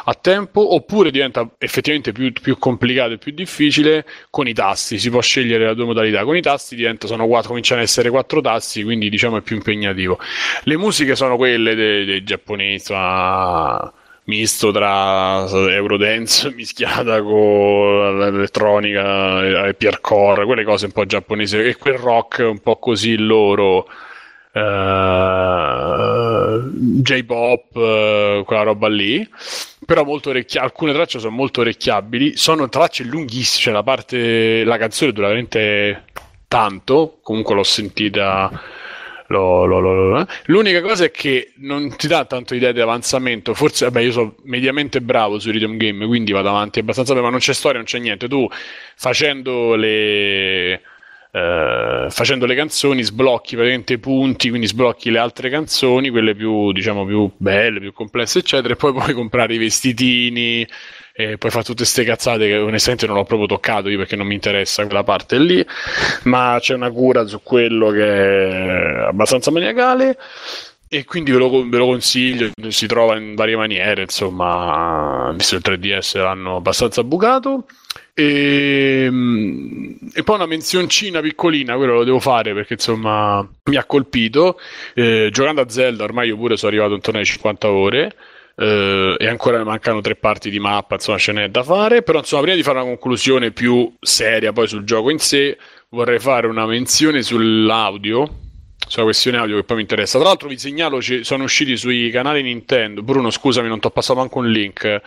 a 0.05 0.15
tempo, 0.15 0.75
oppure 0.75 1.11
diventa 1.11 1.47
effettivamente 1.59 2.13
più, 2.13 2.33
più 2.33 2.57
complicato 2.59 3.13
e 3.13 3.19
più 3.19 3.33
difficile 3.33 4.07
con 4.31 4.49
i 4.49 4.55
tasti, 4.55 4.99
si 4.99 5.11
può 5.11 5.21
scegliere 5.21 5.67
le 5.67 5.75
due 5.75 5.85
modalità, 5.85 6.25
con 6.25 6.37
i 6.37 6.41
tasti 6.41 6.77
diventa, 6.77 7.07
sono 7.07 7.27
cominciano 7.27 7.81
ad 7.81 7.87
essere 7.87 8.09
quattro 8.09 8.41
tasti, 8.41 8.83
quindi 8.83 9.11
diciamo 9.11 9.37
è 9.37 9.43
più 9.43 9.57
impegnativo. 9.57 10.19
Le 10.63 10.77
musiche 10.79 11.15
sono 11.15 11.37
quelle 11.37 11.75
dei, 11.75 12.05
dei 12.07 12.23
giapponesi, 12.25 12.93
ma 12.93 13.93
misto 14.27 14.71
tra 14.71 15.47
Eurodance 15.51 16.53
mischiata 16.55 17.23
con 17.23 18.19
l'elettronica 18.19 19.67
e 19.67 19.75
Piercore, 19.75 20.45
quelle 20.45 20.65
cose 20.65 20.87
un 20.87 20.93
po' 20.93 21.07
giapponesi 21.07 21.59
e 21.59 21.77
quel 21.77 21.99
rock 21.99 22.45
un 22.49 22.61
po' 22.61 22.77
così 22.79 23.17
loro. 23.17 23.89
Uh, 24.57 24.63
J-pop, 27.03 27.77
uh, 27.77 28.43
quella 28.45 28.63
roba 28.63 28.89
lì, 28.89 29.29
però 29.85 30.03
molto 30.03 30.31
orecchia- 30.31 30.63
alcune 30.63 30.95
tracce 30.95 31.19
sono 31.19 31.35
molto 31.35 31.61
orecchiabili. 31.61 32.39
Sono 32.39 32.67
tracce 32.71 33.05
lunghissime, 33.05 33.63
cioè 33.65 33.75
la 33.75 33.83
parte, 33.83 34.65
la 34.65 34.79
canzone 34.79 35.13
dura 35.13 35.27
veramente 35.27 36.05
tanto. 36.49 37.19
Comunque 37.23 37.55
l'ho 37.55 37.65
sentita 37.65 38.51
lo, 39.29 39.65
lo, 39.65 39.81
lo. 39.81 40.27
L'unica 40.47 40.81
cosa 40.83 41.05
è 41.05 41.11
che 41.11 41.53
non 41.57 41.95
ti 41.97 42.07
dà 42.07 42.25
tanto 42.25 42.55
idea 42.55 42.73
di 42.73 42.81
avanzamento. 42.81 43.55
Forse, 43.55 43.87
vabbè, 43.87 44.01
io 44.01 44.13
sono 44.13 44.35
mediamente 44.45 45.01
bravo 45.01 45.39
sui 45.39 45.53
rhythm 45.53 45.77
game, 45.77 46.07
quindi 46.07 46.33
vado 46.33 46.49
avanti 46.49 46.79
abbastanza 46.79 47.13
bene, 47.13 47.25
ma 47.25 47.31
non 47.31 47.41
c'è 47.41 47.53
storia, 47.53 47.79
non 47.79 47.87
c'è 47.87 47.99
niente. 47.99 48.29
Tu 48.29 48.49
facendo 48.97 49.75
le. 49.75 50.81
Uh, 51.37 52.09
facendo 52.09 52.47
le 52.47 52.55
canzoni 52.55 53.03
sblocchi 53.03 53.57
praticamente 53.57 53.93
i 53.93 53.99
punti, 53.99 54.49
quindi 54.49 54.67
sblocchi 54.67 55.11
le 55.11 55.19
altre 55.19 55.51
canzoni, 55.51 56.09
quelle 56.09 56.35
più, 56.35 56.73
diciamo, 56.73 57.05
più 57.05 57.31
belle, 57.37 57.79
più 57.79 57.93
complesse, 57.93 58.39
eccetera, 58.39 58.73
e 58.73 58.77
poi 58.77 58.93
puoi 58.95 59.13
comprare 59.13 59.53
i 59.53 59.59
vestitini, 59.59 60.67
e 61.19 61.39
poi 61.39 61.51
fa 61.51 61.61
tutte 61.61 61.77
queste 61.77 62.05
cazzate 62.05 62.47
che 62.47 62.59
onestamente 62.59 63.07
non 63.07 63.17
ho 63.17 63.25
proprio 63.25 63.49
toccato 63.49 63.89
io 63.89 63.97
perché 63.97 64.17
non 64.17 64.27
mi 64.27 64.35
interessa 64.35 64.85
quella 64.85 65.03
parte 65.03 65.39
lì, 65.39 65.65
ma 66.25 66.59
c'è 66.61 66.75
una 66.75 66.91
cura 66.91 67.27
su 67.27 67.41
quello 67.43 67.91
che 67.91 68.05
è 68.05 69.05
abbastanza 69.07 69.51
maniacale 69.51 70.19
e 70.89 71.05
quindi 71.05 71.33
ve 71.33 71.39
lo, 71.39 71.67
ve 71.67 71.78
lo, 71.78 71.86
consiglio, 71.86 72.51
si 72.69 72.86
trova 72.86 73.17
in 73.17 73.35
varie 73.35 73.57
maniere, 73.57 74.03
insomma, 74.03 75.33
visto 75.35 75.57
il 75.57 75.62
3DS 75.65 76.19
l'hanno 76.19 76.57
abbastanza 76.57 77.03
bucato. 77.03 77.67
E, 78.12 79.11
e, 80.15 80.23
poi 80.23 80.36
una 80.36 80.47
menzioncina 80.47 81.20
piccolina, 81.20 81.77
quello 81.77 81.95
lo 81.95 82.05
devo 82.05 82.20
fare 82.20 82.53
perché 82.55 82.75
insomma 82.75 83.47
mi 83.65 83.77
ha 83.77 83.85
colpito. 83.85 84.61
Eh, 84.95 85.31
giocando 85.33 85.62
a 85.62 85.69
Zelda, 85.69 86.05
ormai 86.05 86.28
io 86.28 86.36
pure 86.36 86.57
sono 86.57 86.70
arrivato 86.70 86.95
intorno 86.95 87.19
alle 87.19 87.28
50 87.28 87.70
ore 87.70 88.15
eh, 88.57 89.17
e 89.18 89.26
ancora 89.28 89.62
mancano 89.62 90.01
tre 90.01 90.17
parti 90.17 90.51
di 90.51 90.59
mappa, 90.59 90.94
insomma 90.94 91.18
ce 91.18 91.33
n'è 91.33 91.49
da 91.51 91.62
fare, 91.62 92.02
però 92.02 92.18
insomma 92.18 92.43
prima 92.43 92.57
di 92.57 92.62
fare 92.62 92.78
una 92.78 92.86
conclusione 92.86 93.51
più 93.51 93.93
seria 94.01 94.52
poi 94.52 94.67
sul 94.67 94.85
gioco 94.85 95.10
in 95.10 95.18
sé, 95.18 95.59
vorrei 95.91 96.18
fare 96.18 96.47
una 96.47 96.67
menzione 96.67 97.23
sull'audio, 97.23 98.44
sulla 98.89 99.05
questione 99.05 99.36
audio 99.36 99.57
che 99.57 99.65
poi 99.65 99.76
mi 99.76 99.83
interessa. 99.83 100.18
Tra 100.18 100.28
l'altro 100.28 100.49
vi 100.49 100.59
segnalo, 100.59 101.02
ci 101.02 101.23
sono 101.23 101.44
usciti 101.44 101.76
sui 101.76 102.10
canali 102.10 102.43
Nintendo, 102.43 103.02
Bruno 103.02 103.31
scusami 103.31 103.68
non 103.68 103.78
ti 103.78 103.86
ho 103.86 103.91
passato 103.91 104.18
manco 104.18 104.39
un 104.39 104.51
link, 104.51 105.02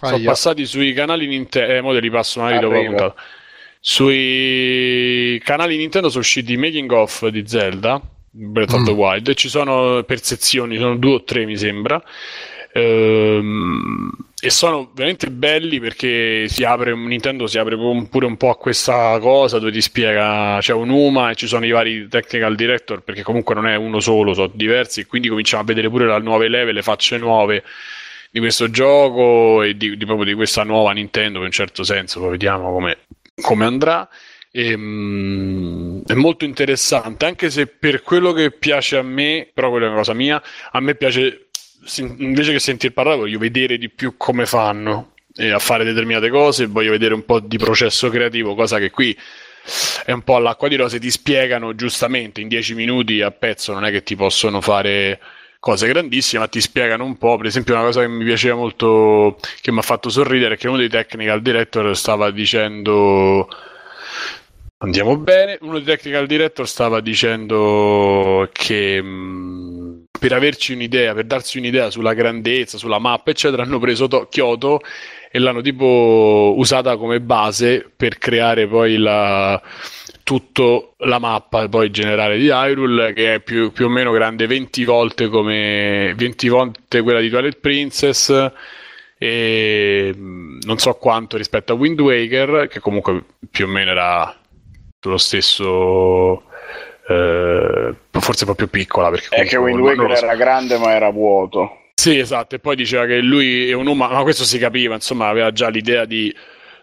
sono 0.00 0.16
ah, 0.16 0.20
passati 0.24 0.64
sui 0.64 0.92
canali 0.92 1.26
Nintendo, 1.26 1.72
eh, 1.72 1.80
mo 1.80 1.92
te 1.92 2.00
li 2.00 2.10
passo 2.10 2.40
magari 2.40 2.60
dopo 2.60 2.74
la 2.74 2.84
puntata. 2.84 3.14
Sui 3.84 5.40
canali 5.44 5.76
Nintendo 5.76 6.08
sono 6.08 6.20
usciti 6.20 6.52
i 6.52 6.56
making 6.56 6.92
of 6.92 7.26
di 7.26 7.42
Zelda, 7.48 8.00
Breath 8.30 8.72
of 8.74 8.84
the 8.84 8.92
mm. 8.92 8.96
Wild, 8.96 9.34
ci 9.34 9.48
sono 9.48 10.04
per 10.04 10.22
sezioni, 10.22 10.76
sono 10.78 10.96
due 10.96 11.14
o 11.14 11.24
tre 11.24 11.44
mi 11.44 11.56
sembra, 11.56 12.00
Ehm, 12.74 14.10
e 14.44 14.50
sono 14.50 14.90
veramente 14.94 15.30
belli 15.30 15.78
perché 15.78 16.48
si 16.48 16.64
apre, 16.64 16.96
Nintendo 16.96 17.46
si 17.46 17.58
apre 17.58 17.76
pure 17.76 18.26
un 18.26 18.36
po' 18.36 18.50
a 18.50 18.56
questa 18.56 19.18
cosa 19.20 19.58
dove 19.58 19.70
ti 19.70 19.80
spiega, 19.80 20.58
c'è 20.60 20.72
un 20.72 20.88
UMA 20.88 21.30
e 21.30 21.34
ci 21.36 21.46
sono 21.46 21.64
i 21.64 21.70
vari 21.70 22.08
technical 22.08 22.56
director 22.56 23.02
perché 23.02 23.22
comunque 23.22 23.54
non 23.54 23.68
è 23.68 23.76
uno 23.76 24.00
solo, 24.00 24.34
sono 24.34 24.50
diversi 24.52 25.00
e 25.00 25.06
quindi 25.06 25.28
cominciamo 25.28 25.62
a 25.62 25.66
vedere 25.66 25.88
pure 25.88 26.06
le 26.06 26.18
nuove 26.18 26.48
leve, 26.48 26.72
le 26.72 26.82
facce 26.82 27.18
nuove 27.18 27.62
di 28.32 28.40
questo 28.40 28.68
gioco 28.70 29.62
e 29.62 29.76
di, 29.76 29.96
di, 29.96 30.04
proprio 30.06 30.26
di 30.26 30.34
questa 30.34 30.64
nuova 30.64 30.90
Nintendo 30.92 31.38
in 31.38 31.44
un 31.44 31.50
certo 31.52 31.84
senso, 31.84 32.18
poi 32.18 32.30
vediamo 32.30 32.72
come, 32.72 32.98
come 33.40 33.64
andrà. 33.64 34.08
E, 34.50 34.74
um, 34.74 36.02
è 36.04 36.14
molto 36.14 36.44
interessante, 36.44 37.26
anche 37.26 37.48
se 37.48 37.66
per 37.68 38.02
quello 38.02 38.32
che 38.32 38.50
piace 38.50 38.96
a 38.96 39.02
me, 39.02 39.48
però 39.52 39.70
quella 39.70 39.86
è 39.86 39.88
una 39.88 39.98
cosa 39.98 40.14
mia, 40.14 40.42
a 40.72 40.80
me 40.80 40.94
piace 40.94 41.48
invece 41.98 42.52
che 42.52 42.58
sentir 42.58 42.92
parlare 42.92 43.16
voglio 43.16 43.38
vedere 43.38 43.78
di 43.78 43.88
più 43.88 44.16
come 44.16 44.46
fanno 44.46 45.12
eh, 45.34 45.50
a 45.50 45.58
fare 45.58 45.84
determinate 45.84 46.28
cose, 46.28 46.66
voglio 46.66 46.90
vedere 46.90 47.14
un 47.14 47.24
po' 47.24 47.40
di 47.40 47.56
processo 47.56 48.08
creativo, 48.08 48.54
cosa 48.54 48.78
che 48.78 48.90
qui 48.90 49.16
è 50.04 50.12
un 50.12 50.22
po' 50.22 50.36
all'acqua 50.36 50.68
di 50.68 50.76
rose, 50.76 50.98
ti 50.98 51.10
spiegano 51.10 51.74
giustamente 51.74 52.40
in 52.40 52.48
dieci 52.48 52.74
minuti 52.74 53.20
a 53.20 53.30
pezzo, 53.30 53.72
non 53.72 53.84
è 53.84 53.90
che 53.90 54.02
ti 54.02 54.16
possono 54.16 54.60
fare 54.60 55.20
cose 55.62 55.86
grandissime, 55.86 56.42
ma 56.42 56.48
ti 56.48 56.60
spiegano 56.60 57.04
un 57.04 57.16
po'. 57.16 57.36
Per 57.36 57.46
esempio, 57.46 57.74
una 57.74 57.84
cosa 57.84 58.00
che 58.00 58.08
mi 58.08 58.24
piaceva 58.24 58.56
molto, 58.56 59.38
che 59.60 59.70
mi 59.70 59.78
ha 59.78 59.82
fatto 59.82 60.10
sorridere, 60.10 60.54
è 60.54 60.56
che 60.58 60.66
uno 60.66 60.76
dei 60.76 60.88
technical 60.88 61.40
director 61.40 61.96
stava 61.96 62.32
dicendo. 62.32 63.48
Andiamo 64.78 65.16
bene. 65.16 65.58
Uno 65.60 65.74
dei 65.74 65.84
technical 65.84 66.26
director 66.26 66.66
stava 66.66 67.00
dicendo 67.00 68.48
che 68.52 69.00
mh, 69.00 70.06
per 70.22 70.34
averci 70.34 70.72
un'idea, 70.72 71.14
per 71.14 71.24
darsi 71.24 71.58
un'idea 71.58 71.90
sulla 71.90 72.14
grandezza, 72.14 72.78
sulla 72.78 73.00
mappa, 73.00 73.32
eccetera, 73.32 73.64
hanno 73.64 73.80
preso 73.80 74.06
to- 74.06 74.28
Kyoto 74.30 74.80
e 75.32 75.40
l'hanno 75.40 75.60
tipo 75.62 76.54
usata 76.56 76.96
come 76.96 77.20
base 77.20 77.90
per 77.96 78.18
creare 78.18 78.68
poi 78.68 78.98
la, 78.98 79.60
tutto 80.22 80.94
la 80.98 81.18
mappa 81.18 81.68
poi 81.68 81.90
generale 81.90 82.38
di 82.38 82.46
Hyrule 82.46 83.12
che 83.14 83.34
è 83.34 83.40
più, 83.40 83.72
più, 83.72 83.86
o 83.86 83.88
meno 83.88 84.12
grande 84.12 84.46
20 84.46 84.84
volte 84.84 85.26
come 85.26 86.14
20 86.16 86.48
volte 86.48 87.00
quella 87.00 87.18
di 87.18 87.28
Twilight 87.28 87.58
Princess 87.58 88.52
e 89.18 90.14
non 90.16 90.78
so 90.78 90.94
quanto 90.94 91.36
rispetto 91.36 91.72
a 91.72 91.76
Wind 91.76 91.98
Waker 92.00 92.68
che 92.68 92.78
comunque 92.78 93.24
più 93.50 93.64
o 93.64 93.68
meno 93.68 93.90
era 93.90 94.36
lo 95.00 95.18
stesso 95.18 96.44
eh, 97.08 97.94
forse 98.22 98.46
più 98.54 98.68
piccola. 98.68 99.10
Perché 99.10 99.34
è 99.34 99.44
che 99.44 99.56
Wind 99.56 99.80
Waker 99.80 100.10
era 100.10 100.34
grande 100.36 100.78
ma 100.78 100.94
era 100.94 101.10
vuoto. 101.10 101.78
Sì, 101.94 102.18
esatto, 102.18 102.54
e 102.54 102.58
poi 102.58 102.74
diceva 102.74 103.04
che 103.04 103.18
lui 103.18 103.68
è 103.68 103.74
un 103.74 103.86
umano, 103.86 104.14
ma 104.14 104.22
questo 104.22 104.44
si 104.44 104.58
capiva, 104.58 104.94
insomma, 104.94 105.28
aveva 105.28 105.52
già 105.52 105.68
l'idea 105.68 106.04
di, 106.04 106.34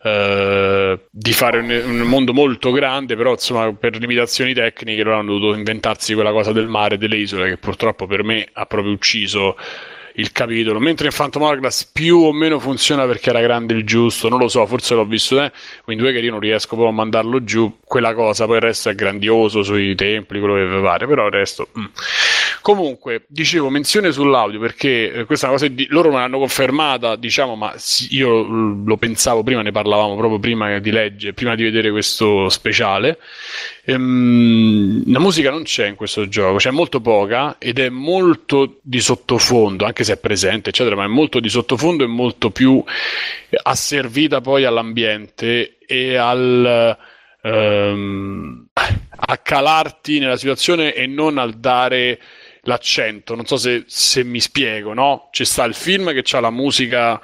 uh, 0.04 1.00
di 1.10 1.34
fare 1.34 1.60
un, 1.60 1.70
un, 1.70 2.08
mondo 2.08 2.32
molto 2.32 2.72
grande, 2.72 3.16
però 3.16 3.32
insomma, 3.32 3.74
per 3.74 3.98
limitazioni 3.98 4.54
tecniche 4.54 5.04
loro 5.04 5.18
hanno 5.18 5.34
dovuto 5.34 5.58
inventarsi 5.58 6.14
quella 6.14 6.32
cosa 6.32 6.54
del 6.54 6.68
mare 6.68 6.96
e 6.96 6.98
delle 6.98 7.18
isole 7.18 7.50
che 7.50 7.58
purtroppo 7.58 8.06
per 8.06 8.24
me 8.24 8.48
ha 8.54 8.66
proprio 8.66 8.94
ucciso 8.94 9.58
il 10.16 10.32
capitolo, 10.32 10.80
mentre 10.80 11.08
in 11.08 11.14
Phantom 11.16 11.44
Hourglass 11.44 11.86
più 11.86 12.18
o 12.18 12.32
meno 12.32 12.60
funziona 12.60 13.06
perché 13.06 13.30
era 13.30 13.42
grande 13.42 13.74
il 13.74 13.86
giusto, 13.86 14.30
non 14.30 14.40
lo 14.40 14.48
so, 14.48 14.66
forse 14.66 14.96
l'ho 14.96 15.06
visto, 15.06 15.42
eh? 15.42 15.52
quindi 15.84 16.04
due 16.04 16.12
che 16.12 16.20
io 16.20 16.32
non 16.32 16.40
riesco 16.40 16.70
proprio 16.70 16.90
a 16.90 16.94
mandarlo 16.94 17.44
giù, 17.44 17.80
quella 17.84 18.14
cosa, 18.14 18.46
poi 18.46 18.56
il 18.56 18.62
resto 18.62 18.90
è 18.90 18.96
grandioso 18.96 19.64
sui 19.64 19.96
templi, 19.96 20.40
quello 20.40 20.56
che 20.56 20.68
vi 20.68 20.82
pare, 20.82 21.08
però 21.08 21.26
il 21.26 21.32
resto... 21.32 21.68
Mm. 21.78 21.86
Comunque, 22.62 23.26
dicevo, 23.28 23.70
menzione 23.70 24.12
sull'audio 24.12 24.60
perché 24.60 25.12
eh, 25.12 25.26
questa 25.26 25.46
è 25.46 25.50
una 25.50 25.58
cosa 25.58 25.72
di, 25.72 25.88
loro 25.90 26.10
me 26.10 26.18
l'hanno 26.18 26.40
confermata, 26.40 27.16
diciamo, 27.16 27.56
ma 27.56 27.74
io 28.10 28.44
lo 28.44 28.98
pensavo 28.98 29.44
prima, 29.44 29.62
ne 29.62 29.72
parlavamo 29.72 30.16
proprio 30.16 30.40
prima 30.40 30.80
di 30.80 30.92
leggere, 30.92 31.34
prima 31.34 31.56
di 31.56 31.64
vedere 31.64 31.90
questo 31.92 32.50
speciale. 32.50 33.20
Ehm, 33.86 35.04
la 35.12 35.20
musica 35.20 35.50
non 35.52 35.64
c'è 35.64 35.88
in 35.88 35.96
questo 35.96 36.28
gioco, 36.28 36.58
c'è 36.58 36.72
molto 36.72 37.00
poca 37.00 37.56
ed 37.60 37.80
è 37.80 37.90
molto 37.90 38.80
di 38.82 39.00
sottofondo, 39.00 39.86
anche 39.86 40.04
se 40.04 40.14
è 40.14 40.18
presente, 40.18 40.70
eccetera, 40.70 40.96
ma 40.96 41.06
è 41.06 41.08
molto 41.08 41.40
di 41.40 41.50
sottofondo 41.50 42.04
e 42.04 42.08
molto 42.08 42.52
più 42.52 42.84
asservita 43.64 44.42
poi 44.42 44.66
all'ambiente 44.66 45.78
e 45.86 46.16
al 46.16 46.98
ehm, 47.42 48.68
a 48.74 49.38
calarti 49.38 50.20
nella 50.20 50.38
situazione 50.38 50.94
e 50.94 51.06
non 51.06 51.38
al 51.38 51.54
dare 51.56 52.20
l'accento. 52.62 53.36
Non 53.36 53.46
so 53.46 53.58
se, 53.58 53.84
se 53.88 54.24
mi 54.24 54.40
spiego, 54.40 54.94
no? 54.94 55.30
C'è 55.32 55.44
sta 55.44 55.64
il 55.64 55.74
film 55.74 56.14
che 56.14 56.24
ha 56.36 56.40
la 56.40 56.52
musica 56.52 57.22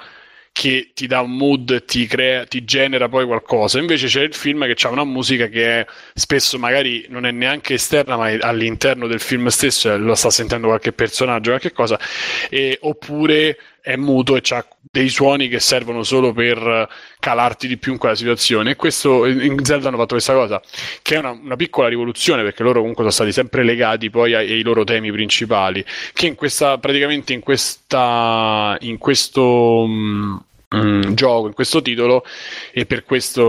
che 0.56 0.92
ti 0.94 1.06
dà 1.06 1.20
un 1.20 1.36
mood, 1.36 1.84
ti, 1.84 2.06
crea, 2.06 2.46
ti 2.46 2.64
genera 2.64 3.10
poi 3.10 3.26
qualcosa. 3.26 3.78
Invece 3.78 4.06
c'è 4.06 4.22
il 4.22 4.32
film 4.34 4.64
che 4.64 4.86
ha 4.86 4.90
una 4.90 5.04
musica 5.04 5.48
che 5.48 5.80
è, 5.80 5.86
spesso 6.14 6.58
magari 6.58 7.04
non 7.10 7.26
è 7.26 7.30
neanche 7.30 7.74
esterna, 7.74 8.16
ma 8.16 8.30
è 8.30 8.38
all'interno 8.40 9.06
del 9.06 9.20
film 9.20 9.48
stesso, 9.48 9.94
lo 9.98 10.14
sta 10.14 10.30
sentendo 10.30 10.68
qualche 10.68 10.92
personaggio, 10.92 11.50
qualche 11.50 11.72
cosa, 11.72 12.00
e, 12.48 12.78
oppure 12.80 13.58
è 13.86 13.94
muto 13.94 14.34
e 14.34 14.42
ha 14.48 14.66
dei 14.90 15.08
suoni 15.08 15.46
che 15.46 15.60
servono 15.60 16.02
solo 16.02 16.32
per 16.32 16.88
calarti 17.20 17.68
di 17.68 17.76
più 17.76 17.92
in 17.92 17.98
quella 17.98 18.16
situazione. 18.16 18.72
E 18.72 18.76
questo 18.76 19.26
in 19.26 19.64
Zelda 19.64 19.86
hanno 19.86 19.96
fatto 19.96 20.14
questa 20.14 20.32
cosa, 20.32 20.60
che 21.02 21.14
è 21.14 21.18
una, 21.18 21.30
una 21.30 21.54
piccola 21.54 21.86
rivoluzione, 21.86 22.42
perché 22.42 22.64
loro 22.64 22.80
comunque 22.80 23.04
sono 23.04 23.14
stati 23.14 23.30
sempre 23.30 23.62
legati 23.62 24.10
poi 24.10 24.34
ai, 24.34 24.54
ai 24.54 24.62
loro 24.62 24.82
temi 24.82 25.12
principali, 25.12 25.84
che 26.12 26.26
in 26.26 26.34
questa, 26.34 26.78
praticamente 26.78 27.32
in 27.32 27.38
questa, 27.40 28.76
in 28.80 28.98
questo... 28.98 29.84
Mm, 29.86 30.34
mm, 30.74 31.02
gioco 31.12 31.46
in 31.46 31.54
questo 31.54 31.80
titolo 31.80 32.24
e 32.72 32.86
per 32.86 33.04
questa 33.04 33.40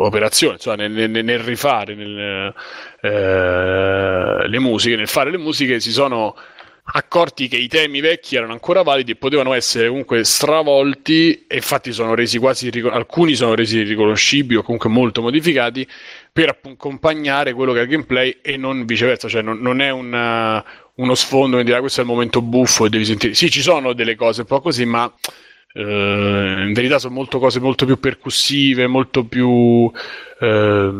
operazione, 0.00 0.56
cioè 0.56 0.76
nel, 0.76 0.90
nel, 0.92 1.10
nel 1.10 1.40
rifare 1.40 1.94
nel, 1.94 2.54
eh, 3.02 4.48
le 4.48 4.58
musiche, 4.58 4.96
nel 4.96 5.08
fare 5.08 5.30
le 5.30 5.36
musiche 5.36 5.78
si 5.78 5.92
sono 5.92 6.34
accorti 6.82 7.48
che 7.48 7.56
i 7.56 7.68
temi 7.68 8.00
vecchi 8.00 8.36
erano 8.36 8.52
ancora 8.52 8.82
validi 8.82 9.12
e 9.12 9.16
potevano 9.16 9.52
essere 9.52 9.88
comunque 9.88 10.24
stravolti 10.24 11.46
e 11.46 11.56
infatti 11.56 11.92
sono 11.92 12.14
resi 12.14 12.38
quasi 12.38 12.70
alcuni 12.90 13.34
sono 13.34 13.54
resi 13.54 13.82
riconoscibili 13.82 14.58
o 14.58 14.62
comunque 14.62 14.88
molto 14.90 15.22
modificati 15.22 15.86
per 16.32 16.58
accompagnare 16.62 17.52
quello 17.52 17.72
che 17.72 17.80
è 17.80 17.82
il 17.82 17.88
gameplay 17.88 18.38
e 18.40 18.56
non 18.56 18.84
viceversa, 18.84 19.28
cioè 19.28 19.42
non, 19.42 19.58
non 19.58 19.80
è 19.80 19.90
una, 19.90 20.64
uno 20.94 21.14
sfondo 21.14 21.56
che 21.56 21.64
dirà 21.64 21.80
questo 21.80 22.00
è 22.00 22.04
il 22.04 22.10
momento 22.10 22.40
buffo 22.40 22.86
e 22.86 22.88
devi 22.88 23.04
sentire. 23.04 23.34
Sì, 23.34 23.50
ci 23.50 23.62
sono 23.62 23.92
delle 23.92 24.14
cose 24.14 24.42
un 24.42 24.46
po' 24.46 24.60
così, 24.60 24.84
ma 24.84 25.12
eh, 25.72 25.80
in 25.82 26.72
verità 26.72 26.98
sono 26.98 27.14
molto 27.14 27.38
cose 27.38 27.60
molto 27.60 27.84
più 27.84 27.98
percussive, 27.98 28.86
molto 28.86 29.24
più 29.24 29.90
eh, 30.40 30.94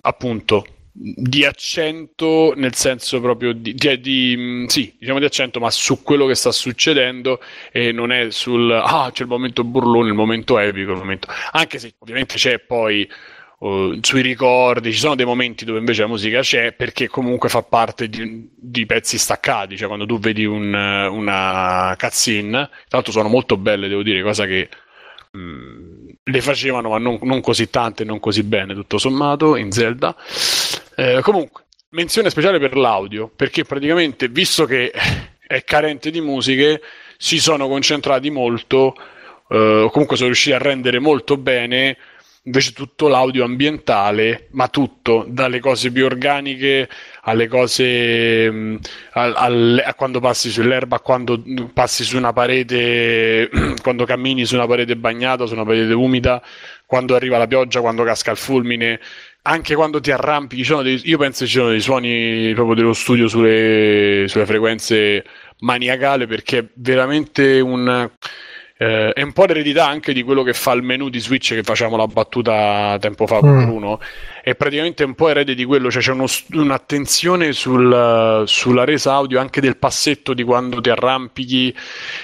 appunto 0.00 0.66
di 0.98 1.44
accento 1.44 2.54
nel 2.56 2.74
senso 2.74 3.20
proprio 3.20 3.52
di, 3.52 3.74
di, 3.74 4.00
di, 4.00 4.34
mm, 4.36 4.64
sì, 4.66 4.94
diciamo 4.98 5.18
di 5.18 5.26
accento, 5.26 5.60
ma 5.60 5.70
su 5.70 6.02
quello 6.02 6.26
che 6.26 6.34
sta 6.34 6.50
succedendo 6.52 7.40
e 7.70 7.92
non 7.92 8.12
è 8.12 8.30
sul 8.30 8.70
ah, 8.70 9.10
c'è 9.12 9.22
il 9.22 9.28
momento 9.28 9.62
burlone, 9.62 10.08
il 10.08 10.14
momento 10.14 10.58
epico, 10.58 10.92
il 10.92 10.98
momento... 10.98 11.28
anche 11.52 11.78
se 11.78 11.94
ovviamente 11.98 12.36
c'è 12.36 12.60
poi 12.60 13.06
uh, 13.58 13.98
sui 14.00 14.22
ricordi, 14.22 14.92
ci 14.92 14.98
sono 14.98 15.14
dei 15.14 15.26
momenti 15.26 15.66
dove 15.66 15.78
invece 15.80 16.00
la 16.00 16.08
musica 16.08 16.40
c'è 16.40 16.72
perché 16.72 17.08
comunque 17.08 17.50
fa 17.50 17.62
parte 17.62 18.08
di, 18.08 18.48
di 18.56 18.86
pezzi 18.86 19.18
staccati, 19.18 19.76
cioè 19.76 19.88
quando 19.88 20.06
tu 20.06 20.18
vedi 20.18 20.46
un, 20.46 20.72
una 20.72 21.94
cutscene, 21.98 22.50
tra 22.50 22.68
l'altro 22.88 23.12
sono 23.12 23.28
molto 23.28 23.58
belle, 23.58 23.88
devo 23.88 24.02
dire, 24.02 24.22
cosa 24.22 24.46
che 24.46 24.68
Mm, 25.36 26.08
le 26.22 26.40
facevano, 26.40 26.88
ma 26.88 26.98
non, 26.98 27.18
non, 27.22 27.40
così 27.42 27.68
tante 27.68 28.04
non 28.04 28.18
così 28.20 28.42
bene, 28.42 28.74
tutto 28.74 28.96
sommato, 28.96 29.56
in 29.56 29.70
Zelda. 29.70 30.16
Eh, 30.96 31.20
comunque, 31.20 31.64
menzione 31.90 32.30
speciale 32.30 32.58
per 32.58 32.74
l'audio, 32.74 33.28
perché 33.28 33.64
praticamente, 33.64 34.28
visto 34.28 34.64
che 34.64 34.90
è 35.46 35.62
carente 35.62 36.10
di 36.10 36.22
musiche, 36.22 36.80
si 37.18 37.38
sono 37.38 37.68
concentrati 37.68 38.30
molto, 38.30 38.94
eh, 39.48 39.88
comunque 39.92 40.16
sono 40.16 40.28
riusciti 40.28 40.54
a 40.54 40.58
rendere 40.58 40.98
molto 40.98 41.36
bene 41.36 41.96
invece 42.46 42.72
tutto 42.72 43.08
l'audio 43.08 43.44
ambientale, 43.44 44.46
ma 44.52 44.68
tutto, 44.68 45.24
dalle 45.28 45.58
cose 45.58 45.90
più 45.90 46.04
organiche 46.04 46.88
alle 47.22 47.48
cose 47.48 48.50
mh, 48.50 48.78
al, 49.12 49.34
al, 49.36 49.82
a 49.84 49.94
quando 49.94 50.20
passi 50.20 50.50
sull'erba, 50.50 50.96
a 50.96 51.00
quando 51.00 51.42
passi 51.74 52.04
su 52.04 52.16
una 52.16 52.32
parete, 52.32 53.50
quando 53.82 54.04
cammini 54.04 54.44
su 54.44 54.54
una 54.54 54.66
parete 54.66 54.96
bagnata, 54.96 55.46
su 55.46 55.54
una 55.54 55.64
parete 55.64 55.92
umida, 55.92 56.40
quando 56.86 57.16
arriva 57.16 57.36
la 57.36 57.48
pioggia, 57.48 57.80
quando 57.80 58.04
casca 58.04 58.30
il 58.30 58.36
fulmine, 58.36 59.00
anche 59.46 59.74
quando 59.74 60.00
ti 60.00 60.10
arrampichi, 60.10 60.66
dei, 60.82 61.00
io 61.04 61.18
penso 61.18 61.46
ci 61.46 61.52
sono 61.52 61.68
dei 61.70 61.80
suoni 61.80 62.52
proprio 62.54 62.74
dello 62.74 62.92
studio 62.92 63.28
sulle, 63.28 64.24
sulle 64.26 64.46
frequenze 64.46 65.24
maniacale 65.60 66.26
perché 66.26 66.58
è 66.58 66.64
veramente 66.74 67.60
un 67.60 68.10
eh, 68.78 69.12
è 69.12 69.22
un 69.22 69.32
po' 69.32 69.46
l'eredità 69.46 69.86
anche 69.86 70.12
di 70.12 70.22
quello 70.22 70.42
che 70.42 70.52
fa 70.52 70.72
il 70.72 70.82
menu 70.82 71.08
di 71.08 71.18
Switch 71.18 71.54
che 71.54 71.62
facciamo 71.62 71.96
la 71.96 72.06
battuta 72.06 72.98
tempo 73.00 73.26
fa 73.26 73.38
con 73.38 73.56
mm. 73.56 73.64
Bruno 73.64 74.00
è 74.42 74.54
praticamente 74.54 75.02
un 75.04 75.14
po' 75.14 75.28
erede 75.28 75.54
di 75.54 75.64
quello 75.64 75.90
cioè 75.90 76.02
c'è 76.02 76.12
uno, 76.12 76.26
un'attenzione 76.52 77.52
sul, 77.52 78.42
sulla 78.46 78.84
resa 78.84 79.14
audio 79.14 79.40
anche 79.40 79.62
del 79.62 79.78
passetto 79.78 80.34
di 80.34 80.42
quando 80.42 80.82
ti 80.82 80.90
arrampichi 80.90 81.74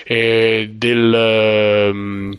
eh, 0.04 0.70
del 0.74 1.90
um, 1.90 2.36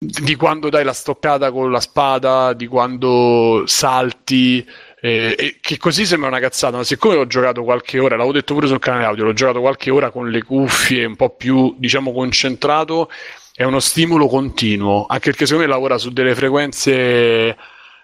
di 0.00 0.36
quando 0.36 0.68
dai 0.68 0.84
la 0.84 0.92
stoccata 0.92 1.50
con 1.50 1.72
la 1.72 1.80
spada, 1.80 2.52
di 2.52 2.68
quando 2.68 3.64
salti, 3.66 4.64
eh, 5.00 5.56
che 5.60 5.76
così 5.76 6.06
sembra 6.06 6.28
una 6.28 6.38
cazzata, 6.38 6.76
ma 6.76 6.84
siccome 6.84 7.16
l'ho 7.16 7.26
giocato 7.26 7.64
qualche 7.64 7.98
ora, 7.98 8.14
l'avevo 8.14 8.32
detto 8.32 8.54
pure 8.54 8.68
sul 8.68 8.78
canale 8.78 9.04
audio, 9.04 9.24
l'ho 9.24 9.32
giocato 9.32 9.60
qualche 9.60 9.90
ora 9.90 10.10
con 10.10 10.30
le 10.30 10.42
cuffie 10.44 11.04
un 11.04 11.16
po' 11.16 11.30
più, 11.30 11.74
diciamo, 11.78 12.12
concentrato, 12.12 13.10
è 13.54 13.64
uno 13.64 13.80
stimolo 13.80 14.28
continuo, 14.28 15.04
anche 15.08 15.30
perché 15.30 15.46
secondo 15.46 15.66
me 15.66 15.72
lavora 15.74 15.98
su 15.98 16.10
delle 16.10 16.36
frequenze, 16.36 17.56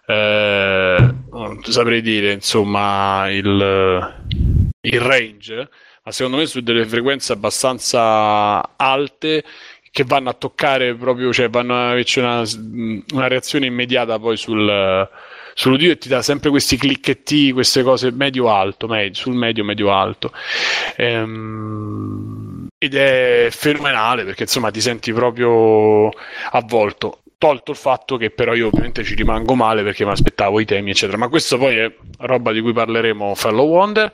eh, 0.06 1.14
non 1.30 1.60
saprei 1.62 2.02
dire, 2.02 2.32
insomma, 2.32 3.30
il, 3.30 4.14
il 4.80 5.00
range, 5.00 5.68
ma 6.06 6.12
secondo 6.12 6.36
me 6.38 6.46
su 6.46 6.60
delle 6.60 6.84
frequenze 6.84 7.32
abbastanza 7.32 8.76
alte 8.76 9.42
che 9.94 10.02
vanno 10.02 10.28
a 10.28 10.32
toccare 10.32 10.96
proprio, 10.96 11.32
cioè 11.32 11.48
vanno 11.48 11.76
a 11.76 11.90
averci 11.90 12.18
una, 12.18 12.42
una 13.12 13.28
reazione 13.28 13.66
immediata 13.66 14.18
poi 14.18 14.36
sul, 14.36 15.08
sull'udito 15.54 15.92
e 15.92 15.98
ti 15.98 16.08
dà 16.08 16.20
sempre 16.20 16.50
questi 16.50 16.76
clicchetti, 16.76 17.52
queste 17.52 17.84
cose 17.84 18.10
medio-alto, 18.10 18.88
medio, 18.88 19.14
sul 19.14 19.34
medio-medio-alto. 19.36 20.32
Ehm, 20.96 22.66
ed 22.76 22.96
è 22.96 23.46
fenomenale 23.52 24.24
perché 24.24 24.42
insomma 24.42 24.72
ti 24.72 24.80
senti 24.80 25.12
proprio 25.12 26.08
avvolto 26.50 27.20
tolto 27.38 27.70
il 27.70 27.76
fatto 27.76 28.16
che 28.16 28.30
però 28.30 28.52
io 28.52 28.66
ovviamente 28.66 29.04
ci 29.04 29.14
rimango 29.14 29.54
male 29.54 29.84
perché 29.84 30.04
mi 30.04 30.10
aspettavo 30.10 30.58
i 30.58 30.64
temi 30.64 30.90
eccetera 30.90 31.16
ma 31.18 31.28
questo 31.28 31.56
poi 31.56 31.76
è 31.76 31.94
roba 32.18 32.50
di 32.50 32.60
cui 32.60 32.72
parleremo 32.72 33.32
Fellow 33.36 33.68
Wonder 33.68 34.10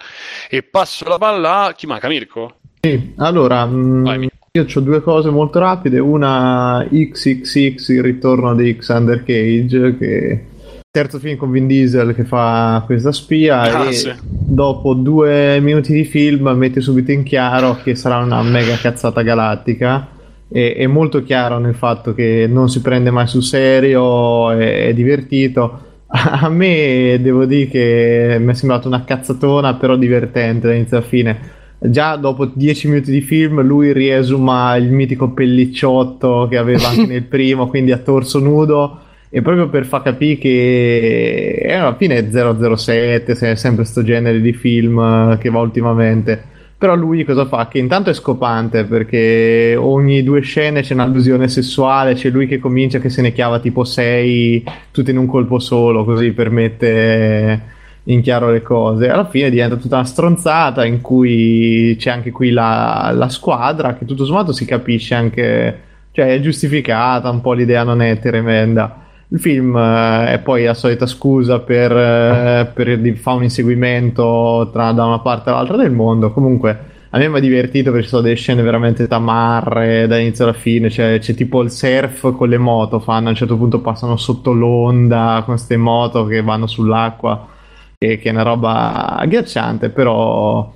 e 0.50 0.62
passo 0.62 1.08
la 1.08 1.16
palla 1.16 1.62
a 1.62 1.72
chi 1.72 1.86
manca 1.86 2.06
Mirko? 2.08 2.56
Sì, 2.80 3.14
allora 3.16 3.64
mh, 3.64 4.02
Vai, 4.02 4.30
io 4.52 4.66
ho 4.74 4.80
due 4.80 5.00
cose 5.00 5.30
molto 5.30 5.60
rapide, 5.60 6.00
una 6.00 6.84
XXX, 6.90 7.88
il 7.90 8.02
ritorno 8.02 8.56
di 8.56 8.76
Xander 8.76 9.22
Cage, 9.22 9.96
che 9.96 10.44
terzo 10.90 11.20
film 11.20 11.36
con 11.36 11.52
Vin 11.52 11.68
Diesel 11.68 12.16
che 12.16 12.24
fa 12.24 12.82
questa 12.84 13.12
spia 13.12 13.60
ah, 13.60 13.88
e 13.88 13.92
sì. 13.92 14.12
dopo 14.20 14.94
due 14.94 15.60
minuti 15.60 15.92
di 15.92 16.04
film 16.04 16.48
mette 16.48 16.80
subito 16.80 17.12
in 17.12 17.22
chiaro 17.22 17.78
che 17.80 17.94
sarà 17.94 18.16
una 18.16 18.42
mega 18.42 18.74
cazzata 18.74 19.22
galattica 19.22 20.08
e, 20.48 20.74
è 20.74 20.88
molto 20.88 21.22
chiaro 21.22 21.58
nel 21.58 21.76
fatto 21.76 22.12
che 22.12 22.48
non 22.50 22.68
si 22.68 22.80
prende 22.80 23.12
mai 23.12 23.28
sul 23.28 23.44
serio, 23.44 24.50
è, 24.50 24.88
è 24.88 24.94
divertito. 24.94 25.86
A 26.10 26.48
me 26.48 27.20
devo 27.22 27.44
dire 27.44 27.68
che 27.68 28.36
mi 28.40 28.50
è 28.50 28.54
sembrata 28.54 28.88
una 28.88 29.04
cazzatona 29.04 29.74
però 29.74 29.94
divertente 29.94 30.66
da 30.66 30.74
inizio 30.74 30.96
a 30.96 31.02
fine 31.02 31.58
già 31.82 32.16
dopo 32.16 32.44
10 32.44 32.88
minuti 32.88 33.10
di 33.10 33.22
film 33.22 33.62
lui 33.62 33.92
riesuma 33.92 34.76
il 34.76 34.92
mitico 34.92 35.30
pellicciotto 35.30 36.46
che 36.50 36.58
aveva 36.58 36.88
anche 36.88 37.06
nel 37.08 37.24
primo, 37.24 37.68
quindi 37.68 37.92
a 37.92 37.98
torso 37.98 38.38
nudo 38.38 38.98
e 39.30 39.42
proprio 39.42 39.68
per 39.68 39.86
far 39.86 40.02
capire 40.02 40.38
che 40.38 41.58
è 41.62 41.74
alla 41.74 41.94
fine 41.94 42.16
è 42.16 42.28
007, 42.28 43.32
è 43.32 43.54
sempre 43.54 43.82
questo 43.82 44.02
genere 44.02 44.40
di 44.40 44.52
film 44.52 45.38
che 45.38 45.50
va 45.50 45.60
ultimamente. 45.60 46.48
Però 46.76 46.96
lui 46.96 47.24
cosa 47.24 47.46
fa? 47.46 47.68
Che 47.68 47.78
intanto 47.78 48.10
è 48.10 48.14
scopante 48.14 48.84
perché 48.84 49.76
ogni 49.78 50.22
due 50.22 50.40
scene 50.40 50.80
c'è 50.80 50.94
un'allusione 50.94 51.46
sessuale, 51.46 52.14
c'è 52.14 52.30
lui 52.30 52.46
che 52.46 52.58
comincia 52.58 52.98
che 52.98 53.10
se 53.10 53.20
ne 53.22 53.32
chiava 53.32 53.60
tipo 53.60 53.84
6 53.84 54.64
tutte 54.90 55.10
in 55.10 55.18
un 55.18 55.26
colpo 55.26 55.58
solo, 55.58 56.04
così 56.04 56.32
permette 56.32 57.78
in 58.12 58.22
chiaro 58.22 58.50
le 58.50 58.62
cose. 58.62 59.08
Alla 59.08 59.26
fine 59.26 59.50
diventa 59.50 59.76
tutta 59.76 59.96
una 59.96 60.04
stronzata 60.04 60.84
in 60.84 61.00
cui 61.00 61.94
c'è 61.98 62.10
anche 62.10 62.30
qui 62.30 62.50
la, 62.50 63.12
la 63.14 63.28
squadra 63.28 63.94
che 63.94 64.04
tutto 64.04 64.24
sommato 64.24 64.52
si 64.52 64.64
capisce 64.64 65.14
anche, 65.14 65.80
cioè 66.12 66.34
è 66.34 66.40
giustificata, 66.40 67.30
un 67.30 67.40
po' 67.40 67.52
l'idea 67.52 67.84
non 67.84 68.02
è 68.02 68.18
tremenda. 68.18 68.96
Il 69.28 69.38
film 69.38 69.76
eh, 69.76 70.32
è 70.32 70.38
poi 70.40 70.64
la 70.64 70.74
solita 70.74 71.06
scusa 71.06 71.60
per, 71.60 71.92
eh, 71.92 72.70
per 72.74 72.98
fare 73.16 73.36
un 73.36 73.42
inseguimento 73.44 74.68
tra, 74.72 74.90
da 74.90 75.06
una 75.06 75.20
parte 75.20 75.50
all'altra 75.50 75.76
del 75.76 75.92
mondo. 75.92 76.32
Comunque 76.32 76.88
a 77.10 77.18
me 77.18 77.28
mi 77.28 77.36
ha 77.36 77.40
divertito 77.40 77.90
perché 77.90 78.04
ci 78.04 78.10
sono 78.10 78.22
delle 78.22 78.34
scene 78.34 78.62
veramente 78.62 79.06
tamarre 79.06 80.08
da 80.08 80.18
inizio 80.18 80.44
alla 80.44 80.52
fine. 80.52 80.90
Cioè, 80.90 81.20
c'è 81.20 81.34
tipo 81.34 81.62
il 81.62 81.70
surf 81.70 82.34
con 82.36 82.48
le 82.48 82.58
moto, 82.58 82.98
fanno 82.98 83.28
a 83.28 83.30
un 83.30 83.36
certo 83.36 83.56
punto 83.56 83.80
passano 83.80 84.16
sotto 84.16 84.52
l'onda 84.52 85.42
con 85.44 85.54
queste 85.54 85.76
moto 85.76 86.24
che 86.24 86.42
vanno 86.42 86.66
sull'acqua 86.66 87.58
che, 88.00 88.18
è 88.18 88.30
una 88.30 88.42
roba 88.42 89.18
agghiacciante, 89.18 89.90
però 89.90 90.72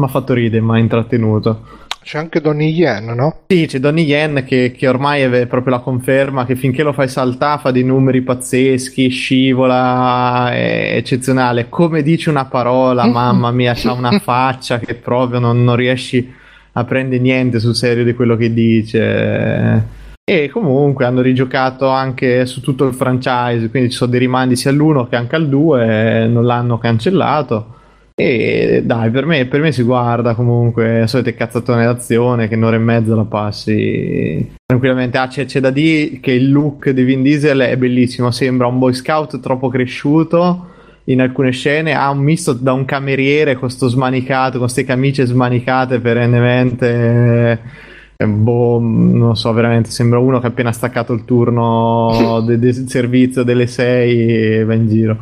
mi 0.00 0.04
ha 0.04 0.08
fatto 0.08 0.34
ridere, 0.34 0.60
mi 0.60 0.72
ha 0.72 0.78
intrattenuto. 0.78 1.84
C'è 2.02 2.18
anche 2.18 2.40
Donnie 2.40 2.68
Yen, 2.68 3.04
no? 3.04 3.42
Sì, 3.46 3.66
c'è 3.66 3.78
Donnie 3.78 4.04
Yen 4.04 4.42
che, 4.44 4.72
che, 4.76 4.88
ormai 4.88 5.22
è 5.22 5.46
proprio 5.46 5.76
la 5.76 5.80
conferma 5.80 6.44
che 6.44 6.56
finché 6.56 6.82
lo 6.82 6.92
fai 6.92 7.08
saltare 7.08 7.60
fa 7.60 7.70
dei 7.70 7.84
numeri 7.84 8.22
pazzeschi, 8.22 9.08
scivola, 9.08 10.50
è 10.52 10.94
eccezionale. 10.96 11.68
Come 11.68 12.02
dice 12.02 12.30
una 12.30 12.46
parola, 12.46 13.06
mamma 13.06 13.52
mia, 13.52 13.72
c'ha 13.74 13.92
una 13.92 14.18
faccia 14.20 14.80
che 14.80 14.94
proprio 14.94 15.38
non, 15.38 15.62
non 15.62 15.76
riesci 15.76 16.32
a 16.72 16.84
prendere 16.84 17.22
niente 17.22 17.60
sul 17.60 17.76
serio 17.76 18.02
di 18.02 18.14
quello 18.14 18.36
che 18.36 18.52
dice. 18.52 19.84
E 20.28 20.48
comunque 20.48 21.04
hanno 21.04 21.20
rigiocato 21.20 21.86
anche 21.88 22.46
su 22.46 22.60
tutto 22.60 22.84
il 22.84 22.94
franchise, 22.94 23.70
quindi 23.70 23.90
ci 23.90 23.96
sono 23.96 24.10
dei 24.10 24.18
rimandi 24.18 24.56
sia 24.56 24.72
all'1 24.72 25.08
che 25.08 25.14
anche 25.14 25.36
al 25.36 25.48
2, 25.48 26.26
non 26.26 26.44
l'hanno 26.44 26.78
cancellato. 26.78 27.74
E 28.12 28.82
dai, 28.84 29.10
per 29.10 29.24
me, 29.24 29.46
per 29.46 29.60
me 29.60 29.70
si 29.70 29.84
guarda 29.84 30.34
comunque 30.34 31.04
solite 31.06 31.34
cazzatone 31.34 31.84
d'azione 31.84 32.48
che 32.48 32.56
un'ora 32.56 32.74
e 32.74 32.80
mezza 32.80 33.14
la 33.14 33.24
passi 33.24 34.54
tranquillamente. 34.66 35.16
Ah, 35.16 35.28
c'è, 35.28 35.44
c'è, 35.44 35.60
da 35.60 35.70
dire 35.70 36.18
che 36.18 36.32
il 36.32 36.50
look 36.50 36.90
di 36.90 37.04
Vin 37.04 37.22
Diesel 37.22 37.60
è 37.60 37.76
bellissimo, 37.76 38.32
sembra 38.32 38.66
un 38.66 38.80
boy 38.80 38.94
scout 38.94 39.38
troppo 39.38 39.68
cresciuto 39.68 40.70
in 41.04 41.20
alcune 41.20 41.52
scene, 41.52 41.94
ha 41.94 42.10
un 42.10 42.18
misto 42.18 42.52
da 42.52 42.72
un 42.72 42.84
cameriere 42.84 43.54
con 43.54 43.70
sto 43.70 43.86
smanicato, 43.86 44.58
con 44.58 44.62
queste 44.62 44.82
camicie 44.82 45.24
smanicate 45.24 46.00
perennemente 46.00 47.94
Boh, 48.24 48.78
non 48.80 49.36
so, 49.36 49.52
veramente 49.52 49.90
sembra 49.90 50.18
uno 50.18 50.40
che 50.40 50.46
ha 50.46 50.48
appena 50.48 50.72
staccato 50.72 51.12
il 51.12 51.24
turno 51.24 52.40
del 52.46 52.58
de 52.58 52.72
servizio 52.72 53.42
delle 53.42 53.66
6 53.66 54.26
e 54.28 54.64
va 54.64 54.74
in 54.74 54.88
giro. 54.88 55.18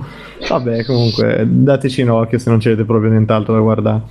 Vabbè, 0.48 0.84
comunque, 0.84 1.44
dateci 1.48 2.02
un 2.02 2.10
occhio 2.10 2.38
se 2.38 2.50
non 2.50 2.58
c'è 2.58 2.74
proprio 2.76 3.10
nient'altro 3.10 3.54
da 3.54 3.60
guardare. 3.60 4.02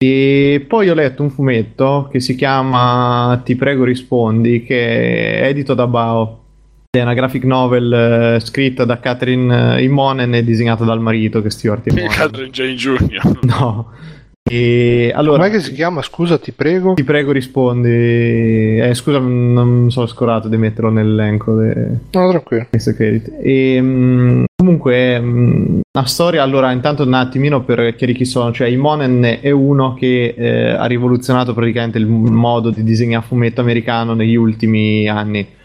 E 0.00 0.64
poi 0.68 0.88
ho 0.90 0.94
letto 0.94 1.24
un 1.24 1.30
fumetto 1.30 2.08
che 2.12 2.20
si 2.20 2.36
chiama 2.36 3.40
Ti 3.44 3.56
prego 3.56 3.82
rispondi, 3.82 4.62
che 4.62 5.40
è 5.40 5.46
edito 5.46 5.74
da 5.74 5.86
Bao. 5.86 6.44
È 6.90 7.02
una 7.02 7.14
graphic 7.14 7.44
novel 7.44 7.92
eh, 7.92 8.40
scritta 8.40 8.84
da 8.84 8.98
Catherine 9.00 9.82
Immonen 9.82 10.34
e 10.34 10.44
disegnata 10.44 10.84
dal 10.84 11.00
marito 11.00 11.40
che 11.40 11.48
è 11.48 11.50
Stuart 11.50 11.86
Immonen. 11.88 12.10
Catherine 12.14 12.50
Jane 12.50 12.74
Jr. 12.74 13.38
No. 13.42 13.90
E 14.48 15.12
allora, 15.14 15.42
Com'è 15.42 15.50
che 15.50 15.60
si 15.60 15.72
chiama? 15.72 16.02
Scusa, 16.02 16.38
ti 16.38 16.52
prego. 16.52 16.94
Ti 16.94 17.04
prego, 17.04 17.32
rispondi. 17.32 18.78
Eh, 18.78 18.92
scusa, 18.94 19.18
non 19.18 19.90
sono 19.90 20.06
scorato 20.06 20.48
di 20.48 20.56
metterlo 20.56 20.90
nell'elenco. 20.90 21.54
De... 21.54 21.98
No, 22.10 22.28
tranquillo. 22.30 22.66
E, 23.42 23.78
um, 23.78 24.44
comunque, 24.56 25.18
um, 25.18 25.80
la 25.92 26.04
storia, 26.04 26.42
allora, 26.42 26.72
intanto 26.72 27.02
un 27.04 27.14
attimino 27.14 27.62
per 27.62 27.94
chiarire 27.94 28.18
chi 28.18 28.24
sono. 28.24 28.52
Cioè, 28.52 28.68
Imonen 28.68 29.38
è 29.40 29.50
uno 29.50 29.94
che 29.94 30.34
eh, 30.36 30.70
ha 30.70 30.86
rivoluzionato 30.86 31.52
praticamente 31.52 31.98
il 31.98 32.06
modo 32.06 32.70
di 32.70 32.82
disegnare 32.82 33.24
fumetto 33.26 33.60
americano 33.60 34.14
negli 34.14 34.34
ultimi 34.34 35.08
anni 35.08 35.56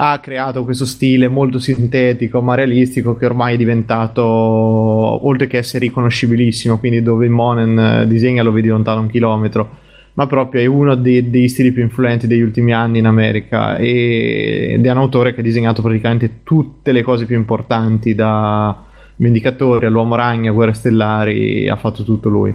ha 0.00 0.20
creato 0.20 0.62
questo 0.62 0.84
stile 0.84 1.26
molto 1.26 1.58
sintetico 1.58 2.40
ma 2.40 2.54
realistico 2.54 3.16
che 3.16 3.26
ormai 3.26 3.54
è 3.54 3.56
diventato 3.56 4.22
oltre 4.22 5.48
che 5.48 5.58
essere 5.58 5.86
riconoscibilissimo 5.86 6.78
quindi 6.78 7.02
dove 7.02 7.28
Monen 7.28 7.78
eh, 7.78 8.06
disegna 8.06 8.44
lo 8.44 8.52
vedi 8.52 8.68
lontano 8.68 9.00
un 9.00 9.08
chilometro 9.08 9.86
ma 10.14 10.26
proprio 10.28 10.60
è 10.60 10.66
uno 10.66 10.94
dei, 10.94 11.30
dei 11.30 11.48
stili 11.48 11.72
più 11.72 11.82
influenti 11.82 12.26
degli 12.26 12.40
ultimi 12.40 12.72
anni 12.72 12.98
in 12.98 13.06
America. 13.06 13.76
E, 13.76 14.72
ed 14.72 14.84
è 14.84 14.90
un 14.90 14.96
autore 14.96 15.32
che 15.32 15.40
ha 15.40 15.44
disegnato 15.44 15.80
praticamente 15.80 16.40
tutte 16.42 16.90
le 16.90 17.02
cose 17.02 17.24
più 17.24 17.36
importanti 17.36 18.16
da 18.16 18.84
Vendicatori 19.14 19.86
all'Uomo 19.86 20.16
Ragno 20.16 20.50
a 20.50 20.54
Guerre 20.54 20.72
Stellari 20.72 21.68
ha 21.68 21.76
fatto 21.76 22.02
tutto 22.02 22.28
lui 22.28 22.52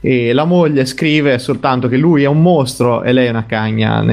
e 0.00 0.32
la 0.32 0.44
moglie 0.44 0.84
scrive 0.84 1.38
soltanto 1.38 1.88
che 1.88 1.96
lui 1.96 2.22
è 2.22 2.26
un 2.26 2.42
mostro 2.42 3.02
e 3.02 3.12
lei 3.12 3.26
è 3.26 3.30
una 3.30 3.46
cagna, 3.46 4.04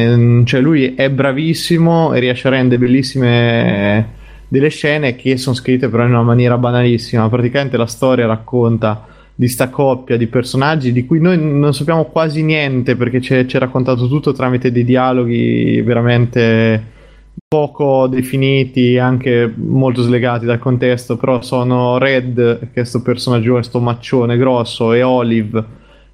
cioè 0.46 0.62
lui 0.62 0.96
è 0.96 1.10
bravissimo 1.10 2.14
e 2.14 2.20
riesce 2.20 2.48
a 2.48 2.52
rendere 2.52 2.80
bellissime 2.80 4.22
delle 4.48 4.70
scene 4.70 5.16
che 5.16 5.38
sono 5.38 5.56
scritte 5.56 5.90
però 5.90 6.04
in 6.04 6.12
una 6.12 6.22
maniera 6.22 6.58
banalissima, 6.58 7.28
praticamente 7.30 7.78
la 7.78 7.86
storia 7.86 8.26
racconta 8.26 9.08
di 9.36 9.48
sta 9.48 9.70
coppia 9.70 10.16
di 10.16 10.28
personaggi 10.28 10.92
di 10.92 11.06
cui 11.06 11.20
noi 11.20 11.40
non 11.40 11.74
sappiamo 11.74 12.06
quasi 12.06 12.44
niente 12.44 12.96
perché 12.96 13.20
ci 13.20 13.34
è 13.34 13.60
raccontato 13.60 14.08
tutto 14.08 14.32
tramite 14.32 14.72
dei 14.72 14.84
dialoghi 14.84 15.82
veramente 15.82 16.92
poco 17.48 18.08
definiti, 18.08 18.98
anche 18.98 19.52
molto 19.56 20.02
slegati 20.02 20.46
dal 20.46 20.58
contesto, 20.58 21.18
però 21.18 21.42
sono 21.42 22.00
Red, 22.00 22.60
che 22.60 22.66
è 22.66 22.72
questo 22.72 23.04
personaggio, 23.04 23.54
questo 23.54 23.80
maccione 23.80 24.38
grosso, 24.38 24.92
e 24.92 25.04
Olive, 25.04 25.64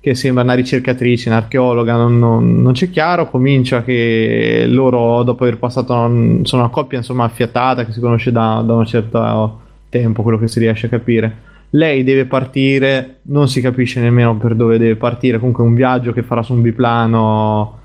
che 0.01 0.15
sembra 0.15 0.43
una 0.43 0.53
ricercatrice, 0.53 1.29
un'archeologa, 1.29 1.95
non, 1.95 2.19
non, 2.19 2.61
non, 2.61 2.73
c'è 2.73 2.89
chiaro, 2.89 3.29
comincia 3.29 3.83
che 3.83 4.65
loro 4.67 5.23
dopo 5.23 5.43
aver 5.43 5.57
passato, 5.57 5.93
sono 5.93 6.61
una 6.61 6.69
coppia 6.69 6.97
insomma 6.97 7.23
affiatata 7.23 7.85
che 7.85 7.93
si 7.93 8.01
conosce 8.01 8.33
da, 8.33 8.61
da 8.65 8.73
un 8.73 8.85
certo 8.85 9.61
tempo, 9.87 10.23
quello 10.23 10.39
che 10.39 10.49
si 10.49 10.59
riesce 10.59 10.87
a 10.87 10.89
capire. 10.89 11.47
Lei 11.71 12.03
deve 12.03 12.25
partire, 12.25 13.19
non 13.23 13.47
si 13.47 13.61
capisce 13.61 14.01
nemmeno 14.01 14.35
per 14.37 14.55
dove 14.55 14.77
deve 14.77 14.95
partire, 14.95 15.37
comunque 15.37 15.63
un 15.63 15.75
viaggio 15.75 16.11
che 16.11 16.23
farà 16.23 16.43
su 16.43 16.53
un 16.53 16.61
biplano 16.61 17.78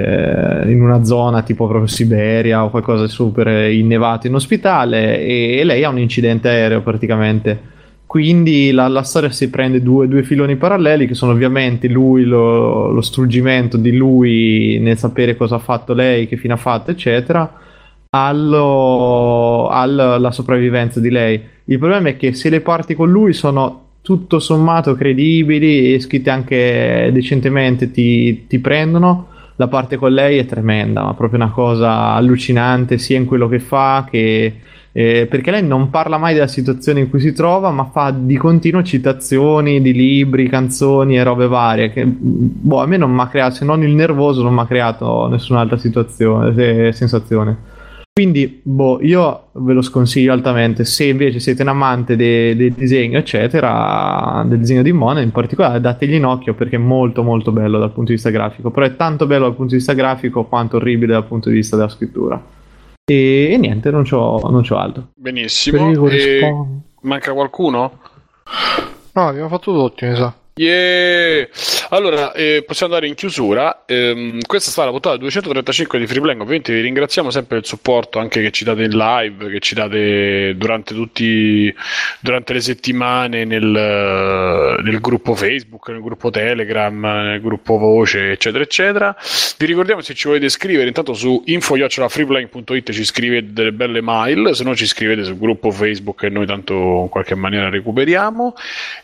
in 0.00 0.80
una 0.80 1.04
zona 1.04 1.42
tipo 1.42 1.66
proprio 1.66 1.86
Siberia 1.86 2.64
o 2.64 2.70
qualcosa 2.70 3.04
di 3.04 3.10
super 3.10 3.70
innevato, 3.70 4.26
inospitale 4.26 5.20
e, 5.20 5.58
e 5.58 5.64
lei 5.64 5.84
ha 5.84 5.88
un 5.88 5.98
incidente 5.98 6.48
aereo 6.48 6.82
praticamente 6.82 7.76
quindi 8.08 8.70
la, 8.70 8.88
la, 8.88 9.02
storia 9.02 9.30
si 9.30 9.50
prende 9.50 9.82
due, 9.82 10.08
due, 10.08 10.22
filoni 10.22 10.56
paralleli 10.56 11.06
che 11.06 11.12
sono 11.12 11.32
ovviamente 11.32 11.88
lui, 11.88 12.24
lo, 12.24 12.90
lo, 12.90 13.02
struggimento 13.02 13.76
di 13.76 13.94
lui 13.94 14.78
nel 14.80 14.96
sapere 14.96 15.36
cosa 15.36 15.56
ha 15.56 15.58
fatto 15.58 15.92
lei, 15.92 16.26
che 16.26 16.38
fine 16.38 16.54
ha 16.54 16.56
fatto, 16.56 16.90
eccetera, 16.90 17.52
allo, 18.08 19.68
alla 19.68 20.30
sopravvivenza 20.30 21.00
di 21.00 21.10
lei. 21.10 21.38
Il 21.66 21.78
problema 21.78 22.08
è 22.08 22.16
che 22.16 22.32
se 22.32 22.48
le 22.48 22.62
parti 22.62 22.94
con 22.94 23.10
lui 23.10 23.34
sono 23.34 23.88
tutto 24.00 24.38
sommato 24.38 24.94
credibili 24.94 25.92
e 25.92 26.00
scritte 26.00 26.30
anche 26.30 27.10
decentemente 27.12 27.90
ti, 27.90 28.46
ti 28.46 28.58
prendono, 28.58 29.26
la 29.58 29.66
parte 29.66 29.96
con 29.96 30.12
lei 30.12 30.38
è 30.38 30.46
tremenda, 30.46 31.02
ma 31.02 31.14
proprio 31.14 31.40
una 31.40 31.50
cosa 31.50 32.12
allucinante 32.12 32.96
sia 32.96 33.16
in 33.16 33.24
quello 33.24 33.48
che 33.48 33.58
fa 33.58 34.06
che 34.08 34.60
eh, 34.92 35.26
perché 35.26 35.50
lei 35.50 35.66
non 35.66 35.90
parla 35.90 36.16
mai 36.16 36.32
della 36.32 36.46
situazione 36.46 37.00
in 37.00 37.10
cui 37.10 37.18
si 37.18 37.32
trova, 37.32 37.70
ma 37.70 37.84
fa 37.84 38.12
di 38.12 38.36
continuo 38.36 38.84
citazioni 38.84 39.82
di 39.82 39.92
libri, 39.92 40.48
canzoni 40.48 41.18
e 41.18 41.22
robe 41.24 41.48
varie. 41.48 41.90
Che 41.90 42.04
boh, 42.06 42.80
a 42.80 42.86
me 42.86 42.96
non 42.96 43.12
mi 43.12 43.20
ha 43.20 43.26
creato, 43.26 43.56
se 43.56 43.64
non 43.64 43.82
il 43.82 43.94
nervoso, 43.94 44.42
non 44.42 44.54
mi 44.54 44.60
ha 44.60 44.66
creato 44.66 45.26
nessun'altra 45.28 45.76
situazione, 45.76 46.86
eh, 46.86 46.92
sensazione. 46.92 47.56
Quindi, 48.18 48.60
boh, 48.64 48.98
io 49.00 49.50
ve 49.52 49.72
lo 49.72 49.80
sconsiglio 49.80 50.32
altamente. 50.32 50.84
Se 50.84 51.04
invece 51.04 51.38
siete 51.38 51.62
un 51.62 51.68
amante 51.68 52.16
del 52.16 52.56
de 52.56 52.74
disegno, 52.74 53.16
eccetera, 53.16 54.42
del 54.44 54.58
disegno 54.58 54.82
di 54.82 54.90
Mona 54.90 55.20
in 55.20 55.30
particolare, 55.30 55.80
dategli 55.80 56.16
un 56.16 56.24
occhio 56.24 56.54
perché 56.54 56.74
è 56.74 56.80
molto, 56.80 57.22
molto 57.22 57.52
bello 57.52 57.78
dal 57.78 57.92
punto 57.92 58.08
di 58.08 58.14
vista 58.14 58.30
grafico. 58.30 58.72
Però 58.72 58.84
è 58.84 58.96
tanto 58.96 59.28
bello 59.28 59.44
dal 59.44 59.54
punto 59.54 59.70
di 59.70 59.76
vista 59.76 59.92
grafico 59.92 60.46
quanto 60.46 60.78
orribile 60.78 61.12
dal 61.12 61.26
punto 61.26 61.48
di 61.48 61.54
vista 61.54 61.76
della 61.76 61.88
scrittura. 61.88 62.44
E, 63.04 63.50
e 63.52 63.56
niente, 63.56 63.92
non 63.92 64.02
c'ho, 64.02 64.40
non 64.50 64.62
c'ho 64.62 64.76
altro. 64.76 65.10
Benissimo. 65.14 66.08
E... 66.08 66.54
Manca 67.02 67.32
qualcuno? 67.32 68.00
No, 69.12 69.28
abbiamo 69.28 69.48
fatto 69.48 69.72
tutti, 69.72 70.06
mi 70.06 70.16
sa. 70.16 70.34
Yeah. 70.58 71.48
Allora, 71.90 72.32
eh, 72.32 72.64
possiamo 72.66 72.92
andare 72.92 73.08
in 73.08 73.16
chiusura. 73.16 73.84
Eh, 73.86 74.38
questa 74.44 74.70
è 74.70 74.72
stata 74.72 74.86
la 74.86 74.92
puntata 74.92 75.16
235 75.16 75.98
di 76.00 76.06
Freeplank. 76.06 76.40
Ovviamente 76.40 76.72
vi 76.72 76.80
ringraziamo 76.80 77.30
sempre 77.30 77.58
del 77.58 77.64
supporto 77.64 78.18
anche 78.18 78.42
che 78.42 78.50
ci 78.50 78.64
date 78.64 78.82
in 78.82 78.90
live, 78.90 79.50
che 79.50 79.60
ci 79.60 79.74
date 79.74 80.54
durante, 80.56 80.94
tutti, 80.94 81.72
durante 82.20 82.54
le 82.54 82.60
settimane 82.60 83.44
nel, 83.44 84.80
nel, 84.82 85.00
gruppo 85.00 85.36
Facebook, 85.36 85.88
nel 85.90 86.02
gruppo 86.02 86.30
Telegram, 86.30 87.00
nel 87.00 87.40
gruppo 87.40 87.78
Voce, 87.78 88.32
eccetera, 88.32 88.64
eccetera. 88.64 89.16
Vi 89.56 89.64
ricordiamo 89.64 90.00
se 90.00 90.14
ci 90.14 90.26
volete 90.26 90.48
scrivere, 90.48 90.88
intanto 90.88 91.14
su 91.14 91.40
info.freeplank.it 91.46 92.90
ci 92.90 93.04
scrivete 93.04 93.52
delle 93.52 93.72
belle 93.72 94.00
mail, 94.00 94.56
se 94.56 94.64
no 94.64 94.74
ci 94.74 94.86
scrivete 94.86 95.22
sul 95.22 95.38
gruppo 95.38 95.70
Facebook 95.70 96.24
e 96.24 96.28
noi 96.30 96.46
tanto 96.46 96.74
in 96.74 97.08
qualche 97.08 97.36
maniera 97.36 97.70
recuperiamo. 97.70 98.54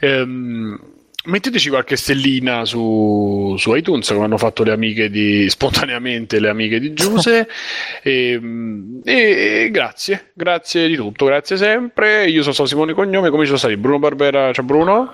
Ehm, 0.00 0.92
Metteteci 1.26 1.70
qualche 1.70 1.96
stellina 1.96 2.66
su, 2.66 3.54
su, 3.56 3.74
iTunes, 3.74 4.06
come 4.08 4.24
hanno 4.24 4.36
fatto 4.36 4.62
le 4.62 4.72
amiche 4.72 5.08
di 5.08 5.48
spontaneamente 5.50 6.38
le 6.38 6.50
amiche 6.50 6.78
di 6.78 6.92
Giuse. 6.92 7.48
e, 8.02 8.40
e, 9.02 9.62
e, 9.62 9.70
grazie, 9.70 10.32
grazie 10.34 10.86
di 10.86 10.96
tutto, 10.96 11.24
grazie 11.24 11.56
sempre. 11.56 12.28
Io 12.28 12.42
sono 12.42 12.66
Simone 12.66 12.92
Cognome, 12.92 13.30
come 13.30 13.42
ci 13.42 13.46
sono 13.46 13.58
stati? 13.58 13.76
Bruno 13.78 13.98
Barbera, 13.98 14.52
ciao 14.52 14.64
Bruno. 14.64 15.12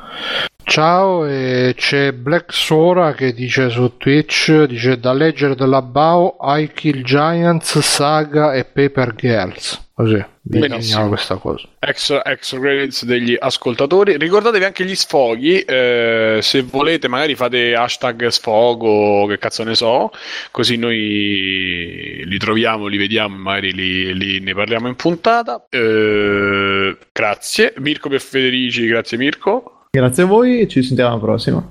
Ciao, 0.65 1.27
e 1.27 1.75
c'è 1.77 2.13
Black 2.13 2.53
Sora 2.53 3.15
che 3.15 3.33
dice 3.33 3.71
su 3.71 3.97
Twitch: 3.97 4.65
dice 4.65 4.99
da 4.99 5.13
leggere 5.13 5.55
della 5.55 5.83
Bao, 5.83 6.37
I 6.41 6.71
Kill 6.73 7.03
Giants, 7.03 7.79
Saga 7.79 8.53
e 8.53 8.65
Paper 8.65 9.15
Girls. 9.15 9.90
Così 10.01 10.25
definiamo 10.41 11.09
questa 11.09 11.37
cosa. 11.37 11.69
Extra, 11.79 12.25
extra 12.25 12.59
credits 12.59 13.05
degli 13.05 13.37
ascoltatori. 13.39 14.17
Ricordatevi 14.17 14.65
anche 14.65 14.85
gli 14.85 14.95
sfoghi. 14.95 15.61
Eh, 15.61 16.39
se 16.41 16.63
volete, 16.63 17.07
magari 17.07 17.35
fate 17.35 17.75
hashtag 17.75 18.29
sfogo, 18.29 19.27
che 19.27 19.37
cazzo 19.37 19.63
ne 19.63 19.75
so, 19.75 20.11
così 20.51 20.77
noi 20.77 22.23
li 22.25 22.39
troviamo, 22.39 22.87
li 22.87 22.97
vediamo 22.97 23.37
magari 23.37 23.75
li, 23.75 24.17
li, 24.17 24.41
ne 24.41 24.55
parliamo 24.55 24.89
in 24.89 24.97
puntata. 24.97 25.67
Eh, 25.69 26.97
grazie, 27.13 27.75
Mirko 27.77 28.09
per 28.09 28.23
Federici, 28.23 28.87
grazie 28.87 29.19
Mirko. 29.19 29.85
Grazie 29.91 30.23
a 30.23 30.27
voi 30.27 30.61
e 30.61 30.69
ci 30.69 30.83
sentiamo 30.83 31.11
alla 31.11 31.21
prossima. 31.21 31.63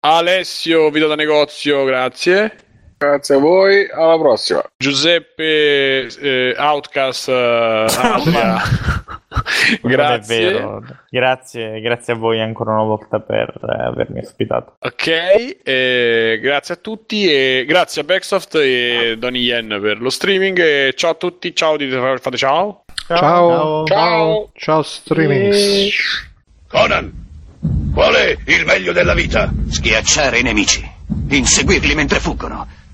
Alessio, 0.00 0.90
video 0.90 1.08
da 1.08 1.14
negozio, 1.14 1.84
grazie. 1.84 2.69
Grazie 3.02 3.36
a 3.36 3.38
voi, 3.38 3.88
alla 3.90 4.18
prossima. 4.18 4.62
Giuseppe 4.76 6.06
eh, 6.20 6.54
Outcast 6.58 7.28
eh, 7.30 7.86
grazie. 9.80 10.80
grazie. 11.08 11.80
Grazie 11.80 12.12
a 12.12 12.16
voi 12.16 12.42
ancora 12.42 12.72
una 12.72 12.82
volta 12.82 13.18
per 13.18 13.54
eh, 13.62 13.84
avermi 13.84 14.18
ospitato. 14.18 14.74
Ok, 14.80 15.06
eh, 15.62 16.38
grazie 16.42 16.74
a 16.74 16.76
tutti 16.76 17.26
e 17.26 17.64
grazie 17.66 18.02
a 18.02 18.04
Backsoft 18.04 18.56
e 18.56 19.16
Donny 19.18 19.44
Yen 19.44 19.78
per 19.80 19.98
lo 19.98 20.10
streaming. 20.10 20.58
E 20.58 20.92
ciao 20.94 21.12
a 21.12 21.14
tutti, 21.14 21.56
ciao, 21.56 21.78
dite, 21.78 22.18
fate 22.20 22.36
ciao. 22.36 22.84
Ciao. 23.06 23.16
Ciao. 23.16 23.86
Ciao, 23.86 24.50
ciao 24.52 24.82
streaming. 24.82 25.54
E... 25.54 25.90
Conan, 26.68 27.10
qual 27.94 28.12
è 28.12 28.36
il 28.44 28.66
meglio 28.66 28.92
della 28.92 29.14
vita? 29.14 29.50
Schiacciare 29.70 30.40
i 30.40 30.42
nemici, 30.42 30.86
inseguirli 31.30 31.94
mentre 31.94 32.18
fuggono 32.18 32.76